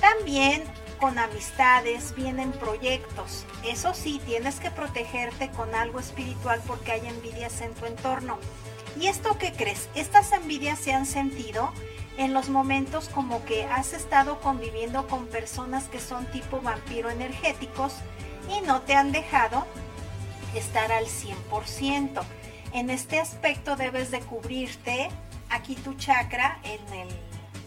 También 0.00 0.62
con 1.00 1.18
amistades 1.18 2.14
vienen 2.14 2.52
proyectos. 2.52 3.44
Eso 3.64 3.94
sí, 3.94 4.20
tienes 4.24 4.60
que 4.60 4.70
protegerte 4.70 5.50
con 5.50 5.74
algo 5.74 6.00
espiritual 6.00 6.62
porque 6.66 6.92
hay 6.92 7.06
envidias 7.06 7.60
en 7.60 7.74
tu 7.74 7.86
entorno. 7.86 8.38
¿Y 8.98 9.08
esto 9.08 9.36
qué 9.38 9.52
crees? 9.52 9.88
Estas 9.94 10.32
envidias 10.32 10.78
se 10.78 10.92
han 10.92 11.06
sentido 11.06 11.70
en 12.16 12.32
los 12.32 12.48
momentos 12.48 13.10
como 13.10 13.44
que 13.44 13.64
has 13.64 13.92
estado 13.92 14.40
conviviendo 14.40 15.06
con 15.06 15.26
personas 15.26 15.84
que 15.84 16.00
son 16.00 16.24
tipo 16.30 16.60
vampiro 16.62 17.10
energéticos 17.10 17.92
y 18.48 18.66
no 18.66 18.80
te 18.82 18.94
han 18.94 19.12
dejado 19.12 19.66
estar 20.54 20.92
al 20.92 21.06
100%. 21.06 22.22
En 22.72 22.90
este 22.90 23.20
aspecto 23.20 23.76
debes 23.76 24.10
de 24.10 24.20
cubrirte 24.20 25.08
aquí 25.50 25.74
tu 25.76 25.94
chakra 25.94 26.58
en 26.62 26.80
el, 26.92 27.08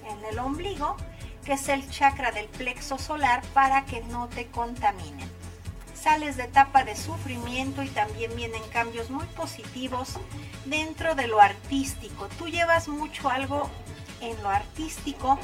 en 0.08 0.26
el 0.30 0.40
ombligo, 0.40 0.98
que 1.46 1.54
es 1.54 1.70
el 1.70 1.90
chakra 1.90 2.32
del 2.32 2.48
plexo 2.48 2.98
solar 2.98 3.42
para 3.54 3.86
que 3.86 4.02
no 4.02 4.28
te 4.28 4.48
contaminen. 4.48 5.30
Sales 5.94 6.38
de 6.38 6.44
etapa 6.44 6.84
de 6.84 6.96
sufrimiento 6.96 7.84
y 7.84 7.90
también 7.90 8.36
vienen 8.36 8.62
cambios 8.72 9.10
muy 9.10 9.26
positivos 9.28 10.18
dentro 10.66 11.16
de 11.16 11.28
lo 11.28 11.42
artístico. 11.42 12.28
Tú 12.38 12.48
llevas 12.48 12.88
mucho 12.88 13.30
algo 13.30 13.70
en 14.22 14.42
lo 14.42 14.50
artístico 14.50 15.38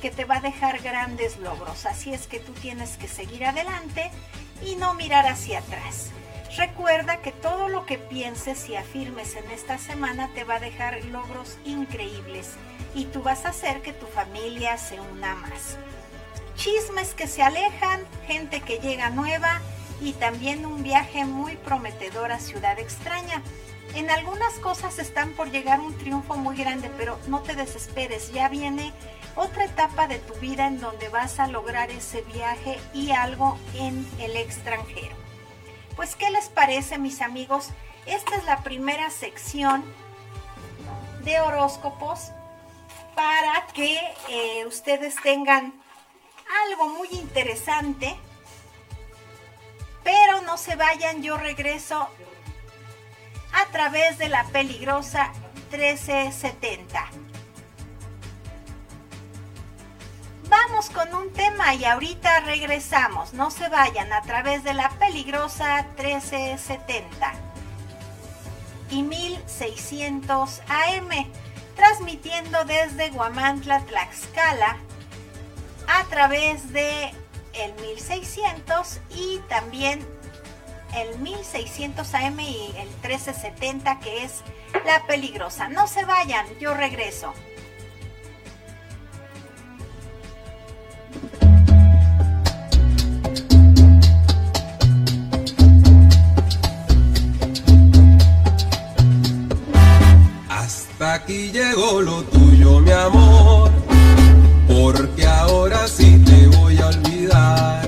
que 0.00 0.10
te 0.10 0.24
va 0.24 0.36
a 0.36 0.40
dejar 0.40 0.82
grandes 0.82 1.38
logros. 1.38 1.86
Así 1.86 2.12
es 2.12 2.26
que 2.26 2.40
tú 2.40 2.52
tienes 2.52 2.96
que 2.96 3.06
seguir 3.06 3.44
adelante 3.44 4.10
y 4.64 4.74
no 4.74 4.94
mirar 4.94 5.26
hacia 5.26 5.60
atrás. 5.60 6.10
Recuerda 6.56 7.22
que 7.22 7.32
todo 7.32 7.68
lo 7.68 7.86
que 7.86 7.96
pienses 7.96 8.68
y 8.68 8.76
afirmes 8.76 9.36
en 9.36 9.50
esta 9.50 9.78
semana 9.78 10.28
te 10.34 10.44
va 10.44 10.56
a 10.56 10.60
dejar 10.60 11.02
logros 11.06 11.56
increíbles 11.64 12.50
y 12.94 13.06
tú 13.06 13.22
vas 13.22 13.46
a 13.46 13.50
hacer 13.50 13.80
que 13.80 13.94
tu 13.94 14.04
familia 14.04 14.76
se 14.76 15.00
una 15.00 15.34
más. 15.34 15.78
Chismes 16.54 17.14
que 17.14 17.26
se 17.26 17.42
alejan, 17.42 18.02
gente 18.26 18.60
que 18.60 18.78
llega 18.80 19.08
nueva 19.08 19.62
y 20.02 20.12
también 20.12 20.66
un 20.66 20.82
viaje 20.82 21.24
muy 21.24 21.56
prometedor 21.56 22.32
a 22.32 22.38
Ciudad 22.38 22.78
Extraña. 22.78 23.40
En 23.94 24.10
algunas 24.10 24.52
cosas 24.58 24.98
están 24.98 25.32
por 25.32 25.50
llegar 25.50 25.80
un 25.80 25.96
triunfo 25.96 26.36
muy 26.36 26.56
grande, 26.56 26.90
pero 26.98 27.18
no 27.28 27.40
te 27.40 27.54
desesperes, 27.54 28.30
ya 28.30 28.50
viene 28.50 28.92
otra 29.36 29.64
etapa 29.64 30.06
de 30.06 30.18
tu 30.18 30.34
vida 30.34 30.66
en 30.66 30.80
donde 30.80 31.08
vas 31.08 31.40
a 31.40 31.46
lograr 31.46 31.90
ese 31.90 32.20
viaje 32.20 32.78
y 32.92 33.12
algo 33.12 33.56
en 33.74 34.06
el 34.18 34.36
extranjero. 34.36 35.21
Pues, 35.96 36.16
¿qué 36.16 36.30
les 36.30 36.48
parece, 36.48 36.98
mis 36.98 37.20
amigos? 37.20 37.68
Esta 38.06 38.36
es 38.36 38.44
la 38.44 38.62
primera 38.62 39.10
sección 39.10 39.84
de 41.22 41.40
horóscopos 41.40 42.32
para 43.14 43.66
que 43.74 43.98
eh, 44.28 44.66
ustedes 44.66 45.14
tengan 45.22 45.74
algo 46.66 46.88
muy 46.88 47.08
interesante. 47.12 48.16
Pero 50.02 50.40
no 50.42 50.56
se 50.56 50.76
vayan, 50.76 51.22
yo 51.22 51.36
regreso 51.36 52.08
a 53.52 53.66
través 53.66 54.18
de 54.18 54.28
la 54.28 54.44
peligrosa 54.44 55.32
1370. 55.70 57.21
Vamos 60.52 60.90
con 60.90 61.14
un 61.14 61.32
tema 61.32 61.74
y 61.74 61.86
ahorita 61.86 62.40
regresamos. 62.40 63.32
No 63.32 63.50
se 63.50 63.70
vayan 63.70 64.12
a 64.12 64.20
través 64.20 64.62
de 64.62 64.74
la 64.74 64.90
peligrosa 64.98 65.86
1370 65.96 67.32
y 68.90 69.02
1600 69.02 70.60
AM, 70.68 71.08
transmitiendo 71.74 72.66
desde 72.66 73.08
Guamantla, 73.08 73.80
Tlaxcala, 73.86 74.76
a 75.88 76.04
través 76.10 76.70
de 76.74 77.14
el 77.54 77.72
1600 77.80 79.00
y 79.16 79.38
también 79.48 80.06
el 80.94 81.18
1600 81.18 82.14
AM 82.14 82.40
y 82.40 82.74
el 82.76 82.88
1370 82.88 84.00
que 84.00 84.24
es 84.24 84.42
la 84.84 85.02
peligrosa. 85.06 85.70
No 85.70 85.86
se 85.86 86.04
vayan, 86.04 86.46
yo 86.60 86.74
regreso. 86.74 87.32
Hasta 100.48 101.14
aquí 101.14 101.50
llegó 101.52 102.00
lo 102.00 102.22
tuyo, 102.24 102.80
mi 102.80 102.90
amor, 102.92 103.70
porque 104.68 105.26
ahora 105.26 105.88
sí 105.88 106.22
te 106.24 106.46
voy 106.56 106.78
a 106.78 106.86
olvidar. 106.86 107.82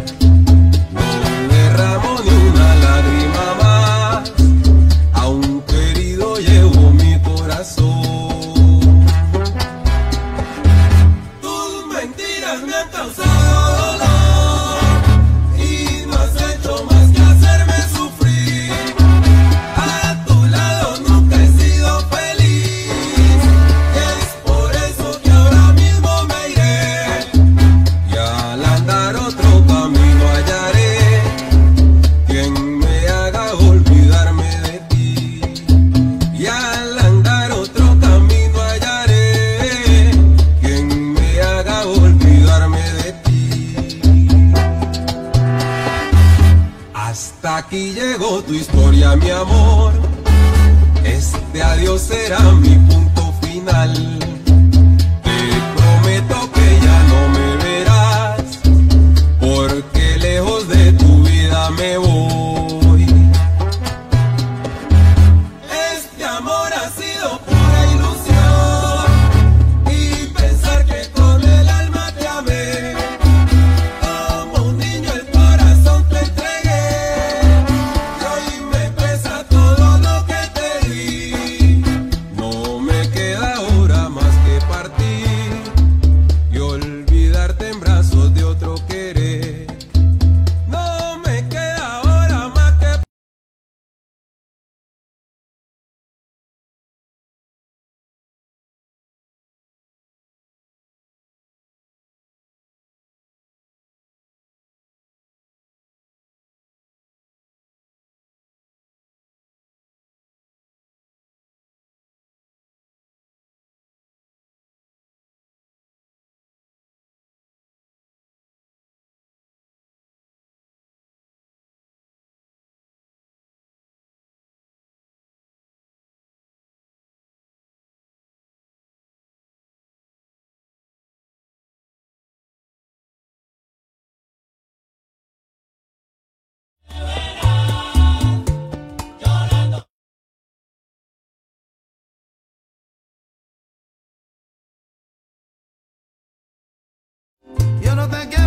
Yo 148.05 148.11
no 148.11 148.44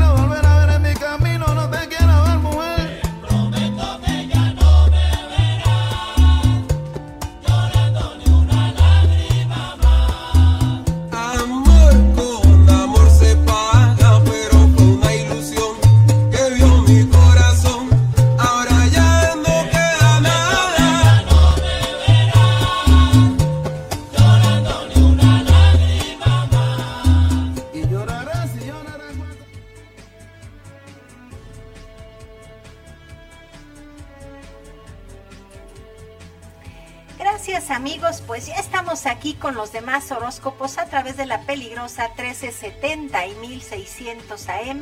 a 40.45 40.85
través 40.85 41.17
de 41.17 41.25
la 41.25 41.41
peligrosa 41.41 42.09
1370 42.09 43.25
y 43.25 43.33
1600 43.35 44.49
AM. 44.49 44.81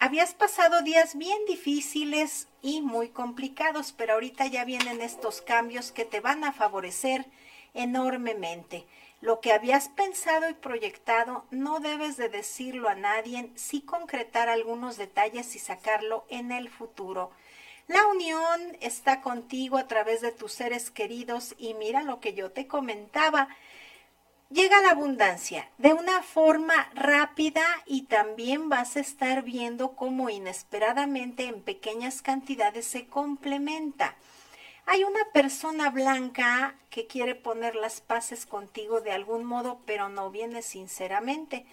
habías 0.00 0.34
pasado 0.34 0.82
días 0.82 1.16
bien 1.16 1.38
difíciles 1.46 2.48
y 2.62 2.82
muy 2.82 3.08
complicados, 3.08 3.92
pero 3.92 4.14
ahorita 4.14 4.46
ya 4.46 4.64
vienen 4.64 5.00
estos 5.00 5.40
cambios 5.40 5.92
que 5.92 6.04
te 6.04 6.20
van 6.20 6.44
a 6.44 6.52
favorecer 6.52 7.26
enormemente. 7.74 8.86
Lo 9.20 9.40
que 9.40 9.52
habías 9.52 9.88
pensado 9.88 10.50
y 10.50 10.54
proyectado 10.54 11.46
no 11.50 11.80
debes 11.80 12.16
de 12.16 12.28
decirlo 12.28 12.88
a 12.88 12.94
nadie, 12.94 13.50
sí 13.54 13.80
concretar 13.80 14.48
algunos 14.48 14.98
detalles 14.98 15.56
y 15.56 15.58
sacarlo 15.58 16.26
en 16.28 16.52
el 16.52 16.68
futuro. 16.68 17.30
La 17.88 18.04
unión 18.06 18.76
está 18.80 19.20
contigo 19.20 19.78
a 19.78 19.86
través 19.86 20.20
de 20.20 20.32
tus 20.32 20.52
seres 20.52 20.90
queridos 20.90 21.54
y 21.56 21.74
mira 21.74 22.02
lo 22.02 22.18
que 22.18 22.34
yo 22.34 22.50
te 22.50 22.66
comentaba. 22.66 23.48
Llega 24.50 24.80
la 24.80 24.90
abundancia 24.90 25.68
de 25.78 25.92
una 25.92 26.22
forma 26.22 26.90
rápida 26.94 27.64
y 27.86 28.02
también 28.02 28.68
vas 28.68 28.96
a 28.96 29.00
estar 29.00 29.42
viendo 29.42 29.94
cómo 29.94 30.30
inesperadamente 30.30 31.44
en 31.44 31.62
pequeñas 31.62 32.22
cantidades 32.22 32.86
se 32.86 33.06
complementa. 33.06 34.16
Hay 34.86 35.04
una 35.04 35.24
persona 35.32 35.90
blanca 35.90 36.76
que 36.90 37.06
quiere 37.06 37.34
poner 37.34 37.74
las 37.74 38.00
paces 38.00 38.46
contigo 38.46 39.00
de 39.00 39.12
algún 39.12 39.44
modo, 39.44 39.80
pero 39.84 40.08
no 40.08 40.30
viene 40.30 40.62
sinceramente. 40.62 41.66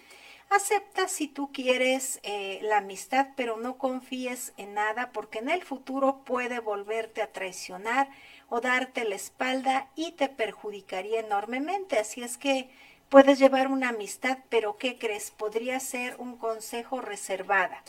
Acepta 0.54 1.08
si 1.08 1.26
tú 1.26 1.50
quieres 1.50 2.20
eh, 2.22 2.60
la 2.62 2.76
amistad, 2.76 3.26
pero 3.34 3.56
no 3.56 3.76
confíes 3.76 4.52
en 4.56 4.74
nada 4.74 5.10
porque 5.10 5.40
en 5.40 5.48
el 5.48 5.64
futuro 5.64 6.20
puede 6.24 6.60
volverte 6.60 7.22
a 7.22 7.32
traicionar 7.32 8.08
o 8.48 8.60
darte 8.60 9.04
la 9.04 9.16
espalda 9.16 9.88
y 9.96 10.12
te 10.12 10.28
perjudicaría 10.28 11.18
enormemente. 11.18 11.98
Así 11.98 12.22
es 12.22 12.38
que 12.38 12.70
puedes 13.08 13.40
llevar 13.40 13.66
una 13.66 13.88
amistad, 13.88 14.38
pero 14.48 14.78
¿qué 14.78 14.96
crees? 14.96 15.32
Podría 15.32 15.80
ser 15.80 16.14
un 16.18 16.36
consejo 16.36 17.00
reservada. 17.00 17.82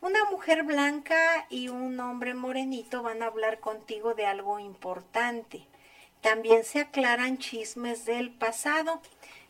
Una 0.00 0.24
mujer 0.24 0.64
blanca 0.64 1.46
y 1.50 1.68
un 1.68 2.00
hombre 2.00 2.34
morenito 2.34 3.04
van 3.04 3.22
a 3.22 3.26
hablar 3.26 3.60
contigo 3.60 4.14
de 4.14 4.26
algo 4.26 4.58
importante. 4.58 5.68
También 6.20 6.64
se 6.64 6.80
aclaran 6.80 7.38
chismes 7.38 8.04
del 8.06 8.32
pasado, 8.32 9.00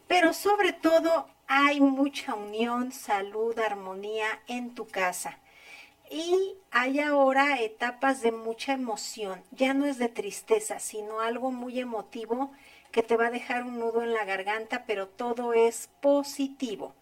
pero 0.06 0.34
sobre 0.34 0.74
todo 0.74 1.34
hay 1.46 1.80
mucha 1.80 2.34
unión, 2.34 2.92
salud, 2.92 3.58
armonía 3.58 4.26
en 4.46 4.74
tu 4.74 4.86
casa. 4.86 5.38
Y 6.10 6.54
hay 6.70 7.00
ahora 7.00 7.60
etapas 7.60 8.22
de 8.22 8.32
mucha 8.32 8.72
emoción. 8.72 9.42
Ya 9.50 9.74
no 9.74 9.86
es 9.86 9.98
de 9.98 10.08
tristeza, 10.08 10.78
sino 10.78 11.20
algo 11.20 11.50
muy 11.50 11.80
emotivo 11.80 12.52
que 12.92 13.02
te 13.02 13.16
va 13.16 13.26
a 13.26 13.30
dejar 13.30 13.64
un 13.64 13.78
nudo 13.78 14.02
en 14.02 14.12
la 14.12 14.24
garganta, 14.24 14.84
pero 14.86 15.08
todo 15.08 15.52
es 15.52 15.90
positivo. 16.00 16.94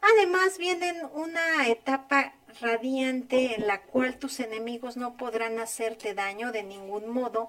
Además 0.00 0.58
vienen 0.58 0.96
una 1.12 1.68
etapa 1.68 2.32
radiante 2.60 3.54
en 3.54 3.66
la 3.66 3.82
cual 3.82 4.18
tus 4.18 4.40
enemigos 4.40 4.96
no 4.96 5.16
podrán 5.16 5.58
hacerte 5.58 6.14
daño 6.14 6.52
de 6.52 6.62
ningún 6.62 7.08
modo 7.08 7.48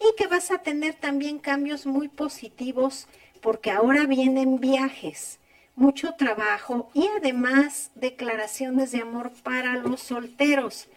y 0.00 0.14
que 0.16 0.26
vas 0.26 0.50
a 0.50 0.58
tener 0.58 0.94
también 0.94 1.38
cambios 1.38 1.86
muy 1.86 2.08
positivos 2.08 3.06
porque 3.40 3.70
ahora 3.70 4.06
vienen 4.06 4.58
viajes, 4.58 5.38
mucho 5.74 6.14
trabajo 6.14 6.90
y 6.94 7.06
además 7.18 7.90
declaraciones 7.94 8.92
de 8.92 9.00
amor 9.00 9.32
para 9.42 9.76
los 9.76 10.00
solteros. 10.00 10.88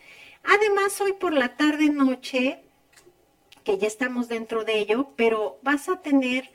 Además 0.43 0.99
hoy 1.01 1.13
por 1.13 1.33
la 1.33 1.55
tarde 1.57 1.89
noche, 1.89 2.61
que 3.63 3.77
ya 3.77 3.87
estamos 3.87 4.27
dentro 4.27 4.63
de 4.63 4.79
ello, 4.79 5.09
pero 5.15 5.59
vas 5.63 5.89
a 5.89 6.01
tener 6.01 6.49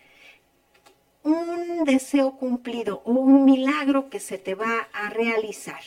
un 1.23 1.84
deseo 1.84 2.36
cumplido 2.36 3.02
o 3.05 3.12
un 3.12 3.44
milagro 3.44 4.08
que 4.10 4.20
se 4.20 4.39
te 4.39 4.55
va 4.55 4.89
a 4.92 5.10
realizar. 5.10 5.81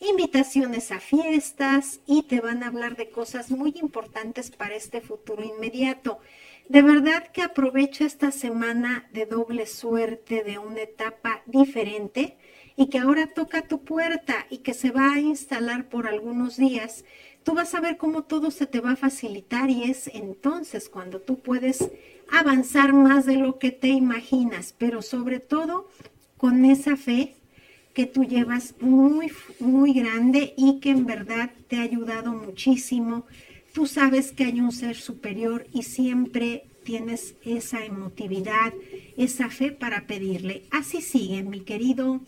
invitaciones 0.00 0.90
a 0.90 1.00
fiestas 1.00 2.00
y 2.06 2.24
te 2.24 2.40
van 2.40 2.62
a 2.62 2.66
hablar 2.66 2.94
de 2.96 3.08
cosas 3.08 3.50
muy 3.50 3.74
importantes 3.80 4.50
para 4.50 4.74
este 4.74 5.00
futuro 5.00 5.42
inmediato. 5.42 6.18
De 6.68 6.80
verdad 6.80 7.28
que 7.28 7.42
aprovecha 7.42 8.06
esta 8.06 8.30
semana 8.30 9.06
de 9.12 9.26
doble 9.26 9.66
suerte, 9.66 10.42
de 10.42 10.58
una 10.58 10.80
etapa 10.80 11.42
diferente 11.44 12.38
y 12.74 12.88
que 12.88 12.98
ahora 12.98 13.26
toca 13.26 13.68
tu 13.68 13.84
puerta 13.84 14.46
y 14.48 14.58
que 14.58 14.72
se 14.72 14.90
va 14.90 15.12
a 15.12 15.20
instalar 15.20 15.88
por 15.90 16.06
algunos 16.06 16.56
días. 16.56 17.04
Tú 17.42 17.52
vas 17.54 17.74
a 17.74 17.80
ver 17.80 17.98
cómo 17.98 18.24
todo 18.24 18.50
se 18.50 18.66
te 18.66 18.80
va 18.80 18.92
a 18.92 18.96
facilitar 18.96 19.68
y 19.68 19.84
es 19.84 20.08
entonces 20.14 20.88
cuando 20.88 21.20
tú 21.20 21.38
puedes 21.38 21.90
avanzar 22.32 22.94
más 22.94 23.26
de 23.26 23.36
lo 23.36 23.58
que 23.58 23.70
te 23.70 23.88
imaginas, 23.88 24.74
pero 24.76 25.02
sobre 25.02 25.40
todo 25.40 25.88
con 26.38 26.64
esa 26.64 26.96
fe 26.96 27.36
que 27.92 28.06
tú 28.06 28.24
llevas 28.24 28.74
muy, 28.80 29.30
muy 29.60 29.92
grande 29.92 30.54
y 30.56 30.80
que 30.80 30.90
en 30.90 31.04
verdad 31.04 31.50
te 31.68 31.76
ha 31.76 31.82
ayudado 31.82 32.32
muchísimo. 32.32 33.26
Tú 33.74 33.86
sabes 33.86 34.30
que 34.30 34.44
hay 34.44 34.60
un 34.60 34.70
ser 34.70 34.94
superior 34.94 35.66
y 35.72 35.82
siempre 35.82 36.68
tienes 36.84 37.34
esa 37.44 37.84
emotividad, 37.84 38.72
esa 39.16 39.50
fe 39.50 39.72
para 39.72 40.06
pedirle. 40.06 40.62
Así 40.70 41.02
sigue, 41.02 41.42
mi 41.42 41.58
querido 41.58 42.20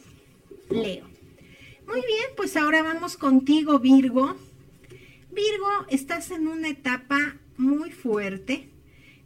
Leo. 0.71 1.07
Muy 1.87 2.01
bien, 2.01 2.31
pues 2.37 2.57
ahora 2.57 2.83
vamos 2.83 3.17
contigo, 3.17 3.79
Virgo. 3.79 4.35
Virgo, 5.31 5.69
estás 5.89 6.33
en 6.33 6.49
una 6.49 6.69
etapa 6.69 7.37
muy 7.57 7.93
fuerte 7.93 8.69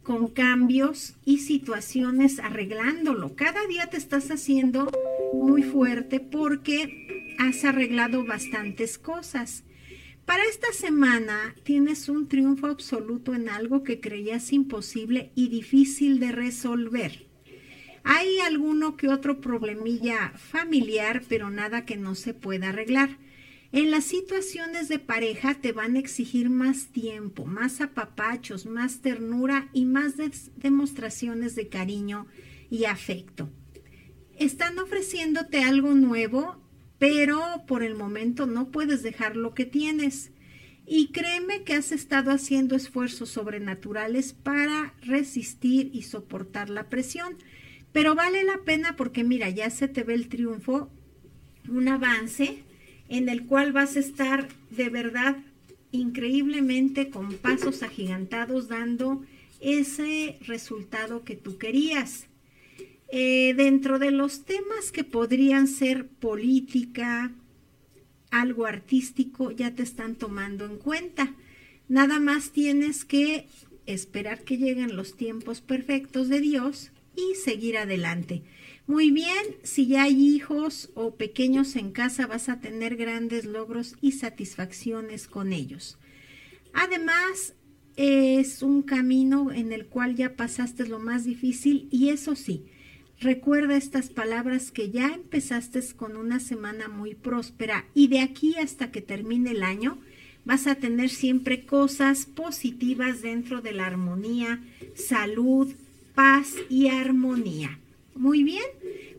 con 0.03 0.27
cambios 0.27 1.15
y 1.25 1.39
situaciones 1.39 2.37
arreglándolo. 2.37 3.35
Cada 3.35 3.65
día 3.65 3.87
te 3.87 3.97
estás 3.97 4.29
haciendo 4.29 4.91
muy 5.33 5.63
fuerte 5.63 6.19
porque 6.19 7.35
has 7.39 7.65
arreglado 7.65 8.23
bastantes 8.25 8.99
cosas. 8.99 9.63
Para 10.31 10.45
esta 10.45 10.71
semana 10.71 11.53
tienes 11.63 12.07
un 12.07 12.29
triunfo 12.29 12.67
absoluto 12.67 13.35
en 13.35 13.49
algo 13.49 13.83
que 13.83 13.99
creías 13.99 14.53
imposible 14.53 15.33
y 15.35 15.49
difícil 15.49 16.21
de 16.21 16.31
resolver. 16.31 17.27
Hay 18.05 18.39
alguno 18.39 18.95
que 18.95 19.09
otro 19.09 19.41
problemilla 19.41 20.31
familiar, 20.37 21.21
pero 21.27 21.49
nada 21.49 21.83
que 21.83 21.97
no 21.97 22.15
se 22.15 22.33
pueda 22.33 22.69
arreglar. 22.69 23.17
En 23.73 23.91
las 23.91 24.05
situaciones 24.05 24.87
de 24.87 24.99
pareja 24.99 25.55
te 25.55 25.73
van 25.73 25.97
a 25.97 25.99
exigir 25.99 26.49
más 26.49 26.93
tiempo, 26.93 27.43
más 27.43 27.81
apapachos, 27.81 28.65
más 28.65 29.01
ternura 29.01 29.67
y 29.73 29.83
más 29.83 30.13
demostraciones 30.55 31.55
de 31.55 31.67
cariño 31.67 32.25
y 32.69 32.85
afecto. 32.85 33.49
Están 34.39 34.79
ofreciéndote 34.79 35.61
algo 35.61 35.93
nuevo, 35.93 36.55
pero 37.01 37.63
por 37.65 37.81
el 37.81 37.95
momento 37.95 38.45
no 38.45 38.69
puedes 38.69 39.01
dejar 39.01 39.35
lo 39.35 39.55
que 39.55 39.65
tienes. 39.65 40.29
Y 40.85 41.07
créeme 41.07 41.63
que 41.63 41.73
has 41.73 41.91
estado 41.91 42.29
haciendo 42.29 42.75
esfuerzos 42.75 43.29
sobrenaturales 43.29 44.33
para 44.33 44.93
resistir 45.01 45.89
y 45.95 46.03
soportar 46.03 46.69
la 46.69 46.89
presión. 46.89 47.37
Pero 47.91 48.13
vale 48.13 48.43
la 48.43 48.59
pena 48.65 48.95
porque 48.97 49.23
mira, 49.23 49.49
ya 49.49 49.71
se 49.71 49.87
te 49.87 50.03
ve 50.03 50.13
el 50.13 50.29
triunfo, 50.29 50.91
un 51.67 51.87
avance 51.87 52.59
en 53.09 53.29
el 53.29 53.47
cual 53.47 53.71
vas 53.71 53.95
a 53.95 53.99
estar 53.99 54.47
de 54.69 54.89
verdad 54.89 55.37
increíblemente 55.91 57.09
con 57.09 57.33
pasos 57.33 57.81
agigantados 57.81 58.67
dando 58.67 59.23
ese 59.59 60.37
resultado 60.45 61.23
que 61.23 61.35
tú 61.35 61.57
querías. 61.57 62.27
Eh, 63.11 63.53
dentro 63.55 63.99
de 63.99 64.11
los 64.11 64.45
temas 64.45 64.91
que 64.91 65.03
podrían 65.03 65.67
ser 65.67 66.07
política, 66.07 67.31
algo 68.29 68.65
artístico, 68.65 69.51
ya 69.51 69.75
te 69.75 69.83
están 69.83 70.15
tomando 70.15 70.65
en 70.65 70.77
cuenta. 70.77 71.35
Nada 71.89 72.19
más 72.21 72.51
tienes 72.51 73.03
que 73.03 73.47
esperar 73.85 74.43
que 74.43 74.57
lleguen 74.57 74.95
los 74.95 75.17
tiempos 75.17 75.59
perfectos 75.59 76.29
de 76.29 76.39
Dios 76.39 76.91
y 77.15 77.35
seguir 77.35 77.77
adelante. 77.77 78.43
Muy 78.87 79.11
bien, 79.11 79.57
si 79.63 79.87
ya 79.87 80.03
hay 80.03 80.35
hijos 80.35 80.89
o 80.95 81.15
pequeños 81.15 81.75
en 81.75 81.91
casa 81.91 82.27
vas 82.27 82.47
a 82.47 82.61
tener 82.61 82.95
grandes 82.95 83.45
logros 83.45 83.95
y 84.01 84.13
satisfacciones 84.13 85.27
con 85.27 85.51
ellos. 85.51 85.97
Además, 86.73 87.55
es 87.97 88.63
un 88.63 88.81
camino 88.81 89.51
en 89.51 89.73
el 89.73 89.87
cual 89.87 90.15
ya 90.15 90.35
pasaste 90.35 90.87
lo 90.87 90.99
más 90.99 91.25
difícil 91.25 91.89
y 91.91 92.09
eso 92.09 92.35
sí, 92.35 92.65
recuerda 93.21 93.77
estas 93.77 94.09
palabras 94.09 94.71
que 94.71 94.89
ya 94.89 95.13
empezaste 95.13 95.81
con 95.95 96.17
una 96.17 96.39
semana 96.39 96.87
muy 96.87 97.13
próspera 97.15 97.85
y 97.93 98.07
de 98.07 98.19
aquí 98.19 98.55
hasta 98.57 98.91
que 98.91 99.01
termine 99.01 99.51
el 99.51 99.63
año 99.63 99.99
vas 100.43 100.65
a 100.65 100.75
tener 100.75 101.09
siempre 101.09 101.65
cosas 101.65 102.25
positivas 102.25 103.21
dentro 103.21 103.61
de 103.61 103.73
la 103.73 103.85
armonía, 103.85 104.59
salud, 104.95 105.71
paz 106.15 106.55
y 106.67 106.87
armonía. 106.87 107.79
Muy 108.15 108.43
bien, 108.43 108.65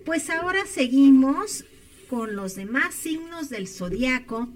pues 0.04 0.30
ahora 0.30 0.66
seguimos 0.66 1.64
con 2.10 2.34
los 2.34 2.56
demás 2.56 2.94
signos 2.94 3.48
del 3.50 3.68
zodiaco. 3.68 4.48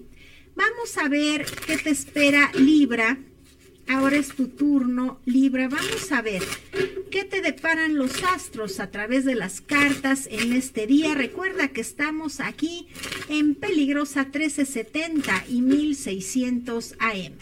Vamos 0.57 0.99
a 0.99 1.09
ver 1.09 1.47
qué 1.67 1.79
te 1.79 1.91
espera 1.91 2.51
Libra. 2.53 3.19
Ahora 3.89 4.17
es 4.17 4.29
tu 4.29 4.49
turno, 4.49 5.21
Libra. 5.25 5.69
Vamos 5.69 6.11
a 6.13 6.23
ver 6.23 6.43
qué 7.11 7.25
te 7.25 7.41
deparan 7.41 7.97
los 7.97 8.23
astros 8.25 8.81
a 8.81 8.91
través 8.91 9.25
de 9.25 9.35
las 9.35 9.61
cartas 9.61 10.29
en 10.31 10.53
este 10.53 10.87
día. 10.87 11.15
Recuerda 11.15 11.69
que 11.69 11.81
estamos 11.81 12.41
aquí 12.41 12.89
en 13.29 13.55
Peligrosa 13.55 14.25
1370 14.25 15.45
y 15.49 15.63
1600 15.63 16.97
AM. 16.99 17.39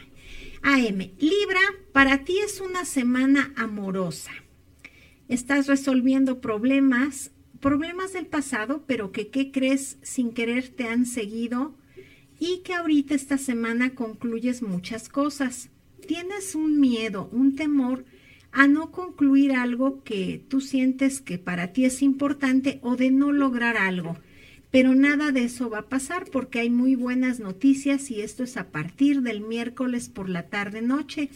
AM. 0.62 1.10
Libra, 1.18 1.60
para 1.92 2.24
ti 2.24 2.38
es 2.38 2.60
una 2.60 2.84
semana 2.84 3.52
amorosa 3.56 4.30
estás 5.28 5.66
resolviendo 5.66 6.40
problemas, 6.40 7.30
problemas 7.60 8.12
del 8.12 8.26
pasado, 8.26 8.84
pero 8.86 9.12
que, 9.12 9.28
¿qué 9.28 9.50
crees? 9.50 9.98
Sin 10.02 10.32
querer 10.32 10.68
te 10.68 10.88
han 10.88 11.06
seguido 11.06 11.74
y 12.38 12.60
que 12.64 12.74
ahorita 12.74 13.14
esta 13.14 13.38
semana 13.38 13.94
concluyes 13.94 14.62
muchas 14.62 15.08
cosas. 15.08 15.70
Tienes 16.06 16.54
un 16.54 16.80
miedo, 16.80 17.30
un 17.32 17.56
temor 17.56 18.04
a 18.52 18.68
no 18.68 18.90
concluir 18.90 19.52
algo 19.52 20.02
que 20.04 20.40
tú 20.48 20.60
sientes 20.60 21.20
que 21.20 21.38
para 21.38 21.72
ti 21.72 21.86
es 21.86 22.02
importante 22.02 22.78
o 22.82 22.96
de 22.96 23.10
no 23.10 23.32
lograr 23.32 23.76
algo. 23.76 24.16
Pero 24.70 24.94
nada 24.94 25.32
de 25.32 25.44
eso 25.44 25.70
va 25.70 25.78
a 25.78 25.88
pasar 25.88 26.26
porque 26.30 26.60
hay 26.60 26.68
muy 26.68 26.94
buenas 26.94 27.40
noticias 27.40 28.10
y 28.10 28.20
esto 28.20 28.44
es 28.44 28.56
a 28.56 28.70
partir 28.70 29.22
del 29.22 29.40
miércoles 29.40 30.08
por 30.08 30.28
la 30.28 30.48
tarde 30.48 30.82
noche. 30.82 31.30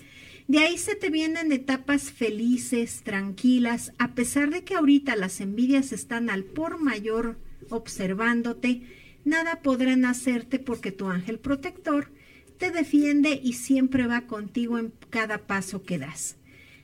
De 0.48 0.58
ahí 0.58 0.76
se 0.76 0.94
te 0.94 1.08
vienen 1.08 1.50
etapas 1.50 2.10
felices, 2.10 3.02
tranquilas, 3.05 3.92
a 3.98 4.14
pesar 4.14 4.50
de 4.50 4.64
que 4.64 4.74
ahorita 4.74 5.16
las 5.16 5.40
envidias 5.40 5.92
están 5.92 6.30
al 6.30 6.44
por 6.44 6.78
mayor 6.80 7.38
observándote, 7.70 8.82
nada 9.24 9.62
podrán 9.62 10.05
hacerte 10.05 10.58
porque 10.58 10.92
tu 10.92 11.08
ángel 11.08 11.38
protector 11.38 12.10
te 12.58 12.70
defiende 12.70 13.40
y 13.42 13.54
siempre 13.54 14.06
va 14.06 14.26
contigo 14.26 14.78
en 14.78 14.92
cada 15.10 15.46
paso 15.46 15.82
que 15.82 15.98
das. 15.98 16.36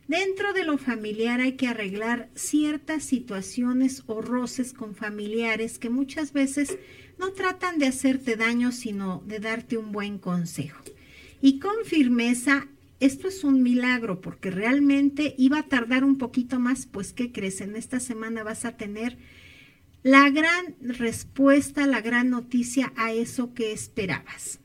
Dentro 0.08 0.52
de 0.52 0.64
lo 0.64 0.76
familiar 0.76 1.40
hay 1.40 1.52
que 1.52 1.66
arreglar 1.66 2.28
ciertas 2.34 3.04
situaciones 3.04 4.02
o 4.06 4.20
roces 4.20 4.72
con 4.72 4.94
familiares 4.94 5.78
que 5.78 5.88
muchas 5.88 6.32
veces 6.32 6.78
no 7.18 7.32
tratan 7.32 7.78
de 7.78 7.86
hacerte 7.86 8.36
daño, 8.36 8.70
sino 8.70 9.22
de 9.26 9.38
darte 9.38 9.78
un 9.78 9.92
buen 9.92 10.18
consejo. 10.18 10.82
Y 11.40 11.58
con 11.58 11.84
firmeza 11.84 12.68
esto 13.00 13.28
es 13.28 13.44
un 13.44 13.62
milagro 13.62 14.20
porque 14.20 14.50
realmente 14.50 15.34
iba 15.36 15.58
a 15.58 15.68
tardar 15.68 16.04
un 16.04 16.16
poquito 16.16 16.60
más, 16.60 16.86
pues 16.86 17.12
¿qué 17.12 17.32
crees? 17.32 17.60
En 17.60 17.76
esta 17.76 18.00
semana 18.00 18.42
vas 18.42 18.64
a 18.64 18.76
tener 18.76 19.18
la 20.02 20.30
gran 20.30 20.76
respuesta, 20.80 21.86
la 21.86 22.00
gran 22.00 22.30
noticia 22.30 22.92
a 22.96 23.12
eso 23.12 23.54
que 23.54 23.72
esperabas. 23.72 24.60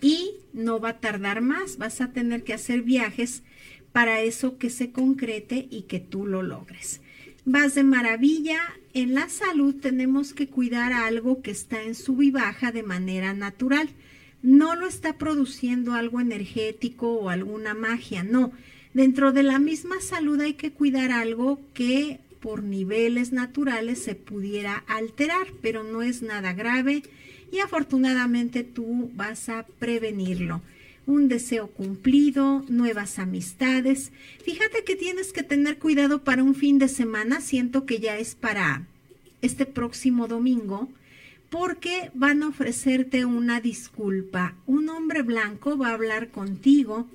Y 0.00 0.32
no 0.52 0.80
va 0.80 0.90
a 0.90 1.00
tardar 1.00 1.40
más, 1.40 1.78
vas 1.78 2.00
a 2.00 2.12
tener 2.12 2.44
que 2.44 2.54
hacer 2.54 2.82
viajes 2.82 3.42
para 3.92 4.20
eso 4.20 4.58
que 4.58 4.70
se 4.70 4.92
concrete 4.92 5.66
y 5.70 5.82
que 5.82 6.00
tú 6.00 6.26
lo 6.26 6.42
logres. 6.42 7.00
Vas 7.44 7.74
de 7.74 7.84
maravilla. 7.84 8.60
En 8.94 9.14
la 9.14 9.28
salud 9.28 9.74
tenemos 9.74 10.32
que 10.34 10.48
cuidar 10.48 10.92
algo 10.92 11.42
que 11.42 11.50
está 11.50 11.82
en 11.82 11.94
sub 11.94 12.22
y 12.22 12.30
baja 12.30 12.72
de 12.72 12.82
manera 12.82 13.32
natural 13.34 13.90
no 14.42 14.76
lo 14.76 14.86
está 14.86 15.18
produciendo 15.18 15.94
algo 15.94 16.20
energético 16.20 17.12
o 17.12 17.28
alguna 17.28 17.74
magia, 17.74 18.22
no. 18.22 18.52
Dentro 18.94 19.32
de 19.32 19.42
la 19.42 19.58
misma 19.58 20.00
salud 20.00 20.40
hay 20.40 20.54
que 20.54 20.72
cuidar 20.72 21.12
algo 21.12 21.60
que 21.74 22.20
por 22.40 22.62
niveles 22.62 23.32
naturales 23.32 24.02
se 24.02 24.14
pudiera 24.14 24.84
alterar, 24.86 25.48
pero 25.60 25.82
no 25.82 26.02
es 26.02 26.22
nada 26.22 26.52
grave 26.52 27.02
y 27.52 27.60
afortunadamente 27.60 28.64
tú 28.64 29.10
vas 29.14 29.48
a 29.48 29.66
prevenirlo. 29.78 30.62
Un 31.06 31.28
deseo 31.28 31.68
cumplido, 31.68 32.64
nuevas 32.68 33.18
amistades. 33.18 34.12
Fíjate 34.44 34.84
que 34.84 34.96
tienes 34.96 35.32
que 35.32 35.42
tener 35.42 35.78
cuidado 35.78 36.22
para 36.22 36.42
un 36.42 36.54
fin 36.54 36.78
de 36.78 36.88
semana, 36.88 37.40
siento 37.40 37.86
que 37.86 37.98
ya 37.98 38.18
es 38.18 38.34
para 38.34 38.86
este 39.40 39.64
próximo 39.64 40.28
domingo, 40.28 40.88
porque 41.48 42.10
van 42.14 42.42
a 42.42 42.48
ofrecerte 42.48 43.24
una 43.24 43.60
disculpa. 43.60 44.54
Un 44.66 44.90
hombre 44.90 45.22
blanco 45.22 45.78
va 45.78 45.88
a 45.88 45.94
hablar 45.94 46.28
contigo 46.28 47.08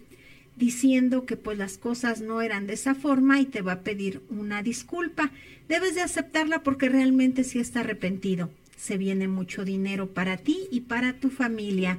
diciendo 0.56 1.26
que 1.26 1.36
pues 1.36 1.58
las 1.58 1.78
cosas 1.78 2.22
no 2.22 2.42
eran 2.42 2.68
de 2.68 2.74
esa 2.74 2.96
forma 2.96 3.40
y 3.40 3.46
te 3.46 3.62
va 3.62 3.74
a 3.74 3.82
pedir 3.82 4.22
una 4.30 4.64
disculpa. 4.64 5.32
Debes 5.68 5.96
de 5.96 6.02
aceptarla 6.02 6.64
porque 6.64 6.90
realmente 6.90 7.44
sí 7.44 7.60
está 7.60 7.82
arrepentido. 7.82 8.50
Se 8.84 8.98
viene 8.98 9.30
mucho 9.30 9.64
dinero 9.64 10.10
para 10.10 10.36
ti 10.36 10.68
y 10.70 10.82
para 10.82 11.14
tu 11.14 11.30
familia. 11.30 11.98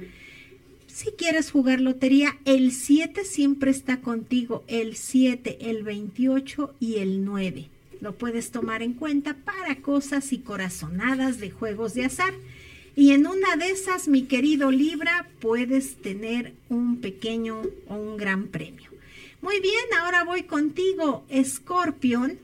Si 0.85 1.09
quieres 1.13 1.49
jugar 1.49 1.81
lotería, 1.81 2.37
el 2.45 2.71
7 2.71 3.25
siempre 3.25 3.71
está 3.71 4.01
contigo, 4.01 4.63
el 4.67 4.95
7, 4.95 5.71
el 5.71 5.81
28 5.81 6.75
y 6.79 6.97
el 6.97 7.25
9. 7.25 7.69
Lo 8.01 8.13
puedes 8.15 8.51
tomar 8.51 8.83
en 8.83 8.93
cuenta 8.93 9.33
para 9.33 9.77
cosas 9.77 10.31
y 10.31 10.37
corazonadas 10.37 11.39
de 11.39 11.49
juegos 11.49 11.95
de 11.95 12.05
azar. 12.05 12.35
Y 12.95 13.13
en 13.13 13.25
una 13.25 13.55
de 13.55 13.71
esas, 13.71 14.07
mi 14.07 14.25
querido 14.25 14.69
Libra, 14.69 15.27
puedes 15.39 15.95
tener 15.95 16.53
un 16.69 17.01
pequeño 17.01 17.63
o 17.87 17.95
un 17.95 18.15
gran 18.15 18.49
premio. 18.49 18.91
Muy 19.41 19.59
bien, 19.59 19.85
ahora 19.99 20.23
voy 20.23 20.43
contigo, 20.43 21.25
Scorpion. 21.43 22.37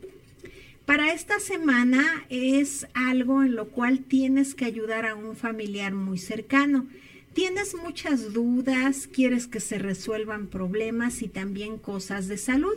Para 0.92 1.14
esta 1.14 1.40
semana 1.40 2.26
es 2.28 2.86
algo 2.94 3.44
en 3.44 3.56
lo 3.56 3.70
cual 3.70 4.00
tienes 4.00 4.54
que 4.54 4.66
ayudar 4.66 5.06
a 5.06 5.16
un 5.16 5.38
familiar 5.38 5.94
muy 5.94 6.18
cercano. 6.18 6.86
Tienes 7.34 7.76
muchas 7.76 8.34
dudas, 8.34 9.08
quieres 9.08 9.48
que 9.48 9.62
se 9.62 9.78
resuelvan 9.78 10.48
problemas 10.48 11.22
y 11.22 11.30
también 11.30 11.78
cosas 11.78 12.28
de 12.28 12.38
salud. 12.38 12.76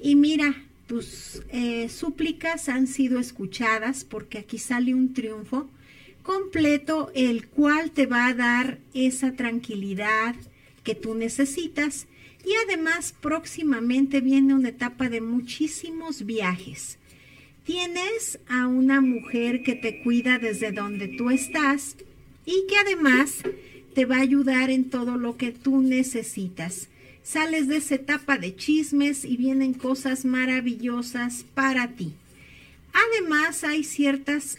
Y 0.00 0.14
mira, 0.14 0.62
tus 0.86 1.42
eh, 1.48 1.88
súplicas 1.88 2.68
han 2.68 2.86
sido 2.86 3.18
escuchadas 3.18 4.04
porque 4.04 4.38
aquí 4.38 4.58
sale 4.58 4.94
un 4.94 5.12
triunfo 5.12 5.68
completo, 6.22 7.10
el 7.16 7.48
cual 7.48 7.90
te 7.90 8.06
va 8.06 8.28
a 8.28 8.34
dar 8.34 8.78
esa 8.94 9.32
tranquilidad 9.32 10.36
que 10.84 10.94
tú 10.94 11.16
necesitas. 11.16 12.06
Y 12.44 12.50
además 12.64 13.12
próximamente 13.20 14.20
viene 14.20 14.54
una 14.54 14.68
etapa 14.68 15.08
de 15.08 15.20
muchísimos 15.20 16.24
viajes. 16.24 16.99
Tienes 17.70 18.40
a 18.48 18.66
una 18.66 19.00
mujer 19.00 19.62
que 19.62 19.76
te 19.76 20.02
cuida 20.02 20.40
desde 20.40 20.72
donde 20.72 21.06
tú 21.06 21.30
estás 21.30 21.96
y 22.44 22.66
que 22.68 22.76
además 22.76 23.44
te 23.94 24.06
va 24.06 24.16
a 24.16 24.22
ayudar 24.22 24.70
en 24.70 24.90
todo 24.90 25.16
lo 25.16 25.36
que 25.36 25.52
tú 25.52 25.80
necesitas. 25.80 26.88
Sales 27.22 27.68
de 27.68 27.76
esa 27.76 27.94
etapa 27.94 28.38
de 28.38 28.56
chismes 28.56 29.24
y 29.24 29.36
vienen 29.36 29.72
cosas 29.72 30.24
maravillosas 30.24 31.44
para 31.54 31.94
ti. 31.94 32.14
Además, 32.92 33.62
hay 33.62 33.84
ciertas 33.84 34.58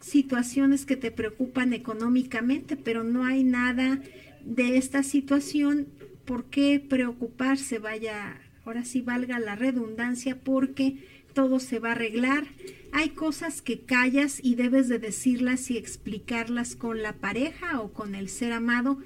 situaciones 0.00 0.86
que 0.86 0.94
te 0.94 1.10
preocupan 1.10 1.72
económicamente, 1.72 2.76
pero 2.76 3.02
no 3.02 3.24
hay 3.24 3.42
nada 3.42 4.00
de 4.44 4.76
esta 4.76 5.02
situación 5.02 5.88
por 6.24 6.44
qué 6.44 6.78
preocuparse, 6.78 7.80
vaya, 7.80 8.40
ahora 8.64 8.84
sí 8.84 9.00
valga 9.00 9.38
la 9.38 9.56
redundancia, 9.56 10.38
porque 10.40 10.98
todo 11.34 11.60
se 11.60 11.78
va 11.78 11.90
a 11.90 11.92
arreglar. 11.92 12.46
Hay 12.92 13.10
cosas 13.10 13.62
que 13.62 13.80
callas 13.80 14.38
y 14.42 14.54
debes 14.54 14.88
de 14.88 14.98
decirlas 14.98 15.70
y 15.70 15.78
explicarlas 15.78 16.76
con 16.76 17.02
la 17.02 17.14
pareja 17.14 17.80
o 17.80 17.92
con 17.92 18.14
el 18.14 18.28
ser 18.28 18.52
amado 18.52 18.98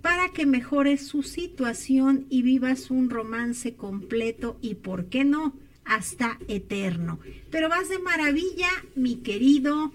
para 0.00 0.28
que 0.28 0.46
mejore 0.46 0.98
su 0.98 1.22
situación 1.22 2.26
y 2.28 2.42
vivas 2.42 2.90
un 2.90 3.08
romance 3.08 3.74
completo 3.74 4.58
y, 4.60 4.74
¿por 4.74 5.06
qué 5.06 5.24
no?, 5.24 5.54
hasta 5.84 6.38
eterno. 6.48 7.20
Pero 7.50 7.68
vas 7.68 7.88
de 7.88 7.98
maravilla, 7.98 8.68
mi 8.94 9.16
querido 9.16 9.92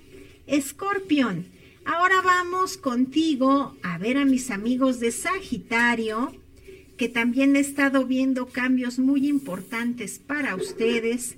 Escorpión. 0.48 1.46
Ahora 1.86 2.22
vamos 2.24 2.78
contigo 2.78 3.76
a 3.82 3.98
ver 3.98 4.18
a 4.18 4.26
mis 4.26 4.52
amigos 4.52 5.00
de 5.00 5.12
Sagitario, 5.12 6.34
que 7.00 7.08
también 7.08 7.56
he 7.56 7.60
estado 7.60 8.06
viendo 8.06 8.48
cambios 8.48 9.00
muy 9.00 9.30
importantes 9.30 10.20
para 10.20 10.56
ustedes. 10.56 11.38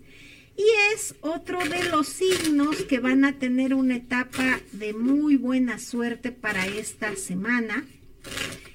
Y 0.58 0.64
es 0.96 1.14
otro 1.22 1.60
de 1.60 1.88
los 1.88 2.08
signos 2.08 2.78
que 2.78 3.00
van 3.00 3.24
a 3.26 3.38
tener 3.38 3.76
una 3.76 3.98
etapa 3.98 4.60
de 4.72 4.94
muy 4.94 5.38
buena 5.38 5.78
suerte 5.78 6.32
para 6.32 6.66
esta 6.66 7.16
semana. 7.16 7.86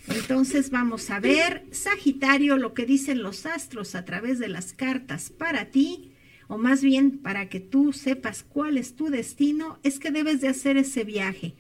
Entonces 0.07 0.71
vamos 0.71 1.11
a 1.11 1.19
ver, 1.19 1.65
Sagitario, 1.73 2.57
lo 2.57 2.73
que 2.73 2.87
dicen 2.87 3.21
los 3.21 3.47
astros 3.47 3.97
a 3.97 4.05
través 4.05 4.39
de 4.39 4.47
las 4.47 4.73
cartas 4.73 5.31
para 5.31 5.73
ti, 5.73 6.13
o 6.47 6.57
más 6.57 6.83
bien 6.83 7.19
para 7.19 7.49
que 7.49 7.59
tú 7.59 7.93
sepas 7.93 8.45
cuál 8.45 8.79
es 8.79 8.95
tu 8.95 9.11
destino, 9.11 9.81
es 9.83 9.99
que 9.99 10.13
debes 10.13 10.41
de 10.41 10.49
hacer 10.49 10.77
ese 10.77 11.03
viaje. 11.03 11.57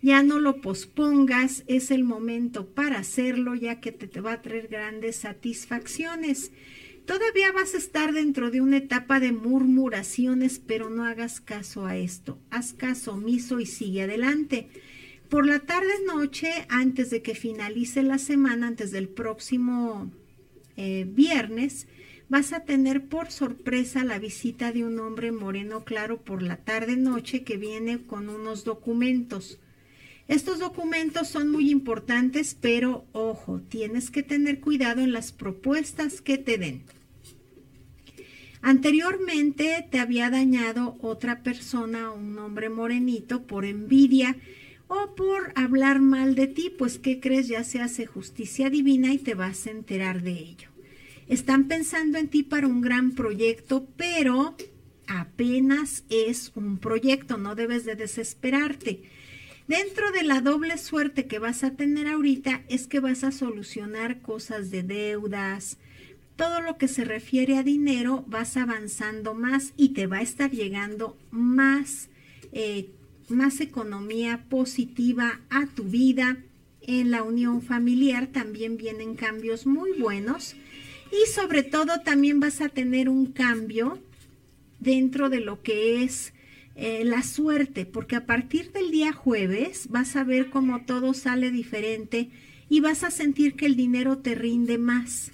Ya 0.00 0.22
no 0.22 0.38
lo 0.38 0.60
pospongas, 0.60 1.64
es 1.66 1.90
el 1.90 2.04
momento 2.04 2.66
para 2.66 2.98
hacerlo, 2.98 3.54
ya 3.54 3.80
que 3.80 3.92
te, 3.92 4.06
te 4.06 4.20
va 4.20 4.34
a 4.34 4.42
traer 4.42 4.68
grandes 4.68 5.16
satisfacciones. 5.16 6.52
Todavía 7.04 7.52
vas 7.52 7.74
a 7.74 7.78
estar 7.78 8.12
dentro 8.12 8.50
de 8.50 8.60
una 8.60 8.76
etapa 8.76 9.18
de 9.18 9.32
murmuraciones, 9.32 10.58
pero 10.58 10.90
no 10.90 11.04
hagas 11.04 11.40
caso 11.40 11.86
a 11.86 11.96
esto. 11.96 12.38
Haz 12.50 12.74
caso 12.74 13.14
omiso 13.14 13.60
y 13.60 13.66
sigue 13.66 14.02
adelante. 14.02 14.68
Por 15.28 15.46
la 15.46 15.60
tarde 15.60 15.92
noche, 16.06 16.50
antes 16.68 17.10
de 17.10 17.22
que 17.22 17.34
finalice 17.34 18.02
la 18.02 18.18
semana, 18.18 18.66
antes 18.66 18.92
del 18.92 19.08
próximo 19.08 20.10
eh, 20.76 21.06
viernes, 21.08 21.86
vas 22.28 22.52
a 22.52 22.64
tener 22.64 23.06
por 23.06 23.30
sorpresa 23.30 24.04
la 24.04 24.18
visita 24.18 24.70
de 24.72 24.84
un 24.84 24.98
hombre 25.00 25.32
moreno 25.32 25.84
claro 25.84 26.22
por 26.22 26.42
la 26.42 26.58
tarde 26.58 26.96
noche 26.96 27.42
que 27.42 27.56
viene 27.56 28.06
con 28.06 28.28
unos 28.28 28.64
documentos. 28.64 29.58
Estos 30.28 30.58
documentos 30.58 31.26
son 31.28 31.50
muy 31.50 31.70
importantes, 31.70 32.54
pero 32.60 33.06
ojo, 33.12 33.62
tienes 33.68 34.10
que 34.10 34.22
tener 34.22 34.60
cuidado 34.60 35.00
en 35.00 35.12
las 35.12 35.32
propuestas 35.32 36.20
que 36.20 36.36
te 36.36 36.58
den. 36.58 36.82
Anteriormente 38.60 39.86
te 39.90 39.98
había 39.98 40.28
dañado 40.28 40.98
otra 41.00 41.42
persona, 41.42 42.10
un 42.10 42.38
hombre 42.38 42.68
morenito, 42.68 43.44
por 43.44 43.64
envidia 43.64 44.36
o 44.86 45.14
por 45.14 45.52
hablar 45.54 46.00
mal 46.00 46.34
de 46.34 46.46
ti, 46.46 46.70
pues 46.76 46.98
¿qué 46.98 47.20
crees? 47.20 47.48
Ya 47.48 47.64
se 47.64 47.80
hace 47.80 48.04
justicia 48.04 48.68
divina 48.68 49.12
y 49.14 49.18
te 49.18 49.34
vas 49.34 49.66
a 49.66 49.70
enterar 49.70 50.22
de 50.22 50.32
ello. 50.32 50.68
Están 51.28 51.68
pensando 51.68 52.18
en 52.18 52.28
ti 52.28 52.42
para 52.42 52.66
un 52.66 52.82
gran 52.82 53.12
proyecto, 53.12 53.86
pero 53.96 54.56
apenas 55.06 56.04
es 56.10 56.52
un 56.54 56.78
proyecto, 56.78 57.38
no 57.38 57.54
debes 57.54 57.86
de 57.86 57.96
desesperarte. 57.96 59.02
Dentro 59.68 60.10
de 60.12 60.22
la 60.22 60.40
doble 60.40 60.78
suerte 60.78 61.26
que 61.26 61.38
vas 61.38 61.62
a 61.62 61.72
tener 61.72 62.08
ahorita 62.08 62.62
es 62.70 62.86
que 62.86 63.00
vas 63.00 63.22
a 63.22 63.30
solucionar 63.30 64.22
cosas 64.22 64.70
de 64.70 64.82
deudas, 64.82 65.76
todo 66.36 66.62
lo 66.62 66.78
que 66.78 66.88
se 66.88 67.04
refiere 67.04 67.58
a 67.58 67.62
dinero, 67.62 68.24
vas 68.26 68.56
avanzando 68.56 69.34
más 69.34 69.74
y 69.76 69.90
te 69.90 70.06
va 70.06 70.18
a 70.18 70.22
estar 70.22 70.50
llegando 70.50 71.18
más, 71.30 72.08
eh, 72.52 72.88
más 73.28 73.60
economía 73.60 74.46
positiva 74.48 75.42
a 75.50 75.66
tu 75.66 75.84
vida. 75.84 76.38
En 76.80 77.10
la 77.10 77.22
unión 77.22 77.60
familiar 77.60 78.28
también 78.28 78.78
vienen 78.78 79.16
cambios 79.16 79.66
muy 79.66 79.92
buenos 79.98 80.56
y 81.12 81.30
sobre 81.30 81.62
todo 81.62 82.00
también 82.00 82.40
vas 82.40 82.62
a 82.62 82.70
tener 82.70 83.10
un 83.10 83.26
cambio 83.26 83.98
dentro 84.80 85.28
de 85.28 85.40
lo 85.40 85.62
que 85.62 86.04
es 86.04 86.32
eh, 86.80 87.04
la 87.04 87.24
suerte, 87.24 87.86
porque 87.86 88.14
a 88.14 88.24
partir 88.24 88.70
del 88.70 88.92
día 88.92 89.12
jueves 89.12 89.88
vas 89.88 90.14
a 90.14 90.22
ver 90.22 90.48
cómo 90.48 90.84
todo 90.84 91.12
sale 91.12 91.50
diferente 91.50 92.30
y 92.68 92.78
vas 92.78 93.02
a 93.02 93.10
sentir 93.10 93.56
que 93.56 93.66
el 93.66 93.74
dinero 93.74 94.18
te 94.18 94.36
rinde 94.36 94.78
más. 94.78 95.32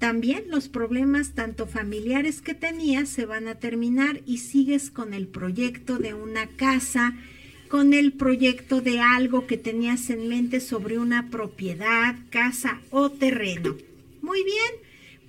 También 0.00 0.46
los 0.48 0.68
problemas 0.68 1.36
tanto 1.36 1.68
familiares 1.68 2.42
que 2.42 2.54
tenías 2.54 3.08
se 3.08 3.24
van 3.24 3.46
a 3.46 3.60
terminar 3.60 4.20
y 4.26 4.38
sigues 4.38 4.90
con 4.90 5.14
el 5.14 5.28
proyecto 5.28 5.98
de 5.98 6.14
una 6.14 6.48
casa, 6.48 7.14
con 7.68 7.94
el 7.94 8.12
proyecto 8.14 8.80
de 8.80 8.98
algo 8.98 9.46
que 9.46 9.58
tenías 9.58 10.10
en 10.10 10.26
mente 10.26 10.58
sobre 10.58 10.98
una 10.98 11.30
propiedad, 11.30 12.16
casa 12.30 12.80
o 12.90 13.10
terreno. 13.10 13.76
Muy 14.22 14.42
bien, 14.42 14.72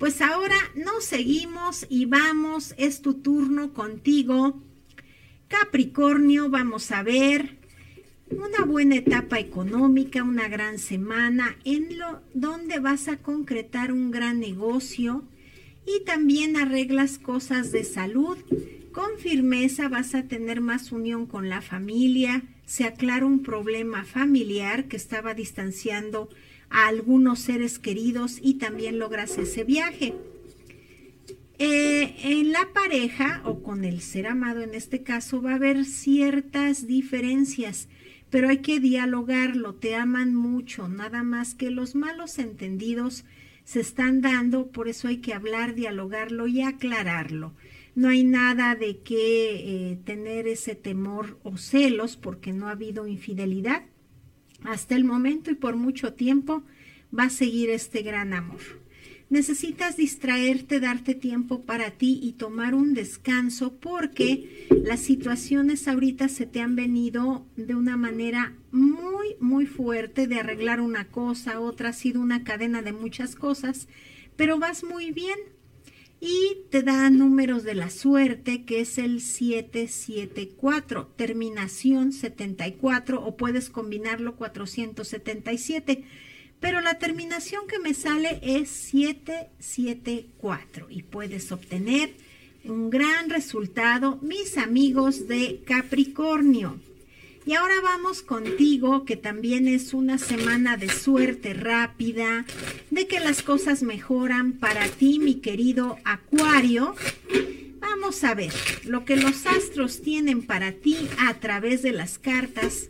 pues 0.00 0.20
ahora 0.22 0.56
nos 0.74 1.04
seguimos 1.04 1.86
y 1.88 2.06
vamos, 2.06 2.74
es 2.78 3.00
tu 3.00 3.14
turno 3.14 3.72
contigo. 3.72 4.60
Capricornio, 5.50 6.48
vamos 6.48 6.92
a 6.92 7.02
ver 7.02 7.56
una 8.30 8.64
buena 8.64 8.94
etapa 8.94 9.40
económica, 9.40 10.22
una 10.22 10.46
gran 10.46 10.78
semana 10.78 11.56
en 11.64 11.98
lo 11.98 12.22
donde 12.34 12.78
vas 12.78 13.08
a 13.08 13.16
concretar 13.16 13.90
un 13.90 14.12
gran 14.12 14.38
negocio 14.38 15.24
y 15.84 16.04
también 16.04 16.56
arreglas 16.56 17.18
cosas 17.18 17.72
de 17.72 17.82
salud. 17.82 18.38
Con 18.92 19.18
firmeza 19.18 19.88
vas 19.88 20.14
a 20.14 20.22
tener 20.22 20.60
más 20.60 20.92
unión 20.92 21.26
con 21.26 21.48
la 21.48 21.62
familia, 21.62 22.44
se 22.64 22.84
aclara 22.84 23.26
un 23.26 23.42
problema 23.42 24.04
familiar 24.04 24.86
que 24.86 24.96
estaba 24.96 25.34
distanciando 25.34 26.28
a 26.70 26.86
algunos 26.86 27.40
seres 27.40 27.80
queridos 27.80 28.38
y 28.40 28.54
también 28.54 29.00
logras 29.00 29.36
ese 29.36 29.64
viaje. 29.64 30.14
Eh, 31.62 32.16
en 32.22 32.52
la 32.52 32.72
pareja 32.72 33.42
o 33.44 33.62
con 33.62 33.84
el 33.84 34.00
ser 34.00 34.26
amado 34.26 34.62
en 34.62 34.74
este 34.74 35.02
caso 35.02 35.42
va 35.42 35.52
a 35.52 35.56
haber 35.56 35.84
ciertas 35.84 36.86
diferencias 36.86 37.86
pero 38.30 38.48
hay 38.48 38.58
que 38.58 38.80
dialogarlo, 38.80 39.74
te 39.74 39.96
aman 39.96 40.34
mucho, 40.34 40.88
nada 40.88 41.22
más 41.22 41.54
que 41.54 41.70
los 41.70 41.94
malos 41.94 42.38
entendidos 42.38 43.24
se 43.64 43.80
están 43.80 44.20
dando, 44.20 44.68
por 44.68 44.88
eso 44.88 45.08
hay 45.08 45.18
que 45.18 45.34
hablar, 45.34 45.74
dialogarlo 45.74 46.46
y 46.46 46.62
aclararlo. 46.62 47.54
No 47.96 48.08
hay 48.08 48.22
nada 48.24 48.76
de 48.76 48.98
que 48.98 49.90
eh, 49.90 49.98
tener 50.04 50.46
ese 50.46 50.76
temor 50.76 51.38
o 51.42 51.56
celos 51.56 52.16
porque 52.16 52.52
no 52.52 52.68
ha 52.68 52.72
habido 52.72 53.08
infidelidad 53.08 53.82
hasta 54.62 54.94
el 54.94 55.04
momento 55.04 55.50
y 55.50 55.54
por 55.54 55.76
mucho 55.76 56.14
tiempo 56.14 56.62
va 57.16 57.24
a 57.24 57.30
seguir 57.30 57.68
este 57.70 58.02
gran 58.02 58.32
amor. 58.32 58.79
Necesitas 59.30 59.96
distraerte, 59.96 60.80
darte 60.80 61.14
tiempo 61.14 61.62
para 61.62 61.92
ti 61.92 62.18
y 62.20 62.32
tomar 62.32 62.74
un 62.74 62.94
descanso 62.94 63.76
porque 63.76 64.66
las 64.82 64.98
situaciones 64.98 65.86
ahorita 65.86 66.26
se 66.28 66.46
te 66.46 66.60
han 66.60 66.74
venido 66.74 67.46
de 67.54 67.76
una 67.76 67.96
manera 67.96 68.56
muy, 68.72 69.36
muy 69.38 69.66
fuerte 69.66 70.26
de 70.26 70.40
arreglar 70.40 70.80
una 70.80 71.06
cosa, 71.06 71.60
otra 71.60 71.90
ha 71.90 71.92
sido 71.92 72.20
una 72.20 72.42
cadena 72.42 72.82
de 72.82 72.92
muchas 72.92 73.36
cosas, 73.36 73.86
pero 74.34 74.58
vas 74.58 74.82
muy 74.82 75.12
bien. 75.12 75.38
Y 76.18 76.64
te 76.70 76.82
da 76.82 77.08
números 77.08 77.62
de 77.62 77.76
la 77.76 77.88
suerte 77.88 78.64
que 78.64 78.80
es 78.80 78.98
el 78.98 79.20
774, 79.20 81.06
terminación 81.16 82.12
74 82.12 83.24
o 83.24 83.36
puedes 83.36 83.70
combinarlo 83.70 84.34
477 84.34 86.04
pero 86.60 86.80
la 86.82 86.98
terminación 86.98 87.66
que 87.66 87.78
me 87.78 87.94
sale 87.94 88.38
es 88.42 88.68
774 88.68 90.88
y 90.90 91.02
puedes 91.02 91.50
obtener 91.52 92.12
un 92.64 92.90
gran 92.90 93.30
resultado, 93.30 94.18
mis 94.20 94.58
amigos 94.58 95.26
de 95.26 95.62
Capricornio. 95.64 96.78
Y 97.46 97.54
ahora 97.54 97.76
vamos 97.82 98.20
contigo, 98.20 99.06
que 99.06 99.16
también 99.16 99.66
es 99.66 99.94
una 99.94 100.18
semana 100.18 100.76
de 100.76 100.90
suerte 100.90 101.54
rápida, 101.54 102.44
de 102.90 103.06
que 103.06 103.18
las 103.18 103.42
cosas 103.42 103.82
mejoran 103.82 104.52
para 104.52 104.86
ti, 104.86 105.18
mi 105.18 105.36
querido 105.36 105.96
Acuario. 106.04 106.94
Vamos 107.80 108.22
a 108.24 108.34
ver 108.34 108.52
lo 108.84 109.06
que 109.06 109.16
los 109.16 109.46
astros 109.46 110.02
tienen 110.02 110.42
para 110.42 110.72
ti 110.72 110.98
a 111.18 111.40
través 111.40 111.80
de 111.80 111.92
las 111.92 112.18
cartas 112.18 112.89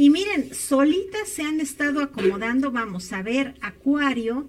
y 0.00 0.08
miren, 0.08 0.54
solitas 0.54 1.28
se 1.28 1.42
han 1.42 1.60
estado 1.60 2.00
acomodando, 2.00 2.72
vamos 2.72 3.12
a 3.12 3.20
ver, 3.20 3.54
Acuario, 3.60 4.48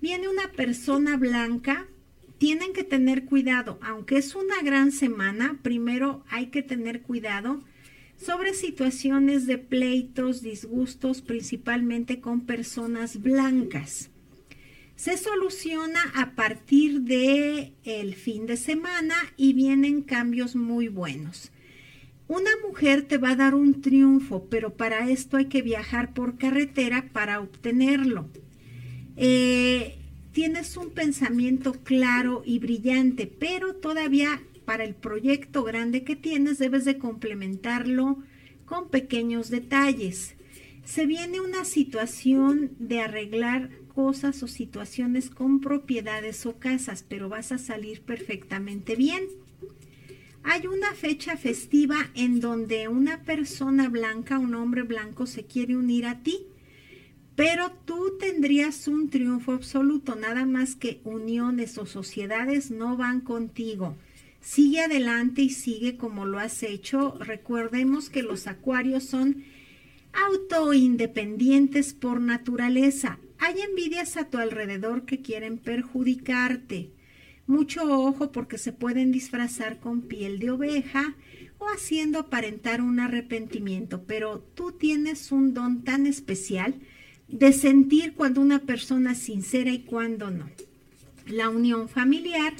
viene 0.00 0.26
una 0.26 0.50
persona 0.52 1.18
blanca, 1.18 1.86
tienen 2.38 2.72
que 2.72 2.82
tener 2.82 3.26
cuidado, 3.26 3.78
aunque 3.82 4.16
es 4.16 4.34
una 4.34 4.62
gran 4.62 4.90
semana, 4.90 5.58
primero 5.60 6.24
hay 6.30 6.46
que 6.46 6.62
tener 6.62 7.02
cuidado 7.02 7.62
sobre 8.16 8.54
situaciones 8.54 9.46
de 9.46 9.58
pleitos, 9.58 10.40
disgustos, 10.40 11.20
principalmente 11.20 12.22
con 12.22 12.46
personas 12.46 13.20
blancas. 13.20 14.08
Se 14.96 15.18
soluciona 15.18 16.00
a 16.14 16.34
partir 16.34 17.02
de 17.02 17.74
el 17.84 18.14
fin 18.14 18.46
de 18.46 18.56
semana 18.56 19.14
y 19.36 19.52
vienen 19.52 20.00
cambios 20.00 20.56
muy 20.56 20.88
buenos. 20.88 21.52
Una 22.30 22.52
mujer 22.64 23.02
te 23.02 23.18
va 23.18 23.30
a 23.30 23.34
dar 23.34 23.56
un 23.56 23.80
triunfo, 23.80 24.46
pero 24.48 24.76
para 24.76 25.10
esto 25.10 25.36
hay 25.36 25.46
que 25.46 25.62
viajar 25.62 26.14
por 26.14 26.38
carretera 26.38 27.08
para 27.12 27.40
obtenerlo. 27.40 28.28
Eh, 29.16 29.98
tienes 30.30 30.76
un 30.76 30.90
pensamiento 30.90 31.72
claro 31.72 32.44
y 32.46 32.60
brillante, 32.60 33.26
pero 33.26 33.74
todavía 33.74 34.40
para 34.64 34.84
el 34.84 34.94
proyecto 34.94 35.64
grande 35.64 36.04
que 36.04 36.14
tienes 36.14 36.58
debes 36.58 36.84
de 36.84 36.98
complementarlo 36.98 38.18
con 38.64 38.90
pequeños 38.90 39.50
detalles. 39.50 40.36
Se 40.84 41.06
viene 41.06 41.40
una 41.40 41.64
situación 41.64 42.70
de 42.78 43.00
arreglar 43.00 43.70
cosas 43.92 44.40
o 44.44 44.46
situaciones 44.46 45.30
con 45.30 45.60
propiedades 45.60 46.46
o 46.46 46.60
casas, 46.60 47.04
pero 47.08 47.28
vas 47.28 47.50
a 47.50 47.58
salir 47.58 48.02
perfectamente 48.02 48.94
bien. 48.94 49.39
Hay 50.42 50.66
una 50.66 50.94
fecha 50.94 51.36
festiva 51.36 52.10
en 52.14 52.40
donde 52.40 52.88
una 52.88 53.22
persona 53.22 53.88
blanca, 53.88 54.38
un 54.38 54.54
hombre 54.54 54.82
blanco, 54.82 55.26
se 55.26 55.44
quiere 55.44 55.76
unir 55.76 56.06
a 56.06 56.22
ti, 56.22 56.46
pero 57.36 57.72
tú 57.84 58.16
tendrías 58.18 58.88
un 58.88 59.10
triunfo 59.10 59.52
absoluto, 59.52 60.16
nada 60.16 60.46
más 60.46 60.76
que 60.76 61.00
uniones 61.04 61.78
o 61.78 61.86
sociedades 61.86 62.70
no 62.70 62.96
van 62.96 63.20
contigo. 63.20 63.96
Sigue 64.40 64.80
adelante 64.80 65.42
y 65.42 65.50
sigue 65.50 65.96
como 65.96 66.24
lo 66.24 66.38
has 66.38 66.62
hecho. 66.62 67.16
Recordemos 67.20 68.08
que 68.08 68.22
los 68.22 68.46
acuarios 68.46 69.04
son 69.04 69.44
autoindependientes 70.12 71.92
por 71.92 72.20
naturaleza. 72.20 73.18
Hay 73.38 73.60
envidias 73.60 74.16
a 74.16 74.28
tu 74.28 74.38
alrededor 74.38 75.04
que 75.04 75.20
quieren 75.20 75.58
perjudicarte. 75.58 76.90
Mucho 77.50 77.82
ojo 77.82 78.30
porque 78.30 78.58
se 78.58 78.72
pueden 78.72 79.10
disfrazar 79.10 79.80
con 79.80 80.02
piel 80.02 80.38
de 80.38 80.52
oveja 80.52 81.16
o 81.58 81.66
haciendo 81.66 82.20
aparentar 82.20 82.80
un 82.80 83.00
arrepentimiento, 83.00 84.04
pero 84.04 84.38
tú 84.54 84.70
tienes 84.70 85.32
un 85.32 85.52
don 85.52 85.82
tan 85.82 86.06
especial 86.06 86.76
de 87.26 87.52
sentir 87.52 88.14
cuando 88.14 88.40
una 88.40 88.60
persona 88.60 89.12
es 89.12 89.18
sincera 89.18 89.72
y 89.72 89.80
cuando 89.80 90.30
no. 90.30 90.48
La 91.26 91.48
unión 91.48 91.88
familiar 91.88 92.54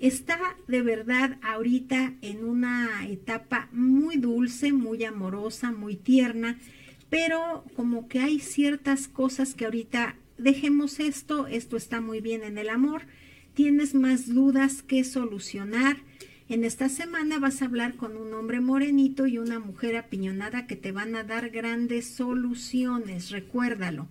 está 0.00 0.56
de 0.66 0.82
verdad 0.82 1.38
ahorita 1.40 2.14
en 2.20 2.44
una 2.44 3.06
etapa 3.06 3.68
muy 3.70 4.16
dulce, 4.16 4.72
muy 4.72 5.04
amorosa, 5.04 5.70
muy 5.70 5.94
tierna, 5.94 6.58
pero 7.08 7.64
como 7.76 8.08
que 8.08 8.18
hay 8.18 8.40
ciertas 8.40 9.06
cosas 9.06 9.54
que 9.54 9.66
ahorita 9.66 10.16
dejemos 10.38 10.98
esto, 10.98 11.46
esto 11.46 11.76
está 11.76 12.00
muy 12.00 12.20
bien 12.20 12.42
en 12.42 12.58
el 12.58 12.68
amor, 12.68 13.02
tienes 13.54 13.94
más 13.94 14.28
dudas 14.28 14.82
que 14.82 15.04
solucionar. 15.04 15.96
En 16.48 16.64
esta 16.64 16.88
semana 16.88 17.38
vas 17.38 17.62
a 17.62 17.64
hablar 17.64 17.94
con 17.96 18.16
un 18.16 18.34
hombre 18.34 18.60
morenito 18.60 19.26
y 19.26 19.38
una 19.38 19.58
mujer 19.58 19.96
apiñonada 19.96 20.66
que 20.66 20.76
te 20.76 20.92
van 20.92 21.16
a 21.16 21.24
dar 21.24 21.50
grandes 21.50 22.06
soluciones, 22.06 23.30
recuérdalo. 23.30 24.08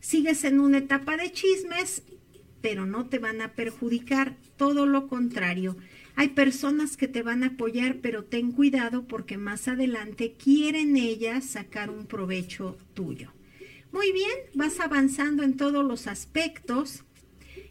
Sigues 0.00 0.44
en 0.44 0.60
una 0.60 0.78
etapa 0.78 1.16
de 1.16 1.32
chismes, 1.32 2.02
pero 2.60 2.84
no 2.84 3.06
te 3.06 3.18
van 3.18 3.40
a 3.40 3.52
perjudicar, 3.54 4.36
todo 4.56 4.84
lo 4.84 5.08
contrario. 5.08 5.76
Hay 6.16 6.28
personas 6.28 6.98
que 6.98 7.08
te 7.08 7.22
van 7.22 7.44
a 7.44 7.48
apoyar, 7.48 7.96
pero 8.02 8.24
ten 8.24 8.52
cuidado 8.52 9.06
porque 9.06 9.38
más 9.38 9.68
adelante 9.68 10.34
quieren 10.34 10.96
ellas 10.96 11.46
sacar 11.46 11.88
un 11.88 12.04
provecho 12.04 12.76
tuyo. 12.92 13.32
Muy 13.92 14.12
bien, 14.12 14.30
vas 14.54 14.80
avanzando 14.80 15.42
en 15.42 15.56
todos 15.56 15.84
los 15.84 16.06
aspectos. 16.06 17.04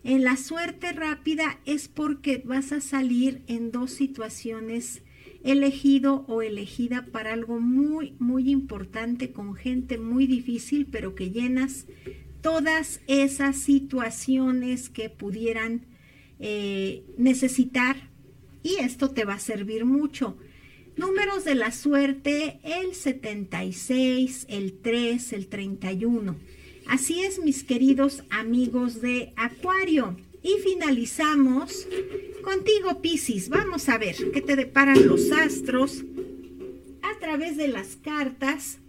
En 0.03 0.23
la 0.23 0.37
suerte 0.37 0.93
rápida 0.93 1.59
es 1.65 1.87
porque 1.87 2.41
vas 2.45 2.71
a 2.71 2.81
salir 2.81 3.41
en 3.47 3.71
dos 3.71 3.91
situaciones 3.91 5.01
elegido 5.43 6.25
o 6.27 6.41
elegida 6.41 7.05
para 7.11 7.33
algo 7.33 7.59
muy, 7.59 8.13
muy 8.19 8.49
importante 8.49 9.31
con 9.31 9.55
gente 9.55 9.97
muy 9.97 10.27
difícil, 10.27 10.87
pero 10.89 11.15
que 11.15 11.31
llenas 11.31 11.85
todas 12.41 13.01
esas 13.07 13.57
situaciones 13.57 14.89
que 14.89 15.09
pudieran 15.09 15.85
eh, 16.39 17.03
necesitar 17.17 18.09
y 18.63 18.75
esto 18.75 19.11
te 19.11 19.25
va 19.25 19.35
a 19.35 19.39
servir 19.39 19.85
mucho. 19.85 20.37
Números 20.95 21.45
de 21.45 21.55
la 21.55 21.71
suerte, 21.71 22.59
el 22.63 22.93
76, 22.93 24.47
el 24.49 24.73
3, 24.81 25.33
el 25.33 25.47
31. 25.47 26.35
Así 26.89 27.21
es, 27.21 27.37
mis 27.37 27.63
queridos 27.63 28.23
amigos 28.31 28.99
de 28.99 29.31
Acuario. 29.35 30.17
Y 30.41 30.55
finalizamos 30.63 31.87
contigo, 32.41 32.99
Piscis. 32.99 33.47
Vamos 33.47 33.89
a 33.89 33.99
ver 33.99 34.15
qué 34.33 34.41
te 34.41 34.55
deparan 34.55 35.05
los 35.05 35.31
astros 35.31 36.03
a 37.03 37.19
través 37.19 37.57
de 37.57 37.67
las 37.67 37.95
cartas. 37.95 38.79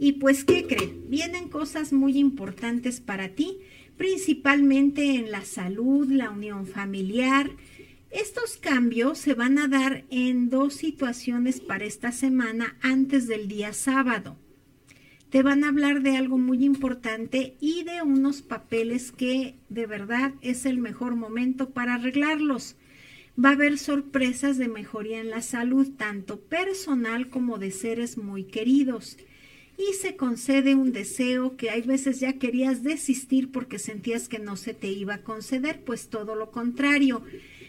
Y 0.00 0.14
pues, 0.14 0.42
¿qué 0.42 0.66
creen? 0.66 1.04
Vienen 1.08 1.48
cosas 1.48 1.92
muy 1.92 2.18
importantes 2.18 3.00
para 3.00 3.28
ti, 3.28 3.58
principalmente 3.96 5.14
en 5.14 5.30
la 5.30 5.44
salud, 5.44 6.10
la 6.10 6.30
unión 6.30 6.66
familiar. 6.66 7.52
Estos 8.10 8.56
cambios 8.56 9.16
se 9.16 9.34
van 9.34 9.58
a 9.58 9.68
dar 9.68 10.04
en 10.10 10.50
dos 10.50 10.74
situaciones 10.74 11.60
para 11.60 11.84
esta 11.84 12.10
semana 12.10 12.76
antes 12.82 13.28
del 13.28 13.46
día 13.46 13.72
sábado 13.72 14.36
te 15.30 15.42
van 15.42 15.62
a 15.62 15.68
hablar 15.68 16.02
de 16.02 16.16
algo 16.16 16.38
muy 16.38 16.64
importante 16.64 17.56
y 17.60 17.84
de 17.84 18.02
unos 18.02 18.40
papeles 18.42 19.12
que 19.12 19.56
de 19.68 19.86
verdad 19.86 20.32
es 20.40 20.64
el 20.64 20.78
mejor 20.78 21.16
momento 21.16 21.70
para 21.70 21.94
arreglarlos. 21.94 22.76
Va 23.42 23.50
a 23.50 23.52
haber 23.52 23.78
sorpresas 23.78 24.58
de 24.58 24.68
mejoría 24.68 25.20
en 25.20 25.30
la 25.30 25.42
salud, 25.42 25.88
tanto 25.96 26.40
personal 26.40 27.28
como 27.28 27.58
de 27.58 27.70
seres 27.70 28.16
muy 28.16 28.44
queridos. 28.44 29.16
Y 29.76 29.94
se 29.94 30.16
concede 30.16 30.74
un 30.74 30.92
deseo 30.92 31.56
que 31.56 31.70
hay 31.70 31.82
veces 31.82 32.18
ya 32.18 32.32
querías 32.32 32.82
desistir 32.82 33.52
porque 33.52 33.78
sentías 33.78 34.28
que 34.28 34.40
no 34.40 34.56
se 34.56 34.74
te 34.74 34.88
iba 34.88 35.14
a 35.14 35.22
conceder, 35.22 35.84
pues 35.84 36.08
todo 36.08 36.34
lo 36.34 36.50
contrario. 36.50 37.22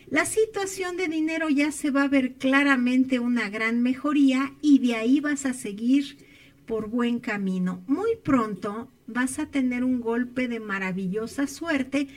La 0.09 0.25
situación 0.25 0.97
de 0.97 1.07
dinero 1.07 1.49
ya 1.49 1.71
se 1.71 1.91
va 1.91 2.03
a 2.03 2.07
ver 2.07 2.33
claramente 2.33 3.19
una 3.19 3.49
gran 3.49 3.83
mejoría 3.83 4.53
y 4.61 4.79
de 4.79 4.95
ahí 4.95 5.19
vas 5.19 5.45
a 5.45 5.53
seguir 5.53 6.28
por 6.69 6.87
buen 6.87 7.19
camino. 7.19 7.83
Muy 7.87 8.15
pronto 8.23 8.91
vas 9.07 9.39
a 9.39 9.47
tener 9.47 9.83
un 9.83 10.01
golpe 10.01 10.47
de 10.47 10.59
maravillosa 10.59 11.47
suerte 11.47 12.07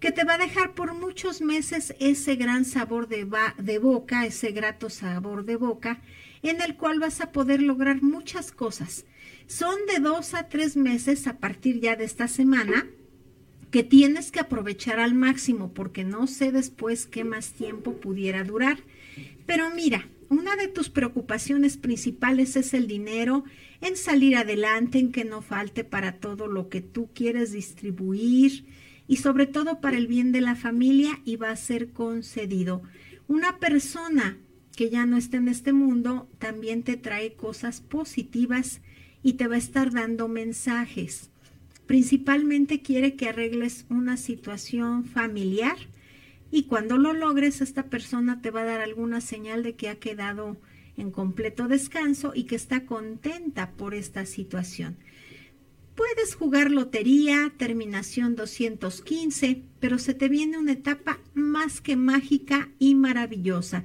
que 0.00 0.10
te 0.10 0.24
va 0.24 0.34
a 0.34 0.38
dejar 0.38 0.74
por 0.74 0.94
muchos 0.94 1.40
meses 1.40 1.94
ese 2.00 2.34
gran 2.34 2.64
sabor 2.64 3.06
de, 3.06 3.24
de, 3.58 3.78
boca, 3.78 4.26
ese 4.26 4.50
grato 4.50 4.90
sabor 4.90 5.44
de 5.44 5.54
boca, 5.54 6.02
en 6.42 6.60
el 6.60 6.74
cual 6.74 6.98
vas 6.98 7.20
a 7.20 7.30
poder 7.30 7.62
lograr 7.62 8.02
muchas 8.02 8.50
cosas. 8.50 9.04
Son 9.46 9.76
de 9.86 10.00
dos 10.00 10.34
a 10.34 10.48
tres 10.48 10.76
meses 10.76 11.28
a 11.28 11.38
partir 11.38 11.78
ya 11.78 11.94
de 11.94 12.02
esta 12.02 12.26
semana 12.26 12.88
que 13.70 13.84
tienes 13.84 14.32
que 14.32 14.40
aprovechar 14.40 14.98
al 14.98 15.14
máximo 15.14 15.72
porque 15.72 16.02
no 16.02 16.26
sé 16.26 16.50
después 16.50 17.06
qué 17.06 17.22
más 17.22 17.52
tiempo 17.52 17.92
pudiera 18.00 18.42
durar. 18.42 18.80
Pero 19.46 19.70
mira, 19.70 20.08
una 20.30 20.54
de 20.54 20.68
tus 20.68 20.88
preocupaciones 20.88 21.76
principales 21.76 22.56
es 22.56 22.72
el 22.72 22.86
dinero, 22.86 23.44
en 23.80 23.96
salir 23.96 24.36
adelante, 24.36 25.00
en 25.00 25.10
que 25.10 25.24
no 25.24 25.42
falte 25.42 25.82
para 25.82 26.18
todo 26.18 26.46
lo 26.46 26.68
que 26.68 26.80
tú 26.80 27.10
quieres 27.12 27.50
distribuir 27.50 28.64
y 29.08 29.16
sobre 29.16 29.46
todo 29.46 29.80
para 29.80 29.96
el 29.96 30.06
bien 30.06 30.30
de 30.30 30.40
la 30.40 30.54
familia 30.54 31.20
y 31.24 31.34
va 31.34 31.50
a 31.50 31.56
ser 31.56 31.90
concedido. 31.90 32.80
Una 33.26 33.58
persona 33.58 34.38
que 34.76 34.88
ya 34.88 35.04
no 35.04 35.16
está 35.16 35.36
en 35.36 35.48
este 35.48 35.72
mundo 35.72 36.28
también 36.38 36.84
te 36.84 36.96
trae 36.96 37.34
cosas 37.34 37.80
positivas 37.80 38.80
y 39.24 39.32
te 39.32 39.48
va 39.48 39.56
a 39.56 39.58
estar 39.58 39.90
dando 39.90 40.28
mensajes. 40.28 41.30
Principalmente 41.86 42.82
quiere 42.82 43.16
que 43.16 43.28
arregles 43.28 43.84
una 43.88 44.16
situación 44.16 45.04
familiar 45.04 45.76
y 46.50 46.64
cuando 46.64 46.98
lo 46.98 47.12
logres 47.12 47.60
esta 47.60 47.84
persona 47.84 48.40
te 48.40 48.50
va 48.50 48.62
a 48.62 48.66
dar 48.66 48.80
alguna 48.80 49.20
señal 49.20 49.62
de 49.62 49.76
que 49.76 49.88
ha 49.88 49.98
quedado 49.98 50.60
en 50.96 51.10
completo 51.10 51.68
descanso 51.68 52.32
y 52.34 52.44
que 52.44 52.56
está 52.56 52.84
contenta 52.84 53.72
por 53.72 53.94
esta 53.94 54.26
situación. 54.26 54.96
Puedes 55.94 56.34
jugar 56.34 56.70
lotería, 56.70 57.52
terminación 57.56 58.34
215, 58.34 59.62
pero 59.80 59.98
se 59.98 60.14
te 60.14 60.28
viene 60.28 60.58
una 60.58 60.72
etapa 60.72 61.20
más 61.34 61.80
que 61.80 61.96
mágica 61.96 62.70
y 62.78 62.94
maravillosa. 62.94 63.84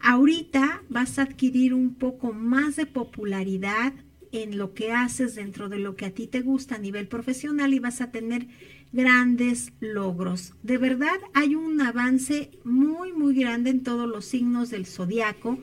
Ahorita 0.00 0.82
vas 0.90 1.18
a 1.18 1.22
adquirir 1.22 1.72
un 1.72 1.94
poco 1.94 2.32
más 2.32 2.76
de 2.76 2.84
popularidad 2.84 3.94
en 4.32 4.58
lo 4.58 4.74
que 4.74 4.92
haces 4.92 5.36
dentro 5.36 5.68
de 5.68 5.78
lo 5.78 5.96
que 5.96 6.06
a 6.06 6.10
ti 6.10 6.26
te 6.26 6.42
gusta 6.42 6.74
a 6.74 6.78
nivel 6.78 7.08
profesional 7.08 7.72
y 7.72 7.78
vas 7.78 8.00
a 8.00 8.10
tener 8.10 8.48
grandes 8.94 9.72
logros. 9.80 10.54
De 10.62 10.78
verdad 10.78 11.18
hay 11.34 11.56
un 11.56 11.80
avance 11.80 12.50
muy 12.62 13.12
muy 13.12 13.34
grande 13.34 13.70
en 13.70 13.82
todos 13.82 14.08
los 14.08 14.24
signos 14.24 14.70
del 14.70 14.86
zodiaco 14.86 15.58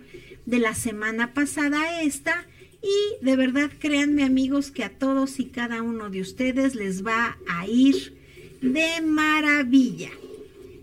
de 0.45 0.59
la 0.59 0.75
semana 0.75 1.33
pasada 1.33 1.81
a 1.81 2.01
esta 2.03 2.45
y 2.83 3.23
de 3.23 3.35
verdad 3.37 3.71
créanme 3.79 4.23
amigos 4.23 4.69
que 4.69 4.83
a 4.83 4.97
todos 4.97 5.39
y 5.39 5.45
cada 5.45 5.81
uno 5.81 6.09
de 6.09 6.19
ustedes 6.21 6.75
les 6.75 7.05
va 7.05 7.37
a 7.47 7.67
ir 7.67 8.17
de 8.61 9.01
maravilla. 9.01 10.09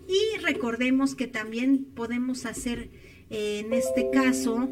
Y 0.09 0.39
recordemos 0.41 1.15
que 1.15 1.27
también 1.27 1.85
podemos 1.85 2.47
hacer 2.47 2.89
en 3.29 3.75
este 3.75 4.09
caso 4.11 4.71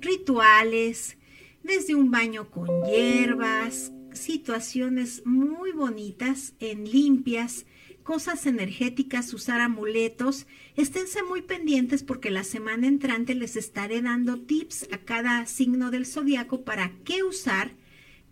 rituales, 0.00 1.16
desde 1.62 1.94
un 1.94 2.10
baño 2.10 2.50
con 2.50 2.68
hierbas, 2.84 3.92
situaciones 4.14 5.22
muy 5.24 5.72
bonitas 5.72 6.54
en 6.60 6.90
limpias, 6.90 7.66
cosas 8.02 8.46
energéticas, 8.46 9.32
usar 9.34 9.60
amuletos. 9.60 10.46
Esténse 10.76 11.22
muy 11.22 11.42
pendientes 11.42 12.02
porque 12.02 12.30
la 12.30 12.44
semana 12.44 12.86
entrante 12.86 13.34
les 13.34 13.56
estaré 13.56 14.02
dando 14.02 14.40
tips 14.40 14.88
a 14.92 14.98
cada 14.98 15.46
signo 15.46 15.90
del 15.90 16.06
zodiaco 16.06 16.64
para 16.64 16.92
qué 17.04 17.22
usar, 17.22 17.72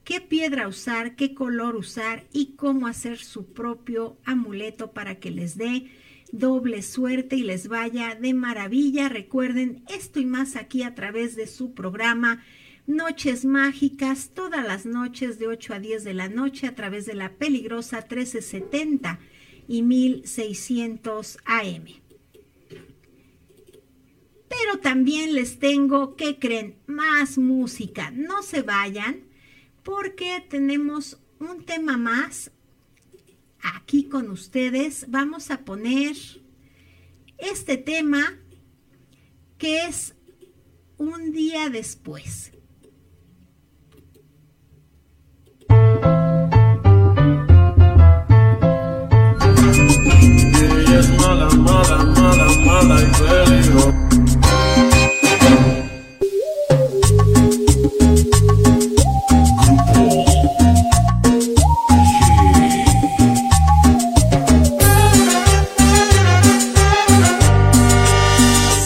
qué 0.05 0.21
piedra 0.21 0.69
usar, 0.69 1.17
qué 1.17 1.35
color 1.35 1.77
usar 1.77 2.27
y 2.33 2.55
cómo 2.57 2.87
hacer 2.87 3.19
su 3.19 3.53
propio 3.53 4.17
amuleto 4.25 4.93
para 4.93 5.19
que 5.19 5.31
les 5.31 5.57
dé 5.57 5.91
doble 6.33 6.83
suerte 6.83 7.37
y 7.37 7.43
les 7.43 7.69
vaya 7.69 8.15
de 8.15 8.35
maravilla. 8.35 9.09
Recuerden 9.09 9.83
esto 9.89 10.19
y 10.19 10.27
más 10.27 10.57
aquí 10.57 10.83
a 10.83 10.95
través 10.95 11.37
de 11.37 11.47
su 11.47 11.75
programa 11.75 12.43
Noches 12.87 13.45
Mágicas, 13.45 14.33
todas 14.35 14.67
las 14.67 14.87
noches 14.87 15.39
de 15.39 15.47
8 15.47 15.75
a 15.75 15.79
10 15.79 16.03
de 16.03 16.15
la 16.15 16.29
noche 16.29 16.67
a 16.67 16.75
través 16.75 17.07
de 17.07 17.15
la 17.15 17.31
peligrosa 17.31 17.99
1370 17.99 19.21
y 19.69 19.83
1600 19.83 21.39
AM. 21.45 21.85
Pero 24.49 24.81
también 24.81 25.35
les 25.35 25.61
tengo, 25.61 26.17
¿qué 26.17 26.41
creen? 26.41 26.77
Más 26.87 27.39
música. 27.39 28.11
No 28.11 28.43
se 28.43 28.63
vayan 28.63 29.21
porque 29.85 30.45
tenemos 30.51 31.21
un 31.39 31.65
tema 31.65 31.97
más 31.97 32.51
aquí 33.63 34.05
con 34.05 34.29
ustedes. 34.29 35.07
Vamos 35.09 35.53
a 35.53 35.65
poner 35.65 36.17
este 37.39 37.77
tema 37.77 38.39
que 39.57 39.87
es 39.87 40.15
un 40.99 41.33
día 41.33 41.69
después. 41.71 42.52
Es 50.99 51.09
mala, 51.21 51.49
mala, 51.51 52.05
mala, 52.05 52.47
mala 52.67 53.01
y 53.01 53.07
peligro. 53.21 53.95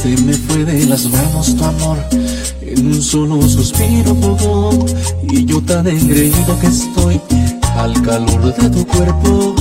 Se 0.03 0.17
me 0.23 0.33
fue 0.35 0.65
de 0.65 0.87
las 0.87 1.05
manos 1.11 1.57
tu 1.57 1.65
amor, 1.65 1.99
en 2.61 2.87
un 2.87 3.03
solo 3.03 3.43
suspiro 3.49 4.15
pudo, 4.15 4.87
y 5.29 5.45
yo 5.45 5.61
tan 5.63 5.87
engreído 5.87 6.59
que 6.61 6.67
estoy 6.69 7.21
al 7.77 8.01
calor 8.03 8.55
de 8.55 8.71
tu 8.71 8.87
cuerpo. 8.87 9.55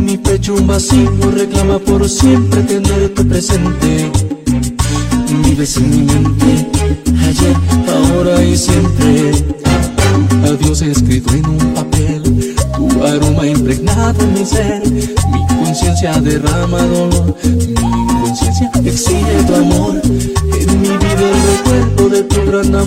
Mi 0.00 0.16
pecho 0.18 0.54
un 0.54 0.66
vacío 0.66 1.10
reclama 1.34 1.78
por 1.78 2.08
siempre 2.08 2.62
tenerte 2.62 3.24
presente. 3.24 4.10
Vives 5.44 5.76
en 5.76 5.90
mi 5.90 6.02
mente, 6.02 6.66
ayer, 7.28 7.56
ahora 7.88 8.42
y 8.44 8.56
siempre. 8.56 9.32
Adiós 10.44 10.82
escrito 10.82 11.32
en 11.34 11.46
un 11.46 11.74
papel, 11.74 12.54
tu 12.76 13.04
aroma 13.04 13.46
impregnado 13.46 14.22
en 14.22 14.34
mi 14.34 14.44
ser. 14.44 14.82
Mi 14.90 15.06
conciencia 15.64 16.20
derrama 16.20 16.82
dolor, 16.82 17.34
mi 17.44 18.20
conciencia 18.20 18.70
exige 18.84 19.42
tu 19.46 19.54
amor. 19.54 20.00
En 20.04 20.80
mi 20.80 20.88
vida 20.88 21.30
el 21.30 21.42
recuerdo 21.56 22.08
de 22.10 22.22
tu 22.24 22.44
gran 22.46 22.74
amor. 22.74 22.84